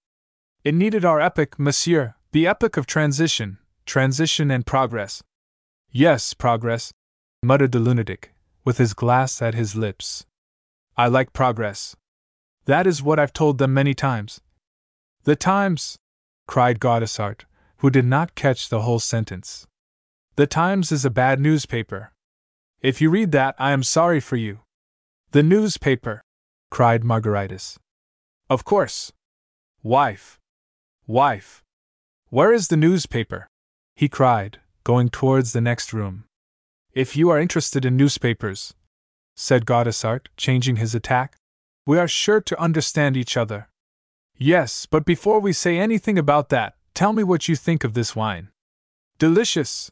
It 0.63 0.75
needed 0.75 1.05
our 1.05 1.21
epoch, 1.21 1.57
monsieur, 1.57 2.15
the 2.33 2.45
epoch 2.45 2.75
of 2.75 2.85
transition, 2.85 3.57
transition 3.85 4.51
and 4.51 4.65
progress, 4.65 5.23
Yes, 5.91 6.35
progress, 6.35 6.91
muttered 7.41 7.71
the 7.71 7.79
lunatic, 7.79 8.31
with 8.63 8.77
his 8.77 8.93
glass 8.93 9.41
at 9.41 9.55
his 9.55 9.75
lips. 9.75 10.23
I 10.99 11.07
like 11.07 11.31
progress. 11.31 11.95
That 12.65 12.85
is 12.85 13.01
what 13.01 13.19
I've 13.19 13.31
told 13.31 13.57
them 13.57 13.73
many 13.73 13.93
times. 13.93 14.41
The 15.23 15.37
Times! 15.37 15.97
cried 16.45 16.81
Gaudissart, 16.81 17.45
who 17.77 17.89
did 17.89 18.03
not 18.03 18.35
catch 18.35 18.67
the 18.67 18.81
whole 18.81 18.99
sentence. 18.99 19.65
The 20.35 20.45
Times 20.45 20.91
is 20.91 21.05
a 21.05 21.09
bad 21.09 21.39
newspaper. 21.39 22.11
If 22.81 22.99
you 22.99 23.09
read 23.09 23.31
that, 23.31 23.55
I 23.57 23.71
am 23.71 23.81
sorry 23.81 24.19
for 24.19 24.35
you. 24.35 24.59
The 25.31 25.41
newspaper! 25.41 26.21
cried 26.69 27.03
Margaritis. 27.03 27.77
Of 28.49 28.65
course. 28.65 29.13
Wife! 29.81 30.37
Wife! 31.07 31.63
Where 32.27 32.51
is 32.51 32.67
the 32.67 32.75
newspaper? 32.75 33.47
he 33.95 34.09
cried, 34.09 34.59
going 34.83 35.07
towards 35.07 35.53
the 35.53 35.61
next 35.61 35.93
room. 35.93 36.25
If 36.91 37.15
you 37.15 37.29
are 37.29 37.39
interested 37.39 37.85
in 37.85 37.95
newspapers, 37.95 38.73
said 39.40 39.66
Gaudissart, 39.66 40.27
changing 40.35 40.76
his 40.76 40.93
attack, 40.93 41.38
we 41.85 41.98
are 41.98 42.09
sure 42.09 42.42
to 42.42 42.59
understand 42.59 43.16
each 43.16 43.38
other. 43.38 43.69
Yes, 44.38 44.85
but 44.85 45.06
before 45.06 45.40
we 45.40 45.53
say 45.53 45.80
anything 45.80 46.19
about 46.19 46.50
that, 46.50 46.76
tell 46.93 47.14
me 47.14 47.24
what 47.24 47.48
you 47.48 47.56
think 47.56 47.85
of 47.85 47.93
this 47.93 48.14
wine. 48.18 48.50
Delicious! 49.18 49.92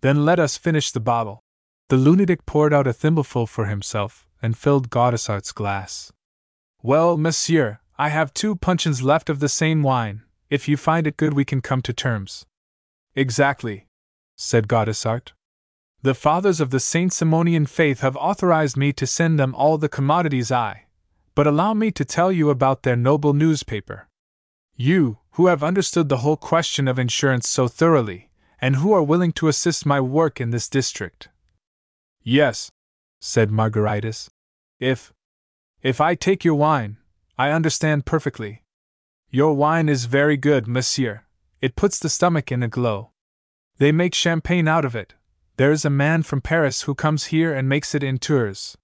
Then 0.00 0.24
let 0.24 0.40
us 0.40 0.56
finish 0.56 0.92
the 0.92 0.98
bottle. 0.98 1.42
The 1.90 1.98
lunatic 1.98 2.46
poured 2.46 2.72
out 2.72 2.86
a 2.86 2.94
thimbleful 2.94 3.46
for 3.46 3.66
himself 3.66 4.26
and 4.40 4.56
filled 4.56 4.88
Gaudissart's 4.88 5.52
glass. 5.52 6.10
Well, 6.82 7.18
monsieur, 7.18 7.80
I 7.98 8.08
have 8.08 8.32
two 8.32 8.56
puncheons 8.56 9.02
left 9.02 9.28
of 9.28 9.40
the 9.40 9.50
same 9.50 9.82
wine. 9.82 10.22
If 10.48 10.68
you 10.68 10.78
find 10.78 11.06
it 11.06 11.18
good, 11.18 11.34
we 11.34 11.44
can 11.44 11.60
come 11.60 11.82
to 11.82 11.92
terms. 11.92 12.46
Exactly, 13.14 13.88
said 14.36 14.68
Gaudissart. 14.68 15.32
The 16.02 16.14
fathers 16.14 16.60
of 16.60 16.70
the 16.70 16.80
Saint 16.80 17.12
Simonian 17.12 17.68
faith 17.68 18.00
have 18.00 18.16
authorized 18.16 18.76
me 18.76 18.90
to 18.94 19.06
send 19.06 19.38
them 19.38 19.54
all 19.54 19.76
the 19.76 19.88
commodities 19.88 20.50
I. 20.50 20.86
But 21.34 21.46
allow 21.46 21.74
me 21.74 21.90
to 21.90 22.04
tell 22.04 22.32
you 22.32 22.48
about 22.48 22.82
their 22.82 22.96
noble 22.96 23.34
newspaper. 23.34 24.08
You, 24.76 25.18
who 25.32 25.46
have 25.48 25.62
understood 25.62 26.08
the 26.08 26.18
whole 26.18 26.38
question 26.38 26.88
of 26.88 26.98
insurance 26.98 27.48
so 27.48 27.68
thoroughly, 27.68 28.30
and 28.62 28.76
who 28.76 28.92
are 28.92 29.02
willing 29.02 29.32
to 29.32 29.48
assist 29.48 29.84
my 29.84 30.00
work 30.00 30.40
in 30.40 30.50
this 30.50 30.70
district. 30.70 31.28
Yes, 32.22 32.70
said 33.20 33.50
Margaritis. 33.50 34.30
If. 34.78 35.12
if 35.82 36.00
I 36.00 36.14
take 36.14 36.44
your 36.44 36.54
wine, 36.54 36.96
I 37.38 37.50
understand 37.50 38.06
perfectly. 38.06 38.62
Your 39.30 39.52
wine 39.52 39.88
is 39.88 40.06
very 40.06 40.38
good, 40.38 40.66
monsieur. 40.66 41.24
It 41.60 41.76
puts 41.76 41.98
the 41.98 42.08
stomach 42.08 42.50
in 42.50 42.62
a 42.62 42.68
glow. 42.68 43.10
They 43.76 43.92
make 43.92 44.14
champagne 44.14 44.66
out 44.66 44.86
of 44.86 44.96
it. 44.96 45.14
There 45.60 45.72
is 45.72 45.84
a 45.84 45.90
man 45.90 46.22
from 46.22 46.40
Paris 46.40 46.84
who 46.84 46.94
comes 46.94 47.26
here 47.26 47.52
and 47.52 47.68
makes 47.68 47.94
it 47.94 48.02
in 48.02 48.16
Tours. 48.16 48.78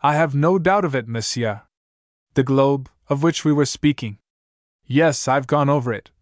I 0.00 0.14
have 0.14 0.32
no 0.32 0.60
doubt 0.60 0.84
of 0.84 0.94
it, 0.94 1.08
monsieur. 1.08 1.62
The 2.34 2.44
globe, 2.44 2.88
of 3.08 3.24
which 3.24 3.44
we 3.44 3.52
were 3.52 3.66
speaking. 3.66 4.18
Yes, 4.86 5.26
I've 5.26 5.48
gone 5.48 5.68
over 5.68 5.92
it, 5.92 6.12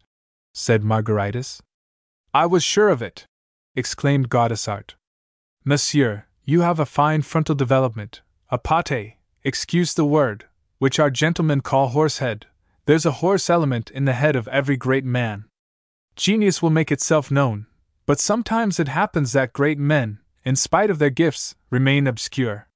said 0.54 0.82
Margaritis. 0.82 1.60
I 2.32 2.46
was 2.46 2.64
sure 2.64 2.88
of 2.88 3.02
it, 3.02 3.26
exclaimed 3.76 4.30
Gaudissart. 4.30 4.94
Monsieur, 5.62 6.24
you 6.42 6.62
have 6.62 6.80
a 6.80 6.86
fine 6.86 7.20
frontal 7.20 7.54
development, 7.54 8.22
a 8.48 8.56
pate, 8.56 9.18
excuse 9.44 9.92
the 9.92 10.06
word, 10.06 10.46
which 10.78 10.98
our 10.98 11.10
gentlemen 11.10 11.60
call 11.60 11.88
horsehead. 11.88 12.46
There's 12.86 13.04
a 13.04 13.20
horse 13.20 13.50
element 13.50 13.90
in 13.90 14.06
the 14.06 14.14
head 14.14 14.36
of 14.36 14.48
every 14.48 14.78
great 14.78 15.04
man. 15.04 15.44
Genius 16.16 16.62
will 16.62 16.70
make 16.70 16.90
itself 16.90 17.30
known, 17.30 17.66
but 18.06 18.20
sometimes 18.20 18.80
it 18.80 18.88
happens 18.88 19.32
that 19.32 19.52
great 19.52 19.78
men, 19.78 20.18
in 20.44 20.56
spite 20.56 20.90
of 20.90 20.98
their 20.98 21.10
gifts, 21.10 21.54
remain 21.70 22.06
obscure. 22.06 22.68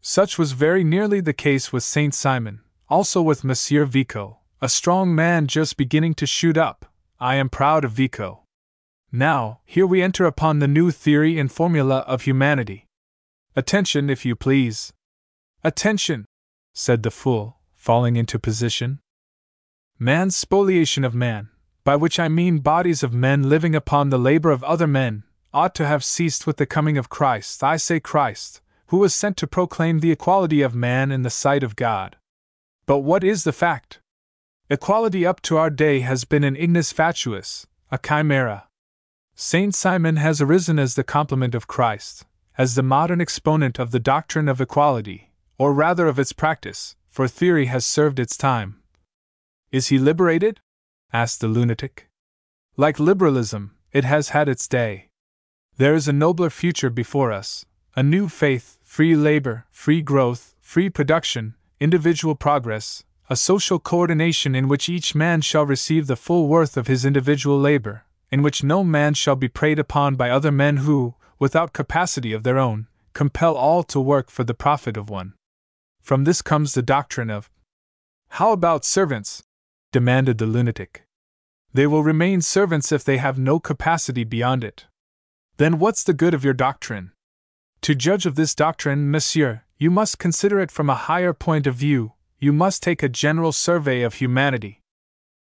Such 0.00 0.38
was 0.38 0.52
very 0.52 0.84
nearly 0.84 1.20
the 1.20 1.32
case 1.32 1.72
with 1.72 1.82
Saint 1.82 2.14
Simon, 2.14 2.60
also 2.88 3.22
with 3.22 3.44
Monsieur 3.44 3.84
Vico, 3.84 4.38
a 4.60 4.68
strong 4.68 5.14
man 5.14 5.46
just 5.46 5.76
beginning 5.76 6.14
to 6.14 6.26
shoot 6.26 6.56
up. 6.56 6.86
I 7.20 7.36
am 7.36 7.48
proud 7.48 7.84
of 7.84 7.92
Vico. 7.92 8.44
Now, 9.10 9.60
here 9.64 9.86
we 9.86 10.02
enter 10.02 10.26
upon 10.26 10.58
the 10.58 10.68
new 10.68 10.90
theory 10.90 11.38
and 11.38 11.50
formula 11.50 11.98
of 12.06 12.22
humanity. 12.22 12.86
Attention, 13.56 14.10
if 14.10 14.24
you 14.24 14.36
please. 14.36 14.92
Attention, 15.64 16.26
said 16.74 17.02
the 17.02 17.10
fool, 17.10 17.56
falling 17.74 18.16
into 18.16 18.38
position. 18.38 19.00
Man's 19.98 20.36
spoliation 20.36 21.04
of 21.04 21.14
man, 21.14 21.48
by 21.88 21.96
which 21.96 22.20
I 22.20 22.28
mean 22.28 22.58
bodies 22.58 23.02
of 23.02 23.14
men 23.14 23.48
living 23.48 23.74
upon 23.74 24.10
the 24.10 24.18
labor 24.18 24.50
of 24.50 24.62
other 24.62 24.86
men, 24.86 25.22
ought 25.54 25.74
to 25.76 25.86
have 25.86 26.04
ceased 26.04 26.46
with 26.46 26.58
the 26.58 26.66
coming 26.66 26.98
of 26.98 27.08
Christ. 27.08 27.64
I 27.64 27.78
say 27.78 27.98
Christ, 27.98 28.60
who 28.88 28.98
was 28.98 29.14
sent 29.14 29.38
to 29.38 29.46
proclaim 29.46 30.00
the 30.00 30.10
equality 30.10 30.60
of 30.60 30.74
man 30.74 31.10
in 31.10 31.22
the 31.22 31.30
sight 31.30 31.62
of 31.62 31.76
God. 31.76 32.16
But 32.84 32.98
what 32.98 33.24
is 33.24 33.44
the 33.44 33.54
fact? 33.54 34.00
Equality 34.68 35.24
up 35.24 35.40
to 35.40 35.56
our 35.56 35.70
day 35.70 36.00
has 36.00 36.26
been 36.26 36.44
an 36.44 36.56
ignis 36.56 36.92
fatuus, 36.92 37.64
a 37.90 37.96
chimera. 37.96 38.68
Saint 39.34 39.74
Simon 39.74 40.16
has 40.16 40.42
arisen 40.42 40.78
as 40.78 40.94
the 40.94 41.02
complement 41.02 41.54
of 41.54 41.68
Christ, 41.68 42.26
as 42.58 42.74
the 42.74 42.82
modern 42.82 43.22
exponent 43.22 43.78
of 43.78 43.92
the 43.92 43.98
doctrine 44.14 44.50
of 44.50 44.60
equality, 44.60 45.30
or 45.56 45.72
rather 45.72 46.06
of 46.06 46.18
its 46.18 46.34
practice, 46.34 46.96
for 47.08 47.26
theory 47.26 47.64
has 47.64 47.86
served 47.86 48.18
its 48.18 48.36
time. 48.36 48.82
Is 49.72 49.86
he 49.86 49.98
liberated? 49.98 50.60
Asked 51.12 51.40
the 51.40 51.48
lunatic. 51.48 52.08
Like 52.76 53.00
liberalism, 53.00 53.74
it 53.92 54.04
has 54.04 54.30
had 54.30 54.48
its 54.48 54.68
day. 54.68 55.08
There 55.76 55.94
is 55.94 56.08
a 56.08 56.12
nobler 56.12 56.50
future 56.50 56.90
before 56.90 57.32
us, 57.32 57.64
a 57.96 58.02
new 58.02 58.28
faith, 58.28 58.78
free 58.82 59.16
labor, 59.16 59.66
free 59.70 60.02
growth, 60.02 60.54
free 60.60 60.90
production, 60.90 61.54
individual 61.80 62.34
progress, 62.34 63.04
a 63.30 63.36
social 63.36 63.78
coordination 63.78 64.54
in 64.54 64.68
which 64.68 64.88
each 64.88 65.14
man 65.14 65.40
shall 65.40 65.66
receive 65.66 66.06
the 66.06 66.16
full 66.16 66.48
worth 66.48 66.76
of 66.76 66.86
his 66.86 67.04
individual 67.04 67.58
labor, 67.58 68.04
in 68.30 68.42
which 68.42 68.64
no 68.64 68.82
man 68.82 69.14
shall 69.14 69.36
be 69.36 69.48
preyed 69.48 69.78
upon 69.78 70.14
by 70.14 70.30
other 70.30 70.52
men 70.52 70.78
who, 70.78 71.14
without 71.38 71.72
capacity 71.72 72.32
of 72.32 72.42
their 72.42 72.58
own, 72.58 72.86
compel 73.12 73.54
all 73.56 73.82
to 73.82 74.00
work 74.00 74.30
for 74.30 74.44
the 74.44 74.54
profit 74.54 74.96
of 74.96 75.10
one. 75.10 75.34
From 76.00 76.24
this 76.24 76.42
comes 76.42 76.74
the 76.74 76.82
doctrine 76.82 77.30
of. 77.30 77.50
How 78.30 78.52
about 78.52 78.84
servants? 78.84 79.42
Demanded 79.98 80.38
the 80.38 80.46
lunatic. 80.46 81.08
They 81.74 81.88
will 81.88 82.04
remain 82.04 82.40
servants 82.40 82.92
if 82.92 83.02
they 83.02 83.16
have 83.16 83.36
no 83.36 83.58
capacity 83.58 84.22
beyond 84.22 84.62
it. 84.62 84.86
Then 85.56 85.80
what's 85.80 86.04
the 86.04 86.12
good 86.12 86.34
of 86.34 86.44
your 86.44 86.54
doctrine? 86.54 87.10
To 87.80 87.96
judge 87.96 88.24
of 88.24 88.36
this 88.36 88.54
doctrine, 88.54 89.10
monsieur, 89.10 89.64
you 89.76 89.90
must 89.90 90.20
consider 90.20 90.60
it 90.60 90.70
from 90.70 90.88
a 90.88 90.94
higher 90.94 91.32
point 91.32 91.66
of 91.66 91.74
view, 91.74 92.12
you 92.38 92.52
must 92.52 92.80
take 92.80 93.02
a 93.02 93.08
general 93.08 93.50
survey 93.50 94.02
of 94.02 94.14
humanity. 94.14 94.82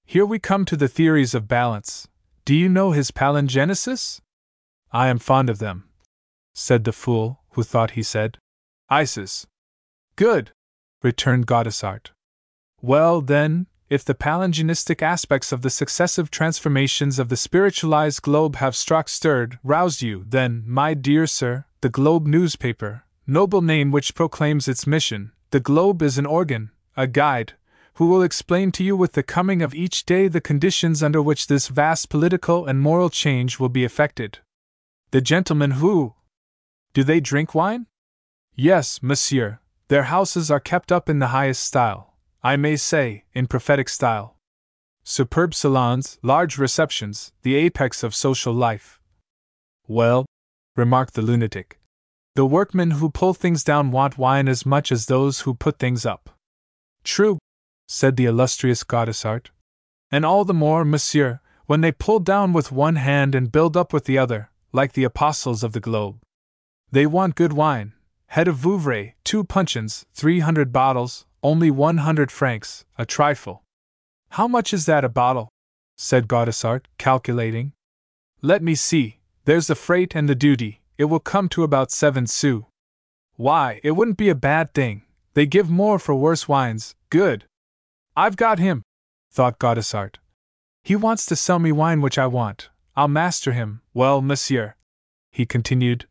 Here 0.07 0.25
we 0.25 0.39
come 0.39 0.65
to 0.65 0.75
the 0.75 0.87
theories 0.87 1.35
of 1.35 1.47
Ballanche. 1.47 2.07
Do 2.43 2.55
you 2.55 2.67
know 2.67 2.93
his 2.93 3.11
palingenesis? 3.11 4.21
I 4.91 5.09
am 5.09 5.19
fond 5.19 5.51
of 5.51 5.59
them, 5.59 5.83
said 6.55 6.83
the 6.83 6.91
fool, 6.91 7.41
who 7.51 7.61
thought 7.61 7.91
he 7.91 8.01
said. 8.01 8.39
Isis. 8.89 9.45
Good, 10.15 10.49
returned 11.03 11.45
Gaudissart. 11.45 12.07
Well, 12.81 13.21
then, 13.21 13.67
if 13.89 14.03
the 14.03 14.15
palingenistic 14.15 15.01
aspects 15.01 15.51
of 15.51 15.61
the 15.61 15.69
successive 15.69 16.29
transformations 16.29 17.19
of 17.19 17.29
the 17.29 17.37
spiritualized 17.37 18.21
globe 18.21 18.57
have 18.57 18.75
struck, 18.75 19.07
stirred, 19.07 19.59
roused 19.63 20.01
you, 20.01 20.25
then, 20.27 20.63
my 20.65 20.93
dear 20.93 21.25
sir, 21.25 21.63
the 21.81 21.89
Globe 21.89 22.27
newspaper, 22.27 23.03
noble 23.25 23.61
name 23.61 23.91
which 23.91 24.15
proclaims 24.15 24.67
its 24.67 24.85
mission, 24.85 25.31
the 25.51 25.59
Globe 25.59 26.01
is 26.01 26.17
an 26.17 26.25
organ, 26.25 26.71
a 26.97 27.07
guide, 27.07 27.53
who 27.93 28.07
will 28.07 28.21
explain 28.21 28.71
to 28.71 28.83
you 28.83 28.95
with 28.95 29.13
the 29.13 29.23
coming 29.23 29.61
of 29.61 29.73
each 29.73 30.05
day 30.05 30.27
the 30.27 30.41
conditions 30.41 31.01
under 31.01 31.21
which 31.21 31.47
this 31.47 31.67
vast 31.67 32.09
political 32.09 32.65
and 32.65 32.81
moral 32.81 33.09
change 33.09 33.57
will 33.57 33.69
be 33.69 33.85
effected. 33.85 34.39
The 35.11 35.21
gentlemen 35.21 35.71
who. 35.71 36.13
Do 36.93 37.03
they 37.03 37.19
drink 37.19 37.55
wine? 37.55 37.87
Yes, 38.53 39.01
monsieur, 39.01 39.59
their 39.87 40.03
houses 40.03 40.51
are 40.51 40.59
kept 40.59 40.91
up 40.91 41.07
in 41.09 41.19
the 41.19 41.27
highest 41.27 41.63
style, 41.63 42.06
I 42.43 42.55
may 42.55 42.75
say, 42.75 43.23
in 43.33 43.47
prophetic 43.47 43.89
style. 43.89 44.37
Superb 45.03 45.53
salons, 45.53 46.19
large 46.21 46.57
receptions, 46.57 47.31
the 47.41 47.55
apex 47.55 48.03
of 48.03 48.13
social 48.13 48.53
life. 48.53 48.99
Well, 49.87 50.25
remarked 50.75 51.13
the 51.13 51.21
lunatic, 51.21 51.79
the 52.35 52.45
workmen 52.45 52.91
who 52.91 53.09
pull 53.09 53.33
things 53.33 53.63
down 53.63 53.89
want 53.89 54.17
wine 54.17 54.47
as 54.47 54.65
much 54.65 54.91
as 54.91 55.05
those 55.05 55.39
who 55.39 55.55
put 55.55 55.79
things 55.79 56.05
up. 56.05 56.29
True, 57.03 57.39
said 57.87 58.15
the 58.15 58.25
illustrious 58.25 58.83
Gaudissart. 58.83 59.47
And 60.11 60.23
all 60.25 60.45
the 60.45 60.53
more, 60.53 60.85
monsieur, 60.85 61.39
when 61.65 61.81
they 61.81 61.91
pull 61.91 62.19
down 62.19 62.53
with 62.53 62.71
one 62.71 62.97
hand 62.97 63.33
and 63.33 63.51
build 63.51 63.75
up 63.75 63.91
with 63.91 64.05
the 64.05 64.17
other, 64.17 64.51
like 64.71 64.93
the 64.93 65.03
apostles 65.03 65.63
of 65.63 65.73
the 65.73 65.79
globe. 65.79 66.19
They 66.91 67.05
want 67.05 67.35
good 67.35 67.53
wine, 67.53 67.93
head 68.27 68.47
of 68.47 68.57
Vouvray, 68.57 69.13
two 69.23 69.43
puncheons, 69.43 70.05
three 70.13 70.39
hundred 70.41 70.71
bottles, 70.71 71.25
only 71.43 71.71
one 71.71 71.97
hundred 71.97 72.31
francs, 72.31 72.85
a 72.97 73.05
trifle. 73.05 73.63
How 74.31 74.47
much 74.47 74.73
is 74.73 74.85
that 74.85 75.05
a 75.05 75.09
bottle? 75.09 75.49
said 75.95 76.27
Gaudissart, 76.27 76.85
calculating. 76.97 77.73
Let 78.41 78.61
me 78.61 78.75
see, 78.75 79.19
there's 79.45 79.67
the 79.67 79.75
freight 79.75 80.15
and 80.15 80.27
the 80.27 80.35
duty, 80.35 80.81
it 80.97 81.05
will 81.05 81.19
come 81.19 81.49
to 81.49 81.63
about 81.63 81.91
seven 81.91 82.27
sous. 82.27 82.63
Why, 83.35 83.79
it 83.83 83.91
wouldn't 83.91 84.17
be 84.17 84.29
a 84.29 84.35
bad 84.35 84.73
thing. 84.73 85.03
They 85.33 85.45
give 85.45 85.69
more 85.69 85.99
for 85.99 86.15
worse 86.15 86.47
wines. 86.47 86.95
Good. 87.09 87.45
I've 88.15 88.35
got 88.35 88.59
him, 88.59 88.83
thought 89.31 89.59
Gaudissart. 89.59 90.15
He 90.83 90.95
wants 90.95 91.25
to 91.27 91.35
sell 91.35 91.59
me 91.59 91.71
wine 91.71 92.01
which 92.01 92.17
I 92.17 92.27
want. 92.27 92.69
I'll 92.95 93.07
master 93.07 93.51
him. 93.51 93.81
Well, 93.93 94.21
monsieur, 94.21 94.75
he 95.31 95.45
continued, 95.45 96.07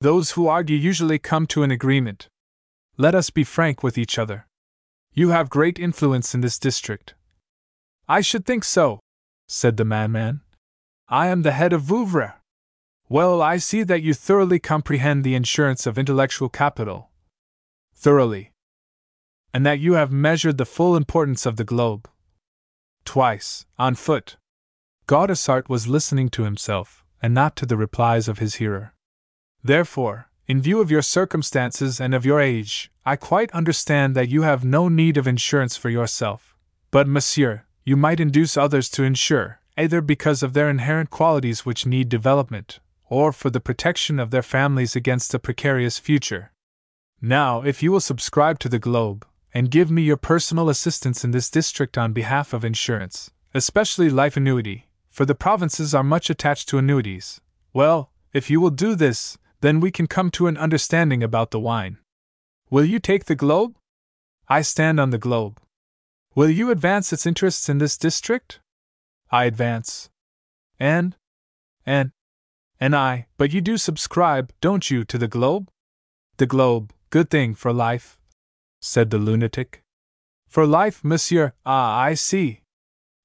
those 0.00 0.32
who 0.32 0.48
argue 0.48 0.76
usually 0.76 1.18
come 1.18 1.46
to 1.48 1.62
an 1.62 1.70
agreement. 1.70 2.28
let 2.96 3.14
us 3.14 3.30
be 3.30 3.44
frank 3.44 3.82
with 3.82 3.96
each 3.96 4.18
other. 4.18 4.46
You 5.14 5.28
have 5.28 5.50
great 5.50 5.78
influence 5.78 6.34
in 6.34 6.40
this 6.40 6.58
district. 6.58 7.14
I 8.08 8.22
should 8.22 8.46
think 8.46 8.64
so, 8.64 9.00
said 9.46 9.76
the 9.76 9.84
madman. 9.84 10.40
I 11.08 11.26
am 11.26 11.42
the 11.42 11.52
head 11.52 11.74
of 11.74 11.82
Vouvray. 11.82 12.32
Well, 13.10 13.42
I 13.42 13.58
see 13.58 13.82
that 13.82 14.02
you 14.02 14.14
thoroughly 14.14 14.58
comprehend 14.58 15.22
the 15.22 15.34
insurance 15.34 15.86
of 15.86 15.98
intellectual 15.98 16.48
capital. 16.48 17.10
Thoroughly. 17.94 18.52
And 19.52 19.66
that 19.66 19.80
you 19.80 19.94
have 19.94 20.10
measured 20.10 20.56
the 20.56 20.64
full 20.64 20.96
importance 20.96 21.44
of 21.44 21.56
the 21.56 21.64
globe. 21.64 22.08
Twice, 23.04 23.66
on 23.78 23.96
foot. 23.96 24.36
Gaudissart 25.06 25.68
was 25.68 25.88
listening 25.88 26.30
to 26.30 26.44
himself, 26.44 27.04
and 27.20 27.34
not 27.34 27.54
to 27.56 27.66
the 27.66 27.76
replies 27.76 28.28
of 28.28 28.38
his 28.38 28.54
hearer. 28.54 28.94
Therefore, 29.62 30.30
in 30.46 30.62
view 30.62 30.80
of 30.80 30.90
your 30.90 31.02
circumstances 31.02 32.00
and 32.00 32.14
of 32.14 32.24
your 32.24 32.40
age, 32.40 32.91
I 33.04 33.16
quite 33.16 33.50
understand 33.50 34.14
that 34.14 34.28
you 34.28 34.42
have 34.42 34.64
no 34.64 34.88
need 34.88 35.16
of 35.16 35.26
insurance 35.26 35.76
for 35.76 35.90
yourself. 35.90 36.56
But, 36.92 37.08
monsieur, 37.08 37.64
you 37.84 37.96
might 37.96 38.20
induce 38.20 38.56
others 38.56 38.88
to 38.90 39.02
insure, 39.02 39.60
either 39.76 40.00
because 40.00 40.42
of 40.42 40.52
their 40.52 40.70
inherent 40.70 41.10
qualities 41.10 41.66
which 41.66 41.84
need 41.84 42.08
development, 42.08 42.78
or 43.08 43.32
for 43.32 43.50
the 43.50 43.60
protection 43.60 44.20
of 44.20 44.30
their 44.30 44.42
families 44.42 44.94
against 44.94 45.34
a 45.34 45.40
precarious 45.40 45.98
future. 45.98 46.52
Now, 47.20 47.62
if 47.62 47.82
you 47.82 47.90
will 47.90 48.00
subscribe 48.00 48.60
to 48.60 48.68
the 48.68 48.78
Globe, 48.78 49.26
and 49.52 49.70
give 49.70 49.90
me 49.90 50.02
your 50.02 50.16
personal 50.16 50.68
assistance 50.68 51.24
in 51.24 51.32
this 51.32 51.50
district 51.50 51.98
on 51.98 52.12
behalf 52.12 52.52
of 52.52 52.64
insurance, 52.64 53.30
especially 53.52 54.10
life 54.10 54.36
annuity, 54.36 54.88
for 55.10 55.26
the 55.26 55.34
provinces 55.34 55.94
are 55.94 56.04
much 56.04 56.30
attached 56.30 56.68
to 56.68 56.78
annuities, 56.78 57.40
well, 57.72 58.10
if 58.32 58.48
you 58.48 58.60
will 58.60 58.70
do 58.70 58.94
this, 58.94 59.38
then 59.60 59.80
we 59.80 59.90
can 59.90 60.06
come 60.06 60.30
to 60.30 60.46
an 60.46 60.56
understanding 60.56 61.22
about 61.22 61.50
the 61.50 61.60
wine. 61.60 61.98
Will 62.72 62.86
you 62.86 63.00
take 63.00 63.26
the 63.26 63.34
Globe? 63.34 63.76
I 64.48 64.62
stand 64.62 64.98
on 64.98 65.10
the 65.10 65.18
Globe. 65.18 65.60
Will 66.34 66.48
you 66.48 66.70
advance 66.70 67.12
its 67.12 67.26
interests 67.26 67.68
in 67.68 67.76
this 67.76 67.98
district? 67.98 68.60
I 69.30 69.44
advance. 69.44 70.08
And? 70.80 71.14
And? 71.84 72.12
And 72.80 72.96
I, 72.96 73.26
but 73.36 73.52
you 73.52 73.60
do 73.60 73.76
subscribe, 73.76 74.54
don't 74.62 74.90
you, 74.90 75.04
to 75.04 75.18
the 75.18 75.28
Globe? 75.28 75.68
The 76.38 76.46
Globe, 76.46 76.94
good 77.10 77.28
thing 77.28 77.54
for 77.54 77.74
life, 77.74 78.16
said 78.80 79.10
the 79.10 79.18
lunatic. 79.18 79.82
For 80.48 80.64
life, 80.64 81.04
monsieur, 81.04 81.52
ah, 81.66 81.98
I 81.98 82.14
see. 82.14 82.62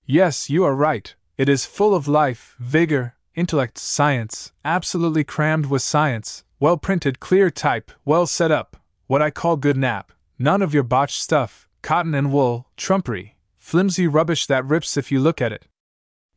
Yes, 0.06 0.50
you 0.50 0.66
are 0.66 0.76
right, 0.76 1.16
it 1.38 1.48
is 1.48 1.66
full 1.66 1.96
of 1.96 2.06
life, 2.06 2.58
vigor, 2.60 3.16
intellect, 3.34 3.78
science, 3.78 4.52
absolutely 4.66 5.24
crammed 5.24 5.68
with 5.68 5.84
science, 5.84 6.44
well 6.60 6.76
printed, 6.76 7.22
clear 7.22 7.50
type, 7.50 7.94
well 8.04 8.28
set 8.28 8.52
up, 8.52 8.76
what 9.08 9.22
I 9.22 9.32
call 9.32 9.56
good 9.56 9.78
nap, 9.78 10.12
none 10.38 10.62
of 10.62 10.74
your 10.74 10.84
botched 10.84 11.22
stuff, 11.22 11.68
cotton 11.82 12.14
and 12.14 12.32
wool, 12.32 12.68
trumpery, 12.76 13.38
flimsy 13.58 14.08
rubbish 14.08 14.46
that 14.48 14.66
rips 14.66 14.98
if 14.98 15.12
you 15.12 15.20
look 15.20 15.42
at 15.42 15.52
it. 15.52 15.66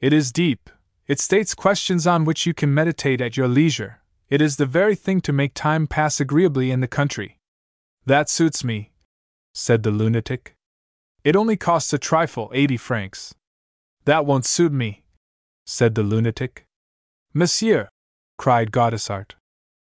It 0.01 0.13
is 0.13 0.33
deep, 0.33 0.71
it 1.07 1.21
states 1.21 1.55
questions 1.55 2.07
on 2.07 2.25
which 2.25 2.47
you 2.47 2.55
can 2.55 2.73
meditate 2.73 3.21
at 3.21 3.37
your 3.37 3.49
leisure. 3.49 4.01
It 4.29 4.41
is 4.41 4.57
the 4.57 4.67
very 4.67 4.95
thing 4.95 5.21
to 5.23 5.33
make 5.33 5.55
time 5.55 5.89
pass 5.89 6.21
agreeably 6.21 6.71
in 6.71 6.81
the 6.81 6.87
country. 6.87 7.37
That 8.07 8.31
suits 8.31 8.63
me, 8.63 8.93
said 9.53 9.83
the 9.83 9.91
lunatic. 9.91 10.55
It 11.25 11.35
only 11.35 11.57
costs 11.57 11.93
a 11.93 11.99
trifle, 11.99 12.51
eighty 12.55 12.77
francs. 12.77 13.35
That 14.05 14.25
won't 14.25 14.47
suit 14.47 14.73
me, 14.73 15.03
said 15.67 15.97
the 15.97 16.05
lunatic. 16.05 16.65
Monsieur, 17.35 17.89
cried 18.39 18.71
Gaudissart, 18.71 19.33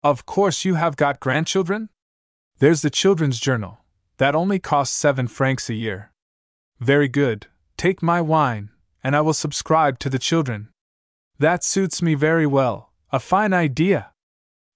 of 0.02 0.26
course 0.26 0.66
you 0.66 0.74
have 0.74 0.96
got 0.96 1.18
grandchildren? 1.18 1.88
There's 2.64 2.80
the 2.80 2.88
children's 2.88 3.38
journal. 3.38 3.80
That 4.16 4.34
only 4.34 4.58
costs 4.58 4.96
seven 4.96 5.28
francs 5.28 5.68
a 5.68 5.74
year. 5.74 6.12
Very 6.80 7.08
good, 7.08 7.48
take 7.76 8.02
my 8.02 8.22
wine, 8.22 8.70
and 9.02 9.14
I 9.14 9.20
will 9.20 9.34
subscribe 9.34 9.98
to 9.98 10.08
the 10.08 10.18
children. 10.18 10.70
That 11.38 11.62
suits 11.62 12.00
me 12.00 12.14
very 12.14 12.46
well. 12.46 12.90
A 13.12 13.20
fine 13.20 13.52
idea. 13.52 14.12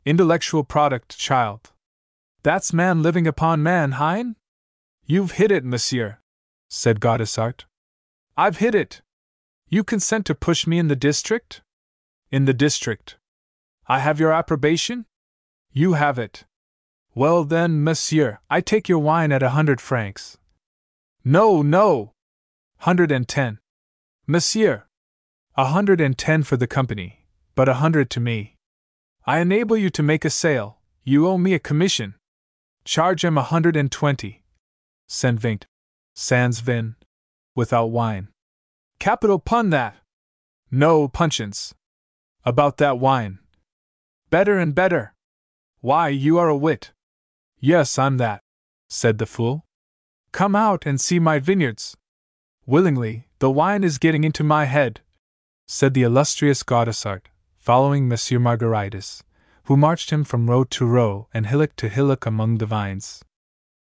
Intellectual 0.05 0.65
product, 0.65 1.17
child. 1.17 1.71
That's 2.43 2.75
man 2.75 3.03
living 3.03 3.27
upon 3.27 3.63
man, 3.63 3.93
Hein? 3.93 4.37
You've 5.07 5.41
hit 5.41 5.51
it, 5.51 5.65
monsieur, 5.65 6.19
said 6.69 7.01
Gaudissart. 7.01 7.65
I've 8.37 8.59
hit 8.59 8.75
it. 8.75 9.01
You 9.71 9.83
consent 9.83 10.27
to 10.27 10.35
push 10.35 10.67
me 10.67 10.79
in 10.79 10.89
the 10.89 11.03
district? 11.11 11.63
In 12.31 12.45
the 12.45 12.53
district. 12.53 13.17
I 13.87 14.01
have 14.01 14.21
your 14.21 14.31
approbation? 14.31 15.07
You 15.73 15.95
have 15.95 16.19
it. 16.19 16.45
Well 17.19 17.43
then, 17.43 17.83
monsieur, 17.83 18.39
I 18.49 18.61
take 18.61 18.89
your 18.89 19.01
wine 19.01 19.33
at 19.33 19.43
a 19.43 19.51
hundred 19.51 19.81
francs. 19.81 20.39
No, 21.25 21.63
no! 21.63 22.13
Hundred 22.87 23.11
and 23.11 23.27
ten. 23.27 23.59
Monsieur, 24.29 24.85
a 25.57 25.65
hundred 25.65 26.01
and 26.01 26.17
ten 26.17 26.45
for 26.45 26.57
the 26.57 26.69
company, 26.69 27.27
but 27.57 27.69
a 27.69 27.81
hundred 27.83 28.09
to 28.11 28.21
me. 28.21 28.55
I 29.27 29.41
enable 29.41 29.77
you 29.77 29.91
to 29.91 30.01
make 30.01 30.25
a 30.25 30.31
sale, 30.31 30.79
you 31.03 31.27
owe 31.27 31.39
me 31.39 31.55
a 31.55 31.59
commission. 31.59 32.15
Charge 32.85 33.25
him 33.25 33.37
a 33.37 33.43
hundred 33.43 33.75
and 33.75 33.91
twenty. 33.91 34.45
Cent 35.09 35.41
vingt. 35.41 35.67
Sans 36.15 36.61
vin. 36.61 36.95
Without 37.57 37.87
wine. 37.87 38.29
Capital 39.01 39.41
pun 39.41 39.71
that! 39.71 39.97
No 40.71 41.09
puncheons. 41.09 41.75
About 42.45 42.77
that 42.77 43.01
wine. 43.01 43.41
Better 44.31 44.57
and 44.57 44.73
better. 44.73 45.15
Why, 45.81 46.11
you 46.11 46.39
are 46.39 46.49
a 46.49 46.57
wit. 46.57 46.93
Yes, 47.61 47.99
I'm 47.99 48.19
that, 48.19 48.43
said 48.89 49.19
the 49.19 49.27
fool. 49.27 49.65
Come 50.31 50.55
out 50.55 50.87
and 50.87 51.01
see 51.01 51.19
my 51.19 51.39
vineyards. 51.39 51.97
Willingly, 52.67 53.27
the 53.41 53.51
wine 53.51 53.83
is 53.83 53.99
getting 53.99 54.25
into 54.25 54.45
my 54.45 54.67
head, 54.67 55.01
said 55.67 55.95
the 55.95 56.03
illustrious 56.03 56.63
Gaudissart, 56.63 57.27
following 57.57 58.09
Monsieur 58.09 58.39
Margaritis, 58.39 59.23
who 59.65 59.77
marched 59.77 60.11
him 60.11 60.23
from 60.23 60.49
row 60.49 60.65
to 60.65 60.87
row 60.87 61.29
and 61.35 61.47
hillock 61.47 61.75
to 61.77 61.89
hillock 61.89 62.27
among 62.27 62.59
the 62.59 62.67
vines. 62.67 63.25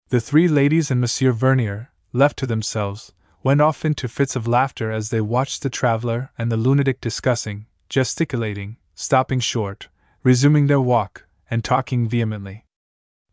The 0.09 0.21
three 0.21 0.47
ladies 0.47 0.89
and 0.89 1.01
Monsieur 1.01 1.31
Vernier, 1.31 1.91
left 2.13 2.37
to 2.39 2.47
themselves, 2.47 3.11
went 3.43 3.61
off 3.61 3.83
into 3.83 4.07
fits 4.07 4.35
of 4.35 4.47
laughter 4.47 4.91
as 4.91 5.09
they 5.09 5.21
watched 5.21 5.63
the 5.63 5.69
traveler 5.69 6.31
and 6.37 6.51
the 6.51 6.57
lunatic 6.57 7.01
discussing, 7.01 7.65
gesticulating, 7.89 8.77
stopping 8.95 9.39
short, 9.39 9.89
resuming 10.23 10.67
their 10.67 10.81
walk, 10.81 11.27
and 11.49 11.63
talking 11.63 12.07
vehemently. 12.07 12.64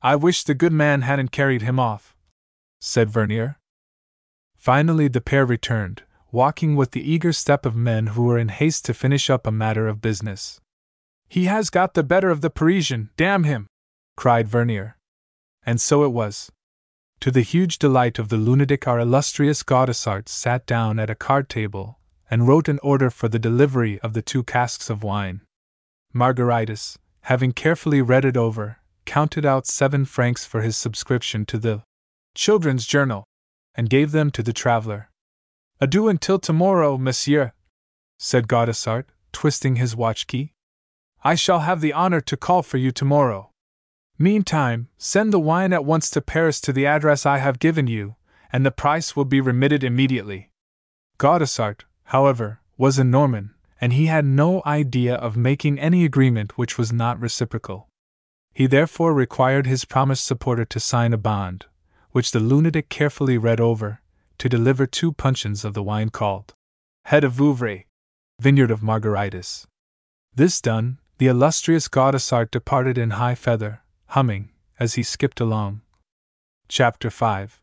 I 0.03 0.17
wish 0.17 0.43
the 0.43 0.55
good 0.55 0.73
man 0.73 1.03
hadn't 1.03 1.31
carried 1.31 1.63
him 1.63 1.79
off, 1.79 2.17
said 2.81 3.09
Vernier. 3.09 3.59
Finally, 4.57 5.07
the 5.09 5.21
pair 5.21 5.47
returned, 5.47 6.03
walking 6.33 6.75
with 6.75 6.91
the 6.91 7.09
eager 7.09 7.33
step 7.33 7.65
of 7.65 7.77
men 7.77 8.09
who 8.09 8.25
were 8.25 8.39
in 8.39 8.49
haste 8.49 8.85
to 8.87 8.95
finish 8.95 9.31
up 9.31 9.47
a 9.47 9.53
matter 9.53 9.87
of 9.87 10.01
business. 10.01 10.61
He 11.29 11.45
has 11.45 11.71
got 11.71 11.95
the 11.95 12.03
better 12.03 12.31
of 12.31 12.41
the 12.41 12.51
Parisian, 12.51 13.11
damn 13.17 13.45
him! 13.45 13.69
cried 14.17 14.49
Vernier. 14.49 14.97
And 15.65 15.81
so 15.81 16.05
it 16.05 16.11
was. 16.11 16.51
To 17.21 17.31
the 17.31 17.43
huge 17.43 17.79
delight 17.79 18.19
of 18.19 18.29
the 18.29 18.37
lunatic, 18.37 18.89
our 18.89 18.99
illustrious 18.99 19.63
Gaudissart 19.63 20.29
sat 20.29 20.67
down 20.67 20.99
at 20.99 21.11
a 21.11 21.15
card 21.15 21.49
table 21.49 22.01
and 22.29 22.49
wrote 22.49 22.69
an 22.69 22.81
order 22.83 23.09
for 23.11 23.29
the 23.29 23.39
delivery 23.39 24.01
of 24.01 24.15
the 24.15 24.23
two 24.23 24.43
casks 24.43 24.91
of 24.91 25.05
wine. 25.05 25.43
Margaritis, 26.13 26.99
having 27.23 27.53
carefully 27.53 28.03
read 28.03 28.25
it 28.25 28.37
over, 28.37 28.79
counted 29.05 29.45
out 29.45 29.67
seven 29.67 30.05
francs 30.05 30.45
for 30.45 30.63
his 30.63 30.77
subscription 30.77 31.45
to 31.47 31.59
the 31.59 31.83
Children's 32.35 32.87
Journal, 32.87 33.25
and 33.75 33.91
gave 33.91 34.13
them 34.13 34.31
to 34.31 34.43
the 34.43 34.53
traveler. 34.53 35.11
Adieu 35.81 36.09
until 36.09 36.39
tomorrow, 36.39 36.97
monsieur, 36.97 37.53
said 38.19 38.49
Gaudissart, 38.49 39.07
twisting 39.33 39.77
his 39.77 39.97
watch 39.97 40.27
key. 40.27 40.53
I 41.25 41.35
shall 41.35 41.61
have 41.61 41.81
the 41.81 41.93
honor 41.93 42.21
to 42.21 42.37
call 42.37 42.63
for 42.63 42.79
you 42.79 42.91
tomorrow. 42.91 43.51
Meantime, 44.19 44.89
send 44.99 45.33
the 45.33 45.41
wine 45.41 45.73
at 45.73 45.85
once 45.85 46.11
to 46.11 46.21
Paris 46.21 46.61
to 46.61 46.73
the 46.73 46.87
address 46.87 47.27
I 47.27 47.39
have 47.39 47.59
given 47.59 47.87
you, 47.87 48.17
and 48.53 48.65
the 48.65 48.71
price 48.71 49.17
will 49.17 49.25
be 49.25 49.41
remitted 49.41 49.83
immediately. 49.83 50.51
Gaudissart, 51.19 51.83
however, 52.05 52.61
was 52.77 52.99
a 52.99 53.05
Norman, 53.05 53.55
and 53.81 53.93
he 53.93 54.07
had 54.07 54.25
no 54.25 54.63
idea 54.65 55.15
of 55.15 55.37
making 55.37 55.79
any 55.79 56.05
agreement 56.05 56.57
which 56.59 56.79
was 56.79 56.93
not 56.93 57.21
reciprocal. 57.21 57.89
He 58.53 58.67
therefore 58.67 59.15
required 59.15 59.67
his 59.67 59.85
promised 59.85 60.25
supporter 60.25 60.65
to 60.67 60.81
sign 60.81 61.13
a 61.13 61.19
bond, 61.19 61.67
which 62.11 62.33
the 62.33 62.41
lunatic 62.41 62.89
carefully 62.89 63.39
read 63.39 63.61
over, 63.61 64.01
to 64.39 64.49
deliver 64.49 64.87
two 64.87 65.13
puncheons 65.13 65.65
of 65.65 65.73
the 65.75 65.83
wine 65.83 66.11
called 66.11 66.55
Head 67.07 67.25
of 67.25 67.33
Vouvray, 67.33 67.87
Vineyard 68.41 68.71
of 68.71 68.81
Margaritis. 68.81 69.67
This 70.35 70.61
done, 70.61 70.99
the 71.19 71.29
illustrious 71.29 71.89
Gaudissart 71.89 72.51
departed 72.51 72.99
in 72.99 73.11
high 73.11 73.35
feather, 73.35 73.83
humming, 74.09 74.51
as 74.79 74.95
he 74.95 75.03
skipped 75.03 75.41
along. 75.41 75.81
Chapter 76.69 77.11
5 77.11 77.61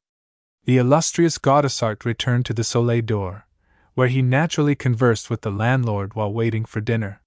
The 0.63 0.77
illustrious 0.77 1.37
Gaudissart 1.37 2.05
returned 2.05 2.45
to 2.45 2.53
the 2.53 2.63
Soleil 2.63 3.01
d'Or, 3.01 3.45
where 3.93 4.07
he 4.07 4.21
naturally 4.21 4.75
conversed 4.75 5.29
with 5.29 5.41
the 5.41 5.51
landlord 5.51 6.15
while 6.15 6.31
waiting 6.31 6.65
for 6.65 6.81
dinner. 6.81 7.21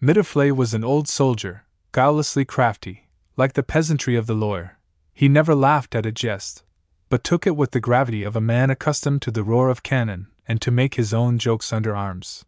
Mitouflet 0.00 0.56
was 0.56 0.74
an 0.74 0.82
old 0.82 1.08
soldier, 1.08 1.64
guilelessly 1.92 2.44
crafty, 2.44 3.08
like 3.36 3.54
the 3.54 3.62
peasantry 3.62 4.16
of 4.16 4.26
the 4.26 4.34
Loire. 4.34 4.78
He 5.12 5.28
never 5.28 5.54
laughed 5.54 5.94
at 5.94 6.06
a 6.06 6.12
jest, 6.12 6.62
but 7.08 7.24
took 7.24 7.46
it 7.46 7.56
with 7.56 7.72
the 7.72 7.80
gravity 7.80 8.22
of 8.22 8.36
a 8.36 8.40
man 8.40 8.70
accustomed 8.70 9.22
to 9.22 9.30
the 9.30 9.42
roar 9.42 9.68
of 9.68 9.82
cannon 9.82 10.28
and 10.46 10.60
to 10.62 10.70
make 10.70 10.94
his 10.94 11.12
own 11.12 11.38
jokes 11.38 11.72
under 11.72 11.94
arms. 11.94 12.44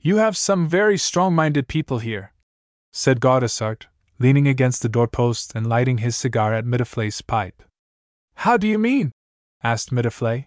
You 0.00 0.16
have 0.16 0.36
some 0.36 0.68
very 0.68 0.96
strong 0.96 1.34
minded 1.34 1.66
people 1.66 1.98
here, 1.98 2.32
said 2.92 3.20
Gaudissart, 3.20 3.86
leaning 4.18 4.46
against 4.46 4.82
the 4.82 4.88
doorpost 4.88 5.54
and 5.54 5.66
lighting 5.66 5.98
his 5.98 6.16
cigar 6.16 6.54
at 6.54 6.64
Mitouflet's 6.64 7.20
pipe. 7.20 7.62
How 8.36 8.56
do 8.56 8.68
you 8.68 8.78
mean? 8.78 9.12
asked 9.62 9.90
Mitofle. 9.90 10.46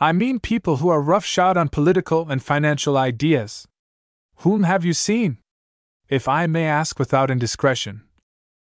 I 0.00 0.12
mean 0.12 0.38
people 0.38 0.76
who 0.76 0.88
are 0.88 1.02
roughshod 1.02 1.56
on 1.56 1.68
political 1.68 2.28
and 2.30 2.40
financial 2.40 2.96
ideas. 2.96 3.66
Whom 4.36 4.62
have 4.62 4.84
you 4.84 4.92
seen? 4.92 5.38
If 6.08 6.26
I 6.26 6.46
may 6.46 6.64
ask 6.64 6.98
without 6.98 7.30
indiscretion, 7.30 8.02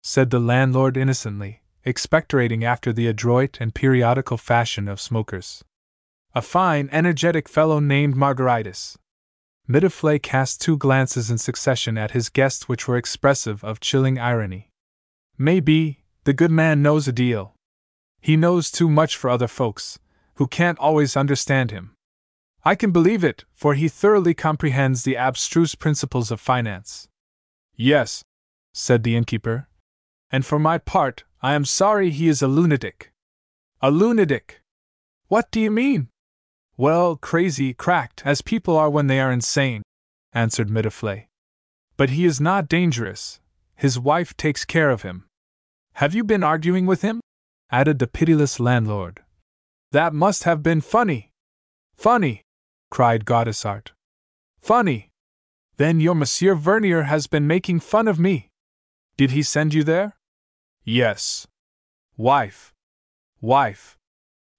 said 0.04 0.30
the 0.30 0.40
landlord 0.40 0.98
innocently, 0.98 1.62
expectorating 1.86 2.66
after 2.66 2.92
the 2.92 3.08
adroit 3.08 3.60
and 3.62 3.74
periodical 3.74 4.36
fashion 4.36 4.90
of 4.90 5.00
smokers. 5.00 5.64
A 6.36 6.42
fine, 6.42 6.90
energetic 6.92 7.48
fellow 7.48 7.80
named 7.80 8.16
Margaritis. 8.16 8.98
Mitouflet 9.70 10.22
cast 10.22 10.60
two 10.60 10.76
glances 10.76 11.32
in 11.32 11.38
succession 11.38 11.98
at 11.98 12.12
his 12.12 12.28
guest 12.28 12.68
which 12.68 12.90
were 12.90 12.98
expressive 12.98 13.64
of 13.64 13.80
chilling 13.80 14.20
irony. 14.20 14.70
Maybe, 15.38 16.04
the 16.26 16.34
good 16.34 16.52
man 16.52 16.82
knows 16.82 17.08
a 17.08 17.14
deal. 17.14 17.56
He 18.20 18.36
knows 18.36 18.70
too 18.70 18.90
much 18.90 19.16
for 19.16 19.30
other 19.30 19.48
folks, 19.48 19.98
who 20.36 20.48
can't 20.48 20.80
always 20.80 21.16
understand 21.16 21.72
him. 21.72 21.96
I 22.66 22.76
can 22.76 22.92
believe 22.92 23.24
it, 23.24 23.46
for 23.54 23.76
he 23.76 23.88
thoroughly 23.88 24.34
comprehends 24.34 25.04
the 25.04 25.16
abstruse 25.16 25.76
principles 25.76 26.32
of 26.32 26.42
finance. 26.42 27.09
Yes, 27.82 28.26
said 28.74 29.04
the 29.04 29.16
innkeeper, 29.16 29.70
and 30.30 30.46
for 30.46 30.60
my 30.60 30.78
part, 30.78 31.24
I 31.42 31.54
am 31.54 31.64
sorry 31.64 32.10
he 32.12 32.28
is 32.28 32.42
a 32.42 32.48
lunatic. 32.50 33.14
A 33.82 33.90
lunatic! 33.90 34.62
What 35.30 35.50
do 35.50 35.62
you 35.62 35.72
mean? 35.72 36.10
Well, 36.76 37.16
crazy, 37.16 37.74
cracked, 37.74 38.22
as 38.26 38.42
people 38.42 38.76
are 38.76 38.90
when 38.90 39.08
they 39.08 39.22
are 39.22 39.32
insane, 39.32 39.84
answered 40.34 40.68
Mitouflet. 40.68 41.28
But 41.96 42.10
he 42.10 42.26
is 42.26 42.42
not 42.42 42.68
dangerous. 42.68 43.40
His 43.78 43.98
wife 43.98 44.36
takes 44.36 44.66
care 44.66 44.90
of 44.90 45.04
him. 45.04 45.28
Have 45.94 46.14
you 46.14 46.26
been 46.26 46.44
arguing 46.44 46.86
with 46.86 47.02
him? 47.02 47.22
added 47.72 48.00
the 48.00 48.08
pitiless 48.08 48.60
landlord. 48.60 49.24
That 49.94 50.14
must 50.14 50.44
have 50.44 50.62
been 50.62 50.82
funny. 50.82 51.32
Funny! 51.96 52.42
cried 52.92 53.24
Gaudissart. 53.24 53.92
Funny! 54.60 55.09
Then 55.80 56.02
your 56.02 56.14
Monsieur 56.14 56.56
Vernier 56.56 57.04
has 57.04 57.28
been 57.28 57.48
making 57.48 57.80
fun 57.80 58.10
of 58.10 58.20
me. 58.20 58.50
Did 59.16 59.32
he 59.32 59.42
send 59.42 59.74
you 59.74 59.86
there? 59.86 60.18
Yes. 60.84 61.48
Wife. 62.18 62.74
Wife. 63.40 63.98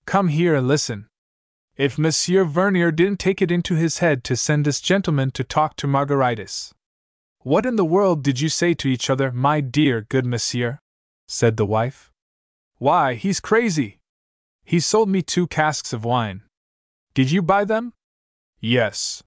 Come 0.06 0.28
here 0.28 0.54
and 0.54 0.66
listen. 0.66 1.08
If 1.76 1.98
Monsieur 1.98 2.44
Vernier 2.44 2.90
didn't 2.90 3.20
take 3.20 3.42
it 3.42 3.50
into 3.50 3.74
his 3.74 3.98
head 3.98 4.24
to 4.24 4.34
send 4.34 4.64
this 4.64 4.80
gentleman 4.80 5.30
to 5.32 5.44
talk 5.44 5.76
to 5.76 5.86
Margaritis. 5.86 6.72
What 7.40 7.66
in 7.66 7.76
the 7.76 7.84
world 7.84 8.22
did 8.22 8.40
you 8.40 8.48
say 8.48 8.72
to 8.72 8.88
each 8.88 9.10
other, 9.10 9.30
my 9.30 9.60
dear 9.60 10.00
good 10.00 10.24
monsieur? 10.24 10.78
said 11.28 11.58
the 11.58 11.66
wife. 11.66 12.10
Why, 12.78 13.12
he's 13.12 13.40
crazy. 13.40 13.98
He 14.64 14.80
sold 14.80 15.10
me 15.10 15.20
two 15.20 15.46
casks 15.46 15.92
of 15.92 16.02
wine. 16.02 16.44
Did 17.12 17.30
you 17.30 17.42
buy 17.42 17.66
them? 17.66 17.92
Yes. 18.58 19.22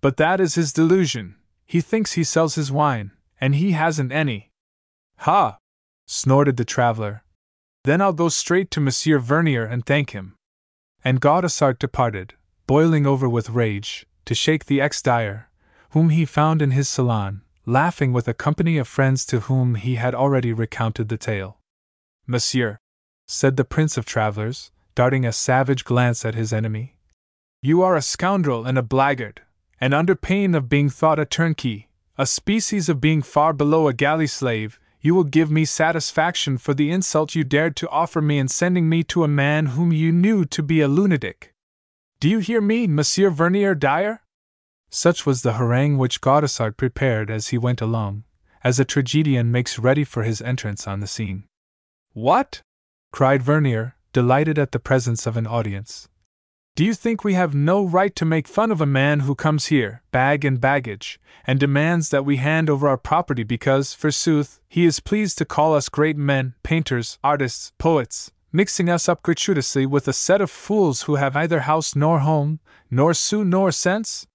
But 0.00 0.16
that 0.16 0.40
is 0.40 0.54
his 0.54 0.72
delusion. 0.72 1.36
He 1.66 1.80
thinks 1.80 2.12
he 2.12 2.24
sells 2.24 2.54
his 2.54 2.72
wine, 2.72 3.12
and 3.40 3.54
he 3.54 3.72
hasn't 3.72 4.12
any. 4.12 4.50
Ha! 5.18 5.58
snorted 6.06 6.56
the 6.56 6.64
traveler. 6.64 7.22
Then 7.84 8.00
I'll 8.00 8.12
go 8.12 8.28
straight 8.28 8.70
to 8.72 8.80
Monsieur 8.80 9.18
Vernier 9.18 9.64
and 9.64 9.84
thank 9.84 10.10
him. 10.10 10.34
And 11.04 11.20
Gaudissart 11.20 11.78
departed, 11.78 12.34
boiling 12.66 13.06
over 13.06 13.28
with 13.28 13.50
rage, 13.50 14.06
to 14.24 14.34
shake 14.34 14.66
the 14.66 14.80
ex 14.80 15.02
dyer, 15.02 15.48
whom 15.90 16.10
he 16.10 16.24
found 16.24 16.60
in 16.60 16.72
his 16.72 16.88
salon, 16.88 17.42
laughing 17.66 18.12
with 18.12 18.28
a 18.28 18.34
company 18.34 18.78
of 18.78 18.88
friends 18.88 19.24
to 19.26 19.40
whom 19.40 19.74
he 19.74 19.96
had 19.96 20.14
already 20.14 20.52
recounted 20.52 21.08
the 21.08 21.16
tale. 21.16 21.58
Monsieur, 22.26 22.78
said 23.26 23.56
the 23.56 23.64
prince 23.64 23.96
of 23.96 24.04
travelers, 24.04 24.70
darting 24.94 25.24
a 25.24 25.32
savage 25.32 25.84
glance 25.84 26.24
at 26.24 26.34
his 26.34 26.52
enemy, 26.52 26.96
you 27.62 27.82
are 27.82 27.96
a 27.96 28.02
scoundrel 28.02 28.64
and 28.64 28.78
a 28.78 28.82
blackguard, 28.82 29.42
and 29.80 29.94
under 29.94 30.14
pain 30.14 30.54
of 30.54 30.68
being 30.68 30.88
thought 30.88 31.18
a 31.18 31.24
turnkey, 31.24 31.88
a 32.16 32.26
species 32.26 32.88
of 32.88 33.00
being 33.00 33.22
far 33.22 33.52
below 33.52 33.88
a 33.88 33.92
galley 33.92 34.26
slave, 34.26 34.78
you 35.00 35.14
will 35.14 35.24
give 35.24 35.50
me 35.50 35.64
satisfaction 35.64 36.58
for 36.58 36.74
the 36.74 36.90
insult 36.90 37.34
you 37.34 37.44
dared 37.44 37.76
to 37.76 37.88
offer 37.88 38.20
me 38.20 38.38
in 38.38 38.48
sending 38.48 38.88
me 38.88 39.04
to 39.04 39.22
a 39.22 39.28
man 39.28 39.66
whom 39.66 39.92
you 39.92 40.10
knew 40.10 40.44
to 40.44 40.62
be 40.62 40.80
a 40.80 40.88
lunatic. 40.88 41.52
Do 42.20 42.28
you 42.28 42.40
hear 42.40 42.60
me, 42.60 42.88
Monsieur 42.88 43.30
Vernier 43.30 43.76
Dyer? 43.76 44.22
Such 44.90 45.24
was 45.24 45.42
the 45.42 45.52
harangue 45.52 45.98
which 45.98 46.20
Gaudissart 46.20 46.76
prepared 46.76 47.30
as 47.30 47.48
he 47.48 47.58
went 47.58 47.80
along, 47.80 48.24
as 48.64 48.80
a 48.80 48.84
tragedian 48.84 49.52
makes 49.52 49.78
ready 49.78 50.02
for 50.02 50.24
his 50.24 50.42
entrance 50.42 50.88
on 50.88 50.98
the 50.98 51.06
scene. 51.06 51.44
What? 52.12 52.62
cried 53.12 53.42
Vernier, 53.42 53.94
delighted 54.12 54.58
at 54.58 54.72
the 54.72 54.80
presence 54.80 55.26
of 55.26 55.36
an 55.36 55.46
audience. 55.46 56.08
Do 56.78 56.84
you 56.84 56.94
think 56.94 57.24
we 57.24 57.34
have 57.34 57.56
no 57.56 57.84
right 57.84 58.14
to 58.14 58.24
make 58.24 58.46
fun 58.46 58.70
of 58.70 58.80
a 58.80 58.86
man 58.86 59.18
who 59.26 59.34
comes 59.34 59.66
here, 59.66 60.00
bag 60.12 60.44
and 60.44 60.60
baggage, 60.60 61.18
and 61.44 61.58
demands 61.58 62.10
that 62.10 62.24
we 62.24 62.36
hand 62.36 62.70
over 62.70 62.86
our 62.86 62.96
property 62.96 63.42
because, 63.42 63.94
forsooth, 63.94 64.60
he 64.68 64.84
is 64.84 65.00
pleased 65.00 65.38
to 65.38 65.44
call 65.44 65.74
us 65.74 65.88
great 65.88 66.16
men, 66.16 66.54
painters, 66.62 67.18
artists, 67.24 67.72
poets, 67.78 68.30
mixing 68.52 68.88
us 68.88 69.08
up 69.08 69.24
gratuitously 69.24 69.86
with 69.86 70.06
a 70.06 70.12
set 70.12 70.40
of 70.40 70.52
fools 70.52 71.02
who 71.02 71.16
have 71.16 71.34
neither 71.34 71.62
house 71.62 71.96
nor 71.96 72.20
home, 72.20 72.60
nor 72.92 73.12
sou 73.12 73.44
nor 73.44 73.72
sense? 73.72 74.28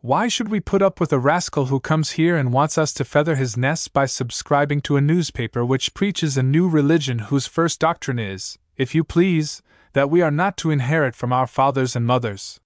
Why 0.00 0.26
should 0.26 0.48
we 0.48 0.60
put 0.60 0.80
up 0.80 1.00
with 1.00 1.12
a 1.12 1.18
rascal 1.18 1.66
who 1.66 1.80
comes 1.80 2.12
here 2.12 2.34
and 2.34 2.50
wants 2.50 2.78
us 2.78 2.94
to 2.94 3.04
feather 3.04 3.36
his 3.36 3.58
nest 3.58 3.92
by 3.92 4.06
subscribing 4.06 4.80
to 4.84 4.96
a 4.96 5.02
newspaper 5.02 5.66
which 5.66 5.92
preaches 5.92 6.38
a 6.38 6.42
new 6.42 6.66
religion 6.66 7.28
whose 7.28 7.46
first 7.46 7.78
doctrine 7.78 8.18
is, 8.18 8.58
if 8.78 8.94
you 8.94 9.04
please, 9.04 9.60
that 9.94 10.10
we 10.10 10.20
are 10.20 10.30
not 10.30 10.56
to 10.58 10.70
inherit 10.70 11.16
from 11.16 11.32
our 11.32 11.46
fathers 11.46 11.96
and 11.96 12.06
mothers. 12.06 12.60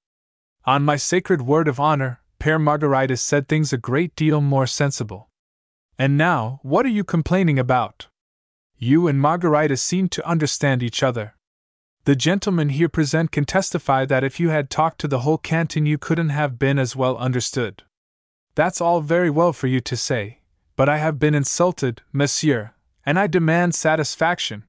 On 0.65 0.85
my 0.85 0.97
sacred 0.97 1.43
word 1.43 1.69
of 1.69 1.79
honor, 1.79 2.21
Père 2.41 2.61
Margaritis 2.61 3.21
said 3.21 3.49
things 3.49 3.73
a 3.73 3.79
great 3.79 4.15
deal 4.17 4.41
more 4.41 4.67
sensible. 4.67 5.29
And 5.99 6.17
now, 6.17 6.61
what 6.63 6.85
are 6.87 6.91
you 6.91 7.05
complaining 7.05 7.59
about? 7.59 8.09
You 8.77 9.09
and 9.09 9.21
Margaritis 9.21 9.81
seem 9.81 10.09
to 10.11 10.27
understand 10.27 10.83
each 10.83 11.03
other. 11.03 11.35
The 12.05 12.17
gentleman 12.17 12.71
here 12.71 12.89
present 12.89 13.33
can 13.33 13.45
testify 13.45 14.07
that 14.07 14.25
if 14.25 14.41
you 14.41 14.49
had 14.49 14.71
talked 14.71 15.01
to 15.01 15.09
the 15.09 15.21
whole 15.21 15.39
canton, 15.39 15.85
you 15.85 15.99
couldn't 15.99 16.31
have 16.31 16.59
been 16.59 16.79
as 16.79 16.97
well 16.97 17.17
understood. 17.19 17.83
That's 18.55 18.81
all 18.81 19.01
very 19.01 19.31
well 19.31 19.53
for 19.53 19.67
you 19.67 19.81
to 19.81 19.97
say, 19.97 20.41
but 20.77 20.89
I 20.89 20.99
have 20.99 21.19
been 21.19 21.35
insulted, 21.35 22.03
monsieur, 22.13 22.71
and 23.05 23.19
I 23.19 23.27
demand 23.27 23.75
satisfaction. 23.75 24.65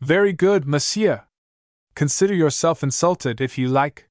Very 0.00 0.32
good, 0.32 0.66
monsieur, 0.66 1.22
Consider 1.94 2.34
yourself 2.34 2.82
insulted 2.82 3.40
if 3.40 3.56
you 3.56 3.68
like. 3.68 4.08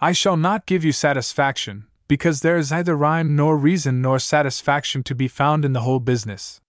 I 0.00 0.12
shall 0.12 0.36
not 0.36 0.66
give 0.66 0.84
you 0.84 0.92
satisfaction, 0.92 1.86
because 2.08 2.40
there 2.40 2.58
is 2.58 2.70
neither 2.70 2.94
rhyme 2.94 3.34
nor 3.34 3.56
reason 3.56 4.02
nor 4.02 4.18
satisfaction 4.18 5.02
to 5.04 5.14
be 5.14 5.28
found 5.28 5.64
in 5.64 5.72
the 5.72 5.80
whole 5.80 6.00
business. 6.00 6.60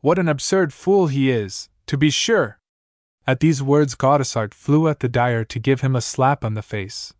What 0.00 0.18
an 0.18 0.28
absurd 0.28 0.72
fool 0.72 1.06
he 1.06 1.30
is, 1.30 1.70
to 1.86 1.96
be 1.96 2.10
sure! 2.10 2.58
At 3.26 3.40
these 3.40 3.62
words, 3.62 3.94
Gaudissart 3.94 4.54
flew 4.54 4.88
at 4.88 5.00
the 5.00 5.08
dyer 5.08 5.44
to 5.44 5.58
give 5.58 5.80
him 5.80 5.96
a 5.96 6.00
slap 6.00 6.44
on 6.44 6.54
the 6.54 6.62
face, 6.62 7.14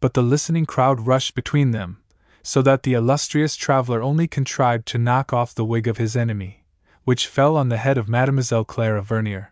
but 0.00 0.14
the 0.14 0.22
listening 0.22 0.64
crowd 0.64 1.06
rushed 1.06 1.34
between 1.34 1.72
them, 1.72 2.02
so 2.42 2.62
that 2.62 2.84
the 2.84 2.94
illustrious 2.94 3.56
traveler 3.56 4.02
only 4.02 4.26
contrived 4.26 4.86
to 4.86 4.98
knock 4.98 5.32
off 5.32 5.54
the 5.54 5.64
wig 5.64 5.86
of 5.86 5.98
his 5.98 6.16
enemy, 6.16 6.64
which 7.04 7.26
fell 7.26 7.56
on 7.56 7.68
the 7.68 7.76
head 7.76 7.98
of 7.98 8.08
Mademoiselle 8.08 8.64
Claire 8.64 8.96
of 8.96 9.06
Vernier. 9.06 9.51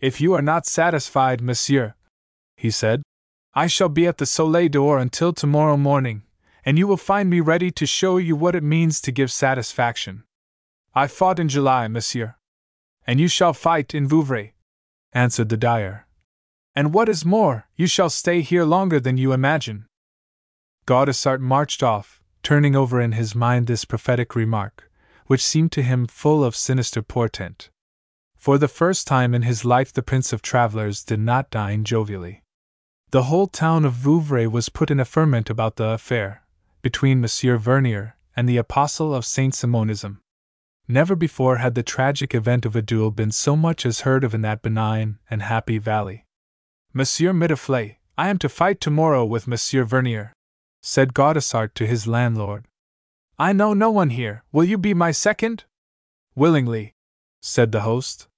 If 0.00 0.20
you 0.20 0.32
are 0.32 0.42
not 0.42 0.64
satisfied, 0.64 1.42
monsieur, 1.42 1.94
he 2.56 2.70
said, 2.70 3.02
I 3.52 3.66
shall 3.66 3.90
be 3.90 4.06
at 4.06 4.16
the 4.16 4.26
Soleil 4.26 4.68
d'Or 4.68 4.98
until 4.98 5.32
tomorrow 5.32 5.76
morning, 5.76 6.22
and 6.64 6.78
you 6.78 6.86
will 6.86 6.96
find 6.96 7.28
me 7.28 7.40
ready 7.40 7.70
to 7.72 7.84
show 7.84 8.16
you 8.16 8.34
what 8.34 8.54
it 8.54 8.62
means 8.62 9.00
to 9.02 9.12
give 9.12 9.30
satisfaction. 9.30 10.24
I 10.94 11.06
fought 11.06 11.38
in 11.38 11.48
July, 11.48 11.86
monsieur. 11.88 12.36
And 13.06 13.20
you 13.20 13.28
shall 13.28 13.52
fight 13.52 13.94
in 13.94 14.08
Vouvray, 14.08 14.52
answered 15.12 15.50
the 15.50 15.56
dyer. 15.56 16.06
And 16.74 16.94
what 16.94 17.08
is 17.08 17.24
more, 17.24 17.66
you 17.76 17.86
shall 17.86 18.10
stay 18.10 18.40
here 18.40 18.64
longer 18.64 19.00
than 19.00 19.18
you 19.18 19.32
imagine. 19.32 19.86
Gaudissart 20.86 21.40
marched 21.40 21.82
off, 21.82 22.22
turning 22.42 22.74
over 22.74 23.00
in 23.00 23.12
his 23.12 23.34
mind 23.34 23.66
this 23.66 23.84
prophetic 23.84 24.34
remark, 24.34 24.90
which 25.26 25.44
seemed 25.44 25.72
to 25.72 25.82
him 25.82 26.06
full 26.06 26.42
of 26.42 26.56
sinister 26.56 27.02
portent. 27.02 27.68
For 28.40 28.56
the 28.56 28.68
first 28.68 29.06
time 29.06 29.34
in 29.34 29.42
his 29.42 29.66
life, 29.66 29.92
the 29.92 30.02
Prince 30.02 30.32
of 30.32 30.40
Travelers 30.40 31.04
did 31.04 31.20
not 31.20 31.50
dine 31.50 31.84
jovially. 31.84 32.40
The 33.10 33.24
whole 33.24 33.46
town 33.46 33.84
of 33.84 33.92
Vouvray 33.92 34.46
was 34.46 34.70
put 34.70 34.90
in 34.90 34.98
a 34.98 35.04
ferment 35.04 35.50
about 35.50 35.76
the 35.76 35.90
affair 35.90 36.42
between 36.80 37.20
Monsieur 37.20 37.58
Vernier 37.58 38.16
and 38.34 38.48
the 38.48 38.56
apostle 38.56 39.14
of 39.14 39.26
Saint 39.26 39.52
Simonism. 39.52 40.20
Never 40.88 41.14
before 41.14 41.58
had 41.58 41.74
the 41.74 41.82
tragic 41.82 42.34
event 42.34 42.64
of 42.64 42.74
a 42.74 42.80
duel 42.80 43.10
been 43.10 43.30
so 43.30 43.56
much 43.56 43.84
as 43.84 44.00
heard 44.00 44.24
of 44.24 44.32
in 44.32 44.40
that 44.40 44.62
benign 44.62 45.18
and 45.30 45.42
happy 45.42 45.76
valley. 45.76 46.24
Monsieur 46.94 47.34
Mitouflet, 47.34 47.96
I 48.16 48.30
am 48.30 48.38
to 48.38 48.48
fight 48.48 48.80
tomorrow 48.80 49.22
with 49.22 49.48
Monsieur 49.48 49.84
Vernier, 49.84 50.32
said 50.80 51.12
Gaudissart 51.12 51.74
to 51.74 51.86
his 51.86 52.06
landlord. 52.06 52.64
I 53.38 53.52
know 53.52 53.74
no 53.74 53.90
one 53.90 54.08
here. 54.08 54.44
Will 54.50 54.64
you 54.64 54.78
be 54.78 54.94
my 54.94 55.10
second? 55.10 55.64
Willingly, 56.34 56.94
said 57.42 57.72
the 57.72 57.82
host. 57.82 58.28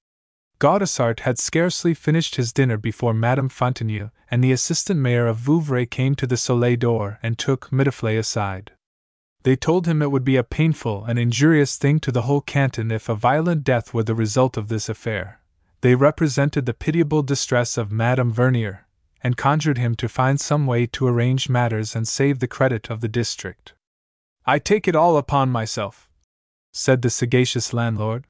Gaudissart 0.63 1.19
had 1.27 1.41
scarcely 1.41 1.93
finished 1.93 2.37
his 2.37 2.53
dinner 2.53 2.77
before 2.77 3.13
Madame 3.13 3.49
Fontenille 3.49 4.13
and 4.31 4.45
the 4.45 4.53
assistant 4.53 5.01
mayor 5.01 5.27
of 5.27 5.39
Vouvray 5.39 5.87
came 5.87 6.15
to 6.15 6.25
the 6.25 6.37
Soleil 6.37 6.77
d'Or 6.77 7.19
and 7.21 7.37
took 7.37 7.73
Mitouflet 7.73 8.17
aside. 8.17 8.71
They 9.43 9.57
told 9.57 9.89
him 9.89 10.01
it 10.01 10.13
would 10.13 10.23
be 10.23 10.37
a 10.37 10.45
painful 10.45 11.05
and 11.05 11.19
injurious 11.19 11.77
thing 11.77 11.99
to 11.99 12.13
the 12.13 12.23
whole 12.23 12.41
canton 12.41 12.93
if 12.93 13.09
a 13.09 13.17
violent 13.17 13.65
death 13.65 13.93
were 13.93 14.05
the 14.05 14.15
result 14.15 14.57
of 14.57 14.69
this 14.69 14.89
affair. 14.89 15.41
They 15.81 15.97
represented 15.97 16.67
the 16.67 16.75
pitiable 16.75 17.25
distress 17.25 17.77
of 17.77 17.91
Madame 17.91 18.31
Vernier, 18.33 18.87
and 19.21 19.37
conjured 19.37 19.79
him 19.79 19.97
to 19.97 20.09
find 20.09 20.41
some 20.41 20.69
way 20.69 20.87
to 20.87 21.09
arrange 21.09 21.49
matters 21.49 21.97
and 21.97 22.07
save 22.07 22.39
the 22.39 22.47
credit 22.47 22.89
of 22.89 23.01
the 23.01 23.09
district. 23.09 23.75
I 24.47 24.61
take 24.61 24.87
it 24.87 24.95
all 24.95 25.17
upon 25.17 25.51
myself, 25.51 26.09
said 26.73 27.03
the 27.03 27.11
sagacious 27.11 27.73
landlord. 27.73 28.29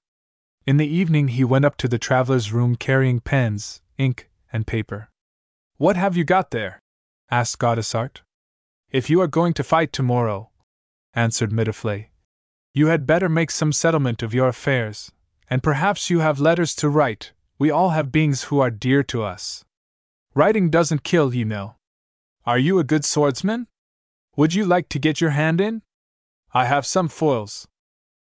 In 0.65 0.77
the 0.77 0.87
evening 0.87 1.29
he 1.29 1.43
went 1.43 1.65
up 1.65 1.77
to 1.79 1.89
the 1.89 1.99
traveler's 1.99 2.53
room 2.53 2.77
carrying 2.77 3.19
pens, 3.19 3.83
ink, 3.99 4.31
and 4.53 4.65
paper. 4.67 5.11
What 5.77 5.97
have 5.97 6.17
you 6.17 6.23
got 6.23 6.53
there? 6.53 6.79
asked 7.31 7.59
Gaudissart. 7.59 8.21
If 8.91 9.11
you 9.11 9.21
are 9.21 9.27
going 9.27 9.55
to 9.55 9.65
fight 9.65 9.93
tomorrow, 9.93 10.51
answered 11.15 11.51
Mitouflet, 11.51 12.07
you 12.75 12.87
had 12.87 13.07
better 13.07 13.29
make 13.29 13.51
some 13.51 13.73
settlement 13.73 14.23
of 14.23 14.33
your 14.33 14.49
affairs, 14.49 15.11
and 15.51 15.63
perhaps 15.65 16.11
you 16.11 16.21
have 16.21 16.39
letters 16.39 16.75
to 16.77 16.89
write. 16.89 17.33
We 17.59 17.71
all 17.71 17.91
have 17.91 18.13
beings 18.13 18.45
who 18.45 18.61
are 18.61 18.71
dear 18.71 19.03
to 19.05 19.25
us. 19.25 19.65
Writing 20.35 20.71
doesn't 20.71 21.03
kill, 21.03 21.35
you 21.35 21.45
know. 21.45 21.75
Are 22.47 22.59
you 22.59 22.79
a 22.79 22.85
good 22.85 23.05
swordsman? 23.05 23.67
Would 24.37 24.55
you 24.55 24.65
like 24.65 24.89
to 24.91 24.99
get 24.99 25.21
your 25.21 25.31
hand 25.31 25.61
in? 25.61 25.83
I 26.55 26.67
have 26.67 26.87
some 26.87 27.09
foils. 27.09 27.67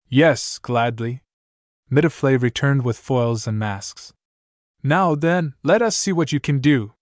Yes, 0.09 0.59
gladly. 0.59 1.21
Mitouflet 1.91 2.41
returned 2.41 2.83
with 2.83 2.97
foils 2.97 3.47
and 3.47 3.59
masks. 3.59 4.13
Now 4.81 5.15
then, 5.15 5.53
let 5.63 5.81
us 5.81 5.95
see 5.95 6.11
what 6.11 6.31
you 6.31 6.39
can 6.39 6.59
do. 6.59 6.93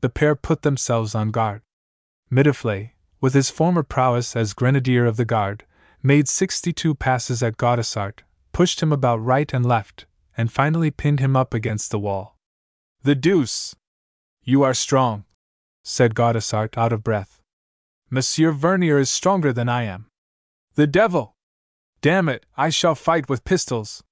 The 0.00 0.08
pair 0.08 0.34
put 0.34 0.62
themselves 0.62 1.14
on 1.14 1.30
guard. 1.30 1.62
Mitouflet, 2.30 2.90
with 3.20 3.34
his 3.34 3.50
former 3.50 3.82
prowess 3.82 4.34
as 4.34 4.54
grenadier 4.54 5.06
of 5.06 5.16
the 5.16 5.24
guard, 5.24 5.64
made 6.02 6.28
sixty 6.28 6.72
two 6.72 6.94
passes 6.94 7.42
at 7.42 7.56
Gaudissart, 7.56 8.20
pushed 8.52 8.82
him 8.82 8.92
about 8.92 9.22
right 9.22 9.52
and 9.52 9.64
left, 9.64 10.06
and 10.36 10.52
finally 10.52 10.90
pinned 10.90 11.20
him 11.20 11.36
up 11.36 11.54
against 11.54 11.90
the 11.90 11.98
wall. 11.98 12.36
The 13.02 13.14
deuce! 13.14 13.74
You 14.42 14.62
are 14.62 14.74
strong, 14.74 15.24
said 15.82 16.14
Gaudissart 16.14 16.76
out 16.76 16.92
of 16.92 17.04
breath. 17.04 17.40
Monsieur 18.10 18.52
Vernier 18.52 18.98
is 18.98 19.10
stronger 19.10 19.52
than 19.52 19.68
I 19.68 19.84
am. 19.84 20.06
The 20.74 20.86
devil! 20.86 21.34
Damn 22.00 22.28
it, 22.28 22.44
I 22.56 22.68
shall 22.68 22.94
fight 22.94 23.28
with 23.28 23.44
pistols. 23.44 24.02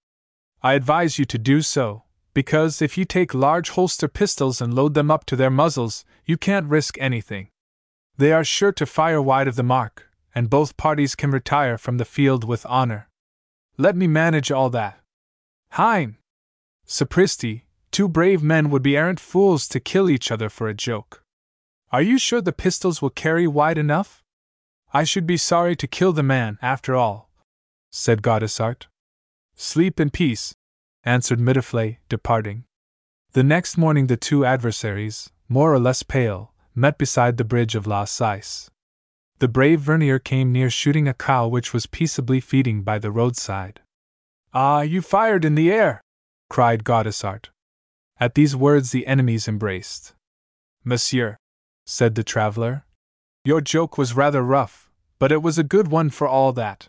I 0.65 0.75
advise 0.75 1.19
you 1.19 1.25
to 1.25 1.39
do 1.39 1.61
so, 1.61 2.05
because 2.35 2.81
if 2.81 2.97
you 2.97 3.05
take 3.05 3.35
large 3.35 3.71
holster 3.71 4.07
pistols 4.07 4.61
and 4.61 4.73
load 4.73 4.95
them 4.95 5.11
up 5.11 5.25
to 5.27 5.37
their 5.37 5.51
muzzles, 5.51 6.05
you 6.25 6.37
can't 6.37 6.71
risk 6.71 6.97
anything. 7.01 7.49
They 8.17 8.33
are 8.33 8.45
sure 8.45 8.71
to 8.73 8.87
fire 8.87 9.21
wide 9.21 9.49
of 9.49 9.57
the 9.57 9.65
mark, 9.65 10.09
and 10.35 10.49
both 10.49 10.77
parties 10.77 11.17
can 11.17 11.33
retire 11.33 11.77
from 11.77 11.99
the 11.99 12.05
field 12.05 12.45
with 12.45 12.65
honor. 12.67 13.09
Let 13.77 13.97
me 13.97 14.07
manage 14.07 14.53
all 14.53 14.71
that. 14.71 15.01
Hein! 15.71 16.17
Sapristi, 16.87 17.63
two 17.91 18.09
brave 18.09 18.43
men 18.43 18.71
would 18.71 18.83
be 18.83 18.97
arrant 18.97 19.19
fools 19.19 19.67
to 19.69 19.81
kill 19.81 20.09
each 20.09 20.31
other 20.31 20.49
for 20.49 20.69
a 20.69 20.75
joke. 20.75 21.25
Are 21.91 22.03
you 22.03 22.19
sure 22.19 22.41
the 22.41 22.53
pistols 22.53 23.03
will 23.03 23.11
carry 23.11 23.49
wide 23.49 23.79
enough? 23.79 24.23
I 24.95 25.05
should 25.05 25.27
be 25.27 25.37
sorry 25.37 25.75
to 25.77 25.87
kill 25.87 26.13
the 26.13 26.23
man, 26.23 26.59
after 26.63 26.95
all, 26.95 27.31
said 27.91 28.23
Gaudissart. 28.23 28.87
Sleep 29.55 30.01
in 30.01 30.11
peace, 30.11 30.55
answered 31.05 31.39
Mitouflet, 31.39 31.99
departing. 32.09 32.65
The 33.33 33.43
next 33.43 33.77
morning 33.77 34.07
the 34.07 34.17
two 34.17 34.45
adversaries, 34.45 35.31
more 35.49 35.73
or 35.73 35.79
less 35.79 36.03
pale, 36.03 36.53
met 36.75 36.99
beside 36.99 37.37
the 37.37 37.45
bridge 37.45 37.75
of 37.75 37.87
La 37.87 38.05
Cise. 38.05 38.69
The 39.39 39.49
brave 39.49 39.81
Vernier 39.81 40.19
came 40.19 40.53
near 40.53 40.71
shooting 40.71 41.09
a 41.09 41.15
cow 41.15 41.49
which 41.49 41.73
was 41.73 41.87
peaceably 41.87 42.41
feeding 42.41 42.83
by 42.83 42.99
the 42.99 43.11
roadside. 43.11 43.81
Ah, 44.55 44.83
you 44.83 45.03
fired 45.03 45.45
in 45.45 45.55
the 45.55 45.71
air! 45.71 46.01
cried 46.49 46.85
Gaudissart. 46.85 47.49
At 48.21 48.35
these 48.35 48.55
words 48.55 48.93
the 48.93 49.07
enemies 49.07 49.49
embraced. 49.49 50.15
Monsieur, 50.85 51.37
said 51.87 52.15
the 52.15 52.23
traveler, 52.23 52.85
your 53.45 53.61
joke 53.61 53.99
was 53.99 54.15
rather 54.15 54.43
rough, 54.43 54.91
but 55.19 55.33
it 55.33 55.43
was 55.43 55.59
a 55.59 55.65
good 55.65 55.89
one 55.89 56.11
for 56.11 56.29
all 56.29 56.53
that. 56.53 56.89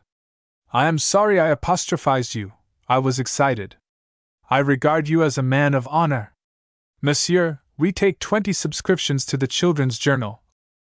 I 0.75 0.87
am 0.87 0.97
sorry 0.97 1.39
I 1.39 1.49
apostrophized 1.55 2.33
you, 2.33 2.53
I 2.87 2.97
was 2.97 3.19
excited. 3.19 3.75
I 4.49 4.57
regard 4.57 5.07
you 5.07 5.21
as 5.21 5.37
a 5.37 5.43
man 5.43 5.75
of 5.75 5.87
honor. 5.91 6.33
Monsieur, 6.99 7.59
we 7.77 7.91
take 7.91 8.17
twenty 8.17 8.53
subscriptions 8.53 9.23
to 9.27 9.37
the 9.37 9.45
Children's 9.45 9.99
Journal, 9.99 10.41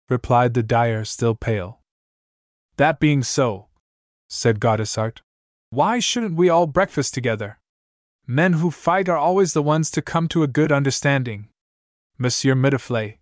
replied 0.10 0.54
the 0.54 0.64
dyer, 0.64 1.06
still 1.06 1.34
pale. 1.34 1.80
That 2.76 3.00
being 3.00 3.24
so, 3.24 3.68
said 4.28 4.60
Gaudissart, 4.60 5.20
why 5.70 6.00
shouldn't 6.00 6.36
we 6.36 6.50
all 6.50 6.68
breakfast 6.68 7.14
together? 7.14 7.60
Men 8.28 8.54
who 8.54 8.72
fight 8.72 9.08
are 9.08 9.18
always 9.18 9.54
the 9.54 9.64
ones 9.64 9.90
to 9.92 10.02
come 10.02 10.28
to 10.28 10.44
a 10.44 10.48
good 10.48 10.74
understanding. 10.74 11.48
Monsieur 12.18 12.54
Mitouflet, 12.54 13.20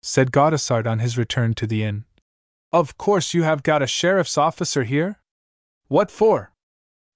said 0.00 0.30
Gaudissart 0.30 0.86
on 0.86 1.00
his 1.00 1.18
return 1.18 1.54
to 1.54 1.66
the 1.66 1.82
inn. 1.82 2.04
Of 2.72 2.96
course 2.98 3.34
you 3.34 3.42
have 3.42 3.64
got 3.64 3.82
a 3.82 3.88
sheriff's 3.88 4.38
officer 4.38 4.84
here? 4.84 5.18
What 5.88 6.10
for? 6.10 6.52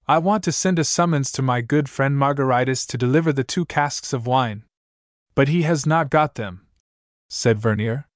I 0.07 0.17
want 0.17 0.43
to 0.45 0.51
send 0.51 0.79
a 0.79 0.83
summons 0.83 1.31
to 1.33 1.43
my 1.43 1.61
good 1.61 1.87
friend 1.87 2.17
Margaritis 2.17 2.87
to 2.87 2.97
deliver 2.97 3.31
the 3.31 3.43
two 3.43 3.65
casks 3.65 4.13
of 4.13 4.25
wine. 4.25 4.63
But 5.35 5.47
he 5.47 5.61
has 5.61 5.85
not 5.85 6.09
got 6.09 6.35
them, 6.35 6.65
said 7.29 7.59
Vernier. 7.59 8.07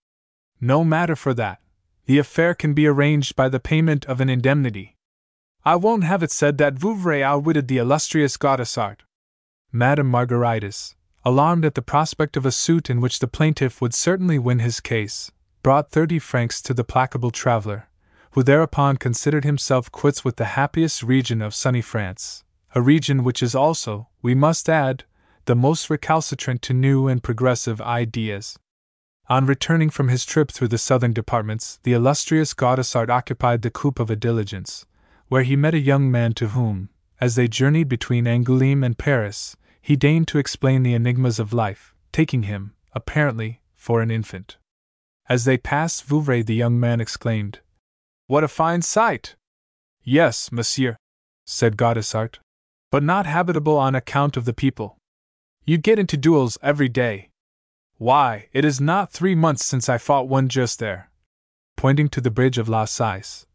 No 0.60 0.84
matter 0.84 1.16
for 1.16 1.36
that. 1.36 1.60
The 2.08 2.18
affair 2.18 2.56
can 2.56 2.74
be 2.74 2.88
arranged 2.88 3.36
by 3.36 3.50
the 3.50 3.60
payment 3.60 4.06
of 4.06 4.20
an 4.20 4.30
indemnity. 4.30 4.96
I 5.64 5.76
won't 5.76 6.06
have 6.06 6.24
it 6.24 6.32
said 6.32 6.58
that 6.58 6.76
Vouvray 6.76 7.22
outwitted 7.22 7.68
the 7.68 7.78
illustrious 7.78 8.36
Gaudissart. 8.38 9.02
Madame 9.72 10.10
Margaritis, 10.10 10.96
alarmed 11.24 11.66
at 11.66 11.76
the 11.76 11.82
prospect 11.82 12.36
of 12.36 12.46
a 12.46 12.52
suit 12.52 12.90
in 12.90 13.02
which 13.02 13.20
the 13.20 13.28
plaintiff 13.28 13.82
would 13.82 13.94
certainly 13.94 14.40
win 14.40 14.60
his 14.60 14.80
case, 14.80 15.32
brought 15.62 15.92
thirty 15.92 16.18
francs 16.18 16.62
to 16.62 16.74
the 16.74 16.86
placable 16.86 17.32
traveler, 17.32 17.87
who 18.38 18.44
thereupon 18.44 18.96
considered 18.96 19.44
himself 19.44 19.92
quits 19.92 20.24
with 20.24 20.36
the 20.36 20.54
happiest 20.54 21.02
region 21.02 21.42
of 21.42 21.56
sunny 21.56 21.82
France, 21.82 22.44
a 22.76 22.80
region 22.80 23.24
which 23.24 23.42
is 23.42 23.56
also, 23.56 24.08
we 24.22 24.36
must 24.36 24.70
add, 24.70 25.04
the 25.46 25.56
most 25.56 25.90
recalcitrant 25.90 26.62
to 26.62 26.72
new 26.72 27.08
and 27.08 27.24
progressive 27.24 27.82
ideas. 27.82 28.60
On 29.28 29.48
returning 29.48 29.90
from 29.90 30.10
his 30.10 30.24
trip 30.24 30.52
through 30.52 30.68
the 30.68 30.78
southern 30.78 31.14
departments, 31.14 31.80
the 31.82 31.94
illustrious 31.94 32.54
Gaudissart 32.54 33.10
occupied 33.10 33.64
the 33.64 33.72
coupe 33.72 34.00
of 34.00 34.12
a 34.12 34.16
diligence, 34.16 34.86
where 35.30 35.42
he 35.42 35.56
met 35.56 35.74
a 35.74 35.80
young 35.80 36.12
man 36.12 36.34
to 36.34 36.50
whom, 36.50 36.90
as 37.20 37.34
they 37.34 37.48
journeyed 37.48 37.90
between 37.90 38.26
Angoulême 38.26 38.86
and 38.86 39.00
Paris, 39.00 39.58
he 39.82 39.96
deigned 39.96 40.28
to 40.28 40.38
explain 40.38 40.84
the 40.84 40.94
enigmas 40.94 41.40
of 41.40 41.54
life, 41.54 41.96
taking 42.12 42.44
him, 42.44 42.76
apparently, 42.94 43.62
for 43.76 44.04
an 44.04 44.12
infant. 44.12 44.58
As 45.28 45.46
they 45.46 45.58
passed 45.58 46.06
Vouvray, 46.06 46.46
the 46.46 46.54
young 46.54 46.80
man 46.80 47.02
exclaimed, 47.02 47.62
what 48.28 48.44
a 48.44 48.48
fine 48.48 48.82
sight! 48.82 49.36
Yes, 50.04 50.52
monsieur, 50.52 50.98
said 51.46 51.78
Gaudissart, 51.78 52.40
but 52.92 53.04
not 53.04 53.26
habitable 53.26 53.78
on 53.78 53.96
account 53.96 54.38
of 54.38 54.46
the 54.46 54.54
people. 54.54 54.98
You 55.66 55.78
get 55.78 56.00
into 56.00 56.16
duels 56.16 56.58
every 56.62 56.90
day. 56.90 57.30
Why, 57.98 58.48
it 58.54 58.64
is 58.64 58.80
not 58.80 59.12
three 59.12 59.36
months 59.36 59.66
since 59.66 59.90
I 59.90 59.98
fought 59.98 60.28
one 60.28 60.50
just 60.50 60.80
there, 60.80 61.10
pointing 61.76 62.10
to 62.10 62.22
the 62.22 62.32
bridge 62.32 62.58
of 62.58 62.70
La 62.70 62.86
Cise, 62.86 63.46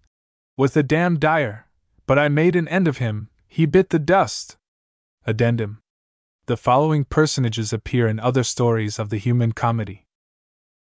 with 0.57 0.77
a 0.77 0.83
damned 0.83 1.21
dyer, 1.21 1.67
but 2.07 2.19
I 2.19 2.29
made 2.29 2.57
an 2.57 2.69
end 2.69 2.89
of 2.89 2.99
him, 2.99 3.29
he 3.47 3.67
bit 3.67 3.91
the 3.91 3.99
dust. 3.99 4.57
Addendum. 5.27 5.79
The 6.47 6.57
following 6.57 7.05
personages 7.05 7.73
appear 7.73 8.09
in 8.09 8.19
other 8.19 8.43
stories 8.43 8.99
of 8.99 9.11
the 9.11 9.19
human 9.19 9.53
comedy. 9.53 10.05